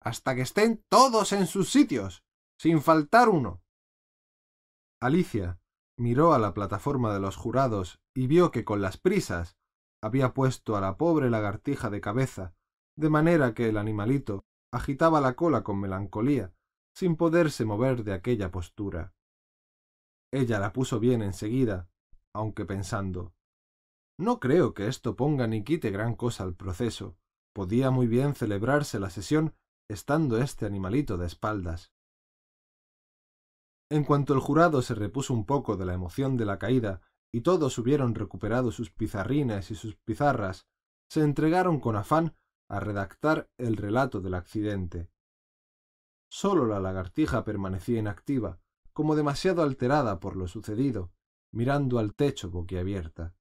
Hasta 0.03 0.35
que 0.35 0.43
estén 0.43 0.85
todos 0.89 1.33
en 1.33 1.47
sus 1.47 1.71
sitios, 1.71 2.25
sin 2.59 2.81
faltar 2.83 3.29
uno. 3.29 3.63
Alicia 5.01 5.61
miró 5.97 6.33
a 6.33 6.39
la 6.39 6.55
plataforma 6.55 7.13
de 7.13 7.21
los 7.21 7.37
jurados 7.37 8.01
y 8.15 8.27
vio 8.27 8.51
que 8.51 8.65
con 8.65 8.81
las 8.81 8.97
prisas 8.97 9.57
había 10.03 10.33
puesto 10.33 10.77
a 10.77 10.81
la 10.81 10.97
pobre 10.97 11.31
lagartija 11.31 11.91
de 11.91 12.01
cabeza, 12.01 12.55
de 12.97 13.11
manera 13.11 13.55
que 13.55 13.69
el 13.69 13.77
animalito 13.77 14.45
agitaba 14.73 15.21
la 15.21 15.35
cola 15.35 15.63
con 15.63 15.81
melancolía, 15.81 16.53
sin 16.95 17.17
poderse 17.17 17.65
mover 17.65 18.05
de 18.05 18.13
aquella 18.13 18.51
postura. 18.51 19.13
Ella 20.33 20.59
la 20.59 20.73
puso 20.73 21.01
bien 21.01 21.23
enseguida, 21.23 21.89
aunque 22.35 22.65
pensando 22.65 23.33
No 24.19 24.41
creo 24.41 24.75
que 24.75 24.89
esto 24.89 25.17
ponga 25.17 25.47
ni 25.47 25.65
quite 25.65 25.91
gran 25.91 26.15
cosa 26.15 26.45
al 26.45 26.55
proceso. 26.55 27.17
Podía 27.55 27.91
muy 27.91 28.07
bien 28.07 28.35
celebrarse 28.35 29.01
la 29.01 29.11
sesión 29.11 29.55
estando 29.89 30.39
este 30.39 30.67
animalito 30.67 31.17
de 31.17 31.27
espaldas. 31.27 31.93
En 33.91 34.05
cuanto 34.05 34.35
el 34.35 34.41
jurado 34.41 34.83
se 34.83 34.95
repuso 34.95 35.33
un 35.33 35.47
poco 35.47 35.77
de 35.77 35.87
la 35.87 35.95
emoción 35.95 36.37
de 36.37 36.45
la 36.45 36.59
caída 36.59 37.01
y 37.33 37.41
todos 37.41 37.79
hubieron 37.79 38.15
recuperado 38.15 38.71
sus 38.71 38.91
pizarrines 38.91 39.71
y 39.71 39.75
sus 39.75 39.97
pizarras, 39.97 40.67
se 41.09 41.23
entregaron 41.23 41.81
con 41.81 41.97
afán 41.97 42.37
a 42.69 42.81
redactar 42.81 43.51
el 43.57 43.77
relato 43.77 44.21
del 44.21 44.35
accidente. 44.35 45.11
Sólo 46.31 46.67
la 46.67 46.81
lagartija 46.81 47.45
permanecía 47.45 47.99
inactiva, 47.99 48.61
como 48.93 49.17
demasiado 49.17 49.63
alterada 49.63 50.21
por 50.21 50.37
lo 50.37 50.49
sucedido, 50.49 51.13
mirando 51.51 51.99
al 51.99 52.15
techo 52.15 52.51
boquiabierta. 52.51 53.35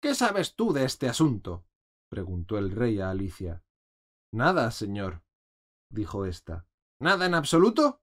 ¿Qué 0.00 0.14
sabes 0.14 0.54
tú 0.54 0.72
de 0.72 0.84
este 0.84 1.08
asunto? 1.08 1.66
preguntó 2.08 2.58
el 2.58 2.70
rey 2.70 3.00
a 3.00 3.10
Alicia. 3.10 3.64
Nada, 4.30 4.70
señor, 4.70 5.23
dijo 5.94 6.26
ésta. 6.26 6.66
¿Nada 7.00 7.26
en 7.26 7.34
absoluto? 7.34 8.02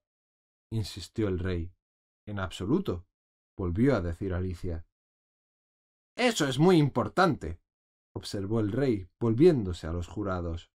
insistió 0.71 1.27
el 1.27 1.39
rey. 1.39 1.73
En 2.25 2.39
absoluto, 2.39 3.05
volvió 3.57 3.95
a 3.95 4.01
decir 4.01 4.33
Alicia. 4.33 4.85
Eso 6.15 6.47
es 6.47 6.59
muy 6.59 6.77
importante, 6.77 7.59
observó 8.15 8.59
el 8.59 8.71
rey, 8.71 9.09
volviéndose 9.19 9.87
a 9.87 9.93
los 9.93 10.07
jurados. 10.07 10.71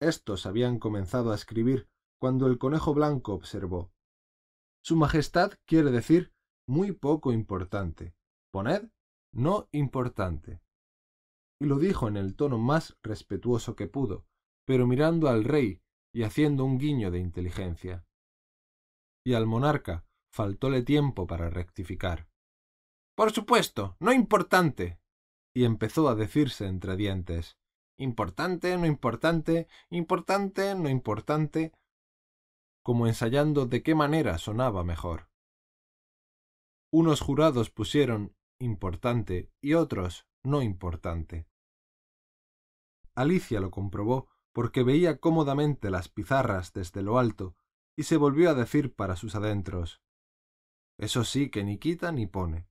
Estos 0.00 0.46
habían 0.46 0.78
comenzado 0.78 1.32
a 1.32 1.34
escribir 1.34 1.88
cuando 2.20 2.46
el 2.46 2.58
conejo 2.58 2.94
blanco 2.94 3.34
observó. 3.34 3.92
Su 4.84 4.96
Majestad 4.96 5.52
quiere 5.66 5.90
decir 5.90 6.32
muy 6.66 6.92
poco 6.92 7.32
importante. 7.32 8.14
Poned 8.50 8.90
no 9.32 9.68
importante. 9.72 10.60
Y 11.60 11.66
lo 11.66 11.78
dijo 11.78 12.08
en 12.08 12.16
el 12.16 12.34
tono 12.34 12.58
más 12.58 12.96
respetuoso 13.02 13.76
que 13.76 13.86
pudo, 13.86 14.26
pero 14.66 14.86
mirando 14.86 15.28
al 15.28 15.44
rey 15.44 15.82
y 16.14 16.22
haciendo 16.22 16.64
un 16.64 16.78
guiño 16.78 17.10
de 17.10 17.18
inteligencia. 17.18 18.04
Y 19.24 19.34
al 19.34 19.46
monarca 19.46 20.04
faltóle 20.32 20.82
tiempo 20.82 21.26
para 21.26 21.50
rectificar. 21.50 22.28
Por 23.14 23.32
supuesto, 23.32 23.96
no 24.00 24.12
importante, 24.12 24.98
y 25.54 25.64
empezó 25.64 26.08
a 26.08 26.14
decirse 26.14 26.66
entre 26.66 26.96
dientes 26.96 27.58
importante, 27.98 28.76
no 28.76 28.86
importante, 28.86 29.68
importante, 29.90 30.74
no 30.74 30.88
importante, 30.88 31.72
como 32.82 33.06
ensayando 33.06 33.66
de 33.66 33.82
qué 33.82 33.94
manera 33.94 34.38
sonaba 34.38 34.82
mejor. 34.82 35.30
Unos 36.92 37.20
jurados 37.20 37.70
pusieron 37.70 38.34
importante 38.60 39.50
y 39.62 39.74
otros 39.74 40.26
no 40.42 40.62
importante. 40.62 41.46
Alicia 43.14 43.60
lo 43.60 43.70
comprobó 43.70 44.28
porque 44.52 44.82
veía 44.82 45.18
cómodamente 45.18 45.90
las 45.90 46.08
pizarras 46.08 46.72
desde 46.72 47.02
lo 47.02 47.18
alto 47.18 47.56
y 47.96 48.04
se 48.04 48.16
volvió 48.16 48.50
a 48.50 48.54
decir 48.54 48.94
para 48.94 49.16
sus 49.16 49.34
adentros 49.34 50.00
Eso 50.98 51.24
sí 51.24 51.50
que 51.50 51.64
ni 51.64 51.78
quita 51.78 52.12
ni 52.12 52.26
pone. 52.26 52.68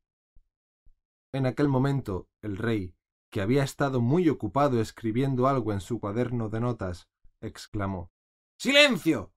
En 1.34 1.46
aquel 1.46 1.68
momento 1.68 2.30
el 2.42 2.58
rey, 2.58 2.96
que 3.32 3.42
había 3.42 3.64
estado 3.64 4.02
muy 4.02 4.30
ocupado 4.30 4.82
escribiendo 4.82 5.48
algo 5.48 5.74
en 5.74 5.82
su 5.82 6.00
cuaderno 6.00 6.50
de 6.50 6.60
notas, 6.60 7.10
exclamó 7.42 8.12
Silencio. 8.60 9.34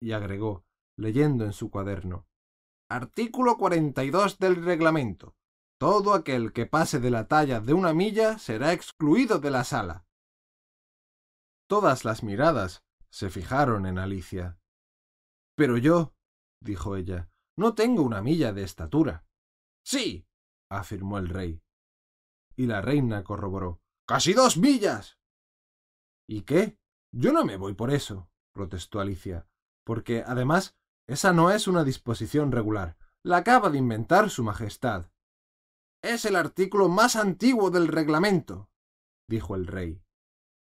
y 0.00 0.12
agregó, 0.12 0.64
leyendo 0.96 1.44
en 1.44 1.52
su 1.52 1.70
cuaderno 1.70 2.28
Artículo 2.90 3.58
42 3.58 4.38
del 4.38 4.64
reglamento. 4.64 5.36
Todo 5.78 6.14
aquel 6.14 6.54
que 6.54 6.64
pase 6.64 6.98
de 6.98 7.10
la 7.10 7.28
talla 7.28 7.60
de 7.60 7.74
una 7.74 7.92
milla 7.92 8.38
será 8.38 8.72
excluido 8.72 9.38
de 9.38 9.50
la 9.50 9.64
sala. 9.64 10.07
Todas 11.68 12.06
las 12.06 12.22
miradas 12.22 12.82
se 13.10 13.28
fijaron 13.28 13.84
en 13.84 13.98
Alicia. 13.98 14.58
Pero 15.54 15.76
yo, 15.76 16.14
dijo 16.62 16.96
ella, 16.96 17.30
no 17.58 17.74
tengo 17.74 18.02
una 18.02 18.22
milla 18.22 18.52
de 18.54 18.62
estatura. 18.62 19.26
Sí, 19.84 20.26
afirmó 20.70 21.18
el 21.18 21.28
rey. 21.28 21.62
Y 22.56 22.66
la 22.66 22.80
reina 22.80 23.22
corroboró. 23.22 23.80
¡Casi 24.06 24.32
dos 24.32 24.56
millas! 24.56 25.18
¿Y 26.26 26.42
qué? 26.42 26.78
Yo 27.12 27.32
no 27.32 27.44
me 27.44 27.56
voy 27.56 27.74
por 27.74 27.90
eso, 27.90 28.30
protestó 28.54 29.00
Alicia, 29.00 29.46
porque, 29.84 30.24
además, 30.26 30.76
esa 31.06 31.32
no 31.32 31.50
es 31.50 31.68
una 31.68 31.84
disposición 31.84 32.50
regular. 32.50 32.96
La 33.22 33.38
acaba 33.38 33.68
de 33.68 33.78
inventar 33.78 34.30
Su 34.30 34.42
Majestad. 34.42 35.10
Es 36.02 36.24
el 36.24 36.36
artículo 36.36 36.88
más 36.88 37.16
antiguo 37.16 37.70
del 37.70 37.88
reglamento, 37.88 38.70
dijo 39.28 39.54
el 39.54 39.66
rey. 39.66 40.02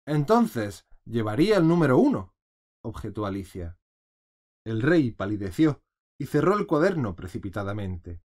Entonces, 0.06 0.86
llevaría 1.06 1.56
el 1.56 1.66
número 1.66 1.98
uno, 1.98 2.34
objetó 2.84 3.26
Alicia. 3.26 3.78
El 4.64 4.82
rey 4.82 5.12
palideció 5.12 5.82
y 6.18 6.26
cerró 6.26 6.58
el 6.58 6.66
cuaderno 6.66 7.14
precipitadamente 7.16 8.20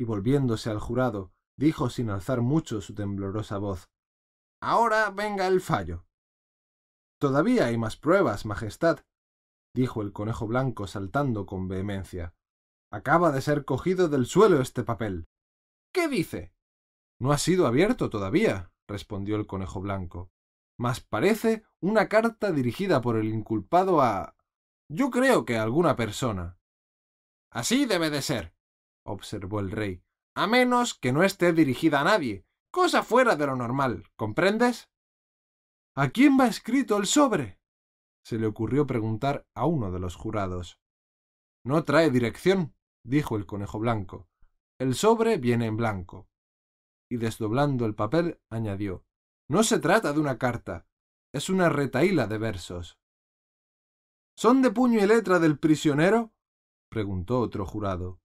y 0.00 0.04
volviéndose 0.04 0.70
al 0.70 0.78
jurado, 0.78 1.30
dijo 1.58 1.90
sin 1.90 2.08
alzar 2.08 2.40
mucho 2.40 2.80
su 2.80 2.94
temblorosa 2.94 3.58
voz 3.58 3.90
Ahora 4.62 5.10
venga 5.10 5.46
el 5.46 5.60
fallo. 5.60 6.06
Todavía 7.20 7.66
hay 7.66 7.76
más 7.76 7.96
pruebas, 7.98 8.46
Majestad, 8.46 9.00
dijo 9.74 10.00
el 10.00 10.12
conejo 10.12 10.46
blanco 10.46 10.86
saltando 10.86 11.44
con 11.44 11.68
vehemencia. 11.68 12.34
Acaba 12.90 13.30
de 13.30 13.42
ser 13.42 13.66
cogido 13.66 14.08
del 14.08 14.24
suelo 14.24 14.62
este 14.62 14.84
papel. 14.84 15.28
¿Qué 15.92 16.08
dice? 16.08 16.54
No 17.20 17.30
ha 17.30 17.36
sido 17.36 17.66
abierto 17.66 18.08
todavía, 18.08 18.72
respondió 18.88 19.36
el 19.36 19.46
conejo 19.46 19.82
blanco. 19.82 20.30
Mas 20.80 21.02
parece 21.02 21.62
una 21.80 22.08
carta 22.08 22.52
dirigida 22.52 23.02
por 23.02 23.18
el 23.18 23.26
inculpado 23.26 24.00
a. 24.00 24.34
Yo 24.88 25.10
creo 25.10 25.44
que 25.44 25.58
a 25.58 25.62
alguna 25.62 25.94
persona. 25.94 26.58
Así 27.50 27.84
debe 27.84 28.08
de 28.08 28.22
ser, 28.22 28.54
observó 29.04 29.60
el 29.60 29.72
rey, 29.72 30.02
a 30.34 30.46
menos 30.46 30.94
que 30.94 31.12
no 31.12 31.22
esté 31.22 31.52
dirigida 31.52 32.00
a 32.00 32.04
nadie, 32.04 32.46
cosa 32.70 33.02
fuera 33.02 33.36
de 33.36 33.46
lo 33.46 33.56
normal, 33.56 34.04
¿comprendes? 34.16 34.88
¿A 35.94 36.08
quién 36.08 36.40
va 36.40 36.46
escrito 36.46 36.96
el 36.96 37.04
sobre? 37.04 37.60
se 38.24 38.38
le 38.38 38.46
ocurrió 38.46 38.86
preguntar 38.86 39.46
a 39.54 39.66
uno 39.66 39.92
de 39.92 40.00
los 40.00 40.16
jurados. 40.16 40.80
No 41.62 41.84
trae 41.84 42.10
dirección, 42.10 42.74
dijo 43.04 43.36
el 43.36 43.44
conejo 43.44 43.78
blanco. 43.78 44.30
El 44.78 44.94
sobre 44.94 45.36
viene 45.36 45.66
en 45.66 45.76
blanco. 45.76 46.30
Y 47.10 47.18
desdoblando 47.18 47.84
el 47.84 47.94
papel, 47.94 48.40
añadió 48.48 49.04
No 49.50 49.64
se 49.64 49.80
trata 49.80 50.12
de 50.12 50.20
una 50.20 50.38
carta, 50.38 50.86
es 51.34 51.50
una 51.50 51.68
retaíla 51.68 52.28
de 52.28 52.38
versos. 52.38 53.00
¿Son 54.36 54.62
de 54.62 54.70
puño 54.70 55.00
y 55.00 55.06
letra 55.08 55.40
del 55.40 55.58
prisionero? 55.58 56.32
preguntó 56.88 57.40
otro 57.40 57.66
jurado. 57.66 58.20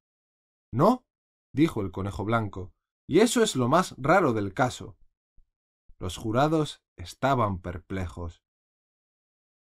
No, 0.72 1.04
dijo 1.52 1.82
el 1.82 1.92
conejo 1.92 2.26
blanco, 2.26 2.76
y 3.10 3.22
eso 3.22 3.42
es 3.42 3.56
lo 3.56 3.68
más 3.68 3.96
raro 3.98 4.34
del 4.34 4.54
caso. 4.54 5.00
Los 5.98 6.16
jurados 6.16 6.84
estaban 6.96 7.60
perplejos. 7.60 8.44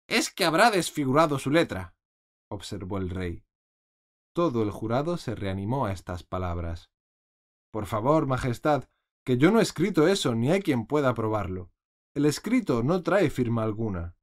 Es 0.07 0.33
que 0.33 0.45
habrá 0.45 0.71
desfigurado 0.71 1.37
su 1.37 1.51
letra, 1.51 1.95
observó 2.49 2.97
el 2.97 3.11
rey. 3.11 3.45
Todo 4.33 4.63
el 4.63 4.71
jurado 4.71 5.17
se 5.17 5.35
reanimó 5.35 5.85
a 5.85 5.91
estas 5.91 6.23
palabras. 6.23 6.89
Por 7.71 7.85
favor, 7.85 8.25
Majestad, 8.25 8.85
que 9.25 9.37
yo 9.37 9.51
no 9.51 9.59
he 9.59 9.63
escrito 9.63 10.07
eso 10.07 10.35
ni 10.35 10.51
hay 10.51 10.61
quien 10.61 10.85
pueda 10.85 11.13
probarlo. 11.13 11.71
El 12.15 12.25
escrito 12.25 12.83
no 12.83 13.01
trae 13.01 13.29
firma 13.29 13.63
alguna. 13.63 14.15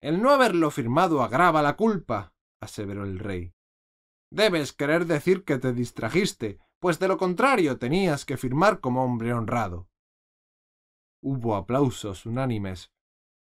El 0.00 0.22
no 0.22 0.30
haberlo 0.30 0.70
firmado 0.70 1.22
agrava 1.22 1.62
la 1.62 1.76
culpa, 1.76 2.32
aseveró 2.60 3.04
el 3.04 3.18
rey. 3.18 3.52
Debes 4.32 4.72
querer 4.72 5.06
decir 5.06 5.44
que 5.44 5.58
te 5.58 5.72
distrajiste, 5.72 6.58
pues 6.78 6.98
de 6.98 7.08
lo 7.08 7.18
contrario 7.18 7.78
tenías 7.78 8.24
que 8.24 8.36
firmar 8.36 8.80
como 8.80 9.04
hombre 9.04 9.34
honrado. 9.34 9.88
Hubo 11.22 11.54
aplausos 11.54 12.24
unánimes. 12.24 12.90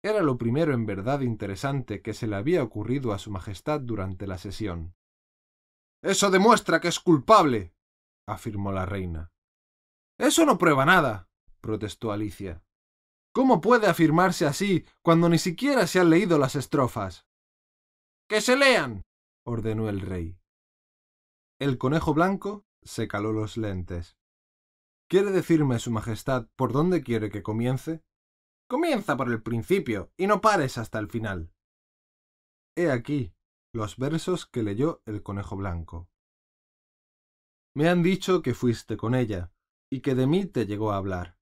Era 0.03 0.21
lo 0.21 0.37
primero 0.37 0.73
en 0.73 0.85
verdad 0.85 1.21
interesante 1.21 2.01
que 2.01 2.13
se 2.13 2.27
le 2.27 2.35
había 2.35 2.63
ocurrido 2.63 3.13
a 3.13 3.19
su 3.19 3.31
Majestad 3.31 3.81
durante 3.81 4.27
la 4.27 4.37
sesión. 4.37 4.95
Eso 6.01 6.29
demuestra 6.31 6.79
que 6.79 6.87
es 6.87 6.99
culpable, 6.99 7.73
afirmó 8.27 8.71
la 8.71 8.85
reina. 8.85 9.31
Eso 10.19 10.45
no 10.45 10.57
prueba 10.57 10.85
nada, 10.85 11.29
protestó 11.61 12.11
Alicia. 12.11 12.61
¿Cómo 13.31 13.61
puede 13.61 13.87
afirmarse 13.87 14.45
así 14.45 14.85
cuando 15.01 15.29
ni 15.29 15.37
siquiera 15.37 15.87
se 15.87 16.01
han 16.01 16.09
leído 16.09 16.37
las 16.37 16.57
estrofas? 16.57 17.25
¡Que 18.27 18.41
se 18.41 18.57
lean! 18.57 19.03
ordenó 19.45 19.87
el 19.87 20.01
rey. 20.01 20.37
El 21.57 21.77
conejo 21.77 22.13
blanco 22.13 22.65
se 22.83 23.07
caló 23.07 23.31
los 23.31 23.55
lentes. 23.55 24.17
¿Quiere 25.09 25.31
decirme, 25.31 25.79
Su 25.79 25.89
Majestad, 25.89 26.47
por 26.57 26.73
dónde 26.73 27.01
quiere 27.01 27.29
que 27.29 27.41
comience? 27.41 28.03
Comienza 28.67 29.15
por 29.15 29.31
el 29.31 29.41
principio 29.41 30.11
y 30.17 30.27
no 30.27 30.41
pares 30.41 30.77
hasta 30.77 30.99
el 30.99 31.07
final. 31.07 31.53
He 32.75 32.91
aquí 32.91 33.33
los 33.73 33.97
versos 33.97 34.45
que 34.45 34.63
leyó 34.63 35.01
el 35.05 35.23
conejo 35.23 35.55
blanco. 35.55 36.09
Me 37.73 37.87
han 37.87 38.03
dicho 38.03 38.41
que 38.41 38.53
fuiste 38.53 38.97
con 38.97 39.15
ella 39.15 39.53
y 39.89 40.01
que 40.01 40.15
de 40.15 40.27
mí 40.27 40.45
te 40.45 40.65
llegó 40.65 40.91
a 40.91 40.97
hablar, 40.97 41.37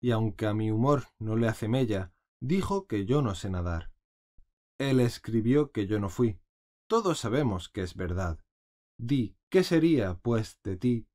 y 0.00 0.10
aunque 0.10 0.46
a 0.46 0.54
mi 0.54 0.70
humor 0.70 1.04
no 1.18 1.36
le 1.36 1.48
hace 1.48 1.68
mella, 1.68 2.12
dijo 2.40 2.86
que 2.86 3.06
yo 3.06 3.22
no 3.22 3.34
sé 3.34 3.50
nadar. 3.50 3.92
Él 4.78 5.00
escribió 5.00 5.72
que 5.72 5.86
yo 5.86 5.98
no 5.98 6.08
fui. 6.08 6.40
Todos 6.86 7.18
sabemos 7.18 7.68
que 7.68 7.82
es 7.82 7.96
verdad. 7.96 8.38
Di, 8.98 9.36
¿qué 9.50 9.64
sería, 9.64 10.18
pues, 10.22 10.60
de 10.62 10.76
ti, 10.76 11.08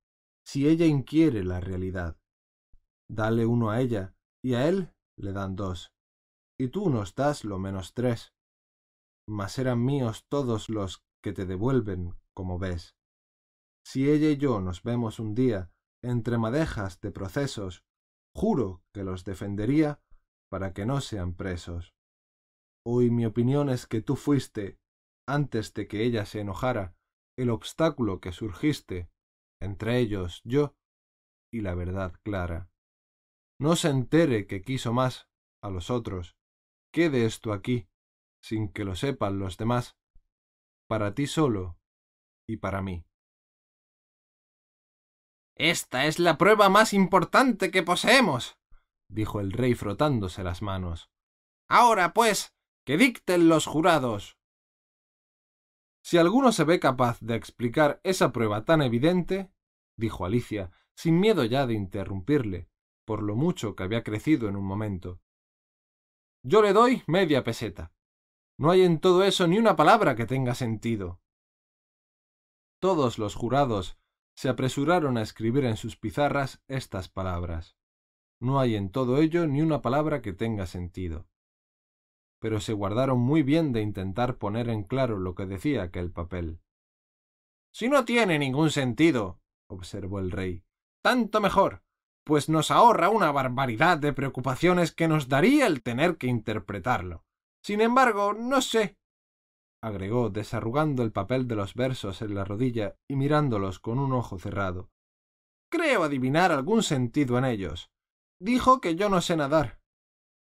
si 0.46 0.68
ella 0.68 0.86
inquiere 0.86 1.44
la 1.44 1.60
realidad? 1.60 2.18
Dale 3.08 3.46
uno 3.46 3.70
a 3.70 3.80
ella, 3.80 4.16
y 4.42 4.56
a 4.56 4.68
él 4.68 4.94
le 5.18 5.32
dan 5.32 5.56
dos, 5.56 5.94
y 6.58 6.70
tú 6.70 6.90
nos 6.90 7.16
das 7.16 7.44
lo 7.44 7.60
menos 7.60 7.94
tres. 7.94 8.34
Mas 9.28 9.58
eran 9.60 9.84
míos 9.84 10.26
todos 10.28 10.70
los 10.70 11.06
que 11.22 11.32
te 11.32 11.46
devuelven, 11.46 12.16
como 12.34 12.60
ves. 12.60 12.96
Si 13.86 14.10
ella 14.10 14.30
y 14.30 14.38
yo 14.38 14.60
nos 14.60 14.84
vemos 14.84 15.20
un 15.20 15.36
día 15.36 15.72
entre 16.04 16.38
madejas 16.38 17.02
de 17.02 17.12
procesos, 17.12 17.84
juro 18.36 18.84
que 18.94 19.04
los 19.04 19.24
defendería 19.24 20.02
para 20.50 20.74
que 20.74 20.86
no 20.86 21.02
sean 21.02 21.34
presos. 21.34 21.96
Hoy 22.86 23.10
mi 23.10 23.26
opinión 23.26 23.70
es 23.70 23.88
que 23.88 24.02
tú 24.02 24.16
fuiste, 24.16 24.78
antes 25.28 25.74
de 25.74 25.88
que 25.88 26.04
ella 26.04 26.26
se 26.26 26.42
enojara, 26.42 26.96
el 27.38 27.50
obstáculo 27.50 28.20
que 28.20 28.32
surgiste 28.32 29.10
entre 29.62 29.98
ellos 30.00 30.42
yo 30.44 30.76
y 31.52 31.62
la 31.62 31.74
verdad 31.74 32.14
clara. 32.24 32.70
No 33.60 33.76
se 33.76 33.90
entere 33.90 34.46
que 34.46 34.62
quiso 34.62 34.92
más 34.92 35.30
a 35.64 35.70
los 35.70 35.90
otros. 35.90 36.36
Quede 36.92 37.26
esto 37.26 37.54
aquí, 37.54 37.88
sin 38.44 38.72
que 38.72 38.84
lo 38.84 38.96
sepan 38.96 39.40
los 39.40 39.58
demás, 39.58 39.98
para 40.88 41.16
ti 41.16 41.28
solo 41.28 41.80
y 42.48 42.58
para 42.58 42.82
mí. 42.82 43.06
Esta 45.56 46.06
es 46.08 46.20
la 46.20 46.38
prueba 46.38 46.70
más 46.70 46.94
importante 46.94 47.70
que 47.70 47.84
poseemos, 47.84 48.58
dijo 49.08 49.40
el 49.40 49.52
rey 49.52 49.76
frotándose 49.76 50.44
las 50.44 50.62
manos. 50.62 51.12
Ahora, 51.70 52.14
pues, 52.14 52.54
que 52.86 52.98
dicten 52.98 53.50
los 53.50 53.68
jurados. 53.68 54.38
Si 56.04 56.18
alguno 56.18 56.52
se 56.52 56.64
ve 56.64 56.80
capaz 56.80 57.20
de 57.22 57.36
explicar 57.36 58.02
esa 58.04 58.32
prueba 58.34 58.66
tan 58.66 58.82
evidente, 58.82 59.52
dijo 59.96 60.26
Alicia, 60.26 60.72
sin 60.96 61.20
miedo 61.20 61.46
ya 61.46 61.66
de 61.66 61.76
interrumpirle, 61.76 62.68
por 63.06 63.24
lo 63.24 63.36
mucho 63.36 63.76
que 63.76 63.84
había 63.84 64.04
crecido 64.04 64.50
en 64.50 64.56
un 64.56 64.66
momento. 64.66 65.22
Yo 66.44 66.62
le 66.62 66.74
doy 66.74 67.04
media 67.08 67.44
peseta. 67.44 67.94
No 68.58 68.70
hay 68.72 68.82
en 68.82 69.00
todo 69.00 69.24
eso 69.24 69.48
ni 69.48 69.58
una 69.58 69.76
palabra 69.76 70.16
que 70.16 70.26
tenga 70.26 70.56
sentido. 70.56 71.22
Todos 72.80 73.18
los 73.18 73.36
jurados 73.36 73.98
se 74.36 74.50
apresuraron 74.50 75.18
a 75.18 75.22
escribir 75.22 75.66
en 75.66 75.78
sus 75.78 75.98
pizarras 75.98 76.62
estas 76.68 77.10
palabras. 77.10 77.76
No 78.40 78.60
hay 78.60 78.76
en 78.76 78.90
todo 78.90 79.18
ello 79.18 79.48
ni 79.48 79.62
una 79.62 79.82
palabra 79.82 80.22
que 80.22 80.34
tenga 80.34 80.66
sentido 80.66 81.28
pero 82.44 82.60
se 82.60 82.74
guardaron 82.74 83.20
muy 83.20 83.42
bien 83.42 83.72
de 83.72 83.80
intentar 83.80 84.38
poner 84.38 84.68
en 84.68 84.84
claro 84.84 85.18
lo 85.18 85.34
que 85.34 85.46
decía 85.46 85.82
aquel 85.82 86.12
papel. 86.12 86.60
Si 87.72 87.88
no 87.88 88.04
tiene 88.04 88.38
ningún 88.38 88.70
sentido, 88.70 89.40
observó 89.70 90.20
el 90.20 90.30
rey, 90.30 90.66
tanto 91.02 91.40
mejor, 91.40 91.86
pues 92.26 92.50
nos 92.50 92.70
ahorra 92.70 93.08
una 93.08 93.32
barbaridad 93.32 93.98
de 93.98 94.12
preocupaciones 94.12 94.92
que 94.92 95.08
nos 95.08 95.30
daría 95.30 95.68
el 95.68 95.82
tener 95.84 96.18
que 96.18 96.28
interpretarlo. 96.28 97.24
Sin 97.62 97.80
embargo, 97.80 98.34
no 98.34 98.62
sé, 98.62 98.98
agregó, 99.84 100.30
desarrugando 100.30 101.04
el 101.04 101.12
papel 101.12 101.46
de 101.48 101.56
los 101.56 101.74
versos 101.76 102.22
en 102.22 102.34
la 102.36 102.46
rodilla 102.46 102.96
y 103.08 103.18
mirándolos 103.18 103.80
con 103.80 104.00
un 104.00 104.14
ojo 104.14 104.40
cerrado. 104.40 104.90
Creo 105.70 106.04
adivinar 106.04 106.54
algún 106.54 106.84
sentido 106.84 107.38
en 107.38 107.44
ellos. 107.44 107.92
Dijo 108.40 108.80
que 108.80 108.96
yo 108.96 109.10
no 109.10 109.20
sé 109.20 109.36
nadar, 109.36 109.82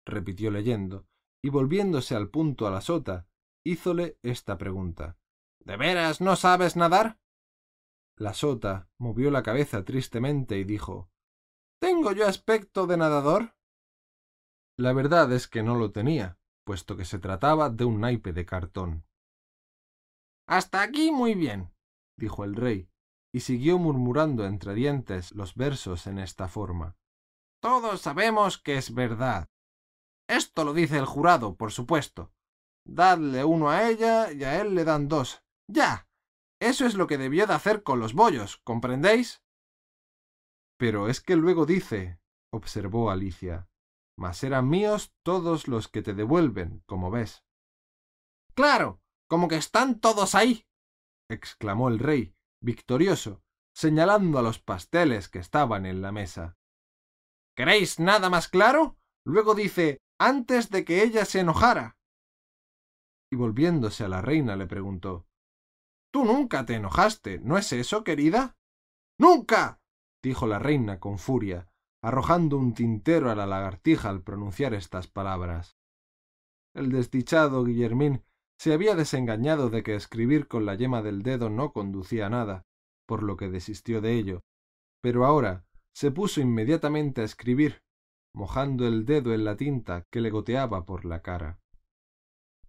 repitió 0.06 0.52
leyendo, 0.52 1.06
y 1.44 1.50
volviéndose 1.50 2.16
al 2.16 2.30
punto 2.30 2.66
a 2.66 2.72
la 2.72 2.80
sota, 2.80 3.28
hízole 3.66 4.18
esta 4.24 4.58
pregunta. 4.58 5.18
¿De 5.60 5.76
veras 5.76 6.22
no 6.22 6.38
sabes 6.38 6.78
nadar? 6.78 7.20
La 8.18 8.34
sota 8.34 8.88
movió 8.98 9.32
la 9.32 9.44
cabeza 9.44 9.84
tristemente 9.84 10.58
y 10.58 10.64
dijo 10.64 11.10
¿Tengo 11.80 12.14
yo 12.14 12.26
aspecto 12.26 12.88
de 12.88 12.96
nadador? 12.96 13.56
La 14.78 14.94
verdad 14.94 15.32
es 15.34 15.50
que 15.50 15.62
no 15.62 15.76
lo 15.76 15.92
tenía, 15.92 16.38
puesto 16.64 16.96
que 16.96 17.04
se 17.04 17.20
trataba 17.20 17.70
de 17.70 17.84
un 17.84 18.00
naipe 18.00 18.32
de 18.32 18.46
cartón. 18.46 19.06
Hasta 20.48 20.82
aquí 20.82 21.12
muy 21.12 21.36
bien, 21.36 21.74
dijo 22.18 22.44
el 22.44 22.56
rey, 22.56 22.90
y 23.34 23.42
siguió 23.42 23.78
murmurando 23.78 24.46
entre 24.46 24.74
dientes 24.74 25.32
los 25.32 25.56
versos 25.56 26.08
en 26.08 26.20
esta 26.20 26.48
forma. 26.48 26.96
Todos 27.62 28.02
sabemos 28.02 28.58
que 28.58 28.78
es 28.78 28.94
verdad, 28.94 29.50
esto 30.28 30.64
lo 30.64 30.74
dice 30.74 30.98
el 30.98 31.06
jurado, 31.06 31.56
por 31.56 31.72
supuesto. 31.72 32.32
Dadle 32.84 33.44
uno 33.44 33.70
a 33.70 33.90
ella 33.90 34.32
y 34.32 34.44
a 34.44 34.60
él 34.62 34.76
le 34.76 34.84
dan 34.84 35.08
dos. 35.08 35.44
Ya. 35.68 36.08
Eso 36.60 36.86
es 36.86 36.96
lo 36.96 37.08
que 37.08 37.18
debió 37.18 37.48
de 37.48 37.54
hacer 37.54 37.84
con 37.84 38.00
los 38.00 38.14
bollos, 38.14 38.58
¿comprendéis? 38.64 39.44
Pero 40.78 41.10
es 41.10 41.22
que 41.22 41.36
luego 41.36 41.66
dice, 41.66 42.20
observó 42.52 43.12
Alicia, 43.12 43.68
mas 44.18 44.44
eran 44.44 44.70
míos 44.70 45.14
todos 45.24 45.68
los 45.68 45.88
que 45.88 46.02
te 46.02 46.14
devuelven, 46.14 46.82
como 46.86 47.12
ves. 47.12 47.44
Claro, 48.56 49.02
como 49.28 49.48
que 49.48 49.56
están 49.56 50.00
todos 50.00 50.36
ahí, 50.36 50.66
exclamó 51.30 51.90
el 51.90 52.00
rey, 52.00 52.36
victorioso, 52.62 53.44
señalando 53.74 54.40
a 54.40 54.42
los 54.42 54.60
pasteles 54.60 55.30
que 55.30 55.40
estaban 55.40 55.86
en 55.86 56.02
la 56.02 56.12
mesa. 56.12 56.58
¿Queréis 57.56 58.00
nada 58.00 58.30
más 58.30 58.48
claro? 58.48 58.98
Luego 59.26 59.56
dice 59.56 60.00
antes 60.20 60.70
de 60.70 60.86
que 60.86 61.04
ella 61.04 61.26
se 61.26 61.42
enojara. 61.42 61.98
Y 63.32 63.36
volviéndose 63.36 64.04
a 64.04 64.08
la 64.08 64.22
reina 64.22 64.56
le 64.56 64.68
preguntó 64.68 65.28
Tú 66.12 66.24
nunca 66.24 66.66
te 66.66 66.76
enojaste, 66.76 67.40
¿no 67.40 67.58
es 67.58 67.74
eso, 67.74 68.04
querida? 68.04 68.56
Nunca. 69.20 69.82
dijo 70.24 70.48
la 70.48 70.60
reina 70.60 71.00
con 71.00 71.20
furia, 71.20 71.68
arrojando 72.02 72.58
un 72.58 72.74
tintero 72.74 73.30
a 73.30 73.36
la 73.36 73.46
lagartija 73.46 74.10
al 74.10 74.22
pronunciar 74.22 74.74
estas 74.74 75.08
palabras. 75.08 75.78
El 76.74 76.92
desdichado 76.92 77.64
Guillermín 77.66 78.24
se 78.58 78.74
había 78.74 78.96
desengañado 78.96 79.70
de 79.70 79.84
que 79.84 79.96
escribir 79.96 80.48
con 80.48 80.66
la 80.66 80.76
yema 80.76 81.02
del 81.02 81.24
dedo 81.24 81.50
no 81.50 81.74
conducía 81.74 82.28
a 82.28 82.30
nada, 82.30 82.66
por 83.06 83.24
lo 83.24 83.38
que 83.38 83.50
desistió 83.50 84.02
de 84.02 84.14
ello, 84.14 84.44
pero 85.02 85.26
ahora 85.26 85.66
se 85.94 86.12
puso 86.12 86.42
inmediatamente 86.42 87.22
a 87.22 87.26
escribir, 87.26 87.84
mojando 88.34 88.88
el 88.88 89.06
dedo 89.06 89.34
en 89.34 89.46
la 89.46 89.56
tinta 89.56 90.06
que 90.12 90.22
le 90.22 90.30
goteaba 90.30 90.86
por 90.86 91.06
la 91.06 91.22
cara. 91.22 91.60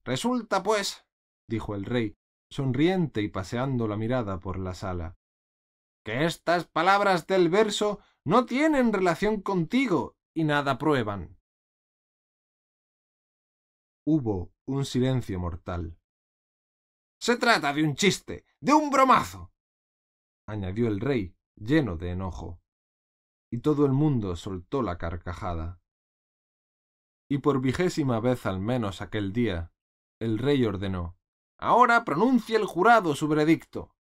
Resulta, 0.04 0.62
pues, 0.62 1.04
dijo 1.48 1.74
el 1.74 1.84
rey, 1.84 2.16
sonriente 2.50 3.22
y 3.22 3.28
paseando 3.28 3.88
la 3.88 3.96
mirada 3.96 4.38
por 4.38 4.58
la 4.58 4.74
sala, 4.74 5.16
que 6.04 6.24
estas 6.24 6.66
palabras 6.66 7.26
del 7.26 7.48
verso 7.48 7.98
no 8.24 8.46
tienen 8.46 8.92
relación 8.92 9.40
contigo 9.40 10.14
y 10.34 10.44
nada 10.44 10.78
prueban. 10.78 11.36
Hubo 14.06 14.52
un 14.66 14.84
silencio 14.84 15.38
mortal. 15.38 15.98
Se 17.20 17.36
trata 17.36 17.72
de 17.72 17.82
un 17.82 17.94
chiste, 17.94 18.44
de 18.60 18.74
un 18.74 18.90
bromazo, 18.90 19.52
añadió 20.46 20.88
el 20.88 21.00
rey, 21.00 21.36
lleno 21.56 21.96
de 21.96 22.10
enojo. 22.10 22.60
Y 23.50 23.58
todo 23.58 23.86
el 23.86 23.92
mundo 23.92 24.36
soltó 24.36 24.82
la 24.82 24.98
carcajada. 24.98 25.80
Y 27.28 27.38
por 27.38 27.60
vigésima 27.60 28.20
vez 28.20 28.46
al 28.46 28.60
menos 28.60 29.00
aquel 29.00 29.32
día, 29.32 29.72
el 30.20 30.38
rey 30.38 30.64
ordenó 30.64 31.16
Ahora 31.58 32.04
pronuncie 32.04 32.56
el 32.56 32.66
jurado 32.66 33.14
su 33.14 33.28
veredicto. 33.28 33.94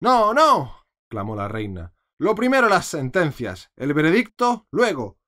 No, 0.00 0.34
no. 0.34 0.84
clamó 1.08 1.34
la 1.34 1.48
reina. 1.48 1.94
Lo 2.18 2.34
primero 2.34 2.68
las 2.68 2.86
sentencias, 2.86 3.70
el 3.76 3.94
veredicto 3.94 4.66
luego. 4.70 5.18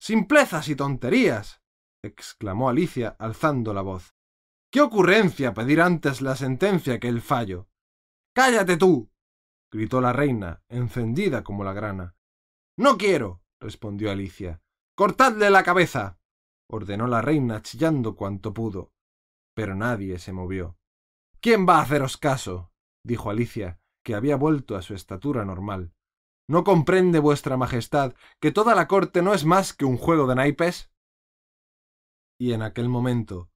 Simplezas 0.00 0.68
y 0.68 0.76
tonterías. 0.76 1.62
Exclamó 2.02 2.68
Alicia 2.68 3.16
alzando 3.18 3.74
la 3.74 3.82
voz. 3.82 4.14
¿Qué 4.70 4.80
ocurrencia 4.80 5.54
pedir 5.54 5.80
antes 5.80 6.20
la 6.20 6.36
sentencia 6.36 7.00
que 7.00 7.08
el 7.08 7.20
fallo? 7.20 7.68
Cállate 8.34 8.76
tú. 8.76 9.10
gritó 9.72 10.00
la 10.00 10.12
reina, 10.12 10.62
encendida 10.68 11.42
como 11.42 11.64
la 11.64 11.72
grana. 11.72 12.14
No 12.76 12.98
quiero. 12.98 13.42
respondió 13.60 14.10
Alicia. 14.10 14.60
Cortadle 14.94 15.50
la 15.50 15.62
cabeza. 15.62 16.18
ordenó 16.68 17.06
la 17.06 17.22
reina 17.22 17.62
chillando 17.62 18.14
cuanto 18.14 18.54
pudo 18.54 18.92
pero 19.58 19.74
nadie 19.74 20.20
se 20.20 20.32
movió. 20.32 20.76
¿Quién 21.40 21.66
va 21.68 21.78
a 21.78 21.82
haceros 21.82 22.16
caso? 22.16 22.70
dijo 23.04 23.28
Alicia, 23.28 23.80
que 24.04 24.14
había 24.14 24.36
vuelto 24.36 24.76
a 24.76 24.82
su 24.82 24.94
estatura 24.94 25.44
normal. 25.44 25.92
¿No 26.48 26.62
comprende 26.62 27.18
vuestra 27.18 27.56
Majestad 27.56 28.14
que 28.40 28.52
toda 28.52 28.76
la 28.76 28.86
corte 28.86 29.20
no 29.20 29.34
es 29.34 29.44
más 29.44 29.72
que 29.72 29.84
un 29.84 29.96
juego 29.96 30.28
de 30.28 30.36
naipes? 30.36 30.92
Y 32.38 32.52
en 32.52 32.62
aquel 32.62 32.88
momento 32.88 33.50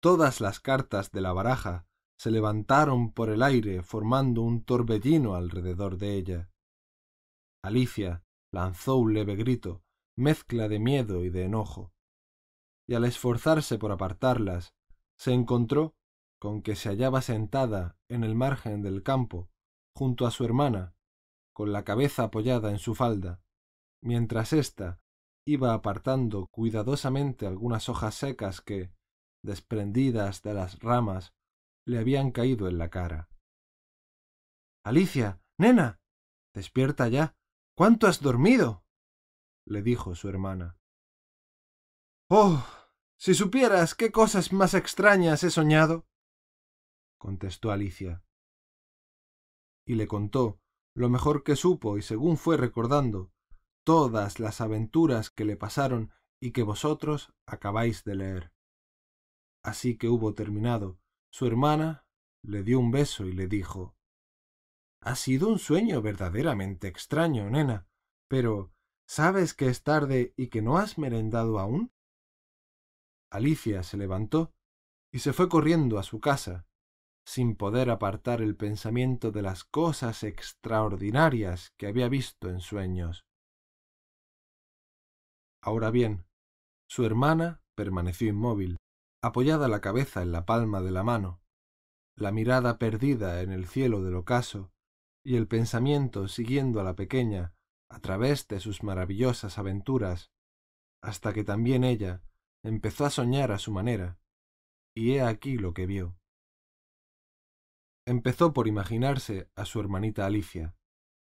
todas 0.00 0.40
las 0.40 0.60
cartas 0.60 1.10
de 1.10 1.20
la 1.20 1.32
baraja 1.32 1.86
se 2.18 2.30
levantaron 2.30 3.12
por 3.12 3.30
el 3.30 3.42
aire 3.42 3.82
formando 3.82 4.42
un 4.42 4.64
torbellino 4.64 5.34
alrededor 5.34 5.96
de 5.98 6.14
ella. 6.14 6.50
Alicia 7.62 8.22
lanzó 8.52 8.96
un 8.96 9.14
leve 9.14 9.36
grito, 9.36 9.82
mezcla 10.16 10.68
de 10.68 10.78
miedo 10.78 11.24
y 11.24 11.30
de 11.30 11.44
enojo, 11.44 11.92
y 12.86 12.94
al 12.94 13.04
esforzarse 13.04 13.78
por 13.78 13.92
apartarlas, 13.92 14.74
se 15.18 15.32
encontró 15.32 15.96
con 16.38 16.62
que 16.62 16.76
se 16.76 16.88
hallaba 16.88 17.22
sentada 17.22 17.98
en 18.08 18.22
el 18.22 18.34
margen 18.34 18.82
del 18.82 19.02
campo, 19.02 19.50
junto 19.94 20.26
a 20.26 20.30
su 20.30 20.44
hermana, 20.44 20.94
con 21.52 21.72
la 21.72 21.84
cabeza 21.84 22.24
apoyada 22.24 22.70
en 22.70 22.78
su 22.78 22.94
falda, 22.94 23.42
mientras 24.02 24.52
ésta 24.52 25.00
iba 25.46 25.72
apartando 25.74 26.48
cuidadosamente 26.48 27.46
algunas 27.46 27.88
hojas 27.88 28.16
secas 28.16 28.60
que, 28.60 28.92
desprendidas 29.42 30.42
de 30.42 30.54
las 30.54 30.80
ramas, 30.80 31.34
le 31.86 31.98
habían 31.98 32.32
caído 32.32 32.68
en 32.68 32.78
la 32.78 32.90
cara. 32.90 33.30
Alicia, 34.84 35.40
nena, 35.56 36.00
despierta 36.52 37.08
ya. 37.08 37.36
¿Cuánto 37.76 38.06
has 38.06 38.20
dormido? 38.20 38.84
le 39.66 39.82
dijo 39.82 40.14
su 40.14 40.28
hermana. 40.28 40.78
Oh, 42.28 42.66
si 43.18 43.34
supieras 43.34 43.94
qué 43.94 44.10
cosas 44.10 44.52
más 44.52 44.74
extrañas 44.74 45.44
he 45.44 45.50
soñado, 45.50 46.06
contestó 47.18 47.70
Alicia. 47.70 48.24
Y 49.86 49.94
le 49.94 50.08
contó, 50.08 50.60
lo 50.94 51.08
mejor 51.08 51.44
que 51.44 51.54
supo 51.54 51.98
y 51.98 52.02
según 52.02 52.36
fue 52.36 52.56
recordando, 52.56 53.30
todas 53.86 54.40
las 54.40 54.60
aventuras 54.60 55.30
que 55.30 55.44
le 55.44 55.56
pasaron 55.56 56.10
y 56.40 56.50
que 56.50 56.64
vosotros 56.64 57.32
acabáis 57.46 58.02
de 58.02 58.16
leer. 58.16 58.52
Así 59.62 59.96
que 59.96 60.08
hubo 60.08 60.34
terminado, 60.34 60.98
su 61.30 61.46
hermana 61.46 62.04
le 62.42 62.64
dio 62.64 62.80
un 62.80 62.90
beso 62.90 63.26
y 63.26 63.32
le 63.32 63.46
dijo 63.46 63.96
Ha 65.00 65.14
sido 65.14 65.48
un 65.48 65.60
sueño 65.60 66.02
verdaderamente 66.02 66.88
extraño, 66.88 67.48
nena, 67.48 67.86
pero 68.28 68.72
¿sabes 69.06 69.54
que 69.54 69.68
es 69.68 69.84
tarde 69.84 70.34
y 70.36 70.48
que 70.48 70.62
no 70.62 70.78
has 70.78 70.98
merendado 70.98 71.60
aún? 71.60 71.92
Alicia 73.30 73.84
se 73.84 73.96
levantó 73.96 74.52
y 75.12 75.20
se 75.20 75.32
fue 75.32 75.48
corriendo 75.48 76.00
a 76.00 76.02
su 76.02 76.18
casa, 76.18 76.66
sin 77.24 77.54
poder 77.54 77.90
apartar 77.90 78.42
el 78.42 78.56
pensamiento 78.56 79.30
de 79.30 79.42
las 79.42 79.62
cosas 79.62 80.24
extraordinarias 80.24 81.70
que 81.76 81.86
había 81.86 82.08
visto 82.08 82.50
en 82.50 82.58
sueños. 82.58 83.25
Ahora 85.66 85.90
bien, 85.90 86.24
su 86.88 87.04
hermana 87.04 87.60
permaneció 87.74 88.28
inmóvil, 88.28 88.76
apoyada 89.20 89.66
la 89.66 89.80
cabeza 89.80 90.22
en 90.22 90.30
la 90.30 90.46
palma 90.46 90.80
de 90.80 90.92
la 90.92 91.02
mano, 91.02 91.42
la 92.14 92.30
mirada 92.30 92.78
perdida 92.78 93.42
en 93.42 93.50
el 93.50 93.66
cielo 93.66 94.04
del 94.04 94.14
ocaso 94.14 94.70
y 95.24 95.34
el 95.34 95.48
pensamiento 95.48 96.28
siguiendo 96.28 96.80
a 96.80 96.84
la 96.84 96.94
pequeña 96.94 97.52
a 97.90 97.98
través 97.98 98.46
de 98.46 98.60
sus 98.60 98.84
maravillosas 98.84 99.58
aventuras, 99.58 100.30
hasta 101.02 101.32
que 101.32 101.42
también 101.42 101.82
ella 101.82 102.22
empezó 102.62 103.04
a 103.04 103.10
soñar 103.10 103.50
a 103.50 103.58
su 103.58 103.72
manera, 103.72 104.20
y 104.94 105.14
he 105.14 105.22
aquí 105.22 105.58
lo 105.58 105.74
que 105.74 105.86
vio. 105.86 106.16
Empezó 108.06 108.52
por 108.52 108.68
imaginarse 108.68 109.50
a 109.56 109.64
su 109.64 109.80
hermanita 109.80 110.26
Alicia. 110.26 110.76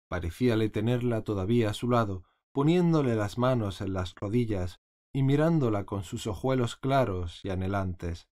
Parecíale 0.10 0.70
tenerla 0.70 1.24
todavía 1.24 1.70
a 1.70 1.76
su 1.76 1.88
lado, 1.88 2.26
poniéndole 2.54 3.16
las 3.16 3.38
manos 3.38 3.82
en 3.82 3.94
las 3.94 4.16
rodillas 4.16 4.80
y 5.14 5.24
mirándola 5.24 5.86
con 5.86 6.04
sus 6.04 6.28
ojuelos 6.28 6.76
claros 6.76 7.44
y 7.44 7.50
anhelantes. 7.50 8.28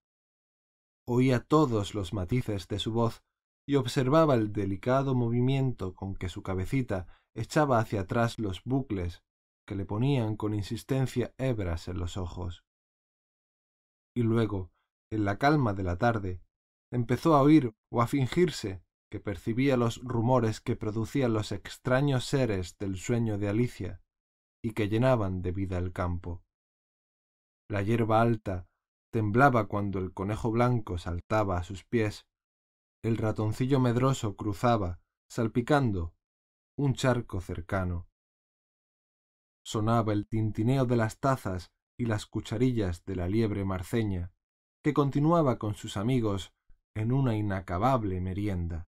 Oía 1.07 1.39
todos 1.39 1.93
los 1.93 2.13
matices 2.13 2.67
de 2.67 2.79
su 2.79 2.93
voz 2.93 3.23
y 3.67 3.75
observaba 3.75 4.35
el 4.35 4.53
delicado 4.53 5.15
movimiento 5.15 5.93
con 5.93 6.15
que 6.15 6.29
su 6.29 6.43
cabecita 6.43 7.07
echaba 7.35 7.79
hacia 7.79 8.01
atrás 8.01 8.39
los 8.39 8.63
bucles 8.63 9.23
que 9.67 9.75
le 9.75 9.85
ponían 9.85 10.35
con 10.35 10.53
insistencia 10.53 11.33
hebras 11.37 11.87
en 11.87 11.99
los 11.99 12.17
ojos 12.17 12.63
y 14.13 14.23
luego, 14.23 14.71
en 15.11 15.25
la 15.25 15.37
calma 15.37 15.73
de 15.73 15.83
la 15.83 15.97
tarde, 15.97 16.41
empezó 16.91 17.35
a 17.35 17.41
oír 17.41 17.73
o 17.89 18.01
a 18.01 18.07
fingirse 18.07 18.83
que 19.09 19.19
percibía 19.19 19.77
los 19.77 20.01
rumores 20.03 20.61
que 20.61 20.75
producían 20.75 21.33
los 21.33 21.51
extraños 21.51 22.25
seres 22.25 22.77
del 22.77 22.97
sueño 22.97 23.37
de 23.37 23.49
Alicia 23.49 24.01
y 24.61 24.73
que 24.73 24.89
llenaban 24.89 25.41
de 25.41 25.51
vida 25.51 25.77
el 25.77 25.91
campo. 25.91 26.43
La 27.67 27.81
hierba 27.81 28.21
alta 28.21 28.67
temblaba 29.11 29.67
cuando 29.67 29.99
el 29.99 30.13
conejo 30.13 30.51
blanco 30.51 30.97
saltaba 30.97 31.57
a 31.57 31.63
sus 31.63 31.83
pies, 31.83 32.25
el 33.03 33.17
ratoncillo 33.17 33.79
medroso 33.79 34.35
cruzaba, 34.35 34.99
salpicando, 35.29 36.13
un 36.77 36.93
charco 36.93 37.41
cercano. 37.41 38.07
Sonaba 39.63 40.13
el 40.13 40.27
tintineo 40.27 40.85
de 40.85 40.95
las 40.97 41.19
tazas 41.19 41.71
y 41.97 42.05
las 42.05 42.25
cucharillas 42.25 43.05
de 43.05 43.15
la 43.15 43.27
liebre 43.27 43.65
marceña, 43.65 44.31
que 44.83 44.93
continuaba 44.93 45.57
con 45.57 45.75
sus 45.75 45.97
amigos 45.97 46.53
en 46.95 47.11
una 47.11 47.35
inacabable 47.35 48.19
merienda. 48.21 48.87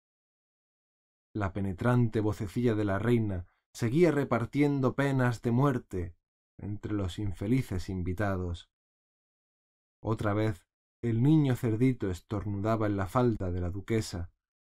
La 1.33 1.53
penetrante 1.53 2.21
vocecilla 2.21 2.75
de 2.75 2.85
la 2.85 2.99
reina 2.99 3.47
seguía 3.73 4.11
repartiendo 4.11 4.95
penas 4.95 5.41
de 5.41 5.51
muerte 5.51 6.15
entre 6.57 6.93
los 6.93 7.19
infelices 7.19 7.89
invitados. 7.89 8.69
Otra 10.01 10.33
vez 10.33 10.65
el 11.01 11.23
niño 11.23 11.55
cerdito 11.55 12.09
estornudaba 12.09 12.87
en 12.87 12.97
la 12.97 13.07
falda 13.07 13.51
de 13.51 13.61
la 13.61 13.69
duquesa, 13.69 14.31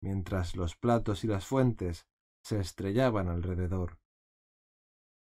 mientras 0.02 0.56
los 0.56 0.76
platos 0.76 1.24
y 1.24 1.28
las 1.28 1.46
fuentes 1.46 2.08
se 2.44 2.60
estrellaban 2.60 3.30
alrededor. 3.30 4.00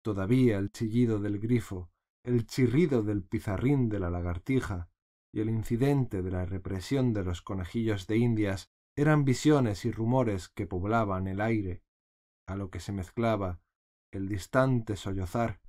Todavía 0.01 0.57
el 0.57 0.71
chillido 0.71 1.19
del 1.19 1.39
grifo 1.39 1.89
el 2.23 2.45
chirrido 2.45 3.01
del 3.01 3.23
pizarrín 3.23 3.89
de 3.89 3.99
la 3.99 4.09
lagartija 4.09 4.89
y 5.33 5.39
el 5.41 5.49
incidente 5.49 6.21
de 6.21 6.31
la 6.31 6.45
represión 6.45 7.13
de 7.13 7.23
los 7.23 7.41
conejillos 7.41 8.07
de 8.07 8.17
indias 8.17 8.69
eran 8.95 9.23
visiones 9.23 9.85
y 9.85 9.91
rumores 9.91 10.49
que 10.49 10.67
poblaban 10.67 11.27
el 11.27 11.39
aire, 11.39 11.81
a 12.49 12.55
lo 12.55 12.69
que 12.69 12.79
se 12.79 12.91
mezclaba 12.91 13.61
el 14.11 14.27
distante 14.27 14.95
sollozar 14.95 15.61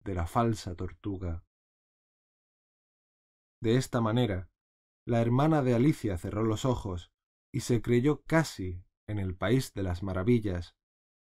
de 0.00 0.14
la 0.14 0.26
falsa 0.26 0.74
tortuga. 0.74 1.44
De 3.60 3.76
esta 3.76 4.00
manera, 4.00 4.50
la 5.06 5.20
hermana 5.20 5.62
de 5.62 5.74
Alicia 5.74 6.18
cerró 6.18 6.42
los 6.42 6.64
ojos 6.64 7.12
y 7.52 7.60
se 7.60 7.80
creyó 7.80 8.22
casi 8.24 8.84
en 9.06 9.18
el 9.18 9.36
país 9.36 9.72
de 9.74 9.82
las 9.82 10.02
maravillas, 10.02 10.76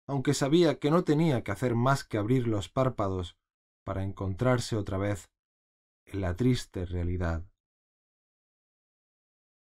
aunque 0.08 0.34
sabía 0.34 0.78
que 0.78 0.90
no 0.90 1.04
tenía 1.04 1.44
que 1.44 1.52
hacer 1.52 1.74
más 1.74 2.04
que 2.04 2.18
abrir 2.18 2.48
los 2.48 2.68
párpados 2.68 3.36
para 3.84 4.02
encontrarse 4.02 4.76
otra 4.76 4.98
vez 4.98 5.30
en 6.06 6.20
la 6.20 6.36
triste 6.36 6.86
realidad. 6.86 7.46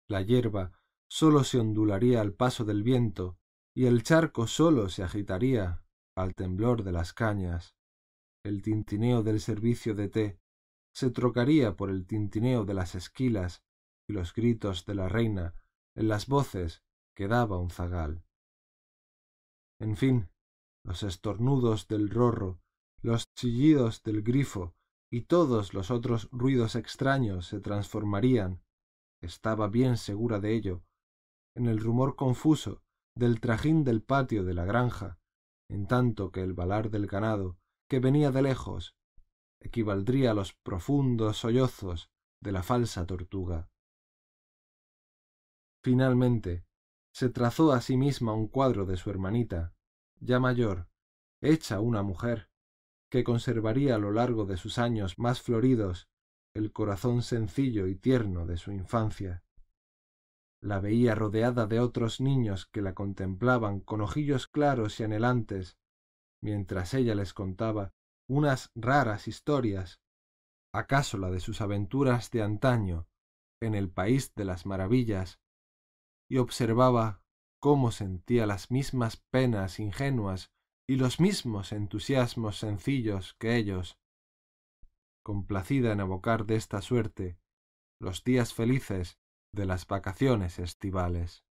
La 0.09 0.23
hierba 0.23 0.73
sólo 1.09 1.45
se 1.45 1.59
ondularía 1.59 2.21
al 2.21 2.33
paso 2.33 2.65
del 2.65 2.83
viento 2.83 3.39
y 3.75 3.87
el 3.87 4.03
charco 4.03 4.47
sólo 4.47 4.89
se 4.89 5.03
agitaría 5.03 5.83
al 6.17 6.35
temblor 6.35 6.83
de 6.83 6.93
las 6.93 7.13
cañas. 7.13 7.77
El 8.45 8.63
tintineo 8.63 9.23
del 9.23 9.41
servicio 9.41 9.95
de 9.95 10.09
té 10.09 10.41
se 10.95 11.11
trocaría 11.11 11.77
por 11.77 11.91
el 11.91 12.07
tintineo 12.07 12.65
de 12.65 12.75
las 12.75 12.95
esquilas 12.95 13.63
y 14.09 14.15
los 14.15 14.35
gritos 14.35 14.85
de 14.85 14.95
la 14.95 15.09
reina 15.09 15.55
en 15.95 16.09
las 16.09 16.27
voces 16.27 16.83
que 17.15 17.29
daba 17.29 17.59
un 17.59 17.71
zagal. 17.71 18.25
En 19.81 19.97
fin, 19.97 20.29
los 20.85 21.03
estornudos 21.03 21.87
del 21.87 22.11
rorro, 22.11 22.61
los 23.01 23.33
chillidos 23.35 24.03
del 24.03 24.23
grifo 24.23 24.75
y 25.11 25.23
todos 25.23 25.73
los 25.73 25.91
otros 25.91 26.29
ruidos 26.33 26.75
extraños 26.75 27.47
se 27.47 27.61
transformarían, 27.61 28.63
estaba 29.23 29.69
bien 29.69 29.97
segura 29.97 30.41
de 30.41 30.55
ello, 30.55 30.83
en 31.55 31.67
el 31.67 31.79
rumor 31.79 32.17
confuso 32.17 32.83
del 33.19 33.41
trajín 33.41 33.83
del 33.83 34.01
patio 34.01 34.45
de 34.45 34.55
la 34.55 34.65
granja, 34.65 35.19
en 35.69 35.89
tanto 35.89 36.31
que 36.31 36.41
el 36.41 36.53
balar 36.53 36.89
del 36.89 37.09
ganado, 37.09 37.59
que 37.89 37.99
venía 37.99 38.31
de 38.31 38.43
lejos, 38.43 38.95
equivaldría 39.61 40.31
a 40.31 40.35
los 40.35 40.55
profundos 40.55 41.39
sollozos 41.39 42.11
de 42.41 42.53
la 42.53 42.63
falsa 42.63 43.07
tortuga. 43.07 43.69
Finalmente, 45.83 46.65
se 47.13 47.29
trazó 47.29 47.73
a 47.73 47.81
sí 47.81 47.97
misma 47.97 48.35
un 48.35 48.47
cuadro 48.47 48.87
de 48.87 48.97
su 48.97 49.11
hermanita, 49.11 49.75
ya 50.21 50.39
mayor, 50.39 50.89
hecha 51.41 51.81
una 51.81 52.05
mujer, 52.05 52.49
que 53.11 53.25
conservaría 53.25 53.97
a 53.97 53.99
lo 53.99 54.13
largo 54.13 54.45
de 54.45 54.57
sus 54.57 54.79
años 54.79 55.19
más 55.19 55.43
floridos 55.43 56.09
el 56.55 56.73
corazón 56.73 57.23
sencillo 57.23 57.89
y 57.89 57.97
tierno 57.97 58.47
de 58.47 58.59
su 58.59 58.71
infancia. 58.71 59.43
La 60.61 60.81
veía 60.81 61.15
rodeada 61.15 61.67
de 61.67 61.79
otros 61.79 62.21
niños 62.21 62.67
que 62.67 62.83
la 62.83 62.95
contemplaban 62.95 63.81
con 63.81 64.01
ojillos 64.01 64.49
claros 64.49 64.99
y 64.99 65.05
anhelantes, 65.05 65.79
mientras 66.43 66.95
ella 66.95 67.15
les 67.15 67.33
contaba 67.33 67.93
unas 68.29 68.71
raras 68.75 69.29
historias, 69.29 70.01
acaso 70.73 71.17
la 71.17 71.31
de 71.31 71.41
sus 71.41 71.61
aventuras 71.61 72.31
de 72.31 72.43
antaño 72.43 73.09
en 73.61 73.75
el 73.75 73.91
país 73.91 74.35
de 74.35 74.45
las 74.45 74.67
maravillas, 74.67 75.41
y 76.29 76.39
observaba 76.39 77.23
cómo 77.61 77.91
sentía 77.91 78.47
las 78.47 78.71
mismas 78.71 79.17
penas 79.17 79.81
ingenuas 79.81 80.53
y 80.89 80.97
los 80.97 81.21
mismos 81.21 81.73
entusiasmos 81.73 82.59
sencillos 82.59 83.35
que 83.39 83.57
ellos, 83.57 83.99
complacida 85.23 85.93
en 85.93 86.01
evocar 86.01 86.47
de 86.47 86.57
esta 86.57 86.83
suerte 86.83 87.39
los 88.01 88.25
días 88.25 88.55
felices 88.55 89.19
de 89.53 89.67
las 89.67 89.87
vacaciones 89.87 90.59
estivales. 90.59 91.45